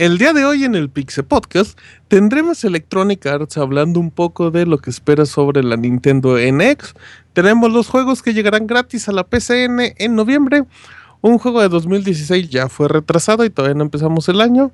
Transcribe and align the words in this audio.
El 0.00 0.16
día 0.16 0.32
de 0.32 0.46
hoy 0.46 0.64
en 0.64 0.74
el 0.74 0.88
Pixel 0.88 1.26
Podcast 1.26 1.78
tendremos 2.08 2.64
Electronic 2.64 3.26
Arts 3.26 3.58
hablando 3.58 4.00
un 4.00 4.10
poco 4.10 4.50
de 4.50 4.64
lo 4.64 4.78
que 4.78 4.88
espera 4.88 5.26
sobre 5.26 5.62
la 5.62 5.76
Nintendo 5.76 6.38
NX. 6.38 6.94
Tenemos 7.34 7.70
los 7.70 7.88
juegos 7.88 8.22
que 8.22 8.32
llegarán 8.32 8.66
gratis 8.66 9.10
a 9.10 9.12
la 9.12 9.24
PCN 9.24 9.92
en 9.98 10.14
noviembre. 10.14 10.64
Un 11.20 11.36
juego 11.36 11.60
de 11.60 11.68
2016 11.68 12.48
ya 12.48 12.70
fue 12.70 12.88
retrasado 12.88 13.44
y 13.44 13.50
todavía 13.50 13.74
no 13.74 13.84
empezamos 13.84 14.26
el 14.30 14.40
año. 14.40 14.72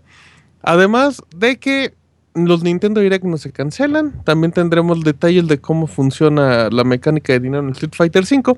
Además 0.62 1.20
de 1.34 1.58
que 1.58 1.94
los 2.36 2.62
Nintendo 2.62 3.00
Direct 3.00 3.24
no 3.24 3.36
se 3.36 3.50
cancelan. 3.50 4.22
También 4.22 4.52
tendremos 4.52 5.02
detalles 5.02 5.48
de 5.48 5.58
cómo 5.58 5.88
funciona 5.88 6.70
la 6.70 6.84
mecánica 6.84 7.32
de 7.32 7.40
dinero 7.40 7.64
en 7.64 7.70
Street 7.70 7.94
Fighter 7.96 8.22
V 8.22 8.56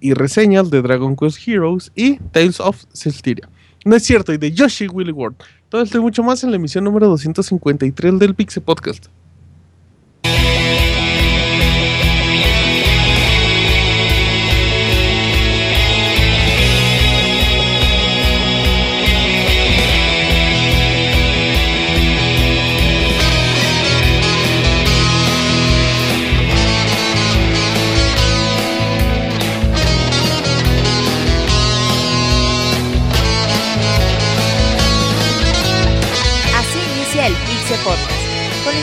y 0.00 0.14
reseñas 0.14 0.70
de 0.70 0.82
Dragon 0.82 1.16
Quest 1.16 1.46
Heroes 1.46 1.92
y 1.94 2.16
Tales 2.32 2.60
of 2.60 2.84
Celestiria. 2.92 3.48
No 3.84 3.96
es 3.96 4.02
cierto, 4.02 4.32
y 4.32 4.38
de 4.38 4.52
Yoshi 4.52 4.88
Willy 4.88 5.12
World. 5.12 5.36
Todo 5.68 5.82
esto 5.82 5.98
y 5.98 6.00
mucho 6.00 6.22
más 6.22 6.42
en 6.44 6.50
la 6.50 6.56
emisión 6.56 6.84
número 6.84 7.08
253 7.08 8.18
del 8.18 8.34
Pixel 8.34 8.62
Podcast. 8.62 9.06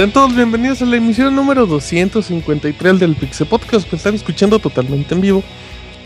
Sean 0.00 0.12
todos 0.12 0.34
bienvenidos 0.34 0.80
a 0.80 0.86
la 0.86 0.96
emisión 0.96 1.36
número 1.36 1.66
253 1.66 2.98
del 3.00 3.14
Pixel 3.14 3.46
Podcast 3.46 3.86
que 3.86 3.96
están 3.96 4.14
escuchando 4.14 4.58
totalmente 4.58 5.14
en 5.14 5.20
vivo 5.20 5.44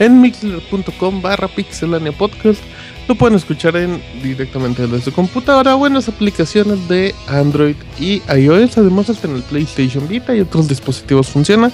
en 0.01 0.21
mixler.com 0.21 1.23
barra 1.23 1.47
pixelania 1.47 2.11
podcast. 2.11 2.61
Lo 3.07 3.15
pueden 3.15 3.37
escuchar 3.37 3.77
en, 3.77 4.03
directamente 4.21 4.89
desde 4.89 5.01
su 5.01 5.13
computadora 5.13 5.77
o 5.77 5.87
en 5.87 5.95
las 5.95 6.09
aplicaciones 6.09 6.89
de 6.89 7.15
Android 7.29 7.77
y 7.97 8.21
iOS. 8.37 8.79
Además, 8.79 9.11
hasta 9.11 9.29
en 9.29 9.37
el 9.37 9.43
PlayStation 9.45 10.09
Vita 10.09 10.35
y 10.35 10.41
otros 10.41 10.67
dispositivos 10.67 11.29
funciona. 11.29 11.71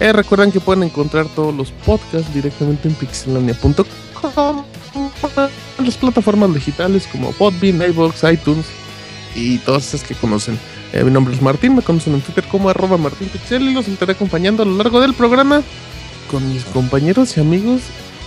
Eh, 0.00 0.12
recuerden 0.12 0.52
que 0.52 0.60
pueden 0.60 0.82
encontrar 0.82 1.24
todos 1.28 1.54
los 1.54 1.70
podcasts 1.70 2.34
directamente 2.34 2.86
en 2.86 2.94
pixelania.com 2.96 4.64
en 5.78 5.84
las 5.86 5.96
plataformas 5.96 6.52
digitales 6.52 7.08
como 7.10 7.32
Podbean, 7.32 7.80
iVoox, 7.80 8.24
iTunes 8.30 8.66
y 9.34 9.56
todas 9.56 9.86
esas 9.86 10.06
que 10.06 10.14
conocen. 10.14 10.58
Eh, 10.94 11.02
mi 11.02 11.10
nombre 11.10 11.34
es 11.34 11.42
Martín, 11.42 11.74
me 11.74 11.82
conocen 11.82 12.14
en 12.14 12.20
Twitter 12.20 12.44
como 12.44 12.68
arroba 12.70 12.96
martinpixel 12.96 13.62
y 13.62 13.74
los 13.74 13.88
estaré 13.88 14.12
acompañando 14.12 14.62
a 14.62 14.66
lo 14.66 14.76
largo 14.76 15.00
del 15.00 15.12
programa 15.12 15.60
con 16.30 16.48
mis 16.54 16.64
compañeros 16.66 17.36
y 17.36 17.40
amigos, 17.40 17.80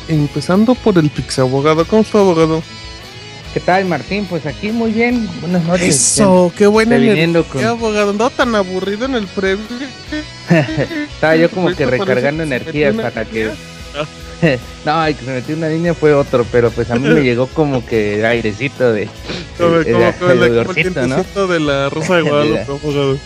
empezando 0.10 0.76
por 0.76 0.98
el 0.98 1.10
Pixabogado. 1.10 1.86
¿Cómo 1.86 2.02
está, 2.02 2.20
abogado? 2.20 2.62
¿Qué 3.54 3.62
tal, 3.62 3.86
Martín? 3.86 4.26
Pues 4.30 4.46
aquí 4.46 4.72
muy 4.74 4.92
bien. 4.92 5.30
Buenas 5.40 5.64
noches. 5.64 5.96
Eso, 5.96 6.52
qué 6.58 6.68
buena 6.68 6.98
energía, 6.98 7.44
con... 7.44 7.64
abogado. 7.64 8.12
No 8.12 8.30
tan 8.32 8.54
aburrido 8.54 9.06
en 9.06 9.16
el 9.16 9.28
previo. 9.28 9.64
Estaba 11.14 11.38
yo 11.38 11.50
como 11.50 11.74
que 11.74 11.86
recargando 11.86 12.44
energías 12.44 12.94
para 12.96 13.24
que... 13.24 13.50
no, 14.86 15.06
el 15.06 15.16
que 15.16 15.26
se 15.26 15.32
metió 15.32 15.56
una 15.56 15.70
niña 15.70 15.94
fue 15.94 16.14
otro, 16.14 16.46
pero 16.52 16.70
pues 16.72 16.92
a 16.92 16.96
mí 16.96 17.08
me 17.08 17.22
llegó 17.22 17.48
como 17.48 17.86
que 17.86 18.26
airecito 18.26 18.94
de. 18.94 19.10
Como, 19.58 19.78
el, 19.78 19.92
¿no? 21.08 21.48
de 21.48 21.60
la 21.60 21.90
Rosa 21.90 22.16
de 22.18 22.22
Guadalupe, 22.30 23.20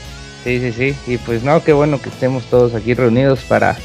Sí, 0.43 0.59
sí, 0.59 0.71
sí. 0.71 0.95
Y 1.05 1.17
pues 1.17 1.43
no, 1.43 1.63
qué 1.63 1.73
bueno 1.73 2.01
que 2.01 2.09
estemos 2.09 2.43
todos 2.45 2.73
aquí 2.73 2.93
reunidos 2.93 3.41
para 3.41 3.77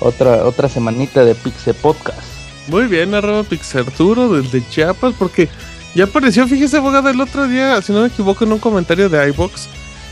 otra 0.00 0.44
otra 0.44 0.68
semanita 0.68 1.24
de 1.24 1.34
Pixel 1.34 1.74
Podcast. 1.74 2.34
Muy 2.66 2.86
bien, 2.86 3.14
arroba 3.14 3.42
Pixarturo 3.44 4.40
desde 4.40 4.66
Chiapas, 4.68 5.14
porque 5.18 5.48
ya 5.94 6.04
apareció, 6.04 6.46
fíjese, 6.48 6.78
abogado, 6.78 7.08
el 7.10 7.20
otro 7.20 7.46
día, 7.46 7.80
si 7.82 7.92
no 7.92 8.00
me 8.00 8.08
equivoco, 8.08 8.44
en 8.44 8.52
un 8.52 8.58
comentario 8.58 9.08
de 9.08 9.28
iBox, 9.28 9.68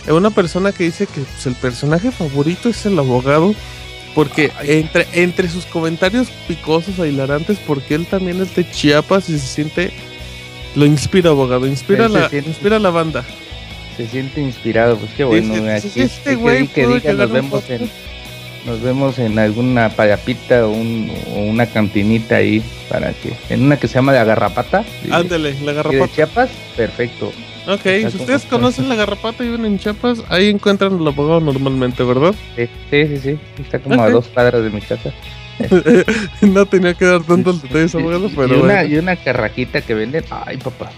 una 0.08 0.30
persona 0.30 0.72
que 0.72 0.84
dice 0.84 1.06
que 1.06 1.20
pues, 1.22 1.46
el 1.46 1.54
personaje 1.54 2.10
favorito 2.10 2.68
es 2.68 2.84
el 2.86 2.98
abogado 2.98 3.54
porque 4.14 4.50
entre, 4.64 5.06
entre 5.12 5.48
sus 5.48 5.64
comentarios 5.66 6.28
picosos 6.48 6.98
e 6.98 7.08
hilarantes, 7.08 7.58
porque 7.66 7.94
él 7.94 8.06
también 8.06 8.40
es 8.40 8.54
de 8.54 8.68
Chiapas 8.70 9.28
y 9.28 9.38
se 9.38 9.46
siente. 9.46 9.90
Lo 10.74 10.86
inspira, 10.86 11.30
abogado. 11.30 11.66
Inspira, 11.66 12.08
la, 12.08 12.30
inspira 12.32 12.78
la 12.78 12.90
banda. 12.90 13.24
Se 13.96 14.06
siente 14.06 14.40
inspirado, 14.40 14.96
pues 14.96 15.12
qué 15.14 15.24
bueno. 15.24 15.54
este 15.68 16.34
güey 16.34 16.66
que 16.68 16.86
diga, 16.86 17.12
nos 17.12 17.30
vemos 17.30 17.70
en 17.70 17.90
nos 18.66 18.80
vemos 18.80 19.18
en 19.18 19.38
alguna 19.38 19.90
payapita 19.90 20.66
o, 20.66 20.72
una 20.72 21.66
cantinita 21.66 22.36
ahí 22.36 22.62
para 22.88 23.12
que 23.12 23.32
en 23.48 23.62
una 23.64 23.76
que 23.76 23.88
se 23.88 23.94
llama 23.94 24.12
de 24.12 24.20
agarrapata. 24.20 24.84
Ándale, 25.10 25.54
la 25.62 25.72
agarrapata. 25.72 26.06
De 26.06 26.12
Chiapas, 26.12 26.50
perfecto. 26.76 27.32
Ok, 27.66 27.82
si 28.10 28.16
ustedes 28.16 28.44
conocen 28.44 28.88
la 28.88 28.96
garrapata 28.96 29.44
y 29.44 29.48
viven 29.48 29.64
en 29.64 29.78
Chiapas, 29.78 30.22
ahí 30.28 30.48
encuentran 30.48 31.00
el 31.00 31.06
abogado 31.06 31.40
normalmente, 31.40 32.02
¿verdad? 32.02 32.34
Sí, 32.56 32.68
sí, 32.90 33.18
sí, 33.18 33.38
está 33.58 33.78
como 33.78 34.02
a 34.02 34.10
dos 34.10 34.28
cuadras 34.28 34.64
de 34.64 34.70
mi 34.70 34.80
casa. 34.80 35.12
no 36.40 36.66
tenía 36.66 36.94
que 36.94 37.04
dar 37.04 37.22
tantos 37.22 37.62
detalles, 37.62 37.94
abogado, 37.94 38.30
pero. 38.34 38.56
Y 38.56 38.60
una, 38.60 38.84
y 38.84 38.96
una 38.96 39.16
carraquita 39.16 39.80
que 39.80 39.94
venden, 39.94 40.24
ay 40.30 40.56
papá. 40.56 40.90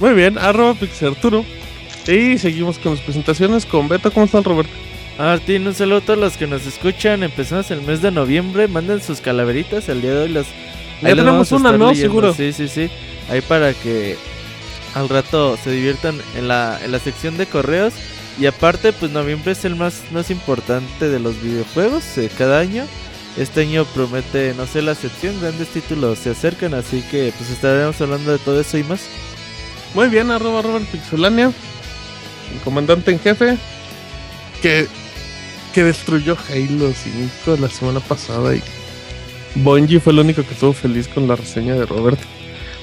Muy 0.00 0.14
bien, 0.14 0.38
arroba 0.38 0.74
Pixarturo. 0.74 1.44
Y 2.06 2.38
seguimos 2.38 2.78
con 2.78 2.92
las 2.92 3.00
presentaciones 3.00 3.66
con 3.66 3.88
Beto. 3.88 4.10
¿Cómo 4.12 4.26
están, 4.26 4.44
Roberto? 4.44 4.72
Martín, 5.18 5.66
un 5.66 5.74
saludo 5.74 5.98
a 5.98 6.00
todos 6.02 6.18
los 6.18 6.36
que 6.36 6.46
nos 6.46 6.66
escuchan. 6.66 7.22
Empezamos 7.22 7.70
el 7.70 7.82
mes 7.82 8.00
de 8.00 8.12
noviembre. 8.12 8.68
Manden 8.68 9.02
sus 9.02 9.20
calaveritas. 9.20 9.88
El 9.88 10.02
día 10.02 10.12
de 10.12 10.22
hoy 10.22 10.28
las. 10.28 10.46
Ya 11.02 11.16
tenemos 11.16 11.50
una, 11.52 11.72
¿no? 11.72 11.94
Seguro. 11.94 12.32
Sí, 12.32 12.52
sí, 12.52 12.68
sí. 12.68 12.88
Ahí 13.28 13.40
para 13.40 13.72
que 13.72 14.16
al 14.96 15.10
rato 15.10 15.58
se 15.62 15.70
diviertan 15.70 16.18
en 16.36 16.48
la, 16.48 16.80
en 16.82 16.90
la 16.90 16.98
sección 16.98 17.36
de 17.36 17.44
correos. 17.46 17.92
Y 18.40 18.46
aparte, 18.46 18.94
pues 18.94 19.12
noviembre 19.12 19.52
es 19.52 19.64
el 19.66 19.76
más, 19.76 20.02
más 20.10 20.30
importante 20.30 21.08
de 21.08 21.20
los 21.20 21.40
videojuegos 21.42 22.02
de 22.16 22.30
cada 22.30 22.60
año. 22.60 22.86
Este 23.36 23.60
año 23.60 23.84
promete, 23.94 24.54
no 24.56 24.66
sé, 24.66 24.80
la 24.80 24.94
sección, 24.94 25.38
grandes 25.38 25.68
títulos 25.68 26.18
se 26.18 26.30
acercan, 26.30 26.72
así 26.72 27.02
que 27.10 27.30
pues 27.36 27.50
estaremos 27.50 28.00
hablando 28.00 28.32
de 28.32 28.38
todo 28.38 28.58
eso 28.58 28.78
y 28.78 28.84
más. 28.84 29.02
Muy 29.94 30.08
bien, 30.08 30.30
arroba 30.30 30.62
Robert 30.62 30.86
Pixelania, 30.86 31.52
el 32.54 32.60
comandante 32.64 33.10
en 33.10 33.20
jefe, 33.20 33.58
que, 34.62 34.86
que 35.74 35.84
destruyó 35.84 36.38
Halo 36.48 36.92
5 37.44 37.58
la 37.60 37.68
semana 37.68 38.00
pasada 38.00 38.54
y 38.54 38.62
Bungie 39.56 40.00
fue 40.00 40.14
el 40.14 40.20
único 40.20 40.42
que 40.42 40.54
estuvo 40.54 40.72
feliz 40.72 41.06
con 41.06 41.28
la 41.28 41.36
reseña 41.36 41.74
de 41.74 41.84
Robert. 41.84 42.18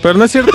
Pero 0.03 0.19
no 0.19 0.25
es 0.25 0.31
cierto, 0.33 0.51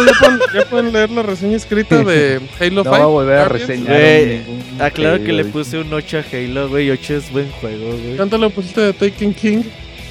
ya 0.52 0.66
pueden, 0.66 0.92
leer 0.92 1.10
la 1.10 1.22
reseña 1.22 1.56
escrita 1.56 2.04
de 2.04 2.38
Halo 2.60 2.82
5. 2.82 2.84
No 2.84 2.90
voy 2.90 3.00
a 3.00 3.06
volver 3.06 3.38
a 3.38 3.48
reseñar. 3.48 4.42
aclaro 4.78 5.16
ah, 5.16 5.24
que 5.24 5.32
le 5.32 5.46
puse 5.46 5.78
un 5.78 5.90
8 5.90 6.18
a 6.18 6.24
Halo, 6.30 6.68
güey. 6.68 6.90
8 6.90 7.14
es 7.16 7.32
buen 7.32 7.50
juego, 7.52 7.86
güey. 7.92 8.16
¿Cuánto 8.16 8.36
le 8.36 8.50
pusiste 8.50 8.82
de 8.82 8.92
Taken 8.92 9.32
King? 9.32 9.62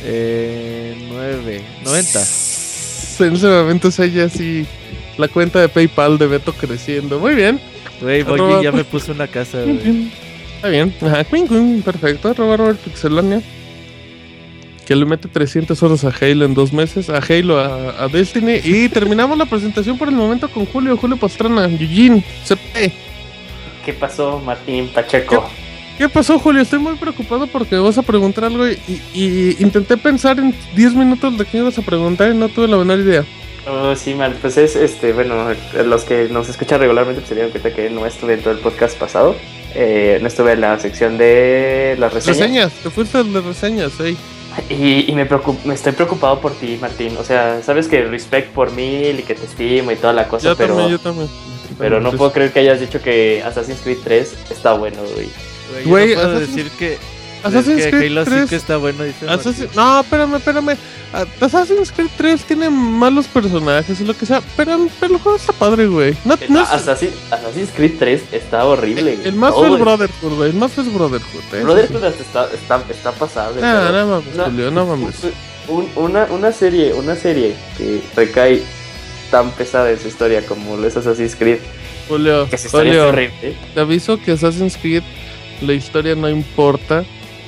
Eh, 0.03 0.95
9. 1.07 1.61
90. 1.85 2.19
En 3.19 3.33
ese 3.33 3.47
momento 3.47 3.87
es 3.87 3.99
ella 3.99 4.25
así. 4.25 4.65
La 5.17 5.27
cuenta 5.27 5.59
de 5.59 5.69
PayPal 5.69 6.19
de 6.19 6.27
Beto 6.27 6.53
creciendo. 6.53 7.19
Muy 7.19 7.33
bien. 7.33 7.59
Güey, 7.99 8.21
Boyi 8.21 8.63
ya 8.63 8.71
me 8.71 8.83
puso 8.83 9.11
una 9.11 9.27
casa, 9.27 9.63
güey. 9.63 10.11
Está 10.55 10.67
bien. 10.69 10.93
Ajá, 11.01 11.23
perfecto. 11.83 12.29
Arroba 12.29 12.57
Robert 12.57 12.79
Pixelania 12.79 13.41
que 14.87 14.95
le 14.95 15.05
mete 15.05 15.27
300 15.27 15.83
horas 15.83 16.05
a 16.05 16.13
Halo 16.21 16.45
en 16.45 16.53
dos 16.53 16.71
meses, 16.71 17.09
a 17.09 17.17
Halo, 17.17 17.59
a, 17.59 18.07
Destiny. 18.07 18.61
Y 18.63 18.87
terminamos 18.93 19.37
la 19.37 19.45
presentación 19.45 19.97
por 19.97 20.07
el 20.07 20.15
momento 20.15 20.49
con 20.49 20.65
Julio, 20.65 20.95
Julio 20.95 21.17
Pastrana, 21.17 21.65
Eugene, 21.65 22.23
CP. 22.45 22.93
¿Qué 23.83 23.91
pasó, 23.91 24.39
Martín 24.39 24.87
Pacheco? 24.87 25.45
¿Qué, 25.97 26.07
pasó, 26.07 26.39
Julio? 26.39 26.61
Estoy 26.61 26.79
muy 26.79 26.95
preocupado 26.95 27.47
porque 27.47 27.75
vas 27.75 27.97
a 27.97 28.01
preguntar 28.01 28.45
algo 28.45 28.65
y, 28.65 29.57
intenté 29.59 29.97
pensar 29.97 30.39
en 30.39 30.55
10 30.73 30.93
minutos 30.93 31.37
de 31.37 31.43
qué 31.43 31.57
ibas 31.57 31.77
a 31.77 31.81
preguntar 31.81 32.31
y 32.31 32.37
no 32.37 32.47
tuve 32.47 32.69
la 32.69 32.77
menor 32.77 32.99
idea. 32.99 33.25
Oh, 33.69 33.93
sí, 33.93 34.13
man, 34.13 34.37
pues 34.39 34.55
es, 34.55 34.77
este, 34.77 35.11
bueno, 35.11 35.47
los 35.85 36.05
que 36.05 36.29
nos 36.29 36.47
escuchan 36.47 36.79
regularmente 36.79 37.19
pues 37.19 37.27
se 37.27 37.35
dieron 37.35 37.51
cuenta 37.51 37.73
que 37.73 37.89
no 37.89 38.05
estuve 38.05 38.35
en 38.35 38.41
todo 38.41 38.53
el 38.53 38.59
podcast 38.59 38.97
pasado. 38.97 39.35
Eh, 39.75 40.19
no 40.21 40.29
estuve 40.29 40.53
en 40.53 40.61
la 40.61 40.79
sección 40.79 41.17
de 41.17 41.97
las 41.99 42.13
reseñas. 42.13 42.39
Reseñas, 42.39 42.71
te 42.71 42.89
fuiste 42.89 43.21
de 43.21 43.41
reseñas, 43.41 43.99
ey. 43.99 44.15
Y, 44.69 45.09
y 45.11 45.15
me, 45.15 45.27
preocup- 45.29 45.63
me 45.65 45.73
estoy 45.73 45.93
preocupado 45.93 46.39
por 46.41 46.51
ti, 46.53 46.77
Martín. 46.81 47.15
O 47.19 47.23
sea, 47.23 47.61
sabes 47.63 47.87
que 47.87 48.03
respect 48.03 48.51
por 48.53 48.71
mil 48.71 49.19
y 49.19 49.23
que 49.23 49.35
te 49.35 49.45
estimo 49.45 49.91
y 49.91 49.95
toda 49.95 50.13
la 50.13 50.27
cosa, 50.27 50.49
Yo 50.49 50.55
pero, 50.57 50.75
también, 50.75 50.91
yo 50.91 50.99
también. 50.99 51.29
pero 51.77 51.99
no 51.99 52.09
Pues, 52.09 52.17
puedo 52.17 52.31
creer 52.33 52.51
que 52.51 52.59
hayas 52.59 52.79
dicho 52.79 53.01
que 53.01 53.43
Assassin's 53.45 53.79
Creed 53.81 53.97
3 54.03 54.33
está 54.49 54.73
bueno, 54.73 54.97
güey. 55.13 55.29
Güey, 55.85 56.09
yo 56.09 56.15
no 56.15 56.21
puedo 56.23 56.37
Assassin's- 56.39 56.55
decir 56.55 56.71
que, 56.77 56.97
Assassin's 57.43 57.83
que 57.83 57.89
Creed 57.91 58.11
Halo 58.11 58.25
3 58.25 58.39
5 58.49 58.55
está 58.55 58.77
bueno, 58.77 59.03
dice 59.03 59.29
Assassin-. 59.29 59.69
No, 59.75 59.99
espérame, 60.01 60.35
espérame. 60.35 60.77
Assassin's 61.41 61.91
Creed 61.91 62.09
3 62.17 62.43
tiene 62.43 62.69
malos 62.69 63.27
personajes 63.27 63.99
y 64.01 64.05
lo 64.05 64.15
que 64.15 64.25
sea, 64.25 64.41
pero, 64.55 64.87
pero 64.99 65.15
el 65.15 65.19
juego 65.21 65.37
está 65.37 65.53
padre, 65.53 65.87
güey. 65.87 66.15
No, 66.25 66.37
no 66.49 66.61
es- 66.61 66.69
Assassin- 66.69 67.11
Assassin's 67.31 67.69
Creed 67.75 67.93
3 67.99 68.21
está 68.31 68.65
horrible. 68.65 69.11
el, 69.13 69.17
güey. 69.17 69.27
el 69.29 69.35
más 69.35 69.53
el 69.57 69.73
el- 69.73 69.79
Brotherhood, 69.79 70.33
güey. 70.35 70.49
El 70.49 70.55
más 70.57 70.77
el 70.77 70.89
Brotherhood. 70.89 71.53
eh. 71.53 71.61
Brotherhood 71.63 72.03
hasta 72.03 72.21
está, 72.23 72.49
está, 72.53 72.83
está 72.89 73.11
pasable. 73.13 73.61
No, 73.61 73.67
pero- 73.73 73.91
no 73.91 74.07
mames, 74.07 74.35
No. 74.35 74.43
Julio, 74.45 74.71
no 74.71 74.85
mames. 74.85 75.15
Un- 75.69 75.89
una, 75.95 76.25
una 76.25 76.51
serie, 76.51 76.93
una 76.93 77.15
serie 77.15 77.55
que 77.77 78.01
recae 78.15 78.63
tan 79.31 79.51
pesada 79.51 79.91
en 79.91 79.99
su 79.99 80.07
historia 80.07 80.45
como 80.45 80.77
lo 80.77 80.87
es 80.87 80.95
Assassin's 80.95 81.35
Creed, 81.35 81.59
Julio, 82.07 82.47
que 82.49 82.55
es 82.55 82.67
Julio, 82.71 83.09
horrible. 83.09 83.55
te 83.73 83.79
aviso 83.81 84.17
que 84.21 84.31
Assassin's 84.31 84.77
Creed 84.77 85.03
la 85.61 85.73
historia 85.73 86.15
no 86.15 86.29
importa. 86.29 87.03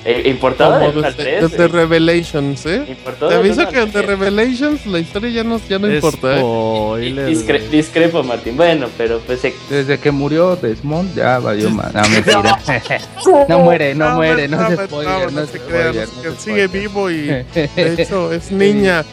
Eh, 0.06 0.30
importada 0.30 0.80
Como 0.80 1.06
al 1.06 1.13
desde, 1.16 1.24
3, 1.24 1.51
desde 1.51 1.68
Revelations, 1.68 2.66
¿eh? 2.66 2.86
Importada 2.88 3.31
Te 3.31 3.38
aviso 3.38 3.68
que 3.68 3.86
3. 3.86 4.06
Revelations 4.06 4.86
la 4.86 5.00
historia 5.00 5.30
ya 5.30 5.44
no, 5.44 5.60
ya 5.68 5.78
no 5.78 5.94
importa, 5.94 6.36
¿eh? 6.36 6.40
Spoiler, 6.40 7.30
Discre- 7.30 7.69
discrepo, 7.69 8.24
Martín. 8.24 8.56
Bueno, 8.56 8.88
pero 8.98 9.19
pues 9.19 9.44
eh, 9.44 9.54
Desde 9.69 9.98
que 10.00 10.12
murió 10.12 10.56
Desmond 10.56 11.16
ya 11.16 11.40
valió 11.40 11.69
más. 11.69 11.94
No, 11.94 12.01
mentira. 12.10 12.60
no 13.50 13.60
muere, 13.60 13.94
no 13.94 14.16
muere, 14.16 14.48
no 14.48 14.69
se 14.69 14.86
spoiler, 14.88 15.34
no 15.34 15.46
se 15.46 15.51
se 15.51 15.60
crean, 15.60 15.94
spoiler. 15.94 16.07
no 16.07 16.13
se 16.13 16.22
crean. 16.22 16.40
Sigue 16.40 16.68
vivo 16.68 17.10
y 17.12 17.18
de 17.28 17.46
hecho 17.98 18.31
es 18.31 18.51
niña. 18.51 19.04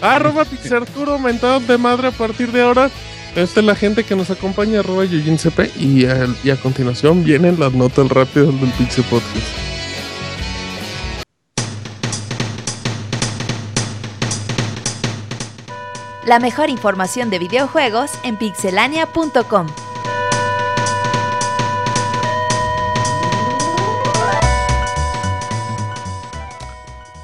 Arroba 0.00 0.44
Pixarturo, 0.44 1.12
aumentado 1.12 1.60
de 1.60 1.78
madre 1.78 2.08
a 2.08 2.10
partir 2.10 2.50
de 2.50 2.62
ahora. 2.62 2.90
Esta 3.36 3.60
es 3.60 3.64
la 3.66 3.76
gente 3.76 4.02
que 4.02 4.16
nos 4.16 4.28
acompaña, 4.28 4.80
arroba 4.80 5.04
YujinCP. 5.04 5.76
Y 5.78 6.04
a, 6.06 6.26
y 6.42 6.50
a 6.50 6.56
continuación 6.56 7.22
vienen 7.22 7.60
las 7.60 7.72
notas 7.72 8.08
rápidas 8.08 8.48
del 8.60 8.70
Pixel 8.70 9.04
Podcast. 9.04 9.71
La 16.24 16.38
mejor 16.38 16.70
información 16.70 17.30
de 17.30 17.40
videojuegos 17.40 18.12
en 18.22 18.36
pixelania.com. 18.36 19.66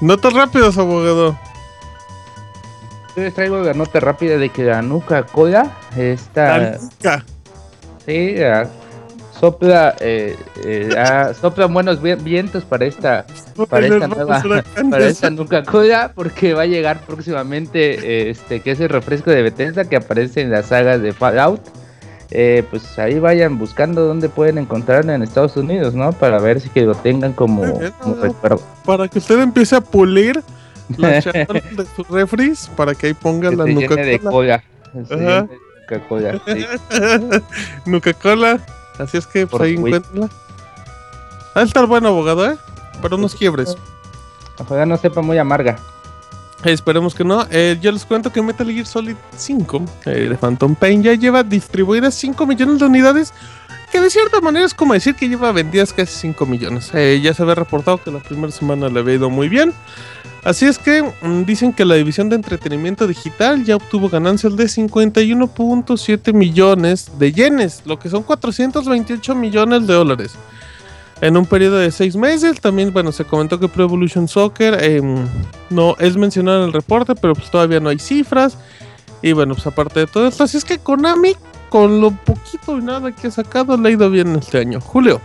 Notas 0.00 0.32
rápidas, 0.32 0.78
abogado. 0.78 1.38
Yo 3.16 3.22
les 3.22 3.34
traigo 3.34 3.58
la 3.62 3.74
nota 3.74 4.00
rápida 4.00 4.36
de 4.36 4.48
que 4.48 4.64
la 4.64 4.82
Nuca 4.82 5.24
Cola 5.24 5.76
está. 5.96 6.76
Tanica. 6.76 7.24
Sí, 8.04 8.42
ah, 8.42 8.68
sopla, 9.38 9.94
eh, 10.00 10.36
eh, 10.64 10.90
ah, 10.96 11.32
soplan 11.38 11.72
buenos 11.72 12.00
vi- 12.02 12.14
vientos 12.16 12.64
para 12.64 12.84
esta, 12.86 13.24
para 13.68 13.86
esta 13.86 14.08
nueva, 14.08 14.42
la 14.44 14.62
para 14.90 15.06
esta. 15.06 15.30
Nuca 15.30 15.62
Cola, 15.62 16.12
porque 16.14 16.54
va 16.54 16.62
a 16.62 16.66
llegar 16.66 17.00
próximamente, 17.06 17.94
eh, 18.26 18.30
este, 18.30 18.60
que 18.60 18.72
es 18.72 18.80
el 18.80 18.88
refresco 18.88 19.30
de 19.30 19.42
Bethesda 19.42 19.84
que 19.84 19.96
aparece 19.96 20.40
en 20.42 20.50
las 20.50 20.66
sagas 20.66 21.00
de 21.02 21.12
Fallout. 21.12 21.60
Eh, 22.30 22.62
pues 22.68 22.98
ahí 22.98 23.18
vayan 23.18 23.58
buscando 23.58 24.02
dónde 24.04 24.28
pueden 24.28 24.58
encontrarlo 24.58 25.12
en 25.12 25.22
Estados 25.22 25.56
Unidos, 25.56 25.94
¿no? 25.94 26.12
Para 26.12 26.38
ver 26.38 26.60
si 26.60 26.68
que 26.68 26.82
lo 26.82 26.94
tengan 26.94 27.32
como, 27.32 27.62
como 28.00 28.16
recuerdo. 28.16 28.60
Para 28.84 29.08
que 29.08 29.18
usted 29.18 29.40
empiece 29.40 29.74
a 29.76 29.80
pulir 29.80 30.42
charolas 30.98 31.76
de 31.76 31.86
sus 31.96 32.06
refris 32.08 32.68
para 32.76 32.94
que 32.94 33.06
ahí 33.08 33.14
ponga 33.14 33.48
Que 33.50 33.56
la 33.56 33.64
Nuca-Cola, 35.86 36.40
sí. 36.46 36.66
Así 38.98 39.16
es 39.16 39.26
que 39.26 39.46
pues, 39.46 39.50
Por 39.50 39.62
ahí 39.62 39.76
supuesto. 39.76 39.96
encuéntrala. 40.14 40.28
Va 41.56 41.60
a 41.62 41.64
estar 41.64 41.86
bueno, 41.86 42.08
abogado, 42.08 42.50
¿eh? 42.50 42.58
Para 43.00 43.16
unos 43.16 43.34
quiebres. 43.34 43.76
Ojalá 44.58 44.86
no 44.86 44.96
sepa 44.96 45.22
muy 45.22 45.38
amarga. 45.38 45.78
Eh, 46.64 46.72
esperemos 46.72 47.14
que 47.14 47.24
no. 47.24 47.46
Eh, 47.50 47.78
yo 47.80 47.92
les 47.92 48.04
cuento 48.04 48.32
que 48.32 48.42
Metal 48.42 48.66
Gear 48.70 48.86
Solid 48.86 49.16
5 49.36 49.84
eh, 50.06 50.10
de 50.28 50.36
Phantom 50.36 50.74
Pain 50.74 51.02
ya 51.02 51.14
lleva 51.14 51.42
distribuidas 51.42 52.14
5 52.14 52.46
millones 52.46 52.80
de 52.80 52.86
unidades. 52.86 53.32
Que 53.92 54.00
de 54.00 54.10
cierta 54.10 54.40
manera 54.42 54.66
es 54.66 54.74
como 54.74 54.92
decir 54.92 55.14
que 55.14 55.28
lleva 55.28 55.50
vendidas 55.50 55.92
casi 55.94 56.12
5 56.12 56.44
millones. 56.44 56.90
Eh, 56.92 57.20
ya 57.22 57.32
se 57.32 57.42
había 57.42 57.54
reportado 57.54 58.02
que 58.02 58.10
la 58.10 58.18
primera 58.18 58.52
semana 58.52 58.88
le 58.88 59.00
había 59.00 59.14
ido 59.14 59.30
muy 59.30 59.48
bien. 59.48 59.72
Así 60.48 60.64
es 60.64 60.78
que 60.78 61.02
mm, 61.02 61.42
dicen 61.44 61.74
que 61.74 61.84
la 61.84 61.96
división 61.96 62.30
de 62.30 62.36
entretenimiento 62.36 63.06
digital 63.06 63.66
ya 63.66 63.76
obtuvo 63.76 64.08
ganancias 64.08 64.56
de 64.56 64.64
51.7 64.64 66.32
millones 66.32 67.10
de 67.18 67.32
yenes, 67.34 67.82
lo 67.84 67.98
que 67.98 68.08
son 68.08 68.22
428 68.22 69.34
millones 69.34 69.86
de 69.86 69.92
dólares. 69.92 70.36
En 71.20 71.36
un 71.36 71.44
periodo 71.44 71.76
de 71.76 71.90
seis 71.90 72.16
meses, 72.16 72.62
también, 72.62 72.94
bueno, 72.94 73.12
se 73.12 73.26
comentó 73.26 73.60
que 73.60 73.68
Pro 73.68 73.84
Evolution 73.84 74.26
Soccer 74.26 74.82
em, 74.82 75.26
no 75.68 75.96
es 75.98 76.16
mencionado 76.16 76.60
en 76.60 76.68
el 76.68 76.72
reporte, 76.72 77.14
pero 77.14 77.34
pues 77.34 77.50
todavía 77.50 77.80
no 77.80 77.90
hay 77.90 77.98
cifras. 77.98 78.56
Y 79.20 79.32
bueno, 79.32 79.52
pues 79.52 79.66
aparte 79.66 80.00
de 80.00 80.06
todo 80.06 80.28
esto, 80.28 80.44
así 80.44 80.56
es 80.56 80.64
que 80.64 80.78
Konami, 80.78 81.36
con 81.68 82.00
lo 82.00 82.10
poquito 82.10 82.78
y 82.78 82.80
nada 82.80 83.12
que 83.12 83.26
ha 83.26 83.30
sacado, 83.30 83.76
le 83.76 83.90
ha 83.90 83.92
ido 83.92 84.08
bien 84.08 84.34
este 84.36 84.56
año. 84.56 84.80
Julio. 84.80 85.20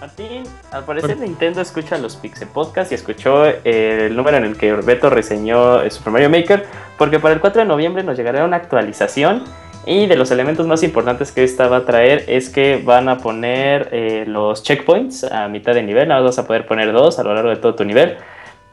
Martín, 0.00 0.44
al 0.70 0.84
parecer 0.84 1.18
Nintendo 1.18 1.60
escucha 1.60 1.98
los 1.98 2.14
Pixel 2.16 2.46
Podcast 2.48 2.92
y 2.92 2.94
escuchó 2.94 3.46
eh, 3.46 4.06
el 4.06 4.16
número 4.16 4.36
en 4.36 4.44
el 4.44 4.56
que 4.56 4.72
Beto 4.72 5.10
reseñó 5.10 5.82
eh, 5.82 5.90
Super 5.90 6.12
Mario 6.12 6.30
Maker, 6.30 6.66
porque 6.96 7.18
para 7.18 7.34
el 7.34 7.40
4 7.40 7.62
de 7.62 7.68
noviembre 7.68 8.04
nos 8.04 8.16
llegará 8.16 8.44
una 8.44 8.58
actualización 8.58 9.42
y 9.86 10.06
de 10.06 10.16
los 10.16 10.30
elementos 10.30 10.68
más 10.68 10.84
importantes 10.84 11.32
que 11.32 11.42
esta 11.42 11.66
va 11.66 11.78
a 11.78 11.84
traer 11.84 12.24
es 12.28 12.48
que 12.48 12.80
van 12.84 13.08
a 13.08 13.18
poner 13.18 13.88
eh, 13.90 14.24
los 14.28 14.62
checkpoints 14.62 15.24
a 15.24 15.48
mitad 15.48 15.74
de 15.74 15.82
nivel, 15.82 16.06
nada 16.06 16.20
más 16.20 16.36
vas 16.36 16.44
a 16.44 16.46
poder 16.46 16.64
poner 16.66 16.92
dos 16.92 17.18
a 17.18 17.24
lo 17.24 17.34
largo 17.34 17.50
de 17.50 17.56
todo 17.56 17.74
tu 17.74 17.84
nivel. 17.84 18.16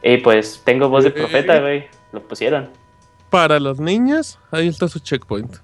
Y 0.02 0.18
pues 0.18 0.62
tengo 0.64 0.88
voz 0.88 1.02
de 1.02 1.10
profeta, 1.10 1.58
güey, 1.58 1.86
lo 2.12 2.20
pusieron. 2.22 2.68
Para 3.30 3.58
los 3.58 3.80
niños, 3.80 4.38
ahí 4.52 4.68
está 4.68 4.86
su 4.86 5.00
checkpoint. 5.00 5.56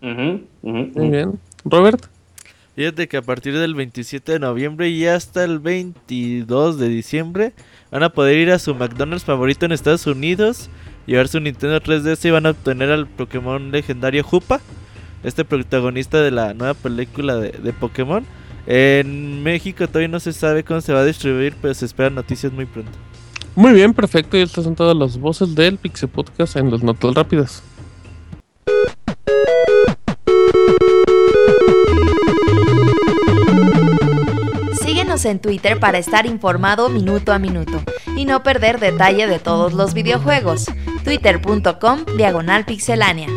Ujú, 0.00 0.12
ujú, 0.12 0.46
Muy 0.62 0.90
ujú. 0.94 1.10
bien. 1.10 1.40
Robert. 1.64 2.06
Fíjate 2.80 3.08
que 3.08 3.18
a 3.18 3.22
partir 3.22 3.58
del 3.58 3.74
27 3.74 4.32
de 4.32 4.38
noviembre 4.38 4.88
y 4.88 5.04
hasta 5.04 5.44
el 5.44 5.58
22 5.58 6.78
de 6.78 6.88
diciembre 6.88 7.52
van 7.90 8.02
a 8.04 8.08
poder 8.08 8.38
ir 8.38 8.50
a 8.52 8.58
su 8.58 8.74
McDonald's 8.74 9.26
favorito 9.26 9.66
en 9.66 9.72
Estados 9.72 10.06
Unidos, 10.06 10.70
llevar 11.04 11.28
su 11.28 11.40
Nintendo 11.40 11.78
3DS 11.78 12.24
y 12.24 12.30
van 12.30 12.46
a 12.46 12.52
obtener 12.52 12.90
al 12.90 13.06
Pokémon 13.06 13.70
legendario 13.70 14.24
Hoopa, 14.24 14.62
este 15.24 15.44
protagonista 15.44 16.22
de 16.22 16.30
la 16.30 16.54
nueva 16.54 16.72
película 16.72 17.36
de, 17.36 17.50
de 17.50 17.72
Pokémon. 17.74 18.24
En 18.66 19.42
México 19.42 19.86
todavía 19.86 20.08
no 20.08 20.18
se 20.18 20.32
sabe 20.32 20.64
cómo 20.64 20.80
se 20.80 20.94
va 20.94 21.00
a 21.00 21.04
distribuir, 21.04 21.54
pero 21.60 21.74
se 21.74 21.84
esperan 21.84 22.14
noticias 22.14 22.50
muy 22.50 22.64
pronto. 22.64 22.92
Muy 23.56 23.74
bien, 23.74 23.92
perfecto. 23.92 24.38
Y 24.38 24.40
estas 24.40 24.64
son 24.64 24.74
todas 24.74 24.96
las 24.96 25.18
voces 25.18 25.54
del 25.54 25.76
Pixel 25.76 26.08
Podcast 26.08 26.56
en 26.56 26.70
las 26.70 26.82
notas 26.82 27.14
rápidas. 27.14 27.62
En 35.24 35.38
Twitter 35.38 35.78
para 35.78 35.98
estar 35.98 36.24
informado 36.24 36.88
minuto 36.88 37.32
a 37.32 37.38
minuto 37.38 37.82
y 38.16 38.24
no 38.24 38.42
perder 38.42 38.80
detalle 38.80 39.26
de 39.26 39.38
todos 39.38 39.74
los 39.74 39.92
videojuegos. 39.92 40.66
Twitter.com 41.04 42.04
Diagonal 42.16 42.64
Pixelánea. 42.64 43.28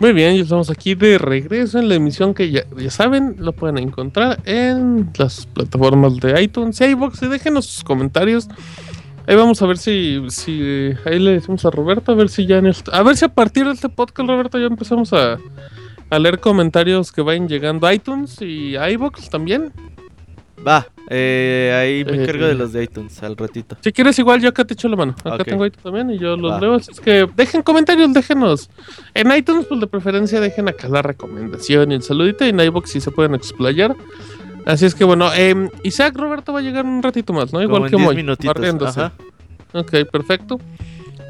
Muy 0.00 0.12
bien, 0.14 0.34
ya 0.34 0.42
estamos 0.42 0.70
aquí 0.70 0.94
de 0.94 1.18
regreso 1.18 1.78
en 1.78 1.88
la 1.88 1.94
emisión 1.94 2.32
que 2.32 2.50
ya, 2.50 2.64
saben, 2.88 3.36
lo 3.38 3.52
pueden 3.52 3.76
encontrar 3.76 4.40
en 4.44 5.10
las 5.18 5.46
plataformas 5.46 6.16
de 6.16 6.42
iTunes 6.42 6.80
y 6.80 6.84
iVoox 6.84 7.22
y 7.22 7.28
déjenos 7.28 7.66
sus 7.66 7.84
comentarios. 7.84 8.48
Ahí 9.30 9.36
vamos 9.36 9.62
a 9.62 9.66
ver 9.66 9.78
si, 9.78 10.20
si 10.28 10.92
ahí 11.04 11.20
le 11.20 11.34
decimos 11.34 11.64
a 11.64 11.70
Roberto, 11.70 12.10
a 12.10 12.16
ver 12.16 12.28
si 12.30 12.46
ya 12.46 12.58
en 12.58 12.66
este- 12.66 12.90
a 12.92 13.00
ver 13.04 13.16
si 13.16 13.24
a 13.24 13.28
partir 13.28 13.64
de 13.64 13.74
este 13.74 13.88
podcast, 13.88 14.28
Roberto, 14.28 14.58
ya 14.58 14.66
empezamos 14.66 15.12
a, 15.12 15.38
a 16.10 16.18
leer 16.18 16.40
comentarios 16.40 17.12
que 17.12 17.22
vayan 17.22 17.48
llegando 17.48 17.86
a 17.86 17.94
iTunes 17.94 18.42
y 18.42 18.74
a 18.74 18.90
iVoox 18.90 19.30
también. 19.30 19.72
Va, 20.66 20.88
eh, 21.08 21.72
ahí 21.80 22.04
me 22.04 22.18
Eh, 22.18 22.22
encargo 22.24 22.44
de 22.46 22.54
los 22.56 22.72
de 22.72 22.82
iTunes 22.82 23.22
al 23.22 23.36
ratito. 23.36 23.76
Si 23.82 23.92
quieres 23.92 24.18
igual 24.18 24.40
yo 24.42 24.48
acá 24.48 24.64
te 24.64 24.74
echo 24.74 24.88
la 24.88 24.96
mano. 24.96 25.14
Acá 25.24 25.44
tengo 25.44 25.64
iTunes 25.64 25.82
también 25.84 26.10
y 26.10 26.18
yo 26.18 26.36
los 26.36 26.50
Va. 26.52 26.60
leo. 26.60 26.74
Así 26.74 26.90
es 26.90 27.00
que 27.00 27.28
dejen 27.36 27.62
comentarios, 27.62 28.12
déjenos. 28.12 28.68
En 29.14 29.30
iTunes, 29.30 29.64
pues 29.66 29.78
de 29.80 29.86
preferencia 29.86 30.40
dejen 30.40 30.68
acá 30.68 30.88
la 30.88 31.02
recomendación 31.02 31.92
y 31.92 31.94
el 31.94 32.02
saludito. 32.02 32.44
Y 32.44 32.48
en 32.48 32.58
iVoox 32.60 32.90
si 32.90 33.00
se 33.00 33.12
pueden 33.12 33.34
explayar. 33.36 33.94
Así 34.66 34.86
es 34.86 34.94
que 34.94 35.04
bueno, 35.04 35.32
em, 35.34 35.68
Isaac 35.82 36.16
Roberto 36.16 36.52
va 36.52 36.60
a 36.60 36.62
llegar 36.62 36.84
un 36.84 37.02
ratito 37.02 37.32
más, 37.32 37.52
¿no? 37.52 37.62
Igual 37.62 37.90
Como 37.90 38.10
que 38.10 38.22
10 38.22 38.26
Moy. 38.26 39.10
Ok, 39.72 40.10
perfecto. 40.10 40.58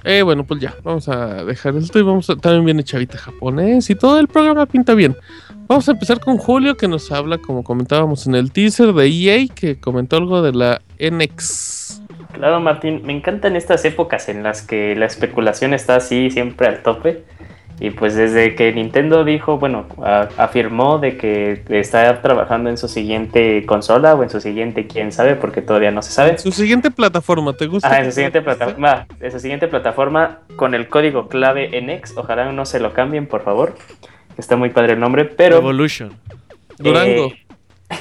Eh, 0.04 0.22
bueno, 0.22 0.44
pues 0.44 0.60
ya, 0.60 0.74
vamos 0.82 1.08
a 1.08 1.44
dejar 1.44 1.76
esto 1.76 1.98
y 1.98 2.02
vamos 2.02 2.30
a... 2.30 2.36
También 2.36 2.64
viene 2.64 2.84
Chavita 2.84 3.18
japonés 3.18 3.90
y 3.90 3.94
todo 3.94 4.18
el 4.18 4.28
programa 4.28 4.66
pinta 4.66 4.94
bien. 4.94 5.14
Vamos 5.66 5.88
a 5.88 5.92
empezar 5.92 6.20
con 6.20 6.38
Julio 6.38 6.76
que 6.76 6.88
nos 6.88 7.12
habla, 7.12 7.38
como 7.38 7.62
comentábamos 7.62 8.26
en 8.26 8.34
el 8.34 8.50
teaser 8.50 8.92
de 8.92 9.06
EA, 9.06 9.46
que 9.54 9.78
comentó 9.78 10.16
algo 10.16 10.42
de 10.42 10.52
la 10.52 10.80
NX. 10.98 12.02
Claro, 12.32 12.60
Martín, 12.60 13.02
me 13.04 13.12
encantan 13.12 13.56
estas 13.56 13.84
épocas 13.84 14.28
en 14.28 14.42
las 14.42 14.62
que 14.62 14.96
la 14.96 15.06
especulación 15.06 15.74
está 15.74 15.96
así 15.96 16.30
siempre 16.30 16.66
al 16.66 16.82
tope. 16.82 17.24
Y 17.82 17.90
pues 17.92 18.14
desde 18.14 18.54
que 18.54 18.70
Nintendo 18.72 19.24
dijo, 19.24 19.56
bueno, 19.58 19.86
a- 20.04 20.28
afirmó 20.36 20.98
de 20.98 21.16
que 21.16 21.62
está 21.70 22.20
trabajando 22.20 22.68
en 22.68 22.76
su 22.76 22.88
siguiente 22.88 23.64
consola 23.64 24.14
o 24.14 24.22
en 24.22 24.28
su 24.28 24.38
siguiente, 24.40 24.86
quién 24.86 25.12
sabe, 25.12 25.34
porque 25.34 25.62
todavía 25.62 25.90
no 25.90 26.02
se 26.02 26.12
sabe. 26.12 26.36
Su 26.36 26.52
siguiente 26.52 26.90
plataforma, 26.90 27.54
¿te 27.54 27.66
gusta? 27.66 27.88
Ah, 27.90 28.00
en 28.00 28.04
su 28.04 28.12
siguiente 28.12 28.42
plataforma, 28.42 29.06
en 29.18 29.32
su 29.32 29.40
siguiente 29.40 29.66
plataforma 29.66 30.40
con 30.56 30.74
el 30.74 30.88
código 30.88 31.28
clave 31.28 31.70
NX, 31.80 32.18
ojalá 32.18 32.52
no 32.52 32.66
se 32.66 32.80
lo 32.80 32.92
cambien, 32.92 33.26
por 33.26 33.42
favor. 33.44 33.74
Está 34.36 34.56
muy 34.56 34.68
padre 34.70 34.92
el 34.92 35.00
nombre, 35.00 35.24
pero 35.24 35.56
Evolution. 35.56 36.12
Durango. 36.78 37.32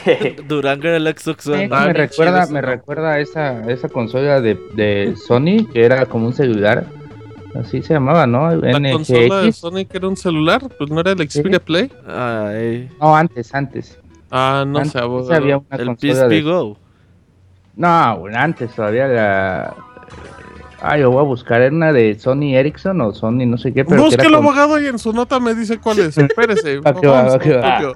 eh, 0.06 0.36
Durango 0.48 0.88
era 0.90 0.98
el 0.98 1.08
Xbox 1.08 1.48
One. 1.48 1.70
Ah, 1.72 1.86
me 1.88 1.94
qué 1.94 2.00
recuerda, 2.00 2.48
me 2.48 2.62
recuerda 2.62 3.14
a 3.14 3.20
esa, 3.20 3.62
esa 3.72 3.88
consola 3.90 4.42
de, 4.42 4.58
de 4.76 5.16
Sony 5.28 5.66
que 5.72 5.84
era 5.86 6.06
como 6.06 6.28
un 6.28 6.34
celular. 6.34 6.86
Así 7.56 7.82
se 7.82 7.94
llamaba, 7.96 8.28
¿no? 8.28 8.52
La 8.56 8.74
consola 8.92 9.42
de 9.42 9.48
NGX. 9.48 9.56
Sonic 9.58 9.96
era 9.96 10.08
un 10.08 10.16
celular, 10.18 10.62
pues 10.78 10.90
no 10.92 11.00
era 11.00 11.12
el 11.12 11.30
Xperia 11.30 11.60
Play. 11.60 11.92
Ay, 12.08 12.90
No, 13.00 13.16
antes, 13.16 13.54
antes. 13.56 14.00
Ah, 14.32 14.64
no 14.68 14.78
antes 14.78 14.92
sé, 14.94 15.00
abogado. 15.00 15.34
había 15.42 15.58
una 15.58 15.68
el 15.78 15.86
consola 15.88 16.14
PSP 16.14 16.30
de... 16.30 16.42
Go. 16.44 16.78
No, 17.76 18.18
bueno, 18.20 18.38
antes 18.38 18.74
todavía 18.76 19.08
la... 19.08 19.76
Ah, 20.82 20.98
yo 20.98 21.12
voy 21.12 21.20
a 21.20 21.24
buscar, 21.24 21.62
¿era 21.62 21.76
una 21.76 21.92
de 21.92 22.18
Sony 22.20 22.56
Ericsson 22.56 23.02
o 23.02 23.12
Sony 23.14 23.46
no 23.46 23.58
sé 23.58 23.74
qué, 23.74 23.84
pero 23.84 23.98
que 23.98 24.06
Busca 24.06 24.22
era 24.22 24.30
el 24.30 24.36
con- 24.36 24.46
abogado 24.46 24.80
y 24.80 24.88
en 24.88 24.98
su 25.00 25.12
nota 25.12 25.40
me 25.40 25.54
dice 25.54 25.78
cuál 25.80 26.00
es. 26.00 26.18
Espérese. 26.18 26.80
Va 26.86 26.94
que 26.94 27.08
va, 27.08 27.24
vamos 27.24 27.40
va. 27.48 27.94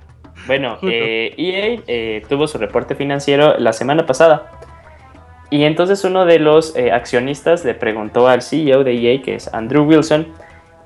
Bueno, 0.47 0.77
eh, 0.81 1.33
EA 1.37 1.81
eh, 1.87 2.23
tuvo 2.27 2.47
su 2.47 2.57
reporte 2.57 2.95
financiero 2.95 3.57
la 3.57 3.71
semana 3.71 4.05
pasada. 4.05 4.51
Y 5.53 5.65
entonces 5.65 6.03
uno 6.03 6.25
de 6.25 6.39
los 6.39 6.75
eh, 6.75 6.91
accionistas 6.91 7.63
le 7.63 7.75
preguntó 7.75 8.27
al 8.27 8.41
CEO 8.41 8.83
de 8.83 8.95
EA, 8.95 9.21
que 9.21 9.35
es 9.35 9.53
Andrew 9.53 9.83
Wilson, 9.83 10.29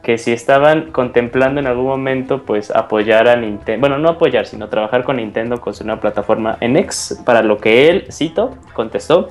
que 0.04 0.18
si 0.18 0.34
estaban 0.34 0.92
contemplando 0.92 1.62
en 1.62 1.68
algún 1.68 1.86
momento 1.86 2.44
pues 2.44 2.70
apoyar 2.72 3.30
a 3.30 3.38
Nintendo, 3.38 3.80
bueno, 3.80 3.98
no 3.98 4.10
apoyar, 4.10 4.46
sino 4.46 4.68
trabajar 4.68 5.06
con 5.06 5.16
Nintendo 5.16 5.62
con 5.62 5.74
su 5.74 5.86
nueva 5.86 6.02
plataforma 6.02 6.58
NX, 6.60 7.22
para 7.26 7.44
lo 7.44 7.60
que 7.60 7.88
él, 7.88 8.08
cito, 8.12 8.58
contestó, 8.74 9.30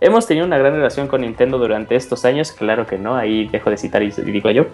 hemos 0.00 0.26
tenido 0.26 0.44
una 0.44 0.58
gran 0.58 0.74
relación 0.74 1.06
con 1.06 1.20
Nintendo 1.20 1.56
durante 1.56 1.94
estos 1.94 2.24
años, 2.24 2.50
claro 2.50 2.84
que 2.84 2.98
no, 2.98 3.14
ahí 3.14 3.46
dejo 3.46 3.70
de 3.70 3.76
citar 3.76 4.02
y 4.02 4.10
digo 4.10 4.50
yo, 4.50 4.66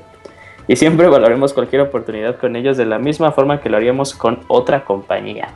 y 0.66 0.76
siempre 0.76 1.08
valoremos 1.08 1.52
cualquier 1.52 1.82
oportunidad 1.82 2.36
con 2.36 2.56
ellos 2.56 2.78
de 2.78 2.86
la 2.86 2.98
misma 2.98 3.32
forma 3.32 3.60
que 3.60 3.68
lo 3.68 3.76
haríamos 3.76 4.14
con 4.14 4.38
otra 4.48 4.82
compañía. 4.82 5.48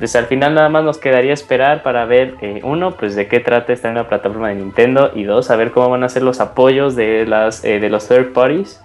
Pues 0.00 0.16
al 0.16 0.24
final 0.24 0.54
nada 0.54 0.70
más 0.70 0.82
nos 0.82 0.96
quedaría 0.96 1.34
esperar 1.34 1.82
para 1.82 2.06
ver, 2.06 2.36
eh, 2.40 2.60
uno, 2.64 2.92
pues 2.92 3.14
de 3.14 3.28
qué 3.28 3.38
trata 3.38 3.74
esta 3.74 3.92
nueva 3.92 4.08
plataforma 4.08 4.48
de 4.48 4.54
Nintendo 4.54 5.12
y 5.14 5.24
dos, 5.24 5.50
a 5.50 5.56
ver 5.56 5.72
cómo 5.72 5.90
van 5.90 6.02
a 6.02 6.08
ser 6.08 6.22
los 6.22 6.40
apoyos 6.40 6.96
de, 6.96 7.26
las, 7.26 7.62
eh, 7.64 7.80
de 7.80 7.90
los 7.90 8.08
third 8.08 8.32
parties 8.32 8.80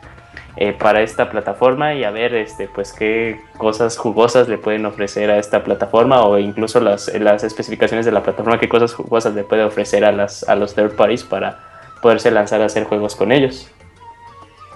eh, 0.57 0.73
para 0.77 1.01
esta 1.01 1.29
plataforma 1.29 1.93
y 1.93 2.03
a 2.03 2.11
ver 2.11 2.35
este, 2.35 2.67
pues 2.67 2.91
qué 2.91 3.39
cosas 3.57 3.97
jugosas 3.97 4.49
le 4.49 4.57
pueden 4.57 4.85
ofrecer 4.85 5.31
a 5.31 5.37
esta 5.37 5.63
plataforma 5.63 6.21
o 6.21 6.37
incluso 6.37 6.81
las, 6.81 7.07
las 7.17 7.45
especificaciones 7.45 8.05
de 8.05 8.11
la 8.11 8.21
plataforma, 8.21 8.59
qué 8.59 8.67
cosas 8.67 8.93
jugosas 8.93 9.33
le 9.35 9.45
puede 9.45 9.63
ofrecer 9.63 10.03
a, 10.03 10.11
las, 10.11 10.43
a 10.49 10.57
los 10.57 10.75
third 10.75 10.97
parties 10.97 11.23
para 11.23 11.59
poderse 12.01 12.29
lanzar 12.29 12.61
a 12.61 12.65
hacer 12.65 12.83
juegos 12.83 13.15
con 13.15 13.31
ellos. 13.31 13.71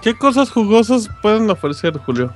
¿Qué 0.00 0.14
cosas 0.14 0.50
jugosas 0.50 1.10
pueden 1.20 1.50
ofrecer, 1.50 1.98
Julio? 1.98 2.32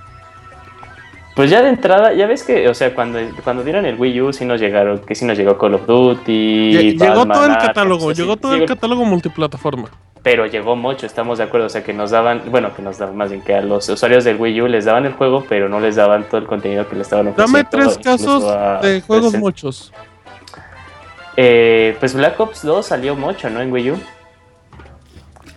Pues 1.34 1.50
ya 1.50 1.62
de 1.62 1.68
entrada, 1.70 2.12
ya 2.14 2.26
ves 2.26 2.44
que, 2.44 2.68
o 2.68 2.74
sea, 2.74 2.94
cuando, 2.94 3.18
cuando 3.42 3.64
dieron 3.64 3.84
el 3.86 3.98
Wii 3.98 4.20
U, 4.20 4.32
sí 4.32 4.44
nos 4.44 4.60
llegaron, 4.60 5.00
que 5.00 5.16
sí 5.16 5.24
nos 5.24 5.36
llegó 5.36 5.58
Call 5.58 5.74
of 5.74 5.86
Duty. 5.86 6.72
Lle- 6.72 6.98
llegó 6.98 7.26
todo 7.26 7.46
el 7.46 7.52
catálogo, 7.58 8.04
o 8.04 8.08
sea, 8.08 8.14
sí, 8.14 8.22
llegó 8.22 8.36
todo 8.36 8.54
el 8.54 8.66
catálogo 8.66 9.04
multiplataforma. 9.04 9.88
Pero 10.22 10.46
llegó 10.46 10.76
mucho, 10.76 11.06
estamos 11.06 11.38
de 11.38 11.44
acuerdo, 11.44 11.66
o 11.66 11.68
sea, 11.70 11.82
que 11.82 11.92
nos 11.92 12.12
daban, 12.12 12.42
bueno, 12.50 12.72
que 12.74 12.82
nos 12.82 12.98
daban 12.98 13.16
más 13.16 13.30
bien 13.30 13.42
que 13.42 13.52
a 13.54 13.60
los 13.62 13.88
usuarios 13.88 14.22
del 14.24 14.36
Wii 14.40 14.62
U 14.62 14.68
les 14.68 14.84
daban 14.84 15.06
el 15.06 15.12
juego, 15.14 15.44
pero 15.48 15.68
no 15.68 15.80
les 15.80 15.96
daban 15.96 16.22
todo 16.24 16.38
el 16.40 16.46
contenido 16.46 16.88
que 16.88 16.94
le 16.94 17.02
estaban 17.02 17.26
ofreciendo. 17.26 17.68
Dame 17.70 17.84
tres 17.92 17.98
casos 17.98 18.44
a- 18.44 18.78
de 18.80 19.00
juegos 19.00 19.32
pues, 19.32 19.40
muchos. 19.42 19.92
eh, 21.36 21.96
pues 21.98 22.14
Black 22.14 22.38
Ops 22.38 22.62
2 22.62 22.86
salió 22.86 23.16
mucho, 23.16 23.50
¿no? 23.50 23.60
En 23.60 23.72
Wii 23.72 23.90
U. 23.90 23.98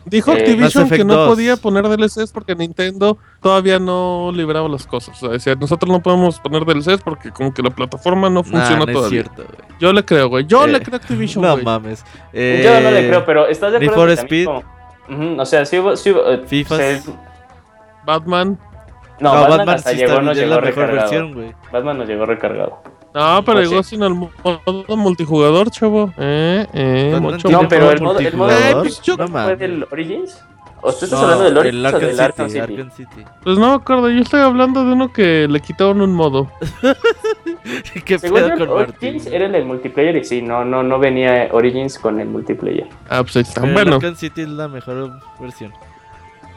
Dijo 0.10 0.32
Eh, 0.32 0.40
Activision 0.40 0.90
que 0.90 1.04
no 1.04 1.16
2. 1.16 1.30
podía 1.30 1.58
poner 1.58 1.88
DLCs 1.88 2.32
porque 2.32 2.56
Nintendo 2.56 3.18
todavía 3.42 3.78
no 3.80 4.32
liberaba 4.34 4.70
las 4.70 4.88
cosas. 4.88 5.16
O 5.18 5.20
sea, 5.20 5.30
decía, 5.30 5.56
nosotros 5.56 5.92
no 5.92 6.02
podemos 6.02 6.40
poner 6.40 6.64
DLCs 6.66 7.02
porque 7.04 7.32
como 7.32 7.54
que 7.54 7.62
la 7.62 7.70
plataforma 7.70 8.30
no 8.30 8.42
Nah, 8.42 8.44
funciona 8.44 8.78
no 8.86 8.92
es 8.92 8.94
todavía. 8.94 9.24
cierto, 9.24 9.44
güey. 9.44 9.70
Yo 9.80 9.92
le 9.94 10.06
creo, 10.06 10.30
güey. 10.30 10.46
Yo 10.46 10.66
Eh, 10.66 10.70
le 10.70 10.80
creo 10.82 10.96
a 10.96 10.98
Activision, 10.98 11.44
No 11.44 11.52
güey. 11.54 11.66
mames. 11.66 12.04
Yo 12.34 12.40
no 12.82 12.92
le 12.92 13.06
Eh, 13.06 13.08
creo, 13.10 13.26
pero 13.26 13.48
¿estás 13.48 13.72
de 13.72 13.78
acuerdo? 13.78 14.06
que 14.08 14.16
también 14.16 14.20
Speed. 14.20 14.46
como- 14.46 14.64
Ujú, 15.10 15.42
o 15.42 15.46
sea, 15.46 15.66
sí 15.66 15.78
hubo... 15.80 15.96
sí 15.96 16.12
hubo, 16.12 16.30
eh, 16.30 16.42
FIFA. 16.46 16.78
se- 16.78 17.02
Batman. 18.06 18.58
No, 19.20 19.34
No, 19.34 19.42
Batman, 19.42 19.58
Batman 19.58 19.76
hasta 19.76 19.90
sí 19.92 19.96
llegó, 19.98 20.10
está 20.12 20.22
nos 20.22 20.32
es 20.38 20.38
llegó 20.44 20.56
la 20.56 20.62
mejor 20.62 20.76
recargado. 20.76 21.10
versión, 21.10 21.34
güey. 21.34 21.56
Batman 21.72 21.98
nos 21.98 22.08
llegó 22.08 22.26
recargado. 22.26 22.82
No, 23.14 23.44
pero 23.44 23.58
Pues 23.58 23.70
llegó 23.70 23.84
sí. 23.84 23.90
sin 23.92 24.04
el 24.04 24.14
modo 24.14 24.98
multijugador, 24.98 25.72
chavo. 25.72 26.14
Eh, 26.18 26.68
eh, 26.74 27.18
mucho 27.20 27.48
tiene 27.48 27.64
No, 27.64 27.68
pero 27.68 27.92
el 27.92 28.02
modo, 28.02 28.20
el 28.20 28.36
modo 28.36 28.50
multijugador. 28.52 29.18
¿no 29.18 29.26
No 29.26 29.28
fue 29.28 29.42
mames. 29.42 29.60
del 29.60 29.88
Origins? 29.92 30.44
¿O 30.82 30.90
estás 30.92 31.12
No, 31.12 31.18
hablando 31.20 31.44
del 31.46 31.58
Origins 31.58 31.86
el 31.86 31.96
o 31.96 32.00
del 32.00 32.10
City, 32.12 32.22
Arkham 32.22 32.50
City? 32.50 32.60
Arkham 32.60 32.92
City. 32.92 33.24
Pues 33.44 33.58
no 33.58 33.70
me 33.70 33.76
acuerdo, 33.76 34.10
yo 34.12 34.22
estoy 34.22 34.42
hablando 34.42 34.84
de 34.86 34.94
uno 34.94 35.12
que 35.12 35.48
le 35.50 35.60
quitaron 35.60 36.02
un 36.02 36.14
modo. 36.14 36.52
¿Qué 38.06 38.18
Según 38.20 38.38
pedo 38.40 38.50
yo, 38.58 38.68
con 38.68 38.78
Martín? 38.78 39.10
Origins 39.10 39.26
era 39.28 39.46
el 39.48 39.52
del 39.52 39.66
multiplayer 39.66 40.16
y 40.18 40.24
sí, 40.24 40.42
no, 40.42 40.64
no, 40.64 40.84
no 40.84 41.00
venía 41.00 41.50
Origins 41.52 41.98
con 42.00 42.20
el 42.20 42.28
multiplayer. 42.28 42.88
Ah, 43.10 43.24
pues 43.24 43.36
ahí 43.38 43.42
está. 43.42 43.62
Pero 43.62 43.68
el 43.68 43.74
Bueno. 43.74 43.96
Arkham 43.96 44.16
City 44.16 44.42
es 44.42 44.50
la 44.50 44.68
mejor 44.68 45.12
versión. 45.40 45.74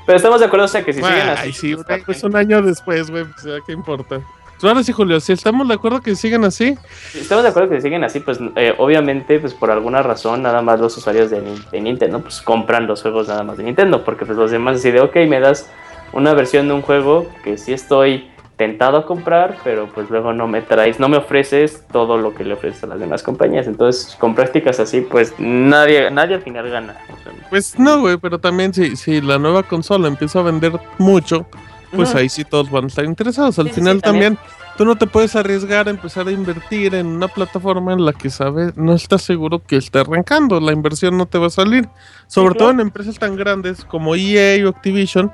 Pero 0.07 0.17
estamos 0.17 0.41
de 0.41 0.47
acuerdo, 0.47 0.65
o 0.67 0.69
sea, 0.69 0.85
que 0.85 0.93
si 0.93 1.01
siguen 1.03 1.29
así... 1.29 1.43
Ay, 1.45 1.53
sí, 1.53 1.75
pues, 1.77 2.03
pues 2.05 2.25
un 2.25 2.35
año 2.37 2.63
después, 2.63 3.11
güey, 3.11 3.25
pues 3.25 3.63
¿qué 3.67 3.73
importa? 3.73 4.21
Ahora 4.63 4.83
sí, 4.83 4.93
Julio, 4.93 5.21
si 5.21 5.33
estamos 5.33 5.67
de 5.69 5.75
acuerdo 5.75 6.01
que 6.01 6.15
siguen 6.15 6.45
así, 6.45 6.77
si 7.13 7.21
estamos 7.21 7.43
de 7.45 7.51
acuerdo 7.51 7.71
que 7.71 7.77
si 7.77 7.83
siguen 7.83 8.05
así, 8.05 8.21
pues 8.21 8.39
eh, 8.57 8.75
obviamente, 8.79 9.39
pues 9.41 9.55
por 9.55 9.71
alguna 9.71 10.03
razón, 10.03 10.43
nada 10.43 10.61
más 10.63 10.79
los 10.81 10.97
usuarios 10.97 11.31
de, 11.31 11.43
Nin- 11.43 11.71
de 11.71 11.81
Nintendo, 11.81 12.21
pues 12.21 12.41
compran 12.43 12.87
los 12.87 13.03
juegos 13.03 13.29
nada 13.29 13.43
más 13.43 13.57
de 13.57 13.65
Nintendo, 13.65 14.05
porque 14.05 14.27
pues 14.27 14.37
los 14.37 14.51
demás 14.51 14.77
así 14.77 14.91
de, 14.91 15.01
ok, 15.01 15.17
me 15.29 15.41
das 15.41 15.71
una 16.13 16.35
versión 16.35 16.69
de 16.69 16.75
un 16.75 16.83
juego 16.83 17.27
que 17.45 17.57
sí 17.57 17.73
estoy 17.73 18.29
tentado 18.57 18.99
a 18.99 19.07
comprar, 19.07 19.57
pero 19.65 19.87
pues 19.95 20.11
luego 20.11 20.35
no 20.35 20.47
me 20.47 20.61
traes, 20.61 21.01
no 21.01 21.09
me 21.09 21.17
ofreces 21.17 21.83
todo 21.91 22.19
lo 22.19 22.35
que 22.35 22.45
le 22.45 22.53
ofreces 22.53 22.85
a 22.85 22.89
las 22.89 23.01
demás 23.01 23.23
compañías. 23.23 23.67
Entonces, 23.67 24.15
con 24.21 24.35
prácticas 24.35 24.79
así, 24.81 25.01
pues 25.01 25.33
nadie, 25.39 26.11
nadie 26.11 26.35
al 26.35 26.43
final 26.43 26.69
gana. 26.69 26.97
O 27.11 27.17
sea, 27.23 27.33
pues 27.49 27.79
no, 27.79 28.01
güey, 28.01 28.19
pero 28.19 28.39
también 28.39 28.75
si, 28.75 28.97
si 28.97 29.23
la 29.23 29.39
nueva 29.39 29.63
consola 29.63 30.09
empieza 30.09 30.41
a 30.41 30.43
vender 30.43 30.73
mucho, 30.99 31.47
pues 31.95 32.15
ahí 32.15 32.29
sí 32.29 32.45
todos 32.45 32.71
van 32.71 32.85
a 32.85 32.87
estar 32.89 33.05
interesados. 33.05 33.59
Al 33.59 33.71
Sí, 33.71 33.73
final 33.73 33.97
sí, 33.97 34.03
también. 34.03 34.37
también, 34.37 34.39
tú 34.77 34.85
no 34.85 34.97
te 34.97 35.07
puedes 35.07 35.37
arriesgar 35.37 35.89
a 35.89 35.91
empezar 35.91 36.29
a 36.29 36.33
invertir 36.33 36.95
en 36.95 37.07
una 37.07 37.29
plataforma 37.29 37.93
en 37.93 38.05
la 38.05 38.13
que 38.13 38.31
sabes, 38.31 38.77
no 38.77 38.95
estás 38.95 39.23
seguro 39.23 39.63
que 39.65 39.77
esté 39.77 39.99
arrancando, 40.01 40.61
la 40.61 40.73
inversión 40.73 41.17
no 41.19 41.27
te 41.27 41.39
va 41.39 41.49
a 41.49 41.51
salir. 41.51 41.89
Sobre 42.27 42.55
Sí, 42.55 42.59
todo 42.59 42.69
claro. 42.69 42.71
en 42.71 42.81
empresas 42.81 43.19
tan 43.19 43.37
grandes 43.37 43.85
como 43.85 44.15
EA 44.15 44.65
o 44.67 44.71
Activision, 44.71 45.33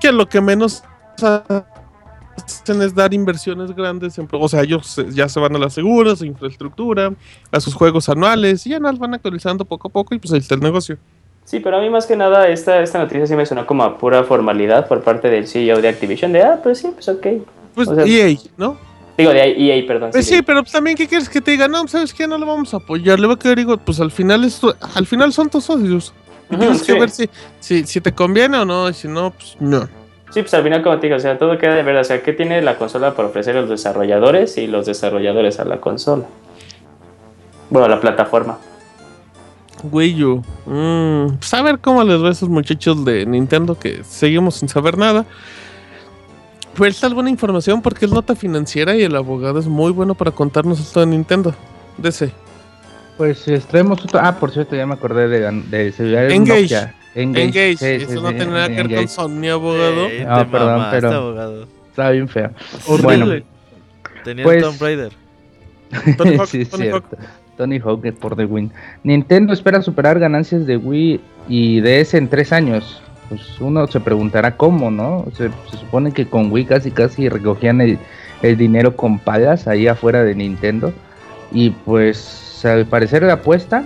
que 0.00 0.12
lo 0.12 0.28
que 0.28 0.40
menos 0.40 0.82
hacen 2.36 2.82
es 2.82 2.94
dar 2.94 3.14
inversiones 3.14 3.72
grandes, 3.74 4.18
en, 4.18 4.28
o 4.30 4.48
sea, 4.48 4.62
ellos 4.62 5.00
ya 5.10 5.28
se 5.28 5.40
van 5.40 5.54
a 5.56 5.58
la 5.58 5.70
segura, 5.70 6.12
a 6.20 6.26
infraestructura, 6.26 7.12
a 7.50 7.60
sus 7.60 7.74
juegos 7.74 8.08
anuales, 8.08 8.66
y 8.66 8.70
ya 8.70 8.78
nos 8.80 8.98
van 8.98 9.14
actualizando 9.14 9.64
poco 9.64 9.88
a 9.88 9.92
poco 9.92 10.14
y 10.14 10.18
pues 10.18 10.32
ahí 10.32 10.40
está 10.40 10.54
el 10.54 10.60
negocio. 10.60 10.98
Sí, 11.44 11.60
pero 11.60 11.76
a 11.76 11.80
mí 11.80 11.90
más 11.90 12.06
que 12.06 12.16
nada 12.16 12.48
esta, 12.48 12.80
esta 12.80 12.98
noticia 12.98 13.26
sí 13.26 13.36
me 13.36 13.44
sonó 13.44 13.66
como 13.66 13.84
a 13.84 13.98
pura 13.98 14.24
formalidad 14.24 14.88
por 14.88 15.02
parte 15.02 15.28
del 15.28 15.46
CEO 15.46 15.80
de 15.80 15.88
Activision, 15.88 16.32
de, 16.32 16.42
ah, 16.42 16.60
pues 16.62 16.78
sí, 16.78 16.90
pues 16.94 17.08
ok. 17.08 17.26
Pues 17.74 17.88
O 17.88 17.94
sea, 17.94 18.04
EA, 18.04 18.36
¿no? 18.56 18.78
Digo, 19.16 19.30
de 19.30 19.40
EA, 19.40 19.86
perdón. 19.86 20.10
Pues 20.10 20.26
sí, 20.26 20.42
pero 20.42 20.62
pues 20.62 20.72
también, 20.72 20.96
¿qué 20.96 21.06
quieres 21.06 21.28
que 21.28 21.40
te 21.40 21.52
diga? 21.52 21.68
No, 21.68 21.86
¿sabes 21.86 22.12
qué? 22.12 22.26
No 22.26 22.38
lo 22.38 22.46
vamos 22.46 22.74
a 22.74 22.78
apoyar. 22.78 23.20
Le 23.20 23.26
va 23.26 23.34
a 23.34 23.38
quedar, 23.38 23.56
digo, 23.56 23.76
pues 23.76 24.00
al 24.00 24.10
final, 24.10 24.42
esto, 24.44 24.74
al 24.94 25.06
final 25.06 25.32
son 25.32 25.48
tus 25.50 25.64
socios. 25.64 26.12
Y 26.50 26.56
tienes 26.56 26.82
que 26.82 26.92
ver 26.94 27.10
si, 27.10 27.28
si, 27.60 27.84
si 27.84 28.00
te 28.00 28.12
conviene 28.12 28.58
o 28.58 28.64
no, 28.64 28.88
y 28.88 28.94
si 28.94 29.06
no, 29.08 29.30
pues 29.30 29.56
no. 29.60 29.88
Sí, 30.30 30.40
pues 30.40 30.52
al 30.54 30.64
final, 30.64 30.82
como 30.82 30.98
te 30.98 31.06
digo, 31.06 31.16
o 31.16 31.20
sea, 31.20 31.38
todo 31.38 31.56
queda 31.58 31.74
de 31.74 31.84
ver, 31.84 31.96
o 31.96 32.02
sea, 32.02 32.22
¿qué 32.22 32.32
tiene 32.32 32.60
la 32.60 32.76
consola 32.76 33.14
para 33.14 33.28
ofrecer 33.28 33.56
a 33.56 33.60
los 33.60 33.70
desarrolladores 33.70 34.58
y 34.58 34.66
los 34.66 34.84
desarrolladores 34.84 35.60
a 35.60 35.64
la 35.64 35.80
consola? 35.80 36.24
Bueno, 37.70 37.86
a 37.86 37.88
la 37.88 38.00
plataforma. 38.00 38.58
Wii 39.90 40.24
U. 40.24 40.42
Mm, 40.66 41.36
pues 41.38 41.54
a 41.54 41.62
ver 41.62 41.78
cómo 41.78 42.02
les 42.04 42.22
va 42.22 42.28
a 42.28 42.32
esos 42.32 42.48
muchachos 42.48 43.04
de 43.04 43.26
Nintendo 43.26 43.78
que 43.78 44.02
seguimos 44.04 44.56
sin 44.56 44.68
saber 44.68 44.96
nada. 44.98 45.24
¿Falta 46.74 47.06
alguna 47.06 47.30
información? 47.30 47.82
Porque 47.82 48.06
es 48.06 48.10
nota 48.10 48.34
financiera 48.34 48.96
y 48.96 49.02
el 49.02 49.14
abogado 49.14 49.58
es 49.60 49.66
muy 49.66 49.92
bueno 49.92 50.14
para 50.14 50.32
contarnos 50.32 50.80
esto 50.80 51.00
de 51.00 51.06
Nintendo. 51.06 51.54
DC. 51.98 52.32
Pues 53.16 53.44
traemos 53.68 54.02
otro. 54.02 54.18
Ah, 54.20 54.36
por 54.40 54.50
cierto, 54.50 54.74
ya 54.74 54.84
me 54.86 54.94
acordé 54.94 55.28
de, 55.28 55.62
de 55.70 55.92
celulares 55.92 56.32
Engage. 56.34 56.62
Nokia. 56.62 56.94
Engage. 57.14 57.76
Sí, 57.76 57.78
sí, 57.78 57.86
Eso 58.02 58.08
sí, 58.08 58.14
no 58.20 58.28
tiene 58.30 58.46
nada 58.46 58.68
que 58.68 58.74
ver 58.74 58.82
con 58.86 58.90
Engage. 58.92 59.08
Sony, 59.08 59.46
abogado. 59.52 60.06
Eh, 60.06 60.26
Ah, 60.28 60.46
perdón, 60.50 60.86
pero- 60.90 61.12
abogado. 61.12 61.68
Estaba 61.90 62.10
bien 62.10 62.28
feo. 62.28 62.50
Horrible. 62.88 63.24
Bueno, 63.24 63.44
Tenía 64.24 64.42
Pues- 64.44 64.62
Tomb 64.64 64.80
Raider. 64.80 65.12
Tony 66.16 66.36
Hawk, 66.38 66.46
sí, 66.48 66.64
Tony 66.64 66.82
cierto. 66.84 67.16
Tony 67.56 67.78
Hawk 67.78 68.12
por 68.20 68.36
The 68.36 68.44
Win. 68.44 68.70
Nintendo 69.02 69.52
espera 69.52 69.82
superar 69.82 70.18
ganancias 70.18 70.66
de 70.66 70.76
Wii 70.76 71.20
y 71.48 71.80
DS 71.80 72.14
en 72.14 72.28
tres 72.28 72.52
años. 72.52 73.02
Pues 73.28 73.60
uno 73.60 73.86
se 73.86 74.00
preguntará 74.00 74.56
cómo, 74.56 74.90
¿no? 74.90 75.24
Se, 75.36 75.50
supone 75.70 76.12
que 76.12 76.26
con 76.26 76.52
Wii 76.52 76.66
casi 76.66 76.90
casi 76.90 77.28
recogían 77.28 77.80
el, 77.80 77.98
el 78.42 78.56
dinero 78.56 78.96
con 78.96 79.18
palas 79.18 79.66
ahí 79.66 79.86
afuera 79.86 80.24
de 80.24 80.34
Nintendo. 80.34 80.92
Y 81.52 81.70
pues 81.70 82.64
al 82.64 82.86
parecer 82.86 83.22
la 83.22 83.34
apuesta 83.34 83.84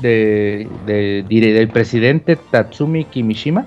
de, 0.00 0.68
del 0.86 1.68
presidente 1.68 2.36
Tatsumi 2.36 3.04
Kimishima 3.04 3.66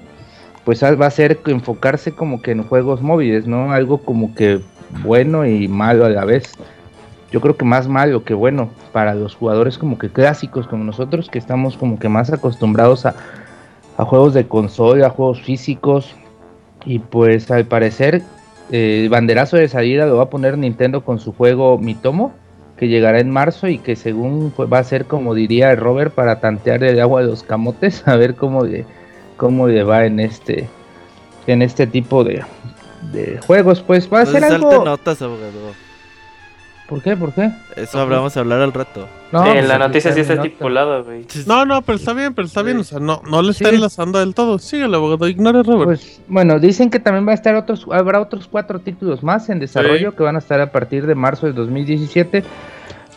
pues 0.63 0.81
va 0.81 1.05
a 1.05 1.11
ser 1.11 1.39
enfocarse 1.45 2.13
como 2.13 2.41
que 2.41 2.51
en 2.51 2.63
juegos 2.63 3.01
móviles, 3.01 3.45
¿no? 3.47 3.71
Algo 3.71 3.97
como 3.97 4.33
que 4.33 4.61
bueno 5.03 5.45
y 5.45 5.67
malo 5.67 6.05
a 6.05 6.09
la 6.09 6.23
vez 6.23 6.53
yo 7.33 7.41
creo 7.41 7.57
que 7.57 7.65
más 7.65 7.87
malo 7.87 8.23
que 8.23 8.35
bueno 8.35 8.69
para 8.93 9.15
los 9.15 9.35
jugadores 9.35 9.79
como 9.79 9.97
que 9.97 10.09
clásicos 10.09 10.67
como 10.67 10.83
nosotros 10.83 11.29
que 11.29 11.39
estamos 11.39 11.75
como 11.75 11.97
que 11.97 12.07
más 12.07 12.31
acostumbrados 12.31 13.07
a, 13.07 13.15
a 13.97 14.05
juegos 14.05 14.35
de 14.35 14.47
consola, 14.47 15.07
a 15.07 15.09
juegos 15.09 15.41
físicos 15.41 16.13
y 16.85 16.99
pues 16.99 17.49
al 17.49 17.65
parecer 17.65 18.21
eh, 18.71 19.01
el 19.03 19.09
banderazo 19.09 19.57
de 19.57 19.67
salida 19.67 20.05
lo 20.05 20.17
va 20.17 20.23
a 20.23 20.29
poner 20.29 20.59
Nintendo 20.59 21.03
con 21.03 21.19
su 21.19 21.33
juego 21.33 21.79
Mitomo 21.79 22.33
que 22.77 22.87
llegará 22.87 23.19
en 23.19 23.31
marzo 23.31 23.67
y 23.67 23.79
que 23.79 23.95
según 23.95 24.53
va 24.71 24.77
a 24.77 24.83
ser 24.83 25.05
como 25.05 25.33
diría 25.33 25.75
Robert 25.75 26.13
para 26.13 26.39
tantear 26.39 26.83
el 26.83 27.01
agua 27.01 27.21
de 27.21 27.27
los 27.27 27.41
camotes 27.41 28.07
a 28.07 28.15
ver 28.15 28.35
cómo 28.35 28.63
le, 28.63 28.85
cómo 29.37 29.67
le 29.67 29.83
va 29.83 30.05
en 30.05 30.19
este 30.19 30.69
en 31.47 31.63
este 31.63 31.87
tipo 31.87 32.23
de, 32.23 32.43
de 33.11 33.39
juegos 33.47 33.81
pues 33.81 34.07
va 34.07 34.21
a 34.21 34.25
No 34.25 34.31
ser 34.31 34.43
algo 34.43 34.85
notas, 34.85 35.19
abogado. 35.23 35.82
¿Por 36.87 37.01
qué? 37.01 37.15
¿por 37.17 37.33
qué? 37.33 37.51
Eso 37.75 37.99
hablamos 37.99 38.35
a 38.37 38.39
hablar 38.41 38.61
al 38.61 38.73
rato. 38.73 39.07
No, 39.31 39.43
Sí, 39.43 39.49
en 39.49 39.55
pues 39.55 39.67
la 39.67 39.79
noticia 39.79 40.11
sí 40.13 40.19
está 40.19 40.33
estipulado, 40.35 41.03
güey. 41.03 41.25
No, 41.47 41.65
no, 41.65 41.81
pero 41.81 41.97
está 41.97 42.13
bien, 42.13 42.33
pero 42.35 42.45
está 42.47 42.61
bien. 42.61 42.77
O 42.77 42.83
sea, 42.83 42.99
no, 42.99 43.21
no 43.27 43.41
le 43.41 43.51
está 43.51 43.69
Sí. 43.69 43.75
enlazando 43.75 44.19
del 44.19 44.35
todo. 44.35 44.59
Sigue 44.59 44.85
el 44.85 44.93
abogado, 44.93 45.27
ignore 45.27 45.63
Robert. 45.63 45.85
Pues 45.85 46.21
bueno, 46.27 46.59
dicen 46.59 46.89
que 46.91 46.99
también 46.99 47.27
va 47.27 47.31
a 47.31 47.35
estar 47.35 47.55
otros, 47.55 47.87
habrá 47.91 48.21
otros 48.21 48.47
cuatro 48.47 48.79
títulos 48.79 49.23
más 49.23 49.49
en 49.49 49.59
desarrollo 49.59 50.15
que 50.15 50.21
van 50.21 50.35
a 50.35 50.39
estar 50.39 50.61
a 50.61 50.71
partir 50.71 51.07
de 51.07 51.15
marzo 51.15 51.47
de 51.47 51.53
2017. 51.53 52.43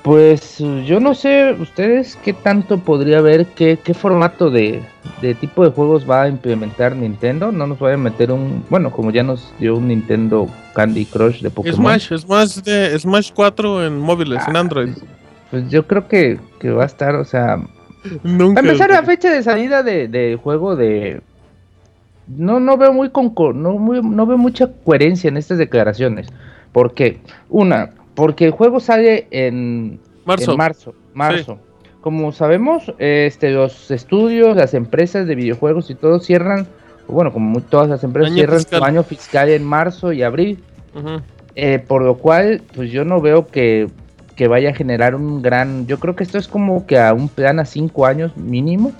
Pues 0.06 0.58
yo 0.86 1.00
no 1.00 1.14
sé 1.16 1.56
ustedes 1.58 2.14
qué 2.24 2.32
tanto 2.32 2.78
podría 2.78 3.18
haber, 3.18 3.44
qué, 3.44 3.76
qué 3.82 3.92
formato 3.92 4.50
de, 4.52 4.80
de 5.20 5.34
tipo 5.34 5.64
de 5.64 5.72
juegos 5.72 6.08
va 6.08 6.22
a 6.22 6.28
implementar 6.28 6.94
Nintendo. 6.94 7.50
No 7.50 7.66
nos 7.66 7.80
vaya 7.80 7.94
a 7.94 7.98
meter 7.98 8.30
un, 8.30 8.62
bueno, 8.70 8.92
como 8.92 9.10
ya 9.10 9.24
nos 9.24 9.52
dio 9.58 9.74
un 9.76 9.88
Nintendo 9.88 10.46
Candy 10.76 11.06
Crush 11.06 11.40
de 11.42 11.50
Pokémon. 11.50 11.98
Smash, 11.98 12.12
Smash 12.20 12.58
de 12.62 12.96
Smash 13.00 13.32
4 13.34 13.84
en 13.84 13.98
móviles, 13.98 14.46
en 14.46 14.56
Android. 14.56 14.90
Pues 15.50 15.68
yo 15.70 15.84
creo 15.88 16.06
que, 16.06 16.38
que 16.60 16.70
va 16.70 16.84
a 16.84 16.86
estar, 16.86 17.16
o 17.16 17.24
sea, 17.24 17.58
Nunca. 18.22 18.60
A 18.60 18.62
empezar 18.62 18.88
la 18.90 19.02
fecha 19.02 19.28
de 19.32 19.42
salida 19.42 19.82
de, 19.82 20.06
de 20.06 20.38
juego 20.40 20.76
de. 20.76 21.20
No, 22.28 22.60
no 22.60 22.76
veo 22.76 22.92
muy 22.92 23.08
concor- 23.08 23.56
no, 23.56 23.72
muy- 23.72 24.02
no 24.02 24.24
veo 24.24 24.38
mucha 24.38 24.70
coherencia 24.84 25.26
en 25.26 25.36
estas 25.36 25.58
declaraciones. 25.58 26.28
¿Por 26.70 26.94
qué? 26.94 27.18
Una, 27.48 27.90
porque 28.16 28.46
el 28.46 28.50
juego 28.50 28.80
sale 28.80 29.28
en 29.30 30.00
Marzo. 30.24 30.50
en 30.50 30.58
marzo. 30.58 30.94
marzo. 31.14 31.58
Como 32.00 32.32
sabemos, 32.32 32.92
este, 32.98 33.50
los 33.50 33.90
estudios, 33.90 34.56
las 34.56 34.74
empresas 34.74 35.26
de 35.26 35.34
videojuegos 35.34 35.90
y 35.90 35.94
todo 35.94 36.18
cierran, 36.18 36.66
bueno, 37.06 37.32
como 37.32 37.60
todas 37.60 37.88
las 37.88 38.02
empresas 38.02 38.32
Año 38.32 38.36
cierran 38.36 38.58
fiscal. 38.58 38.78
su 38.78 38.84
año 38.84 39.02
fiscal 39.02 39.48
en 39.50 39.64
marzo 39.64 40.12
y 40.12 40.22
abril. 40.22 40.62
Eh, 41.54 41.78
por 41.78 42.02
lo 42.02 42.16
cual, 42.16 42.62
pues 42.74 42.90
yo 42.90 43.04
no 43.04 43.20
veo 43.20 43.46
que, 43.46 43.88
que 44.34 44.48
vaya 44.48 44.70
a 44.70 44.74
generar 44.74 45.14
un 45.14 45.42
gran. 45.42 45.86
Yo 45.86 45.98
creo 45.98 46.16
que 46.16 46.24
esto 46.24 46.38
es 46.38 46.48
como 46.48 46.86
que 46.86 46.98
a 46.98 47.12
un 47.12 47.28
plan 47.28 47.60
a 47.60 47.64
cinco 47.64 48.06
años 48.06 48.36
mínimo. 48.36 48.92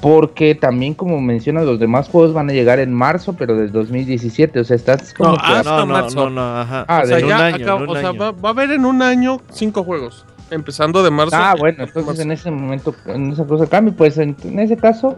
Porque 0.00 0.54
también, 0.54 0.94
como 0.94 1.20
mencionan, 1.20 1.64
los 1.66 1.80
demás 1.80 2.08
juegos 2.08 2.32
van 2.34 2.50
a 2.50 2.52
llegar 2.52 2.78
en 2.80 2.92
marzo, 2.92 3.34
pero 3.34 3.56
del 3.56 3.72
2017. 3.72 4.60
O 4.60 4.64
sea, 4.64 4.76
estás 4.76 5.14
como 5.14 5.30
No, 5.32 5.36
que. 5.38 5.42
hasta 5.52 5.70
no, 5.70 5.78
no, 5.80 5.86
marzo. 5.86 6.16
no, 6.16 6.30
no, 6.30 6.60
ajá. 6.60 6.84
Ah, 6.86 7.00
O 7.02 7.06
sea, 7.06 7.16
de 7.16 7.22
un 7.24 7.28
ya 7.30 7.46
año, 7.46 7.56
acab- 7.66 7.76
en 7.76 7.82
un 7.82 7.88
o 7.96 8.00
sea, 8.00 8.12
va, 8.12 8.30
va 8.32 8.48
a 8.50 8.52
haber 8.52 8.72
en 8.72 8.84
un 8.84 9.00
año 9.02 9.40
cinco 9.50 9.84
juegos. 9.84 10.26
Empezando 10.50 11.02
de 11.02 11.10
marzo. 11.10 11.34
Ah, 11.36 11.54
bueno, 11.58 11.78
entonces 11.84 12.06
marzo. 12.06 12.22
en 12.22 12.30
ese 12.32 12.50
momento, 12.50 12.94
en 13.06 13.32
esa 13.32 13.44
cosa 13.46 13.66
cambia. 13.66 13.94
Pues 13.96 14.18
en, 14.18 14.36
en 14.44 14.58
ese 14.60 14.76
caso. 14.76 15.16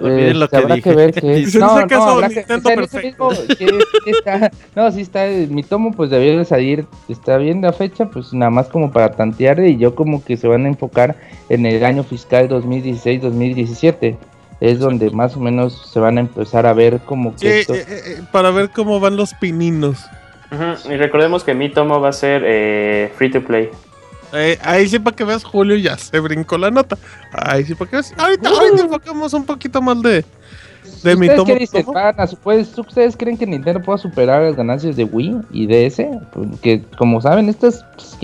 Olviden 0.04 0.38
lo 0.38 0.44
este, 0.46 0.56
que 0.56 0.62
habrá 0.62 0.74
dije. 0.76 0.90
que 0.90 0.96
ver 0.96 1.12
que. 1.12 1.32
Ese 1.42 1.58
caso, 1.58 2.08
habrá 2.08 2.28
que- 2.28 2.42
perfecto. 2.42 3.30
mismo- 3.30 3.32
está- 4.06 4.50
no, 4.74 4.90
sí 4.92 5.00
está. 5.02 5.26
eh, 5.26 5.46
Mi 5.50 5.62
tomo, 5.62 5.92
pues 5.92 6.10
debió 6.10 6.36
de 6.38 6.44
salir. 6.44 6.86
Está 7.08 7.36
bien 7.36 7.60
la 7.62 7.72
fecha, 7.72 8.06
pues 8.06 8.32
nada 8.32 8.50
más 8.50 8.68
como 8.68 8.90
para 8.92 9.12
tantear. 9.12 9.60
Y 9.60 9.76
yo, 9.76 9.94
como 9.94 10.24
que 10.24 10.36
se 10.36 10.48
van 10.48 10.64
a 10.64 10.68
enfocar 10.68 11.16
en 11.48 11.66
el 11.66 11.84
año 11.84 12.02
fiscal 12.04 12.48
2016-2017. 12.48 14.16
Es 14.60 14.78
donde 14.78 15.10
más 15.10 15.36
o 15.36 15.40
menos 15.40 15.90
se 15.90 16.00
van 16.00 16.18
a 16.18 16.20
empezar 16.20 16.66
a 16.66 16.72
ver 16.74 17.00
como 17.06 17.34
que. 17.34 17.48
eh, 17.48 17.60
estos- 17.60 17.76
eh, 17.78 17.86
eh, 17.88 18.22
para 18.30 18.50
ver 18.50 18.70
cómo 18.70 19.00
van 19.00 19.16
los 19.16 19.32
pininos. 19.34 20.04
Ujú, 20.52 20.92
Y 20.92 20.96
recordemos 20.96 21.44
que 21.44 21.54
mi 21.54 21.70
tomo 21.70 22.00
va 22.00 22.08
a 22.08 22.12
ser 22.12 22.42
eh, 22.44 23.10
free 23.16 23.30
to 23.30 23.40
play. 23.42 23.70
Eh, 24.32 24.58
ahí 24.62 24.88
sí 24.88 24.98
para 24.98 25.16
que 25.16 25.24
veas, 25.24 25.42
Julio 25.44 25.76
ya 25.76 25.98
se 25.98 26.18
brincó 26.20 26.56
la 26.58 26.70
nota. 26.70 26.96
Ahí 27.32 27.64
sí 27.64 27.74
para 27.74 27.90
que 27.90 27.96
veas. 27.96 28.14
Ahorita, 28.16 28.48
ahorita 28.48 28.82
enfocamos 28.82 29.32
un 29.34 29.44
poquito 29.44 29.82
más 29.82 30.00
de, 30.02 30.24
de 31.02 31.16
mi 31.16 31.26
¿Ustedes 31.26 31.36
tomo. 31.36 31.46
qué 31.46 31.58
dicen? 31.58 31.82
tomo. 31.84 31.94
¿Van 31.94 32.14
a 32.20 32.26
su- 32.26 32.36
pues, 32.36 32.76
¿Ustedes 32.78 33.16
creen 33.16 33.36
que 33.36 33.46
Nintendo 33.46 33.80
pueda 33.82 33.98
superar 33.98 34.42
las 34.42 34.54
ganancias 34.56 34.96
de 34.96 35.04
Wii 35.04 35.36
y 35.52 35.66
DS? 35.66 36.02
Porque 36.32 36.82
como 36.96 37.20
saben, 37.20 37.48
estas 37.48 37.84
pues, 37.96 38.16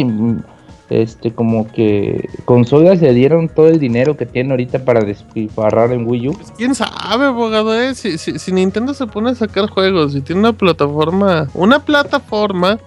este, 0.89 1.33
como 1.35 1.67
que 1.73 2.29
consolas 2.45 3.01
le 3.03 3.13
dieron 3.13 3.49
todo 3.49 3.67
el 3.67 3.81
dinero 3.81 4.17
que 4.17 4.25
tiene 4.27 4.53
ahorita 4.53 4.85
para 4.85 5.01
despilfarrar 5.01 5.91
en 5.91 6.07
Wii 6.07 6.29
U. 6.29 6.33
Pues, 6.35 6.53
quién 6.57 6.77
sabe, 6.77 7.25
abogado, 7.27 7.75
eh. 7.81 7.97
Si, 7.97 8.17
si, 8.19 8.39
si 8.39 8.53
Nintendo 8.53 8.95
se 8.95 9.09
pone 9.09 9.31
a 9.31 9.35
sacar 9.35 9.69
juegos 9.69 10.15
y 10.15 10.21
tiene 10.21 10.43
una 10.43 10.53
plataforma, 10.53 11.49
una 11.55 11.81
plataforma 11.81 12.79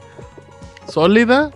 sólida, 0.88 1.52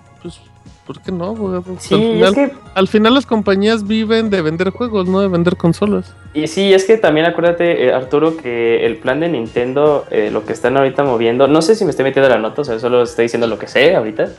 ¿por 0.86 1.02
qué 1.02 1.12
no, 1.12 1.36
Sí, 1.80 1.96
al, 1.96 2.02
es 2.02 2.14
final, 2.14 2.36
que 2.36 2.52
al 2.76 2.88
final 2.88 3.14
las 3.14 3.26
compañías 3.26 3.88
viven 3.88 4.30
de 4.30 4.42
vender 4.42 4.70
juegos, 4.72 5.08
no 5.08 5.22
de 5.22 5.28
vender 5.28 5.56
consolas. 5.56 6.14
Y 6.34 6.48
sí, 6.48 6.74
es 6.74 6.86
que 6.86 6.98
también 6.98 7.26
acuérdate, 7.26 7.86
eh, 7.86 7.94
Arturo, 7.94 8.38
que 8.38 8.86
el 8.86 8.98
plan 8.98 9.20
de 9.20 9.30
Nintendo, 9.30 10.06
eh, 10.12 10.30
lo 10.32 10.46
que 10.46 10.54
están 10.54 10.78
ahorita 10.78 11.04
moviendo, 11.04 11.48
no 11.48 11.62
sé 11.62 11.76
si 11.76 11.86
me 11.86 11.92
estoy 11.92 12.04
metiendo 12.04 12.30
la 12.30 12.40
nota, 12.40 12.62
o 12.62 12.66
sea, 12.66 12.80
solo 12.80 13.04
estoy 13.04 13.24
diciendo 13.24 13.48
lo 13.48 13.58
que 13.60 13.68
sé 13.68 13.96
ahorita, 13.96 14.30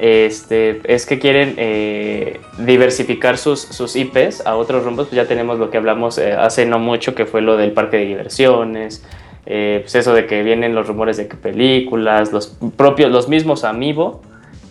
este, 0.00 0.80
es 0.84 1.04
que 1.04 1.18
quieren 1.18 1.54
eh, 1.58 2.40
diversificar 2.56 3.36
sus, 3.36 3.60
sus 3.60 3.96
IPs 3.96 4.46
a 4.46 4.56
otros 4.56 4.82
rumbos, 4.82 5.08
pues 5.08 5.16
ya 5.16 5.28
tenemos 5.28 5.58
lo 5.58 5.68
que 5.70 5.76
hablamos 5.76 6.16
eh, 6.16 6.32
hace 6.32 6.64
no 6.64 6.78
mucho, 6.78 7.14
que 7.14 7.26
fue 7.26 7.42
lo 7.42 7.58
del 7.58 7.72
parque 7.72 7.98
de 7.98 8.06
diversiones, 8.06 9.04
eh, 9.44 9.80
pues 9.82 9.94
eso 9.94 10.14
de 10.14 10.26
que 10.26 10.42
vienen 10.42 10.74
los 10.74 10.86
rumores 10.88 11.18
de 11.18 11.28
que 11.28 11.36
películas, 11.36 12.32
los 12.32 12.56
propios, 12.78 13.10
los 13.10 13.28
mismos 13.28 13.62
Amiibo, 13.62 14.22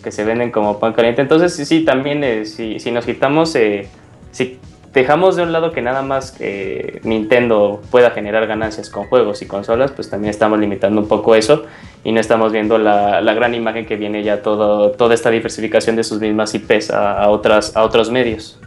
que 0.02 0.10
se 0.10 0.24
venden 0.24 0.50
como 0.50 0.78
pan 0.78 0.92
caliente, 0.92 1.22
entonces 1.22 1.54
sí, 1.54 1.64
sí, 1.64 1.84
también 1.84 2.24
eh, 2.24 2.44
si, 2.44 2.78
si 2.80 2.90
nos 2.90 3.04
quitamos... 3.04 3.54
eh, 3.56 3.88
si 4.32 4.58
dejamos 4.92 5.36
de 5.36 5.44
un 5.44 5.52
lado 5.52 5.70
que 5.70 5.82
nada 5.82 6.02
más 6.02 6.32
que 6.32 7.00
Nintendo 7.04 7.80
pueda 7.92 8.10
generar 8.10 8.48
ganancias 8.48 8.90
con 8.90 9.06
juegos 9.06 9.40
y 9.40 9.46
consolas, 9.46 9.92
pues 9.92 10.10
también 10.10 10.30
estamos 10.30 10.58
limitando 10.58 11.00
un 11.00 11.06
poco 11.06 11.36
eso 11.36 11.62
y 12.02 12.10
no 12.10 12.18
estamos 12.18 12.50
viendo 12.50 12.76
la, 12.76 13.20
la 13.20 13.32
gran 13.34 13.54
imagen 13.54 13.86
que 13.86 13.94
viene 13.94 14.24
ya 14.24 14.42
todo, 14.42 14.90
toda 14.90 15.14
esta 15.14 15.30
diversificación 15.30 15.94
de 15.94 16.02
sus 16.02 16.20
mismas 16.20 16.52
IPs 16.56 16.90
a, 16.90 17.22
a 17.22 17.28
otras, 17.28 17.76
a 17.76 17.84
otros 17.84 18.10
medios. 18.10 18.58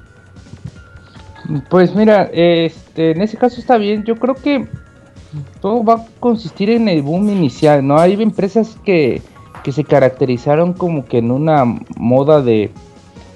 Pues 1.69 1.93
mira, 1.93 2.29
este, 2.31 3.11
en 3.11 3.21
ese 3.21 3.35
caso 3.35 3.59
está 3.59 3.77
bien. 3.77 4.05
Yo 4.05 4.15
creo 4.15 4.35
que 4.35 4.65
todo 5.59 5.83
va 5.83 5.93
a 5.95 6.05
consistir 6.21 6.69
en 6.69 6.87
el 6.87 7.01
boom 7.01 7.29
inicial, 7.29 7.85
¿no? 7.85 7.97
Hay 7.97 8.13
empresas 8.13 8.77
que, 8.85 9.21
que 9.63 9.71
se 9.71 9.83
caracterizaron 9.83 10.73
como 10.73 11.05
que 11.05 11.19
en 11.19 11.31
una 11.31 11.63
moda 11.97 12.41
de, 12.41 12.71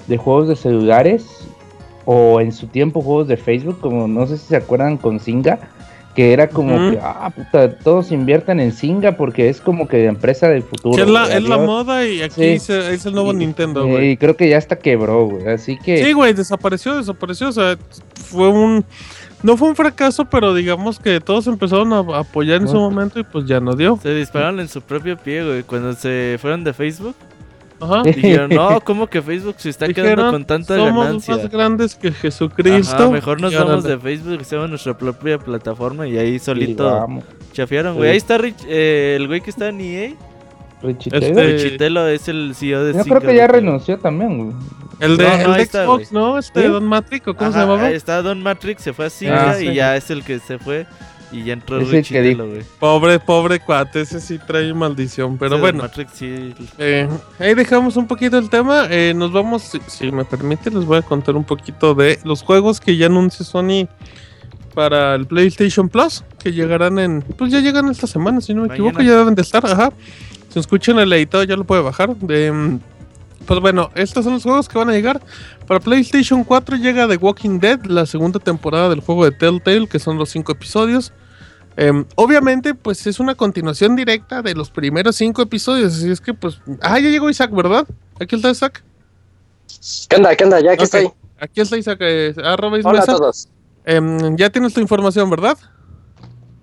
de 0.08 0.18
juegos 0.18 0.48
de 0.48 0.56
celulares 0.56 1.26
o 2.06 2.40
en 2.42 2.52
su 2.52 2.68
tiempo 2.68 3.02
juegos 3.02 3.28
de 3.28 3.38
Facebook, 3.38 3.80
como 3.80 4.08
no 4.08 4.28
sé 4.28 4.38
si 4.38 4.48
se 4.48 4.56
acuerdan 4.56 4.98
con 4.98 5.20
Zynga, 5.20 5.60
que 6.16 6.34
era 6.34 6.50
como 6.50 6.90
que, 6.92 7.00
ah, 7.00 7.30
puta, 7.36 7.78
todos 7.78 8.12
inviertan 8.12 8.60
en 8.60 8.72
Singa 8.72 9.12
porque 9.18 9.50
es 9.50 9.62
como 9.62 9.88
que 9.88 10.06
empresa 10.06 10.50
del 10.50 10.64
futuro. 10.64 10.96
Que 10.96 11.04
es 11.04 11.08
la, 11.10 11.32
es 11.38 11.44
la 11.44 11.60
moda 11.60 12.08
y 12.08 12.24
aquí 12.24 12.58
Sí. 12.58 12.60
se- 12.60 12.94
es 12.94 13.06
el 13.06 13.14
nuevo 13.14 13.34
Y- 13.34 13.36
Nintendo, 13.36 13.86
güey. 13.86 14.12
Y 14.12 14.18
creo 14.18 14.36
que 14.36 14.50
ya 14.50 14.58
hasta 14.58 14.80
quebró, 14.80 15.28
güey. 15.28 15.48
Así 15.48 15.78
que. 15.78 16.04
Sí, 16.04 16.14
güey, 16.14 16.34
desapareció, 16.34 16.96
desapareció. 16.98 17.50
O 17.50 17.52
sea, 17.52 17.78
fue 18.16 18.48
un. 18.50 18.84
No 19.44 19.56
fue 19.56 19.70
un 19.70 19.76
fracaso, 19.76 20.26
pero 20.26 20.54
digamos 20.54 21.00
que 21.00 21.20
todos 21.22 21.46
empezaron 21.48 21.94
a 21.94 22.00
apoyar 22.20 22.62
en 22.62 22.68
su 22.68 22.76
momento 22.76 23.20
y 23.20 23.24
pues 23.24 23.46
ya 23.46 23.60
no 23.60 23.74
dio. 23.76 24.00
Se 24.02 24.14
dispararon 24.14 24.60
en 24.60 24.68
su 24.68 24.82
propio 24.82 25.16
pie, 25.18 25.44
güey. 25.46 25.64
Cuando 25.64 25.94
se 25.94 26.38
fueron 26.42 26.64
de 26.64 26.74
Facebook, 26.74 27.16
Ajá. 27.80 28.02
dijeron, 28.04 28.50
no, 28.50 28.82
¿cómo 28.82 29.06
que 29.06 29.22
Facebook 29.22 29.56
se 29.60 29.70
está 29.70 29.88
quedando 29.94 30.32
con 30.32 30.46
tanta 30.46 30.76
somos 30.76 31.06
ganancia? 31.06 31.36
más 31.36 31.50
grandes 31.52 31.94
que 31.96 32.12
Jesucristo. 32.12 32.96
Ajá, 32.96 33.10
mejor 33.10 33.40
nos 33.40 33.54
vamos 33.54 33.84
de 33.84 34.00
Facebook, 34.00 34.40
hacemos 34.42 34.70
nuestra 34.70 34.98
propia 34.98 35.38
plataforma 35.38 36.08
y 36.08 36.18
ahí 36.18 36.40
solito 36.40 37.08
chafiaron, 37.54 37.96
güey. 37.96 38.08
Sí. 38.08 38.12
Ahí 38.14 38.18
está 38.18 38.38
Rich- 38.40 38.66
eh, 38.68 39.16
el 39.20 39.28
güey 39.28 39.42
que 39.42 39.52
está 39.52 39.68
en 39.70 39.82
EA. 39.82 40.14
Richie 40.82 41.10
Este-. 41.14 41.44
Richitelo 41.54 42.08
es 42.08 42.28
el 42.28 42.54
CEO 42.56 42.84
de 42.84 42.94
Yo 42.94 43.04
creo 43.04 43.22
que 43.22 43.36
ya 43.36 43.48
renunció 43.48 43.98
también, 43.98 44.38
güey. 44.38 44.56
El 45.00 45.18
de, 45.18 45.24
No, 45.26 45.30
no, 45.30 45.36
el 45.36 45.48
de 45.48 45.54
ahí 45.54 45.62
está, 45.62 45.84
Xbox, 45.86 46.12
güey. 46.12 46.24
¿no? 46.24 46.38
Este 46.40 46.62
¿Sí? 46.64 46.68
Don 46.68 46.86
Matrix, 46.86 47.28
¿o 47.28 47.36
¿cómo 47.36 47.52
se 47.52 47.58
Ajá, 47.58 47.66
llamaba? 47.68 47.88
ahí 47.88 47.94
Está 47.96 48.22
Don 48.22 48.42
Matrix, 48.42 48.82
se 48.84 48.94
fue 48.94 49.06
a 49.06 49.10
Zynga 49.10 49.52
Ah, 49.52 49.62
y 49.62 49.68
sí. 49.68 49.74
ya 49.74 49.96
es 49.96 50.10
el 50.10 50.24
que 50.24 50.40
se 50.40 50.58
fue. 50.60 50.86
Y 51.30 51.44
ya 51.44 51.54
entró 51.54 51.78
Es 51.82 51.90
Richitelo, 51.90 52.48
güey. 52.48 52.62
Pobre, 52.80 53.20
pobre 53.20 53.60
cuate, 53.60 54.02
ese 54.02 54.22
sí 54.22 54.40
trae 54.40 54.74
maldición. 54.74 55.38
Pero 55.38 55.56
Ese 55.56 55.62
bueno, 55.62 55.84
Matrix 55.84 56.12
sí. 56.14 56.54
eh, 56.78 57.08
ahí 57.38 57.54
dejamos 57.54 57.98
un 57.98 58.08
poquito 58.08 58.38
el 58.38 58.50
tema. 58.50 58.88
eh, 58.90 59.14
nos 59.16 59.32
vamos, 59.34 59.64
si, 59.64 59.80
si 59.88 60.10
me 60.12 60.24
permite, 60.24 60.72
les 60.72 60.86
voy 60.86 60.98
a 61.00 61.02
contar 61.02 61.36
un 61.36 61.44
poquito 61.44 61.94
de 61.94 62.18
los 62.24 62.42
juegos 62.44 62.80
que 62.80 62.96
ya 62.96 63.08
anunció 63.08 63.44
Sony 63.46 63.88
para 64.74 65.16
el 65.16 65.26
PlayStation 65.28 65.90
Plus, 65.90 66.24
que 66.42 66.54
llegarán 66.54 66.98
en, 67.00 67.22
pues 67.38 67.52
ya 67.52 67.60
llegan 67.60 67.90
esta 67.90 68.08
semana, 68.08 68.40
si 68.42 68.54
no 68.54 68.62
me 68.62 68.68
Mañana. 68.70 68.90
equivoco, 68.90 69.04
ya 69.04 69.18
deben 69.18 69.36
de 69.36 69.42
estar, 69.42 69.66
ajá. 69.66 69.92
Si 70.50 70.60
escuchan 70.60 71.00
el 71.00 71.12
editado 71.14 71.44
ya 71.44 71.56
lo 71.56 71.64
puede 71.66 71.82
bajar. 71.82 72.16
De, 72.18 72.52
mm, 72.52 72.80
pues 73.46 73.60
bueno, 73.60 73.90
estos 73.96 74.24
son 74.24 74.34
los 74.34 74.44
juegos 74.44 74.68
que 74.68 74.78
van 74.78 74.90
a 74.90 74.94
llegar. 74.94 75.22
Para 75.68 75.80
PlayStation 75.80 76.44
4 76.44 76.78
llega 76.78 77.08
The 77.08 77.18
Walking 77.18 77.60
Dead, 77.60 77.84
la 77.86 78.06
segunda 78.06 78.40
temporada 78.40 78.90
del 78.90 79.02
juego 79.02 79.26
de 79.26 79.32
Telltale, 79.32 79.88
que 79.88 80.00
son 80.00 80.18
los 80.18 80.30
cinco 80.30 80.52
episodios. 80.52 81.14
Em, 81.76 82.06
obviamente, 82.16 82.74
pues 82.74 83.06
es 83.06 83.20
una 83.20 83.36
continuación 83.36 83.96
directa 83.96 84.42
de 84.42 84.56
los 84.56 84.72
primeros 84.72 85.16
cinco 85.16 85.44
episodios. 85.44 85.96
Así 85.96 86.10
es 86.10 86.20
que, 86.20 86.34
pues. 86.34 86.60
Ah, 86.82 87.00
ya 87.00 87.10
llegó 87.10 87.30
Isaac, 87.30 87.52
¿verdad? 87.52 87.88
Aquí 88.20 88.36
está 88.36 88.50
Isaac. 88.50 88.84
¿Qué 90.10 90.16
onda? 90.16 90.36
¿Qué 90.36 90.44
onda? 90.44 90.60
Ya 90.60 90.72
aquí 90.72 90.80
Ok, 90.80 90.84
estoy. 90.86 91.10
Aquí 91.40 91.62
está 91.62 91.78
Isaac. 91.78 92.00
Eh, 92.02 92.34
arroba 92.44 92.78
Hola 92.84 93.02
a 93.02 93.06
todos. 93.06 93.50
Em, 93.86 94.36
ya 94.36 94.50
tienes 94.50 94.74
tu 94.74 94.82
información, 94.82 95.30
¿verdad? 95.30 95.58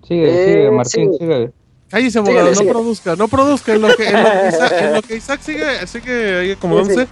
Sigue, 0.05 0.27
Eh, 0.27 0.45
sigue, 0.53 0.71
Martín, 0.71 1.11
sí. 1.13 1.17
sigue. 1.19 1.51
Cállese, 1.89 2.19
abogado, 2.19 2.51
no 2.51 2.71
produzca, 2.71 3.15
no 3.15 3.27
produzca. 3.27 3.73
En 3.73 3.81
lo 3.81 3.95
que, 3.95 4.07
en 4.09 4.23
lo 4.23 4.31
que 4.31 4.47
Isaac, 4.49 4.73
en 4.79 4.93
lo 4.93 5.01
que 5.01 5.15
Isaac 5.15 5.39
sigue, 5.41 5.87
sigue 5.87 6.39
ahí 6.39 6.51
acomodándose. 6.51 7.07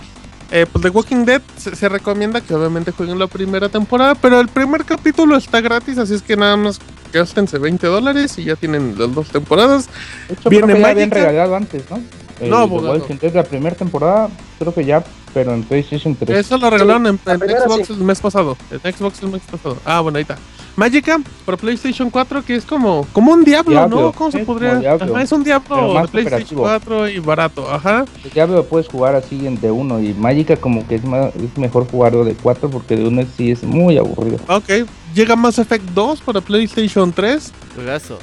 Eh, 0.52 0.68
pues 0.72 0.84
The 0.84 0.90
Walking 0.90 1.26
Dead 1.26 1.42
se, 1.58 1.76
se 1.76 1.90
recomienda 1.90 2.42
que 2.42 2.54
obviamente 2.54 2.92
jueguen 2.92 3.18
la 3.18 3.28
primera 3.28 3.70
temporada, 3.70 4.14
pero 4.14 4.40
el 4.40 4.50
primer 4.50 4.86
capítulo 4.86 5.36
está 5.36 5.62
gratis, 5.62 5.98
así 5.98 6.14
es 6.14 6.22
que 6.22 6.36
nada 6.36 6.56
más 6.58 6.80
gástense 7.12 7.58
20 7.58 7.88
dólares 7.88 8.38
y 8.38 8.44
ya 8.44 8.56
tienen 8.56 8.96
las 8.98 9.14
dos 9.14 9.30
temporadas. 9.30 9.88
De 10.28 10.34
hecho, 10.34 10.50
Viene 10.50 10.66
creo 10.66 10.76
que 10.76 10.82
ya 10.82 10.90
habían 10.90 11.12
regalado 11.12 11.56
antes, 11.56 11.84
¿no? 11.90 12.02
El 12.40 12.50
No, 12.50 12.68
The. 12.68 12.74
Walking 12.74 13.16
Dead, 13.20 13.34
la 13.34 13.44
primera 13.44 13.76
temporada, 13.76 14.30
creo 14.60 14.74
que 14.74 14.86
ya, 14.86 15.04
pero 15.34 15.54
en 15.54 15.64
PlayStation 15.64 16.16
3. 16.16 16.38
Eso 16.38 16.58
lo 16.58 16.70
regalaron 16.70 17.08
en, 17.08 17.20
la 17.26 17.34
en 17.34 17.40
primera 17.40 17.62
Xbox 17.62 17.88
sí. 17.88 17.94
el 17.94 18.00
mes 18.00 18.20
pasado. 18.20 18.58
En 18.70 18.94
Xbox 18.94 19.24
el 19.24 19.30
mes 19.30 19.42
pasado. 19.50 19.78
Ah, 19.86 20.02
bueno, 20.02 20.18
ahí 20.18 20.24
está. 20.24 20.38
Magica 20.76 21.20
para 21.46 21.56
PlayStation 21.58 22.10
4, 22.10 22.44
que 22.44 22.56
es 22.56 22.66
como, 22.66 23.06
como 23.14 23.32
un 23.32 23.44
Diablo, 23.44 23.72
Diablo, 23.72 24.02
¿no? 24.02 24.12
¿Cómo 24.12 24.32
se 24.32 24.40
es 24.40 24.46
podría? 24.46 24.76
Diablo, 24.76 25.14
Ajá, 25.14 25.24
es 25.24 25.32
un 25.32 25.44
Diablo 25.44 25.88
de 25.90 25.94
más 25.94 26.10
PlayStation 26.10 26.58
cooperativo. 26.58 26.62
4 26.64 27.10
y 27.10 27.20
barato. 27.20 27.72
Ajá. 27.72 28.06
Ya 28.34 28.48
lo 28.48 28.64
puedes 28.66 28.88
jugar 28.88 29.16
así 29.16 29.46
en 29.46 29.60
de 29.62 29.70
uno 29.70 30.00
y 30.02 30.14
Magica 30.16 30.56
como 30.56 30.88
que 30.88 30.96
es 30.96 31.04
más 31.06 31.36
es 31.36 31.58
mejor 31.58 31.88
jugarlo 31.90 32.24
de 32.26 32.34
4 32.34 32.70
porque 32.70 32.96
de 32.96 33.08
uno 33.08 33.24
sí 33.38 33.52
es 33.52 33.64
muy 33.64 33.98
aburrido. 33.98 34.40
Ok. 34.48 34.88
Llega 35.14 35.36
Mass 35.36 35.60
Effect 35.60 35.86
2 35.94 36.22
para 36.22 36.42
PlayStation 36.42 37.14
3. 37.14 37.52
Juegazo. 37.76 38.18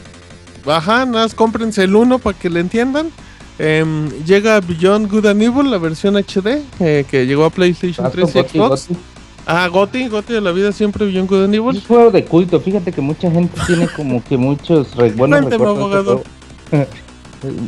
Ajá, 0.67 1.07
nada 1.07 1.25
más 1.25 1.35
cómprense 1.35 1.85
el 1.85 1.95
1 1.95 2.19
para 2.19 2.37
que 2.37 2.51
le 2.51 2.61
entiendan. 2.61 3.11
Em, 3.59 4.09
llega 4.25 4.59
Beyond 4.61 5.11
Good 5.11 5.27
and 5.27 5.43
Evil, 5.43 5.71
la 5.71 5.77
versión 5.79 6.17
HD, 6.17 6.63
eh, 6.81 7.05
que 7.11 7.27
llegó 7.27 7.45
a 7.45 7.51
PlayStation 7.51 8.07
Ah, 8.07 8.11
3 8.11 8.31
y 8.31 8.33
Goti, 8.39 8.59
Xbox. 8.59 8.89
Goti. 8.89 9.01
Ah, 9.47 9.67
Goti, 9.69 10.09
Goti 10.09 10.33
de 10.33 10.41
la 10.41 10.53
vida 10.53 10.71
siempre 10.73 11.07
Beyond 11.07 11.29
Good 11.29 11.45
and 11.45 11.55
Es 11.55 11.59
Evil. 11.61 11.77
un 11.77 11.81
juego 11.83 12.11
de 12.11 12.25
culto, 12.25 12.61
fíjate 12.61 12.93
que 12.93 13.01
mucha 13.01 13.31
gente 13.31 13.59
tiene 13.67 13.89
como 13.89 14.23
que 14.23 14.37
muchos 14.37 14.95
re- 14.97 15.11
buenos 15.13 15.41
Cuénteme, 15.41 15.65
recuerdos 15.65 15.77
de 15.91 16.01
ese 16.01 16.11
abogado. 16.11 16.25
juego. 16.71 16.87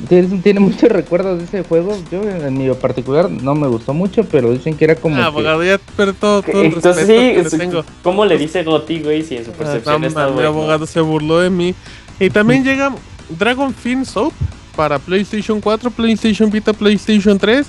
Tiene, 0.06 0.28
tiene 0.42 0.61
muchos 0.61 0.82
recuerdos 0.90 1.38
de 1.38 1.44
ese 1.44 1.62
juego. 1.66 1.96
Yo 2.11 2.20
en 2.22 2.58
mi 2.58 2.68
particular 2.74 3.30
no 3.30 3.54
me 3.54 3.66
gustó 3.68 3.94
mucho, 3.94 4.22
pero 4.24 4.50
dicen 4.52 4.76
que 4.76 4.85
era 4.85 4.96
como 4.96 5.16
Ah, 5.16 5.20
que- 5.20 5.24
abogado, 5.24 5.64
ya 5.64 5.80
pero 5.96 6.12
todo, 6.12 6.42
todo 6.42 6.61
el 6.61 6.66
Entonces 6.74 7.08
respeto 7.08 7.20
sí, 7.48 7.50
que 7.50 7.56
le 7.56 7.64
tengo. 7.64 7.85
¿cómo 8.02 8.26
le 8.26 8.37
dice 8.37 8.62
Goti, 8.64 9.00
güey, 9.00 9.22
si 9.22 9.37
en 9.38 9.46
su 9.46 9.50
Ah, 9.52 9.54
percepción 9.56 10.02
no, 10.02 10.06
está 10.08 10.20
man, 10.20 10.28
mi 10.28 10.35
bueno? 10.35 10.48
abogado 10.50 10.87
se 10.87 11.00
burló 11.00 11.38
de 11.40 11.48
mí. 11.48 11.74
Y 12.20 12.28
también 12.28 12.64
llega 12.64 12.94
Dragon 13.38 13.72
Fin 13.72 14.04
Soap 14.04 14.35
para 14.76 14.98
PlayStation 14.98 15.58
4, 15.58 15.90
PlayStation 15.90 16.50
Vita, 16.50 16.74
PlayStation 16.74 17.38
3. 17.38 17.66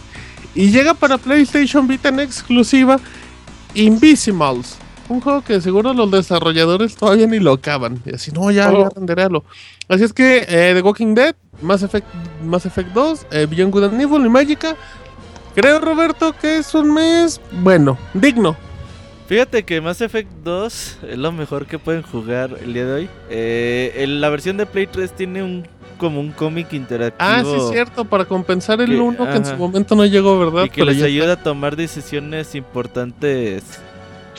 Y 0.56 0.72
llega 0.72 0.94
para 0.94 1.18
PlayStation 1.18 1.88
Vita 1.88 2.10
en 2.10 2.20
exclusiva 2.20 3.00
Invisimals. 3.76 4.78
Un 5.10 5.20
juego 5.20 5.44
que 5.44 5.60
seguro 5.62 5.94
los 5.94 6.10
desarrolladores 6.10 6.96
todavía 6.96 7.28
ni 7.28 7.40
lo 7.40 7.54
acaban. 7.54 8.02
Y 8.06 8.16
así, 8.16 8.32
no, 8.32 8.50
ya, 8.52 8.72
ya 8.72 8.78
Oh. 8.78 8.90
renderéalo. 8.90 9.44
Así 9.90 10.04
es 10.06 10.14
que 10.14 10.46
eh, 10.48 10.72
The 10.76 10.82
Walking 10.82 11.14
Dead, 11.14 11.36
Mass 11.62 11.84
Effect, 11.84 12.08
Mass 12.44 12.66
Effect 12.66 12.90
2, 12.94 13.28
eh, 13.32 13.46
Beyond 13.50 13.72
Good 13.74 13.84
and 13.84 14.02
Evil 14.02 14.26
y 14.26 14.30
Magica. 14.30 14.76
Creo, 15.56 15.80
Roberto, 15.80 16.34
que 16.34 16.58
es 16.58 16.74
un 16.74 16.94
mes, 16.94 17.40
bueno, 17.52 17.98
digno. 18.14 18.56
Fíjate 19.28 19.64
que 19.64 19.82
Mass 19.82 20.02
Effect 20.02 20.30
2 20.44 20.98
es 21.10 21.18
lo 21.18 21.32
mejor 21.32 21.66
que 21.66 21.80
pueden 21.80 22.02
jugar 22.02 22.58
el 22.64 22.74
día 22.74 22.86
de 22.86 22.94
hoy. 22.94 23.10
Eh, 23.30 24.06
la 24.08 24.30
versión 24.30 24.58
de 24.58 24.66
Play 24.66 24.88
3 24.88 25.12
tiene 25.16 25.44
un 25.44 25.68
como 25.94 26.20
un 26.20 26.32
cómic 26.32 26.74
interactivo. 26.74 27.18
Ah, 27.30 27.42
sí, 27.44 27.54
es 27.56 27.70
cierto, 27.70 28.06
para 28.06 28.26
compensar 28.26 28.82
el 28.82 28.90
Que- 28.92 29.00
1 29.00 29.26
que 29.26 29.36
en 29.38 29.46
su 29.46 29.56
momento 29.56 29.96
no 29.96 30.06
llegó, 30.06 30.38
¿verdad? 30.40 30.66
Y 30.66 30.70
que 30.70 30.82
Pero 30.82 30.92
les 30.92 31.02
ayuda 31.04 31.34
a 31.34 31.38
tomar 31.38 31.76
decisiones 31.76 32.56
importantes 32.56 33.64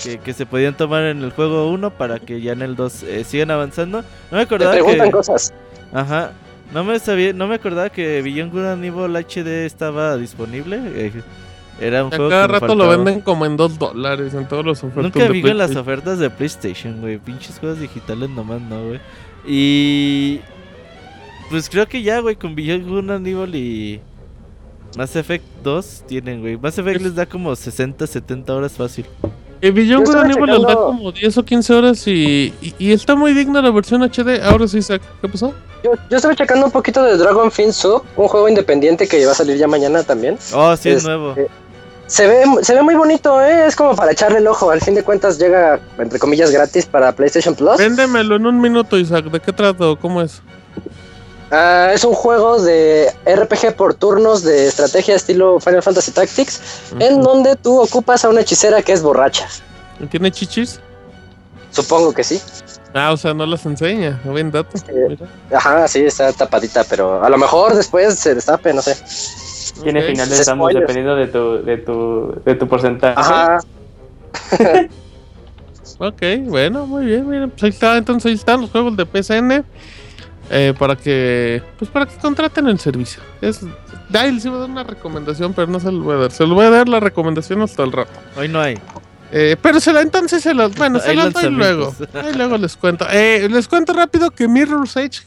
que, 0.03 0.19
que 0.19 0.33
se 0.33 0.45
podían 0.47 0.77
tomar 0.77 1.05
en 1.05 1.23
el 1.23 1.31
juego 1.31 1.69
1 1.71 1.91
para 1.91 2.19
que 2.19 2.41
ya 2.41 2.53
en 2.53 2.63
el 2.63 2.77
2 2.77 3.03
eh, 3.05 3.25
sigan 3.25 3.51
avanzando. 3.51 3.99
No 4.03 4.07
me 4.33 4.39
Te 4.39 4.43
acordaba 4.45 4.73
preguntan 4.73 5.07
que... 5.07 5.13
cosas. 5.13 5.53
Ajá. 5.93 6.33
No 6.73 6.83
me 6.83 6.99
sabía, 6.99 7.33
no 7.33 7.47
me 7.47 7.55
acordaba 7.57 7.89
que 7.91 8.21
Beyond 8.23 8.53
Good 8.53 8.65
and 8.67 8.85
Evil 8.85 9.17
HD 9.17 9.65
estaba 9.67 10.17
disponible. 10.17 10.81
eh, 10.95 11.13
era 11.81 12.05
un 12.05 12.13
A 12.13 12.17
juego 12.17 12.31
cada 12.31 12.47
rato 12.47 12.75
lo 12.77 12.89
venden 12.89 13.21
como 13.21 13.47
en 13.47 13.57
2 13.57 13.79
dólares 13.81 14.33
en 14.35 14.47
todos 14.47 14.65
los 14.65 14.83
ofertas. 14.85 15.03
Nunca 15.15 15.29
vi 15.29 15.41
en 15.41 15.59
las 15.59 15.75
ofertas 15.75 16.19
de 16.21 16.31
PlayStation, 16.31 17.01
güey. 17.01 17.19
Pinches 17.19 17.59
juegos 17.59 17.81
digitales 17.81 18.31
nomás 18.31 18.61
no, 18.61 18.81
güey. 18.87 19.01
Y. 19.47 20.41
Pues 21.51 21.69
creo 21.69 21.87
que 21.87 22.03
ya, 22.03 22.21
güey, 22.21 22.37
con 22.37 22.55
Beyond 22.55 22.89
Good 22.89 23.27
Evil 23.27 23.55
y. 23.55 24.01
Mass 24.97 25.17
Effect 25.17 25.45
2 25.65 26.05
tienen, 26.07 26.41
güey. 26.41 26.57
Mass 26.57 26.79
Effect 26.79 27.01
les 27.01 27.15
da 27.17 27.27
como 27.27 27.55
60, 27.55 28.07
70 28.07 28.55
horas 28.55 28.73
fácil. 28.73 29.05
Y 29.61 29.71
Beyond 29.71 30.07
Yo 30.07 30.13
Good 30.13 30.31
Evil 30.31 30.47
les 30.53 30.63
da 30.63 30.75
como 30.77 31.11
10 31.11 31.39
o 31.39 31.45
15 31.45 31.75
horas 31.75 32.07
y, 32.07 32.53
y, 32.63 32.75
y 32.79 32.93
está 32.93 33.17
muy 33.17 33.33
digna 33.35 33.61
la 33.61 33.71
versión 33.71 34.03
HD. 34.03 34.41
Ahora 34.43 34.69
sí, 34.69 34.79
Isaac, 34.79 35.03
¿qué 35.21 35.29
pasó? 35.29 35.53
Yo, 35.83 35.93
yo 36.11 36.17
estaba 36.17 36.35
checando 36.37 36.67
un 36.67 36.73
poquito 36.73 37.03
de 37.03 37.17
Dragon 37.17 37.51
Fin 37.51 37.73
Soup, 37.73 38.03
un 38.17 38.29
juego 38.29 38.49
independiente 38.49 39.07
que 39.09 39.25
va 39.27 39.33
a 39.33 39.35
salir 39.35 39.57
ya 39.59 39.67
mañana 39.67 40.03
también. 40.05 40.39
Oh, 40.55 40.77
sí, 40.77 40.91
es, 40.91 40.99
Es- 40.99 41.05
nuevo. 41.05 41.35
eh, 41.37 41.49
Se 42.07 42.27
ve, 42.29 42.45
se 42.63 42.75
ve 42.75 42.83
muy 42.83 42.95
bonito, 42.95 43.41
¿eh? 43.43 43.67
es 43.67 43.75
como 43.75 43.97
para 43.97 44.13
echarle 44.13 44.39
el 44.39 44.47
ojo. 44.47 44.71
Al 44.71 44.81
fin 44.81 44.95
de 44.95 45.03
cuentas 45.03 45.39
llega, 45.39 45.81
entre 45.99 46.19
comillas, 46.21 46.51
gratis 46.53 46.87
para 46.87 47.13
PlayStation 47.13 47.55
Plus. 47.55 47.79
Véndemelo 47.79 48.37
en 48.37 48.47
un 48.47 48.61
minuto, 48.61 48.97
Isaac. 48.99 49.25
¿De 49.27 49.41
qué 49.41 49.53
trato? 49.53 49.99
¿Cómo 49.99 50.23
es? 50.23 50.41
Ah, 51.57 51.93
es 51.95 52.03
un 52.05 52.15
juego 52.15 52.61
de 52.61 53.13
RPG 53.25 53.77
por 53.77 53.95
turnos 53.95 54.43
de 54.43 54.67
estrategia 54.67 55.15
estilo 55.15 55.61
Final 55.61 55.83
Fantasy 55.85 56.11
Tactics, 56.11 56.61
en 56.99 57.23
donde 57.23 57.55
tú 57.55 57.81
ocupas 57.81 58.25
a 58.25 58.29
una 58.29 58.41
hechicera 58.41 58.83
que 58.83 58.93
es 58.93 59.03
borracha. 59.03 59.47
¿Tiene 60.11 60.33
chichis? 60.33 60.81
Supongo 61.71 62.13
que 62.13 62.25
sí. 62.25 62.41
Ah, 62.93 63.13
o 63.13 63.17
sea, 63.17 63.35
no 63.35 63.47
las 63.47 63.65
enseña. 63.67 64.21
Buen 64.25 64.51
dato. 64.51 64.77
Eh, 64.89 65.07
Mira. 65.11 65.27
Ajá, 65.53 65.87
sí, 65.87 66.01
está 66.05 66.33
tapadita, 66.33 66.83
pero 66.85 67.23
a 67.23 67.29
lo 67.29 67.39
mejor 67.39 67.75
después 67.75 68.15
se 68.19 68.35
destape, 68.35 68.73
no 68.73 68.83
sé. 68.83 68.97
Tiene 69.83 70.01
Ok. 70.01 70.07
finales 70.07 70.45
Spoilers. 70.45 70.81
dependiendo 70.81 71.15
de 71.17 71.27
tu, 71.29 71.65
de 71.65 71.77
tu, 71.79 72.43
de 72.45 72.55
tu 72.57 72.69
porcentaje. 72.69 73.15
Ajá, 73.21 73.59
Ok, 75.99 76.23
bueno, 76.47 76.87
muy 76.87 77.07
bien, 77.07 77.29
miren, 77.29 77.51
pues 77.51 77.63
ahí 77.63 77.71
está, 77.71 77.97
entonces 77.97 78.27
ahí 78.31 78.35
están 78.35 78.61
los 78.61 78.71
juegos 78.71 78.97
de 78.97 79.05
PSN 79.07 79.65
eh, 80.51 80.75
para 80.79 80.97
que, 80.97 81.63
pues 81.79 81.91
para 81.91 82.07
que 82.07 82.17
contraten 82.17 82.69
el 82.69 82.79
servicio. 82.79 83.23
Es, 83.41 83.61
ahí 84.13 84.33
les 84.33 84.45
iba 84.45 84.57
a 84.57 84.61
dar 84.61 84.71
una 84.71 84.85
recomendación, 84.85 85.53
pero 85.55 85.69
no 85.69 85.81
se 85.81 85.91
lo 85.91 86.03
voy 86.03 86.15
a 86.15 86.19
dar. 86.19 86.33
Se 86.33 86.47
lo 86.47 86.55
voy 86.55 86.67
a 86.67 86.71
dar 86.71 86.89
la 86.89 87.01
recomendación 87.01 87.63
hasta 87.63 87.83
el 87.83 87.93
rato. 87.93 88.13
Hoy 88.37 88.49
no 88.49 88.61
hay. 88.61 88.79
Eh, 89.33 89.57
pero 89.61 89.81
se 89.81 89.93
la, 89.93 90.03
entonces 90.03 90.43
se 90.43 90.55
las, 90.55 90.75
bueno, 90.77 91.01
se 91.01 91.15
las 91.15 91.33
doy 91.33 91.51
luego. 91.51 91.95
Ahí 92.15 92.35
luego 92.35 92.57
les 92.57 92.77
cuento. 92.77 93.07
Eh, 93.11 93.49
les 93.51 93.67
cuento 93.67 93.93
rápido 93.93 94.31
que 94.31 94.47
Mirror's 94.47 94.97
Edge 94.97 95.23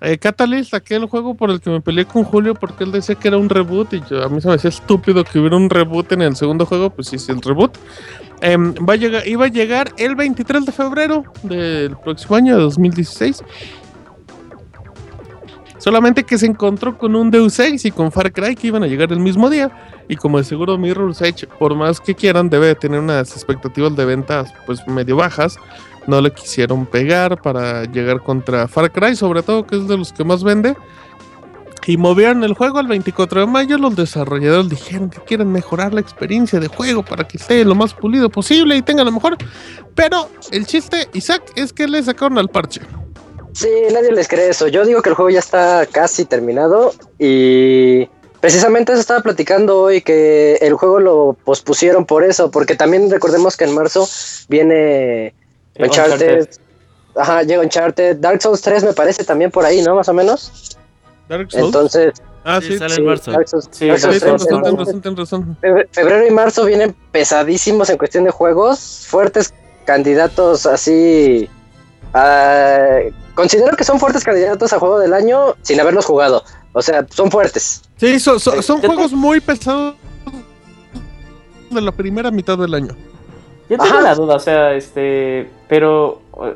eh, 0.00 0.16
Catalyst, 0.18 0.74
aquel 0.74 1.06
juego 1.06 1.34
por 1.34 1.50
el 1.50 1.60
que 1.60 1.70
me 1.70 1.80
peleé 1.80 2.04
con 2.04 2.24
Julio 2.24 2.54
porque 2.54 2.84
él 2.84 2.92
decía 2.92 3.16
que 3.16 3.28
era 3.28 3.36
un 3.36 3.48
reboot 3.48 3.94
y 3.94 4.02
yo, 4.08 4.22
a 4.22 4.28
mí 4.28 4.40
se 4.40 4.48
me 4.48 4.54
hacía 4.54 4.70
estúpido 4.70 5.24
que 5.24 5.38
hubiera 5.40 5.56
un 5.56 5.68
reboot 5.68 6.12
en 6.12 6.22
el 6.22 6.36
segundo 6.36 6.66
juego, 6.66 6.90
pues 6.90 7.08
sí, 7.08 7.18
sí, 7.18 7.32
el 7.32 7.42
reboot. 7.42 7.76
Em, 8.40 8.74
va 8.88 8.92
a 8.92 8.96
llegar, 8.96 9.26
iba 9.26 9.46
a 9.46 9.48
llegar 9.48 9.92
el 9.96 10.14
23 10.14 10.66
de 10.66 10.72
febrero 10.72 11.24
del 11.42 11.96
próximo 11.96 12.36
año, 12.36 12.56
de 12.56 12.62
2016. 12.62 13.42
Solamente 15.78 16.24
que 16.24 16.38
se 16.38 16.46
encontró 16.46 16.98
con 16.98 17.14
un 17.14 17.30
Deus 17.30 17.58
Ex 17.58 17.84
y 17.84 17.90
con 17.90 18.10
Far 18.12 18.32
Cry 18.32 18.56
que 18.56 18.66
iban 18.66 18.82
a 18.82 18.86
llegar 18.86 19.12
el 19.12 19.20
mismo 19.20 19.48
día. 19.48 19.70
Y 20.08 20.16
como 20.16 20.38
de 20.38 20.44
seguro 20.44 20.76
Mirror's 20.76 21.22
Edge, 21.22 21.46
por 21.58 21.74
más 21.74 22.00
que 22.00 22.14
quieran, 22.14 22.50
debe 22.50 22.66
de 22.66 22.74
tener 22.74 23.00
unas 23.00 23.32
expectativas 23.32 23.94
de 23.94 24.04
ventas 24.04 24.52
pues 24.66 24.86
medio 24.86 25.16
bajas. 25.16 25.56
No 26.06 26.20
le 26.20 26.32
quisieron 26.32 26.86
pegar 26.86 27.40
para 27.40 27.84
llegar 27.84 28.22
contra 28.22 28.66
Far 28.66 28.90
Cry, 28.90 29.14
sobre 29.14 29.42
todo 29.42 29.66
que 29.66 29.76
es 29.76 29.86
de 29.86 29.96
los 29.96 30.12
que 30.12 30.24
más 30.24 30.42
vende. 30.42 30.74
Y 31.86 31.96
movieron 31.96 32.44
el 32.44 32.52
juego 32.52 32.78
al 32.78 32.86
24 32.86 33.40
de 33.40 33.46
mayo. 33.46 33.78
Los 33.78 33.96
desarrolladores 33.96 34.68
dijeron 34.68 35.08
que 35.08 35.20
quieren 35.20 35.50
mejorar 35.50 35.94
la 35.94 36.00
experiencia 36.00 36.60
de 36.60 36.68
juego 36.68 37.02
para 37.02 37.26
que 37.26 37.38
esté 37.38 37.64
lo 37.64 37.74
más 37.74 37.94
pulido 37.94 38.28
posible 38.28 38.76
y 38.76 38.82
tenga 38.82 39.04
lo 39.04 39.12
mejor. 39.12 39.38
Pero 39.94 40.28
el 40.50 40.66
chiste, 40.66 41.08
Isaac, 41.14 41.42
es 41.56 41.72
que 41.72 41.88
le 41.88 42.02
sacaron 42.02 42.36
al 42.36 42.48
parche. 42.48 42.82
Sí, 43.58 43.68
nadie 43.92 44.12
les 44.12 44.28
cree 44.28 44.50
eso. 44.50 44.68
Yo 44.68 44.84
digo 44.84 45.02
que 45.02 45.08
el 45.08 45.16
juego 45.16 45.30
ya 45.30 45.40
está 45.40 45.84
casi 45.90 46.24
terminado 46.24 46.92
y 47.18 48.06
precisamente 48.40 48.92
eso 48.92 49.00
estaba 49.00 49.20
platicando 49.20 49.80
hoy, 49.80 50.00
que 50.00 50.54
el 50.60 50.74
juego 50.74 51.00
lo 51.00 51.36
pospusieron 51.44 52.06
por 52.06 52.22
eso, 52.22 52.52
porque 52.52 52.76
también 52.76 53.10
recordemos 53.10 53.56
que 53.56 53.64
en 53.64 53.74
marzo 53.74 54.08
viene 54.48 55.34
Uncharted. 55.76 56.48
Ajá, 57.16 57.42
llega 57.42 57.62
Uncharted. 57.62 58.18
Dark 58.18 58.40
Souls 58.40 58.60
3 58.60 58.84
me 58.84 58.92
parece 58.92 59.24
también 59.24 59.50
por 59.50 59.64
ahí, 59.64 59.82
¿no? 59.82 59.96
Más 59.96 60.08
o 60.08 60.14
menos. 60.14 60.76
Dark 61.28 61.50
Souls. 61.50 61.66
Entonces, 61.66 62.12
ah, 62.44 62.60
Sí, 62.62 62.68
sí. 62.68 62.78
sale 62.78 62.94
sí, 62.94 63.00
en 63.00 63.06
marzo. 63.08 63.32
Dark 63.32 63.48
Souls- 63.48 63.68
Sí, 63.72 63.88
Dark 63.88 63.98
Sí, 63.98 64.02
Souls 64.04 64.20
tienes 64.20 64.38
3. 64.46 64.52
razón, 64.62 64.78
razón, 64.86 65.16
razón. 65.16 65.58
Fe- 65.60 65.88
Febrero 65.90 66.24
y 66.28 66.30
marzo 66.30 66.64
vienen 66.64 66.94
pesadísimos 67.10 67.90
en 67.90 67.98
cuestión 67.98 68.22
de 68.22 68.30
juegos, 68.30 69.04
fuertes 69.08 69.52
candidatos 69.84 70.64
así. 70.64 71.50
Ah, 72.14 72.98
considero 73.34 73.76
que 73.76 73.84
son 73.84 73.98
fuertes 74.00 74.24
candidatos 74.24 74.72
a 74.72 74.78
juego 74.78 74.98
del 74.98 75.14
año 75.14 75.54
sin 75.62 75.80
haberlos 75.80 76.04
jugado. 76.06 76.42
O 76.72 76.82
sea, 76.82 77.06
son 77.10 77.30
fuertes. 77.30 77.82
Sí, 77.96 78.18
so- 78.20 78.38
so- 78.38 78.62
son 78.62 78.76
Yo 78.76 78.82
te- 78.82 78.86
juegos 78.88 79.12
muy 79.12 79.40
pesados 79.40 79.94
de 81.70 81.80
la 81.80 81.92
primera 81.92 82.30
mitad 82.30 82.56
del 82.58 82.74
año. 82.74 82.94
Yo 83.68 83.76
tengo 83.76 83.84
Ajá. 83.84 84.00
la 84.00 84.14
duda, 84.14 84.36
o 84.36 84.40
sea, 84.40 84.72
este, 84.74 85.50
pero 85.68 86.22
eh, 86.42 86.54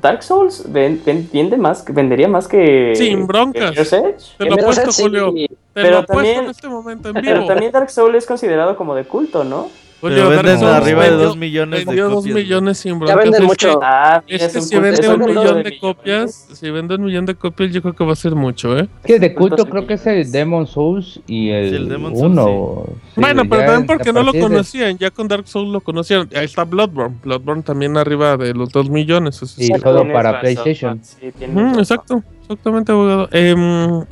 Dark 0.00 0.22
Souls 0.24 0.64
ven- 0.66 1.00
ven- 1.06 1.28
vende 1.32 1.56
más, 1.56 1.84
vendería 1.86 2.26
más 2.26 2.48
que 2.48 2.94
Sin 2.96 3.26
broncas. 3.28 3.62
que 3.62 3.68
Mirror's 3.70 3.92
Edge. 3.92 4.36
Te 4.38 4.44
lo 4.46 4.54
apuesto, 4.54 4.90
sí. 4.92 5.02
Te 5.04 5.48
Pero 5.74 5.90
lo 5.90 5.98
apuesto 5.98 6.12
también- 6.14 6.44
en 6.44 6.50
este 6.50 6.68
momento 6.68 7.08
en 7.10 7.14
Pero 7.22 7.34
vivo. 7.42 7.46
también 7.46 7.70
Dark 7.70 7.90
Souls 7.90 8.16
es 8.16 8.26
considerado 8.26 8.76
como 8.76 8.96
de 8.96 9.04
culto, 9.04 9.44
¿no? 9.44 9.68
Julio, 10.00 10.16
Pero 10.16 10.30
Dark 10.30 10.42
venden 10.46 10.60
Souls 10.60 10.74
arriba 10.74 11.02
de 11.04 11.10
vendió- 11.10 11.26
2 11.26 11.36
millones 11.36 11.86
de 11.86 12.02
copias. 12.02 12.34
millones 12.36 12.78
sin 12.78 12.92
Ya 12.92 12.98
broncas. 12.98 13.16
venden 13.24 13.42
Es 13.42 13.48
mucho. 13.48 13.68
que- 13.80 13.86
Ah, 13.86 14.22
Es 14.28 14.52
que 14.52 14.60
si 14.60 14.78
vende 14.78 15.08
un 15.08 15.24
millón 15.24 15.62
de 15.64 15.78
copias, 15.78 16.48
si 16.52 16.70
vende 16.70 16.94
un 16.94 17.04
millón 17.04 17.26
de 17.26 17.34
copias, 17.34 17.72
yo 17.72 17.82
creo 17.82 17.94
que 17.94 18.04
va 18.04 18.12
a 18.12 18.16
ser 18.16 18.34
mucho, 18.36 18.78
¿eh? 18.78 18.88
Es 19.02 19.06
que 19.06 19.18
de 19.18 19.34
Cultos 19.34 19.58
culto 19.60 19.70
creo 19.72 19.86
que 19.86 19.94
es 19.94 20.06
el. 20.06 20.30
Demon 20.30 20.66
Souls 20.66 21.20
y 21.26 21.50
el, 21.50 21.70
Sí, 21.70 21.76
el 21.76 21.88
Demon 21.88 22.16
Souls, 22.16 22.32
1. 22.32 22.84
bueno, 23.16 23.42
pero 23.48 23.64
también 23.64 23.86
porque 23.86 24.12
no 24.12 24.20
lo 24.22 24.32
conocían 24.32 24.48
conocían, 24.48 24.98
ya 24.98 25.10
con 25.10 25.26
Dark 25.28 25.48
Souls 25.48 25.70
lo 25.70 25.80
conocían. 25.80 26.28
Ahí 26.34 26.44
está 26.44 26.64
Bloodborne. 26.64 27.16
Bloodborne 27.24 27.62
también 27.62 27.96
arriba 27.96 28.36
de 28.36 28.54
los 28.54 28.70
dos 28.70 28.88
millones. 28.88 29.36
eso 29.36 29.46
sí. 29.46 29.64
Y 29.64 29.66
Tienes 29.66 29.82
para 29.82 30.32
razón, 30.32 30.40
PlayStation. 30.40 31.00
sí, 31.02 31.30
razón. 31.40 31.78
exacto, 31.78 32.22
exactamente, 32.42 32.92
abogado. 32.92 33.28
Em, 33.32 34.04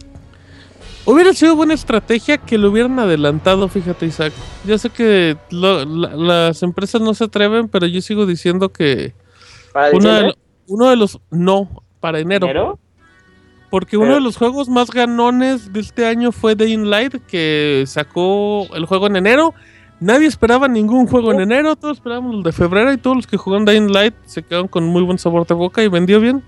hubiera 1.06 1.32
sido 1.32 1.56
buena 1.56 1.74
estrategia 1.74 2.36
que 2.38 2.58
lo 2.58 2.70
hubieran 2.70 2.98
adelantado, 2.98 3.68
fíjate, 3.68 4.06
Isaac. 4.06 4.32
Yo 4.66 4.76
sé 4.78 4.90
que 4.90 5.36
lo- 5.50 5.84
la- 5.84 6.14
las 6.16 6.62
empresas 6.62 7.00
no 7.00 7.14
se 7.14 7.24
atreven, 7.24 7.68
pero 7.68 7.86
yo 7.86 8.00
sigo 8.02 8.26
diciendo 8.26 8.70
que 8.70 9.14
Para 9.72 9.88
uno 9.90 10.08
de, 10.08 10.14
diciembre. 10.14 10.36
lo- 10.68 10.74
uno 10.74 10.90
de 10.90 10.96
los. 10.96 11.18
No, 11.30 11.82
para 12.00 12.18
enero. 12.20 12.46
¿Enero? 12.46 12.78
Porque 13.70 13.96
uno 13.96 14.06
Pero- 14.06 14.14
de 14.16 14.20
los 14.22 14.36
juegos 14.36 14.68
más 14.68 14.90
ganones 14.90 15.72
de 15.72 15.80
este 15.80 16.06
año 16.06 16.30
fue 16.32 16.54
Dying 16.54 16.88
Light, 16.88 17.14
que 17.26 17.84
sacó 17.86 18.66
el 18.74 18.86
juego 18.86 19.06
en 19.08 19.16
enero. 19.16 19.54
Nadie 19.98 20.26
esperaba 20.26 20.68
ningún 20.68 21.06
juego 21.06 21.32
en 21.32 21.40
enero, 21.40 21.74
todos 21.74 21.96
esperábamos 21.96 22.34
el 22.36 22.42
de 22.42 22.52
febrero 22.52 22.92
y 22.92 22.98
todos 22.98 23.16
los 23.16 23.26
que 23.26 23.36
jugaron 23.38 23.64
Dying 23.64 23.90
Light 23.92 24.14
se 24.26 24.42
quedaron 24.42 24.68
con 24.68 24.84
muy 24.84 25.02
buen 25.02 25.18
sabor 25.18 25.46
de 25.46 25.54
boca 25.54 25.82
y 25.82 25.88
vendió 25.88 26.20
bien. 26.20 26.42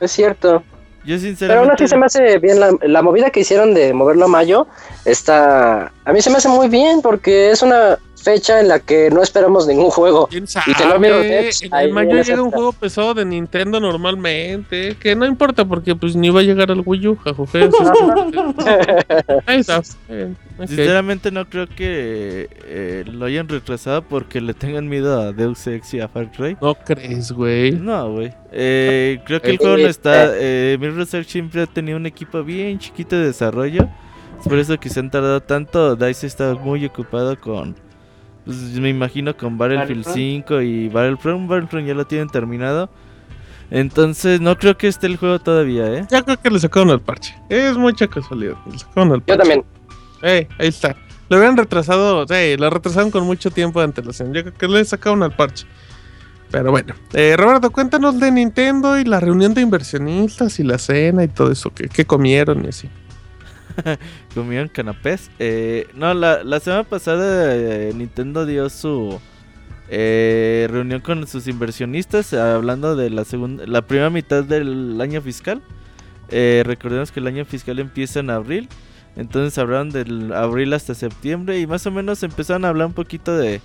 Es 0.00 0.12
cierto. 0.12 0.62
Yo 1.08 1.16
Pero 1.16 1.24
aún 1.24 1.36
sinceramente. 1.36 1.72
así 1.72 1.88
se 1.88 1.96
me 1.96 2.04
hace 2.04 2.38
bien 2.38 2.60
la, 2.60 2.70
la 2.82 3.00
movida 3.00 3.30
que 3.30 3.40
hicieron 3.40 3.72
de 3.72 3.94
moverlo 3.94 4.26
a 4.26 4.28
mayo. 4.28 4.66
Está. 5.06 5.90
A 6.04 6.12
mí 6.12 6.20
se 6.20 6.28
me 6.28 6.36
hace 6.36 6.50
muy 6.50 6.68
bien 6.68 7.00
porque 7.00 7.50
es 7.50 7.62
una 7.62 7.98
fecha 8.22 8.60
en 8.60 8.68
la 8.68 8.80
que 8.80 9.10
no 9.10 9.22
esperamos 9.22 9.66
ningún 9.66 9.90
juego. 9.90 10.26
¿Quién 10.28 10.44
Y 10.66 10.74
te 10.74 10.86
lo 10.86 10.98
miro, 10.98 11.16
sabe? 11.16 11.50
En, 11.62 11.74
en 11.74 11.92
mayo 11.92 12.22
llega 12.22 12.42
un 12.42 12.50
juego 12.50 12.72
pesado 12.72 13.14
de 13.14 13.24
Nintendo 13.24 13.80
normalmente, 13.80 14.96
que 15.00 15.14
no 15.14 15.26
importa 15.26 15.64
porque 15.64 15.94
pues 15.94 16.16
ni 16.16 16.30
va 16.30 16.40
a 16.40 16.42
llegar 16.42 16.70
al 16.70 16.82
Wii 16.84 17.08
U, 17.08 17.18
Ahí 19.46 19.60
está. 19.60 19.82
Sinceramente 20.66 21.30
no 21.30 21.48
creo 21.48 21.66
que 21.68 22.48
eh, 22.64 23.04
lo 23.06 23.26
hayan 23.26 23.48
retrasado 23.48 24.02
porque 24.02 24.40
le 24.40 24.54
tengan 24.54 24.88
miedo 24.88 25.20
a 25.20 25.32
Deus 25.32 25.66
Ex 25.66 25.94
y 25.94 26.00
a 26.00 26.08
Far 26.08 26.30
Cry. 26.32 26.56
No 26.60 26.74
crees, 26.74 27.32
güey. 27.32 27.72
No, 27.72 28.12
güey. 28.12 28.32
Eh, 28.50 29.20
creo 29.24 29.40
que 29.40 29.50
el 29.50 29.58
juego 29.58 29.76
no 29.76 29.86
está. 29.86 30.32
Eh, 30.34 30.76
Mirror's 30.80 31.14
Edge 31.14 31.28
siempre 31.28 31.62
ha 31.62 31.66
tenido 31.66 31.96
un 31.96 32.06
equipo 32.06 32.42
bien 32.42 32.78
chiquito 32.78 33.16
de 33.16 33.26
desarrollo. 33.26 33.88
Es 34.40 34.48
por 34.48 34.58
eso 34.58 34.78
que 34.78 34.88
se 34.88 35.00
han 35.00 35.10
tardado 35.10 35.40
tanto. 35.40 35.96
DICE 35.96 36.26
está 36.26 36.54
muy 36.54 36.84
ocupado 36.84 37.38
con. 37.38 37.74
Pues, 38.48 38.80
me 38.80 38.88
imagino 38.88 39.36
con 39.36 39.58
Battlefield 39.58 40.06
Battlefront. 40.06 40.46
5 40.46 40.62
y 40.62 40.88
Battlefront. 40.88 41.48
Battlefront 41.50 41.86
ya 41.86 41.92
lo 41.92 42.06
tienen 42.06 42.28
terminado. 42.28 42.88
Entonces 43.70 44.40
no 44.40 44.56
creo 44.56 44.78
que 44.78 44.88
esté 44.88 45.06
el 45.06 45.18
juego 45.18 45.38
todavía, 45.38 45.86
¿eh? 45.92 46.06
Ya 46.10 46.22
creo 46.22 46.40
que 46.40 46.48
le 46.48 46.58
sacaron 46.58 46.88
el 46.88 47.00
parche. 47.00 47.36
Es 47.50 47.76
mucha 47.76 48.08
casualidad. 48.08 48.54
Le 48.72 48.78
sacaron 48.78 49.12
el 49.12 49.20
parche. 49.20 49.32
Yo 49.32 49.36
también. 49.36 49.64
Eh, 50.22 50.48
ahí 50.58 50.68
está. 50.68 50.96
Lo 51.28 51.36
habían 51.36 51.58
retrasado, 51.58 52.26
sí, 52.26 52.56
lo 52.56 52.70
retrasaron 52.70 53.10
con 53.10 53.24
mucho 53.24 53.50
tiempo 53.50 53.80
de 53.80 53.84
antelación. 53.84 54.32
Yo 54.32 54.40
creo 54.40 54.54
que 54.54 54.66
le 54.66 54.82
sacaron 54.86 55.22
al 55.22 55.36
parche. 55.36 55.66
Pero 56.50 56.70
bueno, 56.70 56.94
eh, 57.12 57.36
Roberto, 57.36 57.70
cuéntanos 57.70 58.18
de 58.18 58.30
Nintendo 58.30 58.98
y 58.98 59.04
la 59.04 59.20
reunión 59.20 59.52
de 59.52 59.60
inversionistas 59.60 60.58
y 60.58 60.62
la 60.62 60.78
cena 60.78 61.22
y 61.22 61.28
todo 61.28 61.52
eso. 61.52 61.70
¿Qué, 61.74 61.88
qué 61.88 62.06
comieron 62.06 62.64
y 62.64 62.68
así? 62.68 62.88
Comieron 64.34 64.68
canapés. 64.68 65.30
Eh, 65.38 65.86
no, 65.94 66.14
la, 66.14 66.42
la 66.44 66.60
semana 66.60 66.84
pasada 66.84 67.54
eh, 67.54 67.92
Nintendo 67.94 68.46
dio 68.46 68.68
su 68.70 69.18
eh, 69.88 70.66
reunión 70.70 71.00
con 71.00 71.26
sus 71.26 71.46
inversionistas 71.46 72.34
hablando 72.34 72.96
de 72.96 73.10
la 73.10 73.24
segunda, 73.24 73.66
la 73.66 73.82
primera 73.82 74.10
mitad 74.10 74.44
del 74.44 75.00
año 75.00 75.20
fiscal. 75.22 75.62
Recordemos 76.30 77.10
que 77.10 77.20
el 77.20 77.26
año 77.26 77.44
fiscal 77.44 77.78
empieza 77.78 78.20
en 78.20 78.30
abril. 78.30 78.68
Entonces 79.16 79.58
hablaron 79.58 79.90
del 79.90 80.32
abril 80.32 80.72
hasta 80.74 80.94
septiembre 80.94 81.58
y 81.58 81.66
más 81.66 81.86
o 81.86 81.90
menos 81.90 82.22
empezaron 82.22 82.64
a 82.64 82.68
hablar 82.68 82.86
un 82.86 82.92
poquito 82.92 83.36
de, 83.36 83.60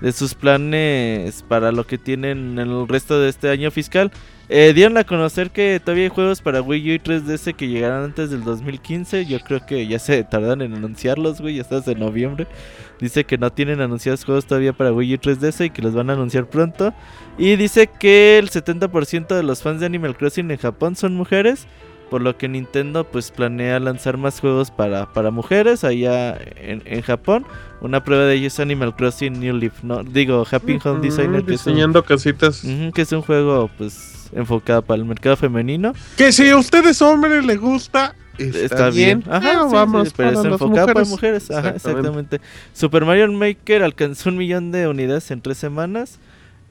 de 0.00 0.12
sus 0.12 0.34
planes 0.34 1.42
para 1.48 1.72
lo 1.72 1.86
que 1.86 1.98
tienen 1.98 2.58
en 2.58 2.70
el 2.70 2.86
resto 2.86 3.18
de 3.18 3.28
este 3.28 3.50
año 3.50 3.70
fiscal. 3.70 4.12
Eh, 4.54 4.74
dieron 4.74 4.98
a 4.98 5.04
conocer 5.04 5.50
que 5.50 5.80
todavía 5.82 6.04
hay 6.04 6.10
juegos 6.10 6.42
para 6.42 6.60
Wii 6.60 6.90
U 6.90 6.94
y 6.94 6.98
3DS 6.98 7.54
que 7.54 7.68
llegarán 7.68 8.04
antes 8.04 8.28
del 8.30 8.44
2015. 8.44 9.24
Yo 9.24 9.40
creo 9.40 9.64
que 9.64 9.86
ya 9.86 9.98
se 9.98 10.22
tardan 10.24 10.60
en 10.60 10.74
anunciarlos, 10.74 11.40
güey. 11.40 11.54
Ya 11.54 11.62
estás 11.62 11.88
en 11.88 11.98
noviembre. 12.00 12.46
Dice 13.00 13.24
que 13.24 13.38
no 13.38 13.50
tienen 13.50 13.80
anunciados 13.80 14.24
juegos 14.26 14.44
todavía 14.44 14.74
para 14.74 14.92
Wii 14.92 15.12
U 15.12 15.14
y 15.14 15.18
3DS 15.18 15.64
y 15.66 15.70
que 15.70 15.80
los 15.80 15.94
van 15.94 16.10
a 16.10 16.12
anunciar 16.12 16.50
pronto. 16.50 16.92
Y 17.38 17.56
dice 17.56 17.86
que 17.98 18.36
el 18.38 18.50
70% 18.50 19.28
de 19.34 19.42
los 19.42 19.62
fans 19.62 19.80
de 19.80 19.86
Animal 19.86 20.16
Crossing 20.18 20.50
en 20.50 20.58
Japón 20.58 20.96
son 20.96 21.14
mujeres. 21.14 21.66
Por 22.10 22.20
lo 22.20 22.36
que 22.36 22.46
Nintendo 22.46 23.04
pues 23.10 23.30
planea 23.30 23.80
lanzar 23.80 24.18
más 24.18 24.38
juegos 24.38 24.70
para, 24.70 25.10
para 25.14 25.30
mujeres 25.30 25.82
allá 25.82 26.36
en, 26.56 26.82
en 26.84 27.00
Japón. 27.00 27.46
Una 27.80 28.04
prueba 28.04 28.26
de 28.26 28.34
ello 28.34 28.48
es 28.48 28.60
Animal 28.60 28.94
Crossing 28.94 29.40
New 29.40 29.56
Leaf. 29.56 29.82
No, 29.82 30.04
digo 30.04 30.44
Happy 30.50 30.78
Home 30.84 31.00
Designer. 31.00 31.42
Mm, 31.42 31.46
Que 31.46 31.54
es 31.54 31.66
un- 31.66 31.72
diseñando 31.72 32.04
casitas. 32.04 32.62
Que 32.94 33.00
es 33.00 33.12
un 33.12 33.22
juego 33.22 33.70
pues 33.78 34.21
enfocado 34.32 34.82
para 34.82 34.98
el 35.00 35.04
mercado 35.06 35.36
femenino. 35.36 35.92
Que 36.16 36.32
si 36.32 36.48
a 36.48 36.56
ustedes 36.56 37.00
hombres 37.02 37.44
les 37.44 37.58
gusta, 37.60 38.14
está, 38.38 38.58
Está, 38.64 38.90
bien. 38.90 39.22
Ajá, 39.28 39.40
Pero 39.50 39.68
sí, 39.68 39.74
vamos 39.74 40.08
sí, 40.08 40.14
pero 40.16 40.28
es 40.30 40.34
para 40.36 40.48
las 40.50 40.52
enfocado 40.60 40.86
para 40.86 41.04
mujeres. 41.04 41.08
mujeres. 41.10 41.50
Ajá, 41.50 41.68
Exactamente. 41.76 42.36
exactamente. 42.36 42.40
Super 42.72 43.04
Mario 43.04 43.30
Maker 43.32 43.82
alcanzó 43.82 44.30
un 44.30 44.36
millón 44.38 44.72
de 44.72 44.88
unidades 44.88 45.30
en 45.30 45.40
tres 45.40 45.58
semanas. 45.58 46.18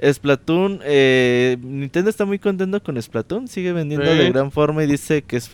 Splatoon, 0.04 0.80
eh, 0.84 1.58
Nintendo 1.62 2.10
está 2.10 2.26
muy 2.26 2.40
contento 2.40 2.82
con 2.82 3.00
Splatoon, 3.00 3.48
sigue 3.48 3.72
vendiendo 3.72 4.12
Sí. 4.12 4.18
de 4.18 4.32
gran 4.32 4.52
forma 4.52 4.84
y 4.84 4.88
dice 4.88 5.22
que 5.22 5.38
es 5.38 5.52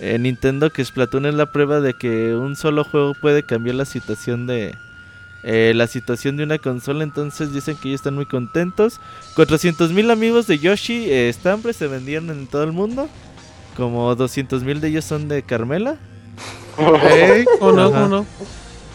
eh, 0.00 0.18
Nintendo 0.18 0.68
que 0.70 0.84
Splatoon 0.84 1.24
es 1.24 1.32
la 1.34 1.50
prueba 1.50 1.80
de 1.80 1.94
que 1.94 2.34
un 2.34 2.56
solo 2.56 2.84
juego 2.84 3.14
puede 3.22 3.42
cambiar 3.42 3.76
la 3.76 3.86
situación 3.86 4.46
de, 4.46 4.74
eh, 5.42 5.72
la 5.74 5.86
situación 5.86 6.36
de 6.36 6.44
una 6.44 6.58
consola. 6.58 7.04
Entonces 7.04 7.52
dicen 7.52 7.76
que 7.76 7.88
ellos 7.88 8.00
están 8.00 8.14
muy 8.14 8.26
contentos. 8.26 9.00
400 9.34 9.92
mil 9.92 10.10
amigos 10.10 10.46
de 10.46 10.58
Yoshi 10.58 11.10
eh, 11.10 11.32
Stambre 11.32 11.72
se 11.72 11.86
vendieron 11.86 12.30
en 12.30 12.46
todo 12.46 12.64
el 12.64 12.72
mundo. 12.72 13.08
Como 13.76 14.14
200 14.14 14.62
mil 14.64 14.80
de 14.80 14.88
ellos 14.88 15.04
son 15.04 15.28
de 15.28 15.42
Carmela. 15.42 15.96
Ey, 16.78 17.44
¿o 17.60 17.72
no, 17.72 17.86
Ajá. 17.86 18.04
o 18.04 18.08
no? 18.08 18.26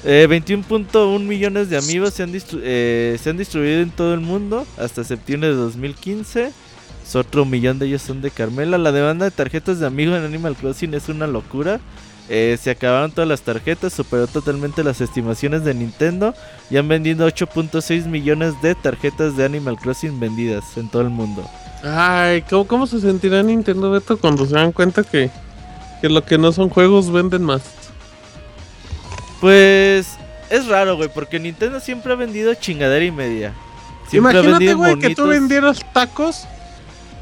Eh, 0.03 0.25
21.1 0.27 1.19
millones 1.19 1.69
de 1.69 1.77
amigos 1.77 2.15
se 2.15 2.23
han, 2.23 2.31
eh, 2.33 3.17
se 3.21 3.29
han 3.29 3.37
distribuido 3.37 3.81
en 3.81 3.91
todo 3.91 4.15
el 4.15 4.19
mundo 4.19 4.65
hasta 4.77 5.03
septiembre 5.03 5.49
de 5.49 5.55
2015. 5.55 6.51
Es 7.03 7.15
Otro 7.15 7.45
millón 7.45 7.77
de 7.77 7.85
ellos 7.87 8.01
son 8.01 8.21
de 8.21 8.31
Carmela. 8.31 8.77
La 8.77 8.91
demanda 8.91 9.25
de 9.25 9.31
tarjetas 9.31 9.79
de 9.79 9.85
amigos 9.85 10.17
en 10.17 10.25
Animal 10.25 10.55
Crossing 10.55 10.93
es 10.93 11.09
una 11.09 11.27
locura. 11.27 11.79
Eh, 12.29 12.57
se 12.61 12.71
acabaron 12.71 13.11
todas 13.11 13.27
las 13.27 13.41
tarjetas, 13.41 13.93
superó 13.93 14.27
totalmente 14.27 14.83
las 14.83 15.01
estimaciones 15.01 15.63
de 15.63 15.73
Nintendo 15.73 16.33
y 16.69 16.77
han 16.77 16.87
vendido 16.87 17.27
8.6 17.27 18.05
millones 18.05 18.53
de 18.61 18.75
tarjetas 18.75 19.35
de 19.35 19.43
Animal 19.43 19.77
Crossing 19.77 20.19
vendidas 20.19 20.77
en 20.77 20.87
todo 20.87 21.01
el 21.01 21.09
mundo. 21.09 21.43
Ay, 21.83 22.43
¿cómo, 22.43 22.67
cómo 22.67 22.87
se 22.87 23.01
sentirá 23.01 23.43
Nintendo 23.43 23.91
Beto 23.91 24.17
cuando 24.17 24.45
se 24.45 24.53
dan 24.53 24.71
cuenta 24.71 25.03
que, 25.03 25.29
que 25.99 26.09
lo 26.09 26.23
que 26.23 26.37
no 26.37 26.51
son 26.51 26.69
juegos 26.69 27.11
venden 27.11 27.43
más? 27.43 27.63
Pues 29.41 30.15
es 30.49 30.67
raro, 30.67 30.95
güey, 30.95 31.09
porque 31.13 31.39
Nintendo 31.39 31.79
siempre 31.79 32.13
ha 32.13 32.15
vendido 32.15 32.53
chingadera 32.53 33.03
y 33.03 33.11
media. 33.11 33.53
Siempre 34.07 34.39
Imagínate, 34.39 34.73
güey, 34.75 34.99
que 34.99 35.15
tú 35.15 35.27
vendieras 35.27 35.79
tacos 35.93 36.45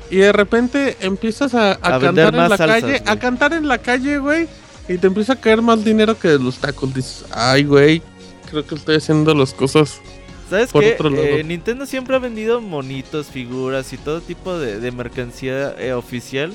y 0.10 0.18
de 0.18 0.32
repente 0.32 0.98
empiezas 1.02 1.54
a, 1.54 1.74
a 1.74 1.96
A 1.96 1.98
vender 2.00 2.26
cantar 2.26 2.44
en 2.44 2.50
la 2.50 2.58
salsas, 2.58 2.82
calle, 2.82 3.04
a 3.06 3.16
cantar 3.18 3.54
en 3.54 3.68
la 3.68 3.78
calle, 3.78 4.18
güey, 4.18 4.48
y 4.90 4.98
te 4.98 5.08
empieza 5.08 5.34
a 5.34 5.36
caer 5.36 5.62
más 5.62 5.86
dinero 5.86 6.18
que 6.20 6.28
de 6.28 6.40
los 6.40 6.58
tacos. 6.58 6.94
Dices, 6.94 7.26
ay, 7.32 7.64
güey, 7.64 8.02
creo 8.50 8.66
que 8.66 8.76
estoy 8.76 8.96
haciendo 8.98 9.34
las 9.34 9.54
cosas. 9.54 10.02
¿Sabes 10.50 10.72
Por 10.72 10.84
qué? 10.84 10.94
otro 10.94 11.10
lado. 11.12 11.24
Eh, 11.24 11.44
Nintendo 11.44 11.86
siempre 11.86 12.16
ha 12.16 12.20
vendido 12.20 12.60
monitos, 12.60 13.28
figuras 13.28 13.94
y 13.94 13.98
todo 13.98 14.20
tipo 14.20 14.58
de, 14.58 14.80
de 14.80 14.92
mercancía 14.92 15.76
eh, 15.78 15.94
oficial. 15.94 16.54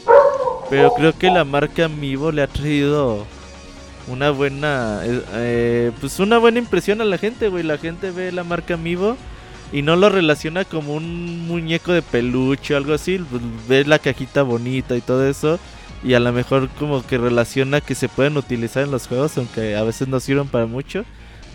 Pero 0.69 0.93
creo 0.95 1.17
que 1.17 1.29
la 1.31 1.45
marca 1.45 1.85
Amiibo 1.85 2.33
le 2.33 2.43
ha 2.43 2.47
traído 2.49 3.25
una 4.09 4.31
buena. 4.31 5.01
eh, 5.05 5.23
eh, 5.35 5.93
pues 6.01 6.19
una 6.19 6.39
buena 6.39 6.59
impresión 6.59 7.01
a 7.01 7.05
la 7.05 7.19
gente, 7.19 7.49
güey. 7.49 7.63
La 7.63 7.79
gente 7.79 8.11
ve 8.11 8.33
la 8.33 8.43
marca 8.43 8.75
Amiibo 8.75 9.17
y 9.73 9.83
no 9.83 9.95
lo 9.95 10.09
relaciona 10.09 10.65
como 10.65 10.95
un 10.95 11.47
muñeco 11.47 11.93
de 11.93 12.03
peluche 12.03 12.75
o 12.75 12.77
algo 12.79 12.95
así. 12.95 13.19
pues, 13.31 13.43
ve 13.69 13.85
la 13.85 14.01
cajita 14.01 14.43
bonita 14.43 14.97
y 14.97 15.03
todo 15.03 15.25
eso. 15.29 15.61
Y 16.05 16.13
a 16.15 16.21
lo 16.21 16.33
mejor 16.33 16.69
como 16.79 17.05
que 17.05 17.17
relaciona 17.17 17.81
que 17.81 17.95
se 17.95 18.09
pueden 18.09 18.37
utilizar 18.37 18.85
en 18.85 18.91
los 18.91 19.09
juegos, 19.09 19.39
aunque 19.39 19.75
a 19.75 19.83
veces 19.83 20.07
no 20.07 20.21
sirven 20.21 20.49
para 20.49 20.67
mucho. 20.67 21.05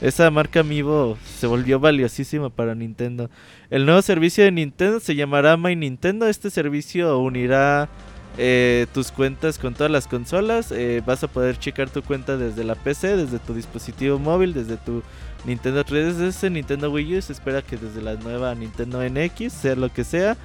Esa 0.01 0.31
marca 0.31 0.61
Amiibo 0.61 1.17
se 1.23 1.45
volvió 1.45 1.79
valiosísima 1.79 2.49
para 2.49 2.73
Nintendo. 2.73 3.29
El 3.69 3.85
nuevo 3.85 4.01
servicio 4.01 4.43
de 4.43 4.51
Nintendo 4.51 4.99
se 4.99 5.15
llamará 5.15 5.55
My 5.57 5.75
Nintendo. 5.75 6.27
Este 6.27 6.49
servicio 6.49 7.19
unirá 7.19 7.89
eh, 8.37 8.87
tus 8.93 9.11
cuentas 9.11 9.59
con 9.59 9.73
todas 9.73 9.91
las 9.91 10.07
consolas. 10.07 10.71
Eh, 10.71 11.03
vas 11.05 11.23
a 11.23 11.27
poder 11.27 11.59
checar 11.59 11.89
tu 11.89 12.01
cuenta 12.01 12.37
desde 12.37 12.63
la 12.63 12.75
PC, 12.75 13.17
desde 13.17 13.39
tu 13.39 13.53
dispositivo 13.53 14.17
móvil, 14.17 14.53
desde 14.53 14.77
tu 14.77 15.03
Nintendo 15.45 15.83
3DS, 15.83 16.49
Nintendo 16.49 16.89
Wii 16.89 17.17
U. 17.17 17.21
Se 17.21 17.33
espera 17.33 17.61
que 17.61 17.75
desde 17.75 18.01
la 18.01 18.15
nueva 18.15 18.55
Nintendo 18.55 19.03
NX, 19.03 19.51
sea 19.51 19.75
lo 19.75 19.91
que 19.91 20.05
sea. 20.05 20.37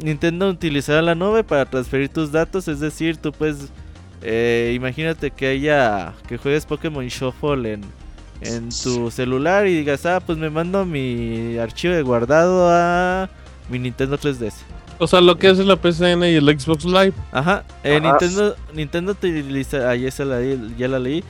Nintendo 0.00 0.48
utilizará 0.48 1.02
la 1.02 1.14
nube 1.14 1.44
para 1.44 1.64
transferir 1.66 2.08
tus 2.08 2.32
datos. 2.32 2.68
Es 2.68 2.80
decir, 2.80 3.16
tú 3.16 3.32
puedes... 3.32 3.68
eh, 4.22 4.72
imagínate 4.74 5.30
que 5.30 5.48
haya... 5.48 6.14
Que 6.28 6.38
juegues 6.38 6.66
Pokémon 6.66 7.06
Shuffle 7.06 7.72
en 7.74 7.82
en 8.40 8.68
tu 8.68 9.10
celular 9.10 9.66
y 9.66 9.76
digas, 9.76 10.04
ah, 10.06 10.20
pues 10.20 10.38
me 10.38 10.50
mando 10.50 10.84
mi 10.84 11.56
archivo 11.58 11.94
de 11.94 12.02
guardado 12.02 12.68
a 12.68 13.28
mi 13.70 13.78
Nintendo 13.78 14.18
3DS. 14.18 14.54
O 14.98 15.06
sea, 15.06 15.20
lo 15.20 15.38
que 15.38 15.48
hace 15.48 15.64
la 15.64 15.76
PCN 15.76 16.24
y 16.24 16.34
el 16.34 16.60
Xbox 16.60 16.84
Live. 16.84 17.14
Ajá, 17.32 17.64
eh, 17.82 17.96
Ajá. 17.96 18.10
Nintendo, 18.10 18.56
Nintendo 18.72 19.12
utiliza, 19.12 19.90
ah, 19.90 19.96
ya, 19.96 20.10
la, 20.24 20.40
ya 20.76 20.88
la 20.88 20.98
leí. 20.98 21.24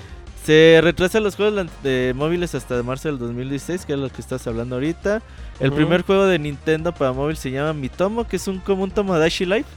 Se 0.44 0.78
retrasa 0.82 1.20
los 1.20 1.36
juegos 1.36 1.66
de 1.82 2.12
móviles 2.14 2.54
hasta 2.54 2.82
marzo 2.82 3.08
del 3.08 3.18
2016, 3.18 3.86
que 3.86 3.94
es 3.94 3.98
lo 3.98 4.10
que 4.10 4.20
estás 4.20 4.46
hablando 4.46 4.76
ahorita. 4.76 5.22
El 5.58 5.72
primer 5.72 6.02
juego 6.02 6.26
de 6.26 6.38
Nintendo 6.38 6.92
para 6.92 7.12
móvil 7.12 7.36
se 7.38 7.50
llama 7.50 7.72
Mitomo, 7.72 8.28
que 8.28 8.36
es 8.36 8.46
un 8.46 8.58
como 8.58 8.84
un 8.84 8.90
Tomodachi 8.90 9.46
Life. 9.46 9.68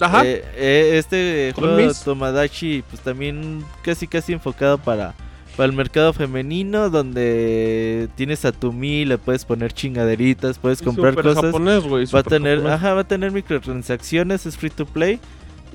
Ajá. 0.00 0.26
Eh, 0.26 0.44
eh, 0.56 0.92
este 0.98 1.52
juego 1.54 1.76
de 1.76 1.92
Tomodachi, 2.04 2.82
pues 2.90 3.00
también 3.00 3.64
casi 3.82 4.08
casi 4.08 4.32
enfocado 4.32 4.76
para, 4.76 5.14
para 5.56 5.66
el 5.68 5.72
mercado 5.72 6.12
femenino, 6.12 6.90
donde 6.90 8.08
tienes 8.16 8.44
a 8.44 8.50
tu 8.50 8.72
Mi, 8.72 9.04
le 9.04 9.18
puedes 9.18 9.44
poner 9.44 9.72
chingaderitas, 9.72 10.58
puedes 10.58 10.82
comprar 10.82 11.14
cosas. 11.14 11.44
japonés, 11.44 11.84
güey. 11.84 12.06
Va 12.06 12.20
a 12.20 12.22
tener, 12.24 12.56
japonés. 12.58 12.76
ajá, 12.76 12.94
va 12.94 13.00
a 13.02 13.08
tener 13.08 13.30
microtransacciones, 13.30 14.46
es 14.46 14.56
free 14.56 14.70
to 14.70 14.84
play. 14.84 15.20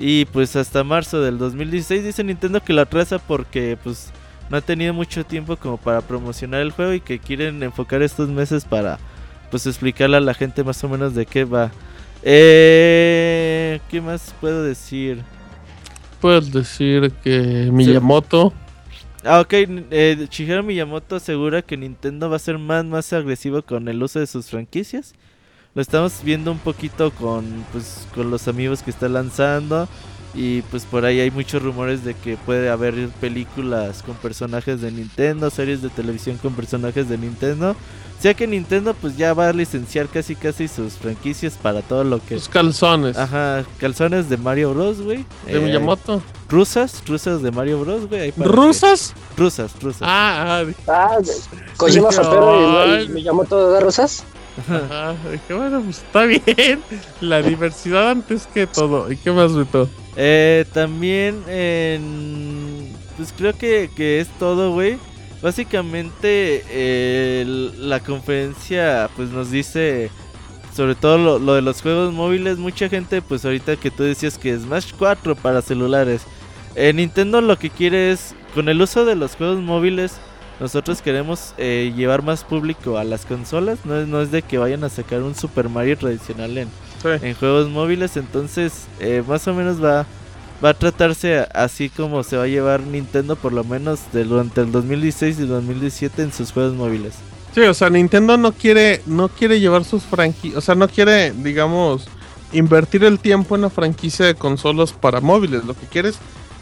Y 0.04 0.26
pues 0.26 0.56
hasta 0.56 0.84
marzo 0.84 1.22
del 1.22 1.38
2016 1.38 2.04
dice 2.04 2.24
Nintendo 2.24 2.60
que 2.60 2.74
lo 2.74 2.82
atrasa 2.82 3.20
porque 3.20 3.78
pues 3.84 4.12
no 4.50 4.58
ha 4.58 4.62
tenido 4.62 4.96
mucho 4.96 5.24
tiempo 5.24 5.56
como 5.58 5.78
para 5.78 6.02
promocionar 6.02 6.62
el 6.62 6.72
juego 6.72 6.94
y 6.94 7.02
que 7.02 7.20
quieren 7.20 7.62
enfocar 7.62 8.02
estos 8.02 8.28
meses 8.28 8.66
para 8.66 8.98
pues 9.52 9.68
explicarle 9.68 10.18
a 10.18 10.22
la 10.22 10.34
gente 10.34 10.64
más 10.64 10.84
o 10.84 10.90
menos 10.90 11.14
de 11.14 11.28
qué 11.28 11.44
va. 11.44 11.72
Eh, 12.24 13.80
¿Qué 13.92 14.02
más 14.02 14.34
puedo 14.42 14.64
decir? 14.64 15.22
Puedes 16.20 16.52
decir 16.52 17.12
que 17.24 17.70
Miyamoto. 17.72 18.54
Ah, 19.24 19.40
ok. 19.42 19.54
Eh, 19.54 20.28
Shigeru 20.32 20.64
Miyamoto 20.64 21.18
asegura 21.18 21.62
que 21.62 21.78
Nintendo 21.78 22.28
va 22.28 22.38
a 22.38 22.40
ser 22.40 22.58
más, 22.58 22.84
más 22.86 23.14
agresivo 23.14 23.62
con 23.62 23.88
el 23.88 24.02
uso 24.02 24.20
de 24.20 24.26
sus 24.26 24.48
franquicias. 24.48 25.14
Lo 25.74 25.82
estamos 25.82 26.14
viendo 26.24 26.52
un 26.52 26.60
poquito 26.60 27.12
con, 27.12 27.66
pues, 27.72 28.06
con 28.14 28.30
los 28.30 28.48
amigos 28.48 28.84
que 28.84 28.90
está 28.92 29.08
lanzando. 29.08 29.88
Y 30.34 30.62
pues 30.64 30.86
por 30.86 31.04
ahí 31.04 31.20
hay 31.20 31.30
muchos 31.30 31.62
rumores 31.62 32.06
de 32.06 32.14
que 32.14 32.38
puede 32.38 32.70
haber 32.70 33.10
películas 33.20 34.02
con 34.02 34.16
personajes 34.16 34.80
de 34.80 34.90
Nintendo, 34.90 35.50
series 35.50 35.82
de 35.82 35.90
televisión 35.90 36.38
con 36.38 36.54
personajes 36.54 37.10
de 37.10 37.18
Nintendo. 37.18 37.72
O 37.72 38.22
sea 38.22 38.34
que 38.34 38.48
Nintendo 38.48 38.94
pues 38.94 39.18
ya 39.18 39.34
va 39.34 39.50
a 39.50 39.54
licenciar 39.54 40.08
casi 40.08 40.36
casi 40.38 40.70
sus 40.70 40.94
franquicias 40.94 41.56
para 41.62 41.82
todo 41.82 42.06
lo 42.06 42.24
que... 42.24 42.36
Sus 42.40 42.48
calzones. 42.48 43.18
Ajá, 43.18 43.66
calzones 43.78 44.30
de 44.30 44.38
Mario 44.38 44.74
Bros, 44.74 45.02
güey. 45.02 45.26
De 45.48 45.58
Eh, 45.58 45.60
Miyamoto. 45.60 46.22
Rusas, 46.48 47.04
rusas 47.06 47.42
de 47.42 47.52
Mario 47.52 47.82
Bros, 47.82 48.08
güey. 48.08 48.32
para 48.32 48.46
que- 48.50 48.56
¿Rusas? 48.56 49.14
Rusas, 49.36 49.72
rusas. 49.82 50.02
Ah, 50.04 50.64
ah, 50.64 50.72
Ah, 50.88 51.18
Kojima 51.76 52.10
Sopero 52.14 53.00
y, 53.00 53.04
y 53.04 53.10
Miyamoto 53.10 53.72
de 53.74 53.82
Rosas. 53.82 54.24
Ajá, 54.58 55.16
dije, 55.32 55.54
bueno, 55.54 55.82
pues 55.82 55.98
está 56.00 56.24
bien. 56.26 56.82
La 57.22 57.42
diversidad 57.42 58.10
antes 58.12 58.48
que 58.48 58.68
todo. 58.68 59.12
¿Y 59.12 59.18
qué 59.18 59.32
más, 59.32 59.56
Beto? 59.56 59.90
Eh, 60.16 60.66
también, 60.74 61.44
en- 61.48 62.92
pues 63.18 63.34
creo 63.36 63.54
que, 63.58 63.90
que 63.96 64.20
es 64.20 64.28
todo, 64.40 64.72
güey. 64.74 64.98
Básicamente, 65.42 66.64
eh, 66.70 67.44
la 67.78 68.00
conferencia, 68.02 69.10
pues 69.16 69.30
nos 69.30 69.50
dice 69.52 70.12
sobre 70.76 70.96
todo 70.96 71.18
lo, 71.18 71.40
lo 71.40 71.54
de 71.56 71.62
los 71.62 71.82
juegos 71.82 72.14
móviles. 72.14 72.58
Mucha 72.58 72.90
gente, 72.90 73.22
pues 73.22 73.44
ahorita 73.46 73.76
que 73.78 73.92
tú 73.92 74.04
decías 74.04 74.38
que 74.38 74.58
Smash 74.58 74.92
4 74.98 75.36
para 75.36 75.62
celulares. 75.62 76.24
Eh, 76.76 76.94
Nintendo 76.94 77.42
lo 77.42 77.58
que 77.58 77.70
quiere 77.70 78.12
es, 78.12 78.36
con 78.54 78.70
el 78.70 78.82
uso 78.82 79.04
de 79.06 79.16
los 79.16 79.36
juegos 79.36 79.60
móviles, 79.60 80.14
nosotros 80.62 81.02
queremos 81.02 81.54
eh, 81.58 81.92
llevar 81.98 82.22
más 82.24 82.44
público 82.46 82.98
a 82.98 83.04
las 83.04 83.26
consolas. 83.26 83.80
No 83.84 84.00
es, 84.00 84.08
no 84.08 84.22
es 84.22 84.32
de 84.32 84.42
que 84.44 84.58
vayan 84.58 84.84
a 84.86 84.90
sacar 84.90 85.22
un 85.24 85.36
Super 85.36 85.68
Mario 85.68 85.98
tradicional 85.98 86.58
en, 86.58 86.70
Sí. 87.02 87.10
en 87.22 87.34
juegos 87.36 87.68
móviles. 87.70 88.16
Entonces, 88.16 88.86
eh, 89.00 89.24
más 89.28 89.48
o 89.48 89.54
menos 89.56 89.84
va, 89.84 90.06
va 90.64 90.70
a 90.70 90.74
tratarse 90.76 91.40
así 91.54 91.90
como 91.90 92.22
se 92.24 92.38
va 92.38 92.44
a 92.44 92.48
llevar 92.48 92.82
Nintendo, 92.82 93.36
por 93.36 93.52
lo 93.54 93.64
menos 93.64 94.00
de- 94.14 94.24
durante 94.24 94.62
el 94.62 94.72
2016 94.72 95.40
y 95.40 95.46
2017 95.48 96.22
en 96.22 96.32
sus 96.32 96.52
juegos 96.52 96.76
móviles. 96.76 97.16
Sí, 97.56 97.62
o 97.62 97.74
sea, 97.74 97.90
Nintendo 97.90 98.38
no 98.38 98.52
quiere, 98.54 99.02
no 99.08 99.28
quiere 99.28 99.60
llevar 99.60 99.84
sus 99.84 100.04
franquicias, 100.04 100.58
o 100.58 100.62
sea, 100.62 100.76
no 100.76 100.88
quiere, 100.88 101.32
digamos, 101.32 102.08
invertir 102.54 103.04
el 103.04 103.18
tiempo 103.20 103.56
en 103.56 103.62
la 103.64 103.70
franquicia 103.70 104.26
de 104.28 104.36
consolas 104.36 104.94
para 104.94 105.20
móviles. 105.22 105.66
Lo 105.66 105.74
que 105.74 105.86
quiere 105.88 106.10
es 106.10 106.20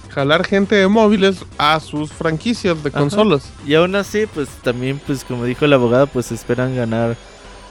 jalar 0.09 0.45
gente 0.45 0.75
de 0.75 0.87
móviles 0.87 1.45
a 1.57 1.79
sus 1.79 2.11
franquicias 2.11 2.81
de 2.83 2.89
Ajá. 2.89 2.99
consolas. 2.99 3.51
Y 3.65 3.75
aún 3.75 3.95
así, 3.95 4.25
pues 4.33 4.49
también, 4.63 4.99
pues 5.05 5.23
como 5.23 5.45
dijo 5.45 5.65
el 5.65 5.73
abogado, 5.73 6.07
pues 6.07 6.31
esperan 6.31 6.75
ganar 6.75 7.15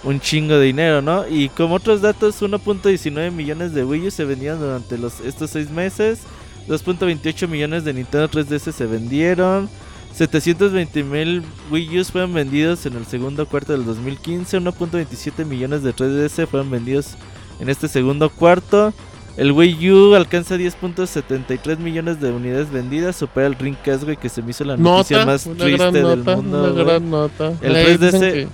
un 0.04 0.20
chingo 0.20 0.54
de 0.54 0.66
dinero, 0.66 1.02
¿no? 1.02 1.26
Y 1.28 1.48
como 1.50 1.74
otros 1.74 2.00
datos, 2.00 2.40
1.19 2.40 3.30
millones 3.32 3.74
de 3.74 3.84
Wii 3.84 4.06
U 4.06 4.10
se 4.10 4.24
vendieron 4.24 4.60
durante 4.60 4.96
los, 4.98 5.20
estos 5.20 5.50
seis 5.50 5.70
meses. 5.70 6.20
2.28 6.68 7.48
millones 7.48 7.84
de 7.84 7.94
Nintendo 7.94 8.28
3DS 8.28 8.72
se 8.72 8.86
vendieron. 8.86 9.68
720 10.14 11.04
mil 11.04 11.42
Wii 11.70 12.00
U 12.00 12.04
fueron 12.04 12.34
vendidos 12.34 12.84
en 12.86 12.96
el 12.96 13.06
segundo 13.06 13.46
cuarto 13.46 13.72
del 13.72 13.84
2015. 13.84 14.58
1.27 14.60 15.44
millones 15.44 15.82
de 15.82 15.94
3DS 15.94 16.46
fueron 16.46 16.70
vendidos 16.70 17.14
en 17.60 17.68
este 17.68 17.88
segundo 17.88 18.28
cuarto. 18.30 18.92
El 19.38 19.52
Wii 19.52 19.90
U 19.92 20.14
alcanza 20.16 20.56
10.73 20.56 21.78
millones 21.78 22.20
de 22.20 22.32
unidades 22.32 22.70
vendidas, 22.72 23.14
supera 23.16 23.46
el 23.46 23.56
Dreamcast, 23.56 24.02
güey, 24.04 24.16
que 24.16 24.28
se 24.28 24.42
me 24.42 24.50
hizo 24.50 24.64
la 24.64 24.76
noticia 24.76 25.18
Nota, 25.18 25.26
más 25.26 25.42
triste 25.44 25.92
del 25.92 26.02
nota, 26.02 26.36
mundo. 26.36 26.58
una 26.64 26.68
güey. 26.70 26.84
gran 26.84 27.10
nota. 27.10 27.52
El 27.62 27.76
Ahí 27.76 27.84
3DS 27.86 27.98
dicen 27.98 28.20
que 28.20 28.48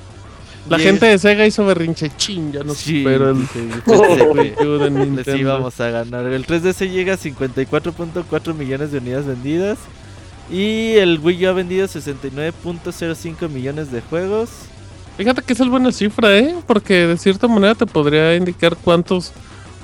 La 0.68 0.78
gente 0.78 1.06
de 1.06 1.18
Sega 1.18 1.46
hizo 1.46 1.64
berrinche, 1.64 2.10
ching, 2.16 2.52
ya 2.52 2.62
no 2.64 2.74
Sí, 2.74 2.98
supera 2.98 3.30
el 3.30 4.66
U 4.66 4.78
de 4.78 4.90
les 4.90 4.92
Nintendo. 4.92 5.36
íbamos 5.40 5.80
a 5.80 5.88
ganar. 5.90 6.26
El 6.26 6.46
3DS 6.46 6.90
llega 6.90 7.14
a 7.14 7.18
54.4 7.18 8.54
millones 8.54 8.92
de 8.92 8.98
unidades 8.98 9.26
vendidas. 9.26 9.78
Y 10.50 10.92
el 10.96 11.18
Wii 11.18 11.46
U 11.46 11.48
ha 11.48 11.52
vendido 11.54 11.86
69.05 11.86 13.48
millones 13.48 13.90
de 13.90 14.02
juegos. 14.02 14.50
Fíjate 15.16 15.40
que 15.42 15.52
esa 15.54 15.64
es 15.64 15.70
buena 15.70 15.92
cifra, 15.92 16.36
¿eh? 16.36 16.54
Porque 16.66 17.06
de 17.06 17.16
cierta 17.16 17.48
manera 17.48 17.74
te 17.74 17.86
podría 17.86 18.34
indicar 18.36 18.76
cuántos 18.76 19.32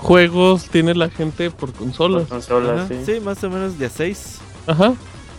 juegos 0.01 0.65
tiene 0.69 0.95
la 0.95 1.09
gente 1.11 1.51
por 1.51 1.73
consola. 1.73 2.25
Consolas, 2.29 2.81
Ajá, 2.81 2.89
sí. 2.89 3.15
sí, 3.15 3.21
más 3.21 3.43
o 3.45 3.51
menos 3.51 3.79
de 3.79 3.87
a 3.87 3.91
6. 3.91 4.39
Ajá. 4.67 4.95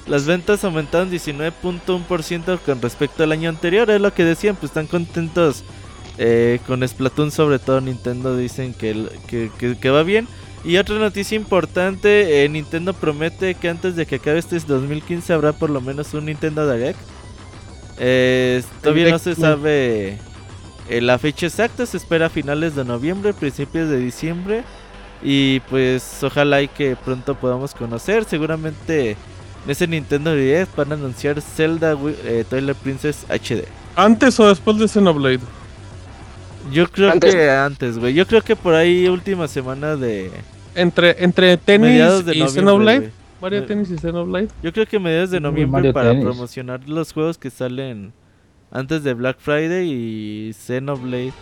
Las 0.07 0.26
ventas 0.26 0.64
aumentaron 0.64 1.12
19.1% 1.12 2.59
con 2.66 2.82
respecto 2.82 3.24
al 3.24 3.32
año 3.32 3.49
anterior. 3.49 3.89
Es 3.89 4.01
lo 4.01 4.14
que 4.14 4.26
decían, 4.26 4.55
pues 4.55 4.72
están 4.72 4.88
contentos 4.88 5.64
eh, 6.18 6.59
con 6.68 6.88
Splatoon, 6.88 7.32
sobre 7.32 7.59
todo 7.59 7.82
Nintendo 7.82 8.36
dicen 8.36 8.74
que, 8.74 8.91
el- 8.91 9.09
que, 9.28 9.49
que- 9.57 9.78
que 9.78 9.89
va 9.89 10.03
bien. 10.03 10.28
Y 10.64 10.78
otra 10.78 10.95
noticia 10.99 11.36
importante, 11.36 12.43
eh, 12.43 12.49
Nintendo 12.49 12.93
promete 12.93 13.55
que 13.55 13.70
antes 13.70 13.95
de 13.95 14.05
que 14.05 14.16
acabe 14.16 14.38
este 14.39 14.59
2015 14.59 15.34
habrá 15.34 15.53
por 15.53 15.70
lo 15.72 15.82
menos 15.82 16.14
un 16.14 16.26
Nintendo 16.26 16.72
Direct. 16.72 16.99
Eh, 17.97 18.64
todavía 18.82 19.09
no 19.12 19.20
se 19.20 19.36
sabe 19.36 20.20
eh, 20.89 21.01
la 21.01 21.17
fecha 21.17 21.45
exacta, 21.47 21.86
se 21.86 21.97
espera 21.97 22.27
a 22.27 22.29
finales 22.29 22.75
de 22.75 22.84
noviembre, 22.86 23.34
principios 23.34 23.89
de 23.89 23.97
diciembre. 23.97 24.63
Y 25.23 25.59
pues 25.69 26.23
ojalá 26.23 26.61
y 26.63 26.67
que 26.67 26.95
pronto 26.95 27.36
podamos 27.36 27.75
conocer. 27.75 28.25
Seguramente 28.25 29.11
en 29.11 29.69
ese 29.69 29.88
Nintendo 29.88 30.34
Direct 30.34 30.75
van 30.75 30.91
a 30.91 30.95
anunciar 30.95 31.39
Zelda 31.41 31.95
eh, 32.25 32.43
Twilight 32.49 32.77
Princess 32.77 33.25
HD. 33.29 33.65
¿Antes 33.95 34.39
o 34.39 34.47
después 34.47 34.77
de 34.77 34.88
Xenoblade? 34.88 35.39
Yo 36.71 36.88
creo 36.89 37.11
Antes. 37.11 37.34
que 37.34 37.49
antes, 37.49 37.99
güey. 37.99 38.13
Yo 38.13 38.25
creo 38.25 38.41
que 38.41 38.55
por 38.55 38.73
ahí 38.73 39.07
última 39.07 39.47
semana 39.47 39.95
de 39.95 40.32
Entre, 40.75 41.23
entre 41.23 41.57
tenis 41.57 42.23
y. 42.34 42.47
Xenoblade. 42.47 43.11
Mario 43.41 43.59
Eh, 43.59 43.63
Tennis 43.63 43.89
y 43.89 43.97
Xenoblade. 43.97 44.49
Yo 44.61 44.71
creo 44.71 44.86
que 44.86 44.99
mediados 44.99 45.32
de 45.32 45.39
noviembre 45.39 45.91
Mario 45.91 45.93
para 45.93 46.19
promocionar 46.19 46.88
los 46.88 47.11
juegos 47.11 47.38
que 47.38 47.49
salen 47.49 48.13
antes 48.72 49.03
de 49.03 49.13
Black 49.13 49.38
Friday 49.39 49.89
y 49.89 50.53
Xenoblade 50.53 51.34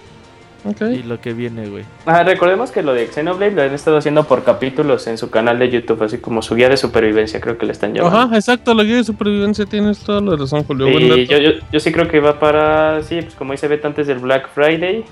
Ok. 0.65 0.81
y 0.81 1.03
lo 1.03 1.21
que 1.21 1.33
viene, 1.33 1.69
güey. 1.69 1.85
Ah, 2.05 2.23
recordemos 2.23 2.71
que 2.71 2.83
lo 2.83 2.93
de 2.93 3.07
Xenoblade 3.07 3.51
lo 3.51 3.61
han 3.61 3.73
estado 3.73 3.97
haciendo 3.97 4.25
por 4.25 4.43
capítulos 4.43 5.07
en 5.07 5.17
su 5.17 5.29
canal 5.29 5.57
de 5.59 5.69
YouTube, 5.69 6.03
así 6.03 6.17
como 6.17 6.41
su 6.41 6.55
guía 6.55 6.67
de 6.67 6.75
supervivencia, 6.77 7.39
creo 7.39 7.57
que 7.57 7.65
le 7.65 7.71
están 7.71 7.93
llamando. 7.93 8.17
Ajá, 8.17 8.35
exacto, 8.35 8.73
la 8.73 8.83
guía 8.83 8.97
de 8.97 9.03
supervivencia 9.05 9.65
tienes 9.65 9.99
toda 9.99 10.19
la 10.21 10.35
razón, 10.35 10.63
Julio. 10.63 10.87
Dato. 10.87 11.15
yo, 11.15 11.37
yo, 11.37 11.51
yo 11.71 11.79
sí 11.79 11.91
creo 11.91 12.07
que 12.09 12.19
va 12.19 12.39
para, 12.39 13.01
sí, 13.03 13.21
pues 13.21 13.35
como 13.35 13.53
dice 13.53 13.67
Beto 13.67 13.87
antes 13.87 14.07
del 14.07 14.19
Black 14.19 14.49
Friday. 14.53 15.05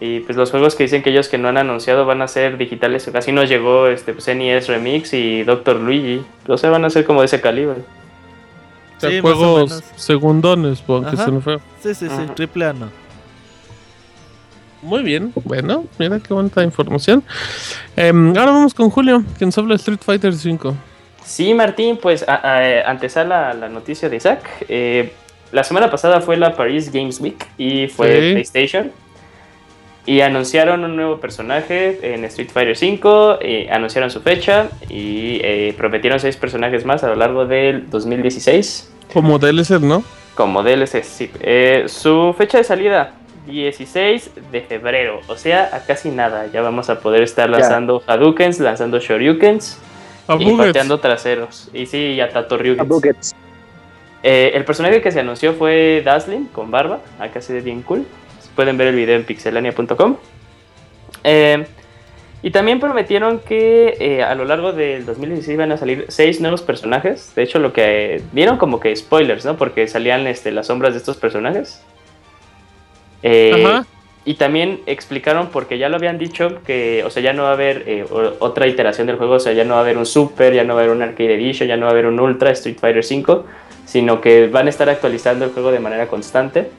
Y 0.00 0.18
pues 0.20 0.36
los 0.36 0.50
juegos 0.50 0.74
que 0.74 0.82
dicen 0.82 1.00
que 1.00 1.10
ellos 1.10 1.28
que 1.28 1.38
no 1.38 1.46
han 1.48 1.56
anunciado 1.56 2.04
van 2.04 2.22
a 2.22 2.28
ser 2.28 2.58
digitales. 2.58 3.08
Casi 3.12 3.30
nos 3.30 3.48
llegó 3.48 3.86
este 3.86 4.12
pues, 4.12 4.26
NES 4.26 4.66
Remix 4.66 5.14
y 5.14 5.44
Doctor 5.44 5.76
Luigi. 5.76 6.22
O 6.48 6.58
sea, 6.58 6.70
van 6.70 6.84
a 6.84 6.90
ser 6.90 7.04
como 7.04 7.20
de 7.20 7.26
ese 7.26 7.40
calibre. 7.40 7.82
Sea, 9.02 9.10
Sí, 9.10 9.20
juegos 9.20 9.82
segundones, 9.96 10.82
aunque 10.86 11.08
Ajá. 11.16 11.24
suene 11.24 11.40
feo. 11.40 11.60
Sí, 11.82 11.94
sí, 11.94 12.06
sí, 12.08 12.14
Ajá. 12.14 12.34
triple 12.34 12.66
A 12.66 12.72
no. 12.72 12.88
Muy 14.82 15.02
bien, 15.02 15.32
bueno, 15.44 15.84
mira 15.98 16.18
qué 16.18 16.34
bonita 16.34 16.62
información. 16.64 17.22
Em, 17.96 18.28
ahora 18.36 18.50
vamos 18.52 18.74
con 18.74 18.90
Julio, 18.90 19.22
que 19.38 19.44
nos 19.44 19.56
habla 19.58 19.74
de 19.74 19.76
Street 19.76 20.00
Fighter 20.04 20.32
V. 20.32 20.74
Sí, 21.24 21.54
Martín, 21.54 21.98
pues 22.02 22.24
a- 22.28 22.34
a- 22.34 22.90
antesala 22.90 23.54
la 23.54 23.68
noticia 23.68 24.08
de 24.08 24.16
Isaac. 24.16 24.42
Eh, 24.68 25.12
la 25.52 25.62
semana 25.62 25.88
pasada 25.90 26.20
fue 26.20 26.36
la 26.36 26.56
Paris 26.56 26.92
Games 26.92 27.20
Week 27.20 27.46
y 27.58 27.86
fue 27.88 28.08
Sí. 28.20 28.30
PlayStation. 28.32 28.92
Y 30.04 30.20
anunciaron 30.20 30.82
un 30.82 30.96
nuevo 30.96 31.20
personaje 31.20 32.14
en 32.14 32.24
Street 32.24 32.50
Fighter 32.52 32.76
V, 32.76 33.38
eh, 33.40 33.68
anunciaron 33.70 34.10
su 34.10 34.20
fecha 34.20 34.66
y 34.88 35.38
eh, 35.44 35.74
prometieron 35.78 36.18
seis 36.18 36.36
personajes 36.36 36.84
más 36.84 37.04
a 37.04 37.08
lo 37.08 37.14
largo 37.14 37.46
del 37.46 37.88
2016 37.88 38.91
Como 39.12 39.38
DLC, 39.38 39.80
¿no? 39.80 40.02
como 40.34 40.62
DLC. 40.62 41.02
sí. 41.04 41.30
Eh, 41.40 41.84
su 41.88 42.34
fecha 42.36 42.58
de 42.58 42.64
salida, 42.64 43.12
16 43.46 44.30
de 44.50 44.60
febrero, 44.62 45.20
o 45.28 45.36
sea, 45.36 45.68
a 45.72 45.80
casi 45.80 46.08
nada. 46.10 46.46
Ya 46.52 46.62
vamos 46.62 46.88
a 46.90 47.00
poder 47.00 47.22
estar 47.22 47.50
Ya. 47.50 47.58
lanzando 47.58 48.02
Hadoukens, 48.06 48.58
lanzando 48.60 48.98
Shoryukens 48.98 49.78
A 50.28 50.34
y 50.36 50.44
Buggets. 50.44 50.68
pateando 50.68 51.00
traseros. 51.00 51.68
Y 51.74 51.86
sí, 51.86 52.20
a 52.20 52.28
Tato 52.30 52.54
A 52.54 52.58
Ryugens. 52.58 52.88
Buckets. 52.88 53.34
Eh, 54.22 54.52
el 54.54 54.64
personaje 54.64 55.02
que 55.02 55.10
se 55.10 55.20
anunció 55.20 55.52
fue 55.54 56.00
Dazzling 56.04 56.46
con 56.46 56.70
barba, 56.70 57.00
acá 57.18 57.40
se 57.42 57.52
ve 57.52 57.60
bien 57.60 57.82
cool. 57.82 58.06
Pueden 58.54 58.76
ver 58.76 58.88
el 58.88 58.94
video 58.96 59.16
en 59.16 59.24
pixelania.com. 59.24 60.16
Eh, 61.24 61.66
y 62.42 62.50
también 62.50 62.80
prometieron 62.80 63.38
que 63.38 63.96
eh, 64.00 64.22
a 64.22 64.34
lo 64.34 64.44
largo 64.44 64.72
del 64.72 65.06
2016 65.06 65.56
van 65.56 65.70
a 65.70 65.76
salir 65.76 66.06
seis 66.08 66.40
nuevos 66.40 66.60
personajes. 66.60 67.32
De 67.36 67.44
hecho, 67.44 67.60
lo 67.60 67.72
que 67.72 68.16
eh, 68.16 68.22
dieron 68.32 68.56
como 68.56 68.80
que 68.80 68.94
spoilers, 68.96 69.44
¿no? 69.44 69.56
Porque 69.56 69.86
salían 69.86 70.26
este, 70.26 70.50
las 70.50 70.66
sombras 70.66 70.92
de 70.92 70.98
estos 70.98 71.16
personajes. 71.16 71.84
Eh, 73.22 73.64
Ajá. 73.64 73.86
y 74.24 74.34
también 74.34 74.80
explicaron, 74.86 75.50
porque 75.52 75.78
ya 75.78 75.88
lo 75.88 75.94
habían 75.94 76.18
dicho, 76.18 76.60
que, 76.66 77.04
o 77.04 77.10
sea, 77.10 77.22
ya 77.22 77.32
no 77.32 77.44
va 77.44 77.50
a 77.50 77.52
haber 77.52 77.84
eh, 77.86 78.04
otra 78.40 78.66
iteración 78.66 79.06
del 79.06 79.16
juego, 79.16 79.34
o 79.34 79.40
sea, 79.40 79.52
ya 79.52 79.62
no 79.62 79.74
va 79.74 79.80
a 79.80 79.82
haber 79.82 79.96
un 79.96 80.06
Super, 80.06 80.52
ya 80.52 80.64
no 80.64 80.74
va 80.74 80.80
a 80.80 80.82
haber 80.82 80.96
un 80.96 81.02
Arcade 81.02 81.34
Edition, 81.34 81.68
ya 81.68 81.76
no 81.76 81.82
va 81.82 81.90
a 81.90 81.92
haber 81.92 82.06
un 82.06 82.18
Ultra 82.18 82.50
Street 82.50 82.78
Fighter 82.80 83.04
5, 83.04 83.44
sino 83.86 84.20
que 84.20 84.48
van 84.48 84.66
a 84.66 84.70
estar 84.70 84.90
actualizando 84.90 85.44
el 85.44 85.52
juego 85.52 85.70
de 85.70 85.78
manera 85.78 86.08
constante. 86.08 86.70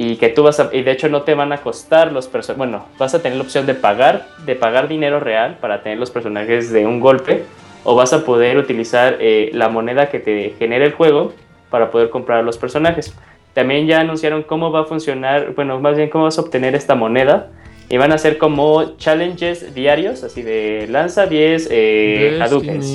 Y 0.00 0.14
que 0.14 0.28
tú 0.28 0.44
vas 0.44 0.60
a, 0.60 0.70
y 0.72 0.82
de 0.84 0.92
hecho 0.92 1.08
no 1.08 1.22
te 1.22 1.34
van 1.34 1.52
a 1.52 1.58
costar 1.58 2.12
los 2.12 2.28
personajes, 2.28 2.56
bueno, 2.56 2.86
vas 2.98 3.16
a 3.16 3.20
tener 3.20 3.36
la 3.36 3.42
opción 3.42 3.66
de 3.66 3.74
pagar, 3.74 4.26
de 4.46 4.54
pagar 4.54 4.86
dinero 4.86 5.18
real 5.18 5.58
para 5.60 5.82
tener 5.82 5.98
los 5.98 6.12
personajes 6.12 6.70
de 6.70 6.86
un 6.86 7.00
golpe, 7.00 7.42
o 7.82 7.96
vas 7.96 8.12
a 8.12 8.24
poder 8.24 8.58
utilizar 8.58 9.16
eh, 9.18 9.50
la 9.54 9.68
moneda 9.68 10.08
que 10.08 10.20
te 10.20 10.54
genera 10.56 10.84
el 10.84 10.92
juego 10.92 11.32
para 11.68 11.90
poder 11.90 12.10
comprar 12.10 12.44
los 12.44 12.58
personajes. 12.58 13.12
También 13.54 13.88
ya 13.88 13.98
anunciaron 13.98 14.44
cómo 14.44 14.70
va 14.70 14.82
a 14.82 14.84
funcionar, 14.84 15.52
bueno, 15.56 15.80
más 15.80 15.96
bien 15.96 16.10
cómo 16.10 16.24
vas 16.24 16.38
a 16.38 16.42
obtener 16.42 16.76
esta 16.76 16.94
moneda. 16.94 17.48
Y 17.90 17.96
van 17.96 18.12
a 18.12 18.18
ser 18.18 18.36
como 18.36 18.96
challenges 18.98 19.74
diarios, 19.74 20.22
así 20.22 20.42
de 20.42 20.86
lanza 20.90 21.26
10 21.26 21.68
eh, 21.70 22.38
Hadoukens. 22.42 22.86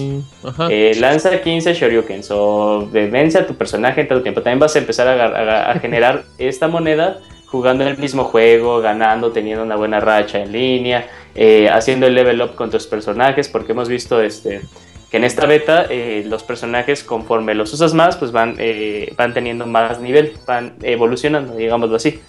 Eh, 0.70 0.92
lanza 1.00 1.42
15 1.42 1.74
Shoryukens 1.74 2.30
o 2.32 2.88
de 2.92 3.08
vence 3.08 3.40
a 3.40 3.48
tu 3.48 3.56
personaje 3.56 4.02
en 4.02 4.08
todo 4.08 4.22
tiempo. 4.22 4.42
También 4.42 4.60
vas 4.60 4.76
a 4.76 4.80
empezar 4.80 5.08
a, 5.08 5.26
a- 5.26 5.72
a 5.72 5.80
generar 5.80 6.24
esta 6.38 6.68
moneda 6.68 7.20
jugando 7.48 7.84
en 7.84 7.90
el 7.92 7.98
mismo 7.98 8.24
juego, 8.26 8.82
ganando, 8.82 9.32
teniendo 9.32 9.64
una 9.64 9.76
buena 9.76 10.00
racha 10.00 10.40
en 10.40 10.52
línea, 10.52 11.08
eh, 11.36 11.70
haciendo 11.70 12.06
el 12.08 12.14
level 12.16 12.42
up 12.42 12.56
con 12.56 12.70
tus 12.70 12.86
personajes, 12.88 13.48
porque 13.50 13.72
hemos 13.72 13.90
visto 13.90 14.22
este 14.22 14.62
que 15.10 15.18
en 15.18 15.24
esta 15.24 15.46
beta 15.46 15.86
eh, 15.92 16.24
los 16.28 16.42
personajes 16.44 17.04
conforme 17.04 17.54
los 17.54 17.72
usas 17.72 17.94
más, 17.94 18.18
pues 18.18 18.32
van, 18.32 18.56
eh, 18.58 19.14
van 19.16 19.32
teniendo 19.36 19.68
más 19.68 20.00
nivel, 20.02 20.34
van 20.48 20.74
evolucionando, 20.82 21.56
digámoslo 21.56 21.96
así. 21.96 22.20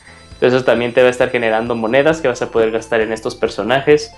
Entonces 0.45 0.59
eso 0.59 0.67
también 0.67 0.93
te 0.93 1.01
va 1.01 1.09
a 1.09 1.11
estar 1.11 1.31
generando 1.31 1.75
monedas 1.75 2.21
que 2.21 2.29
vas 2.29 2.43
a 2.43 2.51
poder 2.51 2.71
gastar 2.71 3.01
en 3.01 3.15
estos 3.15 3.35
personajes 3.35 4.13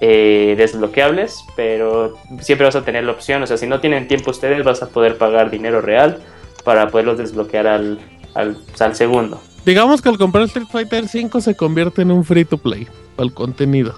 eh, 0.00 0.54
desbloqueables, 0.56 1.44
pero 1.54 2.16
siempre 2.40 2.64
vas 2.64 2.76
a 2.76 2.82
tener 2.82 3.04
la 3.04 3.12
opción, 3.12 3.42
o 3.42 3.46
sea, 3.46 3.58
si 3.58 3.66
no 3.66 3.78
tienen 3.78 4.08
tiempo 4.08 4.30
ustedes 4.30 4.64
vas 4.64 4.82
a 4.82 4.88
poder 4.88 5.18
pagar 5.18 5.50
dinero 5.50 5.82
real 5.82 6.20
para 6.64 6.88
poderlos 6.88 7.18
desbloquear 7.18 7.66
al, 7.66 7.98
al, 8.32 8.56
al 8.80 8.96
segundo. 8.96 9.38
Digamos 9.66 10.00
que 10.00 10.08
al 10.08 10.16
comprar 10.16 10.44
Street 10.44 10.66
Fighter 10.72 11.04
V 11.04 11.42
se 11.42 11.54
convierte 11.54 12.00
en 12.00 12.10
un 12.10 12.24
free 12.24 12.46
to 12.46 12.56
play. 12.56 12.88
El 13.18 13.34
contenido. 13.34 13.96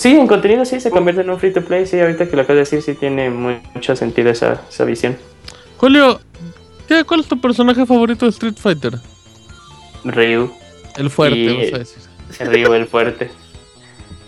Sí, 0.00 0.16
en 0.16 0.26
contenido 0.26 0.64
sí 0.64 0.80
se 0.80 0.90
convierte 0.90 1.20
en 1.20 1.30
un 1.30 1.38
free 1.38 1.52
to 1.52 1.64
play, 1.64 1.86
sí, 1.86 2.00
ahorita 2.00 2.28
que 2.28 2.34
lo 2.34 2.42
acabas 2.42 2.68
de 2.68 2.76
decir 2.76 2.82
sí 2.82 2.98
tiene 2.98 3.30
mucho 3.30 3.94
sentido 3.94 4.30
esa, 4.30 4.62
esa 4.68 4.84
visión. 4.84 5.16
Julio, 5.76 6.18
¿qué, 6.88 7.04
¿cuál 7.04 7.20
es 7.20 7.28
tu 7.28 7.40
personaje 7.40 7.86
favorito 7.86 8.26
de 8.26 8.30
Street 8.30 8.56
Fighter? 8.56 8.94
Ryu, 10.04 10.50
El 10.96 11.10
fuerte, 11.10 11.38
Y- 11.38 11.70
vas 11.70 11.74
a 11.74 11.78
decir. 11.78 12.02
el 12.40 12.48
Ryu, 12.52 12.72
el 12.74 12.86
fuerte. 12.86 13.30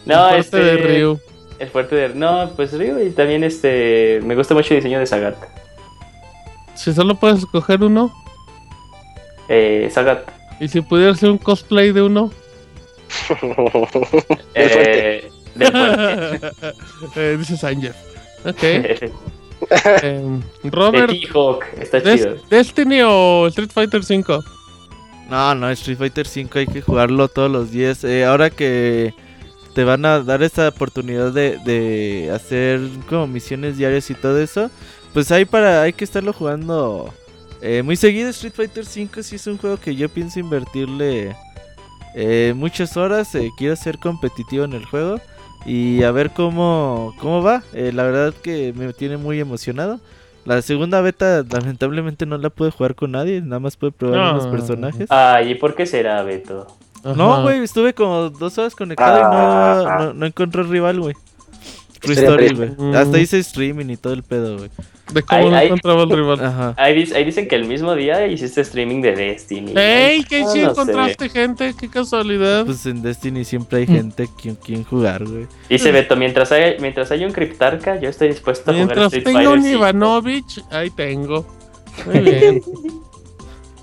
No, 0.06 0.28
el 0.30 0.40
este, 0.40 0.58
fuerte 0.58 0.76
de 0.82 0.98
Ryu. 0.98 1.20
El 1.58 1.68
fuerte 1.70 1.96
de... 1.96 2.08
No, 2.10 2.50
pues 2.56 2.72
Ryu 2.78 2.98
y 3.00 3.10
también 3.10 3.42
este... 3.42 4.20
Me 4.22 4.34
gusta 4.34 4.52
mucho 4.54 4.74
el 4.74 4.80
diseño 4.80 4.98
de 4.98 5.06
Sagat. 5.06 5.36
Si 6.74 6.92
solo 6.92 7.14
puedes 7.14 7.38
escoger 7.38 7.82
uno. 7.82 8.12
Eh, 9.48 9.88
Sagat. 9.90 10.28
Y 10.60 10.68
si 10.68 10.80
pudieras 10.82 11.16
hacer 11.16 11.30
un 11.30 11.38
cosplay 11.38 11.92
de 11.92 12.02
uno. 12.02 12.30
Eh, 14.54 15.30
del 15.54 15.70
fuerte. 15.72 16.40
eh, 17.16 17.36
dice 17.38 17.56
Sanger. 17.56 17.94
Ok. 18.44 18.60
de 18.60 19.10
em, 20.02 20.42
Robert, 20.64 21.10
T-Hawk, 21.12 21.64
está 21.80 22.00
Des- 22.00 22.20
chido. 22.22 22.36
¿Destiny 22.50 23.00
o 23.02 23.46
Street 23.48 23.70
Fighter 23.72 24.00
V? 24.00 24.40
No, 25.28 25.54
no, 25.54 25.70
Street 25.70 25.98
Fighter 25.98 26.26
5 26.26 26.58
hay 26.58 26.66
que 26.66 26.82
jugarlo 26.82 27.28
todos 27.28 27.50
los 27.50 27.70
días. 27.70 28.04
Eh, 28.04 28.24
ahora 28.24 28.50
que 28.50 29.14
te 29.74 29.84
van 29.84 30.04
a 30.04 30.20
dar 30.20 30.42
esa 30.42 30.68
oportunidad 30.68 31.32
de, 31.32 31.58
de 31.64 32.30
hacer 32.32 32.80
como 33.08 33.26
misiones 33.26 33.78
diarias 33.78 34.10
y 34.10 34.14
todo 34.14 34.40
eso. 34.40 34.70
Pues 35.12 35.30
hay 35.30 35.44
para, 35.44 35.82
hay 35.82 35.92
que 35.92 36.04
estarlo 36.04 36.32
jugando 36.32 37.12
eh, 37.62 37.82
muy 37.82 37.96
seguido. 37.96 38.28
Street 38.30 38.52
Fighter 38.54 38.84
V 38.84 39.22
sí 39.22 39.36
es 39.36 39.46
un 39.46 39.58
juego 39.58 39.78
que 39.78 39.96
yo 39.96 40.08
pienso 40.08 40.40
invertirle 40.40 41.34
eh, 42.14 42.52
muchas 42.54 42.96
horas. 42.96 43.32
quiero 43.56 43.76
ser 43.76 43.98
competitivo 43.98 44.64
en 44.64 44.74
el 44.74 44.84
juego 44.84 45.20
y 45.64 46.02
a 46.02 46.10
ver 46.10 46.32
cómo, 46.32 47.14
cómo 47.18 47.42
va. 47.42 47.62
La 47.72 48.02
verdad 48.02 48.34
que 48.34 48.74
me 48.74 48.92
tiene 48.92 49.16
muy 49.16 49.40
emocionado. 49.40 50.00
La 50.44 50.60
segunda 50.62 51.00
beta 51.00 51.42
lamentablemente 51.50 52.26
no 52.26 52.36
la 52.38 52.50
pude 52.50 52.70
jugar 52.70 52.94
con 52.94 53.12
nadie, 53.12 53.40
nada 53.40 53.60
más 53.60 53.76
pude 53.76 53.92
probar 53.92 54.18
No. 54.20 54.30
unos 54.32 54.46
personajes. 54.48 55.10
Ay, 55.10 55.52
¿y 55.52 55.54
por 55.54 55.74
qué 55.74 55.86
será, 55.86 56.22
Beto? 56.22 56.66
No, 57.16 57.42
güey, 57.42 57.62
estuve 57.62 57.92
como 57.94 58.30
dos 58.30 58.56
horas 58.58 58.74
conectado 58.74 59.18
y 59.18 59.22
no, 59.22 59.28
Ah. 59.32 59.96
no, 60.00 60.14
no 60.14 60.26
encontré 60.26 60.62
rival, 60.62 61.00
güey. 61.00 61.14
True 62.00 62.14
story, 62.14 62.54
güey. 62.54 62.70
Mm. 62.76 62.94
Hasta 62.94 63.18
hice 63.18 63.38
streaming 63.38 63.86
y 63.90 63.96
todo 63.96 64.12
el 64.12 64.22
pedo, 64.22 64.58
güey. 64.58 64.70
De 65.12 65.22
cómo 65.22 65.50
no 65.50 65.58
encontraba 65.60 66.02
el 66.04 66.10
rival. 66.10 66.44
Ajá. 66.44 66.74
Ahí, 66.76 66.96
dic- 67.02 67.14
ahí 67.14 67.24
dicen 67.24 67.46
que 67.46 67.54
el 67.56 67.66
mismo 67.66 67.94
día 67.94 68.26
hiciste 68.26 68.62
streaming 68.62 69.00
de 69.02 69.12
Destiny. 69.14 69.72
¡Ey! 69.76 70.24
¿Qué 70.24 70.42
Ah, 70.42 70.48
sí 70.52 70.60
no 70.62 70.70
encontraste 70.70 71.28
gente? 71.28 71.74
¡Qué 71.78 71.88
casualidad! 71.88 72.64
Pues 72.66 72.84
en 72.86 73.02
Destiny 73.02 73.44
siempre 73.44 73.80
hay 73.80 73.86
gente 73.86 74.28
quien, 74.40 74.56
quien 74.56 74.82
jugar, 74.84 75.24
güey. 75.24 75.46
Dice 75.68 75.92
Beto, 75.92 76.16
mientras 76.16 76.50
haya, 76.52 76.74
mientras 76.80 77.10
haya 77.10 77.26
un 77.26 77.32
Cryptarca, 77.32 78.00
yo 78.00 78.08
estoy 78.08 78.28
dispuesto 78.28 78.70
a 78.70 78.74
jugar 78.74 78.86
Mientras 78.86 79.06
Street 79.12 79.24
tenga 79.24 79.38
Fighter 79.40 79.58
un 79.58 79.62
5. 79.64 79.78
Ivanovich, 79.78 80.60
ahí 80.70 80.90
tengo. 80.90 81.46
Muy 82.06 82.18
bien. 82.20 82.62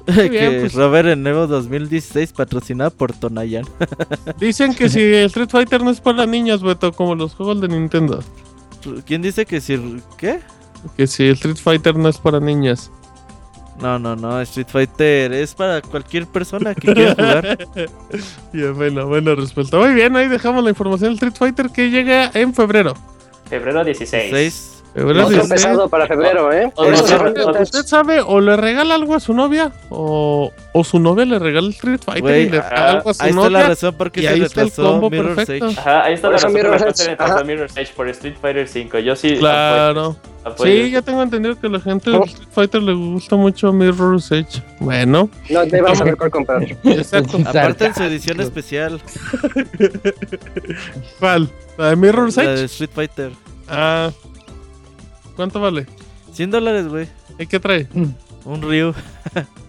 que 0.16 0.30
bien, 0.30 0.62
pues. 0.62 0.74
Robert 0.74 1.10
en 1.10 1.26
Evo 1.26 1.48
2016 1.48 2.34
patrocinado 2.34 2.92
por 2.92 3.14
Tonayan. 3.14 3.66
Dicen 4.40 4.74
que 4.74 4.90
si 4.90 5.00
el 5.00 5.26
Street 5.26 5.50
Fighter 5.50 5.84
no 5.84 5.92
es 5.92 6.02
para 6.02 6.26
niños, 6.26 6.62
Beto, 6.62 6.92
como 6.92 7.16
los 7.16 7.36
juegos 7.36 7.62
de 7.62 7.68
Nintendo. 7.68 8.24
¿Quién 9.06 9.22
dice 9.22 9.46
que 9.46 9.62
si... 9.62 10.02
¿Qué? 10.18 10.40
Que 10.98 11.08
si 11.08 11.26
el 11.26 11.34
Street 11.34 11.58
Fighter 11.58 11.96
no 11.96 12.10
es 12.10 12.18
para 12.18 12.40
niñas. 12.40 12.92
No, 13.80 13.98
no, 13.98 14.16
no, 14.16 14.40
Street 14.42 14.68
Fighter 14.70 15.34
es 15.34 15.56
para 15.56 15.82
cualquier 15.82 16.28
persona 16.28 16.76
que 16.76 16.94
quiera 16.94 17.16
jugar. 17.16 17.68
Bien, 18.54 18.76
bueno, 18.76 19.08
buena 19.08 19.34
respuesta. 19.34 19.78
Muy 19.78 19.94
bien, 19.94 20.16
ahí 20.16 20.28
dejamos 20.28 20.64
la 20.64 20.70
información 20.70 21.10
del 21.10 21.16
Street 21.16 21.34
Fighter 21.36 21.70
que 21.70 21.90
llega 21.90 22.30
en 22.34 22.54
febrero. 22.54 22.94
Febrero 23.50 23.84
16. 23.84 24.30
6. 24.32 24.81
Febrero 24.94 25.22
Otro 25.28 25.30
16. 25.38 25.50
pesado 25.50 25.88
para 25.90 26.06
febrero, 26.06 26.52
¿eh? 26.52 26.70
Otro 26.76 26.94
Eso 26.94 27.06
fue- 27.06 27.62
¿Usted 27.62 27.86
sabe 27.86 28.20
o 28.20 28.42
le 28.42 28.58
regala 28.58 28.96
algo 28.96 29.16
a 29.16 29.22
su 29.22 29.34
novia 29.34 29.72
o, 29.90 30.52
o 30.74 30.84
su 30.84 31.00
novia 31.00 31.24
le 31.26 31.40
regala 31.40 31.68
el 31.68 31.74
Street 31.74 32.02
Fighter 32.04 32.22
Güey, 32.22 32.42
y 32.48 32.50
le 32.50 32.62
regala 32.62 32.90
algo 32.92 33.10
a 33.10 33.14
su 33.14 33.24
Ahí 33.24 33.30
está 33.30 33.42
la 33.44 33.50
novia? 33.50 33.68
razón 33.70 33.96
por 33.96 34.12
qué 34.12 34.22
se 34.22 34.28
ahí 34.28 34.42
está 34.42 34.62
el 34.62 34.68
retrasó 34.68 34.92
combo 34.92 35.10
Mirror's 35.10 35.36
perfecto. 35.36 35.68
Edge. 35.70 35.80
Ajá, 35.80 36.04
ahí 36.04 36.14
está 36.14 36.28
Por 36.28 36.32
la 36.32 36.38
razón 36.42 36.52
por 36.54 36.68
cual 36.78 36.80
se 36.96 37.04
Edge, 37.04 37.10
retrasó 37.12 37.34
ajá. 37.36 37.44
Mirror's 37.46 37.78
Edge 37.78 37.94
por 37.96 38.10
Street 38.10 38.36
Fighter 38.42 38.68
5. 38.68 39.00
Yo 39.00 39.16
sí 39.16 39.38
Claro. 39.38 40.18
apoyo- 40.44 40.52
apoyo. 40.56 40.72
Sí, 40.86 40.92
ya 40.92 41.02
tengo 41.02 41.24
entendido 41.24 41.58
que 41.58 41.68
a 41.68 41.70
la 41.70 41.80
gente 41.80 42.10
del 42.12 42.20
Oh. 42.20 42.26
Street 42.26 42.50
Fighter 42.52 42.82
le 42.84 42.94
gusta 42.94 43.36
mucho 43.38 43.72
Mirror's 43.72 44.30
Edge. 44.32 44.62
Bueno, 44.82 45.30
No, 45.50 45.68
te 45.68 45.78
ibas 45.78 45.94
a 45.94 45.96
saber 45.96 46.18
cuál 46.18 46.32
comprar. 46.32 46.64
exacto. 46.84 47.38
Aparte 47.46 47.86
en 47.86 47.96
su 47.96 48.04
edición 48.04 48.42
especial, 48.42 49.02
¿Cuál? 51.20 51.50
¿La 51.78 51.90
de 51.92 51.96
Mirror's 51.96 52.36
la 52.38 52.44
de 52.44 52.54
Edge? 52.56 52.64
Street 52.66 52.90
Fighter. 52.94 53.32
Ah. 53.70 54.12
¿Cuánto 55.42 55.60
vale? 55.60 55.88
100 56.34 56.52
dólares, 56.52 56.88
güey. 56.88 57.08
¿Y 57.40 57.48
qué 57.48 57.60
trae? 57.60 57.88
Un 58.46 58.62
Ryu. 58.62 58.94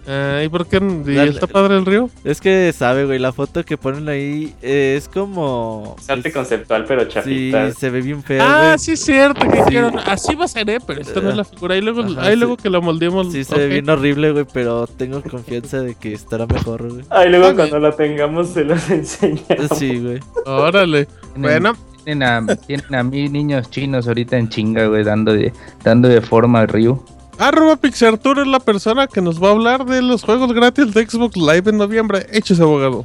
Ah, 0.06 0.42
¿Y 0.44 0.48
por 0.50 0.66
qué? 0.66 0.76
¿Y 0.76 1.12
La- 1.14 1.24
está 1.24 1.46
padre 1.46 1.76
el 1.78 1.86
río? 1.86 2.10
Es 2.24 2.42
que 2.42 2.70
sabe, 2.76 3.06
güey, 3.06 3.18
la 3.18 3.32
foto 3.32 3.64
que 3.64 3.78
ponen 3.78 4.06
ahí 4.08 4.52
eh, 4.60 4.96
es 4.98 5.08
como... 5.08 5.96
Es 5.98 6.10
arte 6.10 6.28
es- 6.28 6.34
conceptual, 6.34 6.84
pero 6.86 7.04
Sí, 7.04 7.08
chafita. 7.08 7.70
se 7.72 7.88
ve 7.88 8.02
bien 8.02 8.22
feo, 8.22 8.42
Ah, 8.42 8.64
güey. 8.66 8.78
sí 8.80 8.92
es 8.92 9.00
cierto 9.00 9.48
que 9.48 9.56
Sí. 9.58 9.62
dijeron, 9.68 9.98
así 10.04 10.34
va 10.34 10.44
a 10.44 10.48
ser, 10.48 10.68
eh, 10.68 10.78
pero 10.86 11.00
esta 11.00 11.20
no 11.22 11.30
es 11.30 11.36
la 11.36 11.44
figura. 11.44 11.74
Ahí 11.74 11.80
luego, 11.80 12.02
Ajá, 12.02 12.22
ahí 12.22 12.32
sí. 12.34 12.38
luego 12.38 12.56
que 12.58 12.68
la 12.68 12.80
moldeemos. 12.80 13.32
Sí, 13.32 13.44
se 13.44 13.54
ve 13.56 13.68
bien 13.68 13.88
horrible, 13.88 14.32
güey, 14.32 14.44
pero 14.52 14.86
tengo 14.88 15.22
confianza 15.22 15.80
de 15.80 15.94
que 15.94 16.12
estará 16.12 16.46
mejor, 16.46 16.86
güey. 16.92 17.04
Ay, 17.08 17.30
luego 17.30 17.54
cuando 17.56 17.78
la 17.78 17.92
tengamos 17.96 18.48
se 18.50 18.64
los 18.64 18.90
enseñamos. 18.90 19.78
Sí, 19.78 19.98
güey. 20.00 20.18
Órale. 20.44 21.08
Bueno, 21.36 21.74
Tienen 22.04 22.22
a, 22.22 22.56
tienen 22.56 22.94
a 22.94 23.02
mil 23.02 23.32
niños 23.32 23.70
chinos 23.70 24.08
ahorita 24.08 24.36
en 24.36 24.48
chinga, 24.48 24.86
güey, 24.86 25.04
dando 25.04 25.32
de, 25.32 25.52
dando 25.84 26.08
de 26.08 26.20
forma 26.20 26.60
al 26.60 26.68
Ryu. 26.68 27.02
arroba 27.38 27.76
Pixartur 27.76 28.40
es 28.40 28.46
la 28.46 28.60
persona 28.60 29.06
que 29.06 29.20
nos 29.20 29.42
va 29.42 29.48
a 29.48 29.52
hablar 29.52 29.84
de 29.84 30.02
los 30.02 30.22
juegos 30.24 30.52
gratis 30.52 30.92
de 30.94 31.06
Xbox 31.08 31.36
Live 31.36 31.70
en 31.70 31.78
noviembre. 31.78 32.26
Hechos 32.32 32.60
abogado. 32.60 33.04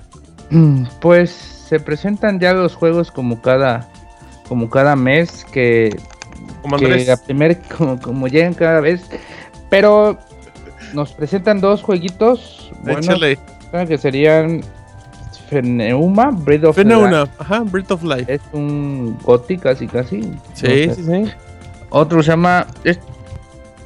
Mm, 0.49 0.83
Pues 1.01 1.31
se 1.31 1.79
presentan 1.79 2.39
ya 2.39 2.53
los 2.53 2.73
juegos 2.75 3.11
como 3.11 3.41
cada 3.41 3.87
como 4.47 4.69
cada 4.69 4.95
mes 4.95 5.45
que, 5.51 5.93
Como 6.61 6.77
que 6.77 6.85
Andrés. 6.85 7.09
a 7.09 7.17
primer 7.17 7.59
como, 7.77 7.99
como 7.99 8.27
llegan 8.27 8.53
cada 8.53 8.79
vez. 8.79 9.01
Pero 9.69 10.17
nos 10.93 11.11
presentan 11.11 11.59
dos 11.59 11.83
jueguitos 11.83 12.71
Échale. 12.87 13.37
que 13.87 13.97
serían 13.97 14.61
Feneuma, 15.49 16.31
Breath 16.31 16.63
of 16.65 16.77
Wild. 16.77 16.91
una. 16.93 17.27
Ajá, 17.39 17.59
Breath 17.65 17.91
of 17.91 18.03
Life. 18.03 18.33
Es 18.33 18.41
un 18.53 19.17
GOTY 19.23 19.57
casi 19.57 19.87
casi. 19.87 20.17
no 20.21 20.39
Sí, 20.53 20.65
sé. 20.67 20.95
sí, 20.95 21.03
sí. 21.03 21.31
Otro 21.89 22.21
se 22.23 22.31
llama. 22.31 22.67
es- 22.83 22.99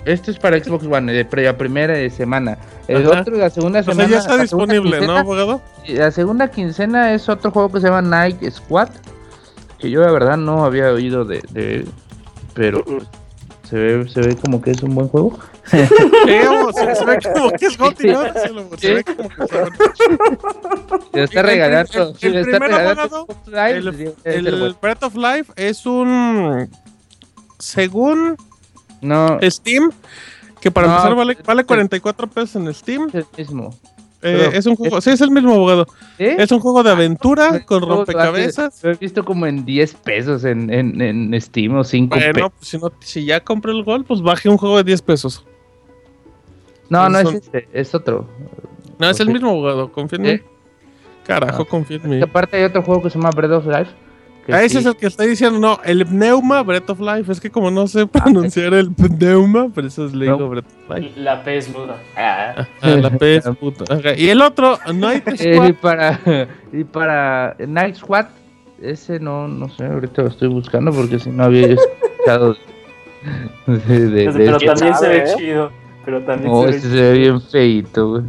Este 0.03 0.31
es 0.31 0.39
para 0.39 0.57
Xbox 0.61 0.85
One, 0.87 1.13
de 1.13 1.23
pre- 1.25 1.43
la 1.45 1.55
primera 1.55 1.93
de 1.93 2.09
semana. 2.09 2.57
El 2.87 3.05
Ajá. 3.07 3.21
otro, 3.21 3.37
la 3.37 3.51
segunda 3.51 3.81
O 3.81 3.83
sea, 3.83 3.93
semana. 3.93 4.09
ya 4.09 4.17
está 4.17 4.35
la 4.35 4.47
segunda 4.47 4.73
disponible, 4.73 4.95
¿no, 4.99 5.13
quincena- 5.13 5.19
abogado? 5.19 5.61
y 5.85 5.93
La 5.93 6.09
segunda 6.09 6.47
quincena 6.49 7.13
es 7.13 7.29
otro 7.29 7.51
juego 7.51 7.71
que 7.71 7.81
se 7.81 7.85
llama 7.87 8.01
Night 8.01 8.41
Squad. 8.49 8.89
Que 9.77 9.91
yo, 9.91 10.01
la 10.01 10.11
verdad, 10.11 10.37
no 10.37 10.65
había 10.65 10.91
oído 10.91 11.23
de, 11.23 11.43
de 11.51 11.75
él. 11.75 11.89
Pero 12.55 12.83
se 13.71 13.77
ve, 13.77 14.09
se 14.09 14.19
ve 14.21 14.35
como 14.35 14.61
que 14.61 14.71
es 14.71 14.83
un 14.83 14.93
buen 14.93 15.07
juego. 15.07 15.39
Sí, 15.65 15.77
vamos, 16.45 16.75
se, 16.75 16.93
se 16.95 17.05
ve 17.05 17.17
como 17.33 17.51
que 17.53 17.65
es 17.65 17.77
Goti, 17.77 18.07
¿no? 18.09 18.21
Se, 18.77 18.93
ve 18.93 19.03
como 19.05 19.29
que 19.29 19.43
está- 19.43 19.67
Se 21.13 21.23
está 21.23 21.39
El- 21.39 21.45
regalando. 21.45 22.13
el- 22.21 22.35
el 22.35 22.43
primero, 22.43 22.67
regalando 22.67 23.01
abogado, 23.01 23.27
el- 24.25 24.47
El. 24.47 24.75
Breath 24.81 25.03
of 25.03 25.15
Life 25.15 25.51
es 25.55 25.85
un. 25.85 26.69
Según 27.59 28.35
No, 29.01 29.39
es 29.39 29.55
Steam, 29.55 29.91
que 30.59 30.69
para 30.71 30.87
No, 30.87 30.93
empezar 30.93 31.15
vale, 31.15 31.33
es- 31.33 31.43
vale 31.43 31.63
44 31.63 32.27
pesos 32.27 32.55
en 32.57 32.73
Steam. 32.73 33.09
el 33.13 33.25
mismo. 33.37 33.73
Eh, 34.23 34.51
es 34.53 34.65
un 34.67 34.75
juego, 34.75 35.01
sí, 35.01 35.09
es 35.09 35.21
el 35.21 35.31
mismo 35.31 35.53
abogado. 35.53 35.87
Es 36.17 36.51
un 36.51 36.59
juego 36.59 36.83
de 36.83 36.91
aventura 36.91 37.65
con 37.65 37.81
de 37.81 37.87
rompecabezas. 37.87 38.83
Lo 38.83 38.91
he 38.91 38.95
visto 38.95 39.25
como 39.25 39.47
en 39.47 39.65
10 39.65 39.93
pesos 39.95 40.43
en, 40.43 40.71
en, 40.71 41.01
en 41.01 41.41
Steam 41.41 41.75
o 41.75 41.83
5 41.83 42.15
Bueno, 42.15 42.49
pues 42.51 42.67
si, 42.69 42.77
no, 42.77 42.91
si 42.99 43.25
ya 43.25 43.43
compré 43.43 43.71
el 43.71 43.83
gol, 43.83 44.05
pues 44.05 44.21
baje 44.21 44.47
un 44.49 44.57
juego 44.57 44.77
de 44.77 44.83
10 44.83 45.01
pesos. 45.01 45.43
No, 46.89 47.07
no 47.09 47.17
es 47.19 47.23
son- 47.23 47.35
este, 47.35 47.67
es 47.73 47.95
otro. 47.95 48.27
No, 48.99 49.09
es 49.09 49.19
el 49.19 49.29
mismo 49.29 49.49
abogado, 49.49 49.91
confía 49.91 50.17
en 50.17 50.23
mí. 50.23 50.39
Carajo, 51.25 51.63
Ah. 51.63 51.67
confía 51.69 51.97
en 52.03 52.09
mí. 52.09 52.21
Aparte 52.21 52.57
hay 52.57 52.63
otro 52.63 52.83
juego 52.83 53.01
que 53.01 53.09
se 53.09 53.17
llama 53.17 53.31
Breath 53.31 53.51
of 53.51 53.65
Life. 53.65 53.91
Que 54.45 54.53
Ah, 54.53 54.63
ese 54.63 54.69
sí- 54.69 54.77
es 54.79 54.85
el 54.87 54.95
que 54.95 55.07
está 55.07 55.23
diciendo, 55.23 55.59
no, 55.59 55.79
el 55.83 56.05
Pneuma 56.05 56.63
Breath 56.63 56.89
of 56.89 56.99
Life. 56.99 57.31
Es 57.31 57.39
que 57.39 57.49
como 57.51 57.69
no 57.71 57.87
sé 57.87 58.07
pronunciar 58.07 58.73
el 58.73 58.91
Pneuma, 58.91 59.69
por 59.69 59.85
eso 59.85 60.07
le 60.07 60.25
digo 60.25 60.37
No. 60.39 60.49
Breath 60.49 60.65
of 60.89 60.97
Life. 60.97 61.11
La 61.19 61.43
P 61.43 61.57
es 61.57 61.69
muda. 61.69 61.97
Ah. 62.17 62.67
Ah, 62.81 62.89
la 62.89 63.09
P 63.11 63.35
es 63.37 63.43
puta. 63.59 63.85
Y 64.17 64.29
el 64.29 64.41
otro, 64.41 64.79
Night 64.93 65.27
Eh, 65.27 65.33
y 65.51 65.53
Squad. 65.55 65.73
para 65.75 66.19
y 66.73 66.83
para 66.83 67.55
Night 67.67 67.95
Squad 67.95 68.25
ese 68.81 69.19
no 69.19 69.47
no 69.47 69.69
sé 69.69 69.85
ahorita 69.85 70.23
lo 70.23 70.27
estoy 70.29 70.47
buscando 70.47 70.91
porque 70.91 71.19
si 71.19 71.29
no 71.29 71.43
había 71.43 71.67
escuchado 71.67 72.55
de, 73.67 73.77
de- 73.77 74.09
de- 74.09 74.31
Pero 74.33 74.57
¿Quién 74.57 74.73
también 74.73 74.95
se 74.95 75.07
ve 75.07 75.17
eh? 75.19 75.33
chido. 75.37 75.71
Pero 76.03 76.21
también 76.23 76.51
no 76.51 76.61
se 76.63 76.67
ve 76.71 76.77
ese 76.77 76.89
se 76.89 76.95
ve 77.01 77.13
bien 77.19 77.41
feito 77.41 78.09
güey. 78.09 78.23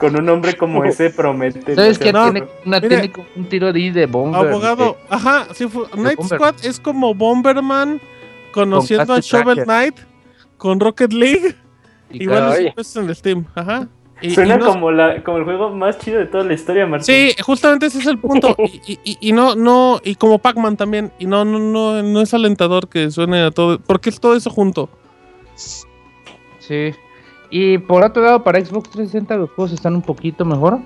Con 0.00 0.16
un 0.16 0.24
nombre 0.24 0.56
como 0.56 0.82
ese 0.84 1.10
promete. 1.10 1.74
sabes 1.74 1.98
que 1.98 2.12
no, 2.12 2.32
tiene 2.32 2.48
una 2.64 2.80
mire, 2.80 2.88
tiene 2.88 3.12
como 3.12 3.26
un 3.36 3.44
tiro 3.48 3.72
de, 3.72 3.92
de 3.92 4.06
bomba 4.06 4.38
Abogado, 4.38 4.96
ajá, 5.08 5.46
sí 5.52 5.68
fue. 5.68 5.84
Night 5.96 6.16
Bomber. 6.16 6.38
Squad 6.38 6.54
es 6.64 6.80
como 6.80 7.14
Bomberman 7.14 8.00
conociendo 8.52 9.12
a 9.12 9.20
Shovel. 9.20 9.64
Knight 9.64 9.96
con 10.56 10.80
Rocket 10.80 11.12
League. 11.12 11.54
y 12.10 12.24
Igual 12.24 12.52
Ay. 12.52 12.72
los 12.76 12.96
en 12.96 13.08
el 13.08 13.14
Steam, 13.14 13.44
ajá. 13.54 13.86
Y- 14.22 14.30
Suena 14.34 14.56
y 14.56 14.58
no- 14.58 14.66
como, 14.66 14.90
la, 14.90 15.22
como 15.22 15.38
el 15.38 15.44
juego 15.44 15.70
más 15.70 15.98
chido 15.98 16.18
de 16.18 16.26
toda 16.26 16.44
la 16.44 16.52
historia, 16.52 16.86
Martín. 16.86 17.06
Sí, 17.06 17.34
justamente 17.42 17.86
ese 17.86 17.98
es 18.00 18.06
el 18.06 18.18
punto. 18.18 18.54
Y, 18.58 18.80
y- 18.92 18.98
y- 19.04 19.18
y 19.28 19.32
no, 19.32 19.54
no, 19.54 20.00
y 20.04 20.14
como 20.16 20.38
Pac-Man 20.38 20.76
también. 20.76 21.10
Y 21.18 21.26
no, 21.26 21.44
no, 21.44 21.58
no, 21.58 22.02
no 22.02 22.20
es 22.20 22.34
alentador 22.34 22.88
que 22.88 23.10
suene 23.10 23.40
a 23.42 23.50
todo. 23.50 23.78
Porque 23.78 24.10
es 24.10 24.20
todo 24.20 24.34
eso 24.36 24.50
junto. 24.50 24.90
sí 26.58 26.92
y 27.50 27.78
por 27.78 28.04
otro 28.04 28.22
lado 28.22 28.42
para 28.42 28.64
Xbox 28.64 28.90
360 28.90 29.36
los 29.36 29.50
juegos 29.50 29.72
están 29.72 29.94
un 29.94 30.02
poquito 30.02 30.44
mejor 30.44 30.80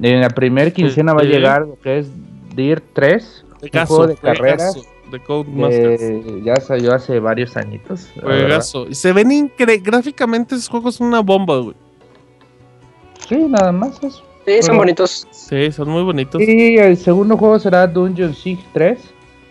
en 0.00 0.20
la 0.20 0.30
primer 0.30 0.72
quincena 0.72 1.12
va 1.12 1.22
a 1.22 1.24
llegar 1.24 1.62
lo 1.62 1.78
que 1.80 1.98
es 1.98 2.08
Dirt 2.54 2.84
3 2.92 3.44
De 3.60 3.80
un 3.80 3.86
juego 3.86 4.06
de 4.06 4.16
carreras 4.16 4.78
de 5.10 5.20
Codemasters. 5.20 6.00
que 6.00 6.42
ya 6.44 6.56
salió 6.56 6.94
hace 6.94 7.18
varios 7.18 7.56
añitos. 7.56 8.10
Juegazo. 8.20 8.86
Y 8.88 8.94
se 8.94 9.12
ven 9.14 9.32
increíbles. 9.32 9.82
Gráficamente 9.82 10.54
esos 10.54 10.68
juegos 10.68 10.96
son 10.96 11.06
una 11.08 11.20
bomba, 11.20 11.56
güey. 11.58 11.74
sí 13.26 13.36
nada 13.48 13.72
más 13.72 14.02
eso 14.02 14.22
Sí, 14.46 14.62
son 14.62 14.78
bonitos. 14.78 15.26
Sí, 15.30 15.70
son 15.72 15.90
muy 15.90 16.02
bonitos. 16.02 16.40
Y 16.40 16.78
el 16.78 16.96
segundo 16.96 17.36
juego 17.36 17.58
será 17.58 17.86
Dungeon 17.86 18.34
Siege 18.34 18.62
3. 18.72 18.98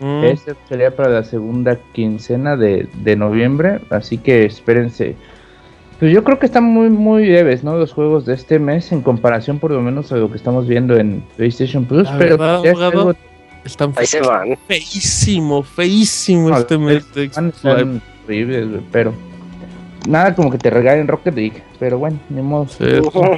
Mm. 0.00 0.24
Este 0.24 0.54
sería 0.68 0.94
para 0.94 1.08
la 1.10 1.22
segunda 1.22 1.78
quincena 1.92 2.56
de, 2.56 2.88
de 3.04 3.14
noviembre. 3.14 3.80
Así 3.90 4.18
que 4.18 4.44
espérense. 4.44 5.14
Pues 5.98 6.12
yo 6.12 6.22
creo 6.22 6.38
que 6.38 6.46
están 6.46 6.64
muy, 6.64 6.90
muy 6.90 7.26
leves, 7.26 7.64
¿no? 7.64 7.76
Los 7.76 7.92
juegos 7.92 8.24
de 8.24 8.34
este 8.34 8.58
mes 8.60 8.92
en 8.92 9.02
comparación 9.02 9.58
por 9.58 9.72
lo 9.72 9.80
menos 9.82 10.12
a 10.12 10.16
lo 10.16 10.30
que 10.30 10.36
estamos 10.36 10.68
viendo 10.68 10.96
en 10.96 11.24
PlayStation 11.36 11.84
Plus. 11.84 12.04
La 12.04 12.18
pero 12.18 12.38
verdad, 12.38 12.62
ya 12.62 12.70
es 12.70 12.78
algo- 12.80 13.14
Están 13.64 13.92
Ahí 13.96 14.06
se 14.06 14.20
van. 14.20 14.56
feísimo, 14.68 15.62
feísimo 15.62 16.50
No, 16.50 16.56
este 16.58 16.78
mes 16.78 17.04
estar 17.16 17.52
horribles, 18.24 18.68
güey, 18.70 18.80
pero 18.92 19.12
nada 20.06 20.34
como 20.34 20.50
que 20.50 20.56
te 20.58 20.70
regalen 20.70 21.08
Rocket 21.08 21.34
League. 21.34 21.62
Pero 21.80 21.98
bueno, 21.98 22.18
ni 22.30 22.40
modo. 22.42 22.68
Sí, 22.68 22.84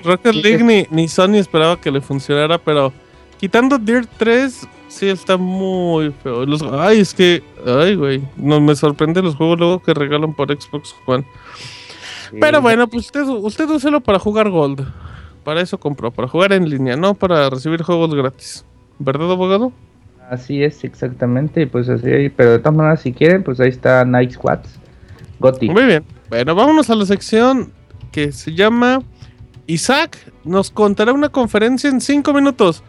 Rocket 0.04 0.34
League 0.34 0.62
ni, 0.62 0.86
ni 0.90 1.08
Sony 1.08 1.36
esperaba 1.36 1.80
que 1.80 1.90
le 1.90 2.00
funcionara, 2.00 2.58
pero 2.58 2.92
quitando 3.38 3.78
Dirt 3.78 4.08
3, 4.18 4.68
sí 4.88 5.08
está 5.08 5.36
muy 5.36 6.12
feo. 6.22 6.44
Los, 6.46 6.62
ay, 6.62 7.00
es 7.00 7.12
que, 7.14 7.42
ay, 7.66 7.94
güey, 7.96 8.22
no 8.36 8.60
me 8.60 8.76
sorprende 8.76 9.22
los 9.22 9.34
juegos 9.34 9.58
luego 9.58 9.82
que 9.82 9.94
regalan 9.94 10.34
por 10.34 10.48
Xbox 10.52 10.94
One. 11.06 11.24
Pero 12.38 12.60
bueno, 12.60 12.88
pues 12.88 13.06
usted, 13.06 13.24
usted 13.26 13.68
úselo 13.70 14.00
para 14.00 14.18
jugar 14.18 14.50
Gold. 14.50 14.86
Para 15.44 15.62
eso 15.62 15.78
compró, 15.78 16.10
para 16.10 16.28
jugar 16.28 16.52
en 16.52 16.68
línea, 16.68 16.96
no 16.96 17.14
para 17.14 17.48
recibir 17.48 17.82
juegos 17.82 18.14
gratis. 18.14 18.64
¿Verdad, 18.98 19.32
abogado? 19.32 19.72
Así 20.28 20.62
es, 20.62 20.84
exactamente. 20.84 21.66
Pues 21.66 21.88
así, 21.88 22.28
pero 22.36 22.52
de 22.52 22.58
todas 22.58 22.76
maneras, 22.76 23.00
si 23.00 23.12
quieren, 23.12 23.42
pues 23.42 23.58
ahí 23.58 23.70
está 23.70 24.04
Night 24.04 24.32
Squads. 24.32 24.78
Gotti. 25.38 25.70
Muy 25.70 25.84
bien. 25.84 26.04
Bueno, 26.28 26.54
vámonos 26.54 26.90
a 26.90 26.94
la 26.94 27.06
sección 27.06 27.72
que 28.12 28.30
se 28.30 28.54
llama 28.54 29.02
Isaac 29.66 30.18
nos 30.44 30.70
contará 30.70 31.12
una 31.12 31.28
conferencia 31.28 31.88
en 31.88 32.00
5 32.00 32.32
minutos. 32.34 32.82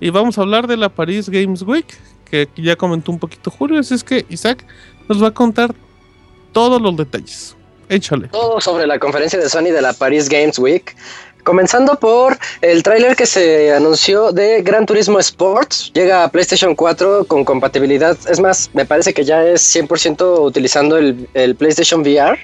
Y 0.00 0.10
vamos 0.10 0.38
a 0.38 0.42
hablar 0.42 0.66
de 0.66 0.76
la 0.76 0.90
Paris 0.90 1.28
Games 1.28 1.62
Week, 1.62 1.86
que 2.30 2.48
ya 2.56 2.76
comentó 2.76 3.10
un 3.10 3.18
poquito 3.18 3.50
Julio. 3.50 3.80
Así 3.80 3.94
es 3.94 4.04
que 4.04 4.26
Isaac 4.28 4.64
nos 5.08 5.22
va 5.22 5.28
a 5.28 5.30
contar 5.30 5.74
todos 6.52 6.80
los 6.80 6.96
detalles. 6.96 7.56
Échale. 7.88 8.28
Todo 8.28 8.60
sobre 8.60 8.86
la 8.86 8.98
conferencia 8.98 9.38
de 9.38 9.48
Sony 9.48 9.72
de 9.72 9.82
la 9.82 9.92
Paris 9.92 10.28
Games 10.28 10.58
Week. 10.58 10.96
Comenzando 11.44 11.94
por 12.00 12.36
el 12.60 12.82
tráiler 12.82 13.14
que 13.14 13.24
se 13.24 13.72
anunció 13.72 14.32
de 14.32 14.62
Gran 14.62 14.84
Turismo 14.84 15.20
Sports. 15.20 15.92
Llega 15.94 16.24
a 16.24 16.28
PlayStation 16.28 16.74
4 16.74 17.26
con 17.26 17.44
compatibilidad. 17.44 18.18
Es 18.28 18.40
más, 18.40 18.68
me 18.74 18.84
parece 18.84 19.14
que 19.14 19.24
ya 19.24 19.46
es 19.46 19.62
100% 19.76 20.40
utilizando 20.44 20.96
el, 20.96 21.28
el 21.34 21.54
PlayStation 21.54 22.00
VR. 22.00 22.36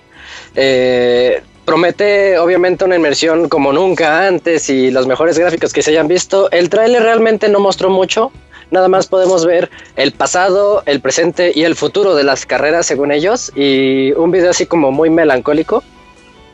Eh, 0.54 1.42
promete 1.64 2.38
obviamente 2.38 2.84
una 2.84 2.96
inmersión 2.96 3.48
como 3.48 3.72
nunca 3.72 4.26
antes 4.26 4.68
y 4.70 4.90
los 4.90 5.06
mejores 5.06 5.38
gráficos 5.38 5.72
que 5.72 5.82
se 5.82 5.90
hayan 5.90 6.06
visto. 6.06 6.50
El 6.50 6.68
tráiler 6.68 7.02
realmente 7.02 7.48
no 7.48 7.58
mostró 7.58 7.90
mucho. 7.90 8.30
Nada 8.70 8.88
más 8.88 9.06
podemos 9.06 9.44
ver 9.44 9.70
el 9.96 10.12
pasado, 10.12 10.82
el 10.86 11.00
presente 11.00 11.52
y 11.54 11.64
el 11.64 11.76
futuro 11.76 12.14
de 12.14 12.24
las 12.24 12.46
carreras 12.46 12.86
según 12.86 13.12
ellos. 13.12 13.52
Y 13.56 14.12
un 14.12 14.30
video 14.30 14.50
así 14.50 14.66
como 14.66 14.92
muy 14.92 15.10
melancólico. 15.10 15.82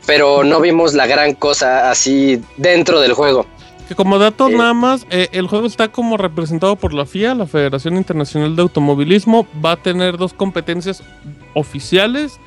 Pero 0.05 0.43
no 0.43 0.59
vimos 0.59 0.93
la 0.95 1.05
gran 1.05 1.35
cosa 1.35 1.91
así 1.91 2.41
dentro 2.57 2.99
del 2.99 3.13
juego. 3.13 3.45
Que 3.87 3.95
como 3.95 4.17
datos 4.19 4.51
Eh. 4.51 4.55
nada 4.55 4.73
más, 4.73 5.05
eh, 5.09 5.29
el 5.31 5.47
juego 5.47 5.67
está 5.67 5.87
como 5.87 6.17
representado 6.17 6.75
por 6.75 6.93
la 6.93 7.05
FIA, 7.05 7.35
la 7.35 7.47
Federación 7.47 7.95
Internacional 7.95 8.55
de 8.55 8.61
Automovilismo. 8.61 9.47
Va 9.63 9.73
a 9.73 9.75
tener 9.77 10.17
dos 10.17 10.33
competencias 10.33 11.03
oficiales. 11.53 12.39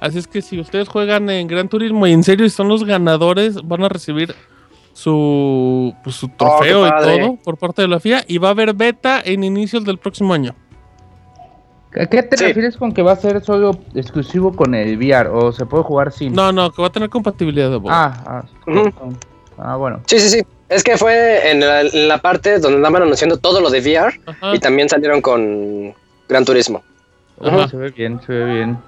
Así 0.00 0.18
es 0.18 0.28
que 0.28 0.42
si 0.42 0.60
ustedes 0.60 0.88
juegan 0.88 1.28
en 1.30 1.48
Gran 1.48 1.68
Turismo 1.68 2.06
y 2.06 2.12
en 2.12 2.22
serio 2.22 2.46
y 2.46 2.50
son 2.50 2.68
los 2.68 2.84
ganadores, 2.84 3.56
van 3.64 3.82
a 3.84 3.88
recibir 3.88 4.34
su, 4.98 5.94
pues, 6.02 6.16
su 6.16 6.28
trofeo 6.28 6.84
y 6.84 6.90
Oh, 6.90 7.00
todo 7.00 7.36
por 7.44 7.56
parte 7.56 7.82
de 7.82 7.88
la 7.88 8.00
FIA. 8.00 8.24
Y 8.26 8.38
va 8.38 8.48
a 8.48 8.50
haber 8.50 8.74
beta 8.74 9.22
en 9.24 9.44
inicios 9.44 9.84
del 9.84 9.98
próximo 9.98 10.34
año. 10.34 10.54
¿A 11.98 12.06
qué 12.06 12.22
te 12.24 12.36
Sí. 12.36 12.44
refieres 12.46 12.76
con 12.76 12.92
que 12.92 13.02
va 13.02 13.12
a 13.12 13.16
ser 13.16 13.42
solo 13.44 13.78
exclusivo 13.94 14.52
con 14.54 14.74
el 14.74 14.96
VR 14.98 15.28
o 15.30 15.52
se 15.52 15.64
puede 15.66 15.84
jugar 15.84 16.10
sin? 16.12 16.32
No, 16.32 16.50
no, 16.52 16.70
que 16.72 16.82
va 16.82 16.88
a 16.88 16.92
tener 16.92 17.08
compatibilidad 17.08 17.70
de 17.70 17.76
voz. 17.76 17.92
Ah, 17.94 18.12
ah, 18.26 18.42
Ujú. 18.66 18.90
ah, 19.58 19.76
bueno. 19.76 20.00
Sí, 20.06 20.18
sí, 20.18 20.28
sí. 20.30 20.42
Es 20.68 20.82
que 20.82 20.96
fue 20.98 21.50
en 21.50 21.60
la, 21.60 21.80
en 21.82 22.08
la 22.08 22.18
parte 22.18 22.58
donde 22.58 22.76
andaban 22.78 23.02
anunciando 23.02 23.36
todo 23.38 23.60
lo 23.60 23.70
de 23.70 23.78
VR 23.80 24.20
Ajá, 24.26 24.54
y 24.54 24.58
también 24.58 24.88
salieron 24.88 25.20
con 25.22 25.94
Gran 26.28 26.44
Turismo. 26.44 26.82
ajá. 27.40 27.68
Se 27.68 27.76
ve 27.76 27.90
bien, 27.90 28.20
se 28.26 28.32
ve 28.32 28.44
bien. 28.52 28.78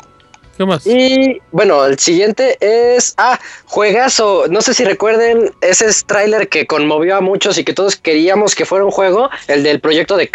¿Qué 0.61 0.67
más? 0.67 0.87
Y 0.87 1.41
bueno, 1.53 1.87
el 1.87 1.99
siguiente 1.99 2.59
es. 2.61 3.15
Ah, 3.17 3.41
juegazo. 3.65 4.45
No 4.51 4.61
sé 4.61 4.75
si 4.75 4.85
recuerden 4.85 5.51
ese 5.63 5.87
es 5.87 6.05
tráiler 6.05 6.51
que 6.51 6.67
conmovió 6.67 7.17
a 7.17 7.23
muchos 7.23 7.57
y 7.57 7.65
que 7.65 7.73
todos 7.73 7.97
queríamos 7.97 8.55
que 8.55 8.67
fuera 8.67 8.85
un 8.85 8.91
juego, 8.91 9.31
el 9.49 9.63
del 9.63 9.81
proyecto 9.81 10.19
de 10.19 10.31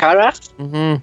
Ujú. 0.57 0.99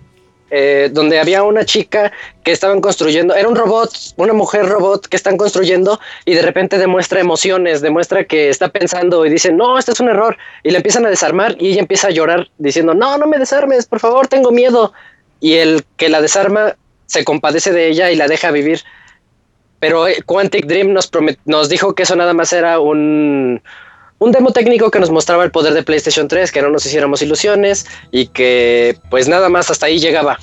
eh, 0.51 0.91
donde 0.91 1.21
había 1.21 1.45
una 1.45 1.65
chica 1.65 2.11
que 2.43 2.51
estaban 2.51 2.81
construyendo. 2.81 3.37
Era 3.37 3.47
un 3.47 3.55
robot, 3.55 3.93
una 4.17 4.33
mujer 4.33 4.67
robot 4.67 5.07
que 5.07 5.15
están 5.15 5.37
construyendo 5.37 6.01
y 6.25 6.35
de 6.35 6.43
repente 6.43 6.77
demuestra 6.77 7.21
emociones, 7.21 7.81
demuestra 7.81 8.25
que 8.25 8.49
está 8.49 8.71
pensando 8.71 9.25
y 9.25 9.31
dice, 9.31 9.53
no, 9.53 9.79
este 9.79 9.93
es 9.93 10.01
un 10.01 10.09
error. 10.09 10.37
Y 10.65 10.73
la 10.73 10.79
empiezan 10.79 11.07
a 11.07 11.11
desarmar 11.11 11.55
y 11.61 11.69
ella 11.71 11.81
empieza 11.83 12.09
a 12.09 12.11
llorar 12.11 12.51
diciendo, 12.59 12.93
no, 12.93 13.17
no 13.19 13.29
me 13.29 13.39
desarmes, 13.39 13.87
por 13.87 14.01
favor, 14.01 14.27
tengo 14.27 14.51
miedo. 14.51 14.93
Y 15.39 15.59
el 15.59 15.85
que 15.97 16.09
la 16.09 16.21
desarma 16.21 16.75
se 17.07 17.25
compadece 17.25 17.71
de 17.71 17.87
ella 17.87 18.11
y 18.11 18.17
la 18.17 18.27
deja 18.27 18.51
vivir. 18.51 18.83
Pero 19.83 20.07
eh, 20.07 20.23
Quantic 20.25 20.67
Dream 20.67 20.93
nos, 20.93 21.11
promet- 21.11 21.41
nos 21.45 21.69
dijo 21.69 21.93
que 21.97 22.05
eso 22.05 22.15
nada 22.15 22.33
más 22.35 22.53
era 22.53 22.79
un, 22.79 23.61
un 24.19 24.31
demo 24.31 24.53
técnico 24.53 24.93
que 24.93 25.01
nos 25.01 25.11
mostraba 25.11 25.43
el 25.43 25.51
poder 25.51 25.75
de 25.75 25.83
PlayStation 25.83 26.29
3, 26.29 26.53
que 26.53 26.63
no 26.63 26.71
nos 26.71 26.87
hiciéramos 26.87 27.21
ilusiones 27.21 27.85
y 28.13 28.29
que 28.29 28.97
pues 29.11 29.27
nada 29.27 29.49
más 29.49 29.73
hasta 29.73 29.87
ahí 29.87 29.99
llegaba. 29.99 30.39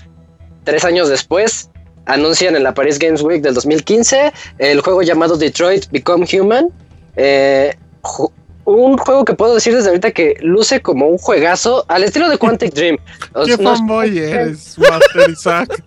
Tres 0.66 0.84
años 0.84 1.08
después 1.08 1.70
anuncian 2.06 2.58
en 2.58 2.64
la 2.64 2.74
Paris 2.74 3.00
Games 3.00 3.22
Week 3.22 3.42
del 3.42 3.54
2015 3.54 4.34
el 4.58 4.82
juego 4.82 5.04
llamado 5.04 5.38
Detroit 5.38 5.86
Become 5.90 6.26
Human. 6.34 6.68
Eh, 7.16 7.74
un 8.66 8.98
juego 8.98 9.24
que 9.24 9.36
puedo 9.36 9.56
decir 9.56 9.74
desde 9.74 9.88
ahorita 9.88 10.12
que 10.12 10.36
luce 10.42 10.82
como 10.82 11.08
un 11.08 11.18
juegazo 11.18 11.86
al 11.88 12.04
estilo 12.04 12.28
de 12.30 12.38
Quantic 12.38 12.74
Dream. 12.74 12.98
¿Qué 13.46 13.58
fanboy 13.58 14.18
eres, 14.20 14.78
Master 14.78 15.30
Isaac? 15.30 15.84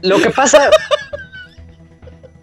lo 0.00 0.18
que 0.20 0.30
pasa. 0.30 0.70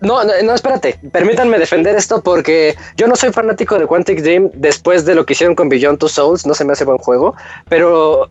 No, 0.02 0.24
no, 0.24 0.54
espérate. 0.54 0.98
Permítanme 1.12 1.60
defender 1.60 1.96
esto 1.96 2.22
porque 2.22 2.76
yo 2.98 3.08
no 3.08 3.16
soy 3.16 3.32
fanático 3.32 3.78
de 3.78 3.86
Quantic 3.86 4.22
Dream 4.22 4.50
después 4.56 5.06
de 5.06 5.14
lo 5.14 5.26
que 5.26 5.34
hicieron 5.34 5.56
con 5.56 5.70
Beyond 5.70 6.00
Two 6.00 6.10
Souls. 6.10 6.46
No 6.46 6.56
se 6.56 6.66
me 6.66 6.74
hace 6.74 6.86
buen 6.86 6.98
juego. 6.98 7.36
Pero 7.70 8.28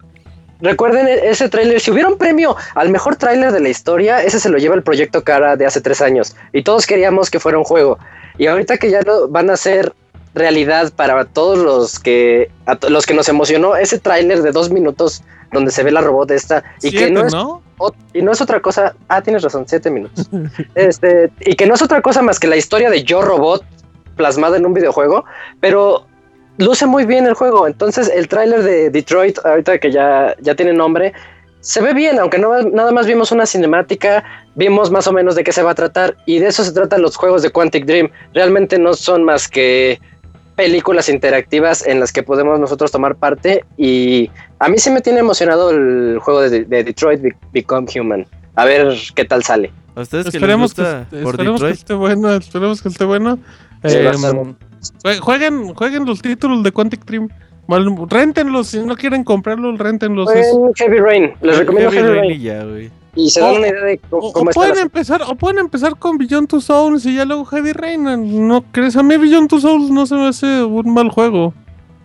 recuerden 0.60 1.06
e- 1.06 1.30
ese 1.30 1.48
tráiler. 1.48 1.80
Si 1.80 1.92
hubiera 1.92 2.08
un 2.08 2.18
premio 2.18 2.56
al 2.74 2.90
mejor 2.90 3.14
tráiler 3.16 3.52
de 3.52 3.60
la 3.60 3.68
historia, 3.68 4.22
ese 4.22 4.40
se 4.40 4.48
lo 4.48 4.58
lleva 4.58 4.74
el 4.74 4.82
proyecto 4.82 5.22
Cara 5.22 5.56
de 5.56 5.64
hace 5.64 5.80
tres 5.80 6.02
años. 6.02 6.34
Y 6.52 6.64
todos 6.64 6.86
queríamos 6.86 7.30
que 7.30 7.38
fuera 7.38 7.56
un 7.56 7.64
juego. 7.64 7.98
Y 8.36 8.48
ahorita 8.48 8.76
que 8.76 8.90
ya 8.90 9.02
lo 9.02 9.28
van 9.28 9.48
a 9.48 9.52
hacer 9.52 9.92
realidad 10.34 10.92
para 10.94 11.24
todos 11.24 11.58
los 11.58 11.98
que 11.98 12.50
los 12.88 13.06
que 13.06 13.14
nos 13.14 13.28
emocionó 13.28 13.76
ese 13.76 13.98
tráiler 13.98 14.42
de 14.42 14.52
dos 14.52 14.70
minutos 14.70 15.22
donde 15.53 15.70
se 15.70 15.82
ve 15.82 15.90
la 15.90 16.01
robot 16.01 16.30
esta 16.30 16.62
y 16.78 16.90
Siete, 16.90 17.07
que 17.07 17.11
no 17.11 17.26
es 17.26 17.34
y 18.12 18.22
no 18.22 18.32
es 18.32 18.40
otra 18.40 18.61
cosa. 18.61 18.94
Ah, 19.09 19.22
tienes 19.22 19.42
razón, 19.42 19.64
siete 19.66 19.90
minutos. 19.90 20.28
este, 20.74 21.30
y 21.40 21.55
que 21.55 21.66
no 21.66 21.74
es 21.74 21.82
otra 21.82 22.03
cosa 22.03 22.22
más 22.22 22.38
que 22.38 22.46
la 22.46 22.57
historia 22.57 22.90
de 22.90 23.03
Yo 23.05 23.22
Robot 23.22 23.64
plasmada 24.16 24.57
en 24.59 24.66
un 24.66 24.74
videojuego, 24.74 25.24
pero 25.61 26.07
luce 26.59 26.86
muy 26.86 27.07
bien 27.07 27.26
el 27.26 27.34
juego. 27.34 27.66
Entonces, 27.66 28.11
el 28.14 28.28
tráiler 28.28 28.62
de 28.62 28.90
Detroit, 28.90 29.38
ahorita 29.44 29.78
que 29.78 29.90
ya, 29.90 30.34
ya 30.40 30.55
tiene 30.55 30.74
nombre, 30.74 31.14
se 31.61 31.80
ve 31.80 31.94
bien, 31.94 32.18
aunque 32.18 32.38
no, 32.38 32.62
nada 32.62 32.90
más 32.90 33.07
vimos 33.07 33.32
una 33.32 33.46
cinemática, 33.46 34.24
vimos 34.55 34.90
más 34.90 35.07
o 35.07 35.12
menos 35.12 35.34
de 35.34 35.44
qué 35.44 35.53
se 35.53 35.62
va 35.62 35.72
a 35.72 35.74
tratar, 35.74 36.16
y 36.26 36.38
de 36.38 36.48
eso 36.48 36.64
se 36.64 36.72
tratan 36.72 37.03
los 37.03 37.16
juegos 37.16 37.42
de 37.42 37.51
Quantic 37.51 37.86
Dream. 37.86 38.11
Realmente 38.34 38.78
no 38.78 38.94
son 38.94 39.24
más 39.24 39.48
que 39.48 40.01
películas 40.64 41.08
interactivas 41.08 41.86
en 41.86 42.00
las 42.00 42.12
que 42.12 42.22
podemos 42.22 42.61
nosotros 42.61 42.90
tomar 42.92 43.16
parte 43.16 43.64
y 43.78 44.30
a 44.58 44.68
mí 44.68 44.76
sí 44.78 44.90
me 44.90 45.00
tiene 45.00 45.20
emocionado 45.20 45.70
el 45.70 46.18
juego 46.20 46.42
de, 46.42 46.64
de 46.64 46.84
Detroit 46.84 47.22
Be- 47.22 47.36
Become 47.52 47.86
Human. 47.98 48.26
A 48.56 48.64
ver 48.66 48.94
qué 49.14 49.24
tal 49.24 49.42
sale. 49.42 49.72
¿A 49.94 50.02
ustedes 50.02 50.24
que 50.26 50.32
les 50.32 50.34
Esperemos, 50.34 50.74
que, 50.74 50.82
gusta 50.82 51.06
por 51.11 51.18
esperemos 51.30 51.62
que 51.62 51.70
esté 51.70 51.94
bueno, 51.94 52.34
esperemos 52.34 52.82
que 52.82 52.88
esté 52.88 53.04
bueno. 53.04 53.38
Sí, 53.84 53.96
jue- 55.02 55.18
jueguen, 55.18 55.74
jueguen 55.74 56.04
los 56.04 56.20
títulos 56.20 56.62
de 56.62 56.72
Quantic 56.72 57.04
Dream. 57.06 57.28
Mal- 57.66 57.96
Réntenlos, 58.08 58.66
si 58.68 58.80
no 58.80 58.96
quieren 58.96 59.24
comprarlos, 59.24 59.78
Buen 59.78 60.74
Heavy 60.74 60.98
Rain, 60.98 61.32
les 61.40 61.56
recomiendo 61.58 61.90
Heavy 61.90 62.02
Heavy 62.06 62.18
Rain 62.20 62.28
Rain. 62.30 62.40
y 62.40 62.44
ya, 62.44 62.64
güey. 62.64 62.90
Y 63.16 63.30
se 63.30 63.40
dan 63.40 63.54
O- 63.54 63.58
una 63.58 63.68
idea 63.68 63.82
de 63.84 64.00
O, 64.08 64.08
cómo, 64.11 64.26
o 64.28 64.32
cómo 64.32 64.50
está 64.50 64.61
pueden 64.61 64.76
la- 64.76 64.82
empezar, 64.82 65.22
o 65.22 65.34
pueden 65.34 65.58
empezar 65.58 65.96
con 65.98 66.16
Beyond 66.18 66.48
Two 66.48 66.61
Souls 66.61 67.04
y 67.06 67.14
ya 67.16 67.24
luego 67.24 67.44
Heavy 67.44 67.72
Rain. 67.72 68.46
¿No 68.48 68.62
crees? 68.70 68.96
A 68.96 69.02
mí 69.02 69.16
Beyond 69.16 69.48
Two 69.48 69.61
Souls 69.61 69.90
no 69.90 70.06
se 70.06 70.14
me 70.14 70.28
hace 70.28 70.62
un 70.62 70.94
mal 70.94 71.08
juego. 71.11 71.52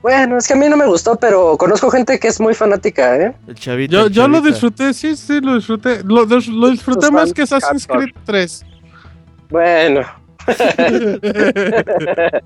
Bueno, 0.01 0.37
es 0.37 0.47
que 0.47 0.53
a 0.53 0.55
mí 0.55 0.67
no 0.69 0.77
me 0.77 0.85
gustó, 0.85 1.15
pero 1.15 1.57
conozco 1.57 1.89
gente 1.89 2.19
que 2.19 2.27
es 2.27 2.39
muy 2.39 2.53
fanática, 2.53 3.17
¿eh? 3.17 3.35
El 3.47 3.55
chavito. 3.55 3.91
Yo, 3.93 4.05
el 4.05 4.11
yo 4.13 4.27
lo 4.27 4.39
disfruté, 4.41 4.93
sí, 4.93 5.15
sí, 5.15 5.41
lo 5.41 5.55
disfruté. 5.55 6.03
Lo, 6.03 6.25
lo 6.25 6.69
disfruté 6.69 7.09
más 7.11 7.33
que 7.33 7.41
Assassin's. 7.43 7.87
Creed 7.87 8.09
3. 8.25 8.65
Bueno, 9.49 10.01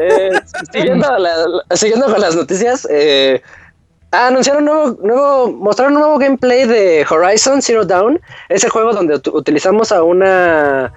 Eh, 0.00 0.30
siguiendo, 0.72 1.18
la- 1.18 1.76
siguiendo 1.76 2.06
con 2.06 2.20
las 2.20 2.34
noticias, 2.34 2.86
eh, 2.90 3.42
anunciaron 4.10 4.68
un 4.68 4.74
nuevo, 4.74 4.98
nuevo, 5.02 5.52
mostraron 5.52 5.94
un 5.94 6.00
nuevo 6.00 6.18
gameplay 6.18 6.66
de 6.66 7.06
Horizon 7.08 7.60
Zero 7.62 7.84
Dawn. 7.84 8.20
Es 8.48 8.64
el 8.64 8.70
juego 8.70 8.92
donde 8.92 9.16
ut- 9.16 9.32
utilizamos 9.32 9.92
a 9.92 10.02
una 10.02 10.92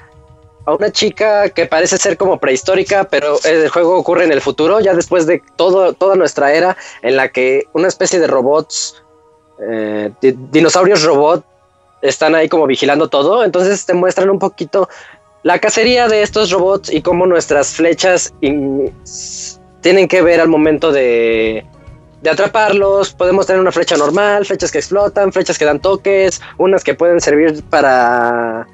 a 0.64 0.76
una 0.76 0.92
chica 0.92 1.50
que 1.50 1.66
parece 1.66 1.98
ser 1.98 2.18
como 2.18 2.38
prehistórica, 2.40 3.04
pero 3.06 3.36
el 3.46 3.68
juego 3.70 3.98
ocurre 3.98 4.26
en 4.26 4.32
el 4.32 4.42
futuro, 4.42 4.80
ya 4.80 4.94
después 4.94 5.26
de 5.26 5.42
todo, 5.56 5.94
toda 5.94 6.16
nuestra 6.16 6.54
era 6.54 6.78
en 7.02 7.16
la 7.16 7.30
que 7.30 7.64
una 7.74 7.88
especie 7.88 8.20
de 8.20 8.28
robots, 8.28 9.02
eh, 9.60 10.12
di- 10.22 10.36
dinosaurios 10.52 11.02
robot, 11.04 11.44
están 12.04 12.36
ahí 12.36 12.48
como 12.48 12.68
vigilando 12.68 13.10
todo. 13.10 13.44
Entonces 13.44 13.88
te 13.88 13.96
muestran 13.96 14.30
un 14.30 14.38
poquito 14.38 14.88
la 15.42 15.58
cacería 15.58 16.08
de 16.08 16.22
estos 16.22 16.52
robots 16.52 16.94
y 16.94 17.02
cómo 17.02 17.26
nuestras 17.26 17.74
flechas 17.74 18.32
tienen 19.82 20.08
que 20.08 20.22
ver 20.22 20.42
al 20.42 20.48
momento 20.48 20.92
de, 20.92 21.66
de 22.22 22.30
atraparlos. 22.30 23.14
Podemos 23.14 23.48
tener 23.48 23.62
una 23.62 23.72
flecha 23.72 23.98
normal, 23.98 24.46
flechas 24.46 24.72
que 24.72 24.80
explotan, 24.80 25.32
flechas 25.32 25.58
que 25.58 25.66
dan 25.66 25.80
toques, 25.80 26.42
unas 26.58 26.84
que 26.84 26.94
pueden 26.94 27.20
servir 27.20 27.64
para 27.70 28.68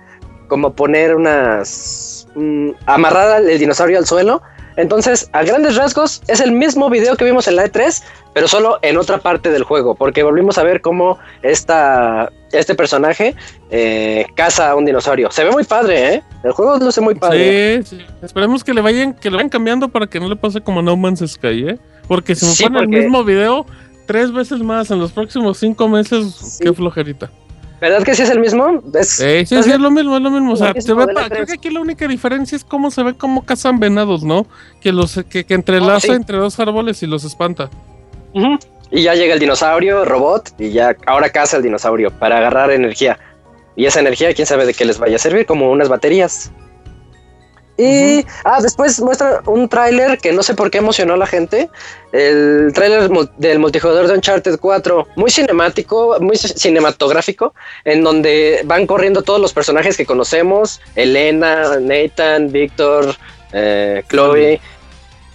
como 0.47 0.73
poner 0.73 1.15
unas... 1.15 2.27
mm, 2.35 2.71
amarrar 2.85 3.43
el 3.43 3.59
dinosaurio 3.59 3.97
al 3.97 4.05
suelo. 4.05 4.41
Entonces, 4.77 5.27
a 5.33 5.43
grandes 5.43 5.75
rasgos, 5.75 6.21
es 6.27 6.39
el 6.39 6.51
mismo 6.51 6.87
video 6.91 7.17
que 7.17 7.25
vimos 7.25 7.47
en 7.47 7.55
la 7.55 7.65
E3, 7.65 8.03
pero 8.35 8.47
solo 8.47 8.77
en 8.83 8.95
otra 8.97 9.17
parte 9.17 9.49
del 9.49 9.63
juego, 9.63 9.95
porque 9.95 10.21
volvimos 10.21 10.59
a 10.59 10.63
ver 10.63 10.81
cómo 10.81 11.17
esta, 11.41 12.31
este 12.51 12.75
personaje 12.75 13.35
eh, 13.71 14.27
caza 14.35 14.69
a 14.69 14.75
un 14.75 14.85
dinosaurio. 14.85 15.31
Se 15.31 15.43
ve 15.43 15.49
muy 15.49 15.63
padre, 15.63 16.13
¿eh? 16.13 16.23
El 16.43 16.51
juego 16.51 16.77
luce 16.77 17.01
muy 17.01 17.15
padre. 17.15 17.81
Sí, 17.81 17.97
sí. 17.97 18.05
Esperemos 18.21 18.63
que 18.63 18.75
le 18.75 18.81
vayan, 18.81 19.15
que 19.15 19.31
lo 19.31 19.37
vayan 19.37 19.49
cambiando 19.49 19.89
para 19.89 20.05
que 20.05 20.19
no 20.19 20.29
le 20.29 20.35
pase 20.35 20.61
como 20.61 20.83
No 20.83 20.95
Man's 20.95 21.23
Sky, 21.27 21.69
¿eh? 21.69 21.79
Porque 22.07 22.35
si 22.35 22.45
me 22.45 22.51
Sí, 22.53 22.63
ponen 22.63 22.79
porque- 22.83 22.95
el 22.97 23.03
mismo 23.03 23.23
video 23.23 23.65
tres 24.05 24.31
veces 24.31 24.59
más 24.61 24.89
en 24.91 24.99
los 24.99 25.11
próximos 25.11 25.57
cinco 25.57 25.87
meses, 25.89 26.33
Sí. 26.35 26.63
qué 26.63 26.73
flojerita. 26.73 27.29
¿Verdad 27.79 28.01
que 28.03 28.15
sí 28.15 28.23
es 28.23 28.29
el 28.31 28.39
mismo? 28.39 28.81
Es, 28.95 29.19
Eh, 29.19 29.45
sí, 29.45 29.61
sí, 29.61 29.69
es 29.69 29.79
lo 29.79 29.91
mismo, 29.91 30.15
es 30.17 30.23
lo 30.23 30.31
mismo. 30.31 30.53
O 30.53 30.55
sea, 30.55 30.73
Lo 30.73 30.81
se 30.81 30.87
mismo 30.89 30.95
ve 30.95 31.05
de 31.07 31.13
la 31.13 31.21
pa- 31.21 31.29
creo 31.29 31.45
que 31.45 31.53
aquí 31.53 31.69
la 31.69 31.79
única 31.79 32.07
diferencia 32.07 32.55
es 32.55 32.63
cómo 32.63 32.89
se 32.89 33.03
ve 33.03 33.13
cómo 33.15 33.45
cazan 33.45 33.79
venados, 33.79 34.23
¿no? 34.23 34.47
Que 34.81 34.91
los 34.91 35.19
que, 35.29 35.45
que 35.45 35.53
entrelaza 35.53 35.97
Oh, 35.97 35.99
sí. 35.99 36.11
entre 36.11 36.37
dos 36.37 36.59
árboles 36.59 37.03
y 37.03 37.07
los 37.07 37.23
espanta. 37.23 37.69
Y 38.89 39.03
ya 39.03 39.13
llega 39.15 39.33
el 39.33 39.39
dinosaurio, 39.39 40.05
robot, 40.05 40.53
y 40.59 40.71
ya 40.71 40.95
ahora 41.05 41.29
caza 41.29 41.57
el 41.57 41.63
dinosaurio 41.63 42.09
para 42.11 42.37
agarrar 42.37 42.71
energía. 42.71 43.19
Y 43.75 43.85
esa 43.85 43.99
energía, 43.99 44.33
quién 44.33 44.47
sabe 44.47 44.65
de 44.65 44.73
qué 44.73 44.85
les 44.85 44.97
vaya 44.97 45.17
a 45.17 45.19
servir, 45.19 45.45
como 45.45 45.69
unas 45.71 45.87
baterías. 45.89 46.51
Y 47.77 48.25
ah, 48.43 48.59
después 48.61 48.99
muestra 49.01 49.41
un 49.45 49.69
tráiler 49.69 50.17
que 50.17 50.33
no 50.33 50.41
sé 50.41 50.55
por 50.55 50.71
qué 50.71 50.79
emocionó 50.79 51.13
a 51.13 51.17
la 51.17 51.27
gente. 51.27 51.69
El 52.11 52.71
tráiler 52.73 53.09
del 53.37 53.59
multijugador 53.59 54.07
de 54.07 54.15
Uncharted 54.15 54.57
4, 54.59 55.07
muy 55.15 55.29
cinemático, 55.29 56.17
muy 56.19 56.37
cinematográfico, 56.37 57.53
en 57.85 58.03
donde 58.03 58.61
van 58.65 58.87
corriendo 58.87 59.21
todos 59.21 59.39
los 59.39 59.53
personajes 59.53 59.95
que 59.95 60.05
conocemos: 60.05 60.81
Elena, 60.95 61.79
Nathan, 61.79 62.51
Víctor, 62.51 63.15
eh, 63.53 64.03
Chloe, 64.09 64.59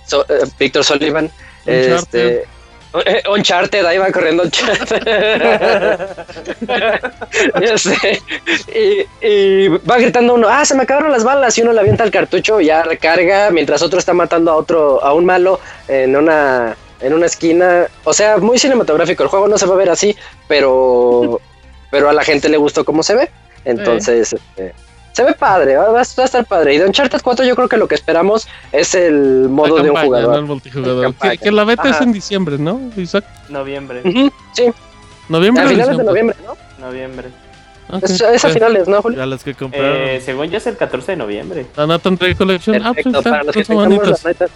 So- 0.07 0.27
eh, 0.29 0.45
Víctor 0.59 0.85
Sullivan. 0.85 1.31
Uncharted. 1.65 1.95
Este, 1.95 2.45
Uncharted, 3.31 3.85
ahí 3.85 3.99
va 3.99 4.11
corriendo 4.13 4.43
Uncharted. 4.45 5.03
Ya 7.61 7.79
sé. 7.79 8.23
Y, 8.75 9.27
y 9.27 9.69
va 9.69 9.99
gritando 9.99 10.35
uno, 10.35 10.49
ah, 10.49 10.65
se 10.65 10.75
me 10.75 10.83
acabaron 10.83 11.11
las 11.11 11.25
balas, 11.25 11.57
y 11.57 11.63
uno 11.63 11.73
le 11.73 11.81
avienta 11.81 12.05
el 12.05 12.11
cartucho 12.11 12.61
y 12.61 12.67
ya 12.67 12.83
recarga, 12.83 13.51
mientras 13.51 13.83
otro 13.83 13.99
está 13.99 14.13
matando 14.13 14.51
a 14.51 14.57
otro, 14.57 15.03
a 15.03 15.15
un 15.15 15.25
malo 15.25 15.61
en 15.89 16.17
una, 16.17 16.77
en 17.01 17.15
una 17.15 17.27
esquina. 17.27 17.87
O 18.05 18.13
sea, 18.13 18.39
muy 18.39 18.59
cinematográfico. 18.59 19.23
El 19.23 19.29
juego 19.29 19.49
no 19.49 19.59
se 19.59 19.67
va 19.67 19.75
a 19.75 19.79
ver 19.79 19.91
así, 19.91 20.17
pero, 20.49 21.41
pero 21.91 22.09
a 22.09 22.13
la 22.13 22.25
gente 22.25 22.49
le 22.49 22.57
gustó 22.57 22.85
cómo 22.85 23.03
se 23.03 23.15
ve. 23.15 23.31
Entonces, 23.65 24.33
este, 24.33 24.75
se 25.13 25.23
ve 25.25 25.35
padre, 25.35 25.77
va, 25.77 25.91
va 25.91 26.01
a 26.01 26.03
estar 26.03 26.45
padre. 26.47 26.75
Y 26.75 26.79
de 26.79 26.87
Uncharted 26.87 27.21
4 27.23 27.45
yo 27.45 27.55
creo 27.55 27.69
que 27.69 27.77
lo 27.77 27.87
que 27.89 27.95
esperamos 27.95 28.49
es 28.73 28.95
el 28.95 29.49
modo 29.49 29.77
La 29.79 29.83
de 29.85 29.91
un 29.91 29.95
campaña, 29.97 30.07
jugador. 30.07 30.31
no 30.31 30.37
el 30.39 30.45
multijugador. 30.47 31.03
Campaña. 31.05 31.33
Que, 31.33 31.39
que 31.39 31.53
la 31.53 31.65
beta 31.65 31.89
es 31.89 31.95
Ajá. 31.97 32.05
en 32.05 32.13
diciembre, 32.13 32.59
¿no? 32.59 32.81
Isaac? 32.97 33.25
Noviembre. 33.49 34.01
Ujú, 34.05 34.31
sí, 34.55 34.65
Noviembre 35.29 35.65
a 35.65 35.69
finales 35.69 35.97
de 35.99 36.05
noviembre, 36.05 36.37
¿no? 36.45 36.87
Noviembre. 36.87 37.29
Ok. 37.91 38.03
Es, 38.05 38.21
es 38.21 38.45
a 38.45 38.49
Eh, 38.49 38.53
finales, 38.55 38.89
¿no, 38.89 39.03
Julio? 39.03 39.23
A 39.23 39.27
los 39.27 39.45
que 39.45 39.55
compraron. 39.55 39.97
Eh, 39.99 40.21
según 40.25 40.47
yo 40.51 40.57
es 40.59 40.67
el 40.67 40.77
14 40.77 41.13
de 41.13 41.17
noviembre. 41.17 41.67
La 41.77 41.87
Nathan 41.87 42.17
Drake 42.17 42.35
Collection. 42.37 42.77
Ah, 42.77 42.93
pues 42.95 43.05
Perfecto, 43.05 43.19
está, 43.19 43.31
para 43.31 43.45
los 43.45 43.55
que 43.55 43.65
tengamos 43.65 44.07
la 44.25 44.49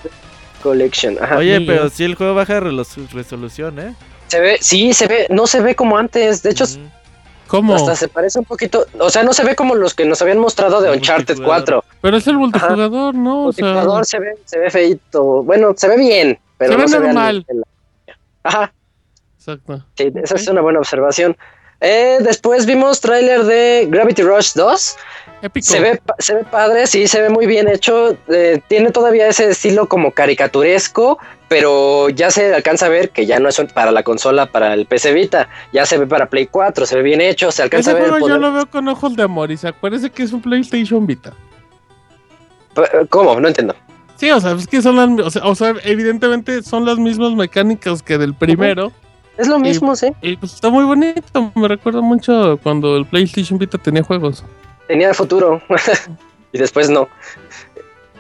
Collection. 0.63 1.17
Ajá. 1.21 1.37
Oye, 1.39 1.61
pero 1.61 1.83
bien. 1.83 1.91
si 1.91 2.05
el 2.05 2.15
juego 2.15 2.35
baja 2.35 2.61
relo- 2.61 2.87
resolución, 3.13 3.79
¿eh? 3.79 3.95
Se 4.29 4.41
ve, 4.41 4.59
sí, 4.61 4.93
se 4.93 5.07
ve, 5.07 5.27
no 5.31 5.47
se 5.47 5.61
ve 5.61 5.75
como 5.77 5.97
antes. 5.97 6.43
De 6.43 6.51
hecho. 6.51 6.65
¿Cómo? 7.47 7.75
hasta 7.75 7.95
se 7.97 8.09
parece 8.09 8.39
un 8.39 8.45
poquito. 8.45 8.87
O 8.99 9.09
sea, 9.11 9.23
no 9.23 9.33
se 9.33 9.45
ve 9.45 9.55
como 9.55 9.75
los 9.75 9.95
que 9.95 10.05
nos 10.05 10.21
habían 10.23 10.39
mostrado 10.39 10.81
de 10.81 10.89
El 10.91 10.97
Uncharted 10.97 11.37
multijugador. 11.37 11.85
4. 11.85 11.85
Pero 12.03 12.17
es 12.17 12.27
el 12.27 12.39
multijugador, 12.39 13.15
¿no? 13.15 13.45
O 13.45 13.49
El 13.51 13.55
sea, 13.55 13.65
multijugador 13.67 14.07
se 14.07 14.19
ve, 14.19 14.35
se 14.45 14.59
ve 14.59 14.71
feito. 14.71 15.43
Bueno, 15.43 15.73
se 15.77 15.89
ve 15.89 15.97
bien, 15.97 16.39
pero 16.59 16.73
Se 16.73 16.77
no 16.79 16.83
ve 16.85 16.89
se 16.89 16.99
ve 16.99 17.07
normal. 17.07 17.45
nivel. 17.49 17.65
Ajá, 18.43 18.73
exacto. 19.39 19.85
sí, 19.97 20.13
esa 20.23 20.35
es 20.37 20.49
una 20.49 20.61
buena 20.61 20.79
observación. 20.81 21.37
Eh, 21.81 22.19
después 22.21 22.65
vimos 22.65 23.01
tráiler 23.01 23.45
de 23.45 23.87
Gravity 23.91 24.23
Rush 24.23 24.53
2. 24.55 24.97
Épico. 25.43 25.67
Se 25.67 25.81
ve, 25.81 26.01
se 26.19 26.35
ve 26.35 26.45
padre, 26.45 26.87
sí, 26.87 27.07
se 27.07 27.21
ve 27.21 27.29
muy 27.29 27.47
bien 27.47 27.69
hecho. 27.69 28.17
eh, 28.29 28.61
tiene 28.69 28.91
todavía 28.91 29.29
ese 29.29 29.51
estilo 29.51 29.87
como 29.87 30.11
caricaturesco, 30.13 31.19
pero 31.49 32.09
ya 32.09 32.31
se 32.31 32.55
alcanza 32.55 32.87
a 32.87 32.89
ver 32.89 33.11
que 33.11 33.25
ya 33.27 33.39
no 33.39 33.49
es 33.49 33.61
para 33.73 33.93
la 33.93 34.03
consola, 34.03 34.47
para 34.47 34.75
el 34.75 34.87
PC 34.87 35.13
Vita. 35.13 35.49
Ya 35.73 35.87
se 35.87 35.97
ve 35.99 36.07
para 36.07 36.27
Play 36.29 36.47
4, 36.47 36.87
se 36.87 36.97
ve 36.97 37.03
bien 37.03 37.21
hecho, 37.21 37.53
se 37.53 37.63
alcanza 37.63 37.91
Ese 37.93 37.99
a 37.99 38.03
ver. 38.03 38.05
el 38.05 38.11
juego 38.11 38.29
yo 38.29 38.35
poder- 38.37 38.41
lo 38.51 38.53
veo 38.53 38.67
con 38.71 38.89
ojos 38.89 39.15
de 39.17 39.23
amor, 39.23 39.51
Isaac. 39.51 39.77
Parece 39.81 40.11
que 40.11 40.23
es 40.25 40.33
un 40.33 40.43
PlayStation 40.43 41.07
Vita. 41.07 41.33
P- 42.75 43.07
¿Cómo? 43.09 43.39
No 43.41 43.49
entiendo. 43.49 43.75
Sí, 44.17 44.31
o 44.31 44.41
sea, 44.41 44.53
es 44.53 44.67
que 44.67 44.81
son 44.83 44.97
las, 44.97 45.27
o 45.27 45.31
sea, 45.31 45.45
o 45.45 45.55
sea, 45.55 45.75
evidentemente 45.85 46.63
son 46.63 46.85
las 46.87 46.99
mismas 46.99 47.33
mecánicas 47.33 48.03
que 48.03 48.19
del 48.19 48.35
primero. 48.35 48.91
Es 49.37 49.47
lo 49.49 49.59
mismo, 49.59 49.95
sí. 49.95 50.09
Y 50.23 50.37
pues 50.39 50.55
está 50.55 50.71
muy 50.71 50.85
bonito. 50.85 51.53
Me 51.55 51.69
recuerda 51.69 52.01
mucho 52.01 52.59
cuando 52.63 52.97
el 52.97 53.05
PlayStation 53.05 53.59
Vita 53.59 53.77
tenía 53.77 54.03
juegos. 54.03 54.43
Tenía 54.89 55.13
futuro. 55.13 55.61
y 56.53 56.59
después 56.59 56.89
no. 56.89 57.07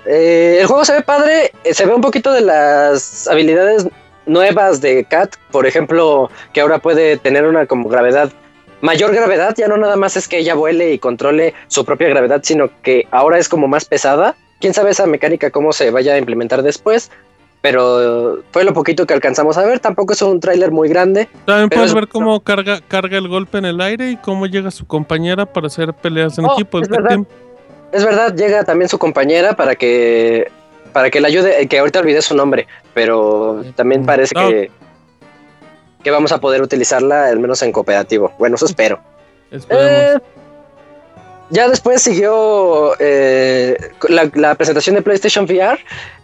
Eh, 0.06 0.58
el 0.60 0.66
juego 0.66 0.84
se 0.84 0.94
ve 0.94 1.02
padre. 1.02 1.52
eh, 1.64 1.74
Se 1.74 1.86
ve 1.86 1.94
un 1.94 2.00
poquito 2.00 2.32
de 2.32 2.40
las 2.42 3.26
habilidades 3.28 3.86
nuevas 4.26 4.80
de 4.80 5.04
Kat. 5.04 5.34
Por 5.50 5.66
ejemplo, 5.66 6.30
que 6.52 6.60
ahora 6.60 6.78
puede 6.78 7.16
tener 7.16 7.44
una 7.46 7.66
como 7.66 7.88
gravedad. 7.88 8.30
Mayor 8.82 9.12
gravedad, 9.14 9.54
ya 9.56 9.68
no 9.68 9.76
nada 9.78 9.96
más 9.96 10.16
es 10.16 10.28
que 10.28 10.38
ella 10.38 10.54
vuele 10.54 10.92
y 10.92 10.98
controle 10.98 11.54
su 11.66 11.84
propia 11.84 12.08
gravedad, 12.08 12.40
sino 12.44 12.68
que 12.82 13.06
ahora 13.10 13.38
es 13.38 13.48
como 13.48 13.68
más 13.68 13.84
pesada. 13.86 14.34
Quién 14.60 14.74
sabe 14.74 14.90
esa 14.90 15.06
mecánica 15.06 15.50
cómo 15.50 15.72
se 15.72 15.90
vaya 15.90 16.14
a 16.14 16.18
implementar 16.18 16.62
después. 16.62 17.10
Pero 17.62 18.42
fue 18.52 18.62
lo 18.64 18.72
poquito 18.74 19.06
que 19.06 19.14
alcanzamos 19.14 19.58
a 19.58 19.64
ver. 19.64 19.80
Tampoco 19.80 20.12
es 20.12 20.22
un 20.22 20.38
tráiler 20.38 20.70
muy 20.70 20.88
grande. 20.88 21.28
También 21.46 21.68
puedes 21.70 21.88
es- 21.88 21.94
ver 21.94 22.06
cómo 22.06 22.38
carga, 22.40 22.80
carga 22.86 23.18
el 23.18 23.26
golpe 23.28 23.58
en 23.58 23.64
el 23.64 23.80
aire 23.80 24.10
y 24.10 24.16
cómo 24.18 24.46
llega 24.46 24.70
su 24.70 24.86
compañera 24.86 25.46
para 25.46 25.66
hacer 25.66 25.92
peleas 25.94 26.38
en 26.38 26.44
Oh, 26.44 26.52
equipo. 26.52 26.78
es 26.78 26.88
Es 27.96 28.04
verdad, 28.04 28.34
llega 28.34 28.62
también 28.64 28.88
su 28.90 28.98
compañera 28.98 29.54
para 29.56 29.74
que 29.74 30.50
para 30.92 31.10
que 31.10 31.20
le 31.20 31.28
ayude, 31.28 31.60
eh, 31.62 31.66
que 31.66 31.78
ahorita 31.78 32.00
olvidé 32.00 32.20
su 32.22 32.34
nombre, 32.34 32.66
pero 32.94 33.62
también 33.74 34.04
parece 34.04 34.32
Ah. 34.36 34.48
que 34.48 34.70
que 36.02 36.10
vamos 36.10 36.30
a 36.30 36.38
poder 36.38 36.62
utilizarla 36.62 37.26
al 37.26 37.40
menos 37.40 37.62
en 37.62 37.72
cooperativo. 37.72 38.32
Bueno, 38.38 38.54
eso 38.56 38.66
espero. 38.66 39.00
Eh, 39.50 40.18
ya 41.50 41.68
después 41.68 42.00
siguió 42.02 42.92
eh, 43.00 43.76
la, 44.08 44.30
la 44.34 44.54
presentación 44.54 44.94
de 44.96 45.02
PlayStation 45.02 45.44
VR. 45.46 45.78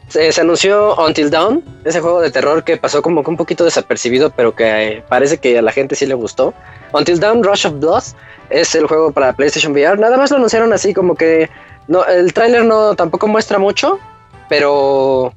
Se, 0.09 0.31
se 0.31 0.41
anunció 0.43 0.95
Until 0.97 1.31
Dawn, 1.31 1.65
ese 1.85 2.01
juego 2.01 2.21
de 2.21 2.31
terror 2.31 2.63
que 2.65 2.77
pasó 2.77 3.01
como 3.03 3.25
que 3.25 3.31
un 3.31 3.37
poquito 3.37 3.65
desapercibido, 3.65 4.31
pero 4.31 4.55
que 4.55 4.65
eh, 4.99 5.05
parece 5.09 5.39
que 5.39 5.59
a 5.59 5.63
la 5.63 5.73
gente 5.73 5.95
sí 5.95 6.07
le 6.07 6.15
gustó. 6.15 6.53
Until 6.93 7.19
Dawn 7.19 7.43
Rush 7.43 7.67
of 7.67 7.79
Blood 7.81 8.03
es 8.53 8.75
el 8.75 8.87
juego 8.87 9.13
para 9.13 9.33
PlayStation 9.35 9.73
VR. 9.73 9.99
Nada 9.99 10.17
más 10.17 10.31
lo 10.31 10.37
anunciaron 10.37 10.73
así 10.73 10.93
como 10.95 11.15
que 11.15 11.49
no, 11.89 12.05
el 12.05 12.33
tráiler 12.33 12.65
no 12.65 12.95
tampoco 12.95 13.27
muestra 13.27 13.59
mucho, 13.59 13.99
pero 14.49 15.33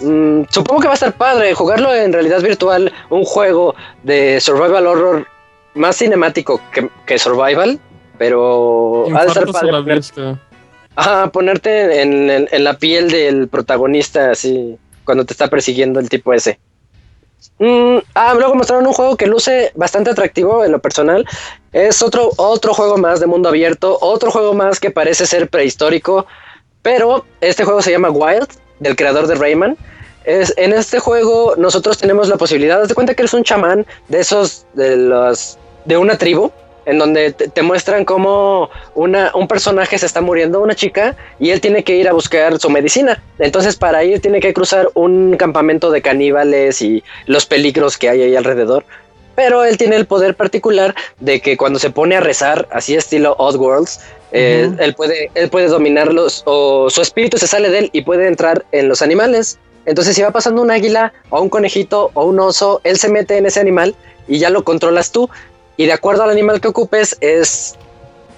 mm, 0.00 0.42
supongo 0.50 0.80
que 0.80 0.86
va 0.88 0.92
a 0.92 0.94
estar 0.94 1.12
padre 1.12 1.54
jugarlo 1.54 1.94
en 1.94 2.12
realidad 2.12 2.40
virtual, 2.42 2.92
un 3.10 3.24
juego 3.24 3.74
de 4.02 4.40
survival 4.40 4.86
horror 4.86 5.26
más 5.74 5.96
cinemático 5.96 6.60
que, 6.72 6.88
que 7.06 7.18
survival, 7.18 7.78
pero 8.18 9.04
ha 9.16 9.22
de 9.22 9.26
estar 9.28 9.44
padre 9.52 9.70
poner-. 9.82 9.98
Ajá, 10.94 11.30
ponerte 11.32 12.02
en, 12.02 12.28
en- 12.30 12.48
en 12.50 12.64
la 12.64 12.74
piel 12.74 13.10
del 13.10 13.48
protagonista, 13.48 14.30
así, 14.32 14.76
cuando 15.04 15.24
te 15.24 15.32
está 15.32 15.48
persiguiendo 15.48 15.98
el 16.00 16.08
tipo 16.10 16.34
ese. 16.34 16.58
Mm, 17.58 17.98
ah, 18.14 18.34
luego 18.34 18.54
mostraron 18.54 18.86
un 18.86 18.92
juego 18.92 19.16
que 19.16 19.26
luce 19.26 19.72
bastante 19.74 20.10
atractivo 20.10 20.64
en 20.64 20.72
lo 20.72 20.80
personal. 20.80 21.26
Es 21.72 22.02
otro, 22.02 22.30
otro 22.36 22.74
juego 22.74 22.96
más 22.98 23.20
de 23.20 23.26
mundo 23.26 23.48
abierto, 23.48 23.98
otro 24.00 24.30
juego 24.30 24.54
más 24.54 24.80
que 24.80 24.90
parece 24.90 25.26
ser 25.26 25.48
prehistórico, 25.48 26.26
pero 26.82 27.24
este 27.40 27.64
juego 27.64 27.82
se 27.82 27.92
llama 27.92 28.10
Wild, 28.10 28.48
del 28.80 28.96
creador 28.96 29.26
de 29.26 29.36
Rayman. 29.36 29.76
Es, 30.24 30.54
en 30.56 30.72
este 30.72 30.98
juego 30.98 31.54
nosotros 31.56 31.98
tenemos 31.98 32.28
la 32.28 32.36
posibilidad, 32.36 32.86
de 32.86 32.94
cuenta 32.94 33.14
que 33.14 33.22
eres 33.22 33.34
un 33.34 33.44
chamán 33.44 33.86
de 34.08 34.20
esos, 34.20 34.66
de 34.74 34.96
los, 34.96 35.58
de 35.84 35.96
una 35.96 36.16
tribu, 36.16 36.52
en 36.86 36.98
donde 36.98 37.32
te, 37.32 37.48
te 37.48 37.62
muestran 37.62 38.04
cómo 38.04 38.70
una, 38.94 39.30
un 39.34 39.48
personaje 39.48 39.98
se 39.98 40.06
está 40.06 40.20
muriendo, 40.20 40.60
una 40.60 40.74
chica, 40.74 41.16
y 41.38 41.50
él 41.50 41.60
tiene 41.60 41.84
que 41.84 41.96
ir 41.96 42.08
a 42.08 42.12
buscar 42.12 42.58
su 42.58 42.70
medicina. 42.70 43.22
Entonces 43.38 43.76
para 43.76 44.04
ir 44.04 44.20
tiene 44.20 44.40
que 44.40 44.52
cruzar 44.52 44.88
un 44.94 45.36
campamento 45.36 45.90
de 45.90 46.02
caníbales 46.02 46.82
y 46.82 47.02
los 47.26 47.46
peligros 47.46 47.98
que 47.98 48.08
hay 48.08 48.22
ahí 48.22 48.36
alrededor. 48.36 48.84
Pero 49.34 49.64
él 49.64 49.78
tiene 49.78 49.96
el 49.96 50.06
poder 50.06 50.34
particular 50.34 50.94
de 51.20 51.40
que 51.40 51.56
cuando 51.56 51.78
se 51.78 51.90
pone 51.90 52.16
a 52.16 52.20
rezar, 52.20 52.68
así 52.70 52.94
estilo 52.94 53.34
Oddworlds, 53.38 54.00
eh, 54.32 54.68
Ujú. 54.68 54.82
él, 54.82 54.94
puede, 54.94 55.30
él 55.34 55.48
puede 55.48 55.68
dominarlos 55.68 56.42
o 56.44 56.90
su 56.90 57.00
espíritu 57.00 57.38
se 57.38 57.46
sale 57.46 57.70
de 57.70 57.78
él 57.78 57.90
y 57.92 58.02
puede 58.02 58.26
entrar 58.26 58.64
en 58.72 58.88
los 58.88 59.00
animales. 59.02 59.58
Entonces 59.86 60.14
si 60.14 60.22
va 60.22 60.30
pasando 60.30 60.62
un 60.62 60.70
águila 60.70 61.12
o 61.30 61.40
un 61.40 61.48
conejito 61.48 62.10
o 62.14 62.24
un 62.24 62.40
oso, 62.40 62.80
él 62.84 62.98
se 62.98 63.08
mete 63.08 63.36
en 63.36 63.46
ese 63.46 63.60
animal 63.60 63.94
y 64.28 64.38
ya 64.38 64.50
lo 64.50 64.64
controlas 64.64 65.12
tú. 65.12 65.28
Y 65.76 65.86
de 65.86 65.92
acuerdo 65.92 66.22
al 66.22 66.30
animal 66.30 66.60
que 66.60 66.68
ocupes 66.68 67.16
es 67.20 67.76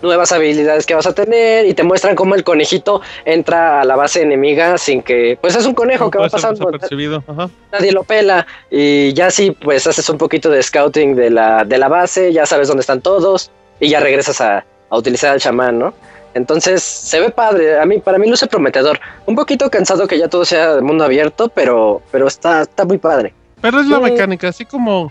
nuevas 0.03 0.33
habilidades 0.33 0.85
que 0.85 0.95
vas 0.95 1.07
a 1.07 1.15
tener 1.15 1.65
y 1.67 1.73
te 1.73 1.83
muestran 1.83 2.15
cómo 2.15 2.35
el 2.35 2.45
conejito 2.45 3.01
entra 3.25 3.81
a 3.81 3.85
la 3.85 3.97
base 3.97 4.21
enemiga 4.21 4.77
sin 4.77 5.03
que, 5.03 5.39
pues 5.41 5.57
es 5.57 5.65
un 5.65 5.73
conejo 5.75 6.05
No 6.05 6.11
que 6.11 6.19
va 6.19 6.29
pasando, 6.29 6.67
desapercibido, 6.67 7.25
ajá. 7.27 7.49
nadie 7.73 7.91
lo 7.91 8.05
pela 8.05 8.47
y 8.71 9.15
ya 9.15 9.31
sí, 9.31 9.51
pues 9.53 9.87
haces 9.87 10.07
un 10.11 10.19
poquito 10.19 10.51
de 10.51 10.63
scouting 10.63 11.17
de 11.17 11.31
la, 11.31 11.65
de 11.65 11.79
la 11.79 11.89
base, 11.89 12.33
ya 12.35 12.45
sabes 12.45 12.69
dónde 12.69 12.83
están 12.83 13.01
todos 13.01 13.51
y 13.81 13.89
ya 13.89 14.01
regresas 14.01 14.43
a, 14.43 14.67
a 14.91 14.97
utilizar 14.99 15.31
al 15.33 15.41
chamán, 15.41 15.79
¿no? 15.79 15.95
Entonces 16.35 16.83
se 16.83 17.21
ve 17.21 17.31
padre, 17.31 17.79
a 17.79 17.87
mí, 17.87 17.99
para 17.99 18.19
mí 18.19 18.29
luce 18.29 18.47
prometedor. 18.47 19.01
Un 19.25 19.37
poquito 19.37 19.71
cansado 19.71 20.07
que 20.07 20.19
ya 20.19 20.29
todo 20.29 20.45
sea 20.45 20.75
de 20.75 20.83
mundo 20.83 21.05
abierto, 21.05 21.49
pero, 21.49 22.03
pero 22.11 22.27
está, 22.27 22.61
está 22.63 22.85
muy 22.85 22.99
padre. 22.99 23.33
Pero 23.63 23.81
es 23.81 23.87
la 23.87 23.97
Sí. 23.99 24.03
mecánica, 24.03 24.49
así 24.49 24.65
como, 24.67 25.11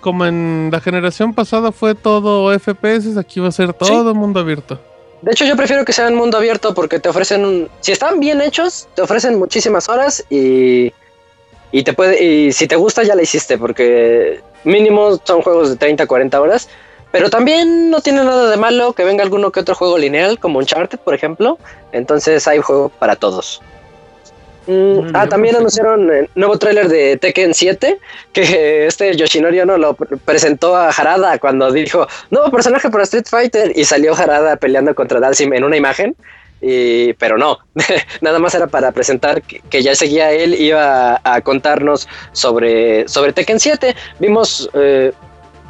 como 0.00 0.26
en 0.26 0.70
la 0.72 0.80
generación 0.80 1.34
pasada 1.34 1.72
fue 1.72 1.94
todo 1.94 2.56
FPS, 2.58 3.16
aquí 3.18 3.40
va 3.40 3.48
a 3.48 3.52
ser 3.52 3.72
todo 3.72 4.14
mundo 4.14 4.40
abierto. 4.40 4.78
De 5.22 5.32
hecho, 5.32 5.44
yo 5.44 5.56
prefiero 5.56 5.84
que 5.84 5.92
sea 5.92 6.08
en 6.08 6.14
mundo 6.14 6.38
abierto 6.38 6.74
porque 6.74 6.98
te 6.98 7.08
ofrecen 7.08 7.44
un. 7.44 7.68
Si 7.80 7.92
están 7.92 8.20
bien 8.20 8.40
hechos, 8.40 8.88
te 8.94 9.02
ofrecen 9.02 9.38
muchísimas 9.38 9.88
horas 9.88 10.24
y. 10.30 10.92
Y 11.72 11.84
te 11.84 11.92
puede. 11.92 12.22
Y 12.24 12.52
si 12.52 12.66
te 12.66 12.76
gusta, 12.76 13.02
ya 13.02 13.14
la 13.14 13.22
hiciste, 13.22 13.58
porque 13.58 14.40
mínimo 14.64 15.20
son 15.22 15.42
juegos 15.42 15.70
de 15.70 15.76
30, 15.76 16.06
40 16.06 16.40
horas. 16.40 16.68
Pero 17.12 17.28
también 17.28 17.90
no 17.90 18.00
tiene 18.00 18.24
nada 18.24 18.50
de 18.50 18.56
malo 18.56 18.92
que 18.92 19.04
venga 19.04 19.22
alguno 19.22 19.50
que 19.50 19.60
otro 19.60 19.74
juego 19.74 19.98
lineal, 19.98 20.38
como 20.38 20.58
Uncharted, 20.58 20.98
por 21.00 21.14
ejemplo. 21.14 21.58
Entonces 21.92 22.46
hay 22.46 22.60
juego 22.60 22.88
para 22.88 23.16
todos. 23.16 23.60
Mm, 24.66 24.72
Muy 24.94 25.10
ah, 25.14 25.26
también 25.28 25.56
anunciaron 25.56 26.10
el 26.10 26.28
nuevo 26.34 26.58
tráiler 26.58 26.88
de 26.88 27.16
Tekken 27.16 27.54
7, 27.54 27.98
que 28.32 28.86
este 28.86 29.16
Yoshinori 29.16 29.60
Ono 29.60 29.78
lo 29.78 29.96
pr- 29.96 30.18
presentó 30.24 30.76
a 30.76 30.90
Harada 30.90 31.38
cuando 31.38 31.72
dijo, 31.72 32.06
nuevo 32.30 32.50
personaje 32.50 32.90
para 32.90 33.04
Street 33.04 33.26
Fighter, 33.28 33.72
y 33.74 33.84
salió 33.84 34.14
Harada 34.14 34.56
peleando 34.56 34.94
contra 34.94 35.18
Dalsim 35.20 35.52
en 35.54 35.64
una 35.64 35.76
imagen, 35.76 36.14
y, 36.60 37.14
pero 37.14 37.38
no, 37.38 37.58
nada 38.20 38.38
más 38.38 38.54
era 38.54 38.66
para 38.66 38.92
presentar 38.92 39.40
que, 39.40 39.60
que 39.70 39.82
ya 39.82 39.94
seguía 39.94 40.30
él, 40.30 40.54
iba 40.54 41.14
a, 41.16 41.20
a 41.24 41.40
contarnos 41.40 42.06
sobre, 42.32 43.08
sobre 43.08 43.32
Tekken 43.32 43.58
7. 43.58 43.96
Vimos, 44.18 44.68
eh, 44.74 45.12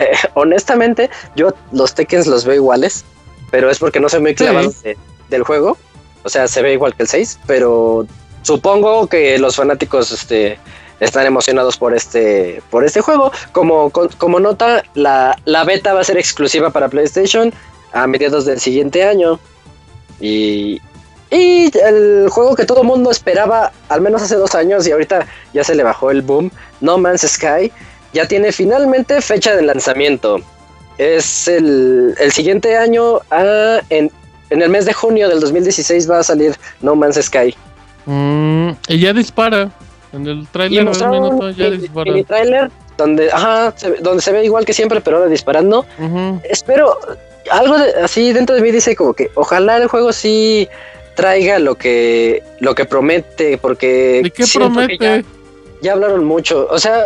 eh, 0.00 0.10
honestamente, 0.34 1.08
yo 1.36 1.52
los 1.70 1.94
Tekkens 1.94 2.26
los 2.26 2.44
veo 2.44 2.56
iguales, 2.56 3.04
pero 3.52 3.70
es 3.70 3.78
porque 3.78 4.00
no 4.00 4.08
soy 4.08 4.20
muy 4.20 4.34
clavado 4.34 4.72
de- 4.82 4.96
del 5.28 5.44
juego, 5.44 5.78
o 6.24 6.28
sea, 6.28 6.48
se 6.48 6.60
ve 6.60 6.72
igual 6.72 6.94
que 6.96 7.04
el 7.04 7.08
6, 7.08 7.38
pero 7.46 8.04
supongo 8.42 9.06
que 9.06 9.38
los 9.38 9.56
fanáticos 9.56 10.12
este, 10.12 10.58
están 11.00 11.26
emocionados 11.26 11.76
por 11.76 11.94
este, 11.94 12.62
por 12.70 12.84
este 12.84 13.00
juego. 13.00 13.32
Como, 13.52 13.90
como 13.90 14.40
nota, 14.40 14.84
la, 14.94 15.36
la 15.44 15.64
beta 15.64 15.94
va 15.94 16.00
a 16.00 16.04
ser 16.04 16.18
exclusiva 16.18 16.70
para 16.70 16.88
PlayStation 16.88 17.52
a 17.92 18.06
mediados 18.06 18.44
del 18.44 18.60
siguiente 18.60 19.04
año. 19.04 19.40
Y, 20.20 20.80
y 21.30 21.70
el 21.78 22.28
juego 22.28 22.54
que 22.54 22.66
todo 22.66 22.84
mundo 22.84 23.10
esperaba, 23.10 23.72
al 23.88 24.00
menos 24.00 24.22
hace 24.22 24.36
dos 24.36 24.54
años, 24.54 24.86
y 24.86 24.92
ahorita 24.92 25.26
ya 25.54 25.64
se 25.64 25.74
le 25.74 25.82
bajó 25.82 26.10
el 26.10 26.22
boom, 26.22 26.50
No 26.80 26.98
Man's 26.98 27.22
Sky, 27.22 27.72
ya 28.12 28.26
tiene 28.26 28.52
finalmente 28.52 29.20
fecha 29.20 29.54
de 29.56 29.62
lanzamiento. 29.62 30.38
Es 30.98 31.48
el, 31.48 32.14
el 32.18 32.32
siguiente 32.32 32.76
año, 32.76 33.20
ah, 33.30 33.80
en, 33.88 34.10
en 34.50 34.62
el 34.62 34.68
mes 34.68 34.84
de 34.84 34.92
junio 34.92 35.28
del 35.28 35.40
2016 35.40 36.10
va 36.10 36.18
a 36.18 36.22
salir 36.22 36.56
No 36.82 36.94
Man's 36.94 37.16
Sky. 37.22 37.54
Mm, 38.06 38.70
y 38.88 38.98
ya 38.98 39.12
dispara. 39.12 39.70
En 42.12 42.16
el 42.18 42.26
trailer 42.26 42.70
donde, 42.96 43.30
ajá, 43.32 43.72
se, 43.76 43.90
donde 43.96 44.22
se 44.22 44.32
ve 44.32 44.44
igual 44.44 44.64
que 44.64 44.72
siempre, 44.72 45.00
pero 45.00 45.18
ahora 45.18 45.28
disparando. 45.30 45.86
Espero, 46.44 46.98
algo 47.50 47.78
de- 47.78 47.92
así 48.02 48.32
dentro 48.32 48.54
de 48.56 48.62
mí 48.62 48.70
dice 48.70 48.94
como 48.96 49.14
que 49.14 49.30
ojalá 49.34 49.76
el 49.76 49.86
juego 49.88 50.12
sí 50.12 50.68
traiga 51.14 51.58
lo 51.58 51.74
que 51.76 52.42
lo 52.60 52.74
que 52.74 52.84
promete, 52.84 53.58
porque. 53.58 54.20
Ya, 55.20 55.22
ya 55.82 55.92
hablaron 55.92 56.24
mucho. 56.24 56.66
O 56.70 56.78
sea, 56.78 57.04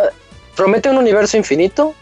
promete 0.57 0.88
un 0.88 0.97
universo 0.99 1.36
infinito 1.36 1.95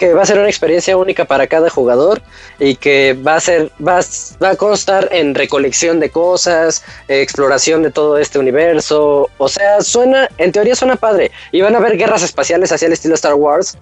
que 0.00 0.14
va 0.14 0.22
a 0.22 0.26
ser 0.26 0.38
una 0.38 0.48
experiencia 0.48 0.96
única 0.96 1.26
para 1.26 1.46
cada 1.46 1.68
jugador 1.70 2.22
y 2.58 2.74
que 2.74 3.12
va 3.12 3.36
a 3.36 3.40
ser 3.40 3.70
va, 3.86 3.98
a- 3.98 4.04
va 4.42 4.50
a 4.50 4.56
constar 4.56 5.08
en 5.12 5.34
recolección 5.34 6.00
de 6.00 6.08
cosas, 6.10 6.82
eh, 7.06 7.20
exploración 7.20 7.82
de 7.82 7.90
todo 7.90 8.16
este 8.18 8.38
universo. 8.38 9.28
O 9.36 9.48
sea, 9.48 9.82
suena, 9.82 10.28
en 10.38 10.52
teoría 10.52 10.74
suena 10.74 10.96
padre. 10.96 11.30
Y 11.52 11.60
van 11.60 11.74
a 11.74 11.78
haber 11.78 11.96
guerras 11.98 12.22
espaciales 12.22 12.72
hacia 12.72 12.86
el 12.86 12.94
estilo 12.94 13.14
Star 13.14 13.34
Wars. 13.34 13.76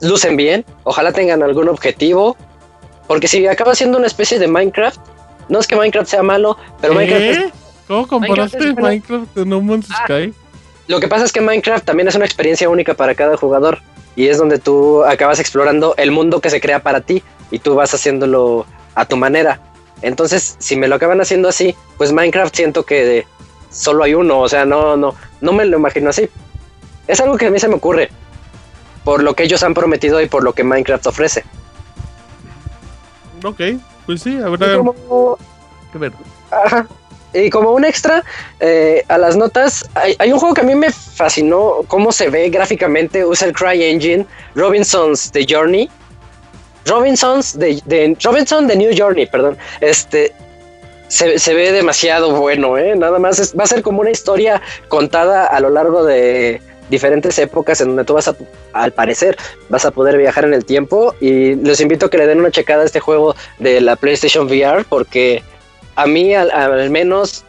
Lucen 0.00 0.36
bien, 0.36 0.64
ojalá 0.84 1.10
tengan 1.12 1.42
algún 1.42 1.68
objetivo. 1.68 2.36
Porque 3.08 3.26
si 3.28 3.46
acaba 3.46 3.74
siendo 3.74 3.98
una 3.98 4.06
especie 4.06 4.38
de 4.38 4.46
Minecraft, 4.46 4.98
no 5.48 5.58
es 5.58 5.66
que 5.66 5.74
Minecraft 5.76 6.08
sea 6.08 6.22
malo, 6.22 6.56
pero 6.80 6.94
Minecraft 6.94 7.22
es-. 7.24 7.52
¿Cómo 7.88 8.06
comparaste. 8.06 8.72
Minecraft 8.72 9.34
de 9.34 9.44
No 9.46 9.60
Man's 9.60 9.88
Ah. 9.90 10.04
Sky? 10.04 10.32
Lo 10.86 11.00
que 11.00 11.08
pasa 11.08 11.24
es 11.24 11.32
que 11.32 11.40
Minecraft 11.40 11.84
también 11.84 12.06
es 12.08 12.14
una 12.14 12.24
experiencia 12.24 12.68
única 12.68 12.94
para 12.94 13.14
cada 13.16 13.36
jugador 13.36 13.80
y 14.16 14.28
es 14.28 14.38
donde 14.38 14.58
tú 14.58 15.04
acabas 15.04 15.38
explorando 15.38 15.94
el 15.98 16.10
mundo 16.10 16.40
que 16.40 16.50
se 16.50 16.60
crea 16.60 16.82
para 16.82 17.02
ti 17.02 17.22
y 17.50 17.58
tú 17.58 17.74
vas 17.74 17.94
haciéndolo 17.94 18.66
a 18.94 19.04
tu 19.04 19.16
manera. 19.16 19.60
Entonces, 20.02 20.56
si 20.58 20.76
me 20.76 20.88
lo 20.88 20.96
acaban 20.96 21.20
haciendo 21.20 21.48
así, 21.48 21.76
pues 21.98 22.12
Minecraft 22.12 22.54
siento 22.54 22.84
que 22.84 23.26
solo 23.70 24.04
hay 24.04 24.14
uno, 24.14 24.40
o 24.40 24.48
sea, 24.48 24.64
no, 24.64 24.96
no, 24.96 25.14
no 25.40 25.52
me 25.52 25.66
lo 25.66 25.76
imagino 25.76 26.10
así. 26.10 26.28
Es 27.06 27.20
algo 27.20 27.36
que 27.36 27.46
a 27.46 27.50
mí 27.50 27.58
se 27.60 27.68
me 27.68 27.74
ocurre 27.74 28.10
por 29.04 29.22
lo 29.22 29.34
que 29.34 29.44
ellos 29.44 29.62
han 29.62 29.74
prometido 29.74 30.20
y 30.20 30.26
por 30.26 30.42
lo 30.42 30.52
que 30.52 30.64
Minecraft 30.64 31.06
ofrece. 31.06 31.44
Ok, 33.44 33.60
pues 34.06 34.22
sí, 34.22 34.36
habrá 34.38 34.80
que 35.92 35.98
ver. 35.98 36.12
Ajá. 36.50 36.86
Y 37.36 37.50
como 37.50 37.72
un 37.72 37.84
extra 37.84 38.24
eh, 38.60 39.04
a 39.08 39.18
las 39.18 39.36
notas, 39.36 39.88
hay, 39.94 40.16
hay 40.18 40.32
un 40.32 40.38
juego 40.38 40.54
que 40.54 40.62
a 40.62 40.64
mí 40.64 40.74
me 40.74 40.90
fascinó 40.90 41.82
cómo 41.88 42.12
se 42.12 42.30
ve 42.30 42.48
gráficamente. 42.48 43.24
Usa 43.24 43.48
el 43.48 43.54
Cry 43.54 43.84
Engine, 43.84 44.26
Robinson's 44.54 45.30
The 45.32 45.44
Journey. 45.48 45.90
Robinson's 46.86 47.58
de, 47.58 47.80
de 47.84 48.16
Robinson 48.22 48.66
The 48.68 48.76
New 48.76 48.92
Journey, 48.96 49.26
perdón. 49.26 49.58
Este 49.80 50.32
se, 51.08 51.38
se 51.38 51.54
ve 51.54 51.72
demasiado 51.72 52.32
bueno, 52.32 52.78
¿eh? 52.78 52.94
Nada 52.96 53.18
más 53.18 53.54
va 53.58 53.64
a 53.64 53.66
ser 53.66 53.82
como 53.82 54.00
una 54.00 54.10
historia 54.10 54.62
contada 54.88 55.46
a 55.46 55.60
lo 55.60 55.70
largo 55.70 56.04
de 56.04 56.60
diferentes 56.88 57.38
épocas 57.38 57.80
en 57.80 57.88
donde 57.88 58.04
tú 58.04 58.14
vas 58.14 58.28
a, 58.28 58.36
al 58.72 58.92
parecer, 58.92 59.36
vas 59.68 59.84
a 59.84 59.90
poder 59.90 60.16
viajar 60.16 60.44
en 60.44 60.54
el 60.54 60.64
tiempo. 60.64 61.14
Y 61.20 61.54
los 61.56 61.80
invito 61.80 62.06
a 62.06 62.10
que 62.10 62.18
le 62.18 62.26
den 62.26 62.40
una 62.40 62.50
checada 62.50 62.82
a 62.82 62.86
este 62.86 63.00
juego 63.00 63.34
de 63.58 63.80
la 63.80 63.96
PlayStation 63.96 64.46
VR 64.46 64.84
porque 64.88 65.42
a 65.96 66.06
mí 66.06 66.34
al, 66.34 66.50
al 66.50 66.90
menos 66.90 67.44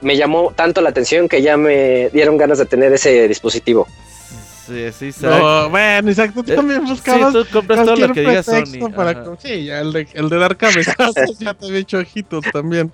me 0.00 0.16
llamó 0.16 0.52
tanto 0.54 0.80
la 0.80 0.90
atención 0.90 1.28
que 1.28 1.40
ya 1.42 1.56
me 1.56 2.10
dieron 2.10 2.36
ganas 2.36 2.58
de 2.58 2.66
tener 2.66 2.92
ese 2.92 3.28
dispositivo. 3.28 3.86
Sí, 4.66 4.86
sí, 4.92 5.06
Isaac. 5.06 5.40
No, 5.40 5.70
bueno, 5.70 6.08
exacto, 6.10 6.42
tú 6.42 6.52
Eh, 6.52 6.56
también 6.56 6.82
sí, 6.86 6.90
buscabas 6.92 7.32
tú 7.32 7.44
compras 7.52 7.78
todo 7.84 7.96
cualquier 7.96 8.08
lo 8.08 8.14
que 8.14 8.20
diga 8.20 8.42
pretexto 8.42 8.78
Sony. 8.78 8.90
para 8.92 9.24
Sí, 9.40 9.64
ya 9.64 9.80
el 9.80 9.92
de, 9.92 10.06
el 10.14 10.28
de 10.28 10.38
dar 10.38 10.56
cabezazos 10.56 11.38
ya 11.38 11.54
te 11.54 11.66
había 11.66 11.78
hecho 11.80 11.98
ojitos 11.98 12.44
también. 12.52 12.92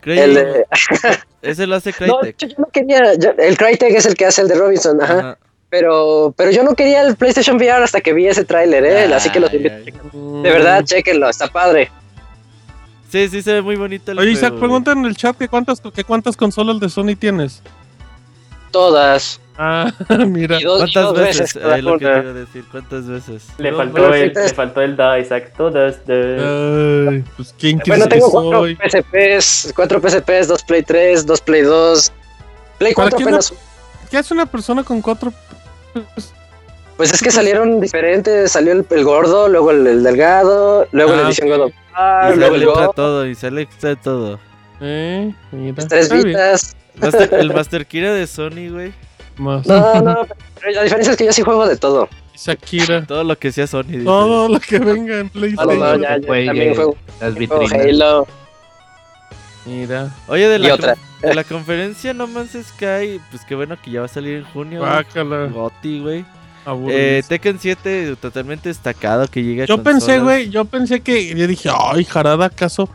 Cray- 0.00 0.18
El 0.20 0.34
de- 0.34 0.64
Ese 1.42 1.66
lo 1.66 1.74
hace 1.76 1.90
no, 2.06 2.18
Crytek. 2.20 2.36
yo, 2.38 2.46
yo 2.48 2.54
no 2.58 2.66
quería, 2.72 3.14
yo- 3.14 3.32
el 3.36 3.56
Crytek 3.56 3.94
es 3.94 4.06
el 4.06 4.14
que 4.14 4.26
hace 4.26 4.42
el 4.42 4.48
de 4.48 4.54
Robinson, 4.54 5.02
ajá, 5.02 5.18
Ajá. 5.18 5.38
pero, 5.70 6.32
pero 6.36 6.50
yo 6.52 6.62
no 6.62 6.74
quería 6.74 7.02
el 7.02 7.16
PlayStation 7.16 7.56
VR 7.56 7.82
hasta 7.84 8.00
que 8.00 8.12
vi 8.12 8.26
ese 8.28 8.44
tráiler, 8.44 8.84
¿eh? 8.84 9.12
así 9.14 9.30
que 9.30 9.40
los 9.40 9.50
Ay, 9.50 9.56
invito. 9.56 9.74
ay. 9.76 10.42
De 10.42 10.50
verdad, 10.50 10.84
chequenlo, 10.84 11.28
está 11.28 11.48
padre. 11.48 11.90
Sí, 13.10 13.28
sí, 13.28 13.42
se 13.42 13.54
ve 13.54 13.62
muy 13.62 13.76
bonito 13.76 14.12
el 14.12 14.18
Oye, 14.18 14.32
Isaac, 14.32 14.54
pregunta 14.58 14.92
en 14.92 15.04
el 15.06 15.16
chat 15.16 15.36
que 15.36 15.48
cuántas, 15.48 15.80
que 15.80 16.04
cuántas 16.04 16.36
consolas 16.36 16.78
de 16.80 16.88
Sony 16.88 17.16
tienes. 17.18 17.62
Todas. 18.70 19.40
Ah, 19.56 19.90
mira. 20.26 20.60
Y 20.60 20.64
dos, 20.64 20.80
güey. 20.80 20.90
y 20.90 20.94
dos 20.94 21.12
¿Cuántas 21.12 21.12
veces? 21.26 21.54
veces 21.54 21.64
Ahí 21.72 21.82
lo 21.82 21.98
que 21.98 22.04
te 22.04 22.10
una. 22.10 22.20
iba 22.20 22.30
a 22.30 22.34
decir, 22.34 22.64
¿cuántas 22.70 23.06
veces? 23.08 23.46
Le 23.58 23.70
No, 23.72 23.76
faltó, 23.78 24.14
el, 24.14 24.32
le 24.34 24.48
faltó 24.50 24.80
el 24.82 24.96
da, 24.96 25.18
Isaac. 25.18 25.52
Todas. 25.56 26.06
De... 26.06 27.08
Ay, 27.10 27.24
pues 27.36 27.54
quién 27.58 27.80
Bueno, 27.86 28.04
que 28.04 28.10
tengo 28.10 28.30
cuatro 28.30 28.58
soy. 28.60 28.76
PSPs, 28.76 29.72
cuatro 29.74 30.00
PSPs, 30.00 30.48
dos 30.48 30.62
Play 30.62 30.82
3, 30.82 31.26
dos 31.26 31.40
Play 31.40 31.62
2. 31.62 32.12
Play 32.78 32.94
¿Para 32.94 33.10
4 33.10 33.18
qué 33.18 33.24
no- 33.24 33.28
apenas. 33.30 33.54
¿qué 34.10 34.18
hace 34.18 34.34
una 34.34 34.46
persona 34.46 34.84
con 34.84 35.00
cuatro? 35.02 35.32
Pues 36.98 37.14
es 37.14 37.22
que 37.22 37.30
salieron 37.30 37.80
diferentes, 37.80 38.52
salió 38.52 38.72
el, 38.72 38.84
el 38.90 39.04
gordo, 39.04 39.48
luego 39.48 39.70
el, 39.70 39.86
el 39.86 40.02
delgado, 40.02 40.86
luego 40.92 41.12
la 41.16 41.22
Ah, 41.22 41.26
edición. 41.28 41.48
God 41.48 41.60
of 41.62 41.70
Y 41.72 41.94
War, 41.96 42.36
luego 42.36 42.54
el 42.56 42.62
entra 42.64 42.86
Go, 42.86 42.92
todo, 42.92 43.26
y 43.26 43.34
sale 43.34 43.62
extra 43.62 43.96
todo. 43.96 44.38
Eh, 44.80 45.32
mira. 45.52 45.74
las 45.78 45.88
tres 45.88 46.12
vitas. 46.12 46.76
Master- 46.96 47.34
el 47.34 47.52
Master 47.54 47.86
Kira 47.86 48.12
de 48.12 48.26
Sony, 48.26 48.68
güey. 48.70 48.92
Más. 49.36 49.64
No, 49.66 50.00
no, 50.02 50.26
pero 50.60 50.72
la 50.72 50.82
diferencia 50.82 51.12
es 51.12 51.16
que 51.16 51.24
yo 51.24 51.32
sí 51.32 51.42
juego 51.42 51.66
de 51.66 51.76
todo. 51.76 52.08
Shakira. 52.36 53.04
Todo 53.06 53.22
lo 53.24 53.36
que 53.38 53.50
sea 53.52 53.66
Sony. 53.68 53.84
dice. 53.86 54.04
Todo 54.04 54.48
lo 54.48 54.58
que 54.60 54.78
venga 54.80 55.18
en 55.20 55.26
No, 55.26 55.32
PlayStation. 55.32 55.78
no, 55.78 55.96
ya, 55.96 56.18
ya, 56.18 56.26
también 56.46 56.74
juego, 56.74 56.96
Las 57.20 57.34
juego 57.34 57.58
vitrinas. 57.60 57.86
Halo. 57.86 58.26
Mira. 59.66 60.10
Oye, 60.28 60.48
de 60.48 60.56
Y 60.56 60.62
la, 60.62 60.74
otra. 60.74 60.94
de 61.22 61.34
la 61.34 61.44
conferencia 61.44 62.14
No 62.14 62.26
Man's 62.26 62.52
Sky, 62.52 63.20
pues 63.30 63.42
qué 63.46 63.54
bueno 63.54 63.76
que 63.80 63.90
ya 63.90 64.00
va 64.00 64.06
a 64.06 64.08
salir 64.08 64.38
en 64.38 64.44
junio. 64.44 64.80
güey. 64.80 64.90
Guácala. 64.90 65.46
Goti, 65.46 66.00
güey. 66.00 66.24
Eh, 66.90 67.22
Tekken 67.26 67.58
7 67.58 68.16
totalmente 68.20 68.68
destacado 68.68 69.26
que 69.28 69.42
llega 69.42 69.64
a 69.64 69.66
Yo 69.66 69.82
pensé, 69.82 70.18
güey, 70.18 70.50
yo 70.50 70.64
pensé 70.64 71.00
que. 71.00 71.34
Yo 71.34 71.46
dije, 71.46 71.70
ay, 71.74 72.04
Jarada, 72.04 72.46
¿acaso 72.46 72.88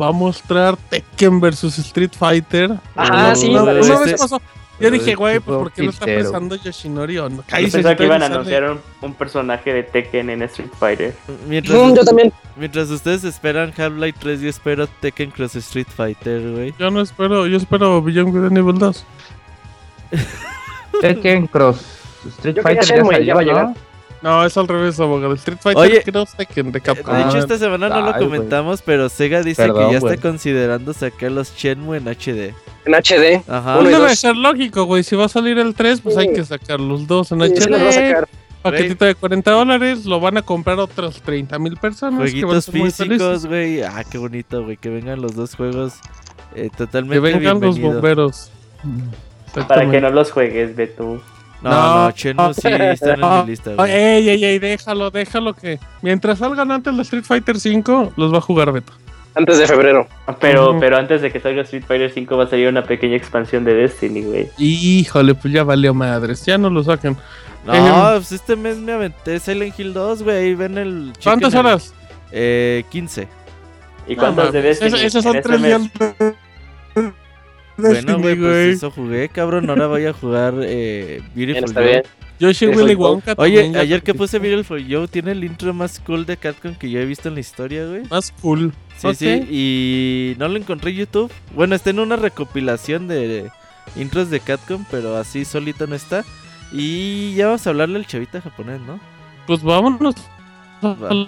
va 0.00 0.08
a 0.08 0.12
mostrar 0.12 0.76
Tekken 0.76 1.40
versus 1.40 1.78
Street 1.78 2.12
Fighter? 2.18 2.72
Ajá, 2.96 3.32
Uh, 3.32 3.36
sí, 3.36 3.48
Una, 3.48 3.62
vez 3.72 4.14
pasó. 4.18 4.40
Yo 4.80 4.90
dije, 4.90 5.14
güey, 5.14 5.36
es 5.36 5.42
pues 5.42 5.56
¿por 5.56 5.70
qué 5.72 5.84
no 5.84 5.90
está 5.90 6.04
pensando 6.04 6.56
Yoshinori 6.56 7.16
o 7.18 7.28
no? 7.28 7.44
Yo 7.48 7.70
pensaba 7.70 7.94
que 7.94 8.04
iban 8.06 8.22
a 8.24 8.26
anunciar 8.26 8.64
un, 8.64 8.80
un 9.02 9.14
personaje 9.14 9.72
de 9.72 9.84
Tekken 9.84 10.30
en 10.30 10.42
Street 10.42 10.70
Fighter. 10.78 11.14
Mientras, 11.46 11.78
Mm, 11.78 11.94
yo 11.94 12.04
también. 12.04 12.32
mientras 12.56 12.90
ustedes 12.90 13.22
esperan 13.22 13.72
Half-Life 13.76 14.18
3, 14.20 14.40
yo 14.40 14.48
espero 14.50 14.88
Tekken 14.88 15.30
Cross 15.30 15.54
Street 15.56 15.86
Fighter, 15.86 16.50
güey. 16.50 16.74
Yo 16.76 16.90
no 16.90 17.00
espero, 17.02 17.46
yo 17.46 17.56
espero 17.56 18.02
Beyond 18.02 18.32
Good 18.32 18.46
and 18.46 18.58
Evil 18.58 18.78
2. 18.80 19.06
Tekken 21.00 21.46
Cross 21.46 21.78
Street 22.28 22.56
Yo 22.56 22.62
quería 22.62 22.82
Fighter 22.82 22.84
ya 22.88 22.94
Shenmue, 22.96 23.24
ya 23.24 23.34
va 23.34 23.40
a 23.40 23.44
¿no? 23.44 23.50
llegar. 23.50 23.74
No, 24.22 24.42
es 24.44 24.56
al 24.56 24.66
revés, 24.68 24.98
abogado. 25.00 25.34
Street 25.34 25.58
Fighter 25.60 25.82
Oye. 25.82 26.02
creo 26.02 26.24
Tekken 26.24 26.72
de 26.72 26.80
Capcom. 26.80 27.14
De 27.14 27.22
hecho, 27.24 27.38
esta 27.38 27.58
semana 27.58 27.90
no 27.90 28.00
lo 28.00 28.14
ay, 28.14 28.22
comentamos, 28.24 28.80
pero 28.80 29.10
Sega 29.10 29.42
dice 29.42 29.62
Perdón, 29.66 29.86
que 29.86 29.92
ya 29.92 29.98
está 29.98 30.16
considerando 30.16 30.94
sacar 30.94 31.30
los 31.32 31.54
Shenmue 31.54 31.98
en 31.98 32.08
HD. 32.08 32.54
En 32.86 32.94
HD. 32.94 33.42
Ajá. 33.46 33.78
Uno 33.78 33.90
y 33.90 33.92
debe 33.92 34.08
dos. 34.08 34.18
ser 34.18 34.34
lógico, 34.34 34.84
güey. 34.84 35.02
Si 35.02 35.14
va 35.14 35.26
a 35.26 35.28
salir 35.28 35.58
el 35.58 35.74
3, 35.74 36.00
pues 36.00 36.16
hay 36.16 36.32
que 36.32 36.42
sacar 36.44 36.80
los 36.80 37.06
dos 37.06 37.32
en 37.32 37.40
Sí, 37.42 37.70
va 37.70 37.76
a 37.76 37.80
HD. 37.80 37.92
sacar. 37.92 38.28
Paquetito 38.62 39.04
de 39.04 39.14
40 39.14 39.50
dólares, 39.50 40.06
lo 40.06 40.20
van 40.20 40.38
a 40.38 40.42
comprar 40.42 40.78
otras 40.78 41.20
30 41.20 41.58
mil 41.58 41.76
personas. 41.76 42.32
que 42.32 42.44
van 42.46 42.56
a 42.56 42.60
Jueguitos 42.60 42.64
ser 42.64 42.74
físicos, 43.08 43.44
güey. 43.46 43.82
Ah, 43.82 44.04
qué 44.10 44.16
bonito, 44.16 44.64
güey. 44.64 44.78
Que 44.78 44.88
vengan 44.88 45.20
los 45.20 45.34
dos 45.36 45.54
juegos 45.54 45.96
eh, 46.54 46.70
Que 46.70 46.76
totalmente 46.78 47.20
vengan 47.20 47.60
los 47.60 47.74
bienvenidos. 47.78 47.92
bomberos. 47.94 48.50
Para 49.68 49.90
que 49.90 50.00
no 50.00 50.08
los 50.10 50.32
juegues, 50.32 50.74
Beto. 50.74 51.20
No, 51.64 51.70
No. 51.70 52.04
no, 52.04 52.10
Shenmue 52.12 52.54
sí 52.54 52.68
están 52.68 53.22
en 53.24 53.40
mi 53.44 53.46
lista, 53.50 53.74
güey. 53.74 53.90
ey, 53.92 54.28
ey, 54.28 54.44
ey, 54.44 54.58
déjalo, 54.58 55.10
déjalo 55.10 55.54
que. 55.54 55.78
Mientras 56.02 56.38
salgan 56.38 56.70
antes 56.70 56.94
de 56.96 57.02
Street 57.02 57.24
Fighter 57.24 57.58
5, 57.58 58.12
los 58.16 58.32
va 58.32 58.38
a 58.38 58.40
jugar 58.40 58.70
Beto. 58.72 58.92
Antes 59.36 59.58
de 59.58 59.66
febrero. 59.66 60.06
Pero, 60.40 60.78
pero 60.78 60.96
antes 60.96 61.20
de 61.20 61.32
que 61.32 61.40
salga 61.40 61.62
Street 61.62 61.82
Fighter 61.88 62.08
5 62.12 62.36
va 62.36 62.44
a 62.44 62.46
salir 62.46 62.68
una 62.68 62.84
pequeña 62.84 63.16
expansión 63.16 63.64
de 63.64 63.74
Destiny, 63.74 64.22
güey. 64.22 64.48
Híjole, 64.58 65.34
pues 65.34 65.52
ya 65.52 65.64
valió 65.64 65.92
madres. 65.92 66.44
Ya 66.46 66.56
no 66.56 66.70
lo 66.70 66.84
saquen. 66.84 67.16
No, 67.66 67.74
eh, 67.74 68.16
pues 68.16 68.30
este 68.30 68.54
mes 68.54 68.76
me 68.76 68.92
aventé 68.92 69.40
Silent 69.40 69.76
Hill 69.76 69.92
2, 69.92 70.22
güey. 70.22 70.36
Ahí 70.36 70.54
ven 70.54 70.78
el. 70.78 71.12
¿Cuántas 71.22 71.52
horas? 71.54 71.92
Eh, 72.30 72.84
15. 72.90 73.26
¿Y 74.06 74.14
No 74.14 74.20
cuántas 74.22 74.52
de 74.52 74.62
Destiny? 74.62 74.94
es- 74.96 75.02
Esos 75.02 75.24
en 75.24 75.32
son 75.32 75.36
este 75.36 75.48
tres 75.48 75.60
mes? 75.60 75.92
días. 75.92 76.34
Bueno, 77.76 78.18
güey, 78.18 78.36
pues 78.36 78.76
eso 78.76 78.90
jugué, 78.90 79.28
cabrón. 79.28 79.68
Ahora 79.68 79.86
voy 79.86 80.06
a 80.06 80.12
jugar 80.12 80.54
eh, 80.62 81.22
Beautiful 81.34 81.64
está 81.64 81.80
Joe. 82.40 82.50
Eso 82.50 82.66
Willy. 82.70 82.94
Wonka. 82.94 83.34
Oye, 83.36 83.72
ayer 83.76 84.02
que 84.02 84.12
se- 84.12 84.18
puse 84.18 84.38
Beautiful 84.38 84.84
Joe, 84.88 85.08
tiene 85.08 85.32
el 85.32 85.44
intro 85.44 85.72
más 85.72 86.00
cool 86.00 86.26
de 86.26 86.36
Capcom 86.36 86.74
que 86.74 86.90
yo 86.90 87.00
he 87.00 87.06
visto 87.06 87.28
en 87.28 87.34
la 87.34 87.40
historia, 87.40 87.86
güey. 87.86 88.02
Más 88.10 88.32
cool. 88.42 88.72
Sí, 88.96 89.14
sí, 89.14 89.26
y 89.50 90.36
no 90.38 90.48
lo 90.48 90.56
encontré 90.56 90.90
en 90.90 90.98
YouTube. 90.98 91.32
Bueno, 91.54 91.74
está 91.74 91.90
en 91.90 92.00
una 92.00 92.16
recopilación 92.16 93.08
de 93.08 93.50
intros 93.96 94.30
de 94.30 94.40
Capcom, 94.40 94.84
pero 94.90 95.16
así 95.16 95.44
solito 95.44 95.86
no 95.86 95.94
está. 95.94 96.24
Y 96.72 97.34
ya 97.34 97.46
vamos 97.46 97.66
a 97.66 97.70
hablarle 97.70 97.98
al 97.98 98.06
chavita 98.06 98.40
japonés, 98.40 98.80
¿no? 98.80 98.98
Pues 99.46 99.62
vámonos. 99.62 100.14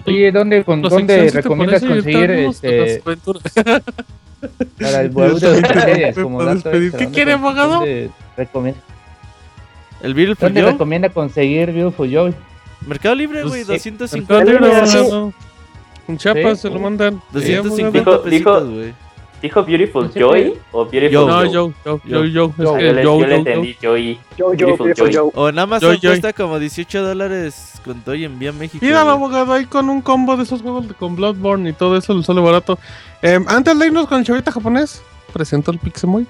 Oye, 0.05 0.31
¿dónde, 0.31 0.63
con, 0.63 0.81
¿dónde 0.81 1.13
secciones, 1.15 1.33
¿te 1.33 1.41
recomiendas 1.41 1.83
conseguir 1.83 2.31
este. 2.31 3.01
para 4.79 5.01
el 5.01 5.11
series? 5.39 6.17
me 6.17 6.23
Como 6.23 6.43
dato 6.43 6.53
extra, 6.53 6.71
¿Qué 6.71 6.89
¿dónde 6.89 7.11
quiere, 7.11 7.31
abogado? 7.33 7.73
¿Dónde 7.75 8.11
recomienda, 8.35 8.79
El 10.01 10.13
Beautiful 10.13 10.47
dónde 10.49 10.61
Joe. 10.61 10.71
recomienda 10.71 11.09
conseguir 11.09 11.71
Beautiful 11.71 12.09
Joe? 12.13 12.33
Mercado 12.85 13.15
Libre, 13.15 13.41
Pues 13.41 13.65
güey, 13.65 13.79
sí, 13.79 13.89
250 13.91 14.33
Mercado 14.45 14.59
Libre, 14.67 14.79
pesos. 14.81 14.95
abogado. 15.01 15.33
En 16.07 16.17
Chiapas 16.17 16.59
Sí. 16.61 16.67
se 16.67 16.73
lo 16.73 16.79
mandan. 16.79 17.21
250 17.33 17.99
Dijo- 17.99 18.21
pesitos, 18.23 18.69
güey. 18.69 18.93
¿Dijo 19.41 19.63
Beautiful 19.63 20.09
Joy 20.15 20.53
o 20.71 20.85
Beautiful 20.85 21.11
Yo. 21.11 21.27
No, 21.27 21.35
Joe? 21.35 21.51
yo, 21.51 21.71
yo, 21.85 22.01
yo, 22.05 22.23
Yo. 22.25 22.25
yo. 22.25 22.45
Es 22.47 22.55
Yo. 22.57 22.77
le, 22.77 23.03
yo, 23.03 23.19
yo 23.19 23.25
le 23.27 23.29
yo, 23.29 23.35
entendí 23.35 23.75
Joy. 23.79 24.19
Yo, 24.35 24.53
yo, 24.53 24.65
Beautiful 24.67 24.85
Beautiful 24.87 25.11
Joy. 25.11 25.15
Joe. 25.15 25.31
O 25.35 25.49
en 25.49 25.55
Yo, 25.81 25.93
yo. 25.93 26.09
cuesta 26.09 26.33
como 26.33 26.57
18 26.57 27.03
dólares 27.03 27.73
con 27.85 28.01
todo 28.01 28.15
y 28.15 28.23
envía 28.25 28.49
a 28.49 28.53
México. 28.53 28.79
Güey. 28.79 28.91
abogado, 29.11 29.53
ahí 29.53 29.65
con 29.65 29.89
un 29.89 30.01
combo 30.01 30.37
de 30.37 30.43
esos 30.43 30.61
juegos 30.63 30.85
con 30.97 31.15
Bloodborne 31.15 31.69
y 31.69 31.73
todo 31.73 31.97
eso 31.97 32.13
le 32.15 32.23
sale 32.23 32.41
barato. 32.41 32.79
Em, 33.21 33.45
antes 33.47 33.77
de 33.77 33.87
irnos 33.87 34.07
con 34.07 34.19
el 34.19 34.25
chavita 34.25 34.51
japonés, 34.51 35.01
presento 35.33 35.71
el 35.71 35.79
Pixemoy. 35.79 36.27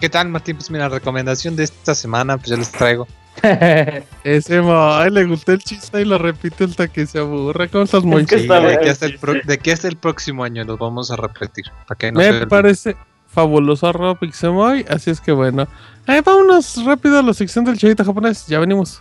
¿Qué 0.00 0.08
tal, 0.08 0.28
Martín? 0.28 0.56
Pues 0.56 0.70
mira, 0.70 0.88
recomendación 0.88 1.56
de 1.56 1.64
esta 1.64 1.94
semana, 1.94 2.38
pues 2.38 2.48
ya 2.48 2.56
les 2.56 2.72
traigo. 2.72 3.06
Ese 4.24 4.60
Moy, 4.60 5.10
le 5.10 5.24
gustó 5.24 5.52
el 5.52 5.58
chiste 5.58 6.00
y 6.00 6.04
lo 6.04 6.18
repite 6.18 6.64
hasta 6.64 6.88
que 6.88 7.06
se 7.06 7.18
aburra. 7.18 7.68
¿Cómo 7.68 7.84
estás, 7.84 8.04
Moy? 8.04 8.24
que 8.24 8.36
Sí, 8.36 8.42
está 8.42 8.60
de, 8.60 8.74
aquí 8.74 8.84
el 8.84 8.90
hasta 8.90 9.06
el 9.06 9.18
de 9.44 9.54
aquí 9.54 9.70
hasta 9.70 9.88
el 9.88 9.96
próximo 9.96 10.44
año 10.44 10.64
los 10.64 10.78
vamos 10.78 11.10
a 11.10 11.16
repetir. 11.16 11.66
Para 11.86 11.98
que 11.98 12.12
no 12.12 12.20
Me 12.20 12.46
parece 12.46 12.96
fabuloso 13.28 13.86
arroba 13.86 14.18
Pixemoy, 14.18 14.84
así 14.88 15.10
es 15.10 15.20
que 15.20 15.32
bueno. 15.32 15.68
Eh, 16.06 16.22
vámonos 16.24 16.82
rápido 16.84 17.18
a 17.18 17.22
la 17.22 17.34
sección 17.34 17.64
del 17.64 17.78
chavita 17.78 18.04
japonés, 18.04 18.46
ya 18.46 18.58
venimos. 18.58 19.00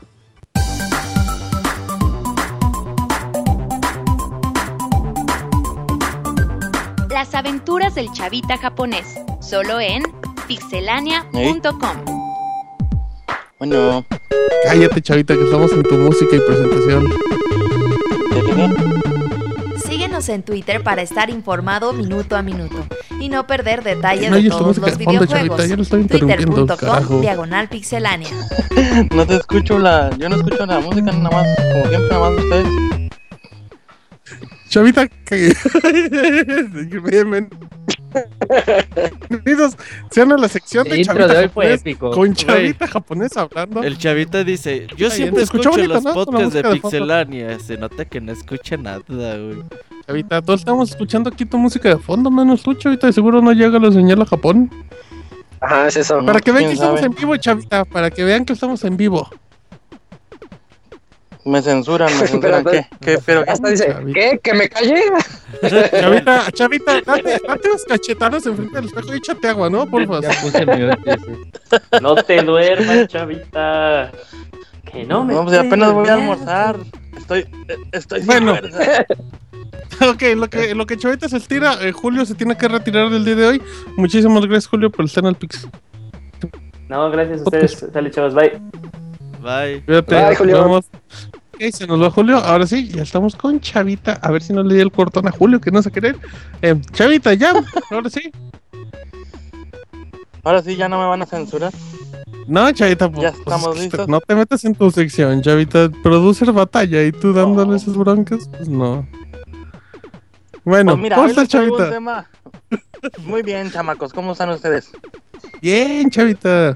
Las 7.20 7.36
aventuras 7.36 7.95
del 7.95 8.09
chavita 8.13 8.57
japonés, 8.57 9.20
solo 9.41 9.82
en 9.82 10.03
pixelania.com. 10.47 12.05
Bueno, 13.59 14.05
Cállate, 14.63 15.01
chavita, 15.01 15.36
que 15.36 15.43
estamos 15.43 15.70
en 15.74 15.84
tu 15.84 15.95
música 15.95 16.38
y 16.38 16.39
presentación. 16.39 17.09
Síguenos 19.86 20.30
en 20.30 20.43
Twitter 20.43 20.82
para 20.82 21.01
estar 21.01 21.30
informado 21.30 21.91
minuto 21.91 22.38
a 22.38 22.41
minuto 22.41 22.88
y 23.20 23.28
no 23.28 23.45
perder 23.45 23.84
detalle 23.84 24.30
No 24.30 24.38
de 24.38 24.47
todos 24.47 24.78
los 24.78 24.97
videojuegos. 24.97 25.89
Twitter.com 25.89 27.20
diagonal 27.20 27.67
pixelánea. 27.67 28.30
No 29.13 29.28
te 29.28 29.36
escucho 29.36 29.78
la. 29.78 30.09
Yo 30.17 30.30
no 30.30 30.38
escucho 30.38 30.65
la 30.65 30.80
música, 30.80 31.11
nada 31.11 31.30
más. 31.30 31.47
Como 31.74 31.89
siempre, 31.89 32.09
nada 32.09 32.30
más 32.30 32.43
ustedes. 32.43 32.99
Chavita, 34.70 35.07
que... 35.07 35.51
Bienvenidos 39.30 39.76
sean 40.11 40.32
a 40.32 40.38
la 40.38 40.47
sección 40.47 40.88
de 40.88 41.03
Chavita 41.03 41.28
de 41.28 41.38
hoy 41.38 41.49
fue 41.49 41.65
japonés 41.65 41.82
épico. 41.82 42.11
con 42.11 42.36
Chavita 42.36 42.88
japonés 42.88 43.36
hablando. 43.36 43.82
El 43.82 43.97
chavita 43.97 44.43
dice, 44.43 44.86
yo 44.95 45.09
siempre 45.09 45.41
escucho 45.41 45.72
bonito, 45.72 45.95
los 45.95 46.03
¿no? 46.03 46.13
Podcasts 46.13 46.53
de 46.53 46.61
de. 46.61 46.72
Pixelania. 46.72 47.59
Se 47.59 47.78
nota 47.78 48.05
que 48.05 48.22
no 48.22 48.32
escucha 48.32 48.78
nada, 48.78 49.01
güey. 49.07 49.63
Chavita, 50.05 50.41
todos 50.43 50.61
estamos 50.61 50.91
escuchando 50.91 51.32
aquí 51.32 51.45
tu 51.45 51.57
música 51.57 51.89
de 51.89 51.97
fondo, 51.97 52.30
menos 52.30 52.61
tú, 52.61 52.76
Chavita, 52.76 53.07
de 53.07 53.13
seguro 53.13 53.41
no 53.41 53.51
llega 53.53 53.80
la 53.80 53.91
señal 53.91 54.22
a 54.22 54.26
Japón. 54.26 54.70
Ajá, 55.61 55.88
es 55.88 55.97
eso. 55.97 56.24
Para 56.24 56.41
que 56.41 56.51
vean 56.51 56.65
que 56.65 56.70
¿Quién 56.70 56.84
estamos 56.84 57.01
en 57.01 57.15
vivo, 57.15 57.36
Chavita, 57.38 57.86
para 57.86 58.11
que 58.11 58.24
vean 58.24 58.45
que 58.45 58.53
estamos 58.53 58.84
en 58.84 58.97
vivo. 58.97 59.30
Me 61.50 61.62
censuran, 61.62 62.10
me 62.20 62.28
censuran. 62.28 62.64
¿Qué? 62.66 62.86
¿Qué? 63.02 63.18
¿Pero 63.26 63.43
qué? 63.43 63.52
Hasta 63.52 63.70
dice, 63.70 63.88
Chavita. 63.88 64.20
¿qué? 64.20 64.39
¿Que 64.43 64.54
me 64.54 64.70
calle? 64.70 65.02
Chavita, 66.00 66.52
Chavita, 66.52 67.02
date, 67.02 67.41
date 67.47 67.70
unas 67.70 67.86
cachetadas 67.86 68.45
enfrente 68.45 68.76
del 68.76 68.86
espejo 68.86 69.14
y 69.14 69.18
échate 69.18 69.47
agua, 69.47 69.70
¿no? 69.70 69.86
Porfa. 69.88 70.22
Ya 70.22 70.30
puse 70.41 70.66
mi 70.66 72.00
No 72.02 72.16
te 72.16 72.41
duermas, 72.43 73.08
chavita. 73.08 74.12
Que 74.91 75.04
no 75.06 75.24
me. 75.26 75.34
No, 75.34 75.43
pues 75.45 75.58
apenas 75.58 75.91
voy 75.93 76.08
a 76.08 76.14
estoy 76.14 76.22
almorzar. 76.22 76.78
Estoy. 77.18 77.39
eh, 77.68 77.78
Estoy 77.91 78.22
Bueno. 78.22 78.54
ok, 80.08 80.22
lo 80.36 80.47
que, 80.50 80.76
lo 80.76 80.86
que 80.86 80.97
Chavita 80.97 81.28
se 81.30 81.38
estira, 81.38 81.76
eh, 81.82 81.91
Julio 81.91 82.26
se 82.26 82.36
tiene 82.36 82.56
que 82.58 82.68
retirar 82.68 83.10
del 83.10 83.26
día 83.26 83.36
de 83.36 83.45
hoy. 83.47 83.62
Muchísimas 83.97 84.41
gracias, 84.45 84.68
Julio, 84.68 84.89
por 84.91 85.06
estar 85.06 85.24
en 85.24 85.30
el 85.30 85.36
Pix. 85.36 85.68
No, 86.88 87.10
gracias 87.12 87.41
a 87.41 87.43
ustedes. 87.43 87.86
Sale, 87.91 88.10
chavos, 88.12 88.34
bye. 88.34 88.52
Bye. 89.41 89.84
Cuídate, 89.86 90.16
Bye, 90.16 90.24
nos 90.30 90.38
Julio. 90.38 90.64
vemos. 90.64 90.86
Ok, 91.62 91.74
se 91.74 91.88
nos 91.88 92.01
va 92.01 92.10
Julio. 92.10 92.38
Ahora 92.38 92.66
sí, 92.66 92.88
ya 92.88 93.03
estamos 93.03 93.36
con 93.36 93.60
Chavita. 93.60 94.14
A 94.22 94.32
ver 94.32 94.41
si 94.41 94.53
no 94.53 94.64
le 94.64 94.76
di 94.76 94.82
el 94.82 94.91
cortón 94.91 95.28
a 95.28 95.32
Julio, 95.32 95.60
que 95.60 95.72
no 95.72 95.82
se 95.84 95.91
querer. 95.91 96.18
Eh, 96.62 96.80
Chavita, 96.93 97.34
ya. 97.34 97.53
Ahora 97.91 98.10
sí. 98.10 98.32
Ahora 100.43 100.62
sí, 100.62 100.78
ya 100.78 100.88
no 100.88 100.97
me 100.99 101.05
van 101.05 101.22
a 101.22 101.26
censurar. 101.26 101.74
No, 102.47 102.72
Chavita, 102.72 103.10
pues, 103.12 103.22
Ya 103.24 103.32
pues, 103.32 103.39
estamos 103.41 103.78
listos. 103.78 104.07
no 104.07 104.22
te 104.22 104.36
metas 104.36 104.64
en 104.64 104.74
tu 104.74 104.89
sección, 104.89 105.41
Chavita. 105.41 105.89
Producer 106.01 106.51
batalla 106.53 107.03
y 107.03 107.12
tú 107.12 107.34
dándole 107.34 107.76
esas 107.76 107.95
broncas, 107.97 108.49
pues 108.55 108.70
no. 108.70 109.05
Bueno, 110.64 110.93
Pues 110.93 111.01
mira, 111.01 111.16
¿cómo 111.18 111.28
estás, 111.28 111.47
Chavita? 111.49 112.26
Muy 113.26 113.43
bien, 113.43 113.70
chamacos, 113.72 114.14
¿cómo 114.14 114.32
están 114.32 114.49
ustedes? 114.49 114.91
Bien, 115.62 116.10
Chavita. 116.10 116.76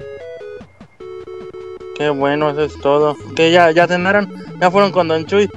Qué 1.96 2.08
bueno, 2.10 2.50
eso 2.50 2.62
es 2.64 2.78
todo. 2.80 3.16
¿Qué 3.36 3.50
ya, 3.52 3.70
ya 3.70 3.86
cenaron? 3.86 4.32
¿Ya 4.60 4.70
fueron 4.70 4.90
con 4.92 5.08
Don 5.08 5.24
Chuy? 5.26 5.48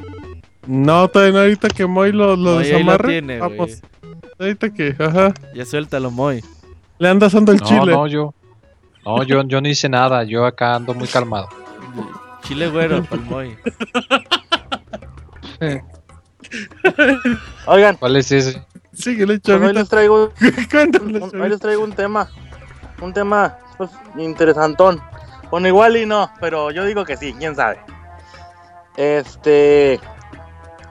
No, 0.67 1.07
todavía 1.07 1.33
no, 1.33 1.39
ahorita 1.39 1.69
que 1.69 1.85
Moy 1.85 2.11
lo, 2.11 2.35
lo 2.35 2.55
Moy 2.55 2.63
ahí 2.65 2.71
lo 2.71 2.77
desamarre. 2.77 3.07
tiene, 3.09 3.39
vamos. 3.39 3.81
Ahorita 4.39 4.69
que, 4.73 4.95
ajá. 4.99 5.33
Ya 5.55 5.65
suéltalo, 5.65 6.11
Moy. 6.11 6.43
Le 6.99 7.09
andas 7.09 7.33
dando 7.33 7.51
el 7.53 7.57
No, 7.59 7.65
chile. 7.65 7.91
no, 7.93 8.07
yo. 8.07 8.33
No, 9.05 9.23
yo, 9.23 9.41
yo 9.43 9.61
no 9.61 9.67
hice 9.69 9.87
nada. 9.89 10.23
Yo 10.25 10.45
acá 10.45 10.75
ando 10.75 10.93
muy 10.93 11.07
calmado. 11.07 11.47
Chile 12.43 12.69
güero, 12.69 13.03
pa'l 13.09 13.21
Moy. 13.21 13.57
Oigan, 17.65 17.95
¿Cuál 17.97 18.15
es 18.17 18.31
ese? 18.31 18.63
Síguele, 18.93 19.39
pues 19.39 19.55
hoy 19.55 19.61
Chavita. 19.61 19.79
les 19.79 19.89
traigo, 19.89 20.31
Cuéntale, 20.71 21.05
hoy 21.15 21.19
Chavita. 21.31 21.47
les 21.49 21.59
traigo 21.59 21.83
un 21.83 21.93
tema. 21.93 22.29
Un 23.01 23.13
tema, 23.13 23.57
pues, 23.77 23.89
interesantón. 24.17 24.99
Bueno, 25.51 25.67
igual 25.67 25.95
y 25.97 26.05
no, 26.05 26.29
pero 26.39 26.71
yo 26.71 26.83
digo 26.85 27.05
que 27.05 27.17
sí, 27.17 27.33
quién 27.37 27.55
sabe. 27.55 27.79
Este. 28.95 29.99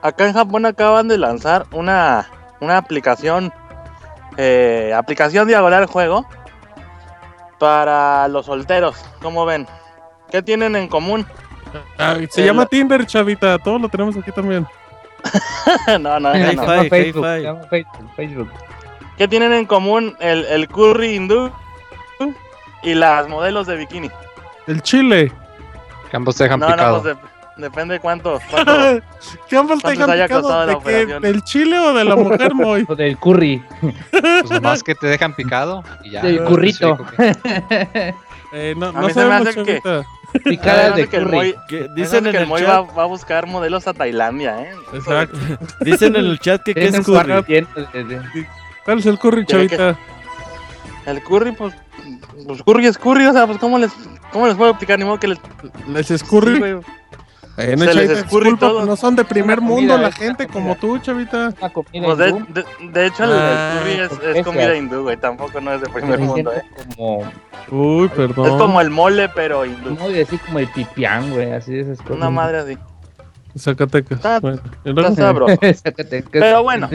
Acá 0.02 0.26
en 0.26 0.34
Japón 0.34 0.66
acaban 0.66 1.09
de 1.09 1.18
lanzar 1.18 1.66
una, 1.72 2.28
una 2.61 2.76
aplicación. 2.78 3.52
eh, 4.36 4.92
aplicación 4.96 5.48
diagonal 5.48 5.86
juego. 5.86 6.26
Para 7.59 8.28
los 8.28 8.46
solteros. 8.46 9.02
¿Cómo 9.22 9.46
ven? 9.46 9.66
¿Qué 10.30 10.42
tienen 10.42 10.76
en 10.76 10.88
común? 10.88 11.26
Ah, 11.98 12.16
se 12.30 12.42
El- 12.42 12.46
llama 12.48 12.66
Tinder, 12.66 13.07
Chavita. 13.07 13.59
Todos 13.59 13.80
lo 13.80 13.88
tenemos 13.88 14.16
aquí 14.16 14.30
también. 14.30 14.66
no, 15.88 15.98
no, 15.98 16.20
no, 16.20 16.34
no. 16.34 16.52
llama 16.52 16.84
Facebook, 16.90 17.24
hi-fi. 17.24 17.36
se 17.36 17.42
llama 17.42 17.62
Facebook, 17.70 18.11
Facebook. 18.14 18.50
¿Qué 19.16 19.26
tienen 19.26 19.52
en 19.54 19.64
común 19.66 20.14
el, 20.20 20.44
el 20.44 20.68
curry 20.68 21.14
hindú 21.16 21.50
y 22.82 22.94
las 22.94 23.26
modelos 23.28 23.66
de 23.66 23.76
bikini? 23.76 24.11
El 24.66 24.82
chile. 24.82 25.32
Que 26.10 26.16
ambos 26.16 26.36
te 26.36 26.44
dejan 26.44 26.60
No, 26.60 26.68
no, 26.68 26.72
picado. 26.74 27.02
pues 27.02 27.16
de- 27.16 27.62
depende 27.62 28.00
cuánto. 28.00 28.38
cuánto- 28.50 28.72
¿Qué 29.48 29.56
ambos 29.56 29.78
te 29.78 29.82
¿Cuánto 29.94 30.06
dejan 30.12 30.26
picado? 30.28 30.66
¿De 30.66 30.74
operación? 30.74 31.22
¿Del 31.22 31.42
chile 31.42 31.78
o 31.78 31.92
de 31.94 32.04
la 32.04 32.16
mujer, 32.16 32.54
Moy? 32.54 32.84
O 32.88 32.94
del 32.94 33.16
curry. 33.18 33.62
Pues 34.10 34.50
nomás 34.50 34.82
que 34.82 34.94
te 34.94 35.06
dejan 35.06 35.34
picado 35.34 35.82
y 36.04 36.10
ya. 36.10 36.22
Del 36.22 36.36
no 36.42 36.44
currito. 36.48 36.98
que- 37.16 38.14
Eh, 38.52 38.74
no, 38.76 38.92
no 38.92 39.00
mí 39.02 39.12
se 39.12 39.18
me 39.20 39.26
sabemos, 39.26 39.48
hace 39.48 39.62
que- 39.64 39.80
Hace 40.60 40.92
de 41.02 41.08
que 41.08 41.16
el 41.16 41.24
curry. 41.24 41.36
Moy- 41.36 41.54
Que 41.68 41.88
Dicen 41.94 42.22
que 42.24 42.30
en 42.30 42.36
el 42.36 42.42
el 42.42 42.48
Moy 42.48 42.62
va, 42.62 42.68
chat, 42.86 42.96
va 42.98 43.02
a 43.02 43.06
buscar 43.06 43.46
modelos 43.46 43.86
a 43.88 43.92
Tailandia, 43.92 44.62
¿eh? 44.62 44.70
Exacto. 44.92 45.36
dicen 45.80 46.14
en 46.16 46.24
el 46.26 46.38
chat 46.38 46.62
que 46.62 46.72
qué 46.74 46.86
es 46.86 47.00
curry. 47.00 47.42
de- 47.42 48.04
de- 48.04 48.46
¿Cuál 48.84 48.98
es 49.00 49.06
el 49.06 49.18
curry, 49.18 49.44
que- 49.44 49.52
Chavita? 49.52 49.96
El 51.06 51.22
curry, 51.24 51.52
pues, 51.52 51.74
pues 52.46 52.62
curry 52.62 52.86
es 52.86 52.98
curry, 52.98 53.26
o 53.26 53.32
sea, 53.32 53.46
pues 53.46 53.59
¿cómo 53.59 53.78
les, 53.78 53.92
cómo 54.32 54.46
les 54.46 54.57
puedo 54.57 54.70
explicar? 54.70 54.98
Ni 54.98 55.04
modo 55.04 55.18
que 55.18 55.28
les... 55.28 55.38
¿Les 55.88 56.07
Sí, 56.07 56.14
escurri? 56.14 56.59
güey. 56.59 56.76
Eh, 57.59 57.74
no, 57.74 57.86
se 57.86 57.94
les 57.94 58.11
escurre 58.11 58.54
todo. 58.59 58.84
no 58.84 58.96
son 58.96 59.16
de 59.16 59.24
primer 59.24 59.62
mundo 59.62 59.96
la 59.96 60.09
es 60.09 60.14
gente 60.16 60.46
como 60.46 60.74
tú, 60.76 60.98
Chavita. 60.98 61.54
Pues 61.90 62.18
de, 62.18 62.32
de, 62.48 62.64
de 62.92 63.07
hecho 63.07 63.24
el, 63.24 63.30
el 63.30 63.36
Ah, 63.38 63.78
curry 63.80 63.92
es, 63.92 64.12
es 64.12 64.36
es 64.36 64.44
comida 64.44 64.76
hindú, 64.76 65.04
güey, 65.04 65.16
tampoco 65.16 65.59
no 65.62 65.72
es 65.72 65.80
de 65.80 65.88
primer 65.88 66.18
Me 66.20 66.26
mundo, 66.26 66.52
¿eh? 66.52 66.62
como, 66.94 67.22
Uy, 67.70 68.09
perdón. 68.09 68.46
Es 68.46 68.52
como 68.61 68.78
el 68.82 68.90
mole, 68.90 69.30
pero 69.30 69.64
hindú. 69.64 69.94
no 69.94 70.07
decir 70.11 70.38
como 70.44 70.59
el 70.59 70.68
pipián, 70.68 71.30
güey, 71.32 71.50
así 71.52 71.82
cosas. 71.82 72.11
Una 72.11 72.28
madre 72.28 72.59
así. 72.59 72.78
Zacatecas. 73.59 74.18
Está- 74.18 74.38
Bueno, 74.40 74.61
y 74.84 74.90
Está 74.90 75.00
luego- 75.00 75.16
sabroso. 75.16 75.57
Zacatecas. 75.82 76.30
Pero 76.32 76.62
bueno. 76.62 76.90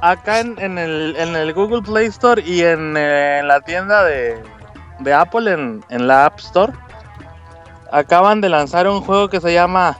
Acá 0.00 0.40
en, 0.40 0.58
en 0.58 0.78
el, 0.78 1.16
en 1.16 1.34
el 1.34 1.52
Google 1.52 1.82
Play 1.82 2.06
Store 2.06 2.42
y 2.42 2.62
en, 2.62 2.96
eh, 2.96 3.40
en 3.40 3.48
la 3.48 3.60
tienda 3.60 4.04
de, 4.04 4.40
de 5.00 5.14
Apple, 5.14 5.52
en, 5.52 5.84
en 5.88 6.06
la 6.06 6.26
App 6.26 6.38
Store, 6.38 6.72
acaban 7.90 8.40
de 8.40 8.48
lanzar 8.48 8.86
un 8.88 9.00
juego 9.00 9.28
que 9.28 9.40
se 9.40 9.52
llama 9.52 9.98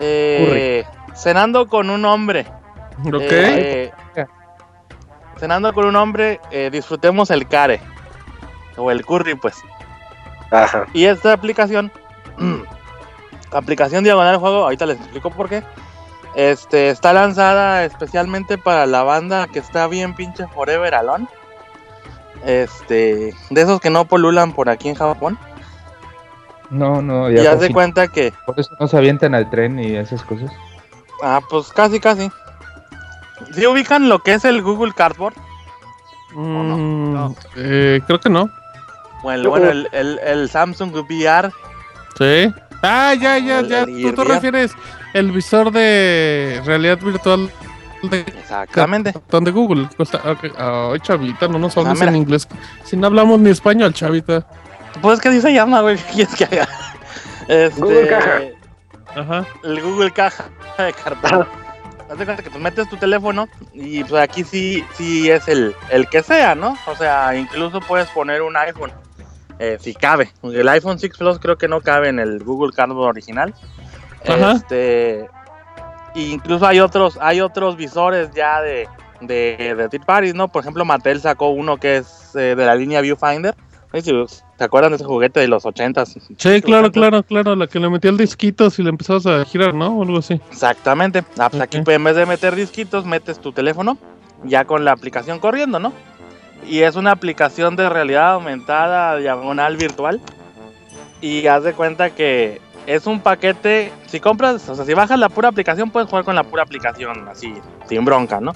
eh, 0.00 0.84
Cenando 1.14 1.66
con 1.66 1.90
un 1.90 2.04
hombre. 2.04 2.46
Ok. 3.06 3.22
Eh, 3.22 3.92
cenando 5.38 5.72
con 5.72 5.86
un 5.86 5.96
hombre, 5.96 6.40
eh, 6.50 6.70
disfrutemos 6.70 7.30
el 7.30 7.46
care. 7.46 7.80
O 8.76 8.90
el 8.90 9.04
curry, 9.04 9.34
pues. 9.34 9.56
Ajá. 10.50 10.86
Y 10.92 11.06
esta 11.06 11.32
aplicación, 11.32 11.90
aplicación 13.52 14.04
diagonal 14.04 14.36
juego, 14.36 14.64
ahorita 14.64 14.86
les 14.86 14.98
explico 14.98 15.30
por 15.30 15.48
qué. 15.48 15.62
Este 16.36 16.90
está 16.90 17.12
lanzada 17.14 17.84
especialmente 17.84 18.58
para 18.58 18.84
la 18.86 19.02
banda 19.02 19.46
que 19.48 19.58
está 19.58 19.86
bien 19.88 20.14
pinche 20.14 20.46
Forever 20.48 20.94
Alone. 20.94 21.26
Este, 22.44 23.34
de 23.50 23.60
esos 23.62 23.80
que 23.80 23.90
no 23.90 24.04
polulan 24.04 24.52
por 24.52 24.68
aquí 24.68 24.88
en 24.90 24.94
Japón. 24.94 25.38
no, 26.70 27.00
no, 27.00 27.30
Y 27.30 27.36
ya 27.36 27.52
haz 27.52 27.60
de 27.60 27.66
casi- 27.68 27.72
cuenta 27.72 28.08
que, 28.08 28.32
Por 28.44 28.58
eso 28.60 28.70
no 28.78 28.86
se 28.86 28.96
avientan 28.96 29.34
al 29.34 29.48
tren 29.50 29.78
y 29.78 29.96
esas 29.96 30.22
cosas. 30.24 30.50
ah, 31.22 31.40
pues 31.48 31.68
casi, 31.72 32.00
casi. 32.00 32.30
Si 33.52 33.66
ubican 33.66 34.08
lo 34.08 34.18
que 34.20 34.34
es 34.34 34.44
el 34.44 34.62
Google 34.62 34.92
Cardboard, 34.94 35.34
Mm, 36.34 37.14
No. 37.14 37.34
eh, 37.56 38.00
creo 38.06 38.20
que 38.20 38.28
no. 38.28 38.50
bueno, 39.22 39.48
bueno 39.48 39.70
el, 39.70 39.88
el- 39.92 40.18
el 40.18 40.50
Samsung 40.50 40.92
VR, 40.94 41.50
Sí. 42.18 42.52
Ah, 42.82 43.14
ya, 43.14 43.38
ya, 43.38 43.62
ya. 43.62 43.84
Tú 43.86 44.12
te 44.14 44.24
refieres 44.24 44.72
el 45.18 45.32
visor 45.32 45.70
de 45.72 46.60
realidad 46.64 46.98
virtual 47.00 47.50
de, 48.02 48.20
exactamente. 48.20 49.12
de 49.12 49.50
Google. 49.50 49.88
Cuesta- 49.96 50.20
ok. 50.24 50.44
Ay, 50.56 51.00
chavita, 51.00 51.48
no 51.48 51.58
nos 51.58 51.76
hables 51.76 52.00
Ah, 52.02 52.06
en 52.06 52.16
inglés. 52.16 52.46
Si 52.84 52.96
no 52.96 53.06
hablamos 53.06 53.38
ni 53.40 53.50
español, 53.50 53.92
chavita. 53.94 54.46
Pues 55.02 55.20
que 55.20 55.28
así 55.28 55.40
se 55.40 55.52
llama, 55.52 55.80
güey, 55.80 55.96
¿qué 56.10 56.12
quieres 56.12 56.34
que 56.36 56.44
haga? 56.44 56.68
Este, 57.48 57.80
Google 57.80 58.08
Caja. 58.08 58.40
Ajá. 59.14 59.46
el 59.64 59.80
Google 59.82 60.10
Caja 60.10 60.44
de 60.78 60.92
cartón. 60.92 61.46
Haz 62.10 62.18
de 62.18 62.24
cuenta 62.24 62.42
que 62.42 62.50
tú 62.50 62.58
metes 62.60 62.88
tu 62.88 62.96
teléfono 62.96 63.48
y 63.72 64.04
pues 64.04 64.22
aquí 64.22 64.44
sí, 64.44 64.84
sí 64.94 65.28
es 65.30 65.48
el, 65.48 65.74
el 65.90 66.06
que 66.08 66.22
sea, 66.22 66.54
¿no? 66.54 66.76
O 66.86 66.94
sea, 66.94 67.34
incluso 67.36 67.80
puedes 67.80 68.08
poner 68.10 68.42
un 68.42 68.56
iPhone, 68.56 68.92
eh, 69.58 69.76
si 69.80 69.92
cabe. 69.94 70.30
El 70.44 70.68
iPhone 70.68 70.98
6 71.00 71.12
Plus 71.18 71.38
creo 71.40 71.56
que 71.58 71.66
no 71.66 71.80
cabe 71.80 72.08
en 72.10 72.20
el 72.20 72.44
Google 72.44 72.72
Cardboard 72.72 73.08
original. 73.08 73.54
Ajá. 74.28 74.52
Este, 74.52 75.28
incluso 76.14 76.66
hay 76.66 76.80
otros, 76.80 77.18
hay 77.20 77.40
otros 77.40 77.76
visores 77.76 78.30
ya 78.34 78.60
de, 78.60 78.88
de, 79.20 79.74
de 79.76 79.88
third 79.88 80.04
parties, 80.04 80.34
¿no? 80.34 80.48
Por 80.48 80.62
ejemplo, 80.62 80.84
Mattel 80.84 81.20
sacó 81.20 81.50
uno 81.50 81.76
que 81.76 81.98
es 81.98 82.34
eh, 82.34 82.54
de 82.54 82.66
la 82.66 82.74
línea 82.74 83.00
Viewfinder. 83.00 83.54
¿Se 84.02 84.64
acuerdan 84.64 84.92
de 84.92 84.96
ese 84.96 85.04
juguete 85.04 85.40
de 85.40 85.48
los 85.48 85.64
80s? 85.64 86.20
Sí, 86.36 86.62
claro, 86.62 86.90
claro, 86.90 87.22
claro. 87.22 87.56
La 87.56 87.66
que 87.66 87.78
le 87.78 87.88
metía 87.88 88.10
el 88.10 88.18
disquito 88.18 88.68
si 88.68 88.82
le 88.82 88.90
empezabas 88.90 89.26
a 89.26 89.44
girar, 89.44 89.74
¿no? 89.74 89.98
O 89.98 90.02
algo 90.02 90.18
así. 90.18 90.40
Exactamente. 90.50 91.24
Ah, 91.38 91.48
pues 91.48 91.62
aquí 91.62 91.80
pues, 91.80 91.96
en 91.96 92.04
vez 92.04 92.16
de 92.16 92.26
meter 92.26 92.54
disquitos, 92.54 93.06
metes 93.06 93.38
tu 93.38 93.52
teléfono 93.52 93.96
ya 94.44 94.64
con 94.66 94.84
la 94.84 94.92
aplicación 94.92 95.38
corriendo, 95.38 95.78
¿no? 95.78 95.92
Y 96.66 96.80
es 96.80 96.96
una 96.96 97.12
aplicación 97.12 97.76
de 97.76 97.88
realidad 97.88 98.34
aumentada, 98.34 99.16
diagonal 99.16 99.76
virtual. 99.76 100.20
Y 101.22 101.46
haz 101.46 101.64
de 101.64 101.72
cuenta 101.72 102.10
que 102.10 102.60
es 102.86 103.06
un 103.06 103.20
paquete. 103.20 103.92
Si 104.06 104.20
compras, 104.20 104.68
o 104.68 104.74
sea, 104.74 104.84
si 104.84 104.94
bajas 104.94 105.18
la 105.18 105.28
pura 105.28 105.48
aplicación, 105.48 105.90
puedes 105.90 106.08
jugar 106.08 106.24
con 106.24 106.34
la 106.34 106.44
pura 106.44 106.62
aplicación, 106.62 107.28
así, 107.28 107.52
sin 107.88 108.04
bronca, 108.04 108.40
¿no? 108.40 108.52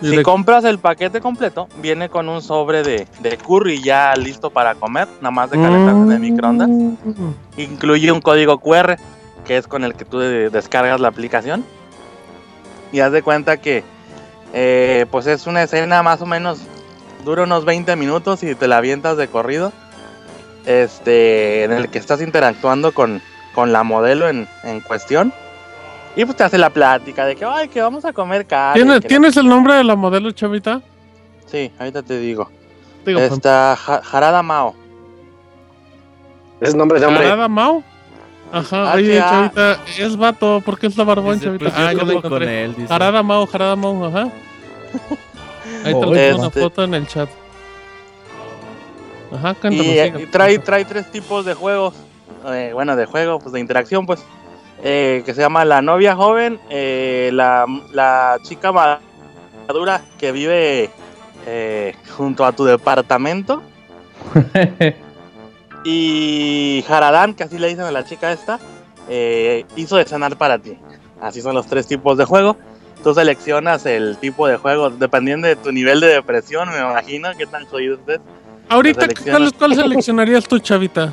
Si 0.00 0.14
de- 0.16 0.22
compras 0.22 0.62
el 0.64 0.78
paquete 0.78 1.20
completo, 1.20 1.66
viene 1.82 2.08
con 2.08 2.28
un 2.28 2.40
sobre 2.40 2.84
de, 2.84 3.08
de 3.20 3.36
curry 3.36 3.82
ya 3.82 4.14
listo 4.14 4.50
para 4.50 4.76
comer, 4.76 5.08
nada 5.20 5.32
más 5.32 5.50
de 5.50 5.60
calentarse 5.60 6.12
de 6.12 6.18
microondas. 6.20 6.68
Mm. 6.68 6.94
Incluye 7.56 8.12
un 8.12 8.20
código 8.20 8.58
QR, 8.60 8.96
que 9.44 9.56
es 9.56 9.66
con 9.66 9.82
el 9.82 9.94
que 9.94 10.04
tú 10.04 10.18
de- 10.20 10.50
descargas 10.50 11.00
la 11.00 11.08
aplicación. 11.08 11.64
Y 12.92 13.00
haz 13.00 13.10
de 13.10 13.22
cuenta 13.22 13.56
que, 13.56 13.82
eh, 14.52 15.06
pues 15.10 15.26
es 15.26 15.46
una 15.48 15.62
escena 15.64 16.02
más 16.04 16.22
o 16.22 16.26
menos, 16.26 16.60
dura 17.24 17.42
unos 17.42 17.64
20 17.64 17.96
minutos 17.96 18.42
y 18.44 18.54
te 18.54 18.68
la 18.68 18.76
avientas 18.76 19.16
de 19.16 19.26
corrido. 19.26 19.72
Este, 20.64 21.64
en 21.64 21.72
el 21.72 21.88
que 21.88 21.98
estás 21.98 22.20
interactuando 22.20 22.92
con, 22.92 23.22
con 23.58 23.72
la 23.72 23.82
modelo 23.82 24.28
en, 24.28 24.46
en 24.62 24.78
cuestión. 24.78 25.32
Y 26.14 26.24
pues 26.24 26.36
te 26.36 26.44
hace 26.44 26.58
la 26.58 26.70
plática 26.70 27.26
de 27.26 27.34
que, 27.34 27.44
ay, 27.44 27.66
que 27.66 27.82
vamos 27.82 28.04
a 28.04 28.12
comer 28.12 28.46
carne. 28.46 28.74
¿Tienes, 28.80 29.00
que 29.00 29.02
la- 29.02 29.08
¿Tienes 29.08 29.36
el 29.36 29.48
nombre 29.48 29.74
de 29.74 29.82
la 29.82 29.96
modelo, 29.96 30.30
chavita? 30.30 30.80
Sí, 31.46 31.72
ahorita 31.76 32.04
te 32.04 32.20
digo. 32.20 32.48
Digo, 33.04 33.18
Está 33.18 33.74
Ja- 33.76 34.00
Harada 34.12 34.44
Mao. 34.44 34.76
Es 36.60 36.72
nombre 36.76 37.00
de 37.00 37.06
hombre. 37.06 37.26
¿Harada 37.26 37.48
Mao? 37.48 37.82
Ajá, 38.52 38.92
Ah, 38.92 38.94
oye, 38.94 39.18
ah. 39.20 39.28
chavita, 39.28 39.78
es 39.98 40.16
vato, 40.16 40.62
porque 40.64 40.86
es 40.86 40.96
la 40.96 41.02
barbón, 41.02 41.40
chavita. 41.40 41.64
pues, 41.64 41.76
yo 41.76 41.80
Ah, 41.84 41.90
como 41.98 42.06
con 42.06 42.24
encontré. 42.26 42.64
él, 42.64 42.74
dice. 42.76 42.94
Harada 42.94 43.24
Mao, 43.24 43.48
Harada 43.52 43.74
Mao, 43.74 44.04
ajá. 44.06 44.22
Ahí 44.22 44.30
te 45.84 45.94
Oh, 45.94 46.00
pongo 46.02 46.12
una 46.12 46.46
este- 46.46 46.60
foto 46.60 46.84
en 46.84 46.94
el 46.94 47.08
chat. 47.08 47.28
Ajá, 49.34 49.54
cántalo. 49.54 49.82
Y, 49.82 49.98
y 50.22 50.26
trae, 50.26 50.60
trae 50.60 50.84
tres 50.84 51.10
tipos 51.10 51.44
de 51.44 51.54
juegos. 51.54 51.94
Eh, 52.46 52.70
bueno, 52.72 52.96
de 52.96 53.06
juego, 53.06 53.38
pues 53.38 53.52
de 53.52 53.60
interacción, 53.60 54.06
pues. 54.06 54.24
eh, 54.82 55.22
que 55.26 55.34
se 55.34 55.40
llama 55.40 55.64
La 55.64 55.82
novia 55.82 56.14
joven, 56.14 56.60
eh, 56.70 57.30
la, 57.32 57.66
la 57.92 58.38
chica 58.42 58.72
madura 58.72 60.02
que 60.18 60.32
vive 60.32 60.90
eh, 61.46 61.94
junto 62.16 62.44
a 62.44 62.52
tu 62.52 62.64
departamento. 62.64 63.62
y 65.84 66.84
Haradán, 66.88 67.34
que 67.34 67.44
así 67.44 67.58
le 67.58 67.68
dicen 67.68 67.84
a 67.84 67.90
la 67.90 68.04
chica 68.04 68.32
esta, 68.32 68.58
eh, 69.08 69.64
hizo 69.76 69.96
de 69.96 70.04
cenar 70.04 70.36
para 70.36 70.58
ti. 70.58 70.76
Así 71.20 71.40
son 71.40 71.54
los 71.54 71.66
tres 71.66 71.86
tipos 71.86 72.16
de 72.18 72.24
juego. 72.24 72.56
Tú 73.02 73.14
seleccionas 73.14 73.86
el 73.86 74.16
tipo 74.18 74.46
de 74.48 74.56
juego 74.56 74.90
dependiendo 74.90 75.46
de 75.46 75.56
tu 75.56 75.70
nivel 75.72 76.00
de 76.00 76.08
depresión, 76.08 76.68
me 76.68 76.78
imagino, 76.78 77.30
qué 77.36 77.46
tan 77.46 77.64
jodido 77.66 77.94
estés. 77.96 78.20
Ahorita, 78.68 79.02
selecciona. 79.02 79.38
¿cuál, 79.38 79.54
¿cuál 79.54 79.74
seleccionarías 79.76 80.44
tú, 80.46 80.58
chavita? 80.58 81.12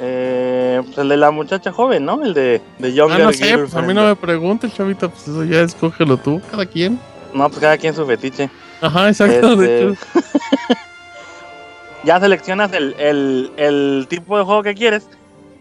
Eh, 0.00 0.80
pues 0.84 0.98
el 0.98 1.08
de 1.08 1.16
la 1.16 1.30
muchacha 1.30 1.72
joven, 1.72 2.04
¿no? 2.04 2.22
El 2.24 2.32
de, 2.34 2.60
de 2.78 2.88
Ah, 2.88 2.90
Younger 2.90 3.20
no 3.20 3.32
sé, 3.32 3.44
Girl 3.46 3.60
pues 3.62 3.74
a 3.74 3.82
mí 3.82 3.92
no 3.94 4.06
me 4.06 4.14
preguntes, 4.16 4.72
chavita, 4.74 5.08
pues 5.08 5.22
eso 5.26 5.44
ya 5.44 5.60
escógelo 5.62 6.16
tú, 6.16 6.40
cada 6.50 6.64
quien. 6.66 6.98
No, 7.34 7.48
pues 7.48 7.60
cada 7.60 7.76
quien 7.76 7.94
su 7.94 8.06
fetiche. 8.06 8.48
Ajá, 8.80 9.08
exacto, 9.08 9.56
de 9.56 9.90
Este, 9.90 10.18
hecho. 10.20 10.28
ya 12.04 12.20
seleccionas 12.20 12.72
el, 12.72 12.94
el- 12.98 13.50
el 13.56 14.06
tipo 14.08 14.38
de 14.38 14.44
juego 14.44 14.62
que 14.62 14.74
quieres 14.74 15.08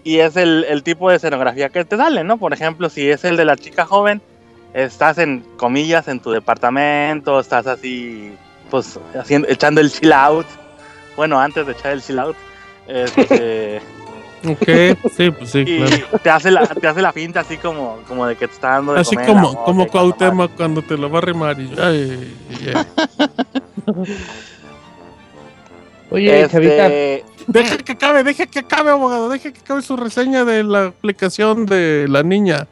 y 0.03 0.19
es 0.19 0.37
el, 0.37 0.65
el 0.69 0.83
tipo 0.83 1.09
de 1.09 1.17
escenografía 1.17 1.69
que 1.69 1.83
te 1.83 1.97
sale, 1.97 2.23
¿no? 2.23 2.37
Por 2.37 2.53
ejemplo, 2.53 2.89
si 2.89 3.09
es 3.09 3.25
el 3.25 3.35
de 3.37 3.45
la 3.45 3.57
chica 3.57 3.85
joven, 3.85 4.21
estás 4.73 5.17
en 5.17 5.41
comillas 5.57 6.07
en 6.07 6.19
tu 6.19 6.31
departamento, 6.31 7.39
estás 7.39 7.65
así, 7.67 8.33
pues, 8.69 8.99
haciendo, 9.19 9.47
echando 9.49 9.81
el 9.81 9.91
chill 9.91 10.13
out. 10.13 10.45
Bueno, 11.17 11.39
antes 11.39 11.65
de 11.65 11.71
echar 11.73 11.91
el 11.93 12.01
chill 12.03 12.19
out. 12.19 12.35
Este, 12.87 13.81
Ok, 14.45 14.65
sí, 15.15 15.31
pues 15.31 15.49
sí, 15.49 15.59
y 15.65 15.77
claro. 15.79 16.19
te 16.21 16.29
hace 16.29 16.51
la, 16.51 16.67
te 16.67 16.87
hace 16.87 17.01
la 17.01 17.11
finta 17.11 17.39
así 17.39 17.57
como, 17.57 17.99
como 18.07 18.27
de 18.27 18.35
que 18.35 18.47
te 18.47 18.53
está 18.53 18.69
dando 18.71 18.93
de 18.93 19.01
Así 19.01 19.15
comer 19.15 19.27
como, 19.31 19.63
como 19.63 19.87
Cuauhtémoc 19.87 20.51
cuando 20.55 20.81
te 20.81 20.97
lo 20.97 21.09
va 21.09 21.17
a 21.19 21.21
rimar 21.21 21.59
y 21.59 21.73
ay. 21.79 22.37
Oye, 26.09 26.41
Este, 26.41 26.53
Chavita, 26.53 26.89
Deja 27.47 27.77
que 27.77 27.91
acabe, 27.93 28.23
deja 28.23 28.45
que 28.45 28.59
acabe, 28.59 28.91
abogado, 28.91 29.29
deja 29.29 29.51
que 29.51 29.59
acabe 29.59 29.81
su 29.81 29.95
reseña 29.95 30.43
de 30.43 30.63
la 30.63 30.87
aplicación 30.87 31.65
de 31.65 32.05
la 32.09 32.21
niña. 32.23 32.67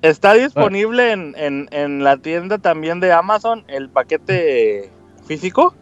Está 0.00 0.32
disponible 0.34 1.12
en, 1.12 1.34
en, 1.36 1.68
en 1.70 2.02
la 2.02 2.16
tienda 2.16 2.58
también 2.58 3.00
de 3.00 3.12
Amazon 3.12 3.64
el 3.68 3.88
paquete 3.90 4.90
físico 5.26 5.74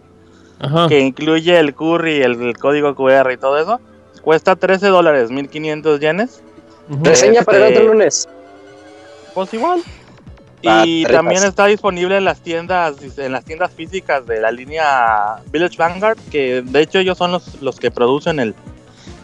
Ajá. 0.60 0.88
que 0.88 1.00
incluye 1.00 1.58
el 1.58 1.74
curry, 1.74 2.22
el, 2.22 2.40
el 2.40 2.58
código 2.58 2.94
QR 2.94 3.30
y 3.32 3.36
todo 3.36 3.58
eso. 3.58 3.80
Cuesta 4.22 4.54
13 4.56 4.88
dólares, 4.88 5.30
1500 5.30 5.98
yenes. 6.00 6.42
Reseña 7.02 7.42
para 7.42 7.58
el 7.58 7.64
Este- 7.64 7.78
otro 7.78 7.92
lunes. 7.94 8.28
Pues 9.34 9.54
igual. 9.54 9.80
Y 10.62 11.04
tripas. 11.04 11.12
también 11.22 11.42
está 11.44 11.64
disponible 11.66 12.18
en 12.18 12.24
las 12.26 12.40
tiendas 12.42 12.96
en 13.16 13.32
las 13.32 13.44
tiendas 13.46 13.70
físicas 13.72 14.26
de 14.26 14.40
la 14.42 14.50
línea 14.50 15.36
Village 15.50 15.78
Vanguard, 15.78 16.18
que 16.30 16.60
de 16.62 16.80
hecho 16.82 16.98
ellos 16.98 17.16
son 17.16 17.32
los, 17.32 17.62
los 17.62 17.78
que 17.80 17.90
producen 17.90 18.38
el, 18.40 18.54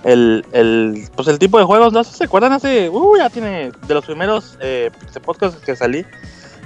el, 0.05 0.47
el, 0.53 1.07
pues 1.15 1.29
el 1.29 1.39
tipo 1.39 1.59
de 1.59 1.65
juegos. 1.65 1.93
No 1.93 2.03
sé 2.05 2.13
si 2.13 2.19
se 2.19 2.25
acuerdan 2.25 2.53
hace, 2.55 2.89
uh, 2.89 3.17
ya 3.19 3.29
tiene 3.29 3.71
de 3.87 3.95
los 3.95 4.07
primeros 4.07 4.57
eh, 4.63 4.91
Pixel 4.99 5.21
Podcasts 5.21 5.61
que 5.63 5.77
salí, 5.77 6.07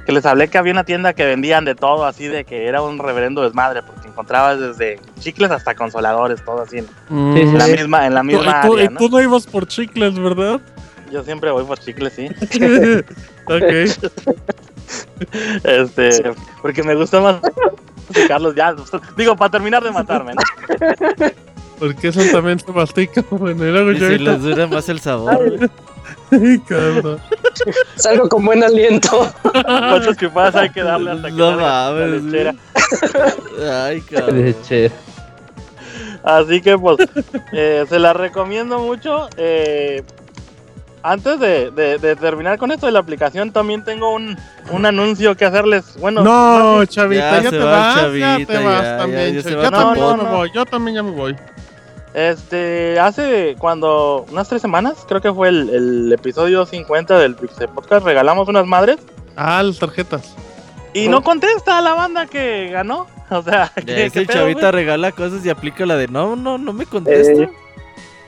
que 0.06 0.12
les 0.12 0.24
hablé 0.24 0.46
que 0.46 0.58
había 0.58 0.72
una 0.72 0.84
tienda 0.84 1.14
que 1.14 1.24
vendían 1.24 1.64
de 1.64 1.74
todo, 1.74 2.04
así 2.04 2.28
de 2.28 2.44
que 2.44 2.68
era 2.68 2.80
un 2.80 3.00
reverendo 3.00 3.42
desmadre, 3.42 3.82
porque 3.82 3.99
encontrabas 4.10 4.60
desde 4.60 5.00
chicles 5.18 5.50
hasta 5.50 5.74
consoladores, 5.74 6.44
todo 6.44 6.62
así 6.62 6.78
en 6.78 6.86
Mm. 7.08 7.34
Sí, 7.34 7.56
la 7.56 7.66
misma, 7.66 8.06
en 8.06 8.14
la 8.14 8.22
misma 8.22 8.60
y, 8.62 8.66
tú, 8.66 8.74
área, 8.74 8.84
y 8.84 8.88
¿no? 8.88 8.98
tú 8.98 9.08
no 9.08 9.20
ibas 9.20 9.46
por 9.46 9.66
chicles, 9.66 10.18
¿verdad? 10.18 10.60
Yo 11.10 11.24
siempre 11.24 11.50
voy 11.50 11.64
por 11.64 11.78
chicles, 11.78 12.12
sí. 12.14 12.28
ok. 13.46 13.62
Este, 15.64 16.32
porque 16.62 16.82
me 16.82 16.94
gusta 16.96 17.20
más 17.20 17.36
Carlos 18.26 18.54
ya, 18.56 18.74
digo, 19.16 19.36
para 19.36 19.50
terminar 19.52 19.82
de 19.84 19.92
matarme, 19.92 20.34
¿no? 20.34 20.42
Porque 21.78 22.08
eso 22.08 22.20
también 22.32 22.58
se 22.58 22.72
mastica. 22.72 23.24
Bueno, 23.30 23.64
y 23.66 23.70
luego 23.70 23.92
Y 23.92 23.98
yo 23.98 24.06
si 24.08 24.12
ahorita- 24.14 24.32
les 24.32 24.42
dura 24.42 24.66
más 24.66 24.88
el 24.88 24.98
sabor. 25.00 25.70
Salgo 27.96 28.28
con 28.28 28.44
buen 28.44 28.62
aliento. 28.62 29.30
Cuántas 29.42 30.16
chupadas 30.16 30.54
hay 30.56 30.70
que 30.70 30.82
darle 30.82 31.10
hasta 31.12 31.28
que 31.28 31.34
No 31.34 31.50
salga 31.50 31.90
la 31.90 32.06
lechera. 32.06 32.54
Ay, 33.84 34.00
cabrón. 34.02 34.44
leche. 34.44 34.90
Así 36.22 36.60
que 36.60 36.76
pues 36.78 36.98
eh, 37.52 37.84
se 37.88 37.98
la 37.98 38.12
recomiendo 38.12 38.78
mucho. 38.78 39.28
Eh, 39.36 40.02
antes 41.02 41.40
de, 41.40 41.70
de- 41.70 41.96
de 41.98 42.14
terminar 42.16 42.58
con 42.58 42.70
esto 42.72 42.84
de 42.84 42.92
la 42.92 42.98
aplicación, 42.98 43.52
también 43.52 43.82
tengo 43.84 44.12
un, 44.14 44.36
un 44.70 44.84
anuncio 44.86 45.34
que 45.34 45.46
hacerles. 45.46 45.96
Bueno, 45.98 46.22
No, 46.22 46.84
chavita, 46.84 47.38
Ya 47.38 47.42
ya, 47.44 47.50
te 47.50 47.58
va, 47.58 47.70
vas, 47.70 47.94
ya 47.96 48.00
chavita, 48.02 48.52
te 48.52 48.64
vas 48.64 48.82
ya, 48.82 48.96
también. 48.98 49.28
ya, 49.28 49.32
ya 49.32 49.42
se 49.42 49.50
chavita. 49.50 49.70
va 49.70 49.70
yo 49.70 49.70
tu 49.70 49.76
también 49.80 50.46
ya 50.46 50.52
yo 50.54 50.66
también 50.66 50.94
ya 50.96 51.02
me 51.02 51.10
voy. 51.10 51.36
Este, 52.14 52.98
hace 52.98 53.54
cuando, 53.58 54.26
unas 54.30 54.48
tres 54.48 54.60
semanas, 54.62 55.04
creo 55.06 55.20
que 55.20 55.32
fue 55.32 55.48
el, 55.48 55.70
el 55.70 56.12
episodio 56.12 56.66
50 56.66 57.18
del 57.18 57.36
Pixel 57.36 57.68
Podcast, 57.68 58.04
regalamos 58.04 58.48
unas 58.48 58.66
madres 58.66 58.98
Ah, 59.36 59.62
las 59.62 59.78
tarjetas. 59.78 60.34
y 60.92 61.06
no 61.08 61.22
contesta 61.22 61.80
la 61.80 61.94
banda 61.94 62.26
que 62.26 62.68
ganó. 62.72 63.06
O 63.32 63.42
sea, 63.44 63.70
¿qué, 63.86 64.06
ese 64.06 64.26
chavita 64.26 64.72
regala 64.72 65.12
cosas 65.12 65.46
y 65.46 65.50
aplica 65.50 65.86
la 65.86 65.94
de 65.96 66.08
no, 66.08 66.34
no, 66.34 66.58
no 66.58 66.72
me 66.72 66.84
contesta. 66.84 67.44
Eh, 67.44 67.48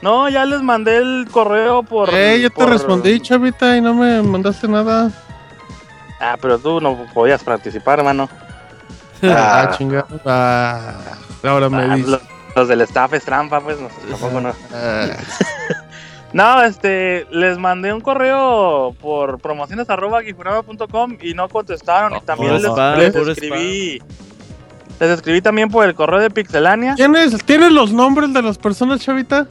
No, 0.01 0.29
ya 0.29 0.45
les 0.45 0.63
mandé 0.63 0.97
el 0.99 1.27
correo 1.29 1.83
por. 1.83 2.09
eh, 2.15 2.39
yo 2.41 2.51
te 2.51 2.65
respondí, 2.67 3.19
chavita, 3.19 3.77
y 3.77 3.81
no 3.81 3.95
me 3.95 4.23
mandaste 4.23 4.69
nada. 4.69 5.11
Ah, 6.21 6.37
pero 6.41 6.57
tú 6.57 6.81
no 6.81 7.05
podías 7.13 7.43
participar, 7.43 7.99
hermano. 7.99 8.29
Ah, 9.25 9.75
chingada. 9.77 10.07
Ah, 10.25 10.95
ahora 11.43 11.69
me 11.69 11.83
Ah, 11.83 11.97
dices. 11.97 12.21
Los 12.57 12.69
del 12.69 12.81
staff 12.83 13.13
es 13.15 13.25
trampa, 13.25 13.61
pues 13.61 13.79
no, 13.81 13.89
tampoco 14.11 14.41
no. 14.41 14.53
Ah, 14.73 15.07
No, 16.33 16.63
este, 16.63 17.27
les 17.31 17.59
mandé 17.59 17.93
un 17.93 18.01
correo 18.01 18.95
por 19.03 19.39
promociones 19.39 19.91
arroba 19.91 20.23
guijurama.com 20.23 21.19
y 21.21 21.35
no 21.35 21.47
contestaron. 21.51 22.17
y 22.17 22.21
también 22.23 22.53
puro 22.57 22.63
les, 22.63 22.71
spam, 22.73 22.99
les 22.99 23.13
puro 23.13 23.33
escribí. 23.33 24.03
Les 24.99 25.11
escribí 25.11 25.43
también 25.43 25.69
por 25.69 25.85
el 25.87 25.95
correo 25.95 26.21
de 26.21 26.31
Pixelania. 26.31 26.95
¿Tienes, 26.95 27.37
¿Tienes 27.45 27.71
los 27.73 27.93
nombres 27.93 28.33
de 28.33 28.41
las 28.41 28.57
personas, 28.57 29.01
chavita? 29.01 29.47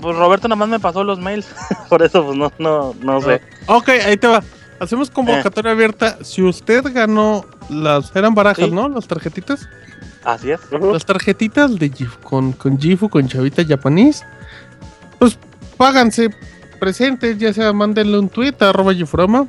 Pues 0.00 0.16
Roberto 0.16 0.48
nada 0.48 0.56
más 0.56 0.68
me 0.68 0.80
pasó 0.80 1.04
los 1.04 1.18
mails. 1.18 1.46
por 1.90 2.02
eso, 2.02 2.24
pues 2.24 2.38
no, 2.38 2.50
no, 2.58 2.94
no 3.02 3.20
sé. 3.20 3.42
Ok, 3.66 3.90
ahí 3.90 4.16
te 4.16 4.26
va. 4.26 4.42
Hacemos 4.80 5.10
convocatoria 5.10 5.72
abierta. 5.72 6.18
Si 6.24 6.42
usted 6.42 6.82
ganó 6.94 7.44
las. 7.68 8.16
Eran 8.16 8.34
barajas, 8.34 8.64
Sí. 8.66 8.70
¿no? 8.70 8.88
Las 8.88 9.06
tarjetitas. 9.06 9.68
Así 10.24 10.50
es. 10.50 10.60
Las 10.80 11.04
tarjetitas 11.04 11.78
de 11.78 11.90
Gif- 11.90 12.18
con, 12.22 12.52
con 12.52 12.78
Gifu, 12.78 13.08
con 13.08 13.28
Chavita 13.28 13.64
Japanese. 13.64 14.24
Pues 15.18 15.38
páganse 15.76 16.30
presentes, 16.80 17.38
ya 17.38 17.52
sea 17.52 17.72
mándenle 17.72 18.18
un 18.18 18.28
tweet 18.28 18.54
a 18.60 18.70
arroba 18.70 18.94
Gifurama. 18.94 19.46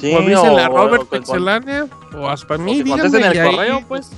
Sí, 0.00 0.12
o 0.12 0.18
avísenle 0.18 0.62
a 0.64 0.68
o- 0.70 0.76
Robert 0.76 1.02
o 1.02 1.06
Pixelania. 1.10 1.86
O 2.16 2.28
hasta 2.28 2.54
o 2.54 2.58
mí, 2.58 2.78
que 2.78 2.84
díganme. 2.84 3.02
contesten 3.02 3.30
el 3.30 3.36
y 3.36 3.38
ahí, 3.40 3.50
correo, 3.56 3.84
pues. 3.88 4.10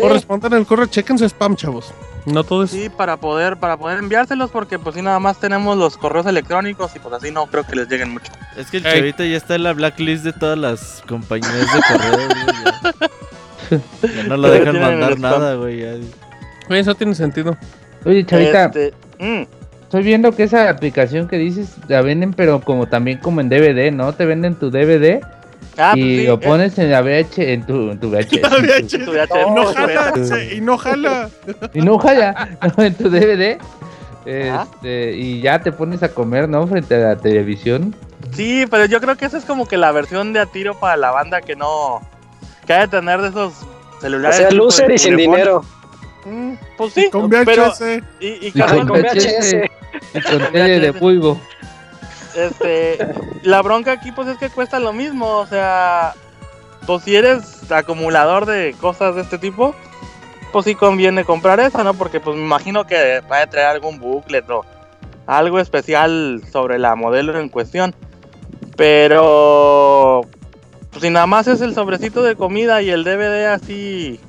O 0.00 0.08
respondan 0.08 0.54
el 0.54 0.66
correo. 0.66 0.86
Chequen 0.86 1.18
su 1.18 1.24
spam, 1.28 1.54
chavos. 1.56 1.92
No 2.26 2.42
todo 2.42 2.62
es. 2.64 2.70
Sí, 2.70 2.88
para 2.88 3.18
poder, 3.18 3.58
para 3.58 3.76
poder 3.76 3.98
enviárselos, 3.98 4.50
porque 4.50 4.78
pues 4.78 4.94
sí 4.96 5.02
nada 5.02 5.20
más 5.20 5.38
tenemos 5.38 5.76
los 5.76 5.98
correos 5.98 6.24
electrónicos 6.24 6.96
y 6.96 6.98
pues 6.98 7.14
así 7.14 7.30
no 7.30 7.46
creo 7.48 7.64
que 7.66 7.76
les 7.76 7.86
lleguen 7.88 8.12
mucho. 8.14 8.32
Es 8.56 8.70
que 8.70 8.78
el 8.78 8.86
Ey. 8.86 8.94
chavita 8.94 9.24
ya 9.26 9.36
está 9.36 9.54
en 9.56 9.62
la 9.64 9.74
blacklist 9.74 10.24
de 10.24 10.32
todas 10.32 10.56
las 10.58 11.02
compañías 11.06 11.52
de 11.52 11.80
correo. 11.86 12.28
Ya, 14.02 14.22
no 14.28 14.36
lo 14.36 14.50
dejan 14.50 14.80
mandar 14.80 15.18
nada, 15.18 15.54
güey. 15.54 15.84
Oye, 15.84 16.80
Eso 16.80 16.94
tiene 16.94 17.14
sentido. 17.14 17.56
Oye, 18.04 18.24
Chavita, 18.24 18.66
Este, 18.66 18.92
mm, 19.18 19.42
estoy 19.82 20.02
viendo 20.02 20.32
que 20.32 20.44
esa 20.44 20.68
aplicación 20.68 21.28
que 21.28 21.38
dices 21.38 21.76
la 21.88 22.02
venden, 22.02 22.32
pero 22.32 22.60
como 22.60 22.86
también 22.86 23.18
como 23.18 23.40
en 23.40 23.48
DVD, 23.48 23.92
¿no? 23.92 24.12
Te 24.12 24.26
venden 24.26 24.54
tu 24.54 24.70
DVD 24.70 25.20
ah, 25.78 25.92
pues 25.92 26.04
y 26.04 26.18
sí, 26.18 26.26
lo 26.26 26.34
eh, 26.34 26.38
pones 26.38 26.78
en 26.78 26.90
la 26.90 27.02
VH, 27.02 27.52
en 27.52 27.66
tu, 27.66 27.90
en 27.90 28.00
tu 28.00 28.10
VH. 28.10 28.40
tu 29.04 29.12
VHS, 29.12 29.32
Y 29.34 29.50
no 29.50 29.64
tu 29.64 29.74
jala, 29.74 30.12
y 30.52 30.60
no 30.60 30.78
jala. 30.78 31.30
y 31.72 31.80
no 31.80 31.98
jala, 31.98 32.48
no, 32.76 32.84
en 32.84 32.94
tu 32.94 33.08
DVD. 33.08 33.58
Este, 34.26 35.12
y 35.12 35.42
ya 35.42 35.58
te 35.58 35.70
pones 35.70 36.02
a 36.02 36.08
comer, 36.08 36.48
¿no? 36.48 36.66
Frente 36.66 36.94
a 36.94 36.98
la 36.98 37.16
televisión. 37.16 37.94
Sí, 38.32 38.64
pero 38.70 38.86
yo 38.86 39.00
creo 39.00 39.16
que 39.16 39.26
esa 39.26 39.38
es 39.38 39.44
como 39.44 39.68
que 39.68 39.76
la 39.76 39.92
versión 39.92 40.32
de 40.32 40.40
a 40.40 40.46
tiro 40.46 40.78
para 40.78 40.96
la 40.96 41.10
banda 41.10 41.40
que 41.40 41.56
no. 41.56 42.00
Que 42.64 42.72
de 42.74 42.88
tener 42.88 43.20
de 43.22 43.28
esos 43.28 43.52
O 43.62 44.00
celulares. 44.00 44.36
sea, 44.36 44.48
tipo 44.48 44.64
loser 44.64 44.90
y 44.92 44.98
sin 44.98 45.16
dinero. 45.16 45.62
Mm, 46.24 46.54
pues 46.76 46.92
sí, 46.94 47.10
Con 47.10 47.28
pero. 47.28 47.66
VHS. 47.70 48.02
Y, 48.20 48.46
y 48.48 48.52
con 48.52 48.86
con 48.88 49.00
VHS, 49.00 49.54
y 50.14 50.20
con 50.22 50.52
tele 50.52 50.80
de 50.80 50.92
fuego. 50.92 51.38
este, 52.34 52.98
la 53.42 53.62
bronca 53.62 53.92
aquí 53.92 54.10
pues 54.12 54.28
es 54.28 54.38
que 54.38 54.48
cuesta 54.50 54.78
lo 54.80 54.92
mismo, 54.92 55.26
o 55.38 55.46
sea, 55.46 56.14
pues 56.86 57.02
si 57.04 57.14
eres 57.16 57.70
acumulador 57.70 58.46
de 58.46 58.74
cosas 58.80 59.14
de 59.16 59.22
este 59.22 59.38
tipo, 59.38 59.74
pues 60.52 60.64
sí 60.64 60.74
conviene 60.74 61.24
comprar 61.24 61.60
esa, 61.60 61.84
¿no? 61.84 61.94
Porque 61.94 62.20
pues 62.20 62.36
me 62.36 62.42
imagino 62.42 62.86
que 62.86 63.20
va 63.30 63.42
a 63.42 63.46
traer 63.46 63.68
algún 63.68 63.98
booklet 64.00 64.48
o 64.50 64.64
algo 65.26 65.58
especial 65.60 66.42
sobre 66.50 66.78
la 66.78 66.94
modelo 66.96 67.38
en 67.38 67.48
cuestión. 67.50 67.94
Pero 68.76 70.22
pues 70.94 71.02
si 71.02 71.10
nada 71.10 71.26
más 71.26 71.48
es 71.48 71.60
el 71.60 71.74
sobrecito 71.74 72.22
de 72.22 72.36
comida 72.36 72.80
y 72.80 72.90
el 72.90 73.02
DVD 73.02 73.46
así 73.46 74.20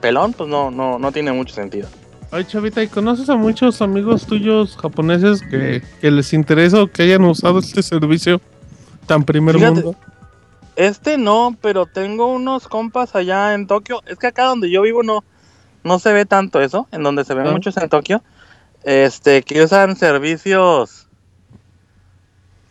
pelón, 0.00 0.32
pues 0.32 0.50
no, 0.50 0.72
no, 0.72 0.98
no 0.98 1.12
tiene 1.12 1.32
mucho 1.32 1.54
sentido. 1.54 1.88
Ay, 2.32 2.44
Chavita, 2.44 2.82
¿y 2.82 2.88
conoces 2.88 3.30
a 3.30 3.36
muchos 3.36 3.80
amigos 3.80 4.26
tuyos 4.26 4.76
japoneses 4.76 5.40
que, 5.40 5.82
que 6.00 6.10
les 6.10 6.32
interesa 6.32 6.82
o 6.82 6.88
que 6.88 7.04
hayan 7.04 7.24
usado 7.24 7.60
este 7.60 7.80
servicio 7.80 8.40
tan 9.06 9.22
primer 9.22 9.54
Fíjate, 9.54 9.82
mundo? 9.82 9.96
Este 10.74 11.16
no, 11.16 11.56
pero 11.60 11.86
tengo 11.86 12.26
unos 12.26 12.66
compas 12.66 13.14
allá 13.14 13.54
en 13.54 13.68
Tokio. 13.68 14.02
Es 14.06 14.18
que 14.18 14.26
acá 14.26 14.46
donde 14.46 14.68
yo 14.68 14.82
vivo 14.82 15.04
no, 15.04 15.22
no 15.84 16.00
se 16.00 16.12
ve 16.12 16.26
tanto 16.26 16.60
eso, 16.60 16.88
en 16.90 17.04
donde 17.04 17.24
se 17.24 17.34
ve 17.34 17.44
Ah. 17.46 17.52
muchos 17.52 17.76
en 17.76 17.88
Tokio. 17.88 18.20
Este, 18.82 19.42
que 19.42 19.62
usan 19.62 19.94
servicios 19.94 21.03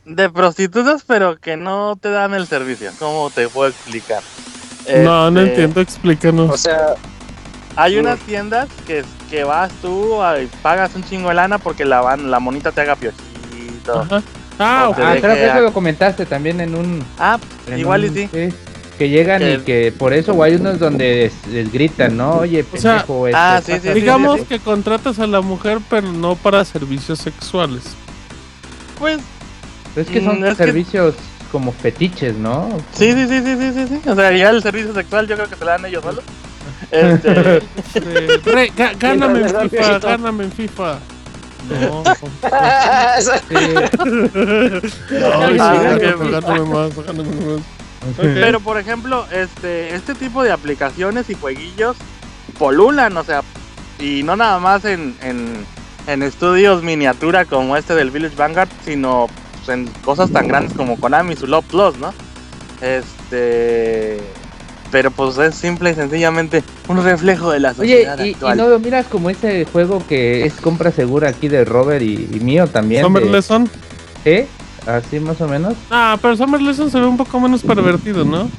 de 0.05 0.29
prostitutas, 0.29 1.03
pero 1.05 1.37
que 1.39 1.55
no 1.57 1.95
te 1.99 2.09
dan 2.09 2.33
el 2.33 2.47
servicio. 2.47 2.91
¿Cómo 2.99 3.29
te 3.29 3.47
puedo 3.47 3.69
explicar? 3.69 4.21
No, 5.03 5.31
no 5.31 5.39
Este, 5.39 5.51
entiendo, 5.51 5.81
explícanos. 5.81 6.49
O 6.49 6.57
sea, 6.57 6.95
Hay 7.75 7.97
unas 7.97 8.19
tiendas 8.19 8.67
que, 8.85 9.03
que 9.29 9.43
vas 9.43 9.71
tú 9.81 10.19
y 10.41 10.45
pagas 10.61 10.93
un 10.95 11.03
chingo 11.03 11.29
de 11.29 11.35
lana 11.35 11.57
porque 11.57 11.85
la 11.85 12.01
van, 12.01 12.29
la 12.29 12.39
monita 12.39 12.71
te 12.71 12.81
haga 12.81 12.95
piojito. 12.95 14.01
Ajá. 14.01 14.21
Ah, 14.59 14.89
o 14.89 14.93
Ah, 15.01 15.09
deje 15.09 15.21
creo 15.21 15.35
que 15.35 15.45
eso 15.47 15.59
lo 15.61 15.73
comentaste 15.73 16.25
también 16.27 16.61
en 16.61 16.75
un. 16.75 17.03
Ah, 17.17 17.39
en 17.67 17.79
igual 17.79 18.05
y 18.05 18.09
sí. 18.09 18.29
Que 18.99 19.09
llegan 19.09 19.39
Que- 19.39 19.53
y 19.55 19.57
que 19.61 19.91
por 19.97 20.13
eso, 20.13 20.33
o 20.33 20.43
hay 20.43 20.53
unos 20.55 20.77
donde 20.77 21.31
les, 21.45 21.47
les 21.51 21.71
gritan, 21.73 22.15
¿no? 22.15 22.33
Oye, 22.35 22.63
O 22.71 22.77
sea, 22.77 22.97
pendejo, 22.99 23.27
este, 23.27 23.39
ah, 23.39 23.57
sí, 23.59 23.65
sí, 23.65 23.71
pásate". 23.71 23.93
sí, 23.93 23.99
Digamos 23.99 24.39
sí. 24.41 24.45
que 24.45 24.59
contratas 24.59 25.17
a 25.17 25.25
la 25.25 25.41
mujer, 25.41 25.79
pero 25.89 26.11
no 26.11 26.35
para 26.35 26.63
servicios 26.65 27.17
sexuales. 27.17 27.81
Pues 28.99 29.17
Es 29.95 30.07
que 30.07 30.23
son 30.23 30.39
Mm, 30.41 30.45
es 30.45 30.57
que- 30.57 30.63
servicios 30.65 31.15
como 31.51 31.71
fetiches, 31.71 32.35
¿no? 32.35 32.69
sí, 32.93 33.11
sí, 33.13 33.27
sí, 33.27 33.41
sí, 33.43 33.55
sí, 33.59 33.71
sí, 33.73 33.87
sí. 34.03 34.09
O 34.09 34.15
sea, 34.15 34.31
ya 34.31 34.49
el 34.49 34.63
servicio 34.63 34.93
sexual 34.93 35.27
yo 35.27 35.35
creo 35.35 35.47
que 35.49 35.55
se 35.55 35.63
lo 35.63 35.69
dan 35.71 35.85
ellos 35.85 36.03
solos. 36.03 36.23
Este, 36.89 37.33
re- 38.45 38.71
gáname 38.99 39.41
en 39.41 39.69
FIFA, 39.69 39.99
gáname 39.99 40.43
en 40.45 40.51
FIFA. 40.51 40.97
No. 41.69 42.03
Pero 48.21 48.59
por 48.59 48.77
ejemplo, 48.77 49.25
este, 49.31 49.95
este 49.95 50.13
tipo 50.15 50.43
de 50.43 50.51
aplicaciones 50.51 51.29
y 51.29 51.35
jueguillos 51.35 51.95
polulan, 52.59 53.15
o 53.17 53.23
sea, 53.23 53.41
y 53.99 54.23
no 54.23 54.35
nada 54.35 54.59
más 54.59 54.83
en, 54.85 55.15
en, 55.21 55.65
en 56.07 56.23
estudios 56.23 56.83
miniatura 56.83 57.45
como 57.45 57.77
este 57.77 57.95
del 57.95 58.11
Village 58.11 58.35
Vanguard, 58.35 58.69
sino 58.83 59.27
pues, 59.65 59.77
en 59.77 59.87
cosas 60.03 60.29
tan 60.31 60.47
grandes 60.47 60.73
como 60.73 60.99
Konami, 60.99 61.35
su 61.35 61.47
Love 61.47 61.65
Plus, 61.65 61.97
¿no? 61.97 62.13
Este, 62.81 64.19
pero 64.91 65.09
pues 65.11 65.37
es 65.37 65.55
simple 65.55 65.91
y 65.91 65.95
sencillamente 65.95 66.63
un 66.87 67.03
reflejo 67.03 67.51
de 67.51 67.59
la 67.59 67.69
Oye, 67.71 67.75
sociedad 68.05 68.19
y, 68.19 68.29
y 68.29 68.33
actual. 68.33 68.57
no 68.57 68.67
lo 68.67 68.79
miras 68.79 69.07
como 69.07 69.29
ese 69.29 69.65
juego 69.65 70.03
que 70.07 70.45
es 70.45 70.53
compra 70.55 70.91
segura 70.91 71.29
aquí 71.29 71.47
de 71.47 71.65
Robert 71.65 72.01
y, 72.03 72.29
y 72.31 72.39
mío 72.41 72.67
también. 72.67 73.03
Summer 73.03 73.23
de- 73.23 73.31
Lesson. 73.31 73.69
¿Eh? 74.25 74.47
Así 74.85 75.19
más 75.19 75.39
o 75.41 75.47
menos. 75.47 75.75
Ah, 75.89 76.17
pero 76.21 76.35
Summer 76.35 76.61
Lesson 76.61 76.91
se 76.91 76.99
ve 76.99 77.05
un 77.05 77.17
poco 77.17 77.39
menos 77.39 77.63
pervertido, 77.63 78.25
¿no? 78.25 78.49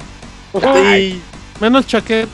Sí, 0.53 1.21
Menos 1.61 1.85
chaquet. 1.87 2.27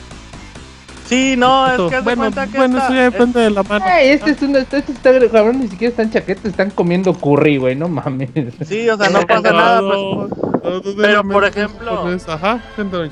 Sí, 1.12 1.34
no, 1.36 1.66
es 1.66 1.92
que 1.92 2.00
bueno, 2.00 2.22
cuenta 2.22 2.46
que 2.46 2.58
bueno, 2.58 2.78
esta- 2.78 2.86
eso 2.88 2.94
ya 2.94 3.02
depende 3.02 3.40
de 3.40 3.50
la 3.50 3.62
mano. 3.62 3.84
Este 4.00 4.30
es 4.30 4.42
un, 4.42 4.56
este 4.56 4.78
está 4.78 5.10
cabrón, 5.30 5.60
ni 5.60 5.68
siquiera 5.68 5.90
están 5.90 6.10
chaquetas, 6.10 6.44
están 6.46 6.70
comiendo 6.70 7.12
curry, 7.14 7.56
güey, 7.58 7.74
no 7.76 7.88
mames. 7.88 8.30
sí, 8.66 8.88
o 8.88 8.96
sea, 8.96 9.10
no 9.10 9.20
pasa 9.26 9.52
nada, 9.52 9.80
pues, 9.80 9.92
No, 9.98 10.26
no, 10.26 10.80
no, 10.80 10.82
Pero, 10.96 11.24
por 11.24 11.44
ejemplo, 11.44 12.06
Ajá. 12.28 12.60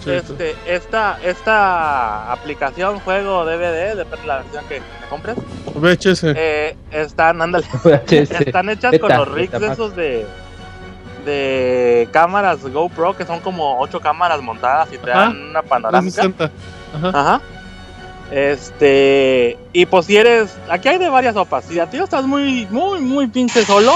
Este, 0.06 0.54
esta, 0.66 1.18
esta 1.24 2.32
aplicación, 2.32 3.00
juego, 3.00 3.44
DVD, 3.44 3.96
depende 3.96 4.20
de 4.22 4.26
la 4.26 4.36
versión 4.42 4.64
que 4.68 4.76
que 4.76 4.82
compres, 5.08 5.36
VHS. 5.74 6.24
eh, 6.36 6.76
están, 6.92 7.42
ándale, 7.42 7.66
VHS. 7.84 8.30
están 8.40 8.68
hechas 8.70 8.98
con 8.98 9.08
los 9.10 9.28
rigs 9.28 9.52
esos 9.54 9.96
de, 9.96 10.24
de 11.24 12.08
cámaras 12.12 12.62
GoPro, 12.64 13.16
que 13.16 13.24
son 13.26 13.40
como 13.40 13.78
ocho 13.80 14.00
cámaras 14.00 14.40
montadas 14.42 14.88
y 14.92 14.98
te 14.98 15.10
Ajá. 15.10 15.20
dan 15.22 15.36
una 15.50 15.62
panorámica. 15.62 16.22
360. 16.22 16.50
Ajá. 17.08 17.20
Ajá. 17.20 17.40
Este, 18.30 19.58
y 19.72 19.86
pues 19.86 20.06
si 20.06 20.16
eres, 20.16 20.56
aquí 20.68 20.88
hay 20.88 20.98
de 20.98 21.08
varias 21.08 21.34
sopas. 21.34 21.64
Si 21.64 21.78
a 21.80 21.90
ti 21.90 21.98
estás 21.98 22.24
muy, 22.24 22.66
muy, 22.70 23.00
muy 23.00 23.26
pinche 23.26 23.64
solo 23.64 23.92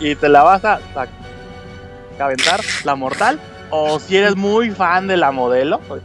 y 0.00 0.14
te 0.14 0.28
la 0.28 0.42
vas 0.42 0.64
a, 0.64 0.80
a 0.94 2.24
aventar, 2.24 2.60
la 2.84 2.94
mortal, 2.94 3.38
o 3.70 3.98
si 3.98 4.16
eres 4.16 4.36
muy 4.36 4.70
fan 4.70 5.06
de 5.06 5.16
la 5.16 5.30
modelo 5.30 5.80
pues, 5.86 6.02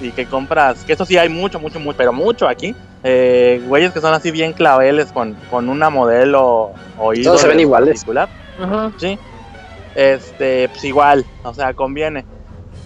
y 0.00 0.12
que 0.12 0.26
compras, 0.26 0.84
que 0.84 0.92
eso 0.92 1.04
sí 1.04 1.16
hay 1.16 1.28
mucho, 1.28 1.58
mucho, 1.58 1.80
mucho, 1.80 1.96
pero 1.96 2.12
mucho 2.12 2.46
aquí. 2.48 2.74
Eh, 3.04 3.62
güeyes 3.66 3.92
que 3.92 4.00
son 4.00 4.12
así 4.12 4.30
bien 4.30 4.52
claveles 4.52 5.12
con, 5.12 5.34
con 5.50 5.68
una 5.68 5.88
modelo 5.88 6.72
o 6.98 7.14
ídolo 7.14 7.38
se 7.38 7.46
ven 7.46 7.56
en 7.56 7.60
iguales. 7.60 8.04
Sí. 8.98 9.18
Este, 9.94 10.68
pues 10.68 10.84
igual, 10.84 11.24
o 11.42 11.52
sea, 11.54 11.74
conviene. 11.74 12.24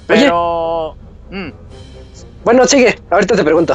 Pero. 0.06 0.96
mm, 1.30 1.48
Bueno, 2.44 2.66
sigue, 2.66 2.98
ahorita 3.10 3.36
te 3.36 3.44
pregunto. 3.44 3.74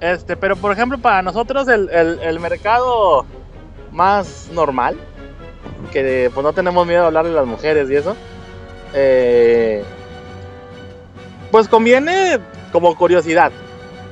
Este, 0.00 0.36
pero 0.36 0.56
por 0.56 0.72
ejemplo, 0.72 0.98
para 0.98 1.22
nosotros 1.22 1.66
el, 1.68 1.88
el- 1.90 2.18
el 2.20 2.38
mercado 2.40 3.24
más 3.92 4.50
normal, 4.52 4.96
que 5.92 6.30
pues 6.34 6.44
no 6.44 6.52
tenemos 6.52 6.86
miedo 6.86 7.04
a 7.04 7.06
hablarle 7.06 7.30
a 7.32 7.34
las 7.36 7.46
mujeres 7.46 7.90
y 7.90 7.96
eso, 7.96 8.14
eh, 8.92 9.82
pues 11.50 11.66
conviene 11.68 12.38
como 12.72 12.94
curiosidad. 12.96 13.50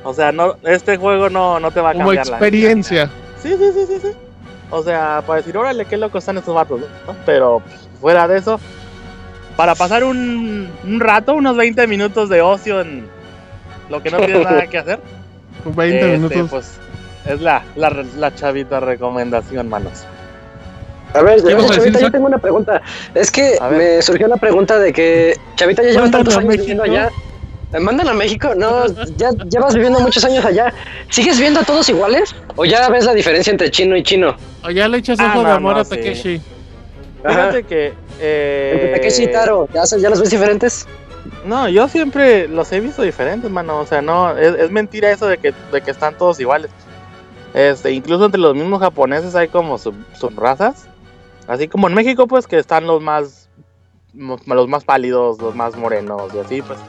O 0.03 0.13
sea, 0.13 0.31
no, 0.31 0.55
este 0.63 0.97
juego 0.97 1.29
no, 1.29 1.59
no 1.59 1.71
te 1.71 1.81
va 1.81 1.89
a 1.91 1.93
Como 1.93 2.05
cambiar 2.05 2.27
la 2.27 2.37
vida. 2.37 2.45
experiencia. 2.47 3.09
Sí, 3.41 3.55
sí, 3.57 3.71
sí, 3.73 3.85
sí, 3.87 3.99
sí. 4.01 4.11
O 4.71 4.81
sea, 4.81 5.21
para 5.25 5.37
decir, 5.37 5.55
órale, 5.57 5.85
qué 5.85 5.97
locos 5.97 6.19
están 6.23 6.37
estos 6.37 6.55
vatos, 6.55 6.79
¿no? 6.79 7.15
Pero 7.25 7.61
pues, 7.65 7.87
fuera 8.01 8.27
de 8.27 8.37
eso, 8.39 8.59
para 9.55 9.75
pasar 9.75 10.03
un, 10.03 10.69
un 10.83 10.99
rato, 10.99 11.35
unos 11.35 11.55
20 11.55 11.85
minutos 11.87 12.29
de 12.29 12.41
ocio 12.41 12.81
en 12.81 13.07
lo 13.89 14.01
que 14.01 14.09
no 14.11 14.17
tienes 14.17 14.43
nada 14.43 14.67
que 14.67 14.77
hacer, 14.77 14.99
20 15.65 15.97
este, 15.97 16.17
minutos. 16.17 16.47
pues 16.49 16.71
es 17.27 17.41
la, 17.41 17.63
la, 17.75 17.89
la 18.17 18.33
chavita 18.35 18.79
recomendación, 18.79 19.67
manos. 19.69 20.03
A 21.13 21.21
ver, 21.21 21.41
¿Qué 21.41 21.51
ibas 21.51 21.63
a 21.63 21.67
decir, 21.67 21.79
Chavita, 21.83 21.99
yo 22.01 22.11
tengo 22.11 22.25
una 22.27 22.37
pregunta. 22.39 22.81
Es 23.13 23.31
que 23.31 23.57
me 23.71 24.01
surgió 24.01 24.27
la 24.27 24.35
pregunta 24.35 24.77
de 24.77 24.91
que 24.91 25.35
Chavita 25.55 25.81
ya 25.81 25.91
lleva 25.91 26.11
tantos 26.11 26.35
años 26.35 26.57
viviendo 26.57 26.83
allá. 26.83 27.09
¿Me 27.71 27.79
mandan 27.79 28.07
a 28.09 28.13
México? 28.13 28.53
No, 28.55 28.85
ya 29.17 29.31
llevas 29.49 29.73
viviendo 29.75 29.99
muchos 30.01 30.23
años 30.25 30.43
allá. 30.45 30.73
¿Sigues 31.09 31.39
viendo 31.39 31.61
a 31.61 31.63
todos 31.63 31.87
iguales? 31.89 32.35
¿O 32.57 32.65
ya 32.65 32.89
ves 32.89 33.05
la 33.05 33.13
diferencia 33.13 33.49
entre 33.51 33.71
chino 33.71 33.95
y 33.95 34.03
chino? 34.03 34.35
O 34.63 34.69
ya 34.71 34.87
le 34.89 34.97
echas 34.97 35.17
Ah, 35.19 35.29
ojo 35.31 35.39
de 35.39 35.43
no, 35.45 35.51
amor 35.51 35.73
no, 35.75 35.79
a 35.81 35.83
sí. 35.85 35.89
Takeshi. 35.91 36.41
Ajá. 37.23 37.33
Fíjate 37.47 37.63
que... 37.63 37.93
eh, 38.19 38.71
Entre 38.75 38.91
Takeshi 38.97 39.23
y 39.23 39.31
Taro, 39.31 39.67
¿ya, 39.73 39.83
¿ya 39.97 40.09
los 40.09 40.19
ves 40.19 40.29
diferentes? 40.29 40.85
No, 41.45 41.69
yo 41.69 41.87
siempre 41.87 42.47
los 42.47 42.71
he 42.71 42.79
visto 42.79 43.03
diferentes, 43.03 43.49
mano. 43.51 43.79
O 43.79 43.85
sea, 43.85 44.01
no, 44.01 44.35
es, 44.37 44.71
mentira 44.71 45.11
eso 45.11 45.27
de 45.27 45.37
que, 45.37 45.53
de 45.71 45.81
que 45.81 45.91
están 45.91 46.17
todos 46.17 46.39
iguales. 46.39 46.71
Este, 47.53 47.91
incluso 47.91 48.25
entre 48.25 48.41
los 48.41 48.55
mismos 48.55 48.81
japoneses 48.81 49.35
hay 49.35 49.47
como 49.47 49.77
sub, 49.77 49.95
subrazas. 50.13 50.87
Así 51.47 51.67
como 51.67 51.87
en 51.87 51.93
México, 51.93 52.27
pues, 52.27 52.47
que 52.47 52.57
están 52.57 52.87
los 52.87 53.01
más, 53.01 53.49
los 54.13 54.67
más 54.67 54.83
pálidos, 54.83 55.39
los 55.39 55.55
más 55.55 55.75
morenos 55.77 56.33
y 56.33 56.39
así, 56.39 56.61
pues. 56.61 56.79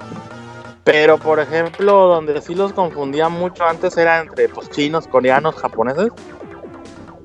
Pero, 0.85 1.19
por 1.19 1.39
ejemplo, 1.41 2.07
donde 2.07 2.41
sí 2.41 2.55
los 2.55 2.73
confundía 2.73 3.29
mucho 3.29 3.65
antes 3.65 3.97
era 3.99 4.21
entre, 4.21 4.49
pues, 4.49 4.71
chinos, 4.71 5.07
coreanos, 5.07 5.57
japoneses. 5.57 6.11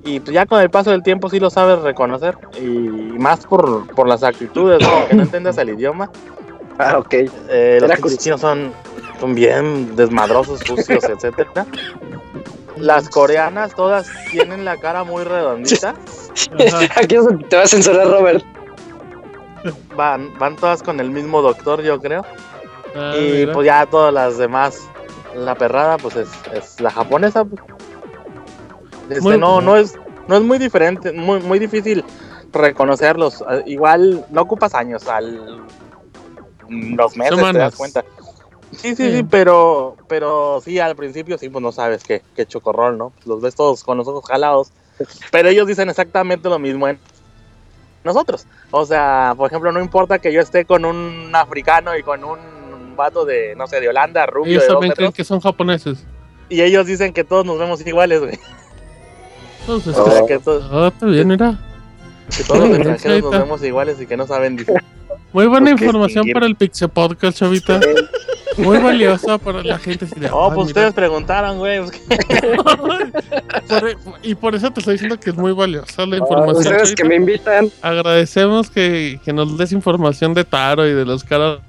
Y 0.04 0.20
pues 0.20 0.34
ya 0.34 0.48
con 0.48 0.60
el 0.60 0.72
paso 0.72 0.90
del 0.90 1.04
tiempo 1.04 1.30
sí 1.30 1.40
lo 1.40 1.50
sabes 1.50 1.80
reconocer. 1.84 2.38
Y 2.60 2.68
más 2.68 3.46
por, 3.46 3.88
por 3.94 4.08
las 4.08 4.24
actitudes, 4.24 4.82
¿no? 4.82 5.08
que 5.08 5.16
no 5.16 5.22
entiendes 5.24 5.58
el 5.60 5.70
idioma. 5.70 6.10
Ah, 6.78 6.98
ok. 6.98 7.14
Eh, 7.50 7.80
los 8.02 8.18
chinos 8.18 8.42
son, 8.42 8.72
son 9.20 9.36
bien 9.36 9.96
desmadrosos, 9.96 10.60
sucios, 10.62 11.04
etcétera. 11.04 11.66
Las 12.78 13.10
coreanas 13.10 13.76
todas 13.76 14.08
tienen 14.32 14.66
la 14.66 14.78
cara 14.78 15.04
muy 15.04 15.24
redondita. 15.24 15.94
Aquí 16.96 17.16
es 17.16 17.24
donde 17.26 17.44
te 17.48 17.56
va 17.58 17.64
a 17.64 17.68
censurar 17.68 18.08
Robert. 18.08 18.44
Van, 19.96 20.36
van 20.40 20.56
todas 20.56 20.82
con 20.82 21.00
el 21.00 21.12
mismo 21.12 21.42
doctor, 21.42 21.82
yo 21.84 22.00
creo. 22.00 22.26
Ah, 22.96 23.14
y 23.16 23.42
mira. 23.42 23.54
pues 23.54 23.66
ya 23.68 23.86
todas 23.86 24.14
las 24.14 24.38
demás, 24.38 24.80
la 25.36 25.54
perrada, 25.56 25.98
pues 25.98 26.16
es, 26.16 26.30
es 26.54 26.82
la 26.82 26.90
japonesa. 26.90 27.46
pues. 27.46 27.62
Este, 29.10 29.22
Muy- 29.22 29.38
no, 29.38 29.62
no 29.62 29.76
es, 29.78 29.94
no 30.28 30.38
es 30.38 30.42
muy 30.42 30.58
diferente, 30.58 31.12
muy, 31.12 31.40
muy 31.42 31.60
difícil 31.60 32.04
reconocerlos. 32.52 33.44
Ah, 33.48 33.60
Igual 33.66 34.26
no 34.32 34.42
ocupas 34.42 34.74
años, 34.74 35.08
al 35.08 35.62
los 36.72 37.16
meses 37.18 37.38
te 37.52 37.58
das 37.58 37.76
cuenta. 37.76 38.04
Sí, 38.72 38.96
sí, 38.96 39.12
sí, 39.12 39.24
pero, 39.30 39.98
pero 40.08 40.62
sí, 40.64 40.80
al 40.80 40.96
principio 40.96 41.38
sí, 41.38 41.50
pues 41.50 41.62
no 41.62 41.72
sabes 41.74 42.04
qué, 42.04 42.22
qué 42.36 42.46
chocorrol, 42.46 42.98
¿no? 42.98 43.12
Los 43.26 43.42
ves 43.42 43.54
todos 43.56 43.84
con 43.84 43.98
los 43.98 44.08
ojos 44.08 44.24
jalados. 44.26 44.72
Pero 45.32 45.50
ellos 45.50 45.68
dicen 45.68 45.90
exactamente 45.90 46.48
lo 46.48 46.58
mismo 46.58 46.88
en 46.88 46.98
nosotros. 48.06 48.46
O 48.72 48.86
sea, 48.86 49.34
por 49.36 49.48
ejemplo, 49.50 49.72
no 49.74 49.82
importa 49.82 50.20
que 50.20 50.32
yo 50.32 50.40
esté 50.42 50.64
con 50.66 50.86
un 50.86 51.32
africano 51.36 51.98
y 51.98 52.04
con 52.04 52.24
un 52.24 52.96
vato 52.96 53.26
de, 53.26 53.56
no 53.58 53.68
sé, 53.68 53.82
de 53.82 53.90
Holanda, 53.90 54.26
rubio, 54.26 54.54
Ellos 54.54 54.68
también 54.68 54.94
creen 54.94 55.12
que 55.12 55.24
son 55.26 55.40
japoneses. 55.42 56.06
y 56.50 56.62
ellos 56.62 56.86
dicen 56.86 57.12
que 57.14 57.24
todos 57.26 57.46
nos 57.46 57.60
vemos 57.60 57.86
iguales, 57.86 58.22
güey. 58.22 58.40
Entonces, 59.62 59.96
Oh. 59.98 60.26
que, 60.28 60.40
to- 60.40 60.62
ah, 60.72 60.92
bien, 61.02 61.28
mira. 61.28 61.60
que 62.36 62.44
todos 62.44 62.60
los 62.70 62.78
extranjeros 62.78 63.22
nos 63.24 63.32
vemos 63.32 63.64
iguales 63.64 64.00
y 64.02 64.06
que 64.08 64.16
no 64.18 64.26
saben 64.28 64.56
diferencia. 64.56 64.88
Muy 65.34 65.48
buena 65.48 65.72
información 65.72 66.26
para 66.34 66.46
el 66.46 66.56
Pixel 66.56 66.90
Podcast, 66.90 67.38
chavita. 67.40 67.80
Muy 68.58 68.80
valiosa 68.80 69.38
para 69.38 69.64
la 69.64 69.78
gente. 69.80 70.06
así 70.06 70.20
de, 70.20 70.30
Oh, 70.30 70.50
"Ah, 70.52 70.54
pues 70.54 70.68
mira". 70.68 70.82
ustedes 70.82 70.94
preguntaron, 70.94 71.58
güey. 71.58 71.80
y 74.24 74.36
por 74.36 74.56
eso 74.56 74.72
te 74.72 74.82
estoy 74.82 74.94
diciendo 74.96 75.18
que 75.20 75.30
es 75.30 75.36
muy 75.38 75.54
valiosa 75.54 76.06
la 76.06 76.16
Ah, 76.16 76.20
información. 76.20 76.76
Ustedes 76.76 76.96
que 76.96 77.06
me 77.06 77.16
invitan. 77.16 77.70
Agradecemos 77.82 78.70
que, 78.70 79.20
que 79.24 79.32
nos 79.32 79.58
des 79.58 79.72
información 79.72 80.34
de 80.34 80.44
Taro 80.44 80.86
y 80.88 80.94
de 80.94 81.06
los 81.06 81.24
caras 81.24 81.60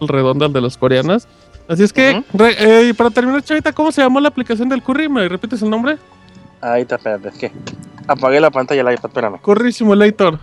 redondas 0.00 0.52
de 0.52 0.60
los 0.60 0.76
coreanos. 0.76 1.26
Así 1.68 1.82
es 1.82 1.92
que, 1.94 2.22
eh, 2.38 2.86
y 2.90 2.92
para 2.92 3.08
terminar, 3.10 3.42
Chavita, 3.42 3.72
¿cómo 3.72 3.90
se 3.90 4.02
llamó 4.02 4.20
la 4.20 4.28
aplicación 4.28 4.68
del 4.68 4.82
Curry? 4.82 5.08
¿Me 5.08 5.26
repites 5.26 5.62
el 5.62 5.70
nombre? 5.70 5.96
Ahí 6.60 6.82
está, 6.82 6.96
espérate, 6.96 7.28
es 7.28 7.34
que 7.38 7.50
apagué 8.06 8.38
la 8.40 8.50
pantalla 8.50 8.84
del 8.84 8.92
iPad, 8.94 9.06
espérame. 9.08 9.38
Curry 9.40 9.72
Simulator. 9.72 10.38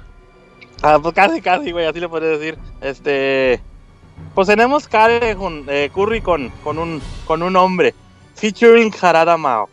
Ah, 0.82 1.00
pues 1.02 1.14
casi, 1.14 1.42
casi, 1.42 1.72
güey, 1.72 1.86
así 1.86 2.00
le 2.00 2.10
podría 2.10 2.30
decir. 2.38 2.58
Este. 2.82 3.62
Pues 4.36 4.48
tenemos 4.48 4.88
Kare 4.88 5.36
con, 5.36 5.66
eh, 5.68 5.90
Curry 5.94 6.22
con, 6.22 6.50
con, 6.64 6.78
un, 6.80 7.02
con 7.26 7.42
un 7.44 7.56
hombre. 7.56 7.94
Featuring 8.36 8.94
Harada 9.02 9.38
Mao. 9.38 9.68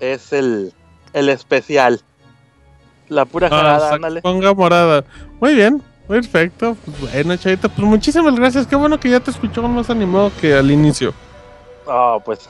Es 0.00 0.32
el, 0.32 0.72
el 1.12 1.28
especial. 1.28 2.00
La 3.08 3.24
pura 3.26 3.48
Ah, 3.50 3.60
Harada, 3.60 3.88
sa- 3.90 3.94
ándale. 3.96 4.22
Ponga 4.22 4.52
morada. 4.54 5.04
Muy 5.40 5.54
bien, 5.54 5.82
perfecto. 6.08 6.76
Pues 6.84 7.12
bueno, 7.12 7.36
Chavita, 7.36 7.68
pues 7.68 7.86
muchísimas 7.86 8.34
gracias. 8.34 8.66
Qué 8.66 8.76
bueno 8.76 8.98
que 8.98 9.10
ya 9.10 9.20
te 9.20 9.30
escuchó 9.30 9.62
más 9.68 9.88
animado 9.90 10.30
que 10.40 10.54
al 10.54 10.70
inicio. 10.70 11.12
Oh, 11.86 12.20
pues. 12.24 12.48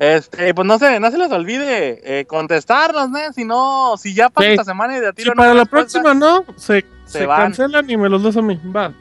Este, 0.00 0.54
pues 0.54 0.66
no 0.66 0.78
se, 0.78 0.98
no 0.98 1.10
se 1.10 1.18
les 1.18 1.30
olvide 1.30 2.00
eh, 2.20 2.24
contestarnos, 2.24 3.10
¿no? 3.10 3.18
Si 3.34 3.44
no, 3.44 3.96
si 3.98 4.14
ya 4.14 4.30
pasa 4.30 4.46
Sí. 4.46 4.52
esta 4.54 4.64
semana 4.64 4.96
y 4.96 5.00
de 5.00 5.08
a 5.08 5.12
tiro 5.12 5.34
no 5.34 5.42
para 5.42 5.52
la 5.52 5.66
próxima 5.66 6.14
no, 6.14 6.42
se, 6.56 6.86
Se 7.04 7.18
se 7.20 7.26
cancelan 7.26 7.88
y 7.90 7.96
me 7.98 8.08
los 8.08 8.22
das 8.22 8.36
a 8.38 8.40
mí. 8.42 8.58
Va. 8.74 8.94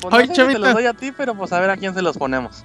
Pues 0.00 0.12
no 0.12 0.16
Ay, 0.18 0.26
sé 0.28 0.32
si 0.32 0.36
Chavita. 0.40 0.60
te 0.60 0.64
los 0.66 0.74
doy 0.74 0.86
a 0.86 0.94
ti, 0.94 1.10
pero 1.10 1.34
pues 1.34 1.52
a 1.52 1.58
ver 1.58 1.70
a 1.70 1.76
quién 1.76 1.92
se 1.92 2.02
los 2.02 2.16
ponemos. 2.16 2.64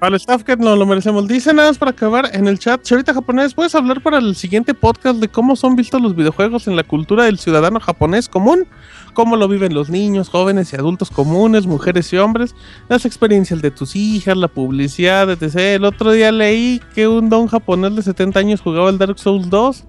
Para 0.00 0.08
el 0.08 0.14
staff 0.16 0.42
que 0.42 0.56
no 0.56 0.74
lo 0.74 0.84
merecemos. 0.86 1.28
Dice 1.28 1.54
nada 1.54 1.68
más 1.68 1.78
para 1.78 1.92
acabar 1.92 2.28
en 2.32 2.48
el 2.48 2.58
chat. 2.58 2.82
Chavita 2.82 3.14
japonés, 3.14 3.54
¿puedes 3.54 3.74
hablar 3.76 4.02
para 4.02 4.18
el 4.18 4.34
siguiente 4.34 4.74
podcast 4.74 5.18
de 5.20 5.28
cómo 5.28 5.54
son 5.54 5.76
vistos 5.76 6.02
los 6.02 6.16
videojuegos 6.16 6.66
en 6.66 6.74
la 6.74 6.82
cultura 6.82 7.24
del 7.24 7.38
ciudadano 7.38 7.78
japonés 7.80 8.28
común? 8.28 8.66
¿Cómo 9.14 9.36
lo 9.36 9.48
viven 9.48 9.72
los 9.74 9.90
niños, 9.90 10.28
jóvenes 10.28 10.72
y 10.72 10.76
adultos 10.76 11.10
comunes, 11.10 11.66
mujeres 11.66 12.12
y 12.12 12.16
hombres? 12.18 12.54
Las 12.88 13.04
experiencias 13.06 13.62
de 13.62 13.70
tus 13.70 13.94
hijas, 13.96 14.36
la 14.36 14.48
publicidad, 14.48 15.30
etc. 15.30 15.56
El 15.56 15.84
otro 15.84 16.10
día 16.12 16.30
leí 16.32 16.80
que 16.94 17.06
un 17.08 17.30
don 17.30 17.46
japonés 17.46 17.94
de 17.96 18.02
70 18.02 18.38
años 18.40 18.60
jugaba 18.60 18.90
el 18.90 18.98
Dark 18.98 19.18
Souls 19.18 19.48
2 19.48 19.84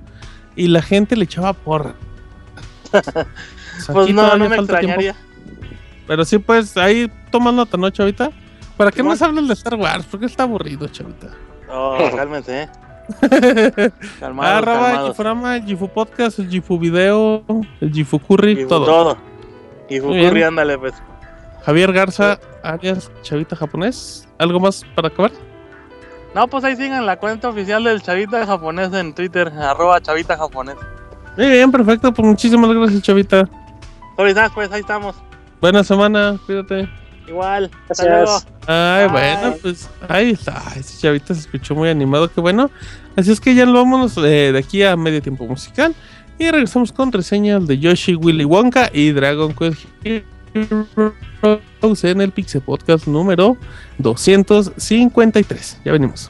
y 0.55 0.67
la 0.67 0.81
gente 0.81 1.15
le 1.15 1.25
echaba 1.25 1.53
porra. 1.53 1.95
O 2.93 3.01
sea, 3.01 3.25
Pues 3.93 4.05
aquí 4.05 4.13
no, 4.13 4.21
no 4.37 4.37
me 4.37 4.47
tiempo. 4.47 4.61
extrañaría. 4.61 5.15
Pero 6.07 6.23
sí, 6.23 6.37
pues 6.37 6.77
ahí 6.77 7.11
tomas 7.31 7.53
nota, 7.53 7.77
¿no, 7.77 7.89
Chavita? 7.89 8.29
¿Para 8.77 8.91
qué 8.91 9.01
nos 9.03 9.21
hablas 9.21 9.47
de 9.47 9.53
Star 9.53 9.75
Wars? 9.75 10.05
Porque 10.09 10.27
está 10.27 10.43
aburrido, 10.43 10.87
Chavita. 10.87 11.31
Oh, 11.69 11.97
cálmense, 12.15 12.63
eh. 12.63 12.69
ah, 13.21 13.29
el 13.29 13.93
calmados. 14.19 15.09
Gifurama, 15.09 15.57
el 15.57 15.65
Gifu 15.65 15.87
Podcast, 15.87 16.39
el 16.39 16.49
Gifu 16.49 16.79
Video, 16.79 17.43
el 17.81 17.91
Gifu 17.91 18.19
Curry, 18.19 18.67
todo. 18.67 18.85
todo. 18.85 19.17
Y 19.89 19.99
Muy 19.99 20.15
bien. 20.15 20.25
Fukuri, 20.25 20.43
ándale, 20.43 20.77
pues. 20.77 20.93
Javier 21.63 21.93
Garza, 21.93 22.39
alias 22.63 23.11
Chavita 23.21 23.55
Japonés. 23.55 24.27
¿Algo 24.37 24.59
más 24.59 24.83
para 24.95 25.07
acabar? 25.07 25.31
No, 26.33 26.47
pues 26.47 26.63
ahí 26.63 26.75
sigan 26.75 27.05
la 27.05 27.17
cuenta 27.17 27.49
oficial 27.49 27.83
del 27.83 28.01
Chavita 28.01 28.45
Japonés 28.45 28.93
en 28.93 29.13
Twitter, 29.13 29.47
arroba 29.47 30.01
Chavita 30.01 30.37
Japonés. 30.37 30.75
Muy 31.37 31.47
bien, 31.47 31.71
perfecto. 31.71 32.13
Pues 32.13 32.27
muchísimas 32.27 32.71
gracias, 32.71 33.01
Chavita. 33.01 33.49
Pues 34.15 34.37
ahí 34.71 34.81
estamos. 34.81 35.15
Buena 35.61 35.83
semana, 35.83 36.37
cuídate. 36.45 36.89
Igual. 37.27 37.71
Hasta 37.89 38.03
Gracias. 38.03 38.45
luego. 38.45 38.59
Ay, 38.67 39.07
Bye. 39.07 39.11
bueno, 39.11 39.55
pues 39.61 39.89
ahí 40.07 40.31
está. 40.31 40.61
Ese 40.75 40.99
Chavita 40.99 41.33
se 41.33 41.41
escuchó 41.41 41.75
muy 41.75 41.89
animado, 41.89 42.31
qué 42.31 42.41
bueno. 42.41 42.69
Así 43.15 43.31
es 43.31 43.39
que 43.39 43.55
ya 43.55 43.65
nos 43.65 43.75
vamos 43.75 44.17
eh, 44.17 44.51
de 44.51 44.59
aquí 44.59 44.83
a 44.83 44.95
medio 44.95 45.21
tiempo 45.21 45.47
musical. 45.47 45.95
Y 46.37 46.51
regresamos 46.51 46.91
con 46.91 47.11
reseñas 47.11 47.65
de 47.65 47.79
Yoshi, 47.79 48.15
Willy 48.15 48.43
Wonka 48.43 48.89
y 48.93 49.11
Dragon 49.11 49.53
Quest 49.53 49.85
Heroes 50.03 52.03
en 52.03 52.21
el 52.21 52.31
Pixel 52.31 52.61
Podcast 52.61 53.07
número 53.07 53.55
253. 53.99 55.79
Ya 55.85 55.91
venimos. 55.93 56.29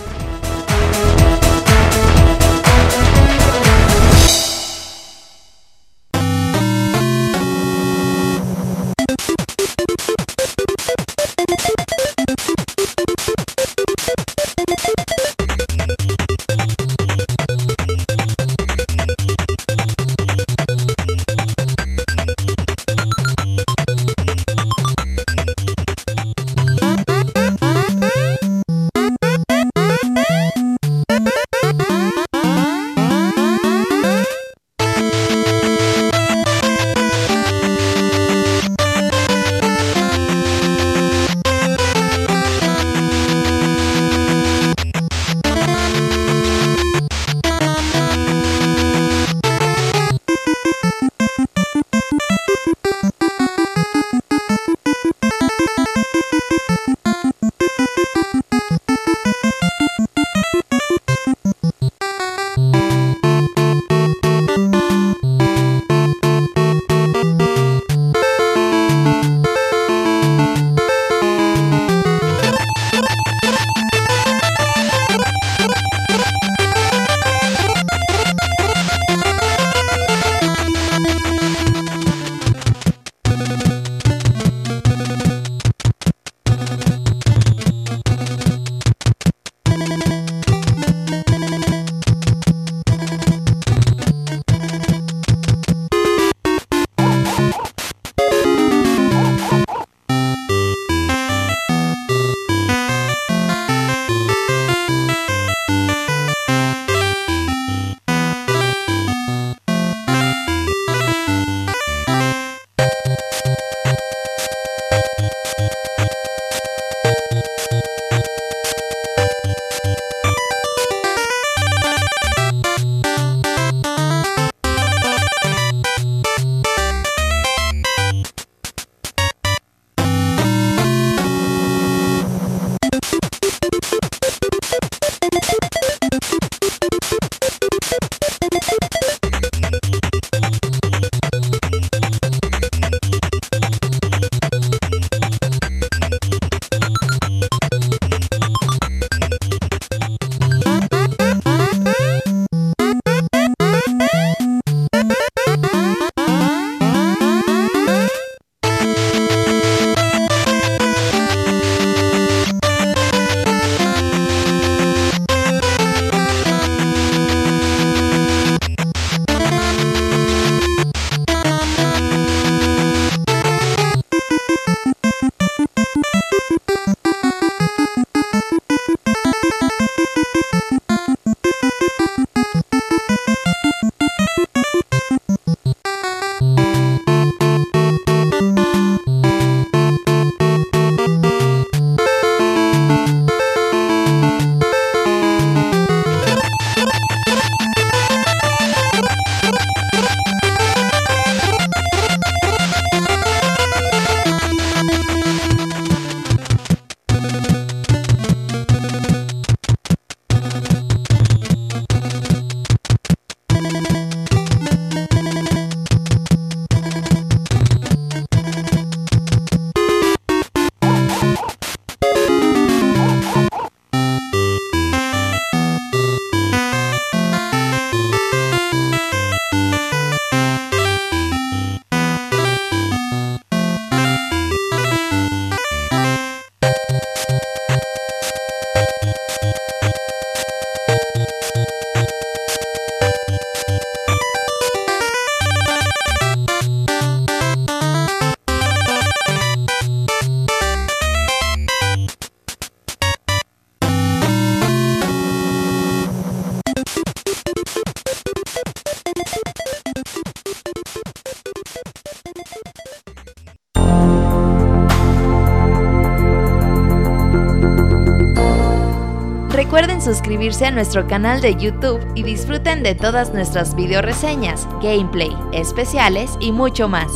nuestro 270.73 271.07
canal 271.07 271.41
de 271.41 271.55
YouTube 271.55 271.99
y 272.15 272.23
disfruten 272.23 272.83
de 272.83 272.95
todas 272.95 273.33
nuestras 273.33 273.75
video 273.75 274.01
reseñas, 274.01 274.67
gameplay, 274.81 275.35
especiales 275.51 276.31
y 276.39 276.51
mucho 276.51 276.87
más. 276.87 277.11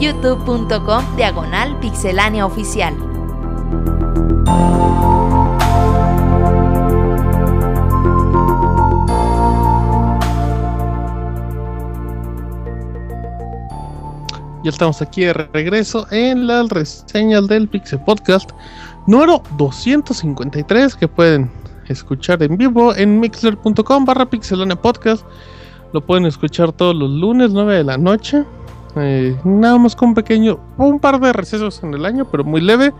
youtube.com 0.00 1.16
diagonal 1.16 1.78
pixelánea 1.80 2.44
oficial. 2.46 2.94
Ya 14.66 14.70
estamos 14.70 15.00
aquí 15.00 15.24
de 15.24 15.32
regreso 15.32 16.08
en 16.10 16.48
las 16.48 16.68
reseñas 16.70 17.46
del 17.46 17.68
Pixel 17.68 18.00
Podcast 18.00 18.50
número 19.06 19.40
253 19.56 20.96
que 20.96 21.06
pueden 21.06 21.48
escuchar 21.92 22.42
en 22.42 22.56
vivo 22.56 22.94
en 22.94 23.20
mixler.com 23.20 24.04
barra 24.04 24.26
pixelania 24.26 24.76
podcast. 24.76 25.24
Lo 25.92 26.00
pueden 26.00 26.26
escuchar 26.26 26.72
todos 26.72 26.94
los 26.94 27.10
lunes 27.10 27.50
9 27.52 27.76
de 27.76 27.84
la 27.84 27.96
noche. 27.96 28.44
Eh, 28.96 29.36
nada 29.44 29.78
más 29.78 29.94
con 29.94 30.10
un 30.10 30.14
pequeño, 30.14 30.58
un 30.78 30.98
par 30.98 31.20
de 31.20 31.32
recesos 31.32 31.82
en 31.82 31.94
el 31.94 32.06
año, 32.06 32.26
pero 32.30 32.44
muy 32.44 32.60
leve. 32.60 32.92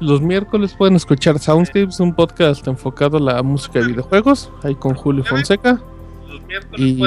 Los 0.00 0.20
miércoles 0.20 0.74
pueden 0.74 0.96
escuchar 0.96 1.38
Soundscapes, 1.38 2.00
un 2.00 2.14
podcast 2.14 2.66
enfocado 2.66 3.18
a 3.18 3.20
la 3.20 3.42
música 3.42 3.78
de 3.78 3.86
videojuegos, 3.86 4.50
ahí 4.62 4.74
con 4.74 4.94
Julio 4.94 5.24
Fonseca. 5.24 5.80
Y, 6.76 7.00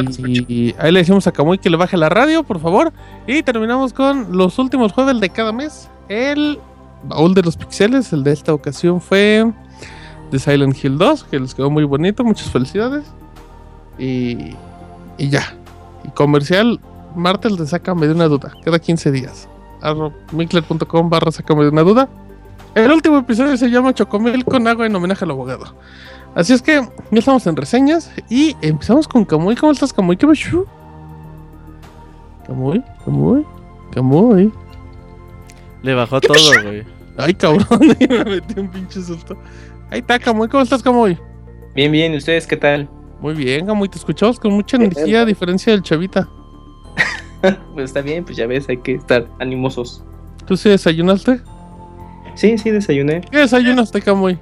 y 0.48 0.76
ahí 0.80 0.92
le 0.92 1.00
decimos 1.00 1.28
a 1.28 1.32
Camuy 1.32 1.58
que 1.58 1.70
le 1.70 1.78
baje 1.78 1.98
la 1.98 2.10
radio, 2.10 2.44
por 2.44 2.60
favor. 2.60 2.94
Y 3.28 3.44
terminamos 3.44 3.94
con 3.94 4.38
los 4.38 4.58
últimos 4.60 4.94
jueves 4.94 5.20
de 5.20 5.30
cada 5.30 5.52
mes. 5.52 5.90
El 6.08 6.60
baúl 7.04 7.34
de 7.34 7.42
los 7.42 7.58
pixeles, 7.58 8.14
el 8.14 8.24
de 8.24 8.32
esta 8.32 8.54
ocasión 8.54 9.02
fue 9.02 9.52
de 10.36 10.40
Silent 10.40 10.84
Hill 10.84 10.98
2, 10.98 11.24
que 11.26 11.40
les 11.40 11.56
quedó 11.56 11.70
muy 11.70 11.84
bonito, 11.86 12.24
muchas 12.24 12.50
felicidades. 12.52 13.06
Y, 13.98 14.56
y 15.18 15.30
ya. 15.30 15.56
Y 16.04 16.10
comercial, 16.10 16.80
martes 17.16 17.58
de 17.58 17.66
Sácame 17.66 18.08
de 18.08 18.14
una 18.14 18.28
duda, 18.28 18.54
cada 18.64 18.80
15 18.80 19.12
días. 19.12 19.48
Mixler.com 20.32 21.10
barra 21.10 21.32
Sácame 21.32 21.64
de 21.64 21.70
una 21.70 21.82
duda. 21.82 22.10
El 22.74 22.92
último 22.92 23.18
episodio 23.20 23.56
se 23.56 23.70
llama 23.70 23.94
Chocomil 23.94 24.44
con 24.44 24.68
agua 24.68 24.86
en 24.86 24.96
homenaje 24.96 25.24
al 25.24 25.32
abogado. 25.32 25.74
Así 26.36 26.52
es 26.52 26.62
que 26.62 26.82
ya 27.12 27.20
estamos 27.20 27.48
en 27.48 27.56
reseñas 27.56 28.12
y 28.30 28.58
empezamos 28.62 29.08
con 29.08 29.24
Camuy. 29.24 29.56
¿Cómo 29.56 29.72
estás, 29.72 29.94
Camuy? 29.94 30.18
¿Qué 30.18 30.28
pasó? 30.28 30.66
Camuy, 32.46 32.84
Camuy, 33.06 33.46
Camuy. 33.94 34.52
Le 35.84 35.94
bajó 35.94 36.20
todo, 36.20 36.36
güey. 36.64 36.84
Ay, 37.18 37.34
cabrón, 37.34 37.66
me 38.10 38.26
metí 38.26 38.60
un 38.60 38.68
pinche 38.68 39.02
susto. 39.02 39.38
Ahí 39.96 40.02
está, 40.02 40.20
Camuy. 40.20 40.50
¿Cómo 40.50 40.62
estás, 40.62 40.84
Camuy? 40.84 41.18
Bien, 41.74 41.90
bien. 41.90 42.14
¿Y 42.14 42.18
ustedes 42.18 42.46
qué 42.46 42.58
tal? 42.58 42.90
Muy 43.22 43.34
bien, 43.34 43.66
Camuy. 43.66 43.88
Te 43.88 43.98
escuchamos 43.98 44.38
con 44.38 44.52
mucha 44.52 44.76
energía, 44.76 45.22
a 45.22 45.26
diferencia 45.26 45.72
del 45.72 45.84
Chavita. 45.84 46.28
pues 47.74 47.86
está 47.86 48.02
bien, 48.02 48.26
pues 48.26 48.36
ya 48.36 48.46
ves, 48.46 48.68
hay 48.68 48.76
que 48.76 48.96
estar 48.96 49.26
animosos. 49.40 50.04
¿Tú 50.46 50.58
sí 50.58 50.68
desayunaste? 50.68 51.40
Sí, 52.34 52.58
sí, 52.58 52.72
desayuné. 52.72 53.22
¿Qué 53.32 53.38
desayunaste, 53.38 54.02
Camuy? 54.02 54.38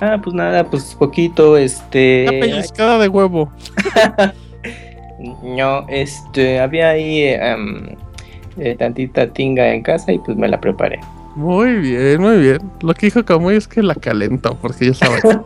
Ah, 0.00 0.20
pues 0.22 0.36
nada, 0.36 0.70
pues 0.70 0.94
poquito, 0.96 1.56
este. 1.56 2.26
Una 2.28 2.38
pellizcada 2.38 2.98
de 3.00 3.08
huevo. 3.08 3.50
no, 5.42 5.84
este, 5.88 6.60
había 6.60 6.90
ahí 6.90 7.34
um, 7.34 7.86
eh, 8.56 8.76
tantita 8.78 9.26
tinga 9.32 9.74
en 9.74 9.82
casa 9.82 10.12
y 10.12 10.20
pues 10.20 10.36
me 10.36 10.46
la 10.46 10.60
preparé. 10.60 11.00
Muy 11.36 11.74
bien, 11.74 12.20
muy 12.20 12.38
bien. 12.38 12.58
Lo 12.80 12.94
que 12.94 13.06
dijo 13.06 13.24
Camuy 13.24 13.56
es 13.56 13.66
que 13.66 13.82
la 13.82 13.94
calentó 13.94 14.56
porque 14.60 14.86
ya 14.86 14.90
estaba. 14.92 15.16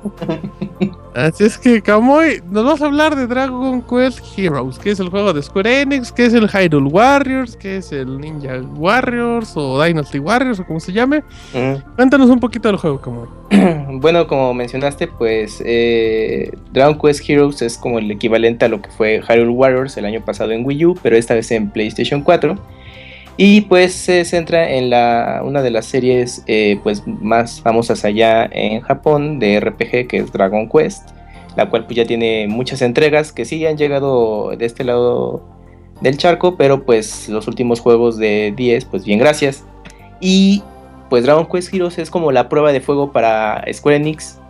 Así 1.14 1.44
es 1.44 1.58
que, 1.58 1.82
Camuy, 1.82 2.42
nos 2.50 2.64
vas 2.64 2.82
a 2.82 2.86
hablar 2.86 3.16
de 3.16 3.26
Dragon 3.26 3.82
Quest 3.82 4.20
Heroes, 4.36 4.78
que 4.78 4.90
es 4.90 5.00
el 5.00 5.08
juego 5.08 5.32
de 5.32 5.42
Square 5.42 5.80
Enix, 5.80 6.12
que 6.12 6.26
es 6.26 6.34
el 6.34 6.48
Hyrule 6.48 6.88
Warriors, 6.88 7.56
que 7.56 7.78
es 7.78 7.90
el 7.90 8.20
Ninja 8.20 8.60
Warriors 8.76 9.52
o 9.56 9.82
Dynasty 9.82 10.18
Warriors 10.18 10.60
o 10.60 10.66
como 10.66 10.78
se 10.78 10.92
llame. 10.92 11.24
Mm. 11.54 11.94
Cuéntanos 11.96 12.28
un 12.28 12.38
poquito 12.38 12.68
del 12.68 12.76
juego, 12.76 13.00
Camuy. 13.00 13.28
bueno, 14.00 14.26
como 14.28 14.52
mencionaste, 14.52 15.08
pues 15.08 15.62
eh, 15.64 16.52
Dragon 16.72 16.98
Quest 16.98 17.28
Heroes 17.28 17.62
es 17.62 17.78
como 17.78 17.98
el 17.98 18.10
equivalente 18.10 18.66
a 18.66 18.68
lo 18.68 18.82
que 18.82 18.90
fue 18.90 19.22
Hyrule 19.26 19.50
Warriors 19.50 19.96
el 19.96 20.04
año 20.04 20.22
pasado 20.22 20.52
en 20.52 20.66
Wii 20.66 20.84
U, 20.84 20.98
pero 21.02 21.16
esta 21.16 21.34
vez 21.34 21.50
en 21.50 21.70
PlayStation 21.70 22.20
4. 22.20 22.58
Y 23.40 23.60
pues 23.62 23.94
se 23.94 24.24
centra 24.24 24.68
en 24.68 24.90
la, 24.90 25.42
una 25.44 25.62
de 25.62 25.70
las 25.70 25.86
series 25.86 26.42
eh, 26.48 26.80
pues 26.82 27.06
más 27.06 27.60
famosas 27.60 28.04
allá 28.04 28.44
en 28.50 28.80
Japón 28.80 29.38
de 29.38 29.60
RPG 29.60 30.08
que 30.08 30.16
es 30.16 30.32
Dragon 30.32 30.68
Quest, 30.68 31.10
la 31.56 31.70
cual 31.70 31.84
pues 31.84 31.96
ya 31.96 32.04
tiene 32.04 32.48
muchas 32.48 32.82
entregas 32.82 33.32
que 33.32 33.44
sí 33.44 33.64
han 33.64 33.76
llegado 33.76 34.56
de 34.58 34.66
este 34.66 34.82
lado 34.82 35.40
del 36.00 36.18
charco, 36.18 36.56
pero 36.56 36.84
pues 36.84 37.28
los 37.28 37.46
últimos 37.46 37.78
juegos 37.78 38.18
de 38.18 38.52
10 38.56 38.86
pues 38.86 39.04
bien 39.04 39.20
gracias. 39.20 39.64
Y 40.20 40.64
pues 41.08 41.22
Dragon 41.22 41.46
Quest 41.46 41.72
Heroes 41.72 41.96
es 41.98 42.10
como 42.10 42.32
la 42.32 42.48
prueba 42.48 42.72
de 42.72 42.80
fuego 42.80 43.12
para 43.12 43.64
Square 43.72 43.98
Enix 43.98 44.40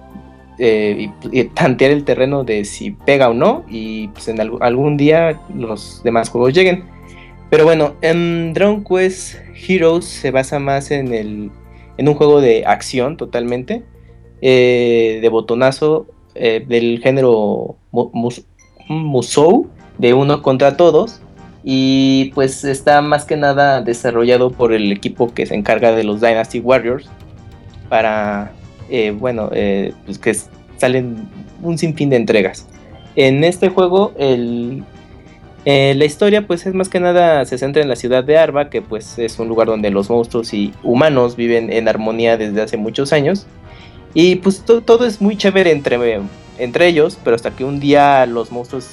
eh, 0.58 1.10
y, 1.30 1.44
tantear 1.44 1.90
el 1.90 2.04
terreno 2.04 2.42
de 2.42 2.64
si 2.64 2.92
pega 2.92 3.28
o 3.28 3.34
no 3.34 3.64
y 3.68 4.08
pues 4.08 4.28
en 4.28 4.40
algún 4.40 4.96
día 4.96 5.38
los 5.54 6.02
demás 6.02 6.30
juegos 6.30 6.54
lleguen. 6.54 6.96
Pero 7.50 7.64
bueno, 7.64 7.94
en 8.02 8.52
Dragon 8.52 8.84
Quest 8.84 9.36
Heroes 9.66 10.04
se 10.04 10.30
basa 10.30 10.58
más 10.58 10.90
en, 10.90 11.14
el, 11.14 11.50
en 11.96 12.08
un 12.08 12.14
juego 12.14 12.40
de 12.40 12.66
acción 12.66 13.16
totalmente, 13.16 13.82
eh, 14.42 15.18
de 15.22 15.28
botonazo 15.30 16.06
eh, 16.34 16.64
del 16.66 17.00
género 17.02 17.76
Musou, 18.88 19.68
de 19.96 20.12
uno 20.12 20.42
contra 20.42 20.76
todos. 20.76 21.22
Y 21.64 22.30
pues 22.34 22.64
está 22.64 23.02
más 23.02 23.24
que 23.24 23.36
nada 23.36 23.82
desarrollado 23.82 24.50
por 24.50 24.72
el 24.72 24.92
equipo 24.92 25.34
que 25.34 25.44
se 25.44 25.54
encarga 25.54 25.92
de 25.92 26.04
los 26.04 26.20
Dynasty 26.20 26.60
Warriors. 26.60 27.08
Para, 27.88 28.52
eh, 28.90 29.10
bueno, 29.10 29.50
pues 30.04 30.18
que 30.18 30.36
salen 30.76 31.28
un 31.62 31.78
sinfín 31.78 32.10
de 32.10 32.16
entregas. 32.16 32.66
En 33.16 33.42
este 33.42 33.70
juego 33.70 34.12
el 34.18 34.84
eh, 35.70 35.94
la 35.94 36.06
historia 36.06 36.46
pues 36.46 36.64
es 36.64 36.72
más 36.72 36.88
que 36.88 36.98
nada 36.98 37.44
se 37.44 37.58
centra 37.58 37.82
en 37.82 37.90
la 37.90 37.96
ciudad 37.96 38.24
de 38.24 38.38
Arba, 38.38 38.70
que 38.70 38.80
pues 38.80 39.18
es 39.18 39.38
un 39.38 39.48
lugar 39.48 39.66
donde 39.66 39.90
los 39.90 40.08
monstruos 40.08 40.54
y 40.54 40.72
humanos 40.82 41.36
viven 41.36 41.70
en 41.70 41.88
armonía 41.88 42.38
desde 42.38 42.62
hace 42.62 42.78
muchos 42.78 43.12
años. 43.12 43.46
Y 44.14 44.36
pues 44.36 44.64
todo 44.64 45.04
es 45.04 45.20
muy 45.20 45.36
chévere 45.36 45.70
entre, 45.70 46.22
entre 46.56 46.86
ellos, 46.86 47.18
pero 47.22 47.36
hasta 47.36 47.50
que 47.50 47.66
un 47.66 47.80
día 47.80 48.24
los 48.24 48.50
monstruos 48.50 48.88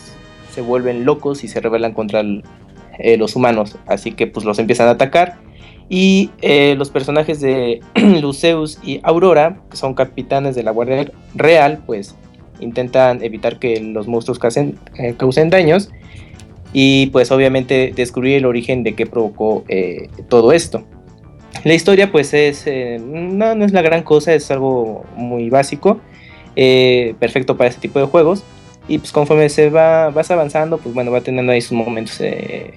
se 0.52 0.60
vuelven 0.60 1.06
locos 1.06 1.46
y 1.46 1.48
se 1.48 1.62
rebelan 1.62 1.94
contra 1.94 2.24
eh, 3.00 3.16
los 3.16 3.38
humanos. 3.38 3.78
Así 3.88 4.12
que 4.12 4.28
pues 4.28 4.46
los 4.46 4.60
empiezan 4.60 4.90
a 4.90 4.92
atacar. 4.92 5.38
Y 5.88 6.32
eh, 6.42 6.76
los 6.78 6.90
personajes 6.90 7.40
de 7.40 7.80
Luceus 8.22 8.80
y 8.84 9.00
Aurora, 9.04 9.62
que 9.72 9.78
son 9.78 9.94
capitanes 9.94 10.56
de 10.56 10.64
la 10.64 10.72
Guardia 10.72 11.10
Real, 11.36 11.82
pues 11.86 12.16
intentan 12.60 13.24
evitar 13.24 13.60
que 13.60 13.80
los 13.80 14.10
monstruos 14.10 14.40
causen, 14.40 14.78
causen 15.18 15.50
daños 15.50 15.90
y 16.78 17.06
pues 17.06 17.32
obviamente 17.32 17.94
descubrir 17.96 18.36
el 18.36 18.46
origen 18.46 18.84
de 18.84 18.96
qué 18.96 19.06
provocó 19.06 19.64
eh, 19.70 20.10
todo 20.28 20.52
esto. 20.52 20.84
La 21.64 21.74
historia 21.74 22.12
pues 22.12 22.34
es, 22.34 22.64
eh, 22.68 23.00
no, 23.02 23.54
es 23.64 23.72
la 23.72 23.82
gran 23.82 24.04
cosa, 24.04 24.34
es 24.34 24.52
algo 24.52 25.06
muy 25.16 25.50
básico, 25.50 26.02
eh, 26.58 27.16
perfecto 27.18 27.56
para 27.56 27.70
este 27.70 27.80
tipo 27.80 28.00
de 28.00 28.08
juegos. 28.08 28.44
Y 28.90 28.98
pues 28.98 29.14
conforme 29.14 29.48
se 29.48 29.70
va 29.70 30.10
vas 30.10 30.30
avanzando, 30.32 30.78
pues 30.78 30.94
bueno, 30.94 31.12
va 31.12 31.22
teniendo 31.22 31.54
ahí 31.54 31.62
sus 31.62 31.78
momentos 31.78 32.22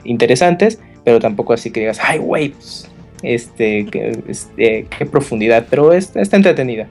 interesantes, 0.05 0.79
pero 1.03 1.19
tampoco 1.19 1.53
así 1.53 1.73
que 1.73 1.81
digas, 1.81 1.99
ay, 2.01 2.19
güey, 2.19 2.51
pues, 2.51 2.89
este, 3.25 3.85
qué, 3.87 4.87
qué 4.97 5.07
profundidad, 5.07 5.67
pero 5.69 5.93
está, 5.93 6.21
está 6.21 6.37
entretenida. 6.37 6.87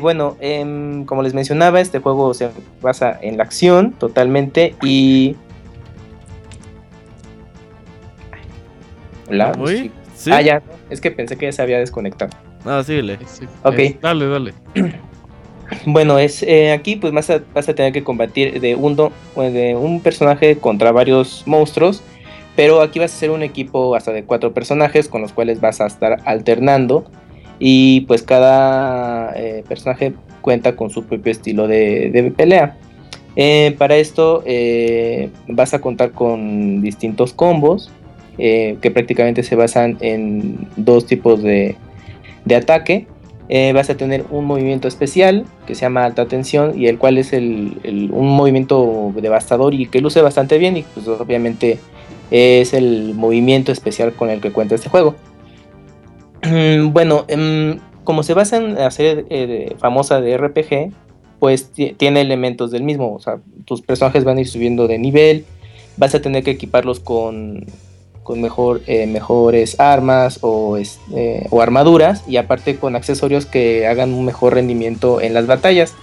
bueno, 0.00 0.36
em, 0.38 1.04
como 1.04 1.24
les 1.24 1.34
mencionaba, 1.34 1.80
este 1.80 1.98
juego 1.98 2.32
se 2.32 2.48
basa 2.80 3.18
en 3.20 3.38
la 3.38 3.42
acción 3.42 3.90
totalmente 3.90 4.76
y 4.84 5.34
Hola. 9.28 9.52
¿Sí? 9.66 9.90
Ah, 10.30 10.40
ya. 10.40 10.62
Es 10.90 11.00
que 11.00 11.10
pensé 11.10 11.36
que 11.36 11.46
ya 11.46 11.52
se 11.52 11.62
había 11.62 11.78
desconectado. 11.78 12.30
Ah, 12.64 12.82
síguele. 12.84 13.18
Ok. 13.62 14.00
dale, 14.00 14.26
dale. 14.26 14.54
Bueno, 15.84 16.16
es 16.16 16.44
eh, 16.44 16.70
aquí 16.70 16.94
pues 16.94 17.12
vas 17.12 17.28
a, 17.28 17.42
vas 17.52 17.68
a, 17.68 17.74
tener 17.74 17.92
que 17.92 18.04
combatir 18.04 18.60
de 18.60 18.76
un, 18.76 18.94
de 18.94 19.74
un 19.74 20.00
personaje 20.00 20.58
contra 20.58 20.92
varios 20.92 21.42
monstruos, 21.44 22.04
pero 22.54 22.82
aquí 22.82 23.00
vas 23.00 23.12
a 23.12 23.16
ser 23.16 23.30
un 23.30 23.42
equipo 23.42 23.96
hasta 23.96 24.12
de 24.12 24.22
cuatro 24.22 24.54
personajes 24.54 25.08
con 25.08 25.22
los 25.22 25.32
cuales 25.32 25.60
vas 25.60 25.80
a 25.80 25.86
estar 25.86 26.18
alternando 26.24 27.10
y 27.58 28.02
pues 28.02 28.22
cada 28.22 29.32
eh, 29.34 29.64
personaje 29.68 30.14
cuenta 30.40 30.76
con 30.76 30.88
su 30.90 31.04
propio 31.04 31.32
estilo 31.32 31.66
de, 31.66 32.32
pelea. 32.36 32.76
Eh, 33.34 33.74
para 33.76 33.96
esto 33.96 34.44
vas 35.48 35.74
a 35.74 35.80
contar 35.80 36.12
con 36.12 36.80
distintos 36.80 37.32
combos 37.32 37.90
eh, 38.38 38.76
que 38.80 38.90
prácticamente 38.90 39.42
se 39.42 39.56
basan 39.56 39.96
en 40.00 40.68
dos 40.76 41.06
tipos 41.06 41.42
de, 41.42 41.76
ataque 42.54 43.06
eh, 43.48 43.72
vas 43.72 43.88
a 43.90 43.96
tener 43.96 44.24
un 44.30 44.44
movimiento 44.44 44.88
especial 44.88 45.44
que 45.66 45.74
se 45.74 45.82
llama 45.82 46.04
alta 46.04 46.26
tensión 46.26 46.78
y 46.80 46.86
el 46.88 46.98
cual 46.98 47.16
es 47.18 47.32
el, 47.32 47.78
el- 47.84 48.10
un 48.12 48.28
movimiento 48.28 49.12
devastador 49.16 49.72
y 49.74 49.86
que 49.86 50.00
luce 50.00 50.20
bastante 50.22 50.58
bien 50.58 50.76
y 50.76 50.82
pues 50.82 51.06
obviamente 51.08 51.78
es 52.30 52.74
el 52.74 53.14
movimiento 53.14 53.70
especial 53.72 54.12
con 54.12 54.30
el 54.30 54.40
que 54.40 54.50
cuenta 54.50 54.74
este 54.74 54.88
juego. 54.88 55.14
Mm, 56.44 56.92
Bueno, 56.92 57.24
em, 57.28 57.78
como 58.04 58.22
se 58.22 58.34
basa 58.34 58.56
en 58.56 58.74
la 58.74 58.90
serie 58.90 59.24
eh, 59.30 59.74
famosa 59.78 60.20
de 60.20 60.32
RPG, 60.36 60.90
pues 61.38 61.70
ti- 61.72 61.94
tiene 61.96 62.20
elementos 62.20 62.70
del 62.70 62.82
mismo. 62.82 63.14
O 63.14 63.20
sea, 63.20 63.38
tus 63.64 63.82
personajes 63.82 64.24
van 64.24 64.38
a 64.38 64.40
ir 64.40 64.48
subiendo 64.48 64.86
de 64.88 64.98
nivel, 64.98 65.44
vas 65.96 66.14
a 66.14 66.20
tener 66.20 66.42
que 66.44 66.52
equiparlos 66.52 67.00
con, 67.00 67.64
con 68.26 68.42
mejor, 68.42 68.82
eh, 68.88 69.06
mejores 69.06 69.78
armas 69.78 70.40
o, 70.42 70.76
eh, 70.76 71.46
o 71.50 71.62
armaduras 71.62 72.24
y 72.26 72.38
aparte 72.38 72.76
con 72.76 72.96
accesorios 72.96 73.46
que 73.46 73.86
hagan 73.86 74.12
un 74.12 74.24
mejor 74.24 74.54
rendimiento 74.54 75.20
en 75.20 75.32
las 75.32 75.46
batallas. 75.46 75.94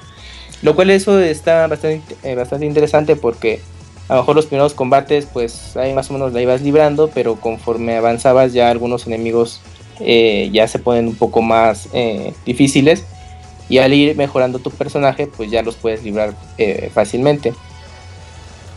Lo 0.62 0.74
cual 0.74 0.90
eso 0.90 1.20
está 1.20 1.68
bastante, 1.68 2.16
eh, 2.24 2.36
bastante 2.36 2.66
interesante 2.66 3.18
porque 3.18 3.60
a 4.08 4.16
lo 4.16 4.22
mejor 4.22 4.38
los 4.38 4.46
primeros 4.46 4.74
combates 4.74 5.26
pues 5.26 5.76
ahí 5.76 5.94
más 5.94 6.10
o 6.10 6.14
menos 6.14 6.32
la 6.32 6.42
ibas 6.42 6.62
librando, 6.62 7.12
pero 7.14 7.36
conforme 7.36 7.98
avanzabas 7.98 8.54
ya 8.54 8.70
algunos 8.70 9.06
enemigos 9.06 9.62
ya 10.00 10.68
se 10.68 10.80
ponen 10.80 11.08
un 11.08 11.16
poco 11.16 11.42
más 11.42 11.88
difíciles 12.46 13.06
y 13.70 13.78
al 13.78 13.94
ir 13.94 14.18
mejorando 14.18 14.60
tu 14.60 14.72
personaje 14.72 15.28
pues 15.28 15.52
ya 15.52 15.62
los 15.62 15.76
puedes 15.76 16.04
librar 16.04 16.34
fácilmente. 16.94 17.54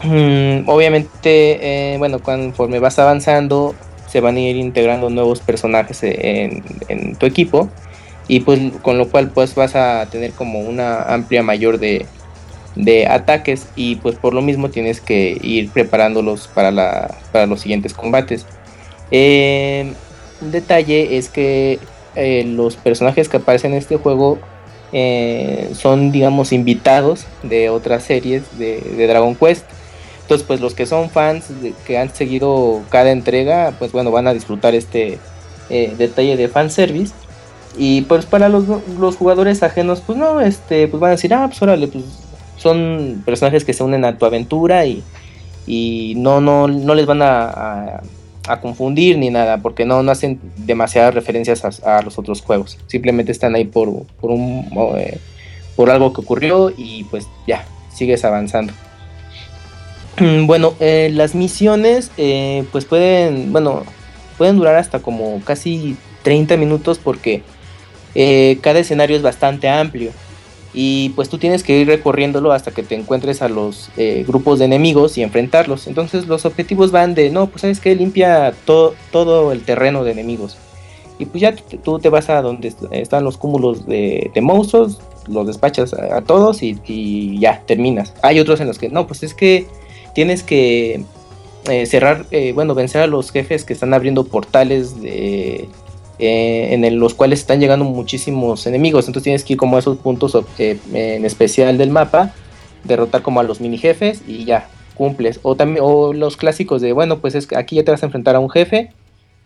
Mm, 0.03 0.69
obviamente, 0.69 1.95
eh, 1.95 1.99
bueno, 1.99 2.19
conforme 2.21 2.79
vas 2.79 2.99
avanzando 2.99 3.75
se 4.09 4.21
van 4.21 4.37
a 4.37 4.41
ir 4.41 4.57
integrando 4.57 5.11
nuevos 5.11 5.41
personajes 5.41 5.99
en, 6.03 7.17
tu 7.17 7.27
equipo 7.27 7.69
y 8.29 8.41
pues 8.41 8.61
con 8.83 8.99
lo 8.99 9.09
cual 9.09 9.31
pues 9.31 9.55
vas 9.55 9.77
a 9.77 10.07
tener 10.11 10.33
como 10.33 10.61
una 10.61 11.03
amplia 11.03 11.43
mayor 11.43 11.79
de, 11.79 12.07
ataques 13.09 13.69
y 13.77 13.97
pues 13.97 14.17
por 14.17 14.35
lo 14.35 14.43
mismo 14.43 14.71
tienes 14.71 15.01
que 15.01 15.39
ir 15.43 15.71
preparándolos 15.71 16.49
para, 16.49 16.71
los 17.47 17.61
siguientes 17.61 17.95
combates. 17.95 18.47
Eh, 19.11 19.93
un 20.41 20.51
detalle 20.51 21.17
es 21.17 21.29
que 21.29 21.79
eh, 22.15 22.45
los 22.47 22.77
personajes 22.77 23.29
que 23.29 23.39
aparecen 23.39 23.73
en 23.73 23.79
este 23.79 23.97
juego 23.97 24.39
eh, 24.93 25.71
son 25.75 26.13
digamos 26.13 26.53
invitados 26.53 27.27
de 27.43 27.71
otras 27.71 28.05
series 28.05 28.59
de 28.59 29.07
Dragon 29.07 29.35
Quest. 29.35 29.65
Entonces 30.27 30.45
pues 30.47 30.61
los 30.61 30.75
que 30.75 30.87
son 30.87 31.09
fans 31.09 31.45
que 31.87 31.99
han 31.99 32.13
seguido 32.13 32.83
cada 32.91 33.13
entrega 33.13 33.73
pues 33.79 33.93
bueno 33.93 34.11
van 34.11 34.27
a 34.27 34.35
disfrutar 34.35 34.75
este 34.75 35.19
eh, 35.71 35.95
detalle 35.97 36.37
de 36.37 36.49
fanservice. 36.49 37.15
Y 37.79 38.03
pues 38.03 38.27
para 38.27 38.49
los, 38.49 38.65
los 38.99 39.17
jugadores 39.17 39.63
ajenos 39.63 40.03
pues 40.05 40.19
no, 40.19 40.41
este 40.41 40.89
pues 40.89 41.01
van 41.01 41.11
a 41.11 41.13
decir 41.13 41.33
ah 41.33 41.47
pues 41.47 41.63
órale 41.63 41.87
pues 41.89 42.05
son 42.57 43.23
personajes 43.25 43.65
que 43.65 43.73
se 43.73 43.85
unen 43.85 44.05
a 44.05 44.19
tu 44.19 44.25
aventura 44.27 44.85
y, 44.87 45.05
y 45.67 46.15
no, 46.17 46.41
no, 46.41 46.67
no 46.67 46.95
les 46.95 47.07
van 47.07 47.23
a, 47.23 48.01
a- 48.49 48.61
confundir 48.63 49.19
ni 49.19 49.29
nada, 49.29 49.59
porque 49.59 49.85
no, 49.85 50.03
no 50.03 50.11
hacen 50.13 50.41
demasiadas 50.57 51.15
referencias 51.15 51.65
a, 51.85 51.99
a 51.99 52.03
los 52.03 52.17
otros 52.19 52.41
juegos. 52.43 52.79
Simplemente 52.87 53.31
están 53.33 53.55
ahí 53.57 53.65
por, 53.65 54.05
por, 54.21 54.31
un, 54.31 54.67
eh, 54.97 55.19
por 55.75 55.91
algo 55.91 56.13
que 56.13 56.21
ocurrió 56.23 56.73
y 56.77 57.05
pues 57.05 57.27
ya, 57.47 57.65
sigues 57.93 58.25
avanzando. 58.25 58.73
Bueno, 60.47 60.75
eh, 60.81 61.11
las 61.13 61.35
misiones 61.35 62.11
eh, 62.17 62.65
pues 62.73 62.85
pueden, 62.87 63.53
bueno, 63.53 63.83
pueden 64.39 64.57
durar 64.57 64.77
hasta 64.77 65.01
como 65.01 65.41
casi 65.45 65.97
30 66.23 66.57
minutos 66.57 66.99
porque 66.99 67.43
eh, 68.15 68.59
cada 68.63 68.79
escenario 68.79 69.17
es 69.17 69.23
bastante 69.23 69.69
amplio 69.69 70.11
y 70.73 71.11
pues 71.11 71.29
tú 71.29 71.39
tienes 71.39 71.63
que 71.63 71.79
ir 71.79 71.87
recorriéndolo 71.87 72.53
hasta 72.53 72.71
que 72.71 72.83
te 72.83 72.95
encuentres 72.95 73.41
a 73.43 73.49
los 73.49 73.91
grupos 74.27 74.59
de 74.59 74.67
enemigos 74.67 75.17
y 75.19 75.23
enfrentarlos. 75.23 75.87
Entonces 75.87 76.27
los 76.27 76.45
objetivos 76.45 76.91
van 76.93 77.15
de, 77.15 77.31
no, 77.31 77.47
pues 77.49 77.63
sabes 77.63 77.81
que 77.81 77.95
limpia 77.95 78.53
to- 78.65 78.95
todo 79.11 79.53
el 79.53 79.63
terreno 79.63 80.05
de 80.05 80.13
enemigos. 80.13 80.57
Y 81.19 81.25
pues 81.27 81.41
ya 81.41 81.55
tú, 81.55 81.99
te 81.99 82.11
vas 82.11 82.29
a 82.29 82.43
donde 82.43 82.69
est- 82.69 82.83
están 82.91 83.25
los 83.25 83.39
cúmulos 83.39 83.87
de, 83.87 84.31
de 84.35 84.41
monstruos, 84.43 84.99
los 85.29 85.47
despachas 85.47 85.95
a, 85.95 86.21
todos 86.21 86.63
y 86.63 87.39
ya 87.39 87.63
terminas. 87.67 88.13
Hay 88.23 88.39
otros 88.39 88.61
en 88.61 88.67
los 88.67 88.79
que, 88.79 88.91
no, 88.91 89.07
pues 89.07 89.23
es 89.23 89.33
que 89.33 89.67
tienes 90.17 90.43
que 90.43 91.05
eh, 91.69 91.85
cerrar, 91.85 92.25
eh, 92.31 92.53
bueno, 92.55 92.75
vencer 92.75 93.03
a 93.03 93.07
los 93.07 93.31
jefes 93.31 93.65
que 93.65 93.75
están 93.75 93.93
abriendo 93.93 94.25
portales 94.25 94.99
de, 95.03 95.69
eh, 96.19 96.69
en 96.71 96.99
los 96.99 97.13
cuales 97.13 97.41
están 97.41 97.61
llegando 97.61 97.85
muchísimos 97.85 98.67
enemigos. 98.67 99.09
Entonces 99.09 99.25
tienes 99.25 99.45
que 99.45 99.53
ir 99.53 99.59
como 99.59 99.77
a 99.77 99.81
esos 99.81 99.99
puntos 99.99 100.35
en 100.59 101.25
especial 101.27 101.77
del 101.77 101.91
mapa, 101.91 102.33
derrotar 102.85 103.21
como 103.21 103.41
a 103.41 103.43
los 103.43 103.61
mini 103.61 103.77
jefes 103.77 104.23
y 104.27 104.47
ya 104.47 104.71
cumples. 104.95 105.39
O 105.43 105.55
también 105.55 105.85
los 106.19 106.39
clásicos 106.39 106.81
de 106.81 106.95
bueno, 106.95 107.19
pues 107.19 107.35
es 107.35 107.47
que 107.47 107.59
aquí 107.59 107.77
ya 107.77 107.85
te 107.85 107.91
vas 107.91 108.03
a 108.03 108.07
enfrentar 108.07 108.37
a 108.37 108.41
un 108.41 108.49
jefe 108.49 108.93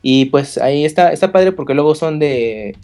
y 0.03 0.27
pues 0.27 0.57
ahí 0.57 0.85
está 0.85 1.13
está 1.13 1.33
padre 1.33 1.51
porque 1.51 1.75
luego 1.75 1.97
son 1.97 2.21
de, 2.21 2.77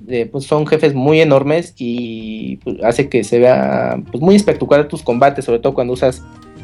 de, 0.00 0.26
pues 0.26 0.44
son 0.44 0.66
jefes 0.66 0.92
muy 0.92 1.22
enormes 1.22 1.72
y 1.78 2.58
pues, 2.58 2.76
hace 2.84 3.08
que 3.08 3.24
se 3.24 3.38
vea 3.38 4.02
pues 4.10 4.22
muy 4.22 4.36
espectacular 4.36 4.86
tus 4.86 5.02
combates, 5.02 5.46
sobre 5.46 5.60
todo 5.60 5.72
cuando 5.72 5.94
usas 5.94 6.22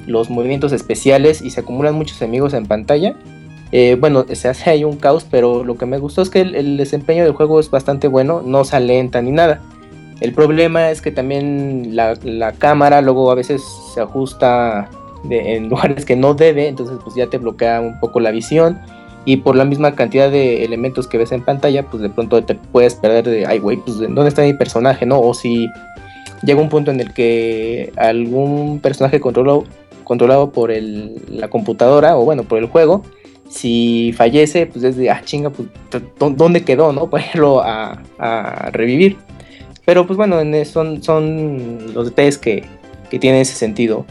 los 0.09 0.31
movimientos 0.31 0.73
especiales 0.73 1.43
y 1.43 1.51
se 1.51 1.61
acumulan 1.61 1.95
muchos 1.95 2.21
enemigos 2.21 2.55
en 2.55 2.67
pantalla. 2.67 3.15
Eh, 3.71 3.97
bueno, 4.01 4.25
se 4.33 4.49
hace 4.49 4.71
ahí 4.71 4.85
un 4.85 4.97
caos, 4.97 5.27
pero 5.31 5.63
lo 5.63 5.77
que 5.77 5.87
me 5.87 5.99
gustó 5.99 6.23
es 6.23 6.31
que 6.31 6.41
el, 6.41 6.77
desempeño 6.77 7.23
del 7.23 7.35
juego 7.35 7.61
es 7.61 7.71
bastante 7.71 8.09
bueno, 8.09 8.43
no 8.45 8.65
se 8.65 8.77
alenta 8.77 9.21
ni 9.21 9.31
nada. 9.31 9.61
El 10.21 10.33
problema 10.33 10.91
es 10.91 11.01
que 11.01 11.13
también 11.13 11.95
la, 11.95 12.53
cámara 12.59 13.03
luego 13.03 13.31
a 13.31 13.35
veces 13.35 13.63
se 13.95 14.01
ajusta 14.01 14.89
en 15.31 15.69
lugares 15.69 16.05
que 16.05 16.17
no 16.17 16.35
debe, 16.35 16.69
entonces 16.69 16.97
pues 17.05 17.15
ya 17.15 17.29
te 17.29 17.39
bloquea 17.39 17.81
un 17.81 18.01
poco 18.01 18.21
la 18.21 18.31
visión 18.31 18.81
y 19.25 19.37
por 19.37 19.57
la 19.57 19.67
misma 19.67 19.95
cantidad 19.95 20.31
de 20.31 20.65
elementos 20.65 21.07
que 21.07 21.19
ves 21.19 21.33
en 21.33 21.45
pantalla, 21.45 21.83
pues 21.83 22.03
de 22.03 22.09
pronto 22.09 22.43
te 22.43 22.55
puedes 22.55 22.95
perder 22.95 23.29
de, 23.29 23.47
ay 23.47 23.59
güey, 23.59 23.77
pues 23.77 23.99
¿dónde 23.99 24.29
está 24.29 24.43
mi 24.43 24.55
personaje? 24.55 25.05
¿No? 25.05 25.21
O 25.21 25.35
si 25.35 25.69
llega 26.43 26.61
un 26.61 26.69
punto 26.69 26.91
en 26.91 27.01
el 27.01 27.13
que 27.13 27.93
algún 27.97 28.81
personaje 28.81 29.21
controlado, 29.21 29.65
controlado 30.09 30.51
por 30.51 30.73
el- 30.73 31.23
la 31.31 31.49
computadora 31.49 32.17
o 32.19 32.25
bueno, 32.25 32.43
por 32.43 32.59
el 32.59 32.67
juego, 32.67 33.03
si 33.49 34.13
fallece, 34.17 34.67
pues 34.67 34.85
es 34.85 34.97
de, 34.97 35.11
ah, 35.11 35.23
chinga, 35.25 35.51
pues, 35.51 35.69
t- 35.91 36.01
¿dó- 36.19 36.31
¿dónde 36.31 36.65
quedó, 36.65 36.93
no? 36.93 37.09
Para 37.11 37.25
irlo 37.33 37.61
a, 37.63 38.01
revivir. 38.73 39.17
Pero 39.85 40.07
pues 40.07 40.17
bueno, 40.17 40.37
son, 40.65 41.03
son 41.03 41.95
los 41.95 42.07
detalles 42.07 42.37
que, 42.37 42.65
que 43.11 43.19
tienen 43.19 43.41
ese 43.41 43.55
sentido. 43.55 44.05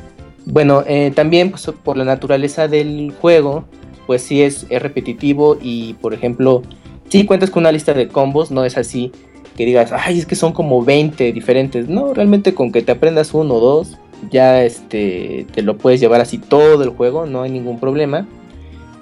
Bueno, 0.45 0.83
eh, 0.87 1.11
también 1.13 1.51
pues, 1.51 1.69
por 1.83 1.97
la 1.97 2.05
naturaleza 2.05 2.67
del 2.67 3.13
juego, 3.21 3.65
pues 4.07 4.21
sí 4.23 4.41
es, 4.41 4.65
es 4.69 4.81
repetitivo 4.81 5.57
y 5.61 5.93
por 5.95 6.13
ejemplo, 6.13 6.63
si 7.09 7.25
cuentas 7.25 7.51
con 7.51 7.63
una 7.63 7.71
lista 7.71 7.93
de 7.93 8.07
combos, 8.07 8.49
no 8.49 8.63
es 8.65 8.77
así 8.77 9.11
que 9.55 9.65
digas, 9.65 9.91
ay, 9.91 10.19
es 10.19 10.25
que 10.25 10.35
son 10.35 10.53
como 10.53 10.83
20 10.83 11.33
diferentes. 11.33 11.89
No, 11.89 12.13
realmente 12.13 12.53
con 12.53 12.71
que 12.71 12.81
te 12.83 12.91
aprendas 12.91 13.33
uno 13.33 13.55
o 13.55 13.59
dos, 13.59 13.97
ya 14.31 14.63
este, 14.63 15.45
te 15.53 15.61
lo 15.61 15.77
puedes 15.77 15.99
llevar 15.99 16.21
así 16.21 16.37
todo 16.37 16.83
el 16.83 16.89
juego, 16.89 17.25
no 17.25 17.43
hay 17.43 17.51
ningún 17.51 17.79
problema. 17.79 18.27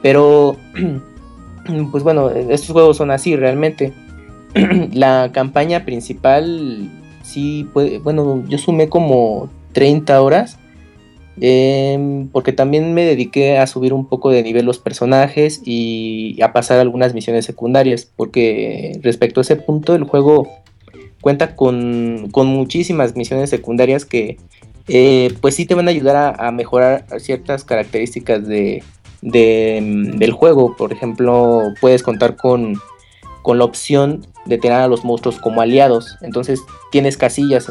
Pero, 0.01 0.57
pues 1.91 2.03
bueno, 2.03 2.29
estos 2.29 2.71
juegos 2.71 2.97
son 2.97 3.11
así 3.11 3.35
realmente. 3.35 3.93
la 4.93 5.31
campaña 5.33 5.85
principal, 5.85 6.89
sí, 7.23 7.67
puede, 7.73 7.99
bueno, 7.99 8.43
yo 8.47 8.57
sumé 8.57 8.89
como 8.89 9.49
30 9.73 10.21
horas. 10.21 10.57
em, 11.41 12.29
porque 12.29 12.53
también 12.53 12.93
me 12.93 13.03
dediqué 13.03 13.57
a 13.57 13.67
subir 13.67 13.93
un 13.93 14.05
poco 14.07 14.29
de 14.31 14.41
nivel 14.41 14.65
los 14.65 14.79
personajes 14.79 15.61
y 15.65 16.41
a 16.41 16.53
pasar 16.53 16.79
algunas 16.79 17.13
misiones 17.13 17.45
secundarias. 17.45 18.05
Porque 18.15 18.99
respecto 19.01 19.41
a 19.41 19.43
ese 19.43 19.55
punto, 19.55 19.95
el 19.95 20.03
juego 20.03 20.47
cuenta 21.21 21.55
con, 21.55 22.29
con 22.31 22.47
muchísimas 22.47 23.15
misiones 23.15 23.49
secundarias 23.49 24.05
que 24.05 24.37
eh, 24.87 25.33
pues 25.41 25.55
sí 25.55 25.65
te 25.65 25.75
van 25.75 25.87
a 25.87 25.91
ayudar 25.91 26.35
a, 26.39 26.51
mejorar 26.51 27.05
ciertas 27.19 27.63
características 27.63 28.47
de, 28.47 28.83
de, 29.21 29.79
mm, 29.81 30.17
del 30.17 30.31
juego. 30.31 30.75
Por 30.75 30.93
ejemplo, 30.93 31.63
puedes 31.81 32.03
contar 32.03 32.35
con, 32.35 32.79
con 33.41 33.57
la 33.57 33.65
opción 33.65 34.25
de 34.45 34.57
tener 34.57 34.77
a 34.77 34.87
los 34.87 35.03
monstruos 35.03 35.39
como 35.39 35.61
aliados. 35.61 36.17
Entonces 36.21 36.61
tienes 36.91 37.17
casillas. 37.17 37.67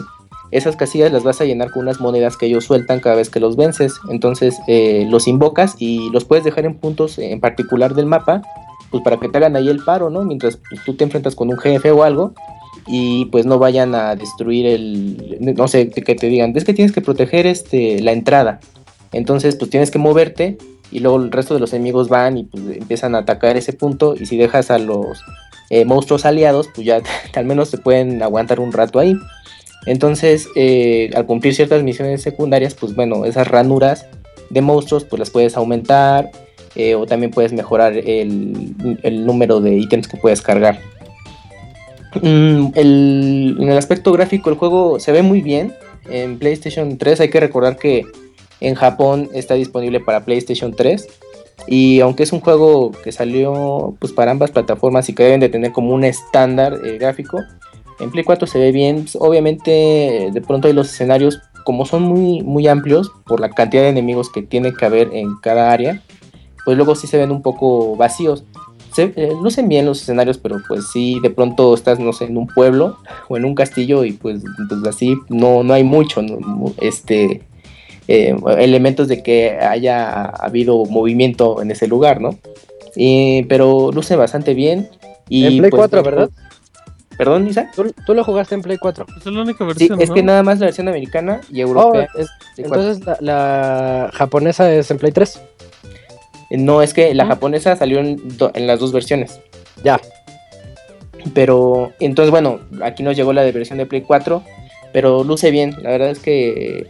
Esas 0.50 0.76
casillas 0.76 1.12
las 1.12 1.24
vas 1.24 1.40
a 1.40 1.44
llenar 1.44 1.70
con 1.70 1.82
unas 1.82 2.00
monedas 2.00 2.36
que 2.36 2.46
ellos 2.46 2.64
sueltan 2.64 3.00
cada 3.00 3.16
vez 3.16 3.30
que 3.30 3.40
los 3.40 3.56
vences. 3.56 3.94
Entonces 4.08 4.56
eh, 4.66 5.06
los 5.08 5.28
invocas 5.28 5.76
y 5.78 6.10
los 6.10 6.24
puedes 6.24 6.44
dejar 6.44 6.64
en 6.64 6.74
puntos 6.74 7.18
en 7.18 7.40
particular 7.40 7.94
del 7.94 8.06
mapa. 8.06 8.42
Pues 8.90 9.02
para 9.02 9.18
que 9.18 9.28
te 9.28 9.38
hagan 9.38 9.56
ahí 9.56 9.68
el 9.68 9.82
paro, 9.82 10.10
¿no? 10.10 10.22
Mientras 10.22 10.58
pues, 10.68 10.84
tú 10.84 10.94
te 10.94 11.04
enfrentas 11.04 11.34
con 11.34 11.48
un 11.48 11.58
jefe 11.58 11.90
o 11.90 12.04
algo. 12.04 12.34
Y 12.86 13.26
pues 13.26 13.46
no 13.46 13.58
vayan 13.58 13.94
a 13.94 14.14
destruir 14.14 14.66
el. 14.66 15.38
No 15.40 15.68
sé, 15.68 15.90
que 15.90 16.14
te 16.14 16.28
digan. 16.28 16.56
Es 16.56 16.64
que 16.64 16.74
tienes 16.74 16.92
que 16.92 17.00
proteger 17.00 17.46
este, 17.46 18.00
la 18.02 18.12
entrada. 18.12 18.60
Entonces, 19.12 19.56
pues 19.56 19.70
tienes 19.70 19.90
que 19.90 19.98
moverte 19.98 20.58
y 20.90 21.00
luego 21.00 21.16
el 21.16 21.30
resto 21.30 21.54
de 21.54 21.60
los 21.60 21.72
enemigos 21.72 22.08
van 22.08 22.36
y 22.36 22.44
pues, 22.44 22.62
empiezan 22.76 23.14
a 23.14 23.18
atacar 23.18 23.56
ese 23.56 23.72
punto 23.72 24.14
y 24.18 24.26
si 24.26 24.36
dejas 24.36 24.70
a 24.70 24.78
los 24.78 25.22
eh, 25.70 25.84
monstruos 25.84 26.24
aliados, 26.24 26.68
pues 26.74 26.86
ya 26.86 27.00
al 27.34 27.44
menos 27.44 27.68
se 27.68 27.78
pueden 27.78 28.22
aguantar 28.22 28.60
un 28.60 28.72
rato 28.72 28.98
ahí. 28.98 29.16
Entonces, 29.86 30.48
eh, 30.56 31.10
al 31.14 31.26
cumplir 31.26 31.54
ciertas 31.54 31.82
misiones 31.82 32.22
secundarias, 32.22 32.74
pues 32.74 32.94
bueno, 32.94 33.24
esas 33.24 33.48
ranuras 33.48 34.06
de 34.50 34.60
monstruos, 34.60 35.04
pues 35.04 35.18
las 35.20 35.30
puedes 35.30 35.56
aumentar 35.56 36.30
eh, 36.74 36.94
o 36.94 37.06
también 37.06 37.30
puedes 37.30 37.52
mejorar 37.52 37.92
el, 37.96 38.74
el 39.02 39.26
número 39.26 39.60
de 39.60 39.76
ítems 39.76 40.08
que 40.08 40.16
puedes 40.16 40.42
cargar. 40.42 40.80
Mm, 42.22 42.72
en 42.74 43.68
el 43.68 43.76
aspecto 43.76 44.12
gráfico, 44.12 44.50
el 44.50 44.56
juego 44.56 44.98
se 45.00 45.12
ve 45.12 45.22
muy 45.22 45.42
bien. 45.42 45.72
En 46.08 46.38
PlayStation 46.38 46.98
3 46.98 47.20
hay 47.20 47.30
que 47.30 47.40
recordar 47.40 47.76
que 47.76 48.04
en 48.60 48.74
Japón 48.74 49.28
está 49.32 49.54
disponible 49.54 50.00
para 50.00 50.24
PlayStation 50.24 50.74
3. 50.74 51.06
Y 51.66 52.00
aunque 52.00 52.24
es 52.24 52.32
un 52.32 52.40
juego 52.40 52.92
que 52.92 53.12
salió 53.12 53.96
pues, 53.98 54.12
para 54.12 54.30
ambas 54.30 54.50
plataformas 54.50 55.08
y 55.08 55.14
que 55.14 55.22
deben 55.22 55.40
de 55.40 55.48
tener 55.48 55.72
como 55.72 55.94
un 55.94 56.04
estándar 56.04 56.78
eh, 56.84 56.98
gráfico, 56.98 57.40
en 58.00 58.10
Play 58.10 58.24
4 58.24 58.46
se 58.46 58.58
ve 58.58 58.72
bien. 58.72 59.02
Pues, 59.02 59.16
obviamente, 59.16 60.30
de 60.32 60.40
pronto 60.40 60.68
hay 60.68 60.74
los 60.74 60.90
escenarios, 60.90 61.40
como 61.64 61.86
son 61.86 62.02
muy, 62.02 62.42
muy 62.42 62.68
amplios 62.68 63.10
por 63.26 63.40
la 63.40 63.50
cantidad 63.50 63.82
de 63.82 63.88
enemigos 63.90 64.30
que 64.30 64.42
tiene 64.42 64.74
que 64.74 64.84
haber 64.84 65.14
en 65.14 65.36
cada 65.36 65.72
área, 65.72 66.02
pues 66.64 66.76
luego 66.76 66.94
sí 66.94 67.06
se 67.06 67.18
ven 67.18 67.30
un 67.30 67.42
poco 67.42 67.96
vacíos. 67.96 68.44
Se, 68.94 69.12
eh, 69.16 69.32
lucen 69.42 69.68
bien 69.68 69.86
los 69.86 70.00
escenarios, 70.02 70.38
pero 70.38 70.56
pues 70.68 70.88
sí, 70.92 71.18
de 71.22 71.30
pronto 71.30 71.74
estás, 71.74 71.98
no 71.98 72.12
sé, 72.12 72.26
en 72.26 72.36
un 72.36 72.46
pueblo 72.46 72.98
o 73.28 73.36
en 73.36 73.44
un 73.44 73.54
castillo 73.54 74.04
y 74.04 74.12
pues, 74.12 74.42
pues 74.68 74.86
así 74.86 75.16
no, 75.28 75.62
no 75.64 75.74
hay 75.74 75.82
mucho, 75.84 76.22
este, 76.80 77.42
eh, 78.06 78.36
elementos 78.58 79.08
de 79.08 79.22
que 79.22 79.58
haya 79.58 80.24
habido 80.26 80.84
movimiento 80.84 81.60
en 81.62 81.70
ese 81.70 81.88
lugar, 81.88 82.20
¿no? 82.20 82.38
Y- 82.96 83.42
pero 83.44 83.90
luce 83.92 84.14
bastante 84.16 84.54
bien. 84.54 84.88
Y, 85.28 85.46
En 85.46 85.58
Play 85.58 85.70
pues, 85.70 85.80
4, 85.80 86.02
¿verdad? 86.02 86.30
Perdón, 87.16 87.46
Isa. 87.48 87.70
¿Tú, 87.74 87.92
tú 88.06 88.12
lo 88.14 88.22
jugaste 88.24 88.54
en 88.56 88.62
Play 88.62 88.76
4. 88.76 89.06
Es 89.18 89.26
la 89.26 89.42
única 89.42 89.64
Sí, 89.76 89.88
es 89.98 90.08
¿no? 90.08 90.14
que 90.14 90.22
nada 90.22 90.42
más 90.42 90.58
la 90.58 90.66
versión 90.66 90.88
americana 90.88 91.40
y 91.50 91.62
Oh, 91.62 91.68
europea. 91.68 92.08
es- 92.16 92.28
Play 92.56 92.68
4. 92.68 92.82
entonces 92.82 93.06
la, 93.06 93.16
la 93.20 94.10
japonesa 94.12 94.72
es 94.72 94.90
en 94.90 94.98
Play 94.98 95.12
3. 95.12 95.40
No, 96.58 96.82
es 96.82 96.94
que 96.94 97.14
la 97.14 97.26
japonesa 97.26 97.76
salió 97.76 97.98
en, 98.00 98.36
do- 98.38 98.50
en 98.54 98.66
las 98.66 98.78
dos 98.80 98.92
versiones. 98.92 99.40
Ya. 99.82 100.00
Pero, 101.32 101.92
entonces, 102.00 102.30
bueno, 102.30 102.60
aquí 102.82 103.02
nos 103.02 103.16
llegó 103.16 103.32
la 103.32 103.42
de 103.42 103.52
versión 103.52 103.78
de 103.78 103.86
Play 103.86 104.02
4, 104.02 104.42
pero 104.92 105.24
luce 105.24 105.50
bien. 105.50 105.74
La 105.82 105.90
verdad 105.90 106.10
es 106.10 106.18
que 106.18 106.86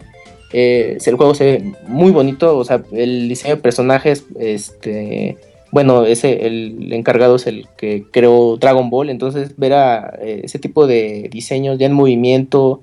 eh, 0.53 0.99
el 1.05 1.15
juego 1.17 1.35
se 1.35 1.45
ve 1.45 1.73
muy 1.87 2.11
bonito. 2.11 2.57
O 2.59 2.65
sea, 2.65 2.83
el 2.93 3.29
diseño 3.29 3.57
de 3.57 3.63
personajes, 3.63 4.25
este, 4.39 5.37
bueno, 5.71 6.05
ese, 6.05 6.47
el 6.47 6.93
encargado 6.93 7.37
es 7.37 7.47
el 7.47 7.69
que 7.77 8.05
creó 8.11 8.57
Dragon 8.57 8.91
Ball. 8.91 9.09
Entonces, 9.11 9.57
ver 9.57 9.73
a 9.75 10.19
eh, 10.21 10.41
ese 10.45 10.59
tipo 10.59 10.87
de 10.87 11.29
diseños 11.31 11.79
ya 11.79 11.87
en 11.87 11.93
movimiento, 11.93 12.83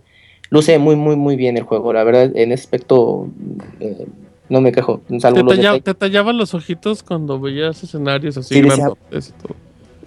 luce 0.49 0.77
muy, 0.77 0.95
muy, 0.95 1.17
muy 1.17 1.35
bien 1.35 1.57
el 1.57 1.63
juego. 1.63 1.91
La 1.91 2.03
verdad, 2.05 2.31
en 2.35 2.53
ese 2.53 2.63
aspecto, 2.63 3.27
eh, 3.81 4.05
no 4.52 4.61
me 4.61 4.72
quejo. 4.72 5.02
Salvo 5.19 5.45
Te, 5.48 5.56
talla- 5.56 5.80
te 5.80 5.94
tallaban 5.94 6.38
los 6.38 6.53
ojitos 6.53 7.02
cuando 7.03 7.40
veías 7.40 7.82
escenarios 7.84 8.38
así 8.38 8.53
Sí, 8.56 8.61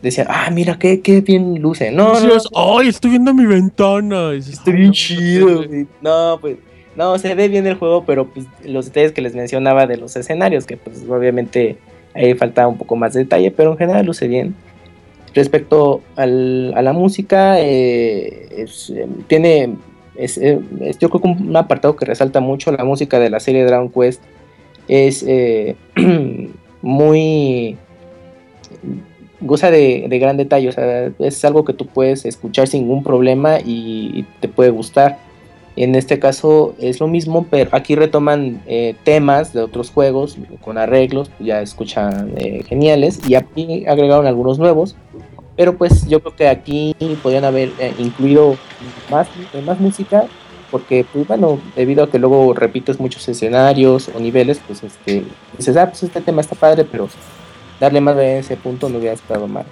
decía- 0.02 0.26
ah, 0.28 0.50
mira, 0.52 0.78
qué, 0.78 1.00
qué 1.00 1.22
bien 1.22 1.60
luce. 1.62 1.90
No, 1.90 2.20
no, 2.20 2.34
¡ay, 2.78 2.88
estoy 2.88 3.12
viendo 3.12 3.32
mi 3.32 3.46
ventana! 3.46 4.32
Y 4.32 4.36
dices, 4.36 4.54
Está 4.54 4.70
"Ay, 4.70 4.76
bien 4.76 4.88
no, 4.88 4.92
chido, 4.92 5.48
no 5.48 5.62
sé". 5.62 5.66
güey. 5.68 5.86
No, 6.02 6.38
pues, 6.40 6.56
no, 6.94 7.18
se 7.18 7.34
ve 7.34 7.48
bien 7.48 7.66
el 7.66 7.74
juego, 7.76 8.04
pero 8.04 8.26
pues 8.28 8.46
los 8.64 8.84
detalles 8.86 9.12
que 9.12 9.22
les 9.22 9.34
mencionaba 9.34 9.86
de 9.86 9.96
los 9.96 10.14
escenarios, 10.14 10.66
que 10.66 10.76
pues 10.76 11.02
obviamente 11.08 11.78
ahí 12.14 12.34
falta 12.34 12.68
un 12.68 12.76
poco 12.76 12.96
más 12.96 13.14
de 13.14 13.20
detalle, 13.20 13.50
pero 13.50 13.72
en 13.72 13.78
general 13.78 14.04
luce 14.04 14.28
bien. 14.28 14.54
Respecto 15.34 16.02
al- 16.16 16.72
a 16.76 16.82
la 16.82 16.92
música, 16.92 17.58
eh, 17.60 18.48
es, 18.58 18.90
eh, 18.90 19.06
tiene, 19.26 19.74
es, 20.16 20.36
es- 20.38 20.98
yo 20.98 21.08
creo 21.10 21.22
que 21.22 21.28
un 21.28 21.56
apartado 21.56 21.96
que 21.96 22.04
resalta 22.04 22.38
mucho 22.40 22.70
la 22.70 22.84
música 22.84 23.18
de 23.18 23.30
la 23.30 23.40
serie 23.40 23.64
Dragon 23.64 23.88
Quest 23.90 24.22
es 24.88 25.24
eh, 25.26 25.76
muy 26.82 27.76
goza 29.40 29.70
de, 29.70 30.06
de 30.08 30.18
gran 30.18 30.36
detalle, 30.36 30.68
o 30.68 30.72
sea, 30.72 31.10
es 31.18 31.44
algo 31.44 31.64
que 31.64 31.72
tú 31.72 31.86
puedes 31.86 32.24
escuchar 32.24 32.66
sin 32.66 32.82
ningún 32.82 33.02
problema 33.02 33.58
y, 33.64 34.24
te 34.40 34.48
puede 34.48 34.70
gustar. 34.70 35.18
En 35.76 35.96
este 35.96 36.20
caso 36.20 36.74
es 36.78 37.00
lo 37.00 37.08
mismo, 37.08 37.46
pero 37.50 37.70
aquí 37.72 37.96
retoman 37.96 38.62
eh, 38.66 38.94
temas 39.02 39.52
de 39.52 39.60
otros 39.60 39.90
juegos 39.90 40.38
con 40.60 40.78
arreglos, 40.78 41.30
ya 41.40 41.62
escuchan 41.62 42.32
eh, 42.36 42.62
geniales 42.64 43.20
y 43.28 43.34
aquí 43.34 43.84
agregaron 43.86 44.26
algunos 44.26 44.58
nuevos. 44.58 44.96
Pero 45.56 45.76
pues 45.76 46.06
yo 46.08 46.20
creo 46.20 46.36
que 46.36 46.48
aquí 46.48 46.96
podrían 47.22 47.44
haber 47.44 47.70
incluido 47.98 48.56
más, 49.10 49.28
más 49.64 49.78
música, 49.78 50.26
porque 50.74 51.06
pues 51.12 51.24
bueno, 51.28 51.60
debido 51.76 52.02
a 52.02 52.10
que 52.10 52.18
luego 52.18 52.52
repites 52.52 52.98
muchos 52.98 53.28
escenarios 53.28 54.10
o 54.12 54.18
niveles, 54.18 54.60
pues 54.66 54.82
este, 54.82 55.22
dices, 55.56 55.76
ah, 55.76 55.86
pues 55.88 56.02
este 56.02 56.20
tema 56.20 56.40
está 56.40 56.56
padre, 56.56 56.84
pero 56.84 57.08
darle 57.78 58.00
más 58.00 58.16
de 58.16 58.40
ese 58.40 58.56
punto 58.56 58.88
no 58.88 58.98
hubiera 58.98 59.14
estado 59.14 59.46
mal. 59.46 59.64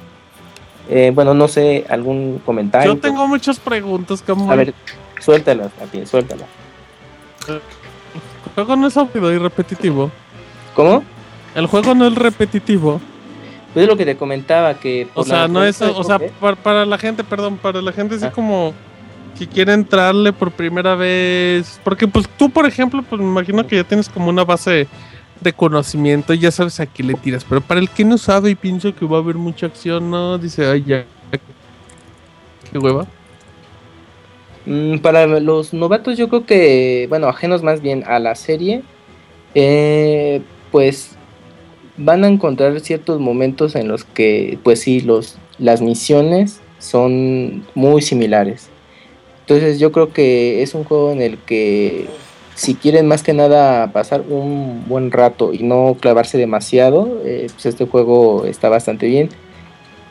Eh, 0.88 1.10
bueno, 1.12 1.34
no 1.34 1.48
sé, 1.48 1.84
algún 1.88 2.40
comentario. 2.46 2.94
Yo 2.94 3.00
tengo 3.00 3.26
muchas 3.26 3.58
preguntas, 3.58 4.22
como 4.22 4.48
A 4.52 4.54
ver, 4.54 4.74
suéltalas, 5.20 5.72
a 5.82 5.86
ti, 5.86 6.06
suéltalas. 6.06 6.46
El 7.48 7.60
juego 8.54 8.76
no 8.76 8.86
es 8.86 8.96
aburrido 8.96 9.32
y 9.32 9.38
repetitivo. 9.38 10.08
¿Cómo? 10.76 11.02
El 11.56 11.66
juego 11.66 11.96
no 11.96 12.06
es 12.06 12.14
repetitivo. 12.14 13.00
Pues 13.74 13.82
es 13.82 13.88
lo 13.88 13.96
que 13.96 14.04
te 14.04 14.16
comentaba, 14.16 14.74
que... 14.74 15.08
O 15.14 15.24
sea, 15.24 15.48
no 15.48 15.64
es, 15.64 15.82
o 15.82 16.04
sea, 16.04 16.18
juego, 16.18 16.34
para, 16.38 16.54
para 16.54 16.86
la 16.86 16.96
gente, 16.96 17.24
perdón, 17.24 17.56
para 17.56 17.82
la 17.82 17.90
gente 17.90 18.18
Ah. 18.22 18.30
como 18.30 18.72
que 19.38 19.46
quiere 19.46 19.72
entrarle 19.72 20.32
por 20.32 20.50
primera 20.50 20.94
vez, 20.94 21.80
porque 21.84 22.06
pues 22.06 22.28
tú, 22.36 22.50
por 22.50 22.66
ejemplo, 22.66 23.02
pues 23.02 23.20
me 23.20 23.28
imagino 23.28 23.66
que 23.66 23.76
ya 23.76 23.84
tienes 23.84 24.08
como 24.08 24.28
una 24.28 24.44
base 24.44 24.86
de 25.40 25.52
conocimiento 25.52 26.34
y 26.34 26.38
ya 26.38 26.50
sabes 26.50 26.78
a 26.80 26.86
qué 26.86 27.02
le 27.02 27.14
tiras, 27.14 27.44
pero 27.44 27.60
para 27.60 27.80
el 27.80 27.90
que 27.90 28.04
no 28.04 28.18
sabe 28.18 28.50
y 28.50 28.54
piensa 28.54 28.92
que 28.92 29.04
va 29.06 29.18
a 29.18 29.20
haber 29.20 29.36
mucha 29.36 29.66
acción, 29.66 30.10
no, 30.10 30.38
dice, 30.38 30.66
ay, 30.66 30.84
ya, 30.86 31.04
qué 32.70 32.78
hueva. 32.78 33.06
Mm, 34.66 34.98
para 34.98 35.26
los 35.26 35.74
novatos 35.74 36.16
yo 36.16 36.28
creo 36.28 36.46
que, 36.46 37.06
bueno, 37.08 37.26
ajenos 37.26 37.62
más 37.62 37.82
bien 37.82 38.04
a 38.06 38.18
la 38.18 38.34
serie, 38.34 38.82
eh, 39.54 40.42
pues 40.70 41.16
van 41.96 42.24
a 42.24 42.28
encontrar 42.28 42.78
ciertos 42.80 43.20
momentos 43.20 43.74
en 43.74 43.88
los 43.88 44.04
que, 44.04 44.58
pues 44.62 44.80
sí, 44.80 45.00
los, 45.00 45.36
las 45.58 45.82
misiones 45.82 46.60
son 46.78 47.64
muy 47.74 48.02
similares. 48.02 48.71
Entonces 49.54 49.78
yo 49.78 49.92
creo 49.92 50.12
que 50.12 50.62
es 50.62 50.74
un 50.74 50.84
juego 50.84 51.12
en 51.12 51.20
el 51.20 51.36
que 51.38 52.06
si 52.54 52.74
quieren 52.74 53.06
más 53.06 53.22
que 53.22 53.32
nada 53.34 53.92
pasar 53.92 54.22
un 54.28 54.84
buen 54.88 55.10
rato 55.10 55.52
y 55.52 55.62
no 55.62 55.96
clavarse 56.00 56.38
demasiado, 56.38 57.20
eh, 57.24 57.48
pues 57.52 57.66
este 57.66 57.86
juego 57.86 58.46
está 58.46 58.68
bastante 58.70 59.06
bien. 59.06 59.28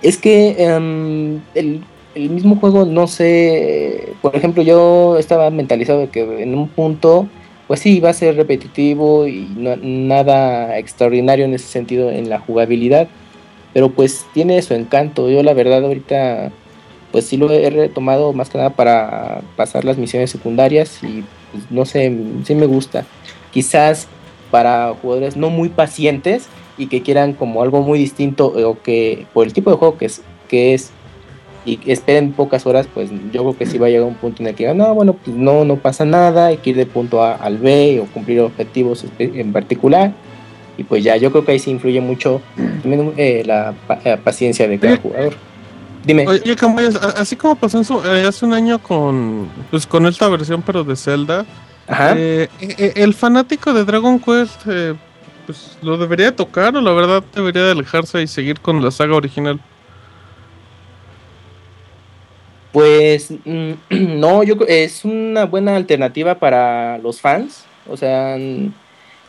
Es 0.04 0.18
que 0.18 0.56
em, 0.64 1.40
el, 1.56 1.82
el 2.16 2.30
mismo 2.30 2.56
juego, 2.58 2.86
no 2.86 3.08
sé, 3.08 4.10
por 4.22 4.36
ejemplo, 4.36 4.62
yo 4.64 5.18
estaba 5.18 5.50
mentalizado 5.50 6.00
de 6.02 6.10
que 6.10 6.44
en 6.44 6.54
un 6.56 6.68
punto, 6.68 7.28
pues 7.68 7.80
sí, 7.80 7.98
iba 7.98 8.10
a 8.10 8.14
ser 8.14 8.36
repetitivo 8.36 9.28
y 9.28 9.48
no- 9.58 9.76
nada 9.78 10.78
extraordinario 10.78 11.46
en 11.46 11.54
ese 11.56 11.68
sentido 11.68 12.12
en 12.12 12.30
la 12.30 12.40
jugabilidad, 12.40 13.08
pero 13.74 13.90
pues 13.90 14.26
tiene 14.34 14.62
su 14.62 14.74
encanto. 14.76 15.30
Yo 15.30 15.42
la 15.44 15.54
verdad 15.54 15.84
ahorita, 15.84 16.52
pues 17.12 17.26
sí 17.26 17.38
lo 17.38 17.52
he 17.52 17.70
retomado 17.70 18.34
más 18.34 18.50
que 18.50 18.58
nada 18.58 18.70
para 18.72 19.42
pasar 19.56 19.84
las 19.86 19.98
misiones 19.98 20.30
secundarias 20.32 21.04
y 21.04 21.24
pues, 21.52 21.64
no 21.70 21.86
sé, 21.86 22.16
sí 22.46 22.56
me 22.56 22.66
gusta. 22.66 23.06
Quizás 23.52 24.08
para 24.50 24.94
jugadores 25.02 25.36
no 25.38 25.50
muy 25.50 25.70
pacientes 25.70 26.48
y 26.78 26.88
que 26.88 27.02
quieran 27.02 27.34
como 27.34 27.62
algo 27.62 27.82
muy 27.82 28.00
distinto 28.00 28.48
o 28.48 28.82
que 28.82 29.26
por 29.34 29.46
el 29.46 29.54
tipo 29.54 29.70
de 29.72 29.78
juego 29.78 29.98
que 29.98 30.06
es, 30.06 30.22
que 30.48 30.74
es 30.74 30.92
y 31.64 31.80
esperen 31.86 32.32
pocas 32.32 32.66
horas, 32.66 32.88
pues 32.92 33.12
yo 33.32 33.44
creo 33.44 33.56
que 33.58 33.68
sí 33.68 33.78
va 33.78 33.86
a 33.86 33.90
llegar 33.92 34.08
un 34.08 34.16
punto 34.16 34.42
en 34.42 34.48
el 34.50 34.56
que 34.56 34.64
digan, 34.64 34.78
no, 34.78 34.96
bueno, 34.96 35.14
pues 35.14 35.38
no, 35.38 35.64
no 35.64 35.76
pasa 35.76 36.06
nada, 36.06 36.48
hay 36.48 36.58
que 36.58 36.72
ir 36.72 36.76
de 36.76 36.88
punto 36.88 37.22
A 37.22 37.36
al 37.36 37.60
B 37.60 38.02
o 38.02 38.12
cumplir 38.12 38.40
objetivos 38.40 39.06
en 39.20 39.54
particular. 39.54 40.12
Y 40.78 40.84
pues 40.84 41.04
ya, 41.04 41.18
yo 41.18 41.32
creo 41.32 41.46
que 41.46 41.52
ahí 41.52 41.60
sí 41.60 41.70
influye 41.70 42.02
mucho 42.02 42.42
también 42.82 43.14
eh, 43.18 43.44
la 43.46 43.76
pa- 43.86 44.00
eh, 44.04 44.18
paciencia 44.24 44.68
de 44.68 44.80
cada 44.80 44.98
jugador. 44.98 45.34
Dime. 46.04 46.28
Oye, 46.28 46.56
Camayas, 46.56 46.96
así 46.96 47.36
como 47.36 47.56
pasó 47.56 47.78
en 47.78 47.86
su- 47.86 48.04
eh, 48.06 48.26
hace 48.28 48.46
un 48.46 48.54
año 48.54 48.80
con, 48.80 49.48
pues, 49.70 49.86
con 49.86 50.06
esta 50.08 50.28
versión, 50.30 50.62
pero 50.62 50.84
de 50.84 50.96
Zelda, 50.96 51.46
Ajá. 51.88 52.16
eh, 52.18 52.48
eh, 52.60 52.94
el 52.96 53.14
fanático 53.14 53.74
de 53.74 53.86
Dragon 53.86 54.20
Quest, 54.20 54.62
eh, 54.68 54.96
pues, 55.46 55.78
¿lo 55.82 55.98
debería 55.98 56.36
tocar 56.36 56.76
o 56.76 56.82
la 56.82 56.92
verdad 56.92 57.24
debería 57.36 57.64
de 57.64 57.72
alejarse 57.72 58.22
y 58.22 58.28
seguir 58.28 58.60
con 58.60 58.84
la 58.84 58.90
saga 58.90 59.16
original? 59.16 59.60
Pues 62.72 63.32
mm, 63.46 63.72
no, 64.20 64.44
yo 64.44 64.56
es 64.68 65.04
una 65.06 65.46
buena 65.46 65.76
alternativa 65.76 66.36
para 66.36 66.98
los 67.00 67.20
fans. 67.22 67.66
O 67.88 67.98
sea, 67.98 68.38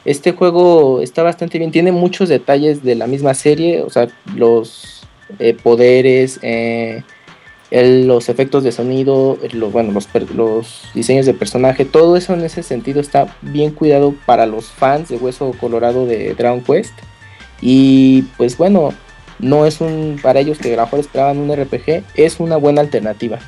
este 0.05 0.33
juego 0.33 1.01
está 1.01 1.23
bastante 1.23 1.59
bien. 1.59 1.71
Tiene 1.73 1.93
muchos 1.93 2.29
detalles 2.29 2.83
de 2.83 2.95
la 2.95 3.07
misma 3.07 3.35
serie. 3.35 3.83
O 3.83 3.91
sea, 3.91 4.09
los 4.37 4.92
eh, 5.39 5.57
poderes, 5.61 6.39
eh, 6.43 7.03
el- 7.71 8.07
los 8.07 8.29
efectos 8.29 8.65
de 8.65 8.73
sonido, 8.73 9.39
lo- 9.53 9.71
bueno, 9.71 9.93
los, 10.35 10.91
diseños 10.95 11.25
de 11.27 11.35
personaje, 11.35 11.85
todo 11.85 12.17
eso 12.17 12.35
en 12.35 12.45
ese 12.45 12.63
sentido 12.63 13.01
está 13.01 13.35
bien 13.41 13.71
cuidado 13.73 14.15
para 14.27 14.47
los 14.47 14.67
fans 14.67 15.09
de 15.09 15.17
Hueso 15.17 15.53
Colorado 15.61 16.07
de 16.07 16.35
Dragon 16.35 16.61
Quest. 16.63 16.93
Y 17.61 18.23
pues 18.37 18.57
bueno, 18.59 18.93
no 19.39 19.67
es 19.67 19.81
un, 19.81 20.19
para 20.23 20.41
ellos 20.41 20.59
que 20.59 20.73
a 20.75 20.77
lo 20.77 20.83
mejor 20.83 21.01
esperaban 21.01 21.39
un 21.39 21.51
RPG, 21.55 22.05
es 22.15 22.41
una 22.41 22.57
buena 22.57 22.81
alternativa. 22.81 23.39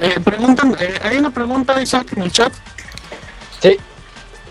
Eh, 0.00 0.20
preguntan, 0.24 0.74
eh, 0.80 0.94
hay 1.02 1.18
una 1.18 1.30
pregunta, 1.30 1.80
Isaac, 1.82 2.14
en 2.16 2.22
el 2.22 2.32
chat. 2.32 2.52
Sí. 3.60 3.76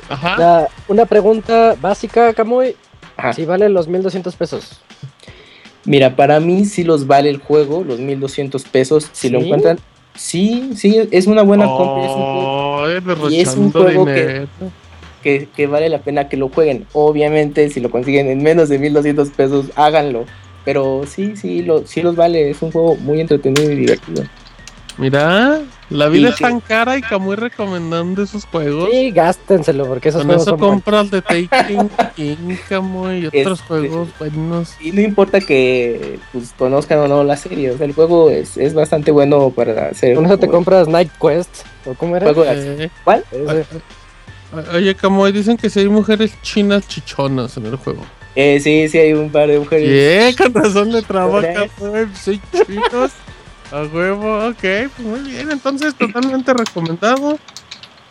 Ajá. 0.10 0.38
La- 0.38 0.68
una 0.88 1.06
pregunta 1.06 1.76
básica, 1.82 2.34
Camuy. 2.34 2.76
Ajá. 3.18 3.34
Si 3.34 3.46
vale 3.46 3.68
los 3.70 3.88
1200 3.88 4.36
pesos. 4.36 4.80
Mira, 5.86 6.16
para 6.16 6.40
mí 6.40 6.66
sí 6.66 6.84
los 6.84 7.08
vale 7.08 7.30
el 7.30 7.38
juego, 7.38 7.84
los 7.84 8.00
1200 8.00 8.64
pesos, 8.64 9.10
si 9.14 9.30
lo 9.30 9.40
encuentran. 9.40 9.80
Sí, 10.16 10.72
sí, 10.76 11.08
es 11.12 11.28
una 11.28 11.42
buena 11.44 11.66
compra. 11.66 12.06
es 12.06 12.12
un 12.12 12.24
juego- 12.24 12.58
Oh, 12.80 12.90
eh, 12.90 13.02
y 13.32 13.40
es 13.42 13.56
un 13.56 13.72
juego 13.72 14.06
que, 15.24 15.48
que 15.56 15.68
vale 15.68 15.90
la 15.90 16.00
pena 16.00 16.30
que 16.30 16.38
lo 16.38 16.50
jueguen. 16.50 16.86
Obviamente, 16.94 17.70
si 17.70 17.80
lo 17.80 17.90
consiguen 17.92 18.28
en 18.28 18.42
menos 18.44 18.70
de 18.70 18.80
1200 18.80 19.30
pesos, 19.30 19.68
háganlo. 19.76 20.26
Pero 20.66 21.04
sí, 21.08 21.36
sí, 21.36 21.62
lo, 21.64 21.86
sí 21.88 22.02
los 22.02 22.16
vale. 22.16 22.50
Es 22.50 22.62
un 22.62 22.72
juego 22.72 22.96
muy 22.98 23.20
entretenido 23.22 23.72
y 23.72 23.76
divertido. 23.76 24.24
Mira, 24.98 25.62
la 25.90 26.08
vida 26.10 26.30
Y 26.30 26.32
es 26.32 26.38
tan 26.40 26.60
cara 26.60 26.98
y 26.98 27.02
Camuy 27.02 27.36
recomendando 27.38 28.22
esos 28.22 28.46
juegos. 28.46 28.90
Sí, 28.92 29.12
gástenselo, 29.12 29.86
porque 29.88 30.10
esos 30.10 30.22
Con 30.22 30.28
juegos 30.28 30.42
eso 30.44 30.52
son 30.52 30.60
buenos. 30.60 30.76
compras 30.84 31.12
de 31.12 31.22
Taking 31.22 31.90
King, 32.16 32.56
Camuy, 32.68 33.20
y 33.20 33.26
otros 33.42 33.60
Este- 33.62 33.68
juegos 33.68 34.10
buenos. 34.20 34.74
Y 34.82 34.92
no 34.92 35.02
importa 35.02 35.40
que 35.40 36.20
pues, 36.34 36.54
conozcan 36.58 37.00
o 37.00 37.08
no 37.08 37.24
la 37.24 37.38
serie. 37.38 37.72
O 37.72 37.78
sea, 37.78 37.86
el 37.86 37.94
juego 37.94 38.30
es, 38.30 38.58
es 38.58 38.74
bastante 38.74 39.12
bueno 39.12 39.50
para 39.50 39.88
hacer. 39.88 40.16
Con 40.16 40.26
eso 40.26 40.38
te 40.38 40.48
compras 40.48 40.88
Night 40.88 41.12
Quest. 41.22 41.66
¿O 41.86 41.94
cómo 41.94 42.18
era? 42.18 42.32
Eh, 42.32 42.90
¿Cuál? 43.04 43.24
Ese. 43.32 43.66
oye, 44.74 44.96
Camuy, 44.96 45.32
dicen 45.32 45.56
que 45.58 45.70
si 45.70 45.80
hay 45.80 45.88
mujeres 45.90 46.34
chinas 46.42 46.88
chichonas 46.88 47.56
en 47.58 47.66
el 47.68 47.76
juego. 47.78 48.02
Eh, 48.36 48.60
sí, 48.62 48.88
sí, 48.88 48.98
hay 49.00 49.14
un 49.14 49.32
par 49.32 49.48
de 49.48 49.58
mujeres. 49.58 50.36
Sí, 50.36 50.44
con 50.44 50.54
razón 50.54 50.92
le 50.92 51.02
trabaja, 51.02 51.66
soy 52.22 52.40
chinos. 52.52 53.12
A 53.72 53.84
huevo, 53.84 54.48
ok, 54.48 54.60
pues 54.62 55.00
muy 55.00 55.20
bien, 55.30 55.52
entonces 55.52 55.94
totalmente 55.96 56.54
recomendado. 56.54 57.38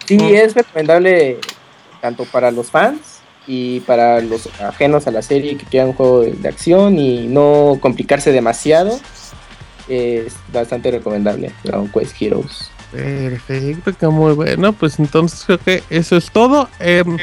Sí, 0.07 0.19
Oh. 0.21 0.29
es 0.29 0.55
recomendable 0.55 1.39
tanto 2.01 2.25
para 2.27 2.51
los 2.51 2.71
fans 2.71 3.01
y 3.47 3.81
para 3.81 4.21
los 4.21 4.49
ajenos 4.61 5.07
a 5.07 5.11
la 5.11 5.23
serie 5.23 5.57
que 5.57 5.65
quieran 5.65 5.89
un 5.91 5.95
juego 5.95 6.21
de, 6.21 6.33
de 6.33 6.49
acción 6.49 6.99
y 6.99 7.27
no 7.27 7.79
complicarse 7.81 8.33
demasiado. 8.33 8.99
Es 9.89 10.35
bastante 10.53 10.91
recomendable 10.91 11.53
Dragon 11.65 11.89
Quest 11.89 12.21
Heroes. 12.21 12.71
Perfecto, 12.93 13.93
Camuy. 13.99 14.35
Bueno, 14.35 14.73
pues 14.73 14.99
entonces 14.99 15.43
creo 15.45 15.59
que 15.59 15.83
eso 15.91 16.17
es 16.17 16.31
todo. 16.31 16.69
Em, 16.81 17.17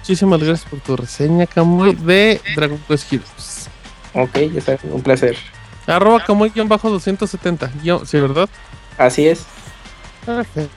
muchísimas 0.00 0.40
gracias 0.42 0.68
por 0.68 0.80
tu 0.80 0.96
reseña, 0.96 1.46
Camuy, 1.46 1.94
de 1.94 2.40
Dragon 2.56 2.78
Quest 2.88 3.12
Heroes. 3.12 3.68
ok, 4.14 4.38
ya 4.52 4.58
está, 4.58 4.78
un 4.90 5.02
placer. 5.02 5.36
Arroba 5.86 6.24
Camuy-270. 6.24 7.70
Guión- 7.82 8.06
Sí, 8.06 8.20
¿verdad? 8.20 8.48
Así 8.98 9.26
es. 9.26 9.44
Perfecto. 10.24 10.70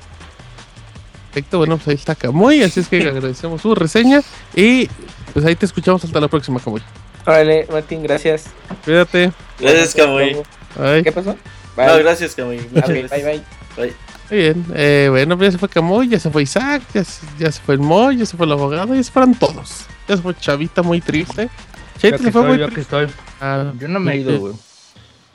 Perfecto, 1.32 1.58
bueno, 1.58 1.76
pues 1.78 1.88
ahí 1.90 1.96
está 1.96 2.16
Camuy, 2.16 2.64
así 2.64 2.80
es 2.80 2.88
que 2.88 2.98
agradecemos 3.08 3.62
su 3.62 3.76
reseña 3.76 4.22
y 4.56 4.88
pues 5.34 5.46
ahí 5.46 5.56
te 5.56 5.66
escuchamos 5.66 6.04
hasta 6.04 6.20
la 6.22 6.28
próxima, 6.30 6.60
Camuy. 6.60 6.82
Órale, 7.26 7.68
Martín, 7.72 8.04
gracias. 8.04 8.46
Cuídate. 8.86 9.32
Gracias, 9.60 9.94
Camuy. 9.96 10.38
¿Qué 11.04 11.12
pasó? 11.12 11.36
No, 11.76 11.84
Bye. 11.94 12.04
gracias, 12.04 12.36
Camuy. 12.36 12.60
Muchas 12.72 12.90
Ok, 12.90 12.96
bye, 12.96 13.08
bye. 13.10 13.44
Bye. 13.76 13.94
Muy 14.30 14.40
bien, 14.40 14.66
eh, 14.74 15.08
bueno, 15.12 15.38
pues 15.38 15.48
ya 15.50 15.52
se 15.52 15.58
fue 15.58 15.70
Camuy, 15.70 16.08
ya 16.08 16.20
se 16.20 16.32
fue 16.32 16.44
Isaac, 16.44 16.82
ya 16.94 17.04
se, 17.04 17.26
ya 17.38 17.52
se 17.52 17.62
fue 17.62 17.76
el 17.76 17.82
Moy, 17.82 18.18
ya 18.18 18.26
se 18.26 18.38
fue 18.38 18.46
el 18.46 18.54
abogado, 18.54 18.96
ya 18.96 19.04
se 19.04 19.12
fueron 19.12 19.36
todos. 19.36 19.86
Ya 20.08 20.16
se 20.16 20.24
fue 20.24 20.34
Chavita 20.36 20.82
muy 20.84 21.02
triste. 21.02 21.50
Chavita 22.00 22.18
se 22.18 22.24
que 22.24 22.32
fue 22.32 22.42
muy 22.44 22.52
estoy, 22.54 22.60
yo 22.60 22.68
que 22.70 22.74
triste. 22.76 23.04
estoy. 23.04 23.16
Ah, 23.42 23.72
Yo 23.78 23.88
no 23.90 24.00
me 24.00 24.14
he 24.14 24.18
ido, 24.18 24.40
güey. 24.40 24.54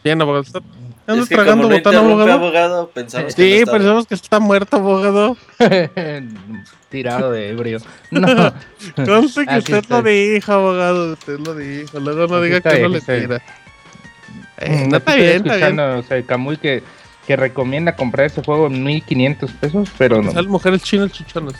Bien, 0.04 0.20
abogado. 0.20 0.42
Está, 0.42 0.60
anda 1.06 1.22
Es 1.22 1.28
que 1.28 1.34
tragando 1.34 1.68
no 1.68 1.74
interrumpe, 1.76 2.06
abogado. 2.08 2.32
abogado, 2.32 2.90
pensamos 2.90 3.34
que 3.34 3.42
Sí, 3.42 3.50
no 3.50 3.56
estaba. 3.58 3.78
pensamos 3.78 4.06
que 4.06 4.14
está 4.14 4.38
muerto, 4.40 4.76
abogado. 4.76 5.36
Tirado 6.90 7.30
de 7.30 7.50
ebrio. 7.50 7.78
No. 8.10 8.26
Conste 9.06 9.46
que 9.46 9.58
usted 9.58 9.84
lo 9.88 9.98
estoy. 9.98 10.28
dijo, 10.30 10.52
abogado. 10.52 11.12
Usted 11.12 11.38
lo 11.38 11.54
dijo. 11.54 12.00
Luego 12.00 12.26
no 12.26 12.36
Aquí 12.36 12.46
diga 12.46 12.60
que 12.60 12.80
no 12.82 12.88
le 12.88 12.98
estoy. 12.98 13.20
tira. 13.22 13.36
Eh, 13.36 14.86
Mm, 14.86 14.88
no 14.90 14.96
aquí 14.96 14.96
está 14.96 14.96
estoy 14.98 15.16
bien, 15.16 15.36
está 15.36 15.56
bien. 15.56 15.68
escuchando, 15.68 15.98
O 15.98 16.02
sea, 16.02 16.22
Camuy 16.22 16.56
que, 16.58 16.82
que 17.26 17.36
recomienda 17.36 17.96
comprar 17.96 18.26
ese 18.26 18.42
juego 18.42 18.66
en 18.66 18.82
1500 18.84 19.50
pesos, 19.52 19.88
pero 19.96 20.20
no. 20.22 20.32
Sale 20.32 20.48
mujeres 20.48 20.82
chinas 20.82 21.12
chichonas. 21.12 21.54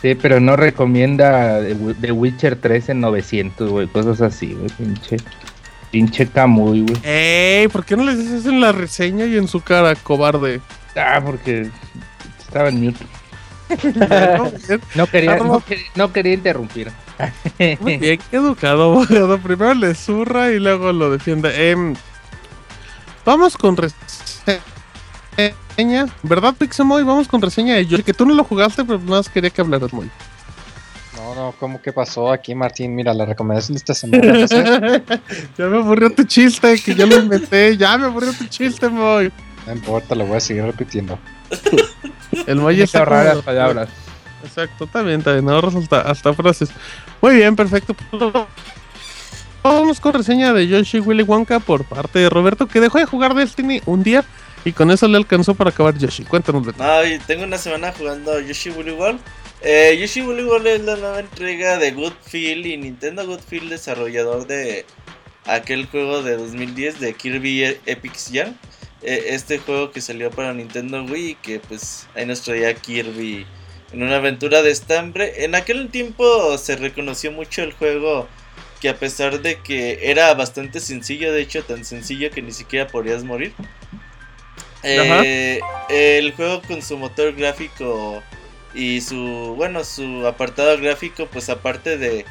Sí, 0.00 0.14
pero 0.14 0.40
no 0.40 0.56
recomienda 0.56 1.60
The 2.00 2.10
Witcher 2.12 2.56
3 2.56 2.88
en 2.90 3.00
900, 3.02 3.68
güey. 3.70 3.86
Cosas 3.88 4.20
así, 4.22 4.54
güey. 4.54 4.70
Pinche. 4.78 5.16
Pinche 5.92 6.26
Camuy, 6.26 6.80
güey. 6.80 7.00
Ey, 7.04 7.68
¿por 7.68 7.84
qué 7.84 7.96
no 7.96 8.02
les 8.02 8.18
dices 8.18 8.46
en 8.46 8.60
la 8.60 8.72
reseña 8.72 9.26
y 9.26 9.36
en 9.36 9.46
su 9.46 9.60
cara, 9.60 9.94
cobarde? 9.94 10.60
Ah, 10.96 11.20
porque 11.22 11.70
estaba 12.40 12.70
en 12.70 12.84
mute. 12.84 13.06
No 14.94 15.06
quería, 15.06 15.36
no 15.36 15.60
quería, 15.64 15.84
no 15.94 16.12
quería 16.12 16.34
interrumpir. 16.34 16.92
Muy 17.80 17.96
bien, 17.96 18.20
qué 18.30 18.36
educado, 18.36 18.82
abogado. 18.84 19.38
Primero 19.38 19.74
le 19.74 19.94
zurra 19.94 20.50
y 20.50 20.58
luego 20.58 20.92
lo 20.92 21.10
defiende. 21.10 21.70
Em, 21.70 21.94
vamos 23.24 23.56
con 23.56 23.76
reseña. 23.76 24.60
¿Verdad, 26.22 26.54
Pixemoy? 26.54 27.02
Vamos 27.02 27.28
con 27.28 27.40
reseña 27.40 27.76
de 27.76 27.86
Yoshi. 27.86 28.02
Que 28.02 28.12
tú 28.12 28.26
no 28.26 28.34
lo 28.34 28.44
jugaste, 28.44 28.84
pero 28.84 28.98
nada 28.98 29.18
más 29.18 29.28
quería 29.28 29.50
que 29.50 29.60
hablaras 29.60 29.92
muy. 29.92 30.10
No, 31.22 31.36
no, 31.36 31.54
¿cómo 31.60 31.80
que 31.80 31.92
pasó 31.92 32.32
aquí, 32.32 32.52
Martín? 32.52 32.96
Mira, 32.96 33.14
la 33.14 33.24
recomendación 33.24 33.74
de 33.74 33.78
esta 33.78 33.94
semana 33.94 34.44
ya 35.56 35.66
me 35.66 35.78
aburrió 35.78 36.10
tu 36.10 36.24
chiste, 36.24 36.80
que 36.84 36.96
yo 36.96 37.06
lo 37.06 37.16
inventé. 37.16 37.76
Ya 37.76 37.96
me 37.96 38.06
aburrió 38.06 38.32
tu 38.32 38.46
chiste, 38.46 38.88
Moy. 38.88 39.32
No 39.66 39.72
importa, 39.72 40.16
lo 40.16 40.26
voy 40.26 40.38
a 40.38 40.40
seguir 40.40 40.64
repitiendo. 40.64 41.16
El 42.46 42.56
Moy 42.56 42.80
está 42.80 43.00
ahorrar 43.00 43.36
las 43.36 43.44
palabras. 43.44 43.88
Exacto, 44.42 44.84
está 44.84 45.02
bien. 45.02 45.22
Ahorras 45.48 45.76
hasta, 45.76 46.00
hasta 46.00 46.34
frases. 46.34 46.70
Muy 47.20 47.36
bien, 47.36 47.54
perfecto. 47.54 47.94
Vamos 49.62 50.00
con 50.00 50.14
reseña 50.14 50.52
de 50.52 50.66
Yoshi 50.66 50.98
Willy 50.98 51.22
Wonka 51.22 51.60
por 51.60 51.84
parte 51.84 52.18
de 52.18 52.30
Roberto, 52.30 52.66
que 52.66 52.80
dejó 52.80 52.98
de 52.98 53.04
jugar 53.04 53.34
Destiny 53.34 53.80
un 53.86 54.02
día 54.02 54.24
y 54.64 54.72
con 54.72 54.90
eso 54.90 55.06
le 55.06 55.18
alcanzó 55.18 55.54
para 55.54 55.70
acabar 55.70 55.96
Yoshi. 55.96 56.24
Cuéntanos, 56.24 56.66
Beto. 56.66 56.82
Ay, 56.82 57.20
tengo 57.28 57.44
una 57.44 57.58
semana 57.58 57.92
jugando 57.96 58.40
Yoshi 58.40 58.70
Woolly 58.70 58.90
World. 58.90 59.20
Eh, 59.64 59.96
Yoshi 60.00 60.22
World 60.22 60.66
es 60.66 60.80
la 60.82 60.96
nueva 60.96 61.20
entrega 61.20 61.78
de 61.78 61.92
Goodfield 61.92 62.66
y 62.66 62.76
Nintendo 62.76 63.24
Goodfield, 63.26 63.70
desarrollador 63.70 64.46
de 64.46 64.84
aquel 65.46 65.86
juego 65.86 66.22
de 66.22 66.36
2010 66.36 66.98
de 67.00 67.14
Kirby 67.14 67.64
E- 67.64 67.80
Epic 67.86 68.16
Yarn. 68.32 68.58
Eh, 69.02 69.26
este 69.28 69.58
juego 69.58 69.90
que 69.92 70.00
salió 70.00 70.30
para 70.30 70.52
Nintendo 70.52 71.04
Wii 71.04 71.30
y 71.30 71.34
que 71.36 71.60
pues 71.60 72.06
ahí 72.14 72.26
nos 72.26 72.42
traía 72.42 72.74
Kirby 72.74 73.46
en 73.92 74.02
una 74.02 74.16
aventura 74.16 74.62
de 74.62 74.70
estambre. 74.72 75.44
En 75.44 75.54
aquel 75.54 75.88
tiempo 75.90 76.56
se 76.58 76.76
reconoció 76.76 77.30
mucho 77.30 77.62
el 77.62 77.72
juego 77.72 78.28
que 78.80 78.88
a 78.88 78.96
pesar 78.96 79.42
de 79.42 79.60
que 79.60 80.10
era 80.10 80.34
bastante 80.34 80.80
sencillo, 80.80 81.32
de 81.32 81.40
hecho 81.42 81.62
tan 81.62 81.84
sencillo 81.84 82.30
que 82.32 82.42
ni 82.42 82.50
siquiera 82.52 82.88
podías 82.88 83.22
morir. 83.22 83.52
Eh, 84.82 85.60
el 85.88 86.32
juego 86.32 86.60
con 86.62 86.82
su 86.82 86.98
motor 86.98 87.32
gráfico 87.34 88.20
y 88.74 89.00
su 89.00 89.54
bueno 89.56 89.84
su 89.84 90.26
apartado 90.26 90.76
gráfico 90.78 91.26
pues 91.26 91.48
aparte 91.50 91.98
de 91.98 92.24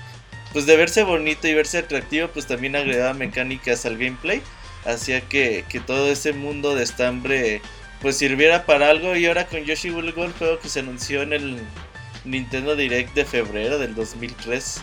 pues 0.54 0.66
de 0.66 0.76
verse 0.76 1.04
bonito 1.04 1.48
y 1.48 1.54
verse 1.54 1.78
atractivo 1.78 2.28
pues 2.28 2.48
también 2.48 2.76
agregaba 2.76 3.14
mecánicas 3.14 3.86
al 3.86 3.98
gameplay. 3.98 4.42
Hacía 4.86 5.22
que, 5.22 5.64
que 5.70 5.80
todo 5.80 6.12
ese 6.12 6.34
mundo 6.34 6.76
de 6.76 6.84
estambre 6.84 7.62
pues 8.02 8.18
sirviera 8.18 8.66
para 8.66 8.90
algo. 8.90 9.16
Y 9.16 9.26
ahora 9.28 9.48
con 9.48 9.64
Yoshi 9.64 9.92
Woolly 9.92 10.12
World 10.12 10.38
juego 10.38 10.60
que 10.60 10.70
se 10.70 10.80
anunció 10.80 11.22
en 11.22 11.34
el 11.34 11.58
Nintendo 12.26 12.76
Direct 12.76 13.14
de 13.14 13.26
febrero 13.26 13.80
del 13.80 13.96
2003 13.96 14.82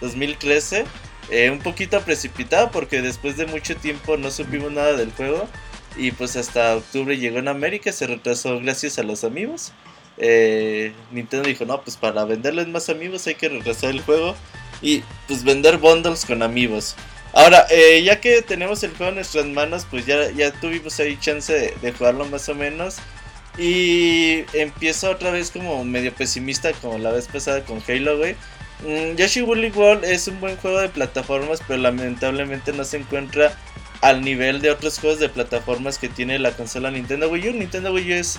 2013 0.00 0.84
eh, 1.30 1.50
un 1.50 1.58
poquito 1.60 2.00
precipitado 2.00 2.70
porque 2.70 3.02
después 3.02 3.36
de 3.36 3.46
mucho 3.46 3.76
tiempo 3.76 4.16
no 4.16 4.30
supimos 4.30 4.72
nada 4.72 4.94
del 4.94 5.12
juego. 5.12 5.48
Y 5.96 6.12
pues 6.12 6.36
hasta 6.36 6.76
octubre 6.76 7.18
llegó 7.18 7.38
en 7.38 7.48
América, 7.48 7.92
se 7.92 8.06
retrasó 8.06 8.60
gracias 8.60 8.98
a 8.98 9.02
los 9.02 9.24
amigos. 9.24 9.72
Eh, 10.20 10.92
Nintendo 11.10 11.48
dijo, 11.48 11.64
no, 11.64 11.80
pues 11.82 11.96
para 11.96 12.24
venderles 12.24 12.68
más 12.68 12.88
amigos 12.90 13.26
hay 13.26 13.34
que 13.34 13.48
retrasar 13.48 13.90
el 13.90 14.02
juego 14.02 14.36
y 14.82 15.02
pues 15.26 15.42
vender 15.44 15.78
bundles 15.78 16.24
con 16.26 16.42
amigos. 16.42 16.94
Ahora, 17.32 17.66
eh, 17.70 18.02
ya 18.04 18.20
que 18.20 18.42
tenemos 18.42 18.82
el 18.82 18.90
juego 18.90 19.10
en 19.10 19.14
nuestras 19.16 19.46
manos, 19.46 19.86
pues 19.90 20.04
ya, 20.04 20.30
ya 20.30 20.52
tuvimos 20.52 20.98
ahí 21.00 21.16
chance 21.18 21.52
de, 21.52 21.74
de 21.80 21.92
jugarlo 21.92 22.26
más 22.26 22.48
o 22.48 22.54
menos. 22.54 22.96
Y 23.58 24.44
empiezo 24.52 25.10
otra 25.10 25.30
vez 25.30 25.50
como 25.50 25.84
medio 25.84 26.14
pesimista 26.14 26.72
como 26.74 26.98
la 26.98 27.10
vez 27.10 27.28
pasada 27.28 27.64
con 27.64 27.82
Halo, 27.86 28.18
güey. 28.18 28.34
mm, 28.86 29.16
Yoshi 29.16 29.42
Woolly 29.42 29.70
World 29.70 30.04
es 30.04 30.28
un 30.28 30.40
buen 30.40 30.56
juego 30.56 30.78
de 30.80 30.88
plataformas, 30.88 31.60
pero 31.66 31.80
lamentablemente 31.80 32.72
no 32.72 32.84
se 32.84 32.98
encuentra 32.98 33.52
al 34.02 34.22
nivel 34.22 34.60
de 34.62 34.70
otros 34.70 34.98
juegos 34.98 35.18
de 35.20 35.28
plataformas 35.28 35.98
que 35.98 36.08
tiene 36.08 36.38
la 36.38 36.52
consola 36.52 36.90
Nintendo 36.90 37.28
Wii 37.28 37.48
U. 37.50 37.52
Nintendo 37.52 37.92
Wii 37.92 38.12
U 38.12 38.14
es 38.14 38.38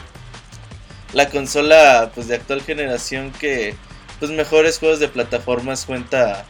la 1.14 1.30
consola 1.30 2.12
pues 2.14 2.28
de 2.28 2.36
actual 2.36 2.62
generación 2.62 3.32
que 3.32 3.76
pues 4.20 4.32
mejores 4.32 4.80
juegos 4.80 5.00
de 5.00 5.08
plataformas 5.08 5.86
cuenta 5.86 6.46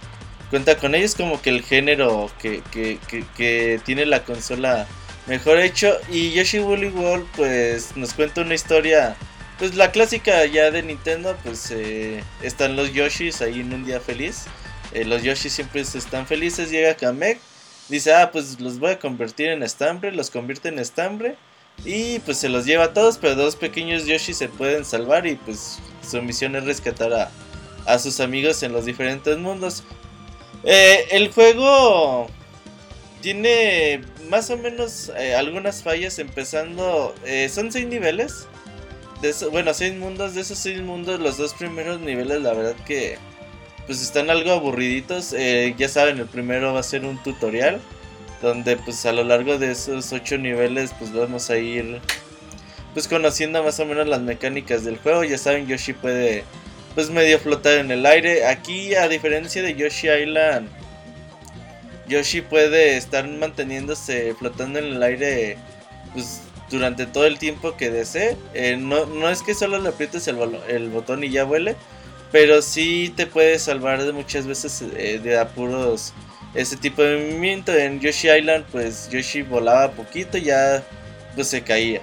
cuenta 0.50 0.76
con 0.78 0.94
ellos 0.94 1.16
como 1.16 1.42
que 1.42 1.50
el 1.50 1.64
género 1.64 2.30
que, 2.40 2.62
que, 2.72 3.00
que, 3.38 3.80
tiene 3.86 4.06
la 4.06 4.26
consola 4.26 4.86
mejor 5.26 5.60
hecho. 5.60 5.98
Y 6.10 6.34
Yoshi 6.34 6.60
Woolly 6.60 6.90
World 6.90 7.26
pues 7.38 7.96
nos 7.96 8.14
cuenta 8.14 8.42
una 8.42 8.54
historia 8.54 9.16
pues 9.58 9.76
la 9.76 9.92
clásica 9.92 10.46
ya 10.46 10.70
de 10.70 10.84
Nintendo 10.84 11.38
pues 11.44 11.72
eh, 11.72 12.22
están 12.42 12.76
los 12.76 12.92
Yoshis 12.94 13.42
ahí 13.42 13.62
en 13.62 13.74
un 13.74 13.86
día 13.86 14.02
feliz. 14.02 14.44
Eh, 14.94 15.06
los 15.06 15.24
Yoshis 15.24 15.54
siempre 15.54 15.82
están 15.82 16.28
felices 16.28 16.70
llega 16.70 16.96
Kamek 16.96 17.40
dice 17.88 18.14
ah 18.14 18.32
pues 18.32 18.60
los 18.60 18.78
voy 18.80 18.92
a 18.92 19.00
convertir 19.00 19.48
en 19.48 19.64
estambre 19.64 20.12
los 20.12 20.30
convierte 20.30 20.68
en 20.68 20.80
estambre 20.80 21.38
y 21.86 22.20
pues 22.20 22.38
se 22.38 22.50
los 22.50 22.66
lleva 22.66 22.86
a 22.86 22.94
todos 22.94 23.18
pero 23.18 23.36
dos 23.36 23.56
pequeños 23.56 24.06
Yoshi 24.06 24.34
se 24.34 24.50
pueden 24.50 24.86
salvar 24.86 25.26
y 25.26 25.36
pues 25.36 25.80
su 26.08 26.22
misión 26.22 26.56
es 26.56 26.66
rescatar 26.66 27.14
a, 27.14 27.32
a 27.86 28.00
sus 28.00 28.20
amigos 28.20 28.62
en 28.64 28.74
los 28.74 28.86
diferentes 28.86 29.38
mundos 29.38 29.84
eh, 30.64 31.08
el 31.12 31.32
juego 31.32 32.28
tiene 33.22 34.02
más 34.30 34.50
o 34.50 34.58
menos 34.58 35.12
eh, 35.18 35.36
algunas 35.36 35.84
fallas 35.84 36.20
empezando. 36.20 37.16
eh, 37.26 37.50
son 37.50 37.72
seis 37.72 37.88
niveles. 37.88 38.48
Bueno, 39.52 39.74
seis 39.74 39.96
mundos. 39.96 40.34
De 40.36 40.42
esos 40.42 40.58
seis 40.58 40.82
mundos, 40.82 41.20
los 41.20 41.38
dos 41.38 41.54
primeros 41.54 42.00
niveles, 42.00 42.42
la 42.42 42.54
verdad 42.54 42.76
que 42.86 43.18
pues 43.86 44.02
están 44.02 44.30
algo 44.30 44.52
aburriditos. 44.52 45.36
Ya 45.78 45.90
saben, 45.90 46.20
el 46.20 46.28
primero 46.28 46.74
va 46.74 46.80
a 46.80 46.84
ser 46.84 47.06
un 47.06 47.22
tutorial. 47.22 47.80
Donde 48.42 48.78
pues 48.78 49.06
a 49.06 49.12
lo 49.12 49.24
largo 49.24 49.58
de 49.58 49.72
esos 49.72 50.12
ocho 50.14 50.38
niveles 50.38 50.92
pues 50.98 51.14
vamos 51.14 51.50
a 51.50 51.58
ir 51.58 52.02
pues 52.94 53.08
conociendo 53.08 53.64
más 53.64 53.80
o 53.80 53.86
menos 53.86 54.08
las 54.08 54.22
mecánicas 54.22 54.84
del 54.84 54.98
juego. 54.98 55.24
Ya 55.24 55.38
saben, 55.38 55.68
Yoshi 55.68 55.94
puede 55.94 56.44
pues 56.96 57.10
medio 57.10 57.40
flotar 57.40 57.78
en 57.78 57.92
el 57.92 58.06
aire. 58.06 58.48
Aquí 58.48 58.96
a 58.96 59.08
diferencia 59.08 59.62
de 59.62 59.76
Yoshi 59.76 60.10
Island, 60.10 60.68
Yoshi 62.08 62.42
puede 62.42 62.98
estar 62.98 63.28
manteniéndose 63.28 64.36
flotando 64.38 64.80
en 64.80 64.86
el 64.86 65.04
aire 65.04 65.58
pues 66.14 66.42
durante 66.70 67.06
todo 67.06 67.26
el 67.26 67.38
tiempo 67.38 67.78
que 67.78 67.90
desee. 67.90 68.38
Eh, 68.54 68.78
no, 68.78 69.06
no 69.06 69.30
es 69.30 69.42
que 69.42 69.54
solo 69.54 69.80
le 69.80 69.90
aprietes 69.90 70.28
el, 70.28 70.90
botón 70.90 71.24
y 71.24 71.30
ya 71.30 71.44
vuele, 71.44 71.76
pero 72.32 72.62
sí 72.62 73.14
te 73.16 73.28
puede 73.28 73.60
salvar 73.60 74.04
de 74.04 74.12
muchas 74.14 74.48
veces 74.48 74.84
eh, 74.98 75.20
de 75.24 75.38
apuros 75.38 76.14
ese 76.54 76.78
tipo 76.78 77.02
de 77.02 77.18
movimiento. 77.18 77.74
En 77.74 78.00
Yoshi 78.00 78.30
Island 78.30 78.66
pues 78.72 79.10
Yoshi 79.10 79.42
volaba 79.42 79.92
poquito 79.92 80.38
y 80.38 80.44
ya 80.44 80.84
pues 81.36 81.48
se 81.48 81.62
caía. 81.62 82.02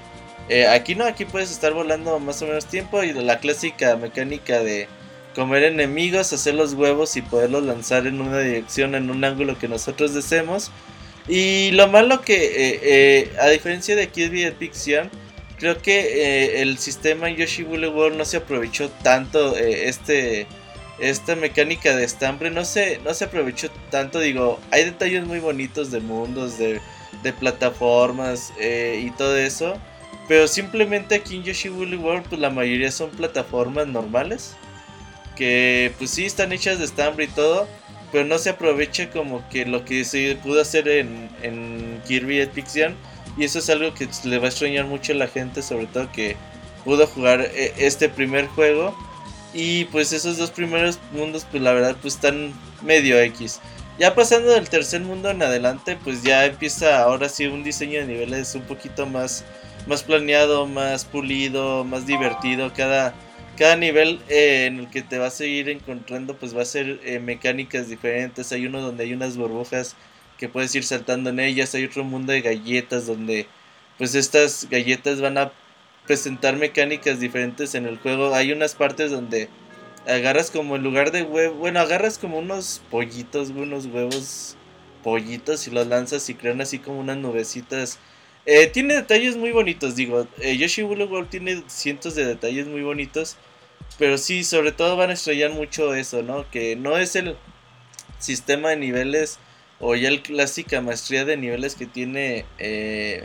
Eh, 0.48 0.66
aquí 0.66 0.94
no, 0.94 1.04
aquí 1.04 1.24
puedes 1.24 1.50
estar 1.50 1.72
volando 1.74 2.18
más 2.20 2.40
o 2.40 2.46
menos 2.46 2.66
tiempo 2.66 3.02
y 3.02 3.12
la 3.12 3.38
clásica 3.38 3.96
mecánica 3.96 4.60
de 4.60 4.88
comer 5.34 5.64
enemigos, 5.64 6.32
hacer 6.32 6.54
los 6.54 6.72
huevos 6.72 7.16
y 7.16 7.22
poderlos 7.22 7.64
lanzar 7.64 8.06
en 8.06 8.20
una 8.20 8.40
dirección, 8.40 8.94
en 8.94 9.10
un 9.10 9.22
ángulo 9.24 9.58
que 9.58 9.68
nosotros 9.68 10.14
deseemos. 10.14 10.70
Y 11.28 11.72
lo 11.72 11.88
malo 11.88 12.22
que, 12.22 12.34
eh, 12.34 12.80
eh, 12.82 13.32
a 13.38 13.48
diferencia 13.48 13.94
de 13.94 14.08
Kirby 14.08 14.44
Epic 14.44 14.72
creo 15.58 15.82
que 15.82 16.62
el 16.62 16.78
sistema 16.78 17.28
en 17.28 17.36
Yoshi 17.36 17.64
Woolly 17.64 17.88
World 17.88 18.16
no 18.16 18.24
se 18.24 18.38
aprovechó 18.38 18.88
tanto 19.02 19.56
este 19.56 20.46
esta 20.98 21.36
mecánica 21.36 21.94
de 21.94 22.04
estambre 22.04 22.50
no 22.50 22.64
se 22.64 22.98
no 23.04 23.14
se 23.14 23.24
aprovechó 23.24 23.68
tanto 23.90 24.18
digo 24.18 24.58
hay 24.70 24.84
detalles 24.84 25.24
muy 25.24 25.38
bonitos 25.38 25.90
de 25.90 26.00
mundos 26.00 26.58
de, 26.58 26.80
plataformas 27.38 28.52
eh, 28.58 29.02
y 29.04 29.10
todo 29.10 29.36
eso 29.36 29.76
pero 30.28 30.48
simplemente 30.48 31.16
aquí 31.16 31.36
en 31.36 31.42
Yoshi 31.42 31.68
Woolly 31.68 31.96
World 31.96 32.26
pues 32.28 32.40
la 32.40 32.48
mayoría 32.48 32.90
son 32.90 33.10
plataformas 33.10 33.86
normales 33.86 34.56
que 35.38 35.92
pues 35.98 36.10
sí 36.10 36.26
están 36.26 36.52
hechas 36.52 36.80
de 36.80 36.84
estambre 36.84 37.24
y 37.24 37.28
todo, 37.28 37.68
pero 38.10 38.24
no 38.24 38.38
se 38.38 38.50
aprovecha 38.50 39.08
como 39.08 39.48
que 39.48 39.64
lo 39.64 39.84
que 39.84 40.04
se 40.04 40.36
pudo 40.42 40.60
hacer 40.60 40.88
en, 40.88 41.30
en 41.42 42.02
Kirby 42.08 42.44
Yarn, 42.74 42.96
y 43.36 43.44
eso 43.44 43.60
es 43.60 43.70
algo 43.70 43.94
que 43.94 44.08
le 44.24 44.38
va 44.38 44.46
a 44.46 44.48
extrañar 44.48 44.86
mucho 44.86 45.12
a 45.12 45.14
la 45.16 45.28
gente, 45.28 45.62
sobre 45.62 45.86
todo 45.86 46.10
que 46.10 46.34
pudo 46.84 47.06
jugar 47.06 47.40
eh, 47.54 47.72
este 47.78 48.08
primer 48.08 48.48
juego 48.48 48.96
y 49.54 49.86
pues 49.86 50.12
esos 50.12 50.36
dos 50.36 50.50
primeros 50.50 50.98
mundos 51.12 51.46
pues 51.50 51.62
la 51.62 51.72
verdad 51.72 51.96
pues 52.00 52.14
están 52.14 52.52
medio 52.82 53.18
X. 53.20 53.60
Ya 53.98 54.14
pasando 54.14 54.50
del 54.50 54.68
tercer 54.68 55.00
mundo 55.00 55.30
en 55.30 55.42
adelante 55.42 55.98
pues 56.02 56.22
ya 56.22 56.46
empieza 56.46 57.02
ahora 57.02 57.28
sí 57.28 57.46
un 57.46 57.64
diseño 57.64 58.00
de 58.00 58.06
niveles 58.06 58.54
un 58.54 58.62
poquito 58.62 59.06
más 59.06 59.44
más 59.88 60.02
planeado, 60.02 60.66
más 60.66 61.04
pulido, 61.04 61.84
más 61.84 62.06
divertido. 62.06 62.72
Cada, 62.74 63.14
cada 63.56 63.74
nivel 63.76 64.20
eh, 64.28 64.66
en 64.66 64.80
el 64.80 64.90
que 64.90 65.02
te 65.02 65.18
vas 65.18 65.40
a 65.40 65.46
ir 65.46 65.68
encontrando, 65.68 66.36
pues 66.36 66.56
va 66.56 66.62
a 66.62 66.66
ser 66.66 67.00
eh, 67.04 67.18
mecánicas 67.18 67.88
diferentes. 67.88 68.52
Hay 68.52 68.66
uno 68.66 68.80
donde 68.82 69.04
hay 69.04 69.14
unas 69.14 69.36
burbujas 69.36 69.96
que 70.36 70.48
puedes 70.48 70.74
ir 70.74 70.84
saltando 70.84 71.30
en 71.30 71.40
ellas. 71.40 71.74
Hay 71.74 71.84
otro 71.84 72.04
mundo 72.04 72.32
de 72.32 72.42
galletas 72.42 73.06
donde, 73.06 73.46
pues 73.96 74.14
estas 74.14 74.68
galletas 74.70 75.20
van 75.20 75.38
a 75.38 75.52
presentar 76.08 76.56
mecánicas 76.56 77.20
diferentes 77.20 77.76
en 77.76 77.86
el 77.86 77.98
juego. 77.98 78.34
Hay 78.34 78.50
unas 78.50 78.74
partes 78.74 79.12
donde 79.12 79.48
agarras 80.08 80.50
como 80.50 80.74
en 80.74 80.82
lugar 80.82 81.12
de 81.12 81.22
huevo, 81.22 81.54
bueno, 81.54 81.78
agarras 81.78 82.18
como 82.18 82.38
unos 82.38 82.82
pollitos, 82.90 83.50
unos 83.50 83.86
huevos 83.86 84.56
pollitos 85.04 85.68
y 85.68 85.70
los 85.70 85.86
lanzas 85.86 86.28
y 86.28 86.34
crean 86.34 86.60
así 86.60 86.80
como 86.80 86.98
unas 86.98 87.18
nubecitas 87.18 88.00
eh, 88.50 88.66
tiene 88.66 88.94
detalles 88.94 89.36
muy 89.36 89.52
bonitos, 89.52 89.94
digo. 89.94 90.26
eh, 90.40 90.56
Yoshi 90.56 90.82
Woolly 90.82 91.04
World 91.04 91.28
tiene 91.28 91.62
cientos 91.66 92.14
de 92.14 92.24
detalles 92.24 92.66
muy 92.66 92.80
bonitos. 92.80 93.36
Pero 93.98 94.16
sí, 94.16 94.42
sobre 94.42 94.72
todo 94.72 94.96
van 94.96 95.10
a 95.10 95.14
estrellar 95.14 95.50
mucho 95.50 95.94
eso, 95.94 96.22
¿no? 96.22 96.50
Que 96.50 96.74
no 96.74 96.96
es 96.96 97.14
el 97.14 97.36
sistema 98.18 98.70
de 98.70 98.76
niveles 98.76 99.38
o 99.80 99.94
ya 99.96 100.08
el 100.08 100.22
clásica 100.22 100.80
maestría 100.80 101.26
de 101.26 101.36
niveles 101.36 101.74
que 101.74 101.86
tiene 101.86 102.46
eh, 102.58 103.24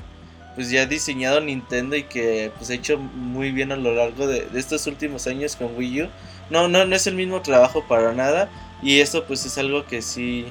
pues 0.55 0.69
ya 0.69 0.85
diseñado 0.85 1.41
Nintendo 1.41 1.95
y 1.95 2.03
que 2.03 2.51
pues 2.57 2.69
ha 2.69 2.75
hecho 2.75 2.97
muy 2.97 3.51
bien 3.51 3.71
a 3.71 3.75
lo 3.75 3.93
largo 3.93 4.27
de, 4.27 4.47
estos 4.55 4.85
últimos 4.87 5.27
años 5.27 5.55
con 5.55 5.75
Wii 5.75 6.03
U. 6.03 6.09
No, 6.49 6.67
no, 6.67 6.85
no 6.85 6.95
es 6.95 7.07
el 7.07 7.15
mismo 7.15 7.41
trabajo 7.41 7.83
para 7.87 8.13
nada. 8.13 8.49
Y 8.81 8.99
eso 8.99 9.23
pues 9.25 9.45
es 9.45 9.57
algo 9.57 9.85
que 9.85 10.01
sí 10.01 10.45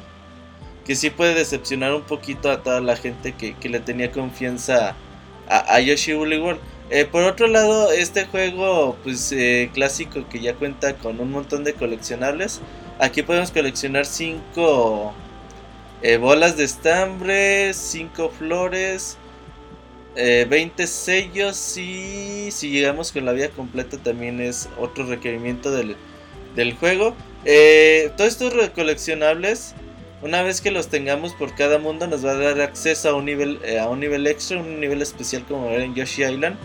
que 0.85 0.97
sí 0.97 1.11
puede 1.11 1.35
decepcionar 1.35 1.95
un 1.95 2.03
poquito 2.03 2.51
a 2.51 2.63
toda 2.63 2.81
la 2.81 2.97
gente 2.97 3.33
que, 3.35 3.55
que 3.55 3.69
le 3.69 3.79
tenía 3.79 4.11
confianza 4.11 4.97
a, 5.49 5.81
Yoshi 5.81 6.15
Woolly 6.15 6.39
World. 6.39 6.61
Eh, 6.91 7.05
por 7.05 7.23
otro 7.23 7.47
lado, 7.47 7.93
este 7.93 8.25
juego 8.27 8.97
pues 9.05 9.31
eh, 9.31 9.71
clásico 9.73 10.29
que 10.29 10.41
ya 10.41 10.55
cuenta 10.55 10.97
con 10.97 11.21
un 11.21 11.31
montón 11.31 11.63
de 11.63 11.75
coleccionables. 11.75 12.61
Aquí 12.99 13.23
podemos 13.23 13.53
coleccionar 13.53 14.07
5 14.07 15.15
bolas 16.21 16.57
de 16.57 16.65
estambre, 16.65 17.73
5 17.75 18.31
flores, 18.31 19.19
eh, 20.17 20.47
20 20.49 20.87
sellos 20.87 21.77
y 21.77 22.51
si 22.51 22.71
llegamos 22.71 23.13
con 23.13 23.25
la 23.25 23.33
vida 23.33 23.49
completa 23.49 23.99
también 23.99 24.41
es 24.41 24.69
otro 24.79 25.07
requerimiento 25.07 25.71
del, 25.71 25.97
del 26.55 26.75
juego. 26.75 27.15
Eh, 27.45 28.11
todos 28.17 28.31
estos 28.31 28.71
coleccionables 28.71 29.75
una 30.23 30.43
vez 30.43 30.61
que 30.61 30.71
los 30.71 30.87
tengamos 30.87 31.33
por 31.35 31.55
cada 31.57 31.79
mundo 31.79 32.07
nos 32.07 32.25
va 32.25 32.31
a 32.31 32.37
dar 32.37 32.61
acceso 32.61 33.11
a 33.11 33.15
un 33.15 33.25
nivel 33.25 33.59
eh, 33.65 33.81
a 33.81 33.89
un 33.89 33.99
nivel 33.99 34.27
extra, 34.29 34.61
un 34.61 34.79
nivel 34.79 35.03
especial 35.03 35.45
como 35.47 35.69
era 35.69 35.85
en 35.85 35.95
Yoshi 35.95 36.23
Island. 36.23 36.57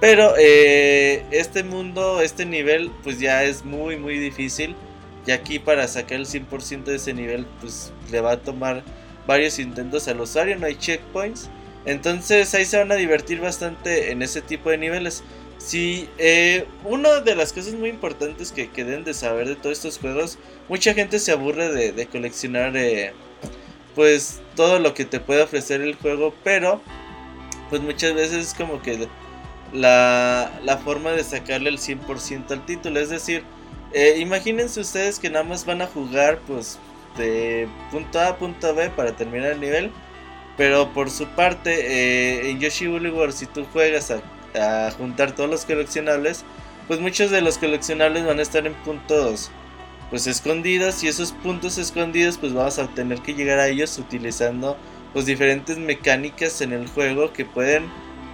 Pero 0.00 0.34
eh, 0.38 1.24
este 1.30 1.62
mundo, 1.64 2.20
este 2.20 2.46
nivel, 2.46 2.90
pues 3.02 3.20
ya 3.20 3.44
es 3.44 3.64
muy 3.64 3.96
muy 3.98 4.18
difícil. 4.18 4.74
Y 5.26 5.30
aquí 5.32 5.58
para 5.58 5.86
sacar 5.86 6.18
el 6.18 6.26
100% 6.26 6.84
de 6.84 6.96
ese 6.96 7.14
nivel, 7.14 7.46
pues 7.60 7.92
le 8.10 8.20
va 8.20 8.32
a 8.32 8.36
tomar 8.38 8.82
varios 9.26 9.58
intentos 9.58 10.08
al 10.08 10.20
usuario, 10.20 10.58
no 10.58 10.66
hay 10.66 10.76
checkpoints. 10.76 11.50
Entonces 11.86 12.54
ahí 12.54 12.64
se 12.64 12.78
van 12.78 12.92
a 12.92 12.96
divertir 12.96 13.40
bastante 13.40 14.10
en 14.10 14.22
ese 14.22 14.40
tipo 14.42 14.70
de 14.70 14.78
niveles. 14.78 15.22
Sí, 15.58 16.08
eh, 16.18 16.66
una 16.84 17.20
de 17.20 17.36
las 17.36 17.52
cosas 17.52 17.74
muy 17.74 17.88
importantes 17.88 18.52
que, 18.52 18.70
que 18.70 18.84
deben 18.84 19.04
de 19.04 19.14
saber 19.14 19.48
de 19.48 19.56
todos 19.56 19.78
estos 19.78 19.98
juegos, 19.98 20.38
mucha 20.68 20.92
gente 20.94 21.18
se 21.18 21.32
aburre 21.32 21.72
de, 21.72 21.92
de 21.92 22.06
coleccionar 22.06 22.76
eh, 22.76 23.12
pues 23.94 24.40
todo 24.56 24.78
lo 24.78 24.94
que 24.94 25.04
te 25.04 25.20
puede 25.20 25.42
ofrecer 25.42 25.80
el 25.80 25.94
juego, 25.94 26.34
pero 26.42 26.80
pues 27.70 27.82
muchas 27.82 28.14
veces 28.14 28.48
es 28.48 28.54
como 28.54 28.82
que 28.82 29.08
la, 29.72 30.50
la 30.62 30.78
forma 30.78 31.12
de 31.12 31.24
sacarle 31.24 31.70
el 31.70 31.78
100% 31.78 32.50
al 32.50 32.66
título, 32.66 33.00
es 33.00 33.10
decir, 33.10 33.42
eh, 33.92 34.16
imagínense 34.18 34.80
ustedes 34.80 35.18
que 35.18 35.30
nada 35.30 35.44
más 35.44 35.64
van 35.64 35.82
a 35.82 35.86
jugar 35.86 36.40
pues 36.46 36.78
de 37.16 37.68
punto 37.90 38.20
A 38.20 38.28
a 38.28 38.36
punto 38.36 38.74
B 38.74 38.90
para 38.90 39.16
terminar 39.16 39.52
el 39.52 39.60
nivel, 39.60 39.92
pero 40.56 40.92
por 40.92 41.10
su 41.10 41.26
parte 41.26 41.72
eh, 41.72 42.50
en 42.50 42.60
Yoshi 42.60 42.88
Woolly 42.88 43.10
World 43.10 43.34
si 43.34 43.46
tú 43.46 43.64
juegas 43.72 44.10
a 44.10 44.90
juntar 44.96 45.32
todos 45.32 45.50
los 45.50 45.64
coleccionables, 45.64 46.44
pues 46.86 47.00
muchos 47.00 47.30
de 47.30 47.40
los 47.40 47.58
coleccionables 47.58 48.24
van 48.24 48.38
a 48.38 48.42
estar 48.42 48.66
en 48.66 48.74
puntos 48.74 49.50
pues 50.10 50.26
escondidos 50.26 51.02
y 51.02 51.08
esos 51.08 51.32
puntos 51.32 51.78
escondidos 51.78 52.38
pues 52.38 52.52
vamos 52.52 52.78
a 52.78 52.86
tener 52.88 53.20
que 53.20 53.34
llegar 53.34 53.58
a 53.58 53.68
ellos 53.68 53.98
utilizando 53.98 54.76
pues 55.12 55.26
diferentes 55.26 55.78
mecánicas 55.78 56.60
en 56.60 56.72
el 56.72 56.86
juego 56.88 57.32
que 57.32 57.44
pueden 57.44 57.84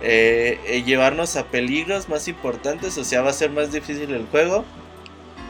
eh, 0.03 0.59
eh, 0.67 0.83
llevarnos 0.83 1.37
a 1.37 1.45
peligros 1.47 2.09
más 2.09 2.27
importantes, 2.27 2.97
o 2.97 3.05
sea 3.05 3.23
va 3.23 3.31
a 3.31 3.35
ser 3.35 3.51
más 3.51 3.71
difícil 3.71 4.13
el 4.13 4.27
juego 4.27 4.65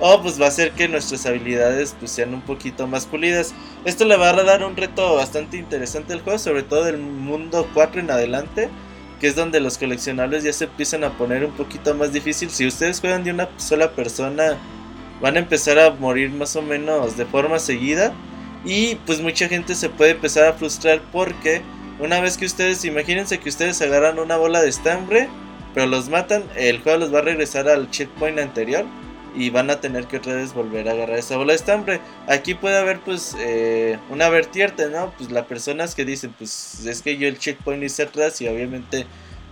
o 0.01 0.23
pues 0.23 0.41
va 0.41 0.47
a 0.47 0.49
hacer 0.49 0.73
que 0.73 0.89
nuestras 0.89 1.27
habilidades 1.27 1.95
pues 1.99 2.11
sean 2.11 2.33
un 2.35 2.41
poquito 2.41 2.87
más 2.87 3.07
pulidas. 3.07 3.55
Esto 3.85 4.07
le 4.07 4.17
va 4.17 4.31
a 4.31 4.43
dar 4.43 4.65
un 4.65 4.77
reto 4.77 5.15
bastante 5.15 5.59
interesante 5.59 6.15
al 6.15 6.23
juego, 6.23 6.39
sobre 6.39 6.63
todo 6.63 6.85
del 6.85 6.99
mundo 6.99 7.69
4 7.75 8.01
en 8.01 8.11
adelante, 8.11 8.71
que 9.21 9.29
es 9.29 9.37
donde 9.37 9.61
los 9.61 9.77
coleccionables 9.77 10.43
ya 10.43 10.53
se 10.55 10.65
empiezan 10.65 11.05
a 11.05 11.17
poner 11.19 11.45
un 11.45 11.53
poquito 11.53 11.95
más 11.95 12.13
difícil. 12.13 12.51
Si 12.51 12.67
ustedes 12.67 13.01
juegan 13.01 13.25
de 13.25 13.31
una 13.31 13.51
sola 13.59 13.93
persona, 13.93 14.57
van 15.21 15.37
a 15.37 15.41
empezar 15.41 15.79
a 15.79 15.91
morir 15.91 16.31
más 16.31 16.57
o 16.57 16.63
menos 16.63 17.19
de 17.19 17.27
forma 17.27 17.59
seguida 17.59 18.15
y 18.65 18.95
pues 19.07 19.21
mucha 19.21 19.49
gente 19.49 19.75
se 19.75 19.91
puede 19.91 20.13
empezar 20.13 20.47
a 20.47 20.55
frustrar 20.55 21.03
porque 21.13 21.61
una 21.99 22.21
vez 22.21 22.39
que 22.39 22.47
ustedes, 22.47 22.87
imagínense 22.87 23.39
que 23.39 23.51
ustedes 23.51 23.83
agarran 23.83 24.19
una 24.19 24.39
bola 24.39 24.63
de 24.63 24.71
estambre, 24.71 25.29
pero 25.75 25.87
los 25.87 26.09
matan, 26.09 26.45
el 26.57 26.81
juego 26.81 26.99
los 26.99 27.15
va 27.15 27.19
a 27.19 27.23
regresar 27.23 27.69
al 27.69 27.91
checkpoint 27.91 28.39
anterior 28.39 28.87
y 29.35 29.51
van 29.51 29.71
a 29.71 29.81
tener 29.81 30.07
que 30.07 30.19
otra 30.19 30.35
vez 30.35 30.53
volver 30.53 30.89
a 30.89 30.93
agarrar 30.93 31.19
esa 31.19 31.37
bola 31.37 31.53
de 31.53 31.57
estambre. 31.57 32.01
Aquí 32.27 32.55
puede 32.55 32.79
haber 32.79 33.01
pues 33.01 33.37
eh, 33.39 33.99
una 34.11 34.29
vertiente, 34.29 34.89
¿no? 34.89 35.13
Pues 35.17 35.31
las 35.31 35.47
personas 35.47 35.95
que 35.95 36.05
dicen, 36.05 36.35
pues 36.37 36.85
es 36.87 37.03
que 37.03 37.17
yo 37.17 37.29
el 37.29 37.39
checkpoint 37.39 37.83
hice 37.83 38.05
atrás 38.05 38.41
y 38.41 38.49
obviamente 38.49 39.07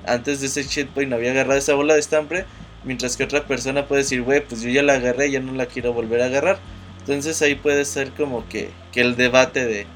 antes 0.07 0.41
de 0.41 0.47
ese 0.47 0.67
checkpoint 0.67 1.13
había 1.13 1.31
agarrado 1.33 1.59
esa 1.59 1.75
bola 1.75 1.95
de 1.95 2.01
estambre, 2.01 2.45
mientras 2.85 3.17
que 3.17 3.25
otra 3.25 3.47
persona 3.47 3.87
puede 3.87 4.03
decir, 4.03 4.23
güey, 4.23 4.45
pues 4.47 4.63
yo 4.63 4.71
ya 4.71 4.83
la 4.83 4.95
agarré, 4.95 5.31
ya 5.31 5.41
no 5.41 5.53
la 5.53 5.67
quiero 5.67 5.93
volver 5.93 6.23
a 6.23 6.27
agarrar. 6.27 6.59
Entonces 7.01 7.41
ahí 7.43 7.55
puede 7.55 7.85
ser 7.85 8.11
como 8.13 8.49
que, 8.49 8.71
que 8.93 9.01
el 9.01 9.17
debate 9.17 9.65
de, 9.65 9.87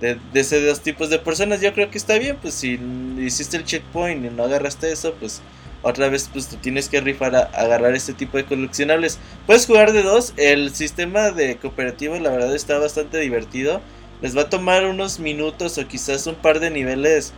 de, 0.00 0.18
de 0.32 0.40
esos 0.40 0.64
dos 0.64 0.80
tipos 0.80 1.10
de 1.10 1.18
personas. 1.18 1.60
Yo 1.60 1.72
creo 1.72 1.90
que 1.90 1.98
está 1.98 2.18
bien, 2.18 2.36
pues 2.40 2.54
si 2.54 2.78
hiciste 3.18 3.56
el 3.56 3.64
checkpoint 3.64 4.24
y 4.24 4.30
no 4.30 4.44
agarraste 4.44 4.90
eso, 4.90 5.14
pues 5.14 5.42
otra 5.86 6.08
vez 6.08 6.28
pues 6.32 6.48
tú 6.48 6.56
tienes 6.56 6.88
que 6.88 7.00
rifar 7.00 7.36
a, 7.36 7.42
agarrar 7.42 7.94
este 7.94 8.12
tipo 8.12 8.36
de 8.36 8.44
coleccionables. 8.44 9.18
Puedes 9.46 9.66
jugar 9.66 9.92
de 9.92 10.02
dos, 10.02 10.34
el 10.36 10.74
sistema 10.74 11.30
de 11.30 11.56
cooperativo 11.56 12.18
la 12.18 12.30
verdad 12.30 12.54
está 12.54 12.78
bastante 12.78 13.18
divertido. 13.18 13.80
Les 14.20 14.36
va 14.36 14.42
a 14.42 14.50
tomar 14.50 14.84
unos 14.86 15.20
minutos 15.20 15.78
o 15.78 15.86
quizás 15.86 16.26
un 16.26 16.34
par 16.34 16.58
de 16.58 16.70
niveles 16.70 17.32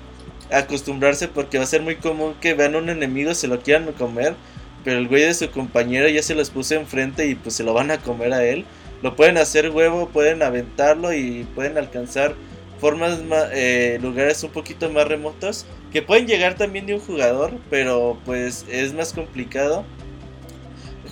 acostumbrarse 0.50 1.28
porque 1.28 1.58
va 1.58 1.64
a 1.64 1.66
ser 1.66 1.82
muy 1.82 1.96
común 1.96 2.34
que 2.40 2.54
vean 2.54 2.74
un 2.74 2.88
enemigo, 2.88 3.34
se 3.34 3.48
lo 3.48 3.60
quieran 3.60 3.92
comer, 3.92 4.34
pero 4.82 4.98
el 4.98 5.08
güey 5.08 5.24
de 5.24 5.34
su 5.34 5.50
compañero 5.50 6.08
ya 6.08 6.22
se 6.22 6.34
los 6.34 6.48
puso 6.48 6.74
enfrente 6.74 7.26
y 7.26 7.34
pues 7.34 7.54
se 7.54 7.64
lo 7.64 7.74
van 7.74 7.90
a 7.90 7.98
comer 7.98 8.32
a 8.32 8.44
él. 8.44 8.64
Lo 9.02 9.14
pueden 9.14 9.36
hacer 9.36 9.70
huevo, 9.70 10.08
pueden 10.08 10.42
aventarlo 10.42 11.12
y 11.12 11.46
pueden 11.54 11.76
alcanzar 11.76 12.34
formas 12.78 13.20
eh, 13.52 13.98
lugares 14.00 14.42
un 14.44 14.50
poquito 14.50 14.90
más 14.90 15.06
remotos 15.06 15.66
que 15.92 16.02
pueden 16.02 16.26
llegar 16.26 16.54
también 16.54 16.86
de 16.86 16.94
un 16.94 17.00
jugador 17.00 17.52
pero 17.70 18.18
pues 18.24 18.64
es 18.70 18.92
más 18.94 19.12
complicado. 19.12 19.84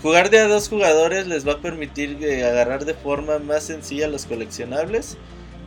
Jugar 0.02 0.30
de 0.30 0.38
a 0.38 0.46
dos 0.46 0.68
jugadores 0.68 1.26
les 1.26 1.46
va 1.46 1.54
a 1.54 1.60
permitir 1.60 2.18
eh, 2.22 2.44
agarrar 2.44 2.84
de 2.84 2.94
forma 2.94 3.38
más 3.38 3.64
sencilla 3.64 4.06
los 4.06 4.26
coleccionables. 4.26 5.16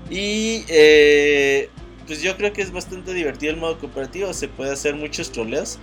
Y 0.09 0.63
eh, 0.69 1.69
pues 2.07 2.21
yo 2.21 2.37
creo 2.37 2.53
que 2.53 2.61
es 2.61 2.71
bastante 2.71 3.13
divertido 3.13 3.53
el 3.53 3.59
modo 3.59 3.77
cooperativo 3.77 4.33
se 4.33 4.47
puede 4.47 4.71
hacer 4.71 4.95
muchos 4.95 5.31
troleos 5.31 5.77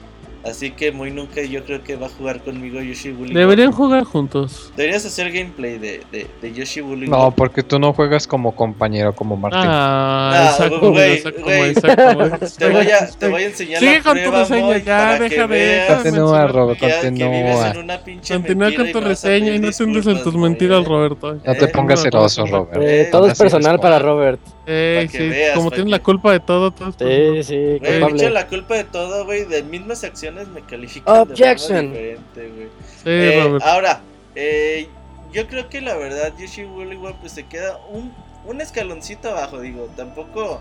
Así 0.46 0.70
que 0.70 0.92
muy 0.92 1.10
nunca 1.10 1.42
yo 1.42 1.64
creo 1.64 1.82
que 1.82 1.96
va 1.96 2.06
a 2.06 2.08
jugar 2.08 2.40
conmigo 2.44 2.80
Yoshi 2.80 3.10
Bully. 3.10 3.34
Deberían 3.34 3.72
jugar 3.72 4.04
juntos. 4.04 4.72
Deberías 4.76 5.04
hacer 5.04 5.32
gameplay 5.32 5.76
de, 5.78 6.02
de, 6.12 6.28
de 6.40 6.52
Yoshi 6.52 6.80
Bully. 6.82 7.08
No, 7.08 7.32
porque 7.32 7.64
tú 7.64 7.78
no 7.80 7.92
juegas 7.92 8.26
como 8.28 8.54
compañero, 8.54 9.12
como 9.12 9.36
Martín. 9.36 9.60
Ah, 9.64 10.50
exacto, 10.52 10.90
güey, 10.92 11.12
exacto, 11.14 11.42
güey. 11.42 11.70
exacto. 11.70 12.46
Te 12.58 12.68
voy 12.70 12.86
a, 12.90 13.08
te 13.18 13.28
voy 13.28 13.42
a 13.42 13.46
enseñar 13.46 13.80
Sigue 13.80 13.96
la 13.98 14.02
con 14.04 14.14
tu 14.16 14.20
prueba, 14.22 14.38
reseña, 14.38 14.66
Moy, 14.66 14.82
ya, 14.82 15.46
veas 15.46 16.02
Continúa, 16.02 16.46
Robert, 16.46 16.78
que- 16.80 16.86
que 16.86 17.10
vives 17.10 17.56
continúa. 17.56 17.70
en 17.70 17.76
una 17.78 17.98
pinche 18.04 18.34
Continúa 18.34 18.74
con 18.76 18.92
tu 18.92 19.00
reseña 19.00 19.54
y 19.54 19.58
no 19.58 19.70
te 19.72 19.84
hundes 19.84 20.06
en 20.06 20.22
tus 20.22 20.34
mentiras. 20.36 20.84
Roberto. 20.84 21.34
No 21.44 21.54
te 21.54 21.64
Eh, 21.64 21.68
pongas 21.68 22.02
celoso, 22.02 22.46
Robert. 22.46 22.80
Eh, 22.80 23.08
todo 23.10 23.26
es 23.26 23.36
personal 23.36 23.80
para 23.80 23.98
Robert. 23.98 24.38
Eh, 24.66 25.06
sí, 25.10 25.28
veas, 25.28 25.54
como 25.56 25.70
que- 25.70 25.84
la 25.84 26.02
culpa 26.02 26.32
de 26.32 26.40
todo, 26.40 26.70
todo 26.72 26.88
es 26.88 27.46
Sí, 27.46 27.54
sí, 27.54 27.78
Güey, 27.78 28.00
culpable. 28.00 28.30
la 28.30 28.46
culpa 28.48 28.74
de 28.74 28.84
todo, 28.84 29.24
güey. 29.24 29.44
De 29.44 29.62
mismas 29.62 30.02
acciones 30.04 30.48
me 30.48 30.60
califican 30.62 31.14
de 31.14 31.20
Objection. 31.32 31.68
forma 31.76 31.90
diferente, 31.92 32.48
güey. 32.54 32.68
Sí, 32.88 33.02
Eh, 33.06 33.58
ahora, 33.62 34.00
eh, 34.34 34.88
yo 35.32 35.46
creo 35.46 35.68
que 35.68 35.80
la 35.80 35.94
verdad 35.96 36.32
Yoshi 36.38 36.64
Woolly 36.64 36.96
World 36.96 37.18
pues 37.20 37.32
se 37.32 37.44
queda 37.46 37.78
un, 37.90 38.12
un 38.44 38.60
escaloncito 38.60 39.30
abajo, 39.30 39.60
digo, 39.60 39.88
tampoco, 39.96 40.60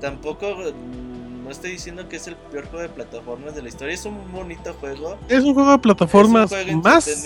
tampoco, 0.00 0.54
mm, 0.54 1.44
no 1.44 1.50
estoy 1.50 1.72
diciendo 1.72 2.08
que 2.08 2.16
es 2.16 2.26
el 2.26 2.36
peor 2.36 2.66
juego 2.68 2.82
de 2.82 2.88
plataformas 2.88 3.54
de 3.54 3.62
la 3.62 3.68
historia, 3.68 3.94
es 3.94 4.04
un 4.04 4.32
bonito 4.32 4.74
juego, 4.80 5.16
Es 5.28 5.44
un 5.44 5.54
juego 5.54 5.72
de 5.72 5.78
plataformas 5.78 6.50
es 6.52 6.58
un 6.72 6.82
juego 6.82 6.94
más. 6.96 7.24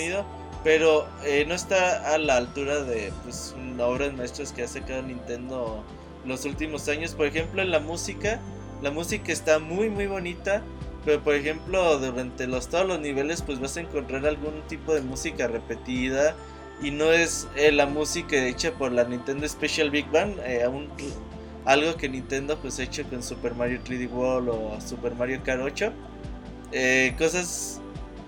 pero 0.63 1.07
eh, 1.25 1.45
no 1.49 1.55
está 1.55 2.13
a 2.15 2.19
la 2.19 2.37
altura 2.37 2.83
de 2.83 3.13
pues 3.25 3.55
obras 3.79 4.13
maestras 4.13 4.53
que 4.53 4.63
ha 4.63 4.69
sacado 4.69 5.03
Nintendo 5.03 5.83
los 6.25 6.45
últimos 6.45 6.89
años, 6.89 7.15
por 7.15 7.27
ejemplo 7.27 7.63
en 7.63 7.71
la 7.71 7.81
música, 7.81 8.41
la 8.83 8.91
música 8.91 9.33
está 9.33 9.59
muy 9.59 9.91
muy 9.91 10.07
bonita, 10.07 10.63
pero 11.05 11.21
por 11.23 11.35
ejemplo, 11.35 11.99
durante 11.99 12.47
los, 12.47 12.69
todos 12.69 12.87
los 12.87 13.01
niveles 13.01 13.43
pues 13.43 13.61
vas 13.61 13.77
a 13.77 13.81
encontrar 13.81 14.27
algún 14.27 14.61
tipo 14.69 14.95
de 14.95 15.01
música 15.01 15.47
repetida 15.47 16.35
y 16.83 16.91
no 16.91 17.13
es 17.13 17.47
eh, 17.57 17.73
la 17.73 17.87
música 17.87 18.37
hecha 18.37 18.73
por 18.73 18.93
la 18.93 19.05
Nintendo 19.05 19.49
Special 19.49 19.91
Big 19.91 20.11
Band, 20.11 20.39
eh, 20.41 20.65
algo 21.65 21.97
que 21.97 22.09
Nintendo 22.09 22.59
pues 22.59 22.79
ha 22.79 22.85
hecho 22.85 23.05
con 23.05 23.23
Super 23.23 23.55
Mario 23.55 23.81
3D 23.85 24.11
World 24.11 24.49
o 24.49 24.79
Super 24.81 25.15
Mario 25.15 25.41
Kart 25.45 25.61
8. 25.63 25.93
Eh, 26.73 27.15
cosas 27.19 27.81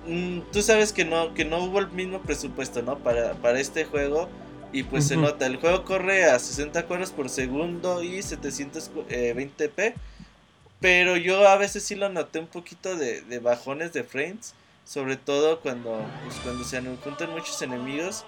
mm, 0.06 0.40
tú 0.52 0.62
sabes 0.62 0.92
que 0.92 1.04
no 1.04 1.32
que 1.32 1.44
no 1.44 1.64
hubo 1.64 1.78
el 1.78 1.90
mismo 1.90 2.20
presupuesto, 2.20 2.82
¿no? 2.82 2.98
Para, 2.98 3.34
para 3.34 3.60
este 3.60 3.84
juego 3.84 4.28
y 4.72 4.84
pues 4.84 5.06
se 5.06 5.16
nota, 5.16 5.46
el 5.46 5.56
juego 5.56 5.84
corre 5.84 6.24
a 6.24 6.38
60 6.38 6.86
cuadros 6.86 7.10
por 7.10 7.28
segundo 7.28 8.02
y 8.02 8.18
720p. 8.18 9.94
Pero 10.80 11.16
yo 11.16 11.46
a 11.46 11.56
veces 11.56 11.84
sí 11.84 11.94
lo 11.94 12.08
noté 12.08 12.40
un 12.40 12.46
poquito 12.46 12.96
de, 12.96 13.20
de 13.20 13.38
bajones 13.38 13.92
de 13.92 14.02
frames. 14.02 14.54
Sobre 14.84 15.16
todo 15.16 15.60
cuando, 15.60 16.04
pues, 16.24 16.36
cuando 16.42 16.64
se 16.64 16.80
juntan 17.04 17.30
muchos 17.30 17.60
enemigos. 17.62 18.24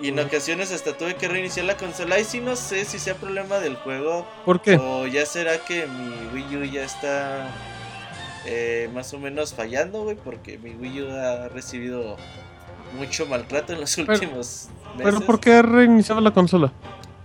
Y 0.00 0.08
en 0.08 0.18
ocasiones 0.20 0.70
hasta 0.70 0.96
tuve 0.96 1.16
que 1.16 1.26
reiniciar 1.26 1.66
la 1.66 1.76
consola. 1.76 2.20
Y 2.20 2.24
sí 2.24 2.40
no 2.40 2.54
sé 2.54 2.84
si 2.84 2.98
sea 2.98 3.14
problema 3.14 3.58
del 3.58 3.74
juego. 3.76 4.26
¿Por 4.44 4.60
qué? 4.60 4.76
O 4.76 5.06
ya 5.06 5.26
será 5.26 5.58
que 5.64 5.86
mi 5.86 6.34
Wii 6.34 6.56
U 6.56 6.64
ya 6.64 6.84
está 6.84 7.50
eh, 8.46 8.88
más 8.92 9.12
o 9.14 9.18
menos 9.18 9.54
fallando, 9.54 10.04
güey. 10.04 10.16
Porque 10.16 10.58
mi 10.58 10.70
Wii 10.70 11.02
U 11.02 11.10
ha 11.10 11.48
recibido 11.48 12.16
mucho 12.96 13.26
maltrato 13.26 13.72
en 13.72 13.80
los 13.80 13.98
últimos 13.98 14.68
¿Pero 15.04 15.20
por 15.20 15.40
qué 15.40 15.62
reiniciaba 15.62 16.20
la 16.20 16.30
consola? 16.32 16.72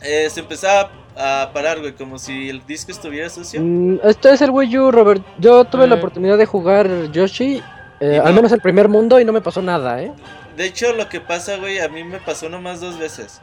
Eh, 0.02 0.30
se 0.30 0.40
empezaba 0.42 0.92
a 1.16 1.52
parar, 1.54 1.80
güey. 1.80 1.94
Como 1.94 2.18
si 2.20 2.50
el 2.50 2.66
disco 2.66 2.92
estuviera 2.92 3.30
sucio. 3.30 3.62
Mm, 3.62 4.00
este 4.04 4.32
es 4.34 4.42
el 4.42 4.50
Wii 4.52 4.78
U, 4.80 4.92
Robert. 4.92 5.24
Yo 5.40 5.64
tuve 5.66 5.88
la 5.88 5.96
Eh. 5.96 5.98
oportunidad 5.98 6.38
de 6.38 6.46
jugar 6.46 7.12
Yoshi, 7.12 7.62
eh, 8.00 8.18
no. 8.18 8.26
al 8.26 8.34
menos 8.34 8.52
el 8.52 8.62
primer 8.62 8.90
mundo, 8.90 9.20
y 9.20 9.26
no 9.26 9.32
me 9.32 9.42
pasó 9.42 9.62
nada, 9.62 10.02
¿eh? 10.02 10.12
De 10.58 10.66
hecho, 10.66 10.94
lo 10.94 11.08
que 11.10 11.20
pasa, 11.22 11.58
güey, 11.58 11.80
a 11.80 11.88
mí 11.90 12.04
me 12.04 12.20
pasó 12.20 12.50
nomás 12.50 12.80
dos 12.82 13.00
veces. 13.00 13.42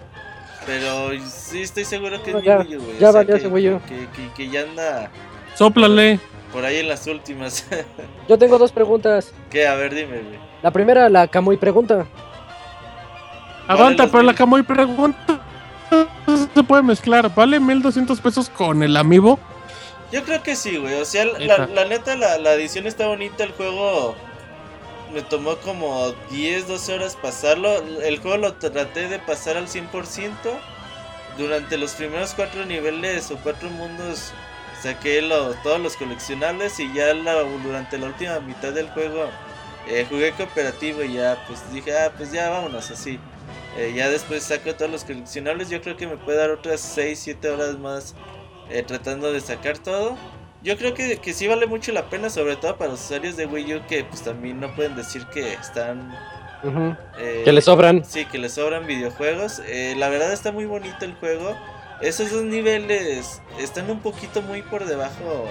Pero 0.66 1.10
sí 1.26 1.62
estoy 1.62 1.84
seguro 1.84 2.22
que 2.22 2.30
es 2.30 2.34
No, 2.34 2.40
mi 2.40 2.46
ya- 2.46 2.58
Wii 2.58 2.76
U, 2.76 2.80
güey. 2.82 2.98
ya 2.98 3.08
O 3.08 3.12
sea, 3.12 3.20
valió 3.22 3.34
que, 3.34 3.40
ese 3.40 3.48
Wii 3.48 3.68
U. 3.70 3.80
Que, 3.88 3.94
que- 4.14 4.32
que 4.36 4.50
ya 4.50 4.60
anda 4.62 5.10
Sóplale. 5.54 6.20
por 6.52 6.64
ahí 6.64 6.76
en 6.78 6.88
las 6.88 7.06
últimas. 7.06 7.66
Yo 8.28 8.36
tengo 8.38 8.58
dos 8.58 8.70
preguntas. 8.70 9.32
¿Qué? 9.50 9.66
A 9.66 9.74
ver, 9.76 9.94
dime, 9.94 10.18
güey. 10.18 10.38
La 10.62 10.70
primera, 10.70 11.08
la 11.08 11.26
Kamui 11.28 11.56
pregunta. 11.56 12.06
Aguanta, 13.72 14.06
pero 14.08 14.22
la? 14.22 14.34
Camoy 14.34 14.62
pregunta. 14.62 15.40
Se 16.54 16.62
puede 16.62 16.82
mezclar. 16.82 17.34
¿Vale 17.34 17.58
1200 17.60 18.20
pesos 18.20 18.48
con 18.48 18.82
el 18.82 18.96
amiibo? 18.96 19.38
Yo 20.12 20.22
creo 20.24 20.42
que 20.42 20.56
sí, 20.56 20.76
güey. 20.76 20.94
O 20.94 21.04
sea, 21.04 21.24
la, 21.24 21.38
Neta. 21.38 21.66
la 21.66 21.84
neta, 21.84 22.16
la, 22.16 22.38
la 22.38 22.52
edición 22.54 22.86
está 22.86 23.06
bonita. 23.06 23.44
El 23.44 23.52
juego 23.52 24.14
me 25.12 25.22
tomó 25.22 25.56
como 25.56 26.12
10, 26.30 26.68
12 26.68 26.94
horas 26.94 27.16
pasarlo. 27.20 27.76
El 28.02 28.18
juego 28.18 28.36
lo 28.38 28.54
traté 28.54 29.08
de 29.08 29.18
pasar 29.18 29.56
al 29.56 29.66
100%. 29.68 30.32
Durante 31.38 31.78
los 31.78 31.92
primeros 31.92 32.34
cuatro 32.34 32.64
niveles 32.66 33.30
o 33.30 33.36
cuatro 33.36 33.70
mundos 33.70 34.32
saqué 34.82 35.22
lo- 35.22 35.54
todos 35.62 35.80
los 35.80 35.96
coleccionables 35.96 36.78
y 36.80 36.92
ya 36.92 37.14
la- 37.14 37.42
durante 37.62 37.98
la 37.98 38.06
última 38.06 38.40
mitad 38.40 38.72
del 38.72 38.88
juego 38.90 39.26
eh, 39.88 40.06
jugué 40.08 40.32
cooperativo 40.32 41.02
y 41.02 41.14
ya 41.14 41.38
pues 41.46 41.60
dije, 41.72 41.96
ah, 41.96 42.10
pues 42.16 42.32
ya 42.32 42.50
vámonos 42.50 42.90
así. 42.90 43.18
Eh, 43.76 43.92
ya 43.94 44.08
después 44.10 44.42
saco 44.42 44.74
todos 44.74 44.90
los 44.90 45.04
coleccionables. 45.04 45.70
Yo 45.70 45.80
creo 45.80 45.96
que 45.96 46.06
me 46.06 46.16
puede 46.16 46.38
dar 46.38 46.50
otras 46.50 46.80
6, 46.80 47.18
7 47.18 47.48
horas 47.50 47.78
más 47.78 48.14
eh, 48.70 48.82
tratando 48.82 49.32
de 49.32 49.40
sacar 49.40 49.78
todo. 49.78 50.16
Yo 50.62 50.76
creo 50.76 50.92
que, 50.94 51.16
que 51.18 51.32
sí 51.32 51.46
vale 51.48 51.66
mucho 51.66 51.90
la 51.92 52.10
pena, 52.10 52.28
sobre 52.28 52.56
todo 52.56 52.76
para 52.76 52.90
los 52.90 53.02
usuarios 53.04 53.36
de 53.36 53.46
Wii 53.46 53.74
U 53.76 53.86
que 53.86 54.04
pues 54.04 54.22
también 54.22 54.60
no 54.60 54.74
pueden 54.74 54.94
decir 54.96 55.24
que 55.32 55.54
están. 55.54 56.14
Eh, 57.18 57.42
Que 57.44 57.52
le 57.52 57.62
sobran. 57.62 58.04
Sí, 58.04 58.26
que 58.26 58.38
le 58.38 58.48
sobran 58.50 58.86
videojuegos. 58.86 59.62
Eh, 59.66 59.94
la 59.96 60.08
verdad 60.10 60.32
está 60.32 60.52
muy 60.52 60.66
bonito 60.66 61.04
el 61.04 61.14
juego. 61.14 61.56
Esos 62.02 62.30
dos 62.30 62.42
niveles 62.44 63.40
están 63.58 63.90
un 63.90 64.00
poquito 64.00 64.42
muy 64.42 64.60
por 64.62 64.84
debajo 64.84 65.48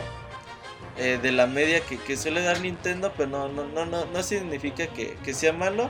eh, 0.97 1.17
de 1.21 1.31
la 1.31 1.47
media 1.47 1.79
que, 1.81 1.97
que 1.97 2.15
suele 2.17 2.41
dar 2.41 2.59
Nintendo, 2.61 3.11
pero 3.15 3.29
no, 3.29 3.47
no, 3.47 3.65
no, 3.67 3.85
no, 3.85 4.05
no 4.05 4.23
significa 4.23 4.87
que, 4.87 5.15
que 5.23 5.33
sea 5.33 5.53
malo. 5.53 5.89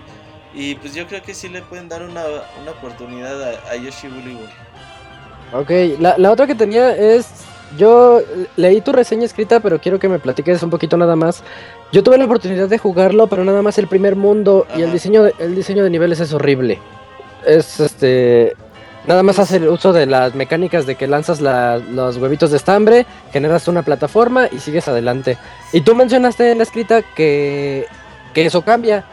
Y 0.53 0.75
pues 0.75 0.95
yo 0.95 1.05
creo 1.07 1.21
que 1.21 1.33
sí 1.33 1.47
le 1.49 1.61
pueden 1.61 1.89
dar 1.89 2.01
una, 2.03 2.23
una 2.61 2.71
oportunidad 2.71 3.41
a, 3.43 3.71
a 3.71 3.75
Yoshi 3.75 4.07
Woolly 4.07 4.35
World. 4.35 4.49
Ok, 5.53 5.99
la, 5.99 6.17
la 6.17 6.31
otra 6.31 6.47
que 6.47 6.55
tenía 6.55 6.95
es. 6.95 7.27
Yo 7.77 8.21
leí 8.55 8.81
tu 8.81 8.91
reseña 8.91 9.25
escrita, 9.25 9.59
pero 9.59 9.79
quiero 9.79 9.99
que 9.99 10.09
me 10.09 10.17
platiques 10.17 10.63
un 10.63 10.71
poquito 10.71 10.97
nada 10.97 11.15
más. 11.15 11.43
Yo 11.91 12.01
tuve 12.03 12.17
la 12.17 12.25
oportunidad 12.25 12.67
de 12.67 12.79
jugarlo, 12.79 13.27
pero 13.27 13.43
nada 13.45 13.61
más 13.61 13.77
el 13.77 13.85
primer 13.87 14.15
mundo 14.15 14.65
y 14.75 14.81
el 14.81 14.91
diseño, 14.91 15.21
de, 15.21 15.35
el 15.37 15.53
diseño 15.53 15.83
de 15.83 15.91
niveles 15.91 16.19
es 16.19 16.33
horrible. 16.33 16.79
Es 17.45 17.79
este. 17.79 18.55
Nada 19.07 19.21
más 19.21 19.37
hace 19.37 19.57
el 19.57 19.67
uso 19.69 19.93
de 19.93 20.07
las 20.07 20.33
mecánicas 20.33 20.87
de 20.87 20.95
que 20.95 21.05
lanzas 21.07 21.41
la- 21.41 21.77
los 21.77 22.17
huevitos 22.17 22.49
de 22.49 22.57
estambre, 22.57 23.05
generas 23.31 23.67
una 23.67 23.83
plataforma 23.83 24.47
y 24.51 24.57
sigues 24.59 24.87
adelante. 24.87 25.37
Y 25.71 25.81
tú 25.81 25.93
mencionaste 25.93 26.51
en 26.51 26.57
la 26.57 26.63
escrita 26.63 27.03
que, 27.03 27.85
que 28.33 28.45
eso 28.47 28.63
cambia. 28.63 29.05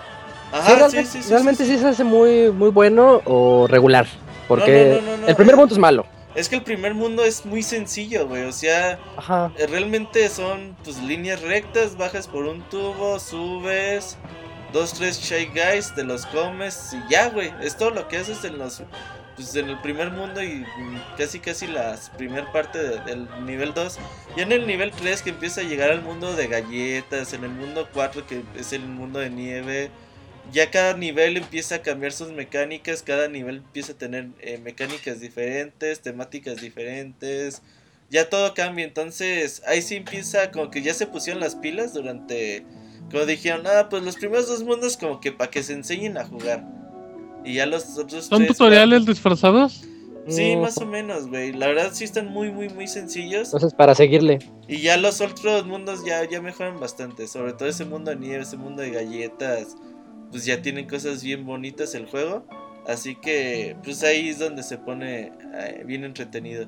Ajá, 0.59 0.69
Sí, 0.71 0.75
realmente, 0.77 1.05
sí, 1.11 1.23
sí, 1.23 1.31
realmente 1.31 1.65
sí, 1.65 1.79
se 1.79 1.87
hace 1.89 2.05
muy, 2.05 2.51
muy 2.51 2.71
bueno 2.71 3.21
o 3.25 3.67
regular. 3.69 4.07
Porque 4.49 5.01
no, 5.03 5.11
no, 5.11 5.17
no, 5.19 5.27
el 5.29 5.35
primer 5.37 5.57
mundo 5.57 5.75
es 5.75 5.79
malo. 5.79 6.07
Es 6.35 6.49
que 6.49 6.57
el 6.57 6.63
primer 6.63 6.95
mundo 6.95 7.25
es 7.25 7.45
muy 7.47 7.63
sencillo, 7.63 8.29
güey. 8.29 8.45
O 8.45 8.53
sea, 8.53 8.99
Ajá. 9.17 9.51
eh, 9.57 9.67
realmente 9.67 10.29
son 10.29 10.77
pues 10.85 10.99
líneas 11.03 11.41
rectas, 11.43 11.97
bajas 11.97 12.29
por 12.29 12.45
un 12.45 12.61
tubo, 12.69 13.19
subes, 13.19 14.17
dos, 14.73 14.93
tres 14.93 15.19
shy 15.21 15.47
guys, 15.47 15.95
te 15.95 16.05
los 16.05 16.27
comes 16.27 16.93
y 16.95 17.11
ya, 17.13 17.31
güey. 17.31 17.53
Es 17.63 17.77
todo 17.77 17.91
lo 17.91 18.07
que 18.09 18.19
haces 18.19 18.45
en 18.45 18.59
los 18.59 18.83
pues 19.35 19.55
en 19.55 19.69
el 19.69 19.79
primer 19.81 20.11
mundo 20.13 20.43
y 20.43 20.65
mm, 20.79 21.17
casi 21.19 21.41
casi 21.41 21.67
la 21.67 21.95
primer 22.17 22.47
parte 22.53 22.79
de- 22.83 23.01
del 23.01 23.29
nivel 23.45 23.75
2. 23.75 23.99
Ya 24.37 24.45
en 24.45 24.53
el 24.53 24.67
nivel 24.67 24.93
3 24.93 25.21
que 25.21 25.29
empieza 25.31 25.61
a 25.61 25.65
llegar 25.65 25.91
al 25.91 26.01
mundo 26.03 26.35
de 26.35 26.47
galletas, 26.47 27.35
en 27.35 27.45
el 27.45 27.51
mundo 27.51 27.87
4 27.93 28.27
que 28.27 28.43
es 28.59 28.73
el 28.73 28.83
mundo 28.87 29.19
de 29.19 29.29
nieve. 29.31 29.91
Ya 30.53 30.71
cada 30.71 30.95
nivel 30.97 31.37
empieza 31.37 31.77
a 31.77 31.83
cambiar 31.83 32.13
sus 32.13 32.31
mecánicas, 32.31 33.03
cada 33.03 33.29
nivel 33.29 33.57
empieza 33.57 33.93
a 33.93 33.97
tener 33.99 34.29
eh, 34.41 34.59
mecánicas 34.59 35.21
diferentes, 35.21 36.01
temáticas 36.01 36.61
diferentes, 36.61 37.63
ya 38.11 38.31
todo 38.31 38.55
cambia, 38.55 38.85
entonces 38.85 39.63
ahí 39.67 39.83
sí 39.83 39.97
empieza 39.97 40.53
como 40.53 40.71
que 40.71 40.83
ya 40.83 40.95
se 40.95 41.07
pusieron 41.07 41.41
las 41.41 41.57
pilas 41.57 41.93
durante, 41.93 42.65
como 43.11 43.27
dijeron, 43.27 43.67
ah, 43.67 43.89
pues 43.91 44.05
los 44.05 44.17
primeros 44.17 44.47
dos 44.47 44.63
mundos 44.63 44.97
como 44.97 45.21
que 45.21 45.33
para 45.33 45.51
que 45.51 45.63
se 45.63 45.73
enseñen 45.73 46.17
a 46.17 46.25
jugar. 46.25 46.65
Y 47.45 47.55
ya 47.55 47.67
los 47.67 47.97
otros 47.99 48.27
¿Son 48.27 48.39
tres, 48.39 48.53
tutoriales 48.57 49.05
disfrazados? 49.07 49.83
Sí, 50.29 50.57
Mm. 50.57 50.61
más 50.61 50.77
o 50.79 50.87
menos, 50.87 51.29
güey. 51.29 51.53
La 51.53 51.69
verdad 51.69 51.91
sí 51.93 52.03
están 52.03 52.27
muy, 52.27 52.51
muy, 52.51 52.69
muy 52.69 52.89
sencillos. 52.89 53.49
Entonces, 53.49 53.75
para 53.75 53.95
seguirle. 53.95 54.41
Y 54.67 54.81
ya 54.81 54.97
los 54.97 55.21
otros 55.21 55.65
mundos 55.67 56.05
ya, 56.05 56.29
ya 56.29 56.43
mejoran 56.43 56.81
bastante. 56.81 57.29
Sobre 57.29 57.53
todo 57.53 57.69
ese 57.69 57.85
mundo 57.85 58.11
de 58.11 58.17
nieve, 58.17 58.43
ese 58.43 58.57
mundo 58.57 58.83
de 58.83 58.91
galletas. 58.91 59.77
Pues 60.31 60.45
ya 60.45 60.63
tienen 60.63 60.89
cosas 60.89 61.23
bien 61.23 61.47
bonitas 61.47 61.95
el 61.95 62.07
juego. 62.07 62.47
Así 62.87 63.17
que, 63.17 63.77
pues 63.83 64.03
ahí 64.05 64.29
es 64.29 64.39
donde 64.39 64.63
se 64.63 64.79
pone 64.79 65.33
eh, 65.55 65.83
bien 65.85 66.05
entretenido. 66.05 66.67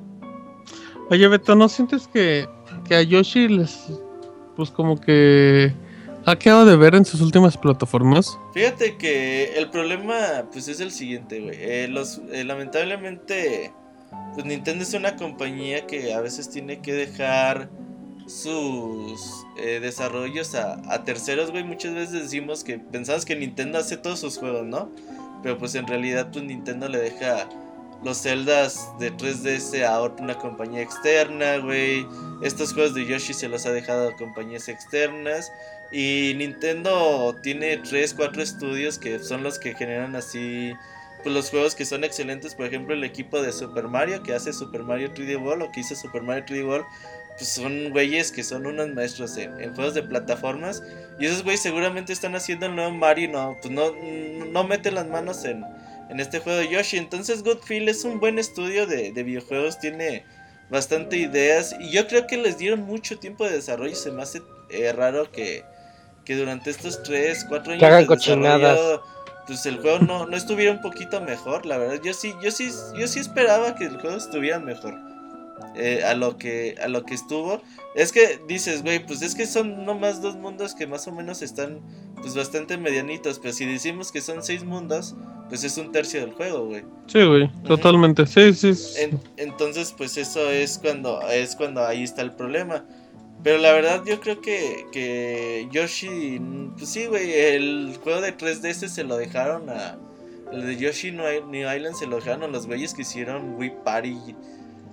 Oye, 1.10 1.28
Beto, 1.28 1.54
¿no 1.54 1.68
sientes 1.68 2.08
que, 2.08 2.48
que 2.86 2.94
a 2.96 3.02
Yoshi 3.02 3.48
les. 3.48 3.86
Pues 4.56 4.70
como 4.70 5.00
que. 5.00 5.72
Ha 6.26 6.36
quedado 6.36 6.66
de 6.66 6.76
ver 6.76 6.94
en 6.94 7.06
sus 7.06 7.22
últimas 7.22 7.56
plataformas? 7.56 8.38
Fíjate 8.52 8.98
que 8.98 9.54
el 9.56 9.70
problema, 9.70 10.44
pues 10.52 10.68
es 10.68 10.78
el 10.80 10.90
siguiente, 10.90 11.40
güey. 11.40 11.56
Eh, 11.58 11.88
los, 11.88 12.20
eh, 12.30 12.44
lamentablemente, 12.44 13.72
pues 14.34 14.44
Nintendo 14.44 14.82
es 14.82 14.92
una 14.92 15.16
compañía 15.16 15.86
que 15.86 16.12
a 16.12 16.20
veces 16.20 16.50
tiene 16.50 16.80
que 16.80 16.92
dejar 16.92 17.70
sus 18.26 19.46
eh, 19.58 19.80
desarrollos 19.80 20.54
a, 20.54 21.04
terceros, 21.04 21.50
güey. 21.50 21.64
Muchas 21.64 21.94
veces 21.94 22.22
decimos 22.22 22.64
que 22.64 22.78
pensamos 22.78 23.24
que 23.24 23.36
Nintendo 23.36 23.78
hace 23.78 23.96
todos 23.96 24.20
sus 24.20 24.38
juegos, 24.38 24.66
¿no? 24.66 24.90
Pero 25.42 25.58
pues 25.58 25.74
en 25.74 25.86
realidad, 25.86 26.28
pues 26.32 26.44
Nintendo 26.44 26.88
le 26.88 26.98
deja 26.98 27.48
los 28.04 28.22
Zeldas 28.22 28.88
de 28.98 29.12
3DS 29.12 29.84
a 29.84 30.00
una 30.02 30.38
compañía 30.38 30.82
externa, 30.82 31.58
güey. 31.58 32.06
Estos 32.42 32.72
juegos 32.72 32.94
de 32.94 33.06
Yoshi 33.06 33.34
se 33.34 33.48
los 33.48 33.66
ha 33.66 33.72
dejado 33.72 34.08
a 34.08 34.16
compañías 34.16 34.68
externas. 34.68 35.50
Y 35.90 36.34
Nintendo 36.36 37.34
tiene 37.42 37.78
3, 37.78 38.14
4 38.14 38.42
estudios 38.42 38.98
que 38.98 39.18
son 39.18 39.42
los 39.42 39.58
que 39.58 39.74
generan 39.74 40.14
así 40.16 40.74
pues, 41.22 41.34
los 41.34 41.50
juegos 41.50 41.74
que 41.74 41.84
son 41.84 42.04
excelentes. 42.04 42.54
Por 42.54 42.66
ejemplo, 42.66 42.94
el 42.94 43.04
equipo 43.04 43.40
de 43.40 43.52
Super 43.52 43.88
Mario 43.88 44.22
que 44.22 44.34
hace 44.34 44.52
Super 44.52 44.82
Mario 44.82 45.12
3D 45.12 45.42
World 45.42 45.62
o 45.62 45.72
que 45.72 45.80
hizo 45.80 45.94
Super 45.94 46.22
Mario 46.22 46.44
3D 46.46 46.66
World. 46.66 46.86
Pues 47.38 47.50
son 47.50 47.90
güeyes 47.90 48.32
que 48.32 48.42
son 48.42 48.66
unos 48.66 48.88
maestros 48.94 49.36
en, 49.36 49.60
en 49.60 49.74
juegos 49.74 49.94
de 49.94 50.02
plataformas. 50.02 50.82
Y 51.20 51.26
esos 51.26 51.42
güeyes 51.44 51.62
seguramente 51.62 52.12
están 52.12 52.34
haciendo 52.34 52.66
el 52.66 52.74
nuevo 52.76 52.90
Mario. 52.92 53.30
No, 53.30 53.56
pues 53.62 53.72
no, 53.72 53.92
no 54.52 54.64
meten 54.64 54.94
las 54.96 55.06
manos 55.06 55.44
en, 55.44 55.64
en 56.10 56.20
este 56.20 56.40
juego 56.40 56.58
de 56.58 56.68
Yoshi. 56.68 56.96
Entonces 56.98 57.42
Goodfield 57.44 57.88
es 57.88 58.04
un 58.04 58.18
buen 58.20 58.38
estudio 58.38 58.86
de, 58.86 59.12
de 59.12 59.22
videojuegos. 59.22 59.78
Tiene 59.78 60.24
bastante 60.68 61.16
ideas. 61.16 61.74
Y 61.78 61.90
yo 61.92 62.06
creo 62.08 62.26
que 62.26 62.36
les 62.38 62.58
dieron 62.58 62.80
mucho 62.82 63.18
tiempo 63.18 63.44
de 63.44 63.52
desarrollo. 63.52 63.94
Se 63.94 64.10
me 64.10 64.22
hace 64.22 64.42
eh, 64.70 64.92
raro 64.92 65.30
que, 65.30 65.64
que 66.24 66.36
durante 66.36 66.70
estos 66.70 67.02
3, 67.04 67.44
4 67.48 67.72
años 67.74 67.80
Que 67.80 67.86
hagan 67.86 68.06
de 68.06 68.06
cochinadas. 68.06 68.76
desarrollo, 68.76 69.02
pues 69.46 69.64
el 69.66 69.78
juego 69.78 70.00
no, 70.00 70.26
no 70.26 70.36
estuviera 70.36 70.72
un 70.72 70.80
poquito 70.82 71.20
mejor, 71.20 71.64
la 71.66 71.78
verdad. 71.78 72.00
Yo 72.04 72.12
sí, 72.14 72.34
yo 72.42 72.50
sí, 72.50 72.70
yo 72.98 73.06
sí 73.08 73.20
esperaba 73.20 73.74
que 73.76 73.84
el 73.84 73.98
juego 74.00 74.16
estuviera 74.16 74.58
mejor. 74.58 74.94
Eh, 75.76 76.02
a 76.04 76.14
lo 76.14 76.36
que 76.38 76.74
a 76.82 76.88
lo 76.88 77.04
que 77.04 77.14
estuvo. 77.14 77.60
Es 77.94 78.12
que 78.12 78.40
dices, 78.46 78.82
güey, 78.82 79.04
pues 79.04 79.22
es 79.22 79.34
que 79.34 79.46
son 79.46 79.84
nomás 79.84 80.22
dos 80.22 80.36
mundos 80.36 80.74
que 80.74 80.86
más 80.86 81.06
o 81.08 81.12
menos 81.12 81.42
están 81.42 81.80
pues 82.20 82.34
bastante 82.34 82.76
medianitos, 82.78 83.38
pero 83.38 83.52
si 83.52 83.64
decimos 83.64 84.12
que 84.12 84.20
son 84.20 84.42
seis 84.42 84.64
mundos, 84.64 85.14
pues 85.48 85.64
es 85.64 85.76
un 85.78 85.90
tercio 85.92 86.20
del 86.20 86.32
juego, 86.32 86.66
güey. 86.66 86.84
Sí, 87.06 87.24
güey, 87.24 87.50
totalmente. 87.64 88.26
Sí, 88.26 88.52
sí. 88.54 88.74
sí. 88.74 89.00
En- 89.00 89.20
entonces, 89.36 89.94
pues 89.96 90.16
eso 90.16 90.50
es 90.50 90.78
cuando 90.78 91.22
es 91.28 91.56
cuando 91.56 91.84
ahí 91.86 92.02
está 92.02 92.22
el 92.22 92.32
problema. 92.32 92.84
Pero 93.44 93.58
la 93.58 93.72
verdad 93.72 94.02
yo 94.04 94.18
creo 94.18 94.40
que, 94.40 94.84
que 94.90 95.68
Yoshi, 95.70 96.40
pues 96.76 96.90
sí, 96.90 97.06
güey, 97.06 97.32
el 97.32 97.96
juego 98.02 98.20
de 98.20 98.36
3DS 98.36 98.88
se 98.88 99.04
lo 99.04 99.16
dejaron 99.16 99.70
a... 99.70 99.96
El 100.52 100.66
de 100.66 100.76
Yoshi 100.76 101.12
New 101.12 101.28
Island 101.72 101.94
se 101.94 102.06
lo 102.08 102.16
dejaron 102.16 102.42
a 102.42 102.46
los 102.48 102.66
güeyes 102.66 102.94
que 102.94 103.02
hicieron 103.02 103.54
Wii 103.56 103.72
Party, 103.84 104.16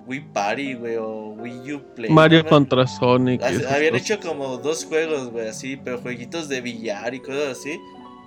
Wii 0.08 0.22
Party, 0.34 0.74
güey, 0.76 0.96
o 0.98 1.30
Wii 1.38 1.74
U 1.74 1.82
Play. 1.96 2.10
Mario 2.12 2.44
¿no? 2.44 2.50
contra 2.50 2.86
Sonic. 2.88 3.42
Habían 3.42 3.62
cosas. 3.94 3.94
hecho 4.12 4.20
como 4.20 4.58
dos 4.58 4.86
juegos, 4.86 5.30
güey, 5.32 5.48
así, 5.48 5.78
pero 5.78 6.00
jueguitos 6.00 6.48
de 6.50 6.62
billar 6.62 7.14
y 7.14 7.20
cosas 7.20 7.58
así. 7.60 7.80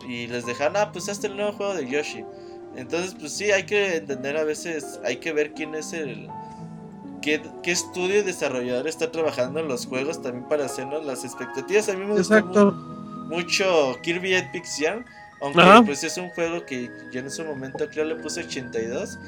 Y 0.08 0.26
les 0.28 0.46
dejaron, 0.46 0.76
ah, 0.76 0.90
pues 0.92 1.08
hazte 1.08 1.26
el 1.28 1.36
nuevo 1.36 1.52
juego 1.52 1.74
de 1.74 1.88
Yoshi. 1.88 2.24
Entonces, 2.76 3.16
pues 3.18 3.32
sí, 3.32 3.50
hay 3.50 3.64
que 3.64 3.96
entender 3.96 4.36
a 4.36 4.44
veces, 4.44 5.00
hay 5.04 5.16
que 5.16 5.32
ver 5.32 5.52
quién 5.54 5.74
es 5.74 5.92
el... 5.92 6.28
¿Qué, 7.20 7.42
qué 7.64 7.72
estudio 7.72 8.20
y 8.20 8.22
desarrollador 8.22 8.86
está 8.86 9.10
trabajando 9.10 9.58
en 9.58 9.66
los 9.66 9.86
juegos 9.86 10.22
también 10.22 10.46
para 10.48 10.66
hacernos 10.66 11.04
las 11.04 11.24
expectativas? 11.24 11.88
A 11.88 11.94
mí 11.94 12.04
me 12.06 12.14
gusta 12.14 12.42
mu- 12.44 12.70
mucho 13.28 13.98
Kirby 14.02 14.34
Epic 14.34 14.64
Yarn, 14.80 15.04
aunque 15.40 15.60
Ajá. 15.60 15.82
pues 15.82 16.04
es 16.04 16.16
un 16.16 16.28
juego 16.30 16.64
que 16.64 16.88
yo 17.12 17.18
en 17.20 17.28
su 17.30 17.44
momento 17.44 17.88
creo 17.90 18.04
le 18.04 18.14
puse 18.16 18.44
82, 18.44 19.18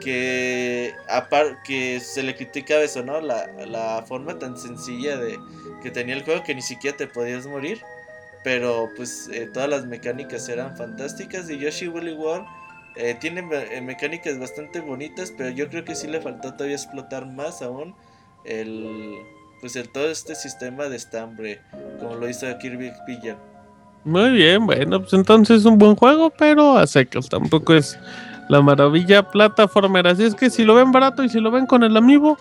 que 0.00 0.94
apar 1.08 1.62
que 1.62 2.00
se 2.00 2.22
le 2.22 2.34
critica 2.34 2.80
eso, 2.80 3.02
¿no? 3.02 3.20
La, 3.20 3.46
la 3.66 4.04
forma 4.06 4.38
tan 4.38 4.58
sencilla 4.58 5.16
de 5.16 5.38
que 5.82 5.90
tenía 5.90 6.14
el 6.14 6.24
juego 6.24 6.42
que 6.42 6.54
ni 6.54 6.62
siquiera 6.62 6.96
te 6.96 7.06
podías 7.06 7.46
morir, 7.46 7.80
pero 8.42 8.88
pues 8.96 9.28
eh, 9.32 9.48
todas 9.52 9.68
las 9.68 9.86
mecánicas 9.86 10.48
eran 10.48 10.76
fantásticas 10.76 11.48
y 11.50 11.58
Yoshi 11.58 11.88
Woolly 11.88 12.14
World 12.14 12.46
eh, 12.96 13.16
tiene 13.20 13.46
eh, 13.52 13.80
mecánicas 13.80 14.38
bastante 14.38 14.80
bonitas, 14.80 15.32
pero 15.36 15.50
yo 15.50 15.68
creo 15.68 15.84
que 15.84 15.94
sí 15.94 16.08
le 16.08 16.20
faltó 16.20 16.54
todavía 16.54 16.76
explotar 16.76 17.26
más 17.26 17.62
aún 17.62 17.94
el 18.44 19.16
pues 19.60 19.76
el 19.76 19.90
todo 19.90 20.10
este 20.10 20.34
sistema 20.34 20.88
de 20.88 20.96
estambre 20.96 21.60
como 22.00 22.14
lo 22.14 22.28
hizo 22.28 22.46
Kirby 22.58 22.92
Yarn. 23.22 23.50
Muy 24.04 24.30
bien, 24.30 24.64
bueno, 24.64 25.00
pues 25.00 25.12
entonces 25.12 25.58
es 25.58 25.64
un 25.66 25.76
buen 25.76 25.94
juego, 25.94 26.30
pero 26.30 26.78
a 26.78 26.86
secas. 26.86 27.28
Tampoco 27.28 27.74
es 27.74 27.98
la 28.50 28.60
maravilla 28.60 29.22
plataformera. 29.22 30.10
Así 30.10 30.24
es 30.24 30.34
que 30.34 30.50
si 30.50 30.64
lo 30.64 30.74
ven 30.74 30.90
barato 30.90 31.22
y 31.22 31.28
si 31.28 31.40
lo 31.40 31.52
ven 31.52 31.66
con 31.66 31.84
el 31.84 31.96
amiibo, 31.96 32.36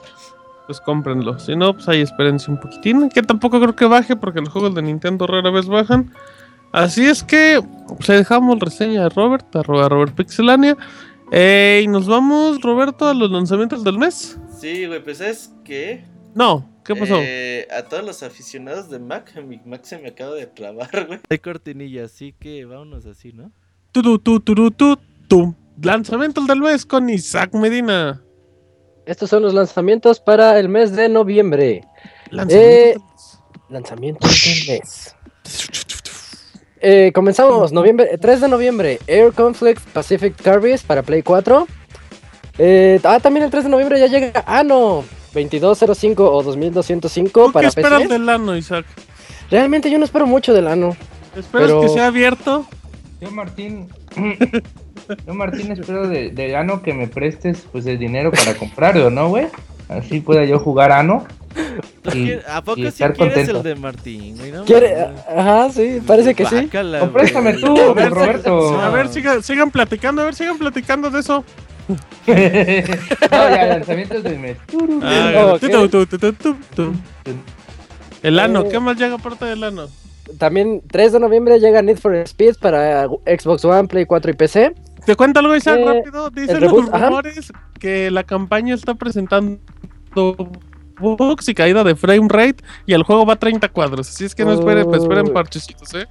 pues 0.65 0.81
cómprenlo. 0.81 1.37
Si 1.37 1.55
no, 1.55 1.73
pues 1.73 1.87
ahí 1.87 2.01
espérense 2.01 2.49
un 2.49 2.59
poquitín. 2.59 3.09
Que 3.09 3.21
tampoco 3.21 3.61
creo 3.61 3.75
que 3.75 3.85
baje 3.85 4.15
porque 4.15 4.41
los 4.41 4.49
juegos 4.49 4.73
de 4.73 4.81
Nintendo 4.81 5.27
rara 5.27 5.51
vez 5.51 5.67
bajan. 5.67 6.11
Así 6.71 7.05
es 7.05 7.23
que 7.23 7.61
pues 7.87 8.09
ahí 8.09 8.17
dejamos 8.17 8.59
reseña 8.59 9.03
de 9.03 9.09
Robert, 9.09 9.55
arroba 9.55 9.87
Robert 9.87 10.15
Pixelania. 10.15 10.75
Eh, 11.31 11.81
y 11.83 11.87
nos 11.87 12.07
vamos, 12.07 12.59
Roberto, 12.61 13.07
a 13.07 13.13
los 13.13 13.29
lanzamientos 13.29 13.83
del 13.83 13.99
mes. 13.99 14.39
Sí, 14.59 14.87
güey, 14.87 15.03
pues 15.03 15.19
¿sabes 15.19 15.53
qué? 15.63 16.05
No, 16.33 16.67
¿qué 16.83 16.95
pasó? 16.95 17.17
Eh, 17.19 17.67
a 17.75 17.83
todos 17.83 18.03
los 18.03 18.23
aficionados 18.23 18.89
de 18.89 18.97
Mac, 18.97 19.39
mi 19.43 19.61
Mac 19.63 19.83
se 19.83 19.99
me 19.99 20.09
acaba 20.09 20.33
de 20.33 20.47
trabar, 20.47 21.05
güey. 21.05 21.19
Hay 21.29 21.37
cortinilla, 21.37 22.05
así 22.05 22.33
que 22.39 22.65
vámonos 22.65 23.05
así, 23.05 23.31
¿no? 23.31 23.51
Tu, 23.91 24.01
tu, 24.01 24.39
tu, 24.39 24.71
tu, 24.71 24.97
tu. 25.27 25.55
Lanzamientos 25.81 26.47
del 26.47 26.59
mes 26.61 26.85
con 26.85 27.09
Isaac 27.09 27.53
Medina. 27.53 28.21
Estos 29.05 29.29
son 29.29 29.43
los 29.43 29.53
lanzamientos 29.53 30.19
para 30.19 30.59
el 30.59 30.69
mes 30.69 30.95
de 30.95 31.09
noviembre. 31.09 31.83
Lanzamientos 32.29 32.53
Eh, 32.53 32.97
lanzamientos 33.69 34.29
del 34.67 34.79
mes. 34.79 35.15
Eh, 36.81 37.11
comenzamos, 37.13 37.73
noviembre, 37.73 38.17
3 38.21 38.39
de 38.39 38.47
noviembre, 38.47 38.99
Air 39.05 39.33
Conflict 39.33 39.81
Pacific 39.89 40.33
Carries 40.41 40.81
para 40.81 41.03
Play 41.03 41.23
4. 41.23 41.67
Eh, 42.57 43.01
ah, 43.03 43.19
también 43.19 43.43
el 43.43 43.51
3 43.51 43.65
de 43.65 43.69
noviembre 43.69 43.99
ya 43.99 44.07
llega 44.07 44.45
Ano 44.47 45.03
2205 45.33 46.31
o 46.31 46.41
2205 46.41 47.41
¿Tú 47.41 47.47
qué 47.47 47.51
para 47.53 47.67
esperas 47.67 48.03
PC. 48.03 48.13
del 48.13 48.29
ano, 48.29 48.55
Isaac? 48.55 48.85
Realmente 49.51 49.91
yo 49.91 49.97
no 49.99 50.05
espero 50.05 50.25
mucho 50.25 50.53
del 50.53 50.67
Ano. 50.67 50.95
¿Esperas 51.35 51.67
Pero- 51.67 51.81
que 51.81 51.89
sea 51.89 52.07
abierto? 52.07 52.65
Yo, 53.19 53.29
Martín. 53.31 53.89
Yo, 55.25 55.33
Martín, 55.33 55.71
espero 55.71 56.07
de, 56.07 56.29
de 56.29 56.55
Ano 56.55 56.81
que 56.81 56.93
me 56.93 57.07
prestes 57.07 57.65
pues 57.71 57.85
el 57.85 57.97
dinero 57.99 58.31
para 58.31 58.53
comprarlo, 58.55 59.09
¿no, 59.09 59.29
güey? 59.29 59.47
Así 59.87 60.19
pueda 60.19 60.45
yo 60.45 60.59
jugar 60.59 60.91
Ano. 60.91 61.25
¿Tú 62.03 62.11
Y- 62.13 62.23
quieres- 62.25 62.45
¿A 62.47 62.61
poco 62.63 62.75
sí 62.77 62.85
estar 62.87 63.13
quieres 63.13 63.33
contento. 63.35 63.57
el 63.57 63.63
de 63.63 63.75
Martín? 63.75 64.37
güey? 64.37 64.51
No. 64.51 64.63
Ajá, 65.35 65.69
sí, 65.71 65.99
parece 66.05 66.35
que 66.35 66.45
sí. 66.45 66.69
O 67.01 67.09
préstame 67.11 67.53
tú, 67.53 67.75
A 67.79 67.93
ver, 67.93 68.11
Roberto. 68.11 68.79
A 68.79 68.89
ver, 68.89 69.07
siga- 69.09 69.41
sigan 69.41 69.71
platicando, 69.71 70.21
a 70.21 70.25
ver, 70.25 70.35
sigan 70.35 70.57
platicando 70.57 71.09
de 71.09 71.19
eso. 71.21 71.43
no, 72.27 72.35
ya, 73.31 73.65
lanzamientos 73.65 74.21
del 74.23 74.37
mes. 74.37 74.57
Ah. 75.01 75.57
El 78.21 78.39
ano, 78.39 78.67
¿qué 78.69 78.79
más 78.79 78.97
llega 78.97 79.15
aparte 79.15 79.45
del 79.45 79.63
ano? 79.63 79.87
También 80.37 80.81
3 80.91 81.13
de 81.13 81.19
noviembre 81.19 81.59
llega 81.59 81.81
Need 81.81 81.97
for 81.97 82.13
Speed 82.15 82.57
para 82.61 83.07
Xbox 83.25 83.65
One, 83.65 83.87
Play 83.87 84.05
4 84.05 84.31
y 84.31 84.33
PC. 84.35 84.75
Te 85.09 85.15
cuento 85.15 85.39
algo, 85.39 85.55
Isaac, 85.55 85.79
Eh, 85.79 85.85
rápido. 85.85 86.29
Dicen 86.29 86.61
los 86.61 86.87
ajá. 86.93 87.07
rumores 87.07 87.51
que 87.79 88.11
la 88.11 88.23
campaña 88.23 88.75
está 88.75 88.93
presentando 88.93 89.57
bugs 90.99 91.49
y 91.49 91.55
caída 91.55 91.83
de 91.83 91.95
frame 91.95 92.27
rate 92.29 92.63
y 92.85 92.93
el 92.93 93.01
juego 93.01 93.25
va 93.25 93.33
a 93.33 93.35
30 93.37 93.69
cuadros. 93.69 94.07
Así 94.07 94.25
es 94.25 94.35
que 94.35 94.45
no 94.45 94.53
esperen, 94.53 94.85
pues 94.85 95.01
esperen 95.01 95.33
parchecitos, 95.33 95.91
¿eh? 95.95 96.05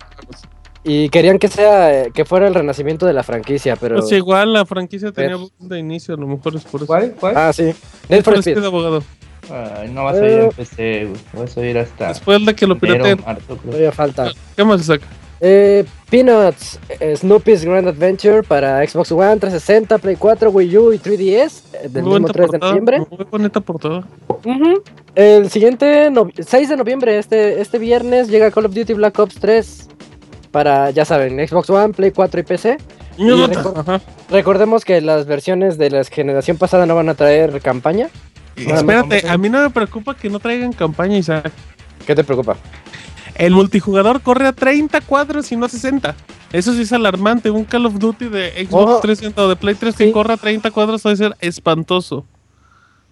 Y 0.83 1.11
querían 1.11 1.39
que 1.39 1.47
sea 1.47 2.07
eh, 2.07 2.11
que 2.12 2.25
fuera 2.25 2.49
el 2.49 2.55
renacimiento 2.57 3.07
de 3.07 3.12
la 3.12 3.23
franquicia, 3.23 3.77
pero 3.77 4.01
Pues 4.01 4.11
igual 4.11 4.53
la 4.53 4.66
franquicia 4.66 5.12
tenía 5.12 5.29
Pero- 5.37 5.39
bugs 5.43 5.69
de 5.69 5.79
inicio, 5.79 6.15
a 6.15 6.16
lo 6.19 6.27
mejor 6.27 6.57
es 6.57 6.65
por 6.65 6.81
eso. 6.81 6.87
¿Cuál? 6.89 7.15
¿Cuál? 7.20 7.37
Ah, 7.37 7.53
sí. 7.53 7.73
Need 8.09 8.25
for 8.25 8.35
Speed. 8.39 8.55
Speed, 8.57 8.65
abogado. 8.66 9.05
Ay, 9.49 9.91
no 9.93 10.03
vas 10.03 10.16
a 10.16 10.27
ir 10.27 10.41
en 10.41 10.49
PC, 10.51 11.05
güey. 11.05 11.20
Vas 11.45 11.57
a 11.57 11.65
ir 11.65 11.79
hasta. 11.79 12.09
Después 12.09 12.45
de 12.45 12.53
que 12.57 12.66
lo 12.66 12.77
pirateen. 12.77 13.19
Todavía 13.65 13.93
falta. 13.93 14.33
¿Qué 14.57 14.65
más, 14.65 14.81
Isaac? 14.81 15.03
Eh, 15.40 15.85
Peanuts, 16.10 16.81
eh, 17.01 17.15
Snoopy's 17.16 17.65
Grand 17.65 17.86
Adventure 17.86 18.43
para 18.43 18.85
Xbox 18.86 19.12
One, 19.12 19.36
360, 19.39 19.98
Play 19.98 20.16
4, 20.16 20.51
Wii 20.51 20.77
U 20.78 20.93
y 20.93 20.98
3DS 20.98 21.62
eh, 21.74 21.89
del 21.89 22.02
Muy 22.02 22.19
mismo 22.20 22.27
bonita 22.28 22.32
3 22.32 22.51
de 22.51 22.59
noviembre. 22.59 22.98
Muy 23.10 23.27
bonita 23.31 23.60
portada. 23.60 24.05
El 25.15 25.51
siguiente, 25.51 26.10
no- 26.10 26.28
6 26.39 26.69
de 26.70 26.77
noviembre, 26.77 27.19
este, 27.19 27.60
este 27.60 27.78
viernes, 27.78 28.28
llega 28.28 28.51
Call 28.51 28.66
of 28.66 28.74
Duty 28.74 28.94
Black 28.94 29.19
Ops 29.19 29.36
3 29.36 29.89
para, 30.51 30.90
ya 30.90 31.05
saben, 31.05 31.47
Xbox 31.47 31.70
One, 31.70 31.93
Play 31.94 32.10
4 32.10 32.40
y 32.40 32.43
PC. 32.43 32.78
Y 33.16 33.24
reco- 33.28 33.74
Ajá. 33.77 34.01
recordemos 34.31 34.85
que 34.85 35.01
las 35.01 35.27
versiones 35.27 35.77
de 35.77 35.90
la 35.90 36.05
generación 36.05 36.56
pasada 36.56 36.86
no 36.86 36.94
van 36.94 37.09
a 37.09 37.15
traer 37.15 37.60
campaña. 37.60 38.09
Espérate, 38.56 39.28
a 39.28 39.36
mí 39.39 39.48
no 39.48 39.60
me 39.62 39.70
preocupa 39.70 40.16
que 40.16 40.28
no 40.31 40.40
traigan 40.40 40.73
campaña, 40.73 41.16
Isaac. 41.19 41.52
¿Qué 42.06 42.15
te 42.15 42.24
preocupa? 42.24 42.56
El 43.35 43.53
multijugador 43.55 44.21
corre 44.21 44.47
a 44.49 44.53
30 44.53 45.01
cuadros 45.03 45.51
y 45.53 45.57
no 45.57 45.67
a 45.67 45.69
60. 45.69 46.15
Eso 46.53 46.73
sí 46.73 46.83
es 46.83 46.93
alarmante. 46.93 47.51
Un 47.51 47.65
Call 47.65 47.87
of 47.87 47.99
Duty 47.99 48.29
de 48.29 48.51
Xbox 48.67 48.73
Oh. 48.91 49.01
360 49.01 49.43
o 49.45 49.49
de 49.49 49.57
Play 49.57 49.75
3 49.75 49.95
que 49.97 50.13
corra 50.13 50.35
a 50.35 50.37
30 50.37 50.71
cuadros 50.71 51.05
va 51.07 51.13
a 51.13 51.17
ser 51.17 51.35
espantoso. 51.41 52.25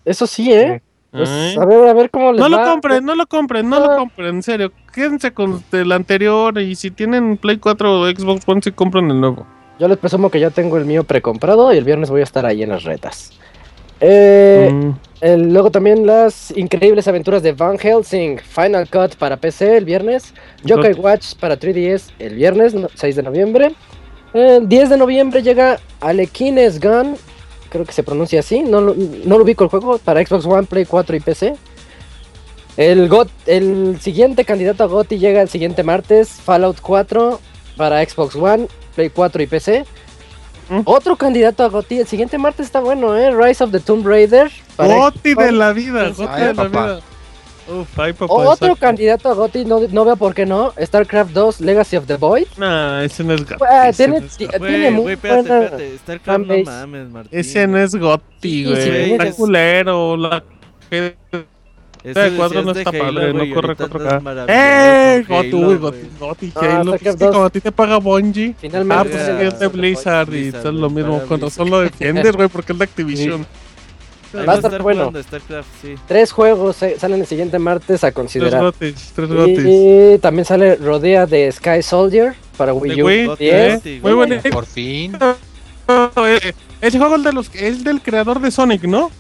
Eso 0.05 0.27
sí, 0.27 0.53
¿eh? 0.53 0.83
Pues, 1.11 1.57
a 1.57 1.65
ver, 1.65 1.89
a 1.89 1.95
ver 1.95 2.11
cómo 2.11 2.33
les 2.33 2.41
No 2.41 2.49
lo 2.49 2.63
compren, 2.63 3.05
no 3.05 3.15
lo 3.15 3.27
compren, 3.27 3.69
no 3.69 3.77
Ah. 3.77 3.81
lo 3.81 3.97
compren, 3.97 4.37
en 4.37 4.43
serio. 4.43 4.73
Quédense 4.93 5.33
con 5.33 5.63
el 5.73 5.93
anterior 5.93 6.59
y 6.61 6.75
si 6.75 6.91
tienen 6.91 7.37
Play 7.39 7.57
4 7.59 8.01
o 8.01 8.07
Xbox 8.11 8.43
One, 8.47 8.61
sí 8.63 8.73
compran 8.73 9.11
el 9.11 9.21
nuevo. 9.21 9.47
Yo 9.79 9.89
les 9.89 9.99
presumo 9.99 10.31
que 10.31 10.41
ya 10.41 10.51
tengo 10.51 10.77
el 10.79 10.85
mío 10.85 11.05
precomprado 11.05 11.73
y 11.73 11.77
el 11.79 11.85
viernes 11.85 12.11
voy 12.11 12.21
a 12.21 12.25
estar 12.25 12.45
ahí 12.47 12.63
en 12.63 12.71
las 12.71 12.85
retas. 12.85 13.33
Eh, 14.01 14.69
Mm. 14.73 14.91
el- 15.23 15.53
luego 15.53 15.71
también 15.71 16.07
las 16.07 16.51
increíbles 16.57 17.09
aventuras 17.09 17.43
de 17.43 17.53
Van 17.53 17.79
Helsing, 17.79 18.39
Final 18.39 18.89
Cut 18.91 19.17
para 19.17 19.37
PC 19.39 19.77
el 19.79 19.85
viernes, 19.85 20.35
Got- 20.65 20.99
Watch 20.99 21.35
para 21.37 21.57
3DS 21.59 22.13
el 22.19 22.35
viernes, 22.35 22.75
no- 22.75 22.89
6 22.95 23.17
de 23.17 23.23
noviembre. 23.23 23.73
El 24.35 24.69
10 24.69 24.91
de 24.91 24.99
noviembre 24.99 25.43
llega 25.43 25.81
Alequines 26.01 26.79
Gun, 26.81 27.17
creo 27.71 27.85
que 27.87 27.93
se 27.93 28.03
pronuncia 28.03 28.41
así, 28.41 28.61
no 28.61 28.81
lo, 28.83 28.95
no 28.95 29.39
lo 29.39 29.45
ubico 29.45 29.65
el 29.65 29.71
juego, 29.71 29.99
para 29.99 30.25
Xbox 30.25 30.45
One, 30.45 30.65
Play 30.67 30.85
4 30.85 31.17
y 31.17 31.21
PC. 31.21 31.55
El, 32.77 33.09
GOT, 33.09 33.31
el 33.47 33.99
siguiente 34.01 34.45
candidato 34.45 34.85
a 34.85 34.87
GOTY 34.87 35.19
llega 35.19 35.41
el 35.41 35.49
siguiente 35.49 35.83
martes, 35.83 36.29
Fallout 36.29 36.81
4 36.83 37.41
para 37.79 38.05
Xbox 38.07 38.37
One, 38.37 38.67
Play 38.95 39.09
4 39.09 39.43
y 39.43 39.47
PC. 39.47 39.87
¿Mm? 40.69 40.81
Otro 40.85 41.17
candidato 41.17 41.63
a 41.65 41.69
GOTY, 41.69 42.01
el 42.01 42.07
siguiente 42.07 42.39
martes 42.39 42.67
está 42.67 42.81
bueno, 42.81 43.17
¿eh? 43.17 43.31
Rise 43.31 43.63
of 43.65 43.71
the 43.71 43.81
Tomb 43.81 44.07
Raider. 44.07 44.51
para 44.77 44.95
Goti 44.97 45.35
de 45.35 45.53
la 45.53 45.73
vida, 45.73 46.03
Ay, 46.07 46.13
Goti 46.13 46.41
de 46.41 46.47
la 46.49 46.55
papá. 46.55 46.87
vida. 46.87 47.01
Uf, 47.69 47.99
ay, 47.99 48.13
papá. 48.13 48.33
Otro 48.33 48.53
exacto. 48.53 48.77
candidato 48.77 49.29
a 49.29 49.35
GOTY, 49.35 49.65
no, 49.65 49.81
no 49.91 50.05
veo 50.05 50.17
por 50.17 50.35
qué 50.35 50.47
no, 50.47 50.73
StarCraft 50.81 51.33
2, 51.33 51.61
Legacy 51.61 51.97
of 51.97 52.07
the 52.07 52.17
Void. 52.17 52.47
Nah, 52.59 53.03
ese 53.03 53.25
no 53.25 53.33
es 53.35 53.43
Goti. 53.49 53.65
Ah, 53.69 53.89
ese 53.89 54.05
tiene, 54.05 54.21
no 54.21 54.27
es 54.27 54.39
Goti. 54.39 54.91
Muy 55.03 55.13
espérate, 55.13 55.49
buena 55.49 55.65
espérate. 55.65 55.99
StarCraft 55.99 56.47
no 56.47 56.55
mames, 56.65 57.09
Martín. 57.11 57.39
Ese 57.41 57.67
no 57.67 57.79
es 57.79 57.95
Goti, 57.97 58.25
Sí, 58.43 58.65
güey. 58.65 58.83
sí, 58.83 59.13
está 59.13 59.27
es- 59.27 59.35
culero. 59.35 60.17
La 60.17 60.43
Ese 62.11 62.21
de 62.31 62.37
cuadro 62.37 62.63
no 62.63 62.71
está 62.73 62.93
padre, 62.93 63.33
no 63.35 63.55
corre 63.55 63.69
ahorita 63.69 63.87
4K. 63.89 64.17
andas 64.17 64.23
maravilloso 64.23 64.53
¡Eh! 64.53 65.25
con 65.29 65.51
Goti, 66.19 66.53
Halo, 66.55 66.71
Ah, 66.71 66.81
Halo. 66.81 66.93
StarCraft 66.93 67.07
Es 67.07 67.17
que 67.17 67.25
2. 67.25 67.33
como 67.35 67.45
a 67.47 67.51
ti 67.51 67.61
te 67.61 67.73
paga 67.73 67.97
Bungie. 67.99 68.55
Finalmente 68.61 68.95
Ah, 68.95 69.05
pues 69.05 69.27
Verga, 69.27 69.49
es 69.49 69.59
de 69.59 69.69
Blizzard 69.69 70.35
y 70.35 70.49
es 70.49 70.65
lo 70.65 70.89
mismo. 70.91 71.21
Con 71.27 71.41
razón 71.41 71.69
lo 71.71 71.81
defiendes, 71.81 72.33
güey, 72.37 72.49
porque 72.49 72.73
es 72.73 72.79
de 72.79 72.85
Activision. 72.85 73.47
Va 74.37 74.53
a 74.53 74.57
estar 74.57 74.83
bueno. 74.83 75.01
jugando 75.07 75.23
StarCraft, 75.23 75.69
sí. 75.81 75.95
tres 76.07 76.31
juegos 76.33 76.83
eh, 76.83 76.97
salen 76.99 77.21
el 77.21 77.27
siguiente 77.27 77.59
martes 77.59 78.05
a 78.05 78.09
Tres 78.09 78.15
considerar. 78.15 78.73
tres 78.73 79.15
gotis. 79.17 79.65
Y 79.65 80.19
también 80.19 80.45
sale 80.45 80.77
Rodea 80.77 81.25
de 81.27 81.51
Sky 81.51 81.81
Soldier 81.83 82.35
para 82.57 82.75
Wii 82.75 83.03
U. 83.03 83.07
Wii, 83.07 83.27
10. 83.39 83.41
¿eh? 83.41 84.01
Muy 84.03 84.13
bueno. 84.13 84.37
Por 84.53 84.67
fin. 84.67 85.17
Eh, 85.89 86.53
Ese 86.81 86.99
juego 86.99 87.15
es, 87.15 87.23
de 87.23 87.33
los, 87.33 87.55
es 87.55 87.85
del 87.85 88.03
creador 88.03 88.41
de 88.41 88.51
Sonic, 88.51 88.83
¿no? 88.85 89.11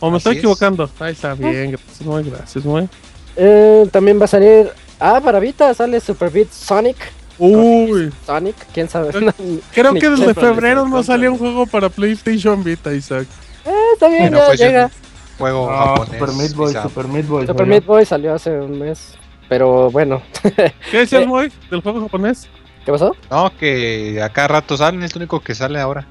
¿O 0.00 0.10
me 0.10 0.18
estoy 0.18 0.30
Así 0.32 0.38
es. 0.38 0.44
equivocando? 0.44 0.90
Ahí 0.98 1.12
está 1.12 1.34
bien, 1.34 1.72
gracias, 1.72 2.00
muy 2.02 2.22
gracias, 2.24 2.64
muy. 2.64 2.88
Eh, 3.36 3.86
también 3.92 4.18
va 4.20 4.24
a 4.24 4.28
salir. 4.28 4.70
Ah, 4.98 5.20
para 5.24 5.38
Vita 5.40 5.72
sale 5.74 6.00
Super 6.00 6.30
Beat 6.30 6.50
Sonic. 6.50 6.96
Uy, 7.38 8.12
Sonic, 8.26 8.54
quién 8.74 8.88
sabe. 8.88 9.10
creo 9.72 9.92
Ni 9.92 10.00
que 10.00 10.10
desde 10.10 10.34
febrero 10.34 10.86
no 10.88 11.02
salía 11.02 11.30
un 11.30 11.38
juego 11.38 11.66
para 11.66 11.88
PlayStation 11.88 12.62
Vita, 12.62 12.92
Isaac. 12.92 13.26
Eh, 13.64 13.70
está 13.94 14.08
bien, 14.08 14.22
Bueno, 14.22 14.38
ya 14.38 14.46
pues 14.46 14.58
llega. 14.60 14.90
Juego 15.38 15.70
No, 15.70 15.76
japonés. 15.78 16.12
Super 16.18 16.32
Meat 16.34 16.52
Boy, 16.54 16.68
quizá. 16.68 16.82
Super 16.82 17.08
Meat 17.08 17.26
Boy. 17.26 17.46
Super. 17.46 17.66
Meat 17.66 17.86
Boy 17.86 18.04
salió 18.04 18.34
hace 18.34 18.50
un 18.58 18.78
mes. 18.78 19.14
Pero 19.48 19.90
bueno. 19.90 20.22
¿Qué 20.90 20.98
decías, 20.98 21.22
Eh. 21.22 21.26
muy? 21.26 21.50
¿Del 21.70 21.80
juego 21.80 22.02
japonés? 22.02 22.46
¿Qué 22.84 22.92
pasó? 22.92 23.16
No, 23.30 23.50
que 23.58 24.20
a 24.22 24.28
cada 24.30 24.48
rato 24.48 24.76
salen, 24.76 25.02
es 25.02 25.14
lo 25.14 25.20
único 25.20 25.40
que 25.40 25.54
sale 25.54 25.80
ahora. 25.80 26.06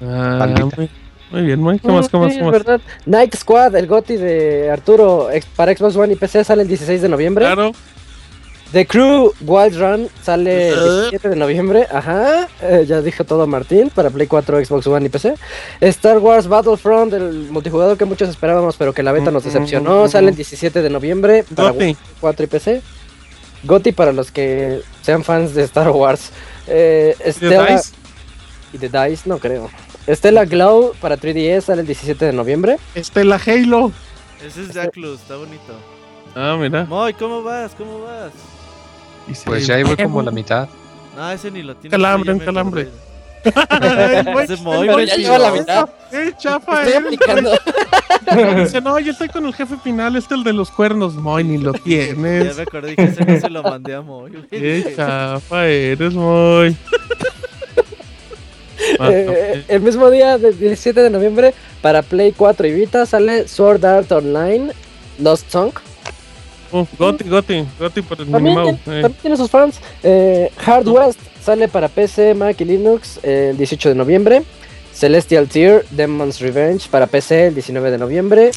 Ah, 0.00 0.46
muy, 0.76 0.90
muy 1.32 1.42
bien, 1.42 1.60
muy. 1.60 1.78
¿Qué 1.78 1.88
más, 1.88 2.08
qué 2.08 2.16
Mm, 2.16 2.20
más, 2.20 2.28
sí, 2.32 2.38
qué 2.38 2.44
es 2.44 2.44
más? 2.44 2.52
verdad. 2.52 2.80
Night 3.06 3.34
Squad, 3.36 3.74
el 3.76 3.86
GOTI 3.86 4.16
de 4.16 4.70
Arturo 4.70 5.28
para 5.56 5.74
Xbox 5.76 5.96
One 5.96 6.12
y 6.12 6.16
PC 6.16 6.44
sale 6.44 6.62
el 6.62 6.68
16 6.68 7.02
de 7.02 7.08
noviembre. 7.08 7.44
Claro. 7.46 7.72
The 8.72 8.86
Crew 8.86 9.32
Wild 9.42 9.76
Run 9.78 10.08
sale 10.22 10.68
el 10.68 10.74
Ajá. 10.78 10.92
17 11.10 11.28
de 11.28 11.36
noviembre. 11.36 11.86
Ajá. 11.92 12.48
eh, 12.62 12.84
ya 12.88 13.02
dijo 13.02 13.22
todo 13.24 13.46
Martín 13.46 13.90
para 13.94 14.08
Play 14.08 14.26
4, 14.26 14.64
Xbox 14.64 14.86
One 14.86 15.04
y 15.04 15.08
PC. 15.10 15.34
Star 15.80 16.16
Wars 16.18 16.48
Battlefront, 16.48 17.12
el 17.12 17.48
multijugador 17.50 17.98
que 17.98 18.06
muchos 18.06 18.30
esperábamos, 18.30 18.76
pero 18.78 18.94
que 18.94 19.02
la 19.02 19.12
beta 19.12 19.30
nos 19.30 19.44
decepcionó. 19.44 20.08
Sale 20.08 20.30
el 20.30 20.36
17 20.36 20.80
de 20.80 20.88
noviembre 20.88 21.44
para. 21.54 21.72
Wii 21.72 21.96
4 22.20 22.44
y 22.44 22.48
PC. 22.48 22.82
GOTI 23.64 23.92
para 23.92 24.12
los 24.12 24.32
que 24.32 24.80
sean 25.02 25.22
fans 25.22 25.54
de 25.54 25.64
Star 25.64 25.90
Wars. 25.90 26.30
Eh, 26.66 27.14
¿De 27.22 27.30
Stella- 27.32 27.76
Dice? 27.76 27.90
y 28.72 28.78
de 28.78 28.88
DICE, 28.88 29.28
no 29.28 29.36
creo. 29.38 29.68
Stella 30.08 30.44
Glow 30.44 30.94
para 31.00 31.16
3DS 31.16 31.62
sale 31.62 31.82
el 31.82 31.86
17 31.86 32.24
de 32.24 32.32
noviembre. 32.32 32.78
Estela 32.94 33.40
Halo. 33.44 33.92
Ese 34.44 34.62
es 34.62 34.72
Jacklus, 34.72 35.20
está 35.20 35.36
bonito. 35.36 35.72
Ah, 36.34 36.56
mira. 36.58 36.84
Moy, 36.84 37.12
¿cómo 37.14 37.42
vas? 37.42 37.72
¿Cómo 37.76 38.00
vas? 38.00 38.32
Pues 39.44 39.66
ya 39.66 39.76
ahí 39.76 39.84
voy 39.84 39.96
como 39.96 40.22
la 40.22 40.30
mitad. 40.30 40.68
No, 41.16 41.30
ese 41.30 41.50
ni 41.50 41.62
lo 41.62 41.76
tiene. 41.76 41.90
Calambre, 41.90 42.28
ya 42.28 42.32
un 42.32 42.38
calambre. 42.40 42.88
Ese 44.42 44.56
Moy, 44.58 44.86
Pero 44.86 45.00
ya 45.00 45.16
lleva 45.16 45.38
la 45.38 45.50
mitad. 45.50 45.88
¡Eh, 46.12 46.32
chafa! 46.38 46.84
Estoy 46.84 46.92
eh. 46.92 47.04
aplicando. 47.04 47.50
Dice, 48.62 48.80
no, 48.80 48.98
yo 49.00 49.10
estoy 49.12 49.28
con 49.28 49.44
el 49.46 49.54
jefe 49.54 49.76
final, 49.78 50.14
este 50.16 50.34
el 50.34 50.44
de 50.44 50.52
los 50.52 50.70
cuernos. 50.70 51.14
Moy, 51.14 51.42
ni 51.44 51.58
lo 51.58 51.72
Ya 51.74 51.80
tienes. 51.82 52.56
me 52.56 52.62
acordé 52.62 52.94
que 52.94 53.02
ese 53.02 53.24
no 53.24 53.40
se 53.40 53.50
lo 53.50 53.62
mandé 53.62 53.94
a 53.94 54.00
Moy. 54.00 54.32
¡Qué 54.48 54.94
chafa 54.96 55.66
eres, 55.66 56.14
Moy! 56.14 56.76
Ah, 58.98 59.10
Eh, 59.10 59.64
el 59.68 59.80
mismo 59.80 60.10
día 60.10 60.38
del 60.38 60.58
17 60.58 61.00
de 61.00 61.10
noviembre 61.10 61.54
para 61.80 62.02
Play 62.02 62.32
4 62.32 62.66
y 62.66 62.72
Vita 62.72 63.06
sale 63.06 63.48
Sword 63.48 63.84
Art 63.84 64.10
Online 64.12 64.72
Lost 65.18 65.50
Song. 65.50 65.72
Uh, 66.72 66.86
Goti, 66.98 67.24
Goti, 67.24 67.64
Goti 67.78 68.02
por 68.02 68.20
el 68.20 68.30
También, 68.30 68.54
tiene, 68.54 68.70
eh. 68.70 69.02
también 69.02 69.20
tiene 69.20 69.36
sus 69.36 69.50
fans. 69.50 69.78
Eh, 70.02 70.50
Hard 70.64 70.88
West 70.88 71.20
sale 71.44 71.68
para 71.68 71.88
PC, 71.88 72.34
Mac 72.34 72.58
y 72.60 72.64
Linux 72.64 73.20
el 73.22 73.56
18 73.56 73.90
de 73.90 73.94
noviembre. 73.94 74.42
Celestial 74.92 75.48
Tier, 75.48 75.84
Demon's 75.90 76.40
Revenge 76.40 76.88
para 76.90 77.06
PC 77.06 77.48
el 77.48 77.54
19 77.54 77.90
de 77.90 77.98
noviembre. 77.98 78.50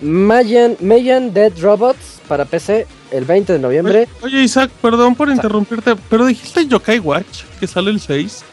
Mayan, 0.00 0.76
Mayan 0.80 1.32
Dead 1.32 1.52
Robots 1.60 2.20
para 2.28 2.44
PC 2.44 2.86
el 3.10 3.24
20 3.24 3.54
de 3.54 3.58
noviembre. 3.58 4.08
Oye, 4.22 4.42
Isaac, 4.42 4.70
perdón 4.82 5.14
por 5.14 5.30
interrumpirte, 5.30 5.96
pero 6.08 6.26
dijiste 6.26 6.66
Yokai 6.66 6.98
Watch, 6.98 7.42
que 7.58 7.66
sale 7.66 7.90
el 7.90 8.00
6. 8.00 8.44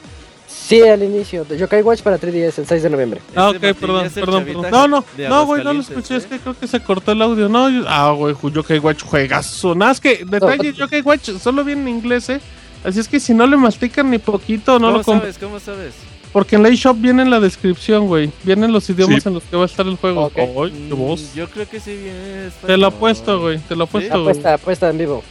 Sí, 0.67 0.81
al 0.81 1.03
inicio. 1.03 1.45
De 1.45 1.57
Yokai 1.57 1.81
Watch 1.83 2.01
para 2.01 2.19
3DS 2.19 2.57
el 2.59 2.65
6 2.65 2.83
de 2.83 2.89
noviembre. 2.89 3.21
Ah, 3.35 3.49
ok, 3.49 3.57
perdón, 3.59 4.09
perdón. 4.13 4.45
No, 4.71 4.87
no, 4.87 5.05
no, 5.29 5.45
güey, 5.45 5.63
no 5.63 5.73
lo 5.73 5.81
escuché, 5.81 6.15
es 6.15 6.23
¿eh? 6.23 6.27
que 6.29 6.39
creo 6.39 6.57
que 6.57 6.67
se 6.67 6.79
cortó 6.81 7.11
el 7.11 7.21
audio. 7.21 7.47
No, 7.47 7.69
yo- 7.69 7.83
ah, 7.87 8.11
güey, 8.11 8.35
Yokai 8.51 8.79
Watch 8.79 9.03
juegazo. 9.03 9.75
Nada, 9.75 9.91
es 9.91 9.99
que 9.99 10.25
detalle, 10.25 10.73
Yokai 10.73 11.01
Watch 11.01 11.29
solo 11.39 11.63
viene 11.63 11.81
en 11.83 11.87
inglés, 11.89 12.29
eh. 12.29 12.41
Así 12.83 12.99
es 12.99 13.07
que 13.07 13.19
si 13.19 13.33
no 13.33 13.45
le 13.45 13.57
mastican 13.57 14.09
ni 14.09 14.17
poquito, 14.17 14.79
no 14.79 14.87
¿Cómo 14.87 14.97
lo 14.97 15.03
sabes? 15.03 15.37
¿Cómo 15.37 15.59
sabes? 15.59 15.93
Porque 16.31 16.55
en 16.55 16.63
la 16.63 16.69
eShop 16.69 16.97
viene 16.99 17.21
en 17.23 17.29
la 17.29 17.39
descripción, 17.39 18.07
güey. 18.07 18.29
Vienen 18.43 18.71
los 18.71 18.89
idiomas 18.89 19.23
Sí. 19.23 19.29
en 19.29 19.35
los 19.35 19.43
que 19.43 19.55
va 19.55 19.63
a 19.63 19.65
estar 19.67 19.85
el 19.87 19.95
juego. 19.95 20.29
Qué 20.29 20.45
voz. 20.45 20.71
Mm, 20.71 21.35
Yo 21.37 21.47
creo 21.49 21.69
que 21.69 21.79
sí 21.79 21.95
viene. 21.95 22.49
Te 22.65 22.75
lo 22.77 22.87
apuesto, 22.87 23.39
güey. 23.39 23.59
Te 23.59 23.75
lo 23.75 23.85
apuesto, 23.85 24.09
güey. 24.21 24.31
Apuesta, 24.31 24.53
apuesta 24.55 24.89
en 24.89 24.97
vivo. 24.97 25.23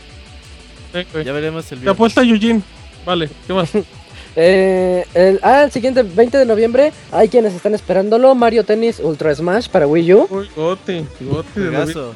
Sí. 0.93 1.01
Ya 1.25 1.33
veremos 1.33 1.65
el 1.65 1.71
Te 1.71 1.77
video. 1.77 1.93
apuesta 1.93 2.23
Eugene. 2.23 2.63
Vale, 3.05 3.29
¿qué 3.47 3.53
más? 3.53 3.71
Eh, 4.37 5.05
el, 5.15 5.39
ah, 5.43 5.63
el 5.65 5.71
siguiente 5.71 6.03
20 6.03 6.39
de 6.39 6.45
noviembre 6.45 6.93
hay 7.13 7.29
quienes 7.29 7.55
están 7.55 7.75
esperándolo. 7.75 8.35
Mario 8.35 8.65
Tennis 8.65 8.99
Ultra 9.01 9.35
Smash 9.35 9.69
para 9.69 9.87
Wii 9.87 10.15
U. 10.15 10.27
Uy, 10.31 10.49
Goti, 10.57 11.05
Goti 11.21 11.61
de 11.61 11.71
la 11.71 11.85
vida. 11.85 11.93
Juegazo. 11.93 12.15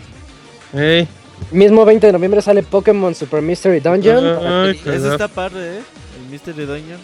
Ey, 0.75 1.09
Mismo 1.53 1.85
20 1.85 2.09
de 2.09 2.13
noviembre 2.13 2.43
sale 2.43 2.63
Pokémon 2.65 3.15
Super 3.15 3.41
Mystery 3.41 3.79
Dungeon. 3.81 4.25
ay, 4.45 4.71
Ese 4.71 4.83
cagado. 4.83 5.13
está 5.13 5.29
padre, 5.29 5.79
¿eh? 5.79 5.81
El 6.25 6.31
Mystery 6.33 6.65
Dungeon. 6.67 6.99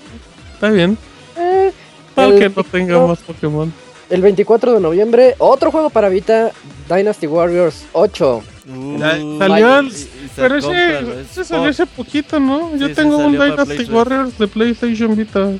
Está 0.54 0.70
bien. 0.70 0.98
Eh, 1.36 1.70
Aunque 2.16 2.46
el- 2.46 2.52
no 2.54 2.64
tenga 2.64 3.06
más 3.06 3.18
Pokémon. 3.20 3.72
El 4.10 4.20
24 4.22 4.74
de 4.74 4.80
noviembre, 4.80 5.34
otro 5.38 5.70
juego 5.70 5.88
para 5.88 6.08
Vita, 6.08 6.50
Dynasty 6.88 7.26
Warriors 7.28 7.84
8. 7.92 8.42
Uh, 8.66 9.38
salió 9.38 9.78
el- 9.78 9.86
y- 9.86 9.90
y 9.90 9.92
se 9.92 10.08
Pero 10.36 10.56
ese, 10.56 11.44
salió 11.44 11.68
hace 11.68 11.86
poquito, 11.86 12.40
¿no? 12.40 12.74
Yo 12.76 12.88
sí, 12.88 12.94
tengo 12.94 13.18
un 13.18 13.32
Dynasty. 13.32 13.84
Warriors 13.90 14.38
de 14.38 14.48
PlayStation 14.48 15.14
Vita. 15.16 15.52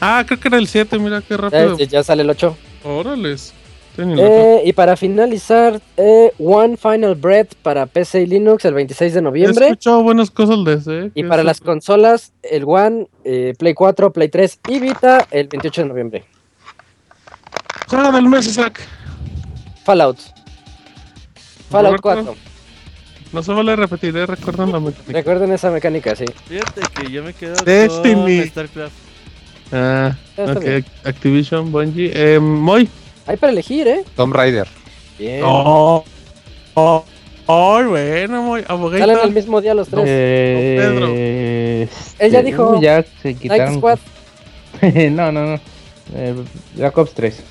Ah, 0.00 0.24
creo 0.26 0.40
que 0.40 0.48
era 0.48 0.58
el 0.58 0.66
7, 0.66 0.98
mira 0.98 1.22
qué 1.26 1.36
rápido. 1.36 1.76
Eh, 1.78 1.86
ya 1.86 2.02
sale 2.02 2.22
el 2.22 2.30
8. 2.30 2.56
Órales. 2.82 3.52
Eh, 3.96 4.62
y 4.64 4.72
para 4.72 4.96
finalizar, 4.96 5.80
eh, 5.96 6.32
One 6.40 6.76
Final 6.76 7.14
Breath 7.14 7.54
para 7.62 7.86
PC 7.86 8.22
y 8.22 8.26
Linux 8.26 8.64
el 8.64 8.74
26 8.74 9.12
de 9.12 9.20
He 9.20 9.22
noviembre. 9.22 9.66
escuchado 9.66 10.02
buenas 10.02 10.32
cosas 10.32 10.64
de 10.64 10.72
ese. 10.74 10.98
eh, 11.06 11.10
Y 11.14 11.22
para 11.22 11.42
es- 11.42 11.46
las 11.46 11.60
consolas, 11.60 12.32
el 12.42 12.64
One, 12.66 13.06
eh, 13.24 13.52
Play 13.56 13.72
4, 13.74 14.12
Play 14.12 14.28
3 14.28 14.58
y 14.68 14.80
Vita 14.80 15.24
el 15.30 15.46
28 15.46 15.82
de 15.82 15.88
noviembre. 15.88 16.24
Juego 17.86 18.10
del 18.10 18.28
mes, 18.28 18.46
Isaac. 18.48 18.80
Fallout. 19.84 20.18
Fallout 21.74 22.00
Roberto. 22.00 22.34
4. 22.34 22.54
No 23.32 23.42
se 23.42 23.52
vale 23.52 23.74
repetir, 23.74 24.16
eh, 24.16 24.26
recuerdan 24.26 24.70
la 24.70 24.78
mecánica. 24.80 25.12
Recuerden 25.12 25.52
esa 25.52 25.70
mecánica, 25.70 26.14
sí. 26.14 26.24
Fíjate 26.46 26.82
que 26.94 27.10
yo 27.10 27.24
me 27.24 27.32
quedo 27.32 27.54
Destiny. 27.64 28.38
con 28.38 28.48
StarCraft. 28.48 28.94
Ah, 29.72 30.16
ok. 30.36 30.60
bien. 30.60 30.84
Activision, 31.04 31.72
Bungie. 31.72 32.12
Eh, 32.14 32.38
Moy. 32.38 32.88
Hay 33.26 33.36
para 33.36 33.52
elegir, 33.52 33.88
¿eh? 33.88 34.04
Tomb 34.14 34.32
Raider. 34.34 34.68
Bien. 35.18 35.42
Oh. 35.44 36.04
Oh. 36.74 37.04
Ay, 37.46 37.84
bueno, 37.86 38.42
Moy. 38.42 38.62
Salen 38.62 38.80
Abogadito. 38.80 39.22
el 39.24 39.32
mismo 39.32 39.60
día 39.60 39.74
los 39.74 39.88
tres. 39.88 40.04
Eh, 40.06 41.88
Él 42.18 42.30
ya 42.30 42.38
este, 42.38 42.50
dijo, 42.50 42.80
ya 42.80 43.02
se 43.02 43.28
Night 43.28 43.40
quitaron. 43.40 43.74
Squad. 43.78 43.98
no, 45.10 45.32
no, 45.32 45.46
no. 45.46 45.60
Eh, 46.14 46.34
Black 46.76 46.96
Ops 46.98 47.14
3. 47.14 47.42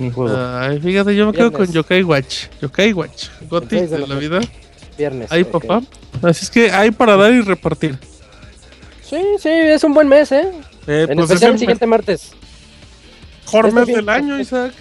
Mi 0.00 0.10
juego. 0.10 0.34
Ay, 0.34 0.80
fíjate, 0.80 1.14
yo 1.14 1.26
me 1.26 1.32
quedo 1.32 1.52
con. 1.52 1.70
Yokai 1.70 2.02
Watch. 2.02 2.46
Yokai 2.62 2.92
Watch. 2.94 3.28
Goti 3.50 3.80
de 3.82 3.98
la 4.06 4.14
vida. 4.14 4.40
Viernes. 4.96 5.30
Ahí, 5.30 5.44
papá. 5.44 5.82
Así 6.22 6.44
es 6.44 6.50
que 6.50 6.70
hay 6.70 6.90
para 6.90 7.16
dar 7.16 7.32
y 7.32 7.42
repartir. 7.42 7.98
Sí, 9.02 9.22
sí, 9.38 9.48
es 9.48 9.84
un 9.84 9.92
buen 9.92 10.08
mes, 10.08 10.32
¿eh? 10.32 10.50
Eh, 10.86 11.06
En 11.08 11.16
pues 11.16 11.18
es 11.18 11.30
especial 11.32 11.50
el 11.50 11.54
el 11.54 11.58
siguiente 11.58 11.86
martes. 11.86 12.32
mejor 13.44 13.72
mes 13.72 13.86
del 13.88 14.08
año, 14.08 14.40
Isaac. 14.40 14.72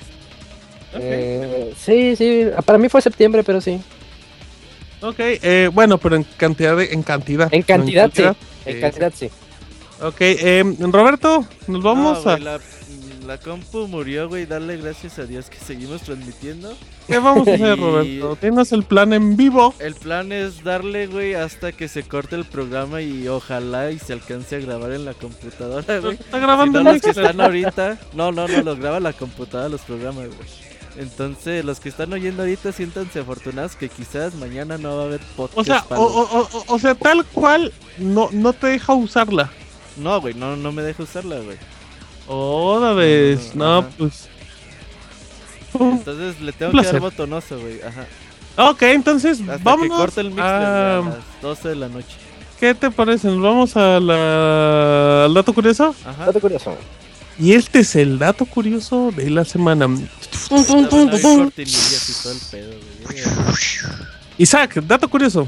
Eh, 0.93 1.73
sí, 1.77 2.15
sí, 2.15 2.45
para 2.65 2.79
mí 2.79 2.87
fue 2.87 3.01
septiembre, 3.01 3.43
pero 3.43 3.59
sí. 3.59 3.79
Ok, 5.01 5.15
eh, 5.19 5.69
bueno, 5.73 5.97
pero 5.97 6.15
en 6.15 6.23
cantidad, 6.37 6.77
de, 6.77 6.93
en 6.93 7.03
cantidad. 7.03 7.53
En 7.53 7.59
no 7.61 7.65
cantidad, 7.65 8.11
sí. 8.13 8.23
En 8.65 8.81
cantidad, 8.81 9.13
sí. 9.15 9.29
Ok, 10.01 10.17
eh, 10.21 10.63
Roberto, 10.79 11.45
nos 11.67 11.83
vamos 11.83 12.23
No, 12.25 12.31
a... 12.31 12.59
la, 13.29 13.37
compu 13.39 13.87
murió, 13.87 14.27
güey. 14.27 14.45
Darle 14.45 14.77
gracias 14.77 15.19
a 15.19 15.25
Dios 15.25 15.49
que 15.49 15.57
seguimos 15.57 16.01
transmitiendo. 16.01 16.75
¿Qué 17.07 17.17
vamos 17.19 17.47
a 17.47 17.53
hacer, 17.53 17.79
Roberto? 17.79 18.35
Tienes 18.41 18.71
el 18.71 18.83
plan 18.83 19.13
en 19.13 19.37
vivo. 19.37 19.73
El 19.79 19.95
plan 19.95 20.31
es 20.31 20.63
darle, 20.63 21.07
güey, 21.07 21.33
hasta 21.35 21.71
que 21.71 21.87
se 21.87 22.03
corte 22.03 22.35
el 22.35 22.45
programa 22.45 23.01
y 23.01 23.27
ojalá 23.27 23.91
y 23.91 23.99
se 23.99 24.13
alcance 24.13 24.55
a 24.55 24.59
grabar 24.59 24.91
en 24.91 25.05
la 25.05 25.13
computadora, 25.13 25.99
güey. 25.99 26.15
Está 26.15 26.39
grabando 26.39 26.79
Si 26.79 26.85
no, 26.85 26.91
los 26.93 27.01
que 27.01 27.09
están 27.11 27.39
ahorita. 27.41 27.97
No, 28.13 28.31
no, 28.31 28.47
no, 28.47 28.61
los 28.61 28.79
graba 28.79 28.99
la 28.99 29.13
computadora 29.13 29.69
los 29.69 29.81
programas, 29.81 30.27
güey. 30.27 30.69
Entonces, 30.97 31.63
los 31.63 31.79
que 31.79 31.89
están 31.89 32.11
oyendo 32.11 32.41
ahorita, 32.41 32.71
siéntanse 32.71 33.19
afortunados 33.19 33.75
que 33.75 33.87
quizás 33.89 34.33
mañana 34.35 34.77
no 34.77 34.97
va 34.97 35.03
a 35.03 35.05
haber 35.05 35.21
podcast. 35.37 35.57
O 35.59 35.63
sea, 35.63 35.83
para 35.83 36.01
o, 36.01 36.05
los- 36.09 36.31
o- 36.53 36.57
o- 36.57 36.75
o 36.75 36.79
sea, 36.79 36.95
tal 36.95 37.25
cual 37.25 37.71
no, 37.97 38.29
no 38.33 38.53
te 38.53 38.67
deja 38.67 38.93
usarla. 38.93 39.49
No, 39.97 40.19
güey, 40.19 40.33
no, 40.33 40.55
no 40.57 40.71
me 40.71 40.81
deja 40.81 41.03
usarla, 41.03 41.37
güey. 41.39 41.57
Oda 42.29 42.93
vez, 42.93 43.53
No, 43.55 43.79
ajá. 43.79 43.89
pues. 43.97 44.29
Entonces 45.73 46.39
le 46.41 46.51
tengo 46.51 46.71
que 46.71 46.83
dar 46.85 46.99
botonoso, 46.99 47.59
güey. 47.59 47.79
Ajá. 47.81 48.05
Ok, 48.71 48.81
entonces 48.83 49.39
Hasta 49.41 49.57
vámonos 49.57 49.97
que 49.97 50.01
corte 50.01 50.21
el 50.21 50.27
mixer 50.29 50.43
a- 50.45 50.97
a 50.97 51.01
las 51.01 51.15
12 51.41 51.69
de 51.69 51.75
la 51.75 51.87
noche. 51.89 52.15
¿Qué 52.59 52.75
te 52.75 52.91
parece? 52.91 53.27
Nos 53.29 53.41
vamos 53.41 53.77
a 53.77 53.99
la... 53.99 55.25
al 55.25 55.33
dato 55.33 55.53
curioso. 55.53 55.95
Ajá. 56.05 56.25
Dato 56.25 56.39
curioso. 56.41 56.75
Y 57.39 57.53
este 57.53 57.79
es 57.79 57.95
el 57.95 58.19
dato 58.19 58.45
curioso 58.45 59.11
de 59.15 59.29
la 59.29 59.45
semana. 59.45 59.87
Isaac, 64.37 64.75
dato 64.85 65.09
curioso. 65.09 65.47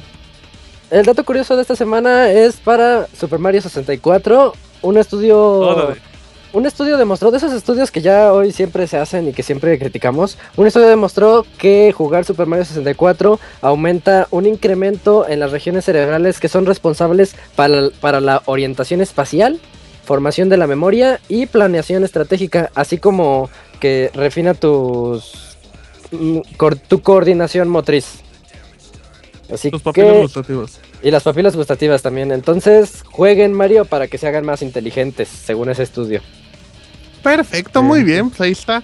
El 0.90 1.06
dato 1.06 1.24
curioso 1.24 1.56
de 1.56 1.62
esta 1.62 1.76
semana 1.76 2.30
es 2.32 2.56
para 2.58 3.08
Super 3.18 3.40
Mario 3.40 3.62
64. 3.62 4.54
Un 4.82 4.98
estudio. 4.98 5.38
Órale. 5.40 6.02
Un 6.54 6.66
estudio 6.66 6.98
demostró, 6.98 7.32
de 7.32 7.38
esos 7.38 7.54
estudios 7.54 7.92
que 7.92 8.02
ya 8.02 8.34
hoy 8.34 8.52
siempre 8.52 8.86
se 8.86 8.98
hacen 8.98 9.26
y 9.30 9.32
que 9.32 9.42
siempre 9.42 9.80
criticamos, 9.80 10.38
un 10.58 10.68
estudio 10.68 10.90
demostró 10.90 11.46
que 11.58 11.94
jugar 11.94 12.26
Super 12.26 12.46
Mario 12.46 12.66
64 12.66 13.40
aumenta 13.62 14.28
un 14.32 14.46
incremento 14.46 15.26
en 15.30 15.40
las 15.40 15.52
regiones 15.52 15.86
cerebrales 15.86 16.42
que 16.42 16.50
son 16.50 16.66
responsables 16.66 17.36
para, 17.56 17.90
para 18.02 18.20
la 18.20 18.42
orientación 18.46 19.00
espacial, 19.00 19.62
formación 20.04 20.50
de 20.50 20.58
la 20.58 20.68
memoria 20.68 21.22
y 21.30 21.46
planeación 21.46 22.04
estratégica, 22.04 22.70
así 22.76 22.98
como 22.98 23.50
que 23.80 24.12
refina 24.14 24.54
tus 24.54 25.58
mm, 26.12 26.40
tu 26.90 27.02
coordinación 27.02 27.70
motriz. 27.70 28.20
Así 29.50 29.70
Los 29.72 29.82
que 29.94 30.04
gustativos. 30.22 30.80
y 31.02 31.12
las 31.12 31.24
papilas 31.24 31.56
gustativas 31.56 32.02
también. 32.02 32.32
Entonces, 32.32 33.04
jueguen 33.10 33.54
Mario 33.54 33.86
para 33.86 34.08
que 34.08 34.18
se 34.18 34.28
hagan 34.28 34.46
más 34.46 34.62
inteligentes, 34.62 35.30
según 35.30 35.70
ese 35.70 35.84
estudio. 35.84 36.22
Perfecto, 37.24 37.82
muy 37.84 38.04
bien. 38.04 38.30
Pues 38.30 38.42
ahí 38.42 38.52
está 38.52 38.82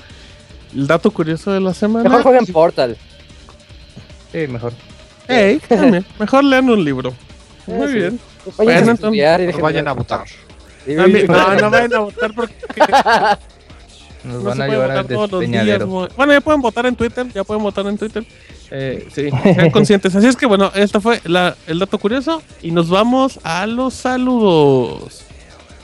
el 0.75 0.87
dato 0.87 1.09
curioso 1.11 1.51
de 1.51 1.59
la 1.59 1.73
semana. 1.73 2.03
Mejor 2.09 2.23
jueguen 2.23 2.45
Portal. 2.47 2.97
Sí, 4.31 4.47
mejor. 4.47 4.73
Ey, 5.27 5.59
también. 5.59 6.05
Mejor 6.19 6.43
lean 6.43 6.69
un 6.69 6.83
libro. 6.83 7.13
Muy 7.65 7.87
sí. 7.87 7.93
bien. 7.93 8.19
Vayan 8.45 8.55
Bueno, 8.57 8.71
a 8.71 8.77
entonces- 8.79 8.93
estudiar 9.05 9.41
y 9.41 9.51
vayan 9.61 9.87
a 9.87 9.93
votar. 9.93 10.23
También- 10.85 11.27
no, 11.27 11.55
no 11.55 11.69
vayan 11.71 11.93
a 11.93 11.99
votar 11.99 12.33
porque 12.33 12.53
Nos 14.23 14.43
no 14.43 14.49
van 14.49 14.61
a 14.61 14.67
llevar 14.67 14.87
votar 14.87 14.97
al 14.99 15.07
todos 15.07 15.31
los 15.31 15.39
días. 15.41 15.51
despeñadero. 15.65 15.87
Bueno, 16.15 16.33
ya 16.33 16.41
pueden 16.41 16.61
votar 16.61 16.85
en 16.85 16.95
Twitter, 16.95 17.27
ya 17.33 17.43
pueden 17.43 17.63
votar 17.63 17.85
en 17.87 17.97
Twitter. 17.97 18.25
Eh, 18.71 19.07
sí, 19.13 19.29
sean 19.43 19.69
conscientes. 19.71 20.15
Así 20.15 20.27
es 20.27 20.35
que 20.35 20.45
bueno, 20.45 20.71
esto 20.75 20.99
fue 21.01 21.21
la- 21.25 21.55
el 21.67 21.79
dato 21.79 21.97
curioso 21.97 22.41
y 22.61 22.71
nos 22.71 22.89
vamos 22.89 23.39
a 23.43 23.65
los 23.67 23.93
saludos. 23.93 25.23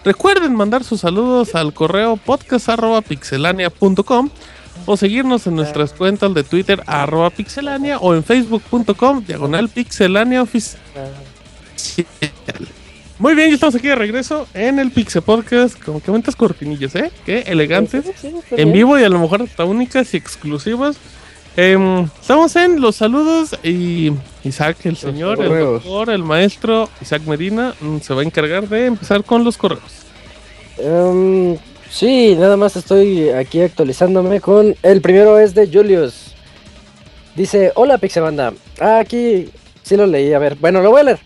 Recuerden 0.04 0.56
mandar 0.56 0.84
sus 0.84 1.02
saludos 1.02 1.54
al 1.56 1.74
correo 1.74 2.18
podcast.pixelania.com 2.18 4.30
o 4.86 4.98
seguirnos 4.98 5.48
en 5.48 5.56
nuestras 5.56 5.94
cuentas 5.94 6.34
de 6.34 6.44
Twitter 6.44 6.84
arroba 6.88 7.30
pixelania 7.30 8.00
o 8.00 8.14
en 8.14 8.22
facebook.com 8.24 9.24
diagonal 9.26 9.70
pixelania 9.70 10.42
oficial. 10.42 10.82
Muy 13.20 13.36
bien, 13.36 13.50
ya 13.50 13.54
estamos 13.54 13.76
aquí 13.76 13.88
de 13.88 13.96
regreso 13.96 14.48
en 14.54 14.80
el 14.80 14.92
Pixel 14.92 15.22
Podcast 15.22 15.82
con 15.82 16.02
que 16.02 16.12
cuentas 16.12 16.36
cortinillas, 16.36 16.94
¿eh? 16.96 17.10
Qué 17.26 17.44
elegantes. 17.48 18.06
En 18.52 18.74
vivo 18.74 19.00
y 19.00 19.04
a 19.04 19.10
lo 19.10 19.20
mejor 19.20 19.44
hasta 19.44 19.64
únicas 19.64 20.14
y 20.14 20.18
exclusivas. 20.18 20.98
Em, 21.56 22.06
estamos 22.20 22.56
en 22.56 22.82
los 22.82 22.96
saludos 22.96 23.56
y 23.64 24.12
Isaac, 24.44 24.78
el 24.86 24.98
señor, 24.98 25.40
el 25.40 25.50
doctor, 25.50 26.10
el 26.10 26.24
maestro 26.24 26.90
Isaac 27.00 27.22
Medina 27.28 27.76
mm, 27.80 28.00
se 28.00 28.14
va 28.16 28.22
a 28.22 28.26
encargar 28.26 28.68
de 28.68 28.88
empezar 28.88 29.24
con 29.24 29.44
los 29.44 29.56
correos. 29.56 30.04
Em, 30.80 31.56
sí, 31.92 32.36
nada 32.36 32.58
más 32.58 32.76
estoy 32.76 33.30
aquí 33.30 33.62
actualizándome 33.62 34.42
con. 34.42 34.76
El 34.82 35.02
primero 35.02 35.38
es 35.38 35.54
de 35.54 35.68
Julius. 35.72 36.34
Dice: 37.36 37.72
Hola 37.76 38.00
Pixebanda. 38.00 38.54
Ah, 38.80 38.98
aquí 38.98 39.48
sí 39.84 39.96
lo 39.96 40.08
leí. 40.08 40.34
A 40.34 40.40
ver, 40.40 40.56
bueno, 40.56 40.82
lo 40.82 40.90
voy 40.90 41.02
a 41.02 41.04
leer. 41.04 41.20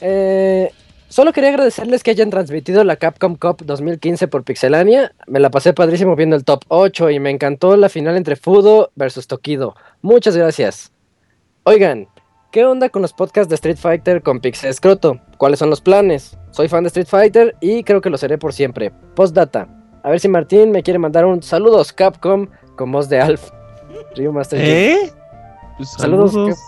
Eh, 0.00 0.70
solo 1.08 1.32
quería 1.32 1.50
agradecerles 1.50 2.02
que 2.02 2.10
hayan 2.10 2.30
transmitido 2.30 2.84
la 2.84 2.96
Capcom 2.96 3.36
Cup 3.36 3.62
2015 3.64 4.28
por 4.28 4.44
Pixelania. 4.44 5.12
Me 5.26 5.40
la 5.40 5.50
pasé 5.50 5.72
padrísimo 5.72 6.16
viendo 6.16 6.36
el 6.36 6.44
top 6.44 6.64
8 6.68 7.10
y 7.10 7.20
me 7.20 7.30
encantó 7.30 7.76
la 7.76 7.88
final 7.88 8.16
entre 8.16 8.36
Fudo 8.36 8.90
versus 8.94 9.26
Tokido. 9.26 9.74
Muchas 10.02 10.36
gracias. 10.36 10.92
Oigan, 11.64 12.08
¿qué 12.52 12.64
onda 12.64 12.88
con 12.88 13.02
los 13.02 13.12
podcasts 13.12 13.48
de 13.48 13.56
Street 13.56 13.78
Fighter 13.78 14.22
con 14.22 14.40
Pixel 14.40 14.72
Scroto? 14.74 15.20
¿Cuáles 15.38 15.58
son 15.58 15.70
los 15.70 15.80
planes? 15.80 16.38
Soy 16.50 16.68
fan 16.68 16.84
de 16.84 16.88
Street 16.88 17.08
Fighter 17.08 17.56
y 17.60 17.82
creo 17.84 18.00
que 18.00 18.10
lo 18.10 18.18
seré 18.18 18.38
por 18.38 18.52
siempre. 18.52 18.92
Postdata. 19.14 19.68
A 20.02 20.10
ver 20.10 20.20
si 20.20 20.28
Martín 20.28 20.70
me 20.70 20.82
quiere 20.82 20.98
mandar 20.98 21.26
un 21.26 21.42
saludos 21.42 21.92
Capcom 21.92 22.46
con 22.76 22.92
voz 22.92 23.08
de 23.08 23.20
Alf. 23.20 23.50
Ryu 24.14 24.32
Master. 24.32 24.60
¿Eh? 24.62 25.12
Pues 25.76 25.90
Saludos, 25.90 26.32
saludos. 26.32 26.58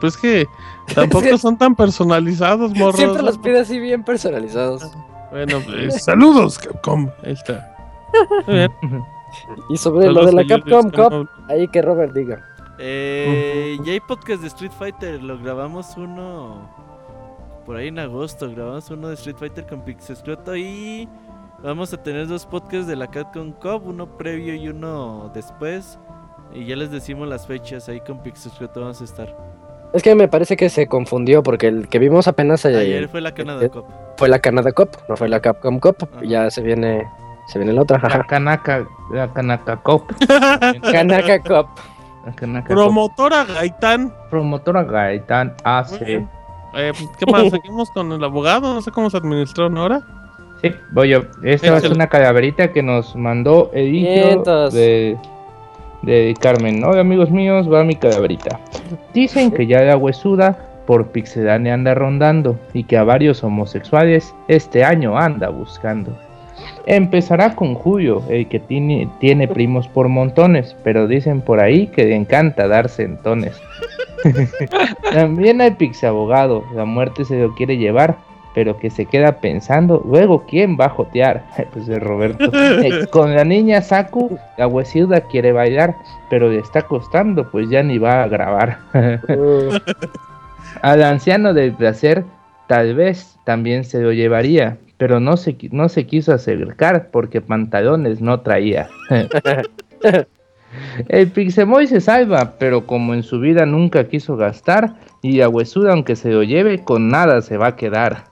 Pues 0.00 0.16
que 0.16 0.46
tampoco 0.94 1.36
son 1.38 1.58
tan 1.58 1.74
personalizados, 1.74 2.72
morros. 2.74 2.96
Siempre 2.96 3.22
los 3.22 3.38
pide 3.38 3.60
así 3.60 3.78
bien 3.78 4.04
personalizados. 4.04 4.90
Bueno, 5.30 5.60
pues, 5.64 6.04
saludos, 6.04 6.58
Capcom. 6.58 7.08
Ahí 7.24 7.32
está. 7.32 7.74
Muy 8.46 8.56
bien. 8.56 8.70
Y 9.70 9.76
sobre 9.76 10.08
lo 10.08 10.24
Saludos 10.24 10.26
de 10.26 10.32
la 10.32 10.46
Capcom 10.46 10.90
Cup, 10.90 11.28
ahí 11.48 11.66
que 11.68 11.82
Robert 11.82 12.12
diga. 12.12 12.44
Eh, 12.78 13.78
ya 13.84 13.92
hay 13.92 14.00
podcast 14.00 14.42
de 14.42 14.48
Street 14.48 14.72
Fighter, 14.78 15.22
lo 15.22 15.38
grabamos 15.38 15.96
uno 15.96 16.68
por 17.64 17.76
ahí 17.76 17.88
en 17.88 17.98
agosto, 17.98 18.50
grabamos 18.50 18.90
uno 18.90 19.08
de 19.08 19.14
Street 19.14 19.36
Fighter 19.36 19.66
con 19.66 19.84
Pixescroto 19.84 20.56
y 20.56 21.08
vamos 21.62 21.92
a 21.92 22.02
tener 22.02 22.26
dos 22.26 22.44
podcasts 22.44 22.86
de 22.86 22.96
la 22.96 23.06
Capcom 23.06 23.52
Cup, 23.52 23.82
uno 23.86 24.18
previo 24.18 24.54
y 24.54 24.68
uno 24.68 25.30
después. 25.32 25.98
Y 26.52 26.66
ya 26.66 26.76
les 26.76 26.90
decimos 26.90 27.28
las 27.28 27.46
fechas, 27.46 27.88
ahí 27.88 28.00
con 28.00 28.22
Pixescroto 28.22 28.80
vamos 28.80 29.00
a 29.00 29.04
estar. 29.04 29.51
Es 29.92 30.02
que 30.02 30.14
me 30.14 30.28
parece 30.28 30.56
que 30.56 30.68
se 30.70 30.86
confundió 30.86 31.42
porque 31.42 31.68
el 31.68 31.88
que 31.88 31.98
vimos 31.98 32.26
apenas 32.28 32.64
ayer, 32.64 32.80
Ayer 32.80 33.08
fue 33.08 33.20
la 33.20 33.32
Canada 33.32 33.68
Cup. 33.68 33.84
fue 34.16 34.28
la 34.28 34.38
Canada 34.38 34.72
Cup, 34.72 34.90
no 35.08 35.16
fue 35.16 35.28
la 35.28 35.40
Capcom 35.40 35.78
Cup. 35.80 36.08
Ya 36.22 36.50
se 36.50 36.62
viene, 36.62 37.06
se 37.48 37.58
viene 37.58 37.72
la 37.74 37.82
otra. 37.82 37.98
La 38.02 38.08
jaja. 38.08 38.24
Kanaka, 38.24 38.86
la 39.12 39.32
Kanaka 39.32 39.76
Cup. 39.76 40.04
La 42.24 42.32
Kanaka 42.36 42.66
Cop. 42.68 42.74
Promotora 42.74 43.44
Gaitán. 43.44 44.14
Promotora 44.30 44.84
Gaitán 44.84 45.54
AC. 45.64 46.00
Eh, 46.02 46.26
pues, 46.72 47.10
¿Qué 47.18 47.26
más? 47.30 47.42
Seguimos 47.50 47.90
con 47.90 48.12
el 48.12 48.22
abogado. 48.22 48.74
No 48.74 48.80
sé 48.80 48.90
cómo 48.92 49.10
se 49.10 49.16
administraron 49.16 49.76
ahora. 49.76 50.02
Sí, 50.62 50.72
voy 50.92 51.08
yo. 51.10 51.22
Esta 51.42 51.76
es 51.78 51.90
una 51.90 52.06
calaverita 52.06 52.72
que 52.72 52.82
nos 52.82 53.16
mandó 53.16 53.70
Vientos. 53.74 54.72
de, 54.72 55.18
de 56.02 56.34
Carmen. 56.38 56.84
Hola 56.84 57.00
amigos 57.00 57.30
míos, 57.30 57.72
va 57.72 57.84
mi 57.84 57.94
calaverita. 57.94 58.58
Dicen 59.14 59.50
que 59.50 59.66
ya 59.66 59.82
la 59.82 59.96
huesuda 59.96 60.58
por 60.86 61.08
Pixelania 61.08 61.74
anda 61.74 61.94
rondando 61.94 62.58
y 62.72 62.84
que 62.84 62.96
a 62.96 63.04
varios 63.04 63.42
homosexuales 63.44 64.34
este 64.48 64.84
año 64.84 65.16
anda 65.16 65.48
buscando. 65.48 66.16
Empezará 66.86 67.54
con 67.54 67.74
Julio, 67.74 68.22
el 68.28 68.48
que 68.48 68.58
tiene, 68.58 69.08
tiene 69.20 69.46
primos 69.46 69.88
por 69.88 70.08
montones, 70.08 70.76
pero 70.82 71.06
dicen 71.06 71.40
por 71.40 71.60
ahí 71.60 71.86
que 71.86 72.04
le 72.04 72.16
encanta 72.16 72.66
dar 72.66 72.88
sentones. 72.88 73.60
También 75.12 75.60
hay 75.60 75.72
Pixabogado, 75.72 76.64
la 76.74 76.84
muerte 76.84 77.24
se 77.24 77.40
lo 77.40 77.54
quiere 77.54 77.76
llevar, 77.76 78.16
pero 78.54 78.78
que 78.78 78.90
se 78.90 79.06
queda 79.06 79.40
pensando, 79.40 80.02
luego 80.06 80.44
quién 80.46 80.76
va 80.78 80.86
a 80.86 80.90
jotear, 80.90 81.44
pues 81.72 81.88
el 81.88 82.00
Roberto. 82.00 82.50
Eh, 82.54 83.06
con 83.10 83.34
la 83.34 83.44
niña 83.44 83.82
Saku, 83.82 84.38
la 84.58 84.66
huesuda 84.66 85.22
quiere 85.22 85.52
bailar, 85.52 85.96
pero 86.30 86.48
le 86.48 86.58
está 86.58 86.82
costando, 86.82 87.50
pues 87.50 87.68
ya 87.70 87.82
ni 87.82 87.98
va 87.98 88.22
a 88.22 88.28
grabar. 88.28 88.78
Al 90.82 91.02
anciano 91.02 91.54
del 91.54 91.72
placer, 91.72 92.24
tal 92.66 92.94
vez 92.94 93.36
también 93.44 93.84
se 93.84 94.00
lo 94.00 94.12
llevaría, 94.12 94.78
pero 94.96 95.20
no 95.20 95.36
se, 95.36 95.56
no 95.70 95.88
se 95.88 96.06
quiso 96.06 96.32
acercar 96.32 97.08
porque 97.10 97.40
pantalones 97.40 98.20
no 98.20 98.40
traía. 98.40 98.88
El 101.08 101.28
Pixemoy 101.28 101.86
se 101.86 102.00
salva, 102.00 102.54
pero 102.58 102.86
como 102.86 103.12
en 103.12 103.22
su 103.22 103.40
vida 103.40 103.66
nunca 103.66 104.08
quiso 104.08 104.36
gastar, 104.36 104.94
y 105.20 105.36
la 105.36 105.48
huesuda 105.48 105.92
aunque 105.92 106.16
se 106.16 106.30
lo 106.30 106.42
lleve, 106.42 106.82
con 106.82 107.08
nada 107.08 107.42
se 107.42 107.58
va 107.58 107.68
a 107.68 107.76
quedar. 107.76 108.31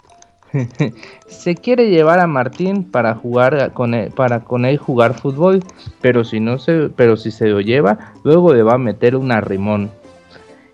se 1.27 1.55
quiere 1.55 1.91
llevar 1.91 2.19
a 2.21 2.27
Martín 2.27 2.85
para 2.85 3.15
jugar 3.15 3.73
con 3.73 3.95
él, 3.95 4.11
para 4.11 4.41
con 4.41 4.65
él 4.65 4.79
jugar 4.79 5.15
fútbol, 5.15 5.63
pero 6.01 6.25
si 6.25 6.41
no 6.41 6.59
se, 6.59 6.91
pero 6.95 7.17
si 7.17 7.31
se 7.31 7.49
lo 7.49 7.61
lleva, 7.61 8.15
luego 8.25 8.55
le 8.55 8.63
va 8.63 8.75
a 8.75 8.79
meter 8.79 9.17
un 9.17 9.33
arrimón. 9.33 9.91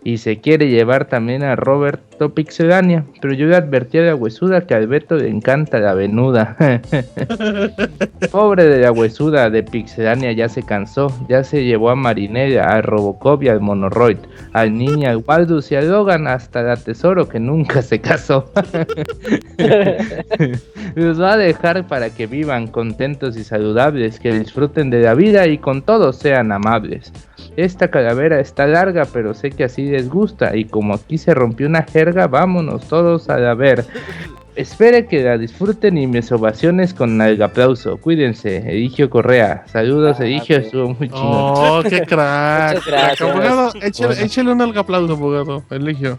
Y 0.05 0.19
se 0.19 0.41
quiere 0.41 0.69
llevar 0.69 1.07
también 1.07 1.43
a 1.43 1.57
Roberto 1.57 2.06
Pixelania, 2.17 3.05
pero 3.21 3.35
yo 3.35 3.47
le 3.47 3.57
advertí 3.57 3.99
a 3.99 4.03
la 4.03 4.15
huesuda 4.15 4.67
que 4.67 4.75
a 4.75 4.79
Alberto 4.79 5.17
le 5.17 5.29
encanta 5.29 5.79
la 5.79 5.95
venuda. 5.95 6.57
Pobre 8.33 8.65
de 8.65 8.81
la 8.81 8.93
huesuda 8.93 9.51
de 9.51 9.63
Pixelania 9.63 10.33
ya 10.33 10.49
se 10.49 10.63
cansó, 10.63 11.13
ya 11.29 11.45
se 11.45 11.65
llevó 11.65 11.91
a 11.91 11.97
Marinella, 11.97 12.65
a 12.69 12.83
Robocop 12.83 13.43
y 13.43 13.49
al 13.49 13.61
Monoroid, 13.61 14.19
al 14.53 14.77
Niña, 14.77 15.11
al 15.11 15.23
Waldus 15.27 15.71
y 15.73 15.77
al 15.77 15.91
Logan, 15.91 16.27
hasta 16.27 16.63
la 16.63 16.77
Tesoro 16.77 17.29
que 17.29 17.39
nunca 17.39 17.83
se 17.83 18.01
casó. 18.01 18.51
Los 20.95 21.21
va 21.21 21.35
a 21.35 21.37
dejar 21.37 21.87
para 21.87 22.11
que 22.11 22.27
vivan 22.27 22.69
contentos 22.69 23.37
y 23.37 23.45
saludables, 23.45 24.19
que 24.19 24.33
disfruten 24.33 24.91
de 24.91 25.01
la 25.01 25.15
vida 25.15 25.47
y 25.47 25.59
con 25.59 25.83
todos 25.83 26.17
sean 26.17 26.53
amables. 26.53 27.13
Esta 27.57 27.89
calavera 27.89 28.39
está 28.41 28.67
larga, 28.67 29.07
pero 29.11 29.33
sé 29.33 29.51
que 29.51 29.65
así 29.65 29.87
les 29.87 30.09
gusta, 30.11 30.57
y 30.57 30.67
como 30.67 30.95
aquí 30.95 31.17
se 31.17 31.35
rompió 31.35 31.67
una 31.67 31.83
jerga, 31.83 32.06
vámonos 32.15 32.87
todos 32.89 33.29
a 33.29 33.39
la 33.39 33.55
ver. 33.55 33.85
Espere 34.55 35.07
que 35.07 35.23
la 35.23 35.37
disfruten 35.37 35.99
y 35.99 36.07
mis 36.07 36.33
ovaciones 36.33 36.95
con 36.95 37.21
el 37.21 37.43
aplauso. 37.43 37.99
Cuídense, 37.99 38.57
Eligio 38.59 39.11
Correa. 39.11 39.65
Saludos, 39.67 40.19
Eligio, 40.21 40.57
estuvo 40.57 40.89
muy 40.95 41.09
chingón. 41.11 41.23
Oh, 41.23 41.83
qué 41.87 42.01
crack. 42.07 42.77
Muchas 42.77 42.87
gracias. 42.87 43.21
Abogado, 43.21 43.73
échale, 43.83 44.09
Bueno. 44.15 44.25
échale 44.25 44.53
un 44.53 44.79
aplauso, 44.79 45.13
abogado. 45.13 45.63
Eligio. 45.71 46.19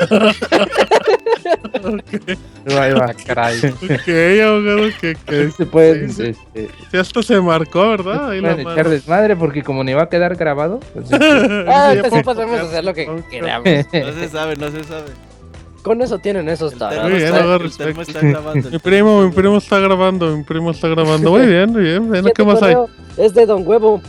Ah. 0.00 0.32
Ahí 2.80 2.92
va. 2.92 3.14
Caray. 3.26 3.58
Ok, 3.58 4.42
abogado, 4.44 4.88
que, 5.00 5.16
que 5.26 5.50
Se 5.50 5.66
pueden 5.66 6.12
sí, 6.12 6.34
este, 6.54 6.70
Sí, 6.90 6.96
hasta 6.96 7.22
se 7.22 7.40
marcó, 7.40 7.88
¿verdad? 7.88 8.30
Ahí 8.30 8.40
pueden 8.40 8.60
echar 8.60 8.88
desmadre 8.88 9.36
porque 9.36 9.62
como 9.62 9.84
ni 9.84 9.92
va 9.92 10.02
a 10.02 10.08
quedar 10.08 10.36
grabado. 10.36 10.80
pues, 10.94 11.06
Ah, 11.68 11.94
Sí, 11.94 12.10
sí 12.16 12.22
podemos 12.22 12.60
hacer 12.60 12.84
lo 12.84 12.94
que 12.94 13.08
queramos. 13.30 13.66
No 13.66 14.12
se 14.12 14.28
sabe, 14.28 14.56
no 14.56 14.70
se 14.70 14.84
sabe. 14.84 15.10
Con 15.82 16.02
eso 16.02 16.18
tienen 16.18 16.48
esos 16.48 16.74
tarados. 16.74 17.04
termo 17.10 17.16
bien, 17.16 17.64
está, 17.64 17.84
el 17.84 17.98
está 18.00 18.20
grabando. 18.20 18.70
Mi 18.70 18.78
primo, 18.78 19.22
mi 19.22 19.30
primo 19.32 19.56
está 19.56 19.78
grabando, 19.78 20.36
mi 20.36 20.44
primo 20.44 20.70
está 20.72 20.88
grabando. 20.88 21.30
Muy 21.30 21.46
bien, 21.46 21.72
muy 21.72 21.82
bien. 21.82 22.04
Siguiente 22.04 22.32
¿Qué 22.34 22.44
más 22.44 22.62
hay? 22.62 22.76
Es 23.16 23.32
de 23.32 23.46
Don 23.46 23.66
Huevo. 23.66 24.02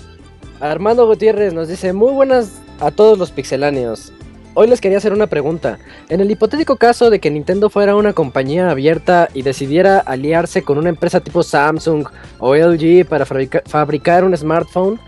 Armando 0.60 1.08
Gutiérrez 1.08 1.54
nos 1.54 1.70
dice, 1.70 1.94
muy 1.94 2.12
buenas 2.12 2.62
a 2.80 2.92
todos 2.92 3.18
los 3.18 3.32
pixeláneos. 3.32 4.12
Hoy 4.54 4.68
les 4.68 4.82
quería 4.82 4.98
hacer 4.98 5.14
una 5.14 5.28
pregunta. 5.28 5.80
En 6.10 6.20
el 6.20 6.30
hipotético 6.30 6.76
caso 6.76 7.10
de 7.10 7.20
que 7.20 7.32
Nintendo 7.32 7.70
fuera 7.70 7.96
una 7.96 8.12
compañía 8.12 8.70
abierta 8.70 9.30
y 9.34 9.44
decidiera 9.44 10.00
aliarse 10.00 10.62
con 10.64 10.78
una 10.78 10.90
empresa 10.90 11.22
tipo 11.22 11.42
Samsung 11.42 12.06
o 12.40 12.56
LG 12.56 13.06
para 13.08 13.26
fabrica- 13.26 13.64
fabricar 13.66 14.26
un 14.26 14.36
smartphone 14.36 15.00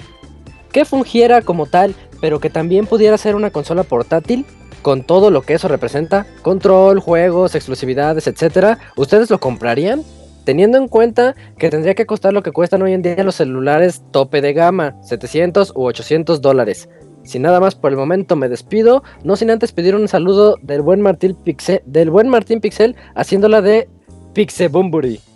que 0.72 0.86
fungiera 0.86 1.42
como 1.42 1.66
tal, 1.66 1.94
pero 2.22 2.40
que 2.40 2.50
también 2.50 2.86
pudiera 2.88 3.18
ser 3.18 3.36
una 3.36 3.52
consola 3.52 3.84
portátil, 3.84 4.46
con 4.82 5.04
todo 5.04 5.30
lo 5.30 5.42
que 5.42 5.54
eso 5.54 5.68
representa, 5.68 6.26
control, 6.42 7.00
juegos, 7.00 7.54
exclusividades, 7.54 8.28
etcétera, 8.28 8.80
¿ustedes 8.96 9.30
lo 9.30 9.40
comprarían? 9.40 10.04
Teniendo 10.46 10.78
en 10.78 10.88
cuenta 10.88 11.36
que 11.58 11.70
tendría 11.70 11.96
que 11.96 12.06
costar 12.06 12.34
lo 12.34 12.44
que 12.44 12.52
cuestan 12.52 12.82
hoy 12.82 12.94
en 12.94 13.02
día 13.02 13.24
los 13.24 13.36
celulares 13.36 14.04
tope 14.12 14.42
de 14.42 14.52
gama, 14.54 14.96
700 15.04 15.72
u 15.76 15.84
800 15.86 16.42
dólares. 16.42 16.90
Sin 17.24 17.42
nada 17.42 17.60
más 17.60 17.76
por 17.76 17.92
el 17.92 17.98
momento 17.98 18.36
me 18.36 18.50
despido, 18.50 19.04
no 19.24 19.36
sin 19.36 19.50
antes 19.50 19.72
pedir 19.72 19.96
un 19.96 20.08
saludo 20.08 20.58
del 20.62 20.82
buen 20.82 21.02
Martín 21.02 21.36
Pixel, 21.36 21.82
del 21.86 22.10
buen 22.10 22.28
Martín 22.28 22.60
Pixel 22.60 22.96
haciéndola 23.16 23.62
de 23.62 23.88
Pixebumburi. 24.34 25.20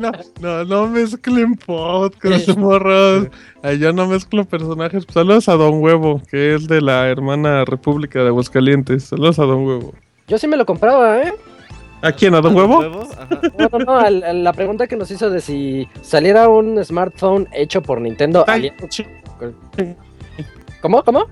No, 0.00 0.12
no, 0.40 0.64
no 0.64 0.88
mezclen 0.88 1.54
podcast, 1.54 2.48
morros. 2.56 3.28
Yo 3.78 3.92
no 3.92 4.06
mezclo 4.08 4.44
personajes. 4.44 5.06
Saludos 5.12 5.48
a 5.48 5.54
Don 5.54 5.80
Huevo, 5.80 6.20
que 6.30 6.54
es 6.54 6.66
de 6.66 6.80
la 6.80 7.08
hermana 7.08 7.64
República 7.64 8.20
de 8.20 8.28
Aguascalientes. 8.28 9.04
Saludos 9.04 9.38
a 9.38 9.44
Don 9.44 9.64
Huevo. 9.64 9.94
Yo 10.26 10.36
sí 10.38 10.48
me 10.48 10.56
lo 10.56 10.66
compraba, 10.66 11.22
¿eh? 11.22 11.32
¿A 12.02 12.12
quién? 12.12 12.34
¿A 12.34 12.40
Don 12.40 12.54
Huevo? 12.54 12.80
Ajá. 13.18 13.40
No, 13.58 13.68
no, 13.72 13.78
no, 13.84 13.96
al- 13.98 14.22
a 14.22 14.32
la 14.32 14.52
pregunta 14.52 14.86
que 14.86 14.96
nos 14.96 15.10
hizo 15.10 15.30
de 15.30 15.40
si 15.40 15.88
saliera 16.02 16.48
un 16.48 16.82
smartphone 16.84 17.48
hecho 17.52 17.82
por 17.82 18.00
Nintendo. 18.00 18.44
Aliado- 18.46 18.76
¿Cómo? 20.80 21.02
¿Cómo? 21.02 21.26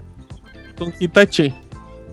Con 0.78 0.92
Hitachi. 0.98 1.54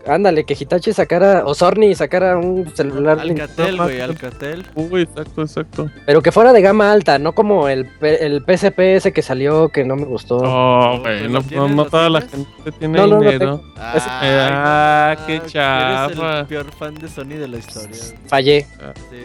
Ándale, 0.05 0.43
que 0.43 0.53
Hitachi 0.59 0.91
sacara, 0.91 1.43
o 1.45 1.53
Sony 1.55 1.95
sacara 1.95 2.37
un 2.37 2.69
celular, 2.75 3.19
Alcatel, 3.21 3.77
güey, 3.77 4.01
Alcatel. 4.01 4.65
Uy, 4.75 5.03
exacto, 5.03 5.41
exacto. 5.43 5.89
pero 6.05 6.21
que 6.21 6.33
fuera 6.33 6.51
de 6.51 6.61
gama 6.61 6.91
alta, 6.91 7.19
no 7.19 7.31
como 7.33 7.69
el, 7.69 7.85
P- 7.85 8.25
el 8.25 8.43
PSP 8.45 8.79
ese 8.97 9.13
que 9.13 9.21
salió 9.21 9.69
que 9.69 9.85
no 9.85 9.95
me 9.95 10.03
gustó. 10.03 10.39
Oh, 10.43 10.99
güey, 10.99 11.23
¿Lo 11.29 11.39
no, 11.39 11.45
no, 11.51 11.69
no 11.69 11.85
toda 11.85 12.09
la 12.09 12.19
gente 12.19 12.49
tiene 12.79 12.97
No, 12.97 13.07
no, 13.07 13.15
no 13.21 13.21
dinero. 13.21 13.61
Es- 13.95 14.03
Ay, 14.05 14.29
Ah, 14.51 15.15
qué 15.25 15.35
Eres 15.37 15.53
chafa. 15.53 16.39
el 16.41 16.45
peor 16.47 16.69
fan 16.71 16.95
de 16.95 17.07
Sony 17.07 17.37
de 17.39 17.47
la 17.47 17.57
historia. 17.59 17.97
Fallé. 18.27 18.67
Sí. 19.09 19.17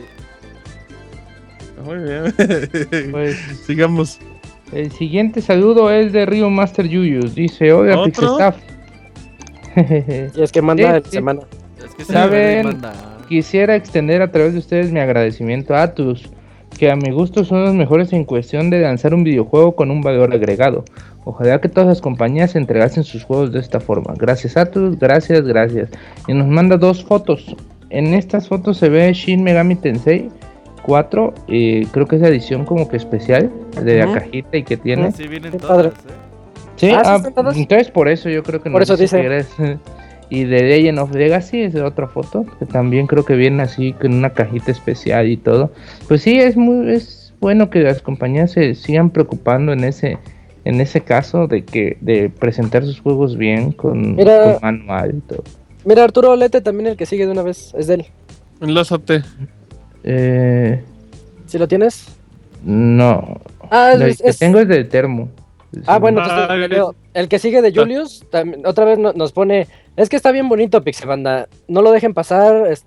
Muy 1.84 1.96
bien. 1.98 2.34
Pues, 3.10 3.36
Sigamos. 3.66 4.18
el 4.72 4.92
siguiente 4.92 5.42
saludo 5.42 5.90
es 5.90 6.12
de 6.12 6.24
Rio 6.24 6.50
Master 6.50 6.86
Yuyus. 6.86 7.34
Dice, 7.34 7.72
hola 7.72 7.98
¿Otro? 7.98 8.04
Pixestaff. 8.12 8.56
Y 10.36 10.42
es 10.42 10.52
que 10.52 10.62
manda 10.62 10.96
Sí, 10.96 11.02
sí. 11.06 11.10
semana. 11.12 11.40
Es 11.84 11.94
que 11.94 12.04
se 12.04 12.12
¿Saben? 12.12 12.66
manda. 12.66 12.92
Quisiera 13.28 13.76
extender 13.76 14.22
a 14.22 14.30
través 14.30 14.52
de 14.54 14.58
ustedes 14.60 14.90
mi 14.90 15.00
agradecimiento 15.00 15.74
a 15.74 15.82
Atlus, 15.82 16.30
que 16.78 16.90
a 16.90 16.96
mi 16.96 17.10
gusto 17.10 17.44
son 17.44 17.64
los 17.64 17.74
mejores 17.74 18.12
en 18.12 18.24
cuestión 18.24 18.70
de 18.70 18.80
lanzar 18.80 19.12
un 19.14 19.24
videojuego 19.24 19.74
con 19.76 19.90
un 19.90 20.00
valor 20.00 20.32
agregado. 20.32 20.84
Ojalá 21.24 21.60
que 21.60 21.68
todas 21.68 21.88
las 21.88 22.00
compañías 22.00 22.56
entregasen 22.56 23.04
sus 23.04 23.24
juegos 23.24 23.52
de 23.52 23.58
esta 23.60 23.80
forma. 23.80 24.14
Gracias 24.16 24.56
Atlus, 24.56 24.98
gracias, 24.98 25.42
gracias. 25.42 25.90
Y 26.26 26.32
nos 26.32 26.46
manda 26.46 26.76
dos 26.78 27.04
fotos. 27.04 27.54
En 27.90 28.14
estas 28.14 28.48
fotos 28.48 28.78
se 28.78 28.88
ve 28.88 29.12
Shin 29.12 29.42
Megami 29.42 29.76
Tensei 29.76 30.30
4, 30.82 31.34
eh, 31.48 31.86
creo 31.92 32.06
que 32.06 32.16
es 32.16 32.22
la 32.22 32.28
edición 32.28 32.64
como 32.64 32.88
que 32.88 32.96
especial 32.96 33.50
de 33.82 34.02
Ujú. 34.02 34.14
la 34.14 34.20
cajita 34.20 34.56
y 34.56 34.62
que 34.62 34.76
tiene. 34.78 35.12
Sí, 35.12 35.26
vienen 35.26 35.52
todas, 35.52 35.68
padre. 35.68 35.88
¿eh? 35.88 35.92
Sí, 36.78 36.90
Ah, 36.94 37.02
¿sí 37.20 37.30
ah, 37.36 37.52
entonces 37.56 37.90
por 37.90 38.08
eso 38.08 38.28
yo 38.30 38.42
creo 38.42 38.60
que 38.62 38.70
Por 38.70 38.80
nos 38.80 38.88
eso 38.90 38.96
dice 38.96 39.20
eres- 39.20 39.48
Y 40.30 40.44
de 40.44 40.62
Legend 40.62 40.98
of 40.98 41.12
Legacy 41.14 41.62
es 41.62 41.74
otra 41.76 42.06
foto, 42.08 42.44
que 42.58 42.66
también 42.66 43.06
creo 43.06 43.24
que 43.24 43.34
viene 43.34 43.62
así 43.62 43.92
con 43.94 44.12
una 44.14 44.30
cajita 44.30 44.70
especial 44.70 45.26
y 45.28 45.36
todo. 45.38 45.72
Pues 46.06 46.22
sí, 46.22 46.38
es 46.38 46.56
muy 46.56 46.92
es 46.92 47.32
bueno 47.40 47.70
que 47.70 47.80
las 47.80 48.02
compañías 48.02 48.50
se 48.52 48.74
sigan 48.74 49.10
preocupando 49.10 49.72
en 49.72 49.84
ese 49.84 50.18
en 50.64 50.80
ese 50.82 51.00
caso 51.00 51.46
de 51.46 51.64
que 51.64 51.96
de 52.02 52.28
presentar 52.28 52.84
sus 52.84 53.00
juegos 53.00 53.38
bien 53.38 53.72
con, 53.72 54.16
Mira. 54.16 54.42
con 54.42 54.58
manual 54.62 55.14
y 55.16 55.20
todo. 55.20 55.42
Mira, 55.86 56.04
Arturo 56.04 56.36
Lete 56.36 56.60
también 56.60 56.88
el 56.88 56.96
que 56.96 57.06
sigue 57.06 57.24
de 57.24 57.32
una 57.32 57.42
vez, 57.42 57.72
es 57.78 57.86
de 57.86 57.94
él. 57.94 58.06
Enlázate. 58.60 59.22
Eh, 60.04 60.82
¿Si 61.46 61.56
lo 61.58 61.66
tienes? 61.68 62.06
no, 62.64 63.38
Ah, 63.70 63.92
es, 63.98 64.20
que 64.20 64.28
es- 64.28 64.38
tengo 64.38 64.58
es 64.58 64.68
de 64.68 64.84
termo. 64.84 65.28
Ah, 65.86 65.98
bueno, 65.98 66.20
Ah, 66.22 66.46
entonces 66.50 66.70
leo. 66.70 66.94
el 67.14 67.28
que 67.28 67.38
sigue 67.38 67.60
de 67.62 67.72
Julius 67.72 68.24
también, 68.30 68.66
otra 68.66 68.84
vez 68.86 68.98
no- 68.98 69.12
nos 69.12 69.32
pone, 69.32 69.66
es 69.96 70.08
que 70.08 70.16
está 70.16 70.32
bien 70.32 70.48
bonito 70.48 70.82
Pixelbanda, 70.82 71.48
no 71.68 71.82
lo 71.82 71.92
dejen 71.92 72.14
pasar, 72.14 72.66
es- 72.68 72.84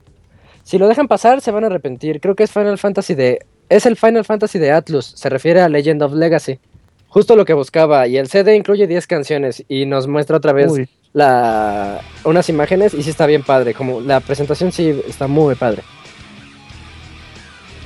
si 0.64 0.78
lo 0.80 0.88
dejan 0.88 1.08
pasar 1.08 1.42
se 1.42 1.52
van 1.52 1.64
a 1.64 1.68
arrepentir, 1.68 2.20
creo 2.20 2.36
que 2.36 2.44
es 2.44 2.52
Final 2.52 2.78
Fantasy 2.80 3.14
de, 3.14 3.46
es 3.70 3.86
el 3.86 3.98
Final 3.98 4.26
Fantasy 4.26 4.58
de 4.60 4.72
Atlus, 4.72 5.06
se 5.06 5.30
refiere 5.30 5.62
a 5.62 5.70
Legend 5.70 6.02
of 6.02 6.14
Legacy, 6.14 6.60
justo 7.08 7.36
lo 7.36 7.46
que 7.46 7.54
buscaba, 7.54 8.08
y 8.08 8.18
el 8.18 8.28
CD 8.28 8.56
incluye 8.56 8.88
10 8.88 9.06
canciones 9.06 9.64
y 9.68 9.86
nos 9.86 10.08
muestra 10.08 10.38
otra 10.38 10.54
vez 10.54 10.72
Uy, 10.72 10.90
la, 11.14 12.02
unas 12.24 12.50
imágenes 12.50 12.94
y 12.96 13.04
sí 13.04 13.10
está 13.12 13.28
bien 13.28 13.44
padre, 13.44 13.74
como 13.76 14.02
la 14.02 14.22
presentación 14.22 14.72
sí 14.72 15.02
está 15.08 15.28
muy 15.28 15.54
padre. 15.56 15.84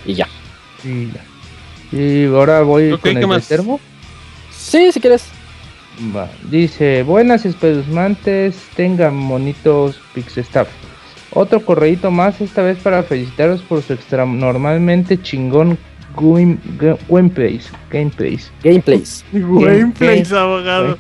Y 0.06 0.14
ya. 0.14 0.27
y 0.83 1.07
ya. 1.11 1.22
Y 1.91 2.25
ahora 2.27 2.61
voy 2.61 2.91
con 2.91 2.99
¿qué 3.01 3.09
el 3.19 3.41
termo. 3.48 3.80
Sí, 4.68 4.92
si 4.92 5.00
quieres. 5.00 5.26
Va, 6.16 6.27
Dice, 6.50 7.03
buenas 7.03 7.45
espeluznantes, 7.45 8.56
tengan 8.76 9.16
monitos 9.16 10.00
Pixestaff. 10.14 10.68
Otro 11.32 11.64
correíto 11.64 12.11
más, 12.11 12.42
esta 12.42 12.61
vez 12.64 12.77
para 12.80 13.03
felicitaros 13.03 13.61
por 13.61 13.82
su 13.82 13.94
extra 13.94 14.26
normalmente 14.26 15.22
chingón 15.22 15.77
game- 16.18 16.58
ga- 16.77 16.98
gameplays. 17.08 17.72
Gameplays. 17.92 18.52
Gameplays. 18.64 19.24
Gameplays, 19.32 20.32
abogado. 20.32 20.98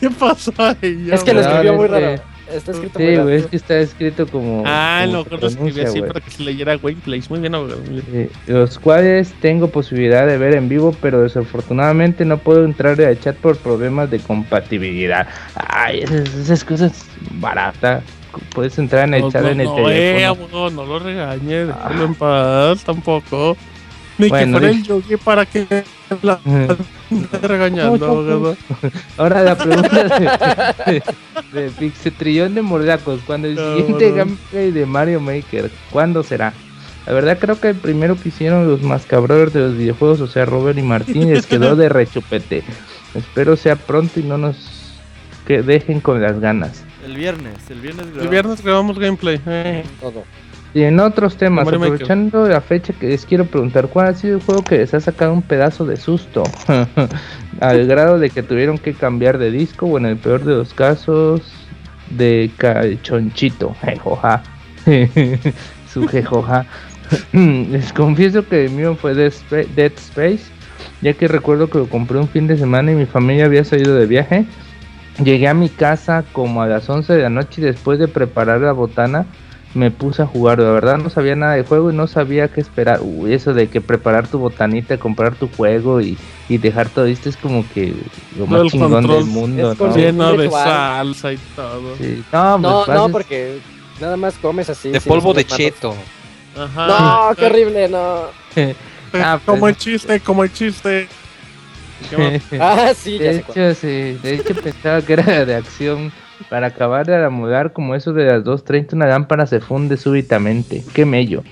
¿Qué 0.00 0.10
pasó 0.10 0.52
ahí? 0.58 1.08
Es 1.10 1.22
que 1.24 1.32
lo 1.34 1.40
escribió 1.40 1.74
muy 1.74 1.86
Este- 1.86 2.00
raro. 2.00 2.22
Está 2.52 2.72
escrito 2.72 2.98
Sí, 2.98 3.16
güey, 3.16 3.36
es 3.36 3.46
que 3.46 3.56
está 3.56 3.78
escrito 3.78 4.26
como. 4.26 4.62
Ah, 4.66 5.02
como 5.06 5.24
mejor 5.24 5.40
lo 5.42 5.48
escribí 5.48 5.80
así 5.80 5.98
güey. 6.00 6.12
para 6.12 6.20
que 6.24 6.30
se 6.30 6.42
leyera 6.42 6.76
Gameplays. 6.76 7.30
Muy 7.30 7.40
bien, 7.40 7.54
abogado. 7.54 7.80
muy 7.90 8.00
bien. 8.00 8.04
Eh, 8.12 8.30
los 8.46 8.78
cuales 8.78 9.32
tengo 9.40 9.68
posibilidad 9.68 10.26
de 10.26 10.38
ver 10.38 10.54
en 10.54 10.68
vivo, 10.68 10.94
pero 11.00 11.22
desafortunadamente 11.22 12.24
no 12.24 12.38
puedo 12.38 12.64
entrar 12.64 13.00
al 13.00 13.18
chat 13.20 13.36
por 13.36 13.56
problemas 13.56 14.10
de 14.10 14.18
compatibilidad. 14.18 15.26
Ay, 15.54 16.00
esas, 16.00 16.34
esas 16.34 16.64
cosas 16.64 17.06
baratas. 17.32 18.02
Puedes 18.54 18.78
entrar 18.78 19.08
en 19.08 19.14
el 19.14 19.20
No, 19.22 19.30
chat 19.32 19.42
no, 19.42 19.48
en 19.48 19.60
el 19.60 19.66
no, 19.66 19.90
eh, 19.90 20.14
teléfono. 20.14 20.26
abogado, 20.28 20.70
no 20.70 20.86
lo 20.86 20.98
regañe, 20.98 21.66
déjalo 21.66 22.04
en 22.04 22.14
paz 22.14 22.82
tampoco. 22.84 23.56
Ni 24.18 24.28
Bueno, 24.28 24.58
que 24.58 24.66
fuera 24.66 24.70
el 24.70 24.82
yogi 24.82 25.16
para 25.16 25.46
que 25.46 25.84
la 26.22 26.38
esté 27.20 27.48
regañando, 27.48 28.06
abogado. 28.06 28.56
Ahora 29.16 29.42
la 29.42 29.56
pregunta 29.56 30.04
de, 30.04 31.02
de, 31.52 31.60
de 31.62 31.70
Pixetrillón 31.70 32.54
de 32.54 32.62
Mordacos. 32.62 33.20
Cuando 33.26 33.48
el 33.48 33.54
No, 33.56 33.76
siguiente 33.76 34.10
no. 34.10 34.16
gameplay 34.16 34.70
de 34.70 34.86
Mario 34.86 35.20
Maker, 35.20 35.70
¿cuándo 35.90 36.22
será? 36.22 36.52
La 37.06 37.12
verdad 37.12 37.38
creo 37.40 37.58
que 37.60 37.68
el 37.70 37.74
primero 37.76 38.16
que 38.16 38.28
hicieron 38.28 38.68
los 38.68 38.82
mascabros 38.82 39.52
de 39.52 39.60
los 39.60 39.76
videojuegos, 39.76 40.20
o 40.20 40.26
sea, 40.28 40.44
Robert 40.44 40.78
y 40.78 40.82
Martín, 40.82 41.32
les 41.34 41.46
quedó 41.46 41.74
de 41.74 41.88
rechupete. 41.88 42.62
Espero 43.14 43.56
sea 43.56 43.76
pronto 43.76 44.20
y 44.20 44.22
no 44.22 44.38
nos 44.38 44.92
que 45.46 45.62
dejen 45.62 46.00
con 46.00 46.22
las 46.22 46.38
ganas. 46.38 46.84
El 47.04 47.16
viernes, 47.16 47.54
el 47.68 47.80
viernes 47.80 48.06
El 48.06 48.12
grabamos. 48.12 48.30
viernes 48.30 48.62
grabamos 48.62 48.98
gameplay. 49.00 49.40
eh. 49.46 49.84
Todo. 50.00 50.22
Y 50.74 50.82
en 50.82 50.98
otros 51.00 51.36
temas, 51.36 51.66
Mario 51.66 51.80
aprovechando 51.80 52.48
la 52.48 52.60
fecha 52.62 52.94
que 52.94 53.08
les 53.08 53.26
quiero 53.26 53.44
preguntar, 53.44 53.88
¿cuál 53.88 54.06
ha 54.06 54.14
sido 54.14 54.36
el 54.36 54.42
juego 54.42 54.62
que 54.62 54.78
les 54.78 54.94
ha 54.94 55.00
sacado 55.00 55.32
un 55.32 55.42
pedazo 55.42 55.84
de 55.84 55.96
susto? 55.98 56.44
Al 57.60 57.86
grado 57.86 58.18
de 58.18 58.30
que 58.30 58.42
tuvieron 58.42 58.78
que 58.78 58.94
cambiar 58.94 59.36
de 59.38 59.50
disco 59.50 59.86
o 59.86 59.98
en 59.98 60.06
el 60.06 60.16
peor 60.16 60.44
de 60.44 60.54
los 60.54 60.72
casos 60.72 61.42
de 62.10 62.50
calchonchito, 62.56 63.74
jejoja. 63.82 64.42
Su 65.92 66.08
jejoja. 66.08 66.64
les 67.32 67.92
confieso 67.92 68.48
que 68.48 68.64
el 68.64 68.70
mío 68.70 68.96
fue 68.96 69.14
Dead 69.14 69.30
Spa- 69.30 69.68
Dead 69.76 69.92
Space, 69.96 70.44
ya 71.02 71.12
que 71.12 71.28
recuerdo 71.28 71.68
que 71.68 71.78
lo 71.78 71.86
compré 71.86 72.18
un 72.18 72.28
fin 72.28 72.46
de 72.46 72.56
semana 72.56 72.92
y 72.92 72.94
mi 72.94 73.04
familia 73.06 73.44
había 73.44 73.64
salido 73.64 73.94
de 73.94 74.06
viaje. 74.06 74.46
Llegué 75.22 75.48
a 75.48 75.54
mi 75.54 75.68
casa 75.68 76.24
como 76.32 76.62
a 76.62 76.66
las 76.66 76.88
11 76.88 77.12
de 77.12 77.22
la 77.22 77.28
noche 77.28 77.60
y 77.60 77.64
después 77.64 77.98
de 77.98 78.08
preparar 78.08 78.62
la 78.62 78.72
botana 78.72 79.26
me 79.74 79.90
puse 79.90 80.22
a 80.22 80.26
jugar. 80.26 80.58
La 80.58 80.70
verdad 80.70 80.98
no 80.98 81.10
sabía 81.10 81.36
nada 81.36 81.54
de 81.54 81.64
juego 81.64 81.90
y 81.90 81.94
no 81.94 82.06
sabía 82.06 82.48
qué 82.48 82.60
esperar. 82.60 83.00
Uy, 83.02 83.32
eso 83.32 83.54
de 83.54 83.68
que 83.68 83.80
preparar 83.80 84.28
tu 84.28 84.38
botanita, 84.38 84.98
comprar 84.98 85.34
tu 85.34 85.48
juego 85.48 86.00
y, 86.00 86.18
y 86.48 86.58
dejar 86.58 86.88
todo 86.88 87.06
esto 87.06 87.28
es 87.28 87.36
como 87.36 87.64
que 87.72 87.94
lo 88.38 88.46
más 88.46 88.62
el 88.62 88.70
chingón 88.70 88.92
control 88.92 89.16
del 89.18 89.26
mundo. 89.26 89.74
¿no? 89.78 89.96
Lleno 89.96 90.36
de 90.36 90.50
salsa 90.50 91.32
y 91.32 91.38
todo. 91.56 91.96
Sí. 91.96 92.22
No, 92.32 92.58
No, 92.58 92.82
pues, 92.84 92.98
no, 92.98 93.08
porque 93.08 93.58
nada 94.00 94.16
más 94.16 94.34
comes 94.34 94.68
así. 94.68 94.90
De 94.90 95.00
polvo 95.00 95.32
de 95.32 95.44
cheto. 95.44 95.94
Ajá. 96.56 96.86
No, 96.86 97.34
qué 97.36 97.46
horrible, 97.46 97.88
no. 97.88 98.26
Ah, 99.14 99.38
como 99.44 99.60
pues. 99.60 99.74
el 99.74 99.78
chiste, 99.78 100.20
como 100.20 100.42
el 100.42 100.52
chiste. 100.52 101.06
Ah, 102.58 102.92
sí, 102.96 103.18
ya 103.18 103.24
De 103.24 103.36
hecho, 103.36 103.74
sí, 103.74 104.18
de 104.22 104.34
hecho 104.34 104.54
pensaba 104.54 105.02
que 105.02 105.12
era 105.12 105.44
de 105.44 105.54
acción. 105.54 106.10
Para 106.48 106.68
acabar 106.68 107.06
de 107.06 107.24
amolar 107.24 107.72
como 107.72 107.94
eso 107.94 108.12
de 108.12 108.26
las 108.26 108.44
2.30 108.44 108.94
una 108.94 109.06
lámpara 109.06 109.46
se 109.46 109.60
funde 109.60 109.96
súbitamente. 109.96 110.82
Qué 110.94 111.04
mello. 111.04 111.42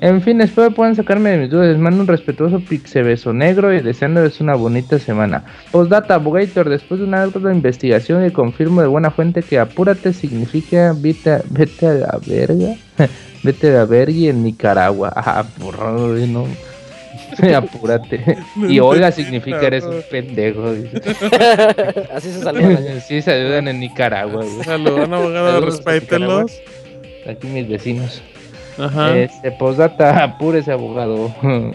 En 0.00 0.20
fin, 0.20 0.40
espero 0.40 0.70
puedan 0.70 0.96
sacarme 0.96 1.30
de 1.30 1.38
mis 1.38 1.50
dudas. 1.50 1.68
Les 1.68 1.78
mando 1.78 2.02
un 2.02 2.06
respetuoso 2.06 2.60
pixebeso 2.60 3.32
negro 3.32 3.72
y 3.72 3.80
deseándoles 3.80 4.40
una 4.40 4.54
bonita 4.54 4.98
semana. 4.98 5.44
Postdata, 5.70 6.18
Bugator, 6.18 6.68
después 6.68 7.00
de 7.00 7.06
una 7.06 7.22
alta 7.22 7.38
investigación 7.50 8.26
y 8.26 8.30
confirmo 8.30 8.82
de 8.82 8.88
buena 8.88 9.10
fuente 9.10 9.42
que 9.42 9.58
apúrate 9.58 10.12
significa 10.12 10.94
vete 10.94 11.30
a, 11.30 11.42
vete 11.48 11.86
a 11.86 11.94
la 11.94 12.20
verga. 12.26 12.74
vete 13.42 13.70
a 13.70 13.78
la 13.78 13.84
verga 13.86 14.28
en 14.28 14.42
Nicaragua. 14.42 15.12
Ah, 15.16 15.44
burro, 15.58 15.96
no. 16.26 16.46
apúrate. 17.54 18.38
Y 18.68 18.78
Olga 18.80 19.12
significa 19.12 19.60
eres 19.62 19.84
un 19.84 20.02
pendejo. 20.10 20.72
dice. 20.72 21.00
Así 22.14 22.32
se 22.32 22.40
saludan. 22.40 23.00
Sí, 23.00 23.22
saludan 23.22 23.68
en 23.68 23.80
Nicaragua. 23.80 24.44
güey. 24.44 24.64
Saludan, 24.64 25.12
abogado, 25.12 25.60
respételos. 25.60 26.52
Aquí 27.28 27.46
mis 27.46 27.68
vecinos. 27.68 28.22
Ajá. 28.78 29.16
Este, 29.16 29.50
postdata, 29.52 30.22
apúrese 30.24 30.72
abogado. 30.72 31.34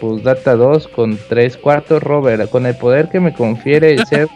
Postdata 0.00 0.56
2 0.56 0.88
con 0.88 1.18
3 1.28 1.56
cuartos, 1.56 2.02
Robert. 2.02 2.50
Con 2.50 2.66
el 2.66 2.74
poder 2.76 3.08
que 3.08 3.20
me 3.20 3.32
confiere 3.32 3.92
el 3.92 4.04
ser 4.06 4.28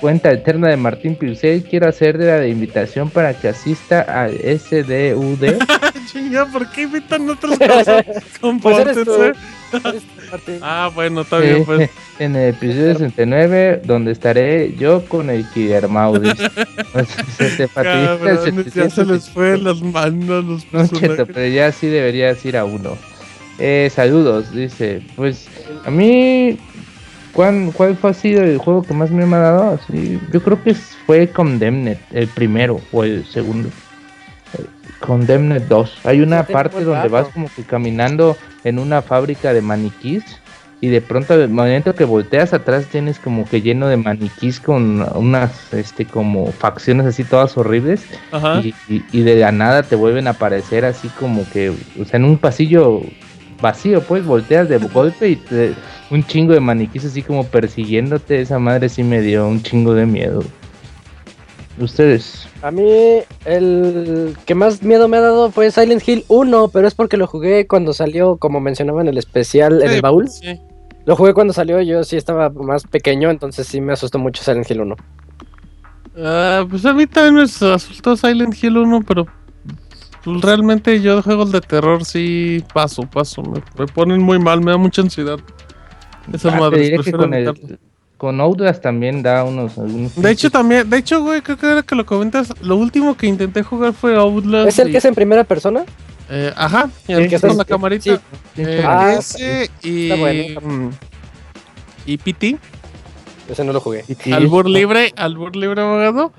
cuenta 0.00 0.32
eterna 0.32 0.68
de 0.68 0.76
Martín 0.76 1.14
Piusel, 1.14 1.62
quiero 1.62 1.88
hacer 1.88 2.18
de 2.18 2.26
la 2.26 2.38
de 2.38 2.48
invitación 2.48 3.10
para 3.10 3.32
que 3.34 3.48
asista 3.48 4.00
al 4.00 4.32
SDUD. 4.32 5.54
Chinga, 6.06 6.46
¿por 6.46 6.70
qué 6.70 6.82
invitan 6.82 7.28
otras 7.28 7.58
cosas? 7.58 8.04
Compórtense. 8.40 9.32
Ah, 10.62 10.90
bueno, 10.94 11.22
está 11.22 11.38
bien, 11.38 11.64
pues. 11.64 11.90
En 12.20 12.36
el 12.36 12.50
episodio 12.54 12.92
69, 12.92 13.82
donde 13.84 14.12
estaré 14.12 14.72
yo 14.76 15.04
con 15.06 15.30
el 15.30 15.44
Killermaudis. 15.50 16.32
Este, 17.40 17.66
Cabrones, 17.66 18.72
ya 18.72 18.88
se 18.88 19.04
les 19.04 19.28
fue 19.28 19.58
las 19.58 19.82
manos 19.82 20.44
los 20.44 20.72
No, 20.72 20.86
cheto, 20.86 21.00
personajes. 21.00 21.26
pero 21.34 21.48
ya 21.48 21.72
sí 21.72 21.88
deberías 21.88 22.44
ir 22.44 22.56
a 22.56 22.64
uno. 22.64 22.96
Eh, 23.58 23.90
saludos, 23.92 24.52
dice. 24.52 25.02
Pues 25.16 25.48
a 25.84 25.90
mí, 25.90 26.56
¿cuál, 27.32 27.72
¿cuál 27.74 27.96
fue 27.96 28.10
ha 28.10 28.14
sido 28.14 28.44
el 28.44 28.58
juego 28.58 28.84
que 28.84 28.94
más 28.94 29.10
me 29.10 29.24
ha 29.24 29.38
dado? 29.40 29.80
Así, 29.82 30.20
yo 30.32 30.40
creo 30.40 30.62
que 30.62 30.74
fue 31.06 31.26
Condemned, 31.28 31.98
el 32.12 32.28
primero 32.28 32.80
o 32.92 33.02
el 33.02 33.26
segundo. 33.26 33.70
Condemned 35.06 35.62
2. 35.68 35.98
Hay 36.04 36.20
una 36.20 36.44
parte 36.44 36.82
donde 36.84 37.08
vas 37.08 37.28
como 37.28 37.48
que 37.54 37.62
caminando 37.62 38.36
en 38.64 38.78
una 38.78 39.02
fábrica 39.02 39.52
de 39.52 39.60
maniquís. 39.62 40.24
Y 40.80 40.88
de 40.88 41.00
pronto, 41.00 41.32
al 41.32 41.48
momento 41.48 41.94
que 41.94 42.04
volteas 42.04 42.52
atrás, 42.52 42.84
tienes 42.86 43.18
como 43.18 43.46
que 43.46 43.62
lleno 43.62 43.86
de 43.88 43.96
maniquís 43.96 44.60
con 44.60 45.06
unas, 45.16 45.72
este, 45.72 46.04
como 46.04 46.52
facciones 46.52 47.06
así 47.06 47.24
todas 47.24 47.56
horribles 47.56 48.04
Ajá. 48.32 48.60
y, 48.60 48.74
y- 48.88 49.02
y 49.10 49.22
de 49.22 49.36
la 49.36 49.50
nada 49.50 49.82
te 49.82 49.96
vuelven 49.96 50.26
a 50.26 50.30
aparecer 50.30 50.84
así 50.84 51.08
como 51.18 51.48
que, 51.50 51.70
o 51.98 52.04
sea, 52.04 52.18
en 52.18 52.24
un 52.26 52.36
pasillo 52.36 53.00
vacío, 53.62 54.02
pues 54.02 54.26
volteas 54.26 54.68
de 54.68 54.76
golpe 54.76 55.30
y 55.30 55.36
te- 55.36 55.72
un 56.10 56.22
chingo 56.26 56.52
de 56.52 56.60
maniquís 56.60 57.06
así 57.06 57.22
como 57.22 57.44
persiguiéndote. 57.46 58.42
Esa 58.42 58.58
madre 58.58 58.90
sí 58.90 59.02
me 59.04 59.22
dio 59.22 59.48
un 59.48 59.62
chingo 59.62 59.94
de 59.94 60.04
miedo. 60.04 60.42
Ustedes, 61.76 62.46
A 62.62 62.70
mí 62.70 62.84
el 63.44 64.36
que 64.46 64.54
más 64.54 64.82
miedo 64.82 65.08
me 65.08 65.16
ha 65.16 65.20
dado 65.20 65.50
fue 65.50 65.72
Silent 65.72 66.06
Hill 66.06 66.24
1, 66.28 66.68
pero 66.68 66.86
es 66.86 66.94
porque 66.94 67.16
lo 67.16 67.26
jugué 67.26 67.66
cuando 67.66 67.92
salió, 67.92 68.36
como 68.36 68.60
mencionaba 68.60 69.00
en 69.00 69.08
el 69.08 69.18
especial, 69.18 69.82
en 69.82 69.90
el 69.90 70.00
baúl. 70.00 70.28
sí. 70.28 70.60
Lo 71.06 71.16
jugué 71.16 71.34
cuando 71.34 71.52
salió, 71.52 71.82
yo 71.82 72.02
sí 72.02 72.16
estaba 72.16 72.48
más 72.48 72.84
pequeño, 72.84 73.28
entonces 73.30 73.66
sí 73.66 73.80
me 73.80 73.92
asustó 73.92 74.18
mucho 74.18 74.42
Silent 74.42 74.70
Hill 74.70 74.80
1. 74.80 74.96
Ah, 76.16 76.64
pues 76.68 76.86
a 76.86 76.94
mí 76.94 77.06
también 77.06 77.34
me 77.34 77.42
asustó 77.42 78.16
Silent 78.16 78.54
Hill 78.62 78.78
1, 78.78 79.02
pero 79.06 79.26
pues, 80.24 80.40
realmente 80.40 81.00
yo 81.02 81.16
de 81.16 81.22
juegos 81.22 81.52
de 81.52 81.60
terror 81.60 82.04
sí 82.04 82.64
paso, 82.72 83.02
paso. 83.02 83.42
Me, 83.42 83.62
me 83.78 83.86
ponen 83.86 84.22
muy 84.22 84.38
mal, 84.38 84.62
me 84.62 84.70
da 84.70 84.78
mucha 84.78 85.02
ansiedad. 85.02 85.38
Esas 86.32 86.54
Ah, 86.54 86.70
diré 86.70 86.98
que 87.00 87.12
con, 87.12 87.34
el, 87.34 87.78
con 88.16 88.40
Outlast 88.40 88.82
también 88.82 89.22
da 89.22 89.44
unos... 89.44 89.76
Algunos 89.78 90.14
De 90.16 90.30
hecho, 90.30 90.50
también, 90.50 90.88
de 90.88 90.98
hecho, 90.98 91.22
güey, 91.22 91.42
creo 91.42 91.56
que 91.58 91.66
ahora 91.66 91.82
que 91.82 91.94
lo 91.94 92.06
comentas, 92.06 92.52
lo 92.62 92.76
último 92.76 93.16
que 93.16 93.26
intenté 93.26 93.62
jugar 93.62 93.92
fue 93.92 94.14
Outlast. 94.16 94.68
¿Es 94.68 94.78
el 94.78 94.88
y- 94.88 94.92
que 94.92 94.98
es 94.98 95.04
en 95.04 95.14
primera 95.14 95.44
persona? 95.44 95.84
eh, 96.30 96.52
ajá, 96.56 96.88
y 97.06 97.12
el 97.12 97.28
que 97.28 97.38
sí, 97.38 97.46
con 97.46 97.58
la 97.58 97.64
camarita. 97.66 98.16
Sí. 98.16 98.20
Eh, 98.56 98.82
Ah, 98.86 99.14
ese 99.18 99.70
y. 99.82 100.08
bueno. 100.18 100.60
mm, 100.62 100.90
Y 102.06 102.16
PT, 102.18 102.56
Ese 103.50 103.62
no 103.64 103.72
lo 103.74 103.80
jugué. 103.80 104.04
albur 104.32 104.68
libre, 104.68 105.12
albur 105.16 105.54
libre 105.56 105.82
abogado. 105.82 106.32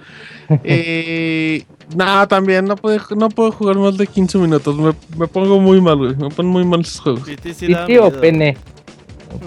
Eh, 0.64 1.64
no, 1.96 2.28
también 2.28 2.66
no 2.66 2.76
puedo, 2.76 3.00
no 3.16 3.30
puedo 3.30 3.52
jugar 3.52 3.78
más 3.78 3.98
de 3.98 4.06
15 4.06 4.38
minutos. 4.38 4.76
Me, 4.78 4.92
me 5.18 5.28
pongo 5.28 5.60
muy 5.60 5.82
mal, 5.82 5.98
güey. 5.98 6.16
Me 6.16 6.30
ponen 6.30 6.52
muy 6.52 6.64
mal 6.66 6.82
esos 6.82 7.02
juegos. 7.02 7.22
PT 7.22 7.54
sí 7.56 7.68
da 7.74 7.86
¿Piti 7.88 7.98
o 7.98 8.12
pene? 8.12 8.56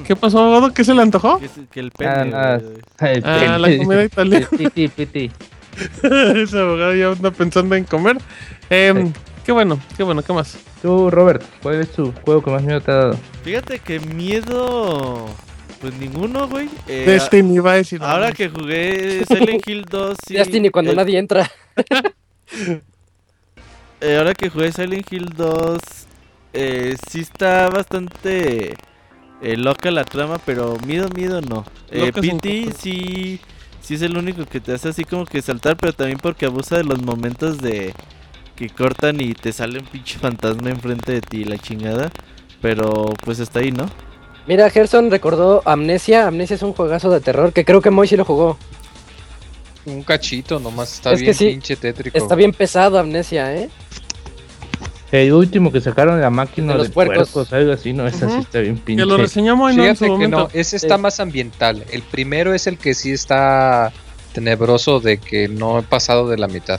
¿Qué 0.06 0.16
pasó, 0.16 0.38
abogado? 0.40 0.72
¿Qué 0.72 0.84
se 0.84 0.94
le 0.94 1.02
antojó? 1.02 1.40
Que, 1.70 1.80
el 1.80 1.88
Ah, 1.88 1.98
pene. 1.98 2.30
güey. 2.30 3.14
El 3.14 3.24
Ah, 3.24 3.38
pene. 3.40 3.58
la 3.58 3.76
comida 3.84 4.04
italiana. 4.04 4.48
Piti, 4.58 4.88
piti. 4.88 5.30
Ese 6.02 6.58
abogado 6.58 6.94
ya 6.94 7.08
anda 7.12 7.30
pensando 7.30 7.74
en 7.76 7.84
comer. 7.84 8.16
Em, 8.70 9.12
Qué 9.44 9.52
bueno, 9.52 9.80
qué 9.96 10.02
bueno, 10.02 10.22
¿qué 10.22 10.32
más? 10.34 10.58
Tú, 10.82 11.10
Robert, 11.10 11.42
¿cuál 11.62 11.80
es 11.80 11.90
tu 11.92 12.12
juego 12.24 12.42
que 12.42 12.50
más 12.50 12.62
miedo 12.62 12.80
te 12.82 12.90
ha 12.90 12.94
dado? 12.94 13.18
Fíjate 13.42 13.78
que 13.78 13.98
miedo. 13.98 15.24
Pues 15.80 15.94
ninguno, 15.94 16.46
güey. 16.48 16.68
Eh, 16.86 17.04
Destiny 17.06 17.54
iba 17.54 17.72
a 17.72 17.76
decir. 17.76 18.02
Ahora 18.02 18.32
que 18.32 18.48
jugué 18.50 19.24
Silent 19.26 19.66
Hill 19.66 19.84
2, 19.88 20.16
sí. 20.26 20.34
Destiny 20.34 20.68
cuando 20.70 20.90
el- 20.90 20.96
nadie 20.98 21.18
entra. 21.18 21.50
eh, 24.00 24.16
ahora 24.18 24.34
que 24.34 24.48
jugué 24.50 24.72
Silent 24.72 25.10
Hill 25.12 25.30
2, 25.36 25.78
eh, 26.52 26.96
sí 27.10 27.20
está 27.20 27.68
bastante 27.68 28.74
eh, 29.40 29.56
loca 29.56 29.90
la 29.90 30.04
trama, 30.04 30.38
pero 30.44 30.76
miedo, 30.86 31.08
miedo 31.14 31.40
no. 31.40 31.64
Eh, 31.90 32.12
coco. 32.12 32.22
sí, 32.78 33.40
sí 33.80 33.94
es 33.94 34.02
el 34.02 34.16
único 34.16 34.44
que 34.44 34.60
te 34.60 34.72
hace 34.72 34.88
así 34.88 35.04
como 35.04 35.24
que 35.24 35.42
saltar, 35.42 35.76
pero 35.76 35.92
también 35.92 36.18
porque 36.18 36.46
abusa 36.46 36.76
de 36.76 36.84
los 36.84 37.02
momentos 37.02 37.58
de 37.58 37.94
que 38.56 38.68
cortan 38.68 39.20
y 39.20 39.34
te 39.34 39.52
sale 39.52 39.78
un 39.78 39.86
pinche 39.86 40.18
fantasma 40.18 40.70
enfrente 40.70 41.12
de 41.12 41.20
ti, 41.20 41.44
la 41.44 41.58
chingada. 41.58 42.10
Pero 42.60 43.14
pues 43.24 43.38
está 43.38 43.60
ahí, 43.60 43.70
¿no? 43.70 43.88
Mira, 44.48 44.68
Gerson 44.68 45.10
recordó 45.10 45.62
Amnesia. 45.64 46.26
Amnesia 46.26 46.56
es 46.56 46.62
un 46.62 46.72
juegazo 46.72 47.10
de 47.10 47.20
terror 47.20 47.52
que 47.52 47.64
creo 47.64 47.80
que 47.80 47.90
Moy 47.90 48.08
sí 48.08 48.16
lo 48.16 48.24
jugó. 48.24 48.58
Un 49.84 50.02
cachito, 50.02 50.58
nomás 50.58 50.94
está 50.94 51.12
Es 51.12 51.20
que 51.20 51.24
bien 51.26 51.34
sí, 51.34 51.46
pinche 51.50 51.76
tétrico. 51.76 52.18
Está 52.18 52.34
bien 52.34 52.52
pesado 52.52 52.98
Amnesia, 52.98 53.54
¿eh? 53.54 53.70
El 55.10 55.32
último 55.32 55.72
que 55.72 55.80
sacaron 55.80 56.16
de 56.16 56.22
la 56.22 56.30
máquina 56.30 56.72
De 56.74 56.78
de, 56.78 56.84
los 56.84 56.92
puercos. 56.92 57.30
puercos, 57.30 57.52
algo 57.52 57.72
así, 57.72 57.92
no, 57.94 58.06
esa 58.06 58.26
sí 58.28 58.32
Ujú. 58.34 58.42
está 58.42 58.58
bien 58.60 58.76
pinche. 58.78 59.02
Que 59.02 59.08
lo 59.08 59.16
reseñamos 59.16 59.74
¿no? 59.74 59.82
en 59.84 59.96
Fíjate 59.96 60.12
su 60.12 60.18
que 60.18 60.28
no, 60.28 60.48
ese 60.52 60.76
está 60.76 60.96
Sí. 60.96 61.02
más 61.02 61.18
ambiental. 61.20 61.82
El 61.90 62.02
primero 62.02 62.52
es 62.54 62.66
el 62.66 62.76
que 62.78 62.92
sí 62.94 63.12
está 63.12 63.92
tenebroso 64.34 65.00
de 65.00 65.16
que 65.18 65.48
no 65.48 65.78
he 65.78 65.82
pasado 65.82 66.28
de 66.28 66.36
la 66.36 66.46
mitad. 66.46 66.78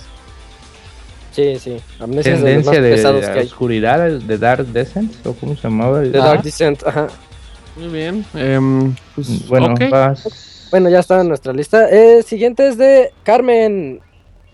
Sí, 1.31 1.57
sí. 1.59 1.77
Amnesia 1.99 2.33
es 2.33 2.41
de 2.43 2.55
los 2.55 2.65
más 2.65 2.73
Tendencia 2.75 3.11
de, 3.11 3.21
la 3.21 3.33
que 3.33 3.39
hay. 3.39 3.45
oscuridad 3.45 4.09
de 4.11 4.37
Dark 4.37 4.65
Descent, 4.67 5.25
o 5.25 5.33
cómo 5.33 5.55
se 5.55 5.63
llamaba. 5.63 6.01
The 6.01 6.17
Ah. 6.19 6.25
Dark 6.25 6.43
Descent, 6.43 6.83
ajá. 6.85 7.07
Muy 7.77 7.87
bien. 7.87 8.25
em, 8.35 8.95
pues, 9.15 9.47
Bueno. 9.47 9.73
Bueno, 10.71 10.89
ya 10.89 10.99
está 10.99 11.21
en 11.21 11.29
nuestra 11.29 11.51
lista. 11.53 11.89
Eh, 11.89 12.21
siguiente 12.23 12.67
es 12.67 12.77
de 12.77 13.11
Carmen 13.23 14.01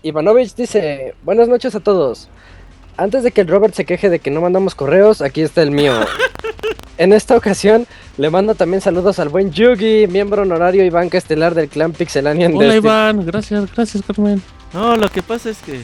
Ivanovich. 0.02 0.54
Dice: 0.54 1.14
Buenas 1.24 1.48
noches 1.48 1.74
a 1.74 1.80
todos. 1.80 2.28
Antes 2.96 3.22
de 3.22 3.30
que 3.30 3.42
el 3.42 3.48
Robert 3.48 3.74
se 3.74 3.84
queje 3.84 4.08
de 4.08 4.20
que 4.20 4.30
no 4.30 4.40
mandamos 4.40 4.74
correos, 4.74 5.20
aquí 5.20 5.42
está 5.42 5.62
el 5.62 5.70
mío. 5.70 5.92
En 6.98 7.12
esta 7.12 7.36
ocasión, 7.36 7.86
le 8.16 8.30
mando 8.30 8.54
también 8.54 8.80
saludos 8.80 9.18
al 9.18 9.28
buen 9.28 9.52
Yugi, 9.52 10.06
miembro 10.06 10.42
honorario 10.42 10.82
y 10.82 10.88
banca 10.88 11.18
estelar 11.18 11.54
del 11.54 11.68
clan 11.68 11.92
Pixelanian 11.92 12.54
Hola 12.54 12.72
Destiny. 12.72 12.78
Iván, 12.78 13.26
gracias, 13.26 13.74
gracias 13.74 14.02
Carmen. 14.06 14.40
No, 14.72 14.96
lo 14.96 15.08
que 15.08 15.22
pasa 15.22 15.50
es 15.50 15.58
que 15.58 15.82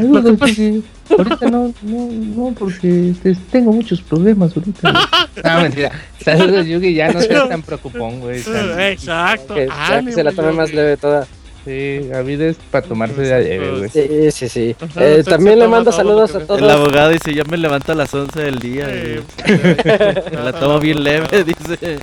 Lo 0.00 0.22
que 0.22 0.32
pasa 0.34 0.52
es 0.52 0.56
que 0.56 0.82
ahorita 1.10 1.50
no, 1.50 1.74
no, 1.82 2.08
no, 2.08 2.54
porque 2.56 3.14
tengo 3.50 3.72
muchos 3.72 4.00
problemas 4.00 4.56
ahorita. 4.56 4.92
no, 4.92 5.60
mentira. 5.62 5.90
Saludos, 6.24 6.66
Yugi, 6.66 6.94
ya 6.94 7.12
no 7.12 7.20
seas 7.20 7.48
tan 7.48 7.62
preocupón, 7.62 8.20
güey. 8.20 8.40
Exacto. 8.92 9.54
Que 9.54 9.68
que 10.04 10.12
se 10.12 10.22
la 10.22 10.30
tome 10.30 10.52
más 10.52 10.72
leve 10.72 10.96
toda. 10.96 11.26
Sí, 11.64 12.00
la 12.10 12.20
vida 12.22 12.46
es 12.46 12.56
para 12.70 12.86
tomarse 12.86 13.22
de 13.22 13.42
leve, 13.42 13.78
güey. 13.78 13.88
Sí, 13.88 14.30
sí, 14.30 14.48
sí. 14.48 14.76
Eh, 14.96 15.22
también 15.24 15.58
le 15.58 15.66
mando 15.66 15.92
saludos 15.92 16.32
que 16.32 16.38
a 16.38 16.46
todos. 16.46 16.60
el 16.60 16.68
abogado 16.68 17.10
dice, 17.10 17.32
yo 17.32 17.44
me 17.46 17.56
levanto 17.56 17.92
a 17.92 17.94
las 17.94 18.12
11 18.12 18.38
del 18.42 18.58
día. 18.58 18.86
Y 18.94 19.20
la 20.34 20.52
tomo 20.52 20.78
bien 20.78 21.02
leve, 21.02 21.44
dice. 21.46 21.98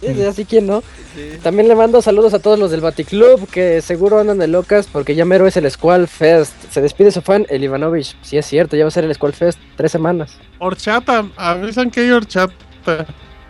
Sí, 0.00 0.14
sí, 0.14 0.22
así 0.24 0.44
quien 0.44 0.66
no. 0.66 0.82
Sí. 1.14 1.38
También 1.42 1.68
le 1.68 1.74
mando 1.76 2.02
saludos 2.02 2.34
a 2.34 2.40
todos 2.40 2.58
los 2.58 2.70
del 2.72 2.80
Baticlub 2.80 3.48
que 3.48 3.80
seguro 3.80 4.18
andan 4.18 4.38
de 4.38 4.48
locas 4.48 4.86
porque 4.90 5.14
ya 5.14 5.24
mero 5.24 5.46
es 5.46 5.56
el 5.56 5.70
Squall 5.70 6.08
Fest. 6.08 6.52
Se 6.70 6.82
despide 6.82 7.10
su 7.12 7.22
fan, 7.22 7.46
el 7.48 7.62
Ivanovich. 7.64 8.16
Sí, 8.20 8.36
es 8.36 8.44
cierto, 8.44 8.76
ya 8.76 8.84
va 8.84 8.88
a 8.88 8.90
ser 8.90 9.04
el 9.04 9.14
Squall 9.14 9.32
Fest 9.32 9.58
tres 9.76 9.92
semanas. 9.92 10.36
Horchata, 10.58 11.24
avisan 11.36 11.90
que 11.90 12.00
hay 12.00 12.10
horchata. 12.10 12.52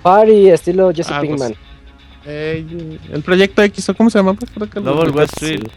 Party 0.02 0.50
estilo 0.50 0.92
Jesse 0.92 1.10
Ah, 1.10 1.20
pues, 1.20 1.28
Pinkman. 1.30 1.54
Eh, 2.26 2.98
el 3.12 3.22
proyecto 3.22 3.62
X, 3.62 3.88
¿o 3.90 3.94
¿cómo 3.94 4.10
se 4.10 4.18
llama? 4.18 4.34
Pues, 4.34 4.50
creo 4.52 4.68
que 4.70 4.80
lo- 4.80 4.86
Luego 4.94 5.02
el 5.04 5.10
West 5.10 5.34
Sí. 5.38 5.44
Street. 5.54 5.70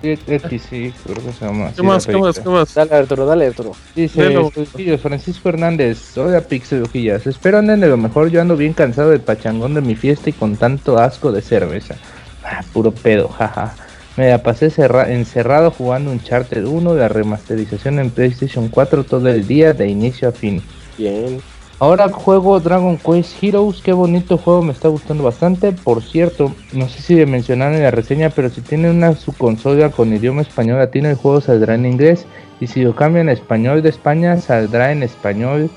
Sí, 0.00 0.16
X, 0.28 0.62
sí, 0.70 0.92
creo 1.04 1.16
que 1.16 1.32
se 1.32 1.44
llama. 1.44 1.72
¿Qué 1.74 1.82
más? 1.82 2.06
¿Qué 2.06 2.16
más? 2.16 2.38
¿Qué 2.38 2.48
más? 2.48 2.72
Dale 2.72 2.94
Arturo, 2.94 3.26
dale 3.26 3.46
Arturo. 3.48 3.72
Dice 3.96 4.98
Francisco 4.98 5.48
Hernández, 5.48 6.16
hola 6.16 6.40
Pixel 6.42 6.84
Ojillas, 6.84 7.26
espero 7.26 7.58
anden 7.58 7.80
de 7.80 7.88
lo 7.88 7.96
mejor, 7.96 8.30
yo 8.30 8.40
ando 8.40 8.56
bien 8.56 8.74
cansado 8.74 9.10
del 9.10 9.20
pachangón 9.20 9.74
de 9.74 9.80
mi 9.80 9.96
fiesta 9.96 10.30
y 10.30 10.34
con 10.34 10.56
tanto 10.56 10.98
asco 10.98 11.32
de 11.32 11.42
cerveza. 11.42 11.96
Ah, 12.44 12.62
puro 12.72 12.92
pedo, 12.92 13.28
jaja. 13.28 13.74
Me 14.16 14.28
la 14.30 14.40
pasé 14.42 14.70
cerra- 14.70 15.10
encerrado 15.12 15.72
jugando 15.72 16.12
un 16.12 16.22
Charter 16.22 16.64
1 16.64 16.94
de 16.94 17.00
la 17.00 17.08
remasterización 17.08 17.98
en 17.98 18.10
PlayStation 18.10 18.68
4 18.68 19.02
todo 19.04 19.28
el 19.28 19.46
día 19.48 19.72
de 19.72 19.88
inicio 19.88 20.28
a 20.28 20.32
fin. 20.32 20.62
Bien. 20.96 21.40
Ahora 21.80 22.08
juego 22.08 22.58
Dragon 22.58 22.96
Quest 22.96 23.40
Heroes, 23.40 23.80
qué 23.82 23.92
bonito 23.92 24.36
juego, 24.36 24.62
me 24.62 24.72
está 24.72 24.88
gustando 24.88 25.22
bastante. 25.22 25.70
Por 25.70 26.02
cierto, 26.02 26.52
no 26.72 26.88
sé 26.88 27.00
si 27.02 27.14
le 27.14 27.24
mencionaron 27.24 27.74
en 27.76 27.84
la 27.84 27.92
reseña, 27.92 28.30
pero 28.30 28.50
si 28.50 28.62
tiene 28.62 28.90
una 28.90 29.14
su 29.14 29.32
consola 29.32 29.90
con 29.90 30.12
idioma 30.12 30.42
español 30.42 30.78
latino, 30.78 31.08
el 31.08 31.14
juego 31.14 31.40
saldrá 31.40 31.76
en 31.76 31.86
inglés. 31.86 32.26
Y 32.60 32.66
si 32.66 32.82
lo 32.82 32.96
cambian 32.96 33.28
a 33.28 33.32
español 33.32 33.82
de 33.82 33.90
España, 33.90 34.40
saldrá 34.40 34.90
en 34.90 35.04
español. 35.04 35.70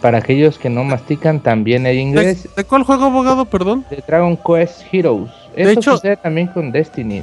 Para 0.00 0.18
aquellos 0.18 0.58
que 0.58 0.68
no 0.68 0.82
mastican, 0.82 1.40
también 1.40 1.84
¿De, 1.84 1.94
inglés. 1.94 2.48
de 2.54 2.64
cuál 2.64 2.82
juego, 2.82 3.04
abogado, 3.04 3.44
perdón? 3.44 3.86
De 3.88 4.02
Dragon 4.06 4.36
Quest 4.36 4.82
Heroes. 4.92 5.30
Eso 5.54 5.70
hecho- 5.70 5.92
sucede 5.96 6.16
también 6.16 6.48
con 6.48 6.72
Destiny. 6.72 7.22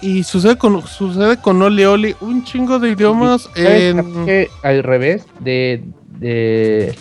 Y, 0.00 0.22
sucede 0.22 0.56
con 0.56 0.80
sucede 0.86 1.36
con 1.38 1.60
Oli 1.60 1.84
Oli, 1.84 2.14
un 2.20 2.44
chingo 2.44 2.78
de 2.78 2.90
idiomas 2.90 3.50
¿Sabes 3.54 3.96
en... 3.96 4.48
al 4.62 4.82
revés 4.84 5.26
de, 5.40 5.82
de 6.20 6.94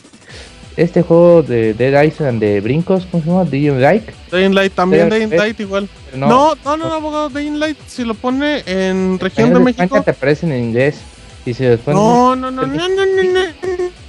este 0.78 1.02
juego 1.02 1.44
de 1.44 1.74
Dead 1.74 2.04
Island 2.04 2.40
de 2.40 2.62
brincos, 2.62 3.06
¿cómo 3.10 3.24
se 3.24 3.30
llama? 3.30 3.46
Dying 3.46 3.80
Light. 3.80 4.10
Dying 4.32 4.54
Light 4.54 4.74
también, 4.74 5.10
Dying 5.10 5.30
Light 5.30 5.60
igual. 5.60 5.88
No, 6.16 6.56
no, 6.64 6.78
no, 6.78 6.78
no, 6.78 6.94
abogado, 6.94 7.30
Dying 7.30 7.60
Light 7.60 7.78
si 7.88 8.04
lo 8.04 8.14
pone 8.14 8.64
en 8.66 9.20
región 9.20 9.54
de 9.54 9.60
México. 9.60 10.02
te 10.02 10.12
aparecen 10.12 10.52
en 10.52 10.64
inglés. 10.64 11.02
Y 11.46 11.54
si 11.54 11.64
no, 11.88 12.36
no, 12.36 12.36
no, 12.36 12.52
no, 12.52 12.66
no, 12.66 12.88
no, 12.88 13.06
no. 13.06 14.04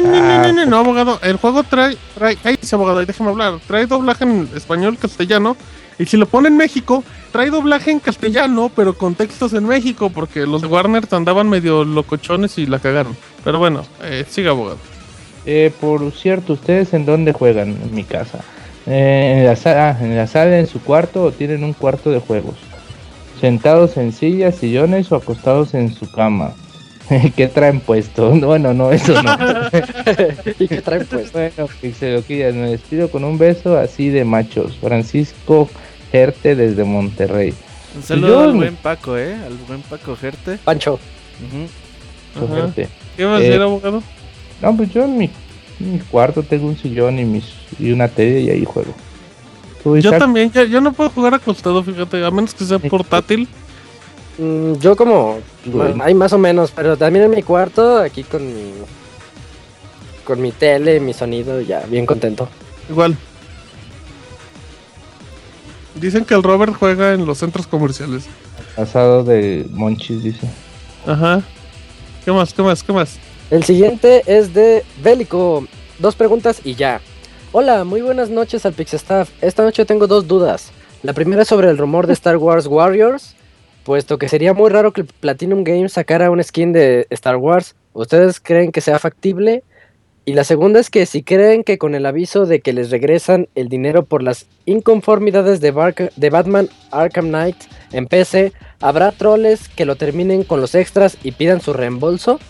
No, 0.00 0.66
no, 0.66 0.78
abogado. 0.78 1.20
El 1.22 1.36
juego 1.36 1.64
trae, 1.64 1.96
trae, 2.14 2.36
cállese, 2.36 2.74
abogado, 2.74 3.04
déjeme 3.04 3.30
hablar. 3.30 3.58
Trae 3.66 3.86
doblaje 3.86 4.24
en 4.24 4.48
español, 4.54 4.96
castellano. 4.98 5.56
Y 5.98 6.06
si 6.06 6.16
lo 6.16 6.26
pone 6.26 6.48
en 6.48 6.56
México, 6.56 7.04
trae 7.30 7.50
doblaje 7.50 7.90
en 7.90 8.00
castellano, 8.00 8.70
pero 8.74 8.94
con 8.94 9.14
textos 9.14 9.52
en 9.52 9.66
México, 9.66 10.10
porque 10.10 10.46
los 10.46 10.62
de 10.62 10.68
Warner 10.68 11.06
andaban 11.10 11.48
medio 11.48 11.84
locochones 11.84 12.56
y 12.56 12.66
la 12.66 12.78
cagaron. 12.78 13.16
Pero 13.44 13.58
bueno, 13.58 13.84
eh, 14.02 14.24
siga, 14.28 14.50
abogado. 14.50 14.78
Eh, 15.46 15.72
por 15.80 16.10
cierto, 16.12 16.52
¿ustedes 16.54 16.94
en 16.94 17.04
dónde 17.04 17.32
juegan? 17.32 17.70
En 17.82 17.94
mi 17.94 18.04
casa. 18.04 18.38
Eh, 18.86 19.36
en, 19.38 19.46
la 19.46 19.56
sala, 19.56 19.96
en 20.00 20.16
la 20.16 20.26
sala, 20.26 20.58
en 20.58 20.66
su 20.66 20.80
cuarto 20.82 21.24
o 21.24 21.32
tienen 21.32 21.64
un 21.64 21.72
cuarto 21.72 22.10
de 22.10 22.18
juegos. 22.20 22.54
Sentados 23.40 23.96
en 23.96 24.12
sillas, 24.12 24.56
sillones 24.56 25.10
o 25.10 25.16
acostados 25.16 25.74
en 25.74 25.92
su 25.92 26.10
cama. 26.10 26.52
¿Qué 27.36 27.48
traen 27.48 27.80
puesto? 27.80 28.30
Bueno, 28.40 28.72
no, 28.72 28.92
eso 28.92 29.20
no. 29.22 29.32
¿Y 30.58 30.68
qué 30.68 30.80
traen 30.80 31.06
pues? 31.10 31.32
bueno, 31.32 31.68
Pixeloquillas, 31.80 32.54
me 32.54 32.70
despido 32.70 33.10
con 33.10 33.24
un 33.24 33.38
beso 33.38 33.76
así 33.76 34.08
de 34.10 34.24
machos. 34.24 34.76
Francisco 34.80 35.68
Gerte 36.12 36.54
desde 36.54 36.84
Monterrey. 36.84 37.52
Un 37.96 38.02
saludo 38.02 38.28
Yo- 38.28 38.40
al 38.40 38.52
buen 38.54 38.76
Paco, 38.76 39.18
¿eh? 39.18 39.34
Al 39.34 39.54
buen 39.66 39.82
Paco 39.82 40.16
Gerte. 40.16 40.58
Pancho. 40.64 40.98
Gerte. 42.54 42.88
¿Qué 43.16 43.24
a 43.24 43.40
Eh, 43.40 43.56
abogado? 43.56 44.02
No, 44.62 44.76
pues 44.76 44.90
yo 44.90 45.04
en 45.04 45.18
mi, 45.18 45.30
en 45.80 45.92
mi 45.94 45.98
cuarto 45.98 46.42
tengo 46.42 46.68
un 46.68 46.78
sillón 46.78 47.18
y, 47.18 47.24
mis, 47.24 47.44
y 47.78 47.90
una 47.90 48.08
tele 48.08 48.40
y 48.40 48.50
ahí 48.50 48.64
juego. 48.64 48.94
¿Tú, 49.82 49.98
Yo 49.98 50.16
también, 50.16 50.52
yo, 50.52 50.62
yo 50.64 50.80
no 50.80 50.92
puedo 50.92 51.10
jugar 51.10 51.34
acostado, 51.34 51.82
fíjate, 51.82 52.24
a 52.24 52.30
menos 52.30 52.54
que 52.54 52.64
sea 52.64 52.78
portátil. 52.78 53.48
Mm, 54.38 54.74
yo 54.74 54.94
como... 54.94 55.40
Bueno. 55.64 56.02
Hay 56.04 56.14
más 56.14 56.32
o 56.32 56.38
menos, 56.38 56.70
pero 56.70 56.96
también 56.96 57.24
en 57.24 57.32
mi 57.32 57.42
cuarto, 57.42 57.98
aquí 57.98 58.22
con 58.22 58.46
mi... 58.46 58.72
Con 60.24 60.40
mi 60.40 60.52
tele, 60.52 61.00
mi 61.00 61.12
sonido, 61.12 61.60
ya, 61.60 61.80
bien 61.80 62.06
contento. 62.06 62.48
Igual. 62.88 63.16
Dicen 65.96 66.24
que 66.24 66.34
el 66.34 66.44
Robert 66.44 66.74
juega 66.78 67.12
en 67.12 67.26
los 67.26 67.38
centros 67.38 67.66
comerciales. 67.66 68.26
Asado 68.76 69.24
de 69.24 69.66
Monchis, 69.72 70.22
dice. 70.22 70.48
Ajá. 71.06 71.42
¿Qué 72.24 72.30
más? 72.30 72.54
¿Qué 72.54 72.62
más? 72.62 72.82
¿Qué 72.84 72.92
más? 72.92 73.18
El 73.52 73.64
siguiente 73.64 74.22
es 74.24 74.54
de 74.54 74.82
Bélico. 75.04 75.66
Dos 75.98 76.16
preguntas 76.16 76.62
y 76.64 76.74
ya. 76.74 77.02
Hola, 77.52 77.84
muy 77.84 78.00
buenas 78.00 78.30
noches 78.30 78.64
al 78.64 78.72
Pixestaff. 78.72 79.28
Esta 79.42 79.62
noche 79.62 79.84
tengo 79.84 80.06
dos 80.06 80.26
dudas. 80.26 80.72
La 81.02 81.12
primera 81.12 81.42
es 81.42 81.48
sobre 81.48 81.68
el 81.68 81.76
rumor 81.76 82.06
de 82.06 82.14
Star 82.14 82.38
Wars 82.38 82.66
Warriors, 82.66 83.36
puesto 83.84 84.16
que 84.16 84.30
sería 84.30 84.54
muy 84.54 84.70
raro 84.70 84.94
que 84.94 85.04
Platinum 85.04 85.64
Games 85.64 85.92
sacara 85.92 86.30
un 86.30 86.42
skin 86.42 86.72
de 86.72 87.06
Star 87.10 87.36
Wars. 87.36 87.74
¿Ustedes 87.92 88.40
creen 88.40 88.72
que 88.72 88.80
sea 88.80 88.98
factible? 88.98 89.62
Y 90.24 90.32
la 90.32 90.44
segunda 90.44 90.80
es 90.80 90.88
que 90.88 91.04
si 91.04 91.22
creen 91.22 91.62
que 91.62 91.76
con 91.76 91.94
el 91.94 92.06
aviso 92.06 92.46
de 92.46 92.60
que 92.60 92.72
les 92.72 92.90
regresan 92.90 93.50
el 93.54 93.68
dinero 93.68 94.06
por 94.06 94.22
las 94.22 94.46
inconformidades 94.64 95.60
de, 95.60 96.08
de 96.16 96.30
Batman 96.30 96.70
Arkham 96.90 97.28
Knight 97.28 97.56
en 97.92 98.06
PC, 98.06 98.54
¿habrá 98.80 99.12
troles 99.12 99.68
que 99.68 99.84
lo 99.84 99.96
terminen 99.96 100.42
con 100.42 100.62
los 100.62 100.74
extras 100.74 101.18
y 101.22 101.32
pidan 101.32 101.60
su 101.60 101.74
reembolso? 101.74 102.40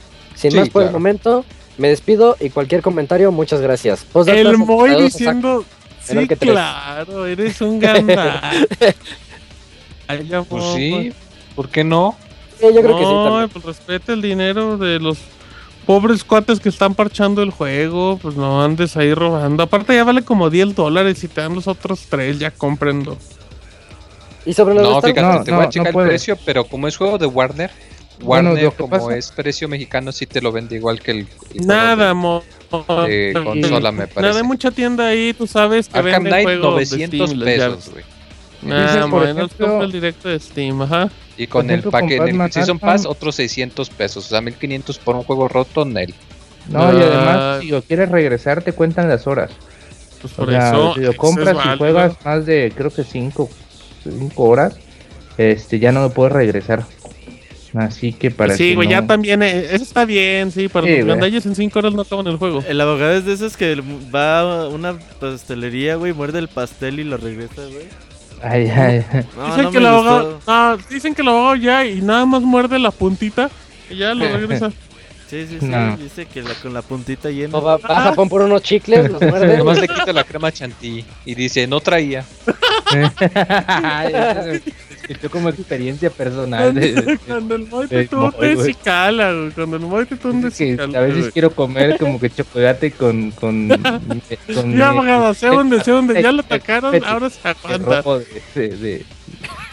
Sin 0.42 0.50
Sí, 0.50 0.56
más 0.58 0.68
por 0.70 0.82
el 0.82 0.90
momento, 0.90 1.44
me 1.78 1.88
despido 1.88 2.36
y 2.40 2.50
cualquier 2.50 2.82
comentario, 2.82 3.30
muchas 3.32 3.60
gracias. 3.60 4.04
Postdata, 4.04 4.38
El 4.40 4.58
Moy 4.58 5.00
diciendo. 5.00 5.64
Sí, 6.02 6.26
tres. 6.26 6.38
claro, 6.40 7.26
eres 7.26 7.60
un 7.60 7.78
ganda. 7.78 8.42
Pues 10.48 10.64
sí, 10.74 11.12
¿por 11.56 11.70
qué 11.70 11.84
no? 11.84 12.14
Sí, 12.60 12.66
yo 12.74 12.82
creo 12.82 12.96
que 12.98 13.04
sí 13.04 13.10
No, 13.10 13.24
también. 13.24 13.48
pues 13.48 13.64
respeta 13.64 14.12
el 14.12 14.20
dinero 14.20 14.76
de 14.76 15.00
los 15.00 15.16
pobres 15.86 16.22
cuates 16.22 16.60
que 16.60 16.68
están 16.68 16.94
parchando 16.94 17.42
el 17.42 17.50
juego. 17.50 18.18
Pues 18.20 18.36
no 18.36 18.62
andes 18.62 18.96
ahí 18.98 19.14
robando. 19.14 19.62
Aparte, 19.62 19.94
ya 19.94 20.04
vale 20.04 20.22
como 20.22 20.50
10 20.50 20.74
dólares 20.74 21.24
y 21.24 21.28
te 21.28 21.40
dan 21.40 21.54
los 21.54 21.66
otros 21.66 22.06
3, 22.10 22.38
ya 22.40 22.50
comprendo. 22.50 23.16
Y 24.44 24.52
sobre 24.52 24.74
lo 24.74 24.82
de 24.82 24.88
No, 24.90 25.00
fíjate, 25.00 25.22
No, 25.22 25.44
te 25.44 25.50
voy 25.52 25.60
no, 25.60 25.66
a 25.66 25.70
checar 25.70 25.94
no 25.94 26.02
el 26.02 26.08
precio, 26.08 26.36
pero 26.44 26.64
como 26.64 26.88
es 26.88 26.96
juego 26.96 27.16
de 27.16 27.26
Warner, 27.26 27.70
Warner 28.22 28.58
que 28.70 28.76
como 28.76 28.90
pasa- 28.90 29.16
es 29.16 29.30
precio 29.32 29.68
mexicano 29.68 30.12
sí 30.12 30.26
te 30.26 30.40
lo 30.40 30.52
vende 30.52 30.76
igual 30.76 31.00
que 31.00 31.10
el, 31.12 31.26
Nada, 31.64 32.14
Mo. 32.14 32.42
de, 33.06 33.32
de 33.34 33.44
consola 33.44 33.92
me 33.92 33.98
Nada, 33.98 34.10
parece. 34.14 34.38
hay 34.38 34.44
mucha 34.44 34.70
tienda 34.70 35.06
ahí, 35.08 35.32
tú 35.34 35.46
sabes 35.46 35.88
que 35.88 35.98
Arkham 35.98 36.24
venden 36.24 36.30
Knight 36.44 36.44
juegos 36.60 36.70
900 36.72 37.18
de 37.18 37.26
Steam, 37.26 37.44
pesos, 37.44 37.90
güey. 37.92 38.04
Nah, 38.62 39.06
bueno, 39.06 39.44
ejemplo- 39.46 39.82
el 39.82 39.92
directo 39.92 40.28
de 40.28 40.38
Steam, 40.38 40.82
ajá. 40.82 41.10
Y 41.36 41.46
con 41.48 41.68
el 41.70 41.82
paquete, 41.82 42.30
en 42.30 42.40
el 42.40 42.52
Season 42.52 42.78
Pass 42.78 43.06
otros 43.06 43.34
600 43.34 43.90
pesos, 43.90 44.26
o 44.26 44.28
sea, 44.28 44.40
1500 44.40 44.98
por 44.98 45.16
un 45.16 45.24
juego 45.24 45.48
roto, 45.48 45.84
Nel. 45.84 46.14
No, 46.68 46.92
y 46.96 47.02
Ah. 47.02 47.06
además, 47.06 47.60
si 47.62 47.68
lo 47.70 47.82
quieres 47.82 48.08
regresar, 48.10 48.62
te 48.62 48.72
cuentan 48.72 49.08
las 49.08 49.26
horas. 49.26 49.50
Pues 50.20 50.32
O 50.34 50.36
por 50.36 50.50
sea, 50.50 50.68
eso. 50.68 50.94
si 50.94 51.00
lo 51.00 51.16
compras 51.16 51.56
y 51.74 51.78
juegas 51.78 52.12
más 52.24 52.46
de, 52.46 52.72
creo 52.76 52.90
que 52.90 53.02
5 53.02 53.50
cinco 54.04 54.44
horas, 54.44 54.76
este 55.38 55.78
ya 55.80 55.90
no 55.90 56.02
lo 56.02 56.10
puedes 56.10 56.32
regresar. 56.32 56.84
Así 57.74 58.12
que 58.12 58.30
para 58.30 58.54
Sí, 58.56 58.74
güey, 58.74 58.86
no- 58.88 58.92
ya 58.92 59.06
también. 59.06 59.42
eh, 59.42 59.68
eso 59.72 59.82
está 59.82 60.04
bien, 60.04 60.50
sí, 60.52 60.68
para 60.68 60.86
Sí, 60.86 60.92
los 60.92 60.98
güey. 61.04 61.08
gandalles 61.10 61.46
en 61.46 61.54
5 61.54 61.78
horas 61.78 61.94
no 61.94 62.02
acaban 62.02 62.26
el 62.26 62.36
juego. 62.36 62.62
El 62.68 62.80
abogado 62.80 63.12
es 63.12 63.24
de 63.24 63.32
esos 63.32 63.56
que 63.56 63.82
va 64.14 64.40
a 64.40 64.68
una 64.68 64.98
pastelería, 65.18 65.96
güey, 65.96 66.12
muerde 66.12 66.38
el 66.38 66.48
pastel 66.48 67.00
y 67.00 67.04
lo 67.04 67.16
regresa, 67.16 67.62
güey. 67.62 67.86
Ay, 68.42 68.68
ay. 68.68 69.04
No, 69.36 69.46
dicen, 69.46 69.62
no 69.64 69.70
que 69.70 69.78
el 69.78 69.86
abogado, 69.86 70.40
no, 70.46 70.76
dicen 70.90 71.14
que 71.14 71.22
el 71.22 71.28
abogado 71.28 71.56
ya 71.56 71.86
y 71.86 72.02
nada 72.02 72.26
más 72.26 72.42
muerde 72.42 72.78
la 72.78 72.90
puntita 72.90 73.48
y 73.88 73.96
ya 73.96 74.12
lo 74.14 74.26
regresa. 74.36 74.70
Sí, 75.30 75.46
sí, 75.48 75.56
sí. 75.60 75.66
No. 75.66 75.96
Dice 75.96 76.26
que 76.26 76.42
la, 76.42 76.52
con 76.56 76.74
la 76.74 76.82
puntita 76.82 77.30
llena. 77.30 77.58
Va, 77.58 77.78
va 77.78 77.98
a 77.98 78.02
Japón 78.02 78.28
por 78.28 78.42
unos 78.42 78.60
chicles, 78.62 79.10
los 79.10 79.22
muerde. 79.22 79.56
Nomás 79.56 79.80
le 79.80 79.88
quita 79.88 80.12
la 80.12 80.24
crema 80.24 80.52
chantilly 80.52 81.06
y 81.24 81.34
dice, 81.34 81.66
no 81.66 81.80
traía. 81.80 82.22
Escuchó 85.16 85.30
como 85.30 85.48
experiencia 85.48 86.10
personal. 86.10 86.74
de- 86.74 86.92
de- 86.92 87.18
Cuando 87.18 87.54
el 87.54 87.66
Moy 87.66 87.86
te 87.88 87.96
de 87.96 88.08
Moy, 88.16 88.30
tunde, 88.32 88.54
güey. 88.54 88.66
sí 88.66 88.74
cala, 88.82 89.32
güey. 89.32 89.50
Cuando 89.52 89.76
el 89.76 89.82
Moy 89.82 90.06
te 90.06 90.16
tunde, 90.16 90.48
que 90.48 90.54
sí 90.54 90.76
cala. 90.76 90.98
a 90.98 91.02
veces 91.02 91.18
güey. 91.20 91.32
quiero 91.32 91.50
comer 91.54 91.98
como 91.98 92.18
que 92.20 92.30
chocolate 92.30 92.90
con 92.92 93.30
con, 93.32 93.68
con 94.54 94.76
Ya, 94.76 94.88
abogado, 94.90 95.34
sé 95.34 95.46
dónde, 95.48 95.82
sé 95.82 95.90
dónde. 95.90 96.22
Ya 96.22 96.32
lo 96.32 96.40
atacaron, 96.40 96.94
ahora 97.04 97.30
se 97.30 97.48
aguanta. 97.48 98.02
de, 98.54 98.68
de, 98.68 98.76
de, 98.76 99.04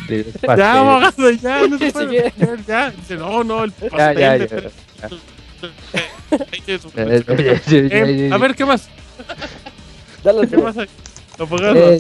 de 0.08 0.24
los 0.48 0.58
Ya, 0.58 0.74
abogado, 0.80 1.32
ya, 1.32 1.68
no 1.68 1.78
se 1.78 1.92
puede 1.92 2.34
ya. 2.68 2.92
Dice, 2.92 3.16
no, 3.16 3.44
no, 3.44 3.64
el 3.64 3.72
pastel 3.72 3.98
Ya, 3.98 4.14
ya, 4.14 4.38
de 4.38 4.48
ya. 4.48 5.10
Eh. 6.96 8.30
A 8.32 8.38
ver, 8.38 8.56
¿qué 8.56 8.66
más? 8.66 8.88
Dale, 10.24 10.48
¿Qué 10.48 10.58
más? 10.58 10.76
Abogado. 11.38 12.00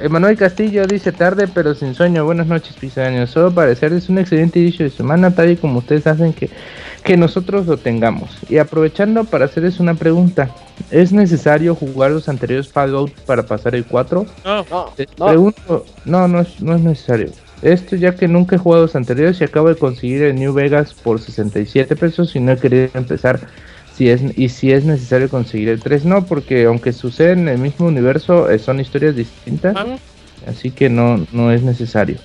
Emanuel 0.00 0.36
Castillo 0.36 0.86
dice 0.86 1.10
tarde 1.10 1.48
pero 1.52 1.74
sin 1.74 1.94
sueño. 1.94 2.24
Buenas 2.24 2.46
noches, 2.46 2.76
pisaños. 2.76 3.30
Solo 3.30 3.52
parecer 3.52 3.92
es 3.92 4.08
un 4.08 4.18
excelente 4.18 4.60
inicio 4.60 4.84
de 4.84 4.90
semana, 4.90 5.34
tal 5.34 5.50
y 5.50 5.56
como 5.56 5.80
ustedes 5.80 6.06
hacen 6.06 6.32
que, 6.32 6.50
que 7.02 7.16
nosotros 7.16 7.66
lo 7.66 7.76
tengamos. 7.78 8.38
Y 8.48 8.58
aprovechando 8.58 9.24
para 9.24 9.46
hacerles 9.46 9.80
una 9.80 9.94
pregunta: 9.94 10.50
¿es 10.92 11.12
necesario 11.12 11.74
jugar 11.74 12.12
los 12.12 12.28
anteriores 12.28 12.68
Fallout 12.68 13.12
para 13.26 13.42
pasar 13.44 13.74
el 13.74 13.86
4? 13.86 14.24
No, 14.44 14.64
No, 14.70 14.94
no. 15.16 15.26
pregunto, 15.26 15.84
no, 16.04 16.28
no 16.28 16.40
es, 16.40 16.60
no 16.62 16.76
es 16.76 16.80
necesario. 16.80 17.30
Esto 17.62 17.96
ya 17.96 18.14
que 18.14 18.28
nunca 18.28 18.54
he 18.54 18.58
jugado 18.60 18.82
los 18.84 18.94
anteriores 18.94 19.40
y 19.40 19.44
acabo 19.44 19.68
de 19.68 19.74
conseguir 19.74 20.22
el 20.22 20.36
New 20.36 20.52
Vegas 20.52 20.94
por 20.94 21.20
67 21.20 21.96
pesos 21.96 22.36
y 22.36 22.40
no 22.40 22.52
he 22.52 22.56
querido 22.56 22.88
empezar. 22.94 23.40
Si 23.98 24.08
es, 24.08 24.22
y 24.38 24.48
si 24.48 24.70
es 24.72 24.84
necesario 24.84 25.28
conseguir 25.28 25.68
el 25.70 25.80
3, 25.80 26.04
no, 26.04 26.24
porque 26.24 26.66
aunque 26.66 26.92
sucede 26.92 27.32
en 27.32 27.48
el 27.48 27.58
mismo 27.58 27.88
universo, 27.88 28.48
eh, 28.48 28.60
son 28.60 28.78
historias 28.78 29.16
distintas, 29.16 29.74
Ah. 29.76 29.98
así 30.46 30.70
que 30.70 30.88
no, 30.88 31.26
no 31.32 31.50
es 31.50 31.62
necesario. 31.62 32.16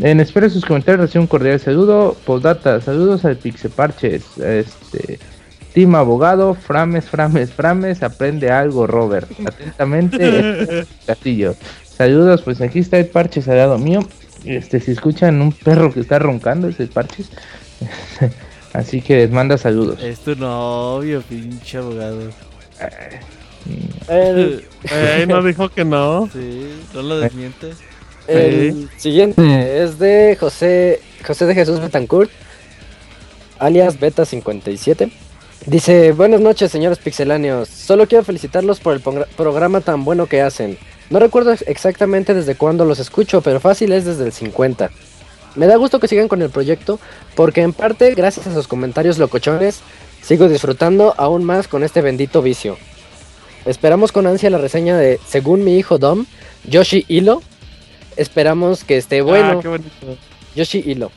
En 0.00 0.18
espero 0.18 0.50
sus 0.50 0.64
comentarios, 0.64 1.02
recibo 1.06 1.22
un 1.22 1.28
cordial 1.28 1.60
saludo. 1.60 2.16
Postdata, 2.26 2.80
saludos 2.80 3.24
al 3.24 3.36
Pixeparches. 3.36 4.36
Este, 4.38 5.20
Team 5.74 5.94
Abogado, 5.94 6.54
Frames, 6.54 7.04
Frames, 7.04 7.52
Frames, 7.52 8.02
aprende 8.02 8.50
algo, 8.50 8.88
Robert. 8.88 9.30
Atentamente, 9.46 10.84
Castillo. 11.06 11.54
Saludos, 11.84 12.42
pues 12.42 12.60
aquí 12.60 12.80
está 12.80 12.98
el 12.98 13.06
parches 13.06 13.46
al 13.46 13.58
lado 13.58 13.78
mío. 13.78 14.00
Este, 14.44 14.80
si 14.80 14.90
escuchan 14.90 15.40
un 15.40 15.52
perro 15.52 15.92
que 15.92 16.00
está 16.00 16.18
roncando, 16.18 16.66
ese 16.66 16.88
parches. 16.88 17.30
Así 18.72 19.00
que 19.02 19.16
les 19.16 19.30
manda 19.30 19.58
saludos. 19.58 20.02
Es 20.02 20.20
tu 20.20 20.34
novio, 20.34 21.22
pinche 21.28 21.78
abogado. 21.78 22.30
El, 24.08 24.64
Eh, 24.90 25.24
no 25.28 25.42
dijo 25.42 25.68
que 25.68 25.84
no. 25.84 26.28
Sí, 26.32 26.72
no 26.94 27.02
lo 27.02 27.18
desmientes. 27.20 27.76
el 28.28 28.88
siguiente 28.96 29.82
es 29.82 29.98
de 29.98 30.36
José, 30.38 31.00
José 31.26 31.46
de 31.46 31.54
Jesús 31.54 31.80
Betancourt, 31.80 32.30
alias 33.58 33.98
Beta57. 34.00 35.10
Dice, 35.66 36.10
buenas 36.12 36.40
noches 36.40 36.72
señores 36.72 36.98
pixeláneos, 36.98 37.68
solo 37.68 38.08
quiero 38.08 38.24
felicitarlos 38.24 38.80
por 38.80 38.94
el 38.94 39.00
programa 39.36 39.80
tan 39.80 40.04
bueno 40.04 40.26
que 40.26 40.40
hacen. 40.42 40.76
No 41.10 41.20
recuerdo 41.20 41.52
ex- 41.52 41.62
exactamente 41.68 42.34
desde 42.34 42.56
cuándo 42.56 42.84
los 42.84 42.98
escucho, 42.98 43.42
pero 43.42 43.60
fácil 43.60 43.92
es 43.92 44.04
desde 44.04 44.24
el 44.24 44.32
50. 44.32 44.90
Me 45.54 45.66
da 45.66 45.76
gusto 45.76 46.00
que 46.00 46.08
sigan 46.08 46.28
con 46.28 46.42
el 46.42 46.50
proyecto, 46.50 46.98
porque 47.34 47.62
en 47.62 47.72
parte, 47.72 48.14
gracias 48.14 48.46
a 48.46 48.54
sus 48.54 48.68
comentarios 48.68 49.18
locochones, 49.18 49.80
sigo 50.22 50.48
disfrutando 50.48 51.14
aún 51.18 51.44
más 51.44 51.68
con 51.68 51.82
este 51.82 52.00
bendito 52.00 52.42
vicio. 52.42 52.78
Esperamos 53.66 54.12
con 54.12 54.26
ansia 54.26 54.50
la 54.50 54.58
reseña 54.58 54.96
de, 54.96 55.20
según 55.26 55.62
mi 55.62 55.76
hijo 55.76 55.98
Dom, 55.98 56.26
Yoshi 56.64 57.04
Hilo. 57.08 57.42
Esperamos 58.16 58.84
que 58.84 58.96
esté 58.96 59.22
bueno. 59.22 59.60
Ah, 59.64 59.78
qué. 59.78 60.16
Yoshi 60.56 60.82
Hilo. 60.84 61.10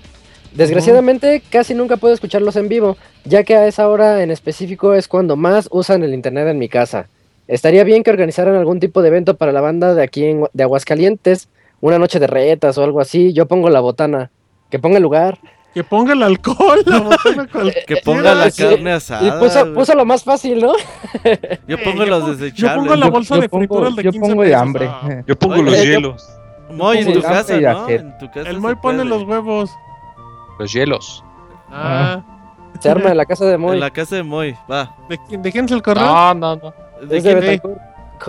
Desgraciadamente 0.53 1.41
casi 1.49 1.73
nunca 1.73 1.97
puedo 1.97 2.13
escucharlos 2.13 2.55
en 2.55 2.69
vivo, 2.69 2.97
ya 3.25 3.43
que 3.43 3.55
a 3.55 3.67
esa 3.67 3.89
hora 3.89 4.23
en 4.23 4.31
específico 4.31 4.93
es 4.93 5.09
cuando 5.09 5.35
más 5.35 5.67
usan 5.71 6.03
el 6.03 6.13
internet 6.13 6.47
en 6.47 6.59
mi 6.59 6.69
casa. 6.69 7.07
Estaría 7.47 7.83
bien 7.83 8.03
que 8.03 8.09
organizaran 8.11 8.55
algún 8.55 8.79
tipo 8.79 9.01
de 9.01 9.09
evento 9.09 9.35
para 9.35 9.51
la 9.51 9.61
banda 9.61 9.93
de 9.93 10.01
aquí 10.01 10.23
en, 10.23 10.45
de 10.53 10.63
Aguascalientes, 10.63 11.49
una 11.87 11.99
noche 11.99 12.19
de 12.19 12.27
retas 12.27 12.77
o 12.77 12.83
algo 12.83 12.99
así. 13.01 13.33
Yo 13.33 13.47
pongo 13.47 13.69
la 13.69 13.79
botana, 13.79 14.31
que 14.69 14.79
ponga 14.79 14.97
el 14.97 15.03
lugar. 15.03 15.37
Que 15.73 15.83
ponga 15.83 16.13
el 16.13 16.23
alcohol, 16.23 16.79
la 16.85 16.99
botana 17.01 17.47
cualquiera. 17.51 17.85
Que 17.85 17.97
ponga 17.97 18.33
la 18.33 18.49
Sí, 18.49 18.63
carne 18.63 18.91
Y 18.91 18.93
asada. 18.93 19.39
puso, 19.39 19.59
güey. 19.61 19.73
puso 19.73 19.93
lo 19.93 20.05
más 20.05 20.23
fácil, 20.23 20.61
¿no? 20.61 20.71
Yo 21.67 21.77
pongo 21.83 22.03
Eh, 22.03 22.05
yo 22.05 22.05
los 22.05 22.23
pongo- 22.23 22.35
desechables. 22.35 22.57
yo 22.57 22.75
pongo 22.75 22.95
la 22.95 23.09
bolsa 23.09 23.35
de 23.37 23.49
pongo- 23.49 23.59
frituras 23.59 23.95
de 23.97 24.03
yo 24.03 24.11
15 24.11 24.29
pongo 24.29 24.43
de 24.43 24.55
hambre. 24.55 24.87
Ah. 24.89 25.21
Yo 25.27 25.35
pongo 25.37 25.55
Oye, 25.55 25.63
los 25.63 25.77
yo- 25.77 25.83
hielos. 25.83 26.29
Moy, 26.71 26.99
en 26.99 27.05
pongo 27.07 27.19
tu 27.19 27.25
casa, 27.27 27.57
y 27.57 27.61
¿no? 27.61 27.85
sed. 27.87 27.99
En 27.99 28.17
tu 28.17 28.27
casa 28.31 28.49
El 28.49 28.59
Moy 28.59 28.75
pone 28.75 28.99
puede. 28.99 29.09
los 29.09 29.23
huevos. 29.23 29.71
Los 30.59 30.71
hielos. 30.73 31.23
Ah. 31.69 32.23
Se 32.79 32.89
arma 32.89 33.11
en 33.11 33.17
la 33.17 33.25
casa 33.25 33.45
de 33.45 33.57
Moy. 33.57 33.73
En 33.73 33.79
la 33.81 33.89
casa 33.91 34.15
de 34.15 34.23
Moy, 34.23 34.55
va. 34.71 34.95
¿De 35.09 35.17
quién, 35.27 35.41
de 35.41 35.51
quién 35.51 35.65
es 35.65 35.71
el 35.71 35.81
correo? 35.81 36.05
No, 36.05 36.33
no, 36.33 36.55
no. 36.55 36.73
¿De 37.05 37.21
de 37.21 37.59
quién? 37.61 37.73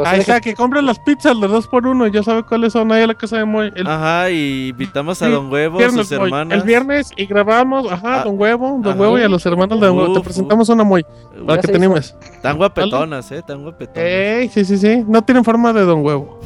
Ahí 0.05 0.16
de 0.16 0.20
está, 0.23 0.41
que 0.41 0.55
compren 0.55 0.84
las 0.84 0.99
pizzas 0.99 1.41
de 1.41 1.47
dos 1.49 1.66
por 1.66 1.86
uno. 1.86 2.07
Ya 2.07 2.23
sabe 2.23 2.42
cuáles 2.42 2.73
son 2.73 2.91
ahí 2.92 3.02
a 3.02 3.07
la 3.07 3.15
casa 3.15 3.39
de 3.39 3.44
Moy. 3.44 3.73
El 3.75 3.86
Ajá, 3.86 4.31
y 4.31 4.68
invitamos 4.68 5.23
a 5.23 5.26
Sí, 5.26 5.33
Don 5.33 5.50
Huevo, 5.52 5.78
viernes, 5.78 6.08
sus 6.08 6.12
hermanas. 6.12 6.58
El 6.58 6.65
viernes 6.65 7.12
y 7.16 7.26
grabamos, 7.26 7.91
ajá, 7.91 8.20
Ah, 8.20 8.25
Don 8.25 8.39
Huevo, 8.39 8.78
Don 8.83 8.89
ajá. 8.92 9.00
Huevo 9.00 9.18
y 9.18 9.23
a 9.23 9.28
los 9.28 9.44
hermanos 9.47 9.81
de 9.81 9.86
Don 9.86 9.97
Huevo. 9.97 10.12
Te 10.12 10.18
Uf, 10.18 10.25
presentamos 10.25 10.68
una 10.68 10.84
Moy, 10.84 11.05
para 11.47 11.57
Ya 11.57 11.60
que 11.62 11.66
se 11.68 11.73
te 11.73 11.78
hizo. 11.78 11.84
animes. 11.86 12.16
Tan 12.42 12.57
guapetonas, 12.57 13.33
eh, 13.33 13.42
tan 13.47 13.62
guapetonas. 13.62 14.02
Ey, 14.10 14.49
sí, 14.49 14.65
sí, 14.65 14.76
sí. 14.78 15.05
No 15.07 15.23
tienen 15.23 15.44
forma 15.44 15.73
de 15.73 15.83
Don 15.83 16.05
Huevo. 16.05 16.41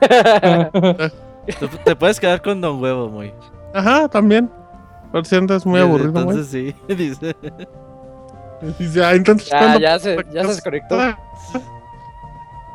Te, 0.00 1.68
te 1.84 1.96
puedes 1.96 2.20
quedar 2.20 2.40
con 2.42 2.60
Don 2.60 2.80
Huevo, 2.82 3.08
Moy. 3.08 3.32
Ajá, 3.74 4.08
también. 4.08 4.50
Por 5.12 5.26
si 5.26 5.34
andas 5.36 5.66
muy 5.66 5.80
Desde 5.80 5.88
aburrido. 5.88 6.20
Entonces 6.20 6.46
sí, 6.48 6.74
dice. 6.94 7.36
Dice, 8.78 9.04
ah, 9.04 9.14
entonces, 9.14 9.48
Ya, 9.50 9.58
¿cuándo- 9.58 9.78
ya 9.80 9.98
se, 9.98 10.16
ya 10.32 10.42
se 10.42 10.48
desconectó. 10.54 10.96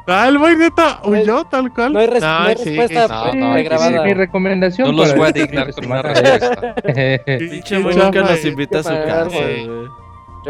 Ah, 0.07 0.27
el 0.27 0.37
Moy 0.37 0.55
neta 0.55 0.99
huyó 1.03 1.43
tal 1.45 1.73
cual. 1.73 1.93
No 1.93 1.99
hay, 1.99 2.07
res- 2.07 2.21
no 2.21 2.27
hay 2.27 2.49
Ay, 2.49 2.55
sí, 2.63 2.75
respuesta 2.77 3.07
no, 3.07 3.33
no, 3.33 3.53
pregrabada. 3.53 4.03
Mi 4.03 4.13
recomendación. 4.13 4.87
No 4.95 5.03
los 5.03 5.15
voy 5.15 5.25
a 5.25 5.27
este 5.29 5.41
dignar 5.47 5.73
con 5.73 5.85
una 5.85 6.01
respuesta. 6.03 6.75
Pinche 7.39 7.79
Moy 7.79 7.95
nunca 7.95 8.21
nos 8.21 8.45
invita 8.45 8.79
a 8.79 8.83
su 8.83 8.89
casa, 8.89 9.25
güey. 9.25 9.67
güey. 9.67 9.85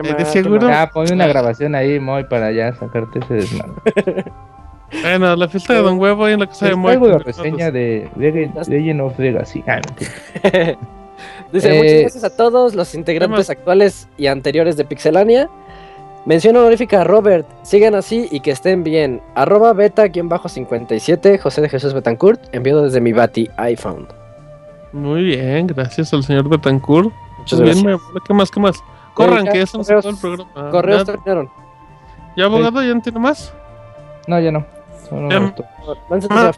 Eh, 0.03 0.13
de 0.17 0.25
seguro-. 0.25 0.67
Ya, 0.67 0.89
pon 0.89 1.05
una 1.11 1.25
grabación 1.27 1.73
ahí, 1.73 1.99
Moy, 2.01 2.25
para 2.25 2.51
ya 2.51 2.73
sacarte 2.75 3.19
ese 3.19 3.33
desmadre. 3.35 3.73
Bueno, 5.01 5.35
la 5.35 5.47
fiesta 5.49 5.73
de 5.73 5.81
Don 5.81 5.99
Huevo 5.99 6.29
y 6.29 6.33
en 6.33 6.39
la 6.41 6.47
casa 6.47 6.67
de 6.67 6.75
Moy. 6.75 6.91
traigo 6.95 7.07
la 7.07 7.17
reseña 7.17 7.71
de 7.71 8.07
Leg- 8.17 8.67
Legend 8.67 9.01
of 9.01 9.17
Legacy. 9.17 9.63
Ah. 9.67 9.81
Dice, 11.51 11.69
Eh, 11.73 11.77
muchas 11.77 12.01
gracias 12.01 12.23
a 12.23 12.35
todos 12.37 12.75
los 12.75 12.93
integrantes 12.93 13.49
actuales 13.49 14.07
y 14.17 14.27
anteriores 14.27 14.77
de 14.77 14.85
Pixelania. 14.85 15.49
Mención 16.25 16.55
honorífica 16.55 17.01
a 17.01 17.03
Robert, 17.03 17.47
sigan 17.61 17.93
así 17.93 18.27
y 18.31 18.39
que 18.39 18.49
estén 18.51 18.83
bien. 18.83 19.21
Arroba 19.35 19.73
beta-57, 19.73 21.39
José 21.39 21.61
de 21.61 21.69
Jesús 21.69 21.93
Betancourt, 21.93 22.41
enviado 22.53 22.81
desde 22.83 22.99
mi 22.99 23.13
Bati 23.13 23.47
iPhone. 23.57 24.07
Muy 24.91 25.23
bien, 25.23 25.67
gracias 25.67 26.13
al 26.13 26.23
señor 26.23 26.49
Betancourt. 26.49 27.11
Muchas 27.37 27.59
Muy 27.59 27.69
bien, 27.71 27.83
gracias. 27.83 28.01
me- 28.13 28.19
¿Qué 28.25 28.33
más, 28.33 28.49
qué 28.49 28.59
más? 28.59 28.83
Corran, 29.13 29.45
ya, 29.45 29.51
que 29.51 29.61
eso 29.61 29.77
no 29.77 29.83
correos- 29.83 30.01
todo 30.03 30.11
el 30.13 30.17
programa. 30.19 30.51
Ah, 30.55 30.69
Correos 30.71 30.99
ya, 30.99 31.05
terminaron. 31.05 31.49
¿Ya, 32.35 32.45
abogado, 32.45 32.83
ya 32.83 32.93
no 32.95 33.01
tiene 33.01 33.19
más? 33.19 33.53
No, 34.27 34.39
ya 34.39 34.51
no. 34.51 34.65
Solo 35.07 35.29
Ya. 35.29 35.53
Ah, 36.31 36.51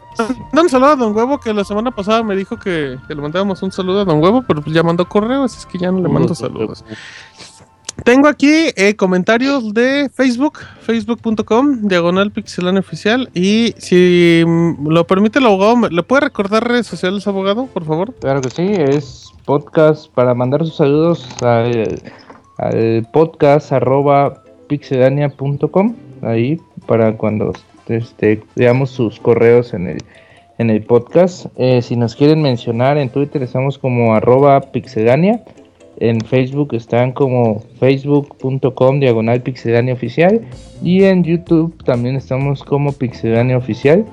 un 0.52 0.68
saludo 0.70 0.88
a 0.92 0.96
Don 0.96 1.14
Huevo, 1.14 1.38
que 1.38 1.52
la 1.52 1.64
semana 1.64 1.90
pasada 1.90 2.22
me 2.22 2.34
dijo 2.34 2.56
que, 2.58 2.96
que 3.06 3.14
le 3.14 3.20
mandábamos 3.20 3.62
un 3.62 3.70
saludo 3.70 4.00
a 4.00 4.04
Don 4.06 4.22
Huevo, 4.22 4.42
pero 4.48 4.62
pues 4.62 4.74
ya 4.74 4.82
mandó 4.82 5.06
correo, 5.06 5.44
así 5.44 5.58
es 5.58 5.66
que 5.66 5.76
ya 5.76 5.92
no 5.92 6.00
le 6.00 6.08
mando 6.08 6.34
saludos. 6.34 6.82
Tengo 8.04 8.28
aquí 8.28 8.50
eh, 8.76 8.94
comentarios 8.96 9.74
de 9.74 10.08
Facebook, 10.14 10.58
facebook.com, 10.80 11.88
diagonal 11.88 12.30
pixelane 12.30 12.78
oficial. 12.80 13.28
Y 13.34 13.74
si 13.78 14.42
lo 14.86 15.06
permite 15.06 15.40
el 15.40 15.46
abogado, 15.46 15.76
¿me- 15.76 15.90
¿le 15.90 16.02
puede 16.02 16.22
recordar 16.22 16.66
redes 16.66 16.86
sociales, 16.86 17.26
abogado, 17.26 17.66
por 17.66 17.84
favor? 17.84 18.14
Claro 18.20 18.40
que 18.40 18.50
sí, 18.50 18.62
es 18.72 19.30
podcast 19.44 20.10
para 20.14 20.32
mandar 20.34 20.64
sus 20.64 20.76
saludos 20.76 21.28
al, 21.42 22.00
al 22.56 23.06
podcast 23.12 23.72
arroba 23.72 24.42
pixelania.com, 24.68 25.94
ahí 26.22 26.58
para 26.86 27.14
cuando 27.16 27.52
este, 27.88 28.42
veamos 28.54 28.90
sus 28.90 29.18
correos 29.20 29.74
en 29.74 29.86
el, 29.86 29.98
en 30.58 30.70
el 30.70 30.82
podcast. 30.82 31.46
Eh, 31.56 31.82
si 31.82 31.96
nos 31.96 32.14
quieren 32.14 32.40
mencionar 32.42 32.96
en 32.96 33.10
Twitter 33.10 33.42
estamos 33.42 33.76
como 33.78 34.14
arroba 34.14 34.60
en 36.00 36.20
Facebook 36.20 36.74
están 36.74 37.12
como 37.12 37.62
facebook.com 37.80 39.00
diagonal 39.00 39.42
pixelania 39.42 39.94
oficial 39.94 40.40
y 40.82 41.04
en 41.04 41.24
YouTube 41.24 41.74
también 41.84 42.16
estamos 42.16 42.62
como 42.64 42.92
pixelania 42.92 43.56
oficial. 43.56 44.04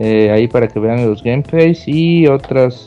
eh, 0.00 0.30
ahí 0.30 0.48
para 0.48 0.66
que 0.66 0.80
vean 0.80 1.08
los 1.08 1.22
gameplays 1.22 1.86
y 1.86 2.26
otras 2.26 2.86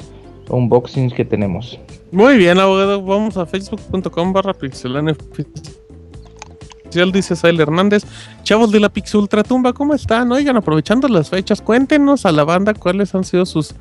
unboxings 0.50 1.14
que 1.14 1.26
tenemos. 1.26 1.80
Muy 2.12 2.38
bien, 2.38 2.60
abogado. 2.60 3.02
Vamos 3.02 3.38
a 3.38 3.46
facebook.com 3.46 4.34
barra 4.34 4.54
pixelane 4.54 5.12
oficial, 5.12 5.76
dice 7.06 7.36
Sail 7.36 7.60
Hernández. 7.60 8.04
Chavos 8.44 8.72
de 8.72 8.80
la 8.80 8.90
Pix 8.90 9.14
Ultra 9.16 9.44
Tumba, 9.44 9.74
¿cómo 9.74 9.94
están? 9.94 10.32
Oigan, 10.32 10.58
aprovechando 10.58 11.08
las 11.08 11.30
fechas, 11.30 11.62
cuéntenos 11.62 12.26
a 12.26 12.32
la 12.32 12.44
banda 12.44 12.74
cuáles 12.74 13.14
han 13.16 13.24
sido 13.24 13.46
sus 13.46 13.76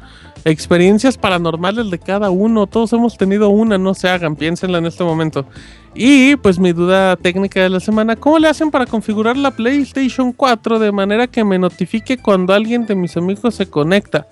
experiencias 0.45 1.19
paranormales 1.19 1.91
de 1.91 1.99
cada 1.99 2.31
uno. 2.31 2.67
Todos 2.67 2.93
hemos 2.93 3.17
tenido 3.17 3.49
una, 3.49 3.79
no 3.79 3.95
se 3.95 4.09
hagan, 4.09 4.37
piénsenla 4.37 4.79
en 4.79 4.87
este 4.87 5.05
momento. 5.05 5.47
Y 5.95 6.37
pues 6.37 6.59
mi 6.59 6.73
duda 6.73 7.17
técnica 7.17 7.63
de 7.63 7.71
la 7.71 7.81
semana, 7.81 8.17
¿cómo 8.17 8.39
le 8.39 8.49
hacen 8.49 8.71
para 8.71 8.87
configurar 8.87 9.37
la 9.37 9.51
PlayStation 9.51 10.33
4 10.33 10.79
de 10.79 10.93
manera 10.93 11.27
que 11.27 11.43
me 11.43 11.59
notifique 11.59 12.19
cuando 12.19 12.53
alguien 12.53 12.87
de 12.87 12.95
mis 12.95 13.17
amigos 13.17 13.55
se 13.55 13.67
conecta? 13.67 14.29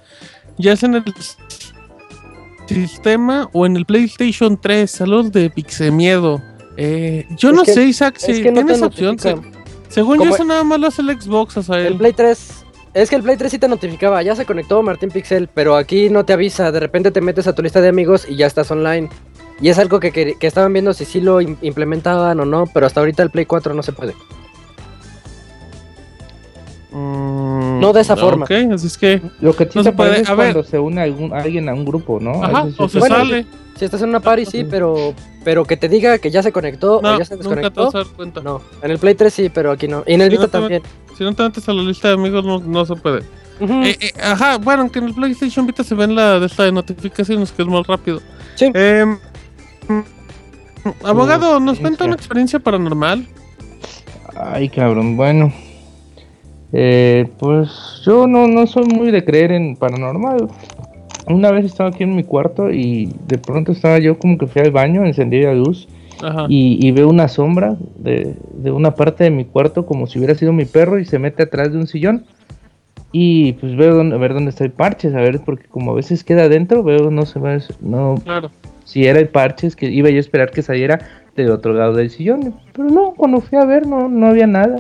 Ya 0.59 0.77
sea 0.77 0.91
en 0.91 0.97
el 0.97 1.05
sistema 2.67 3.49
o 3.53 3.67
en 3.67 3.77
el 3.77 3.87
PlayStation 3.87 4.61
3. 4.61 4.91
Saludos 4.91 5.33
de 5.33 5.51
Pixemiedo. 5.51 6.41
Eh, 6.77 7.27
yo 7.37 7.51
Es 7.51 7.55
no 7.57 7.63
que- 7.65 7.73
sé, 7.73 7.85
Isaac, 7.85 8.17
es 8.17 8.23
si 8.37 8.43
que 8.43 8.51
no 8.51 8.55
tiene 8.57 8.71
te 8.73 8.77
esa 8.77 8.87
opción. 8.87 9.19
se- 9.19 9.37
según 9.89 10.19
yo, 10.23 10.35
eso 10.35 10.45
nada 10.45 10.65
más 10.65 10.81
lo 10.81 10.89
hace 10.89 11.03
el 11.03 11.21
Xbox, 11.21 11.57
o 11.59 11.63
sea, 11.63 11.79
El 11.79 11.97
Play 11.97 12.13
3. 12.13 12.65
Es 12.95 13.11
que 13.11 13.17
el 13.17 13.23
Play 13.23 13.37
3 13.37 13.51
sí 13.51 13.59
te 13.59 13.69
notificaba, 13.69 14.23
ya 14.23 14.35
se 14.37 14.45
conectó 14.45 14.83
Martín 14.83 15.11
Pixel, 15.11 15.49
pero 15.53 15.77
aquí 15.77 16.11
no 16.11 16.25
te 16.25 16.33
avisa, 16.33 16.71
de 16.73 16.81
repente 16.81 17.11
te 17.11 17.21
metes 17.21 17.47
a 17.47 17.53
tu 17.55 17.63
lista 17.63 17.81
de 17.81 17.89
amigos 17.89 18.27
y 18.29 18.37
ya 18.37 18.47
estás 18.47 18.71
online. 18.71 19.09
Y 19.61 19.69
es 19.69 19.79
algo 19.79 20.01
que, 20.01 20.11
que- 20.11 20.35
que 20.39 20.47
estaban 20.49 20.73
viendo 20.73 20.93
si 20.95 21.05
sí 21.05 21.21
lo 21.21 21.41
im- 21.41 21.57
implementaban 21.63 22.39
o 22.41 22.45
no, 22.45 22.65
pero 22.73 22.87
hasta 22.87 23.01
ahorita 23.01 23.23
el 23.23 23.31
Play 23.31 23.47
4 23.47 23.73
no 23.75 23.83
se 23.83 23.93
puede. 23.93 24.15
Mm, 26.93 27.54
No 27.81 27.93
de 27.93 28.01
esa 28.01 28.17
forma. 28.17 28.45
Ok, 28.45 28.51
así 28.73 28.87
es 28.87 28.99
que. 28.99 29.21
Lo 29.41 29.55
que 29.55 29.65
sí 29.65 29.71
No 29.75 29.83
se 29.85 29.93
puede- 29.93 30.21
es 30.21 30.29
a 30.29 30.35
ver. 30.35 30.53
cuando 30.53 30.69
se 30.69 30.79
une 30.79 31.01
algún, 31.03 31.33
alguien 31.33 31.69
a 31.69 31.75
un 31.75 31.85
grupo, 31.85 32.19
¿no? 32.21 32.43
Ajá, 32.45 32.67
o 32.79 32.89
se 32.89 32.99
Bueno, 32.99 33.17
sale. 33.17 33.47
Si 33.77 33.85
estás 33.85 34.03
en 34.03 34.11
una 34.11 34.21
party 34.21 34.47
sí, 34.47 34.65
pero 34.71 35.15
pero 35.45 35.65
que 35.65 35.77
te 35.77 35.89
diga 35.89 36.19
que 36.19 36.31
ya 36.31 36.43
se 36.43 36.53
conectó 36.53 37.01
No, 37.03 37.15
o 37.15 37.19
ya 37.19 37.25
se 37.25 37.35
nunca 37.37 37.49
te 37.49 37.55
desconectó. 37.57 37.85
vas 37.87 37.95
a 37.95 37.99
dar 37.99 38.07
cuenta. 38.09 38.41
No, 38.41 38.61
en 38.83 38.91
el 38.91 38.99
Play 38.99 39.15
3 39.15 39.35
sí, 39.35 39.51
pero 39.53 39.73
aquí 39.73 39.89
no. 39.89 40.05
Y 40.07 40.15
en 40.15 40.21
el 40.23 40.31
Si 40.31 40.37
Vita 40.37 40.49
también. 40.49 40.83
Si 41.19 41.25
no 41.25 41.35
te 41.35 41.43
metes 41.43 41.69
a 41.69 41.73
la 41.73 41.83
lista 41.83 42.09
de 42.09 42.15
amigos, 42.15 42.45
no, 42.45 42.61
no 42.61 42.87
se 42.87 42.95
puede. 42.97 43.21
Eh, 43.61 43.97
eh, 44.01 44.11
ajá, 44.23 44.59
bueno, 44.59 44.83
aunque 44.83 44.99
en 45.01 45.07
el 45.07 45.15
PlayStation 45.15 45.67
Vita 45.67 45.85
se 45.85 45.95
ven 45.95 46.15
la 46.15 46.41
de 46.41 46.47
esta 46.47 46.65
de 46.65 46.73
notificaciones 46.73 47.53
que 47.53 47.63
es 47.63 47.69
más 47.69 47.87
rápido. 47.87 48.21
Sí. 48.57 48.71
Em, 48.75 49.19
Abogado, 51.03 51.61
¿nos 51.61 51.79
cuenta 51.81 52.05
una 52.05 52.15
experiencia 52.15 52.59
paranormal? 52.59 53.27
Ay, 54.37 54.69
cabrón, 54.69 55.17
bueno. 55.17 55.53
Eh, 56.77 57.29
pues 57.39 58.03
yo 58.05 58.27
no, 58.27 58.49
no 58.49 58.67
soy 58.67 58.85
muy 58.85 59.13
de 59.13 59.25
creer 59.25 59.53
en 59.53 59.77
paranormal. 59.77 60.49
Una 61.29 61.53
vez 61.53 61.67
estaba 61.67 61.91
aquí 61.91 62.03
en 62.03 62.17
mi 62.17 62.25
cuarto 62.25 62.71
y 62.71 63.15
de 63.29 63.39
pronto 63.39 63.71
estaba 63.73 63.99
yo 64.01 64.19
como 64.19 64.37
que 64.37 64.47
fui 64.49 64.61
al 64.61 64.73
baño, 64.73 65.05
encendí 65.07 65.41
la 65.41 65.55
luz 65.55 65.89
Ajá. 66.21 66.47
y, 66.49 66.85
y 66.87 66.91
veo 66.91 67.09
una 67.09 67.29
sombra 67.29 67.77
de, 67.97 68.35
de 68.55 68.71
una 68.73 68.95
parte 68.97 69.25
de 69.25 69.31
mi 69.31 69.45
cuarto 69.45 69.87
como 69.87 70.07
si 70.09 70.19
hubiera 70.19 70.35
sido 70.35 70.53
mi 70.53 70.65
perro 70.65 70.99
y 70.99 71.05
se 71.05 71.19
mete 71.21 71.45
atrás 71.45 71.73
de 71.73 71.79
un 71.79 71.87
sillón. 71.87 72.25
Y 73.13 73.53
pues 73.53 73.77
veo 73.77 73.95
dónde, 73.95 74.17
a 74.17 74.19
ver 74.19 74.35
dónde 74.35 74.51
está 74.51 74.65
el 74.65 74.73
parches, 74.73 75.15
a 75.15 75.19
ver, 75.21 75.41
porque 75.45 75.69
como 75.69 75.93
a 75.93 75.95
veces 75.95 76.25
queda 76.25 76.43
adentro, 76.43 76.83
veo, 76.83 77.13
no 77.13 77.25
se 77.27 77.39
ve, 77.39 77.63
no, 77.81 78.17
Claro. 78.25 78.51
si 78.85 79.07
era 79.07 79.21
el 79.21 79.29
parches, 79.29 79.77
que 79.77 79.87
iba 79.89 80.11
yo 80.11 80.17
a 80.17 80.21
esperar 80.21 80.51
que 80.51 80.63
saliera 80.63 80.99
del 81.37 81.51
otro 81.53 81.73
lado 81.75 81.93
del 81.95 82.11
sillón. 82.11 82.57
Pero 82.73 82.89
no, 82.89 83.13
cuando 83.13 83.41
fui 83.41 83.57
a 83.57 83.65
ver 83.65 83.87
no, 83.87 84.09
no 84.09 84.27
había 84.27 84.49
nada. 84.49 84.79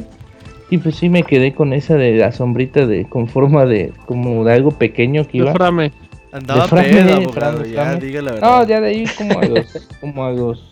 Y 0.70 0.78
pues 0.78 0.96
sí 0.96 1.08
me 1.08 1.22
quedé 1.22 1.52
con 1.52 1.72
esa 1.72 1.94
de 1.96 2.14
la 2.16 2.32
sombrita 2.32 2.86
de 2.86 3.04
con 3.06 3.28
forma 3.28 3.66
de 3.66 3.92
como 4.06 4.44
de 4.44 4.52
algo 4.54 4.70
pequeño 4.72 5.24
que 5.26 5.32
De 5.38 5.44
iba. 5.44 5.52
frame. 5.52 5.92
Andaba 6.32 6.62
De 6.62 6.68
frame, 6.68 6.88
pedo, 6.88 7.06
de 7.06 7.12
abogado, 7.12 7.32
frame, 7.58 7.70
ya, 7.70 7.82
frame. 7.84 8.00
diga 8.00 8.22
la 8.22 8.32
verdad. 8.32 8.60
No, 8.62 8.68
ya 8.68 8.80
de 8.80 8.88
ahí 8.88 9.04
como 9.16 9.38
a 9.38 9.44
los, 9.44 9.88
como 10.00 10.24
a 10.24 10.32
los 10.32 10.70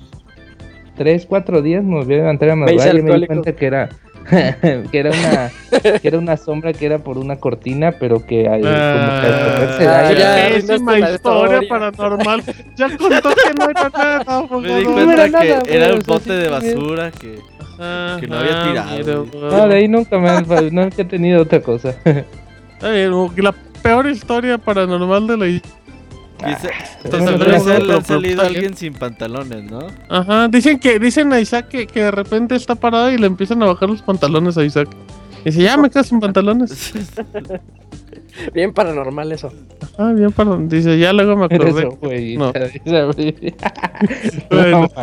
3, 0.97 1.27
4 1.27 1.63
días 1.63 1.85
me 1.85 1.95
volví 1.97 2.15
a 2.15 2.17
levantar 2.19 2.51
a 2.51 2.55
Veis 2.55 2.61
madrugada 2.79 2.99
y 2.99 3.03
me 3.03 3.15
di 3.21 3.27
cuenta 3.27 3.53
que 3.55 3.67
era 3.67 3.89
que 4.93 4.99
era 4.99 5.11
una 5.11 5.51
que 6.01 6.09
era 6.09 6.19
una 6.19 6.37
sombra 6.37 6.73
que 6.73 6.87
era 6.87 6.99
por 6.99 7.19
una 7.19 7.37
cortina, 7.37 7.93
pero 7.93 8.25
que 8.25 8.47
al, 8.49 8.61
como 8.61 8.71
que 9.21 9.27
al 9.27 9.45
correrse 9.45 9.89
Ah, 9.89 10.01
el 10.01 10.17
aire- 10.17 10.21
ya, 10.21 10.49
pésima 10.55 10.93
arruinaste 10.93 11.01
la 11.01 11.15
historia 11.15 11.63
historia. 11.63 11.69
paranormal. 11.69 12.43
Ya 12.77 12.89
contó 12.97 13.29
que 13.31 13.55
no 13.59 13.71
era 13.71 13.91
nada, 13.91 14.47
Me 14.61 14.77
di 14.79 14.85
cuenta 14.85 15.13
era 15.13 15.25
que 15.41 15.49
nada, 15.49 15.63
era 15.67 15.95
un 15.95 16.01
bote 16.07 16.33
de 16.33 16.49
basura 16.49 17.11
que... 17.11 17.39
Que 18.21 18.27
no 18.27 18.37
había 18.39 18.63
tirado, 18.65 19.27
mira. 19.31 19.49
No, 19.59 19.69
de 19.69 19.75
ahí 19.75 19.89
nunca 19.89 20.19
me 20.19 20.71
no 20.71 20.83
he 20.97 21.05
tenido 21.05 21.43
otra 21.43 21.61
cosa. 21.61 21.95
La 22.81 23.55
peor 23.83 24.07
historia 24.09 24.59
paranormal 24.59 25.27
de 25.27 25.37
la 25.37 25.45
Dice, 25.47 26.71
le 27.05 27.11
pero- 27.39 27.99
ha 27.99 28.01
salido 28.03 28.43
alguien 28.43 28.77
sin 28.77 28.95
pantalones, 28.95 29.71
¿no? 29.71 29.87
Ajá, 30.09 30.49
dicen 30.49 30.81
que 30.81 30.99
dicen 30.99 31.33
a 31.33 31.39
Isaac 31.39 31.69
que, 31.69 31.87
que 31.87 32.03
de 32.03 32.11
repente 32.11 32.57
está 32.57 32.75
parado 32.75 33.13
y 33.13 33.19
le 33.19 33.27
empiezan 33.29 33.63
a 33.63 33.67
bajar 33.67 33.89
los 33.89 34.03
pantalones 34.03 34.59
a 34.59 34.65
Isaac. 34.65 34.89
Y 35.43 35.51
dice, 35.51 35.63
ya 35.63 35.77
me 35.77 35.89
quedo 35.89 36.03
sin 36.03 36.19
pantalones. 36.21 36.93
Bien 38.55 38.73
paranormal 38.73 39.33
eso. 39.33 39.53
Ah, 39.99 40.13
bien, 40.15 40.33
perdón. 40.33 40.69
Dice, 40.69 40.99
ya 40.99 41.13
luego 41.13 41.37
me 41.37 41.45
acordé. 41.47 41.71
eso, 41.81 41.99
güey, 42.01 42.37
No. 42.37 42.53
Bueno. 44.51 44.89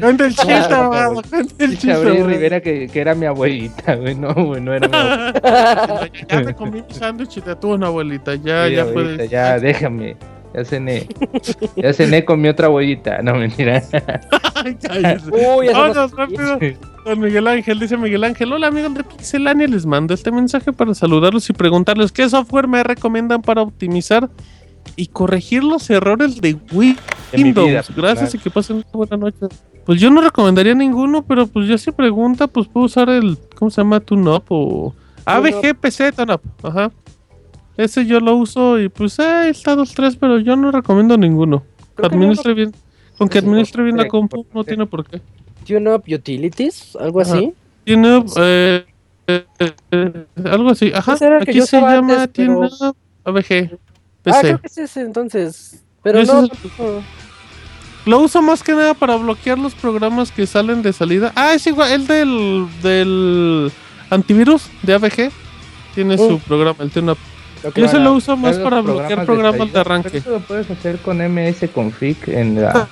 Cuenta 0.00 0.26
el 0.26 0.34
chiste, 0.34 0.52
abogado. 0.74 1.22
Cuenta 1.28 1.64
el 1.64 1.78
chiste. 1.78 2.22
Rivera 2.24 2.60
que, 2.60 2.88
que 2.88 3.00
era 3.00 3.14
mi 3.14 3.26
abuelita, 3.26 3.94
güey. 3.94 4.14
No, 4.14 4.34
güey, 4.34 4.60
no 4.60 4.74
era 4.74 4.88
mi 4.88 4.96
abuelita. 4.96 6.10
Ya 6.28 6.40
me 6.40 6.54
comí 6.54 6.82
mi 6.82 6.94
sándwich 6.94 7.36
y 7.38 7.40
te 7.40 7.56
tuvo 7.56 7.74
una 7.74 7.86
abuelita. 7.86 8.34
Ya, 8.34 8.66
Sí, 8.66 8.74
ya 8.74 8.82
abuelita, 8.82 8.92
puedes. 8.92 9.30
Ya, 9.30 9.58
déjame. 9.58 10.16
Ya 10.54 10.64
cené. 10.64 11.08
Ya 11.76 11.92
cené 11.92 12.24
con 12.24 12.40
mi 12.40 12.48
otra 12.48 12.66
abuelita. 12.66 13.20
No, 13.22 13.34
mentira. 13.34 13.82
Uy, 15.32 15.68
Vámonos 15.72 16.12
rápido. 16.12 16.58
Con 17.02 17.20
Miguel 17.20 17.48
Ángel, 17.48 17.80
dice 17.80 17.96
Miguel 17.96 18.22
Ángel. 18.22 18.52
Hola 18.52 18.68
amigos 18.68 18.94
de 18.94 19.02
Pixelania, 19.04 19.66
les 19.66 19.84
mando 19.84 20.14
este 20.14 20.30
mensaje 20.30 20.72
para 20.72 20.94
saludarlos 20.94 21.50
y 21.50 21.52
preguntarles 21.52 22.12
qué 22.12 22.28
software 22.28 22.68
me 22.68 22.82
recomiendan 22.84 23.42
para 23.42 23.62
optimizar 23.62 24.30
y 24.96 25.08
corregir 25.08 25.64
los 25.64 25.90
errores 25.90 26.40
de 26.40 26.56
Windows. 26.72 27.02
vida, 27.32 27.82
Gracias 27.96 28.30
claro. 28.30 28.30
y 28.32 28.38
que 28.38 28.50
pasen 28.50 28.76
una 28.76 28.86
buena 28.92 29.16
noche. 29.16 29.46
Pues 29.84 30.00
yo 30.00 30.08
no 30.10 30.20
recomendaría 30.20 30.74
ninguno, 30.74 31.22
pero 31.22 31.46
pues 31.46 31.68
ya 31.68 31.76
si 31.76 31.90
pregunta, 31.90 32.46
pues 32.46 32.68
puedo 32.68 32.86
usar 32.86 33.10
el, 33.10 33.36
¿cómo 33.56 33.70
se 33.70 33.82
llama? 33.82 34.00
TuneUp 34.00 34.44
o 34.48 34.94
ABG 35.26 35.74
PC 35.80 36.12
TuneUp. 36.12 36.40
Ajá. 36.62 36.90
Ese 37.76 38.06
yo 38.06 38.20
lo 38.20 38.36
uso 38.36 38.78
y 38.80 38.88
pues 38.88 39.18
eh, 39.18 39.48
está 39.48 39.74
dos, 39.74 39.94
tres, 39.94 40.16
pero 40.16 40.38
yo 40.38 40.54
no 40.56 40.70
recomiendo 40.70 41.16
ninguno. 41.16 41.64
Administre 42.02 42.54
bien. 42.54 42.72
Con 43.18 43.28
que 43.28 43.38
administre 43.38 43.82
bien 43.84 43.96
la 43.96 44.08
compu, 44.08 44.44
no 44.52 44.64
tiene 44.64 44.86
por 44.86 45.04
qué. 45.06 45.20
Tune 45.66 45.92
Up 45.94 46.04
Utilities, 46.06 46.96
algo 46.96 47.20
así. 47.20 47.52
Tiene 47.84 48.24
eh, 48.36 48.84
eh, 49.28 49.44
eh, 49.90 50.26
algo 50.44 50.70
así. 50.70 50.92
Ajá. 50.94 51.16
Aquí 51.40 51.60
se 51.62 51.76
llama 51.80 51.94
antes, 51.98 52.28
pero- 52.34 52.68
TuneUp 52.68 52.96
ABG. 53.24 53.70
Ah, 53.72 53.78
PC. 54.22 54.40
creo 54.40 54.58
que 54.60 54.66
es 54.66 54.78
ese 54.78 55.00
entonces. 55.02 55.82
Pero 56.02 56.22
no, 56.24 56.44
es 56.44 56.50
tampoco. 56.50 57.02
Lo 58.06 58.18
uso 58.20 58.42
más 58.42 58.62
que 58.62 58.72
nada 58.72 58.94
para 58.94 59.16
bloquear 59.16 59.58
los 59.58 59.74
programas 59.74 60.30
que 60.30 60.46
salen 60.46 60.82
de 60.82 60.92
salida. 60.92 61.32
Ah, 61.34 61.54
es 61.54 61.66
igual, 61.66 61.90
el 61.92 62.06
del, 62.06 62.66
del 62.82 63.72
antivirus 64.10 64.66
de 64.82 64.94
ABG. 64.94 65.30
Tiene 65.94 66.18
su 66.18 66.34
Uh. 66.34 66.38
programa, 66.40 66.76
el 66.84 66.90
TuneUp. 66.90 67.18
Yo 67.74 67.88
se 67.88 67.98
lo 67.98 68.12
uso 68.14 68.36
más 68.36 68.56
para 68.58 68.80
bloquear 68.80 69.24
programas 69.24 69.72
de 69.72 69.80
arranque. 69.80 70.18
Eso 70.18 70.30
lo 70.30 70.40
puedes 70.40 70.70
hacer 70.70 70.98
con 70.98 71.18
MS 71.20 71.68
config 71.72 72.16
en 72.28 72.60
la. 72.60 72.88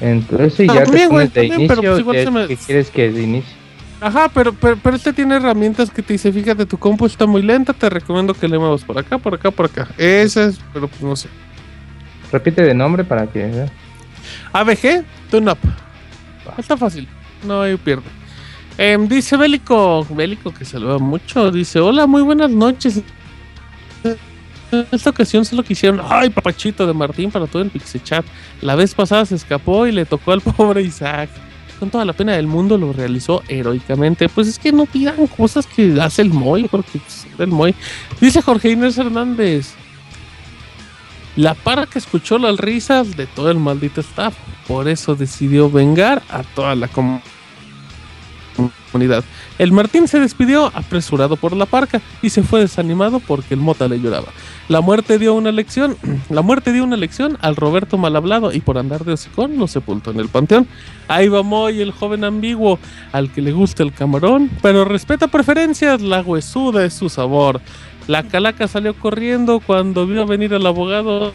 En 0.00 0.22
todo 0.24 0.42
eso 0.42 0.62
y 0.62 0.66
ya 0.66 0.84
te 0.84 1.06
pones 1.08 1.32
de 1.32 1.48
también, 1.48 1.68
pero, 1.68 1.80
inicio 1.80 1.90
pues, 1.92 1.98
igual 2.00 2.16
qué- 2.16 2.24
se 2.24 2.30
me- 2.30 2.46
qué 2.48 2.56
quieres 2.56 2.90
que 2.90 3.10
de 3.12 3.22
inicio. 3.22 3.52
Ajá, 4.00 4.28
pero, 4.34 4.52
pero, 4.52 4.76
pero 4.82 4.96
este 4.96 5.12
tiene 5.12 5.36
herramientas 5.36 5.90
que 5.90 6.02
te 6.02 6.12
dice, 6.14 6.32
fíjate, 6.32 6.66
tu 6.66 6.76
compu 6.76 7.06
está 7.06 7.26
muy 7.26 7.42
lenta, 7.42 7.72
te 7.72 7.88
recomiendo 7.88 8.34
que 8.34 8.48
le 8.48 8.58
muevas 8.58 8.82
por 8.82 8.98
acá, 8.98 9.18
por 9.18 9.34
acá, 9.34 9.50
por 9.50 9.66
acá. 9.66 9.88
Ese 9.96 10.46
es, 10.46 10.60
pero 10.72 10.88
pues 10.88 11.00
no 11.00 11.14
sé. 11.16 11.28
Repite 12.32 12.62
de 12.62 12.74
nombre 12.74 13.04
para 13.04 13.26
que. 13.28 13.44
¿eh? 13.46 13.66
ABG, 14.52 15.04
TuneUp. 15.30 15.58
Está 16.58 16.76
fácil, 16.76 17.08
no 17.46 17.62
hay 17.62 17.76
pierde. 17.76 18.02
Em, 18.76 19.06
dice 19.06 19.36
Bélico, 19.36 20.04
Bélico 20.10 20.52
que 20.52 20.64
saluda 20.64 20.98
mucho, 20.98 21.50
dice, 21.52 21.78
hola, 21.78 22.06
muy 22.06 22.22
buenas 22.22 22.50
noches. 22.50 23.00
En 24.72 24.86
esta 24.90 25.10
ocasión 25.10 25.44
solo 25.44 25.62
quisieron, 25.62 26.00
ay, 26.08 26.30
papachito 26.30 26.86
de 26.86 26.92
Martín 26.92 27.30
para 27.30 27.46
todo 27.46 27.62
el 27.62 27.70
Pixechat. 27.70 28.24
La 28.60 28.74
vez 28.74 28.94
pasada 28.94 29.24
se 29.24 29.34
escapó 29.36 29.86
y 29.86 29.92
le 29.92 30.04
tocó 30.04 30.32
al 30.32 30.40
pobre 30.42 30.82
Isaac. 30.82 31.30
Con 31.78 31.90
toda 31.90 32.04
la 32.04 32.12
pena 32.12 32.32
del 32.32 32.46
mundo 32.46 32.78
lo 32.78 32.92
realizó 32.92 33.42
heroicamente. 33.48 34.28
Pues 34.28 34.48
es 34.48 34.58
que 34.58 34.72
no 34.72 34.86
pidan 34.86 35.26
cosas 35.26 35.66
que 35.66 36.00
hace 36.00 36.22
el 36.22 36.30
Moy, 36.30 36.68
porque 36.68 36.98
pues, 36.98 37.26
el 37.38 37.48
Moy. 37.48 37.74
Dice 38.20 38.42
Jorge 38.42 38.70
Inés 38.70 38.96
Hernández. 38.98 39.74
La 41.36 41.54
parca 41.54 41.98
escuchó 41.98 42.38
las 42.38 42.58
risas 42.58 43.16
de 43.16 43.26
todo 43.26 43.50
el 43.50 43.58
maldito 43.58 44.00
staff. 44.00 44.34
Por 44.68 44.88
eso 44.88 45.14
decidió 45.16 45.68
vengar 45.68 46.22
a 46.30 46.42
toda 46.42 46.74
la 46.76 46.88
com- 46.88 47.20
comunidad. 48.54 49.24
El 49.58 49.72
Martín 49.72 50.08
se 50.08 50.20
despidió 50.20 50.70
apresurado 50.74 51.36
por 51.36 51.56
la 51.56 51.66
parca 51.66 52.00
y 52.22 52.30
se 52.30 52.42
fue 52.42 52.60
desanimado 52.60 53.20
porque 53.20 53.54
el 53.54 53.60
Mota 53.60 53.88
le 53.88 54.00
lloraba. 54.00 54.28
La 54.68 54.80
muerte 54.80 55.18
dio 55.18 55.34
una 55.34 55.52
lección, 55.52 55.96
la 56.30 56.42
muerte 56.42 56.72
dio 56.72 56.84
una 56.84 56.96
lección 56.96 57.38
al 57.40 57.56
Roberto 57.56 57.98
mal 57.98 58.16
hablado 58.16 58.52
y 58.52 58.60
por 58.60 58.78
andar 58.78 59.04
de 59.04 59.12
hocicón 59.12 59.58
lo 59.58 59.66
sepultó 59.66 60.10
en 60.10 60.20
el 60.20 60.28
panteón. 60.28 60.66
Ahí 61.08 61.28
va 61.28 61.42
Moy, 61.42 61.80
el 61.80 61.92
joven 61.92 62.24
ambiguo, 62.24 62.78
al 63.12 63.30
que 63.30 63.42
le 63.42 63.52
gusta 63.52 63.82
el 63.82 63.92
camarón, 63.92 64.50
pero 64.62 64.84
respeta 64.84 65.28
preferencias, 65.28 66.00
la 66.00 66.22
huesuda 66.22 66.84
es 66.84 66.94
su 66.94 67.08
sabor. 67.08 67.60
La 68.06 68.22
calaca 68.22 68.68
salió 68.68 68.94
corriendo 68.94 69.60
cuando 69.60 70.06
vio 70.06 70.26
venir 70.26 70.54
al 70.54 70.66
abogado. 70.66 71.32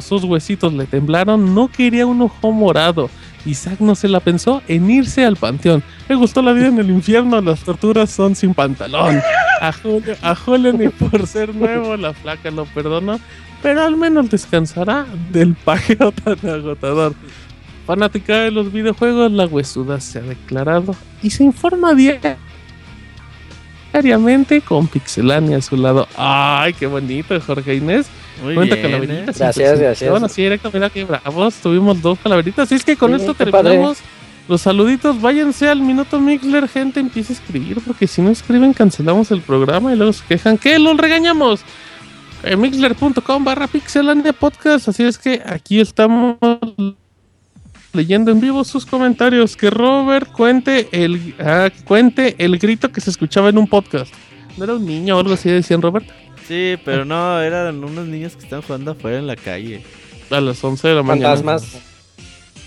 Sus 0.00 0.24
huesitos 0.24 0.74
le 0.74 0.86
temblaron, 0.86 1.54
no 1.54 1.68
quería 1.68 2.06
un 2.06 2.20
ojo 2.20 2.52
morado. 2.52 3.08
Isaac 3.46 3.80
no 3.80 3.94
se 3.94 4.08
la 4.08 4.20
pensó 4.20 4.62
en 4.68 4.90
irse 4.90 5.24
al 5.24 5.36
panteón. 5.36 5.82
Le 6.08 6.14
gustó 6.14 6.42
la 6.42 6.52
vida 6.52 6.66
en 6.66 6.78
el 6.78 6.90
infierno, 6.90 7.40
las 7.40 7.60
torturas 7.60 8.10
son 8.10 8.34
sin 8.36 8.54
pantalón. 8.54 9.20
A 9.60 9.72
Julio, 9.72 10.16
a 10.22 10.34
Julio 10.34 10.72
ni 10.72 10.88
por 10.88 11.26
ser 11.26 11.54
nuevo, 11.54 11.96
la 11.96 12.12
flaca 12.12 12.50
lo 12.50 12.64
perdonó, 12.66 13.20
pero 13.62 13.82
al 13.82 13.96
menos 13.96 14.30
descansará 14.30 15.06
del 15.30 15.54
pajeo 15.54 16.12
tan 16.12 16.38
agotador. 16.48 17.14
Fanática 17.86 18.40
de 18.40 18.50
los 18.50 18.72
videojuegos, 18.72 19.32
la 19.32 19.46
huesuda 19.46 20.00
se 20.00 20.18
ha 20.18 20.22
declarado 20.22 20.94
y 21.22 21.30
se 21.30 21.44
informa 21.44 21.92
diariamente 23.92 24.60
con 24.60 24.86
Pixelania 24.86 25.56
a 25.56 25.62
su 25.62 25.76
lado. 25.76 26.06
¡Ay, 26.16 26.72
qué 26.74 26.86
bonito, 26.86 27.40
Jorge 27.40 27.74
Inés! 27.74 28.08
Muy 28.42 28.54
Cuenta 28.54 28.74
bien, 28.76 28.86
calaveritas. 28.86 29.36
¿eh? 29.36 29.38
Gracias, 29.44 29.78
gracias. 29.80 30.22
Así 30.22 30.42
directo, 30.42 30.70
mira 30.72 30.90
que 30.90 31.04
bravos. 31.04 31.54
Tuvimos 31.56 32.00
dos 32.00 32.18
calaveritas. 32.22 32.64
Así 32.66 32.74
es 32.76 32.84
que 32.84 32.96
con 32.96 33.10
Sí, 33.10 33.16
esto 33.20 33.34
padre. 33.34 33.52
terminamos. 33.52 33.98
Los 34.48 34.62
saluditos, 34.62 35.20
váyanse 35.20 35.68
al 35.68 35.80
minuto 35.80 36.18
Mixler, 36.18 36.66
gente, 36.68 36.98
empieza 36.98 37.32
a 37.32 37.36
escribir, 37.36 37.78
porque 37.86 38.08
si 38.08 38.20
no 38.20 38.30
escriben 38.30 38.72
cancelamos 38.72 39.30
el 39.30 39.42
programa 39.42 39.92
y 39.92 39.96
luego 39.96 40.12
se 40.12 40.24
quejan 40.26 40.58
que 40.58 40.76
los 40.80 40.96
regañamos. 40.96 41.60
Eh, 42.42 42.56
Mixler.com 42.56 43.44
barra 43.44 43.68
Pixelania 43.68 44.32
Podcast, 44.32 44.88
así 44.88 45.04
es 45.04 45.18
que 45.18 45.40
aquí 45.46 45.78
estamos 45.78 46.36
leyendo 47.92 48.32
en 48.32 48.40
vivo 48.40 48.64
sus 48.64 48.86
comentarios. 48.86 49.56
Que 49.56 49.70
Robert 49.70 50.32
cuente 50.32 50.88
el, 50.92 51.34
ah, 51.38 51.68
cuente 51.84 52.34
el 52.38 52.58
grito 52.58 52.90
que 52.90 53.00
se 53.00 53.10
escuchaba 53.10 53.50
en 53.50 53.58
un 53.58 53.68
podcast. 53.68 54.12
¿No 54.56 54.64
era 54.64 54.74
un 54.74 54.84
niño 54.84 55.16
o 55.16 55.20
algo 55.20 55.34
así, 55.34 55.48
decían 55.48 55.80
Robert? 55.80 56.06
Sí, 56.50 56.76
pero 56.84 57.04
no, 57.04 57.40
eran 57.40 57.84
unos 57.84 58.08
niños 58.08 58.34
que 58.34 58.42
están 58.42 58.60
jugando 58.62 58.90
afuera 58.90 59.18
en 59.18 59.28
la 59.28 59.36
calle. 59.36 59.82
A 60.30 60.40
las 60.40 60.62
11 60.64 60.88
de 60.88 60.94
la 60.96 61.02
mañana. 61.04 61.36
Fantasmas. 61.36 61.62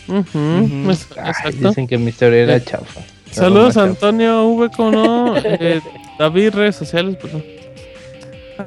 Es- 0.08 1.08
Ay, 1.18 1.30
exacto. 1.30 1.68
dicen 1.68 1.86
que 1.88 1.98
mi 1.98 2.10
historia 2.12 2.44
era 2.44 2.56
Eh, 2.56 2.64
chafa. 2.64 3.02
Saludos 3.30 3.76
a. 3.76 3.84
Antonio 3.84 4.46
V, 4.48 4.70
¿cómo 4.76 4.92
no? 4.92 5.36
Eh, 5.44 5.82
David, 6.18 6.54
redes 6.54 6.78
sociales, 6.78 7.18
pues 7.20 7.34
no. 7.34 7.42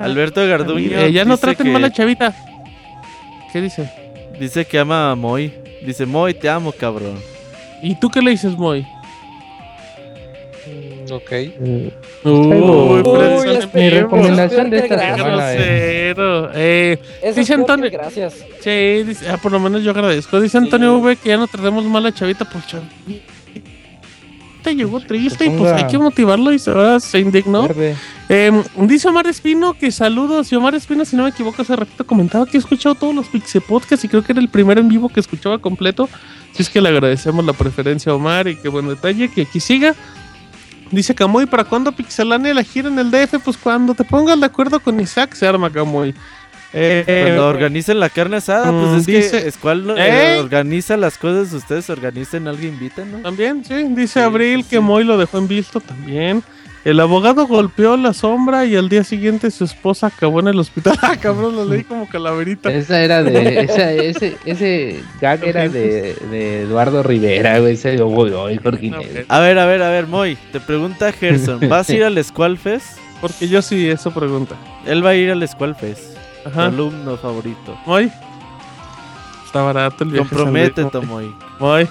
Alberto 0.00 0.46
Garduño. 0.46 0.98
Eh, 0.98 1.12
ya 1.12 1.24
no 1.24 1.38
traten 1.38 1.64
que- 1.66 1.72
mal 1.72 1.84
a 1.84 1.90
Chavita. 1.90 2.34
¿Qué 3.54 3.62
dice? 3.62 3.90
Dice 4.38 4.66
que 4.66 4.78
ama 4.78 5.12
a 5.12 5.14
Moy. 5.14 5.50
Dice, 5.86 6.04
Moy, 6.04 6.34
te 6.34 6.50
amo, 6.50 6.72
cabrón. 6.72 7.14
¿Y 7.82 7.94
tú 7.98 8.10
qué 8.10 8.20
le 8.20 8.32
dices, 8.32 8.54
Moy? 8.58 8.86
Mm, 11.06 11.12
Ok. 11.12 11.32
Uy, 12.24 13.02
pero 13.02 13.38
Uy, 13.40 13.58
me 13.74 13.80
Mi 13.82 13.90
recomendación 13.90 14.70
de 14.70 14.78
esta 14.78 15.16
semana. 15.16 15.52
Eh, 15.54 16.98
Eso 17.22 17.40
Dice 17.40 17.54
Antonio- 17.54 17.90
Gracias. 17.90 18.34
sí, 18.60 19.02
dice- 19.04 19.28
ah, 19.28 19.38
por 19.42 19.52
lo 19.52 19.60
menos 19.60 19.82
yo 19.82 19.90
agradezco. 19.90 20.40
Dice 20.40 20.58
Antonio 20.58 20.98
V 20.98 21.16
que 21.16 21.28
ya 21.30 21.36
no 21.36 21.46
tratemos 21.46 21.84
mal 21.84 22.04
a 22.06 22.12
Chavita, 22.12 22.44
pues 22.44 22.66
Chavita 22.66 22.92
llegó 24.74 24.98
triste 25.00 25.46
y 25.46 25.50
pues 25.50 25.72
hay 25.72 25.86
que 25.86 25.96
motivarlo 25.98 26.52
y 26.52 26.58
se, 26.58 26.70
ahora 26.70 26.98
se 26.98 27.20
indignó. 27.20 27.68
Eh, 28.28 28.50
dice 28.80 29.08
Omar 29.08 29.26
Espino 29.28 29.74
que 29.74 29.92
saludos. 29.92 30.50
Y 30.52 30.56
Omar 30.56 30.74
Espino, 30.74 31.04
si 31.04 31.14
no 31.16 31.22
me 31.22 31.28
equivoco, 31.30 31.62
hace 31.62 31.76
ratito 31.76 32.04
comentaba 32.04 32.46
que 32.46 32.56
he 32.56 32.60
escuchado 32.60 32.96
todos 32.96 33.14
los 33.14 33.28
Pixie 33.28 33.60
Podcasts 33.60 34.04
y 34.04 34.08
creo 34.08 34.24
que 34.24 34.32
era 34.32 34.40
el 34.40 34.48
primero 34.48 34.80
en 34.80 34.88
vivo 34.88 35.08
que 35.08 35.20
escuchaba 35.20 35.58
completo. 35.58 36.08
Así 36.52 36.62
es 36.62 36.70
que 36.70 36.80
le 36.80 36.88
agradecemos 36.88 37.44
la 37.44 37.52
preferencia 37.52 38.10
a 38.10 38.14
Omar 38.16 38.48
y 38.48 38.56
qué 38.56 38.68
buen 38.68 38.88
detalle 38.88 39.28
que 39.30 39.42
aquí 39.42 39.60
siga. 39.60 39.94
Dice 40.90 41.14
Camuy, 41.14 41.46
¿para 41.46 41.64
cuándo 41.64 41.90
Pixelania 41.92 42.54
la 42.54 42.62
gira 42.62 42.88
en 42.88 42.98
el 42.98 43.10
DF? 43.10 43.38
Pues 43.44 43.56
cuando 43.56 43.94
te 43.94 44.04
pongas 44.04 44.38
de 44.38 44.46
acuerdo 44.46 44.78
con 44.80 44.98
Isaac 45.00 45.34
se 45.34 45.46
arma 45.46 45.70
Camuy. 45.70 46.14
Eh, 46.72 47.04
Cuando 47.26 47.46
organicen 47.48 47.98
la 48.00 48.10
carne 48.10 48.36
asada, 48.36 48.70
mm, 48.70 48.80
pues 48.84 49.00
es 49.00 49.06
dice- 49.06 49.42
que 49.44 49.50
Squall 49.50 49.86
no- 49.86 49.96
eh, 49.96 50.34
¿Eh? 50.36 50.40
organiza 50.40 50.96
las 50.96 51.16
cosas, 51.16 51.52
ustedes 51.52 51.88
organizan, 51.88 52.46
alguien 52.48 52.74
invitan, 52.74 53.10
¿no? 53.10 53.18
También, 53.18 53.64
sí. 53.64 53.74
Dice 53.90 54.14
Sí, 54.14 54.20
Abril 54.20 54.62
sí, 54.62 54.70
que. 54.70 54.80
Moy 54.80 55.04
lo 55.04 55.16
dejó 55.16 55.38
en 55.38 55.48
visto 55.48 55.80
también. 55.80 56.42
El 56.86 57.00
abogado 57.00 57.48
golpeó 57.48 57.96
la 57.96 58.12
sombra 58.12 58.64
y 58.64 58.76
al 58.76 58.88
día 58.88 59.02
siguiente 59.02 59.50
su 59.50 59.64
esposa 59.64 60.06
acabó 60.06 60.38
en 60.38 60.46
el 60.46 60.60
hospital. 60.60 60.96
Ah, 61.02 61.16
cabrón, 61.16 61.56
lo 61.56 61.64
leí 61.64 61.82
como 61.82 62.08
calaverita. 62.08 62.72
Esa 62.72 63.02
era 63.02 63.24
de. 63.24 63.60
Esa, 63.64 63.90
ese, 63.90 64.36
ese 64.44 65.02
gag 65.20 65.42
era 65.42 65.68
de, 65.68 66.14
de 66.30 66.62
Eduardo 66.62 67.02
Rivera, 67.02 67.58
güey. 67.58 67.74
Ese 67.74 67.98
yo 67.98 68.06
voy 68.06 68.30
hoy, 68.30 68.60
Jorge 68.62 68.90
No, 68.90 69.02
Inés. 69.02 69.26
A 69.28 69.40
ver, 69.40 69.58
a 69.58 69.66
ver, 69.66 69.82
a 69.82 69.90
ver, 69.90 70.06
Moy, 70.06 70.38
te 70.52 70.60
pregunta 70.60 71.10
Gerson, 71.10 71.68
¿vas 71.68 71.90
a 71.90 71.92
ir 71.92 72.04
al 72.04 72.22
Squall 72.22 72.56
Fest? 72.56 72.98
Porque 73.20 73.48
yo 73.48 73.62
sí, 73.62 73.90
eso 73.90 74.12
pregunta. 74.12 74.54
Él 74.86 75.04
va 75.04 75.10
a 75.10 75.14
ir 75.16 75.32
al 75.32 75.46
Squall 75.48 75.74
Fest, 75.74 76.16
tu 76.44 76.50
Ajá. 76.50 76.66
alumno 76.66 77.16
favorito. 77.16 77.76
Moy. 77.84 78.12
Está 79.44 79.60
barato 79.62 80.04
el 80.04 80.10
viaje. 80.10 80.28
Comprométete, 80.28 81.00
Moy. 81.00 81.34
Moy. 81.58 81.88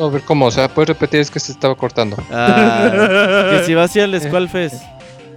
A 0.00 0.08
ver 0.08 0.22
cómo, 0.22 0.46
o 0.46 0.50
sea, 0.50 0.68
puedes 0.68 0.88
repetir, 0.88 1.20
es 1.20 1.30
que 1.30 1.40
se 1.40 1.52
estaba 1.52 1.74
cortando. 1.74 2.16
Ah, 2.30 3.48
que 3.50 3.64
si 3.64 3.74
vas 3.74 3.94
a 3.94 3.98
ir 3.98 4.04
al 4.04 4.20
Squall 4.20 4.48
Fest. 4.48 4.82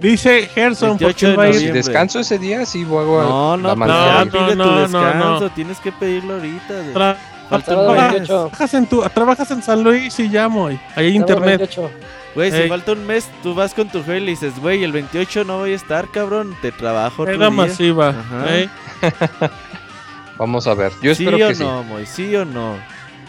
Dice 0.00 0.48
Gerson, 0.54 0.98
¿por 0.98 1.14
28 1.14 1.16
qué 1.18 1.26
de 1.30 1.36
va 1.36 1.42
a 1.44 1.46
ir? 1.48 1.54
Si 1.54 1.58
noviembre. 1.60 1.82
descanso 1.82 2.18
ese 2.20 2.38
día, 2.38 2.66
sí 2.66 2.84
voy 2.84 3.04
a 3.20 3.22
No, 3.22 3.56
no, 3.56 3.76
la 3.76 3.86
ya 3.86 4.24
no, 4.24 4.30
pide 4.32 4.56
no, 4.56 4.64
tu 4.64 4.70
no, 4.70 4.80
descanso, 4.80 5.40
no. 5.40 5.50
tienes 5.50 5.78
que 5.78 5.92
pedirlo 5.92 6.34
ahorita. 6.34 6.74
de- 6.74 6.94
Tra- 6.94 7.16
Sábado 7.64 7.90
un 7.90 7.96
mes. 7.96 8.10
28. 8.12 8.26
trabajas, 8.26 8.74
en 8.74 8.86
tu, 8.86 9.02
trabajas 9.14 9.50
en 9.50 9.62
San 9.62 9.82
Luis 9.84 10.18
y 10.18 10.28
ya, 10.30 10.48
Moy. 10.48 10.80
Ahí 10.96 11.06
hay 11.06 11.16
internet. 11.16 11.58
28. 11.60 11.90
Güey, 12.34 12.50
si 12.50 12.66
falta 12.68 12.92
un 12.92 13.06
mes, 13.06 13.28
tú 13.42 13.54
vas 13.54 13.74
con 13.74 13.88
tu 13.90 13.98
jefe 13.98 14.16
y 14.16 14.20
le 14.20 14.30
dices, 14.30 14.58
güey, 14.58 14.82
el 14.84 14.90
28 14.92 15.44
no 15.44 15.58
voy 15.58 15.72
a 15.72 15.76
estar, 15.76 16.08
cabrón, 16.10 16.56
te 16.62 16.72
trabajo 16.72 17.22
otro 17.22 17.34
Era 17.34 17.48
día". 17.50 17.56
masiva. 17.56 18.08
Ajá. 18.08 18.44
¿eh? 18.56 18.68
Vamos 20.38 20.66
a 20.66 20.74
ver. 20.74 20.92
Yo 21.02 21.14
¿Sí 21.14 21.24
espero 21.26 21.44
o 21.44 21.48
que 21.48 21.54
sí. 21.54 21.62
no, 21.62 21.84
Moy? 21.84 22.06
¿Sí 22.06 22.34
o 22.34 22.44
no? 22.44 22.76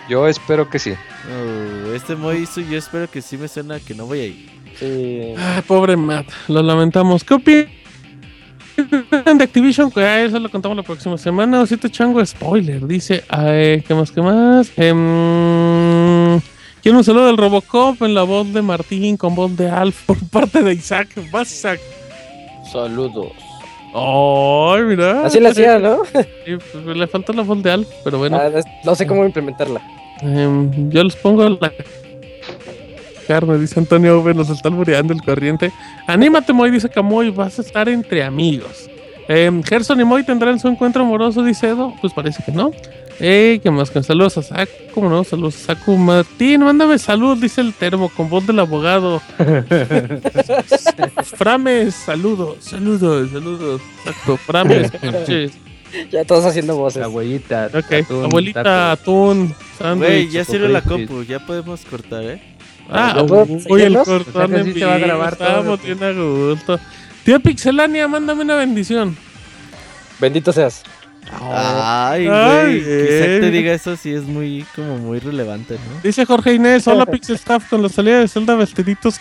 Yo 0.09 0.27
espero 0.27 0.69
que 0.69 0.79
sí. 0.79 0.93
Oh, 0.93 1.93
este 1.93 2.17
hizo, 2.37 2.61
yo 2.61 2.77
espero 2.77 3.09
que 3.09 3.21
sí 3.21 3.37
me 3.37 3.47
suena 3.47 3.79
que 3.79 3.93
no 3.93 4.05
voy 4.05 4.19
a 4.19 4.25
ir. 4.25 4.49
Sí. 4.77 5.33
Ay, 5.37 5.61
pobre 5.65 5.95
Matt, 5.95 6.27
lo 6.47 6.61
lamentamos. 6.61 7.23
¿Qué 7.23 7.33
opinan 7.35 7.67
de 9.37 9.43
Activision? 9.43 9.91
Ah, 9.95 10.21
eso 10.21 10.39
lo 10.39 10.49
contamos 10.49 10.75
la 10.75 10.83
próxima 10.83 11.17
semana. 11.17 11.61
Osito 11.61 11.87
Chango, 11.87 12.25
spoiler. 12.25 12.85
Dice, 12.85 13.23
ay, 13.29 13.81
¿qué 13.81 13.93
más, 13.93 14.11
qué 14.11 14.21
más? 14.21 14.71
Em, 14.75 16.41
quiero 16.81 16.97
un 16.97 17.03
saludo 17.03 17.27
del 17.27 17.37
Robocop 17.37 18.01
en 18.01 18.13
la 18.13 18.23
voz 18.23 18.51
de 18.51 18.61
Martín 18.61 19.15
con 19.15 19.35
voz 19.35 19.55
de 19.55 19.69
Alf 19.69 20.03
por 20.05 20.17
parte 20.29 20.61
de 20.63 20.73
Isaac. 20.73 21.09
Vas, 21.31 21.51
Isaac. 21.51 21.79
Saludos. 22.71 23.42
Ay, 23.93 24.83
mira. 24.83 25.25
Así 25.25 25.39
lo 25.39 25.49
hacía, 25.49 25.79
¿no? 25.79 25.99
Sí, 26.45 26.57
pues, 26.71 26.97
le 26.97 27.07
faltó 27.07 27.31
la 27.33 27.43
voz 27.43 27.61
de 27.61 27.71
Alf, 27.71 27.87
pero 28.03 28.17
bueno. 28.17 28.37
Ah, 28.37 28.49
no 28.83 28.95
sé 28.95 29.05
cómo 29.05 29.23
implementarla. 29.25 29.81
Em, 30.21 30.89
yo 30.89 31.03
les 31.03 31.15
pongo 31.15 31.47
la 31.49 31.71
carne, 33.27 33.57
dice 33.57 33.79
Antonio 33.79 34.19
V, 34.21 34.33
nos 34.33 34.49
está 34.49 34.69
albureando 34.69 35.13
el 35.13 35.21
corriente. 35.21 35.71
Anímate, 36.07 36.53
Moy, 36.53 36.71
dice 36.71 36.89
Camoy, 36.89 37.29
vas 37.29 37.59
a 37.59 37.61
estar 37.61 37.87
entre 37.89 38.23
amigos. 38.23 38.89
Em, 39.27 39.63
Gerson 39.63 40.01
y 40.01 40.03
Moy 40.03 40.23
tendrán 40.23 40.59
su 40.59 40.67
encuentro 40.67 41.03
amoroso, 41.03 41.43
dice 41.43 41.69
Edo. 41.69 41.93
Pues 42.01 42.13
parece 42.13 42.43
que 42.43 42.51
no. 42.51 42.71
Eh, 43.19 43.59
¿qué 43.61 43.71
más? 43.71 43.91
Con 43.91 44.03
saludos 44.03 44.37
a 44.37 44.43
Saku, 44.43 44.71
¿cómo 44.93 45.09
no? 45.09 45.23
Saludos 45.23 45.55
a 45.55 45.75
Saku. 45.75 45.95
Martín, 45.97 46.63
mándame 46.63 46.97
saludos, 46.97 47.41
dice 47.41 47.61
el 47.61 47.73
termo, 47.73 48.09
con 48.09 48.29
voz 48.29 48.45
del 48.45 48.59
abogado. 48.59 49.21
Frames, 51.37 51.93
saludos, 51.93 52.57
saludos, 52.61 53.31
saludos. 53.31 53.81
Exacto, 54.05 54.37
Frames, 54.37 54.91
pinches. 54.91 55.51
Ya 56.11 56.25
todos 56.25 56.45
haciendo 56.45 56.75
voces. 56.75 57.03
Abuelita. 57.03 57.69
Ok, 57.73 57.91
atún, 57.93 58.25
abuelita, 58.25 58.63
taco. 58.63 59.01
atún, 59.01 59.55
sándwich. 59.77 60.09
Güey, 60.09 60.29
ya 60.29 60.43
sirve 60.43 60.69
la 60.69 60.81
compu, 60.81 61.23
ya 61.23 61.45
podemos 61.45 61.81
cortar, 61.85 62.23
¿eh? 62.23 62.41
Ah, 62.89 63.13
¿Ya 63.15 63.25
puedo 63.25 63.47
uy, 63.69 63.81
el 63.81 63.97
cortón 63.97 64.51
que 64.51 64.57
en 64.57 64.73
se 64.73 64.85
va 64.85 64.93
a 64.93 64.97
vivo, 64.97 65.07
grabar 65.07 65.35
todo, 65.35 65.47
Estamos 65.47 65.83
bien 65.83 66.03
a 66.03 66.11
gusto. 66.11 66.79
Tío 67.23 67.39
Pixelania, 67.39 68.07
mándame 68.07 68.41
una 68.41 68.55
bendición. 68.55 69.15
Bendito 70.19 70.51
seas. 70.51 70.83
Ay, 71.41 72.27
güey, 72.27 72.83
que 72.83 73.03
Isaac 73.17 73.41
te 73.41 73.51
diga 73.51 73.73
eso 73.73 73.95
sí 73.95 74.11
es 74.13 74.23
muy, 74.23 74.65
como 74.75 74.97
muy 74.97 75.19
relevante, 75.19 75.75
¿no? 75.75 76.01
Dice 76.03 76.25
Jorge 76.25 76.53
Inés, 76.53 76.87
hola 76.87 77.05
Pixel 77.05 77.35
Staff, 77.35 77.69
con 77.69 77.81
la 77.81 77.89
salida 77.89 78.19
de 78.19 78.27
Zelda 78.27 78.55
vestiditos. 78.55 79.19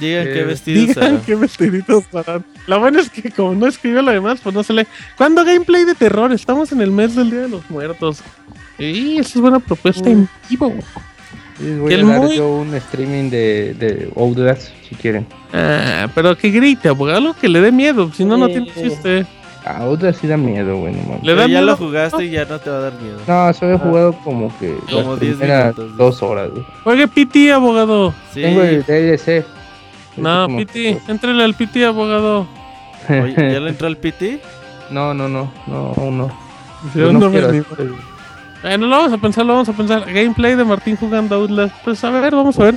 Digan 0.00 0.24
qué 0.24 0.40
Eh, 0.40 0.44
vestidos 0.44 0.86
Digan 0.88 1.04
harán. 1.04 1.20
qué 1.24 1.34
vestiditos 1.36 2.04
harán. 2.12 2.44
La 2.66 2.76
buena 2.76 3.00
es 3.00 3.08
que 3.08 3.30
como 3.30 3.54
no 3.54 3.66
escribió 3.66 4.02
lo 4.02 4.10
demás, 4.10 4.40
pues 4.42 4.54
no 4.54 4.62
se 4.62 4.72
lee. 4.72 4.86
¿Cuándo 5.16 5.44
gameplay 5.44 5.84
de 5.84 5.94
terror? 5.94 6.32
Estamos 6.32 6.70
en 6.72 6.80
el 6.82 6.90
mes 6.90 7.14
del 7.14 7.30
Día 7.30 7.40
de 7.42 7.48
los 7.48 7.70
Muertos. 7.70 8.18
Y 8.78 9.16
esa 9.18 9.30
es 9.30 9.40
buena 9.40 9.58
propuesta 9.60 10.10
en 10.10 10.28
vivo. 10.50 10.74
Sí, 11.58 11.70
voy 11.78 11.92
a 11.92 11.96
el 11.96 12.06
dar 12.06 12.20
muy- 12.20 12.36
yo 12.36 12.56
un 12.56 12.74
streaming 12.74 13.30
de, 13.30 13.72
de 13.78 14.10
Outlast, 14.16 14.68
si 14.86 14.94
quieren. 14.96 15.26
Ah, 15.54 16.08
pero 16.14 16.36
que 16.36 16.50
grite, 16.50 16.88
abogado, 16.90 17.16
algo 17.18 17.34
que 17.40 17.48
le 17.48 17.62
dé 17.62 17.72
miedo, 17.72 18.12
si 18.14 18.24
no, 18.26 18.36
no 18.36 18.48
tiene 18.48 18.70
chiste. 18.74 19.24
Ah, 19.68 19.78
Outlast 19.82 20.20
sí 20.20 20.28
da 20.28 20.36
miedo, 20.36 20.76
güey, 20.76 20.94
no 20.94 21.02
mames. 21.02 21.24
Le 21.24 21.34
da 21.34 21.42
ya 21.42 21.48
miedo. 21.48 21.66
lo 21.66 21.76
jugaste 21.76 22.24
y 22.24 22.30
ya 22.30 22.44
no 22.44 22.58
te 22.60 22.70
va 22.70 22.76
a 22.76 22.80
dar 22.82 22.92
miedo. 23.00 23.18
No, 23.26 23.52
solo 23.52 23.74
he 23.74 23.78
jugado 23.78 24.12
como 24.22 24.56
que 24.58 24.76
Como 24.90 25.10
las 25.12 25.20
10 25.20 25.36
primeras 25.38 25.76
minutos. 25.76 25.96
dos 25.96 26.22
horas, 26.22 26.50
güey. 26.50 26.64
Juegue 26.84 27.08
PT, 27.08 27.52
abogado. 27.52 28.14
Sí. 28.32 28.42
Tengo 28.42 28.62
el 28.62 28.84
DLC. 28.84 29.44
No, 30.16 30.44
Como- 30.46 30.58
PT, 30.58 31.00
entrele 31.08 31.42
al 31.44 31.54
PT, 31.54 31.84
abogado. 31.84 32.46
Oye, 33.08 33.34
¿Ya 33.36 33.60
le 33.60 33.70
entró 33.70 33.88
el 33.88 33.96
PT? 33.96 34.40
No, 34.90 35.12
no, 35.14 35.28
no, 35.28 35.50
no, 35.66 35.92
aún 35.96 36.18
no. 36.18 36.30
Yo 36.94 37.12
no 37.12 37.30
quiero 37.30 37.52
lo 38.78 38.88
vamos 38.88 39.12
a 39.12 39.18
pensar, 39.18 39.44
lo 39.44 39.52
vamos 39.52 39.68
a 39.68 39.72
pensar. 39.72 40.04
Gameplay 40.12 40.54
de 40.54 40.64
Martín 40.64 40.96
jugando 40.96 41.34
Outlast. 41.36 41.74
Pues 41.84 42.02
a 42.04 42.10
ver, 42.10 42.34
vamos 42.34 42.58
a 42.58 42.64
ver. 42.64 42.76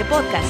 este 0.04 0.10
podcast. 0.10 0.43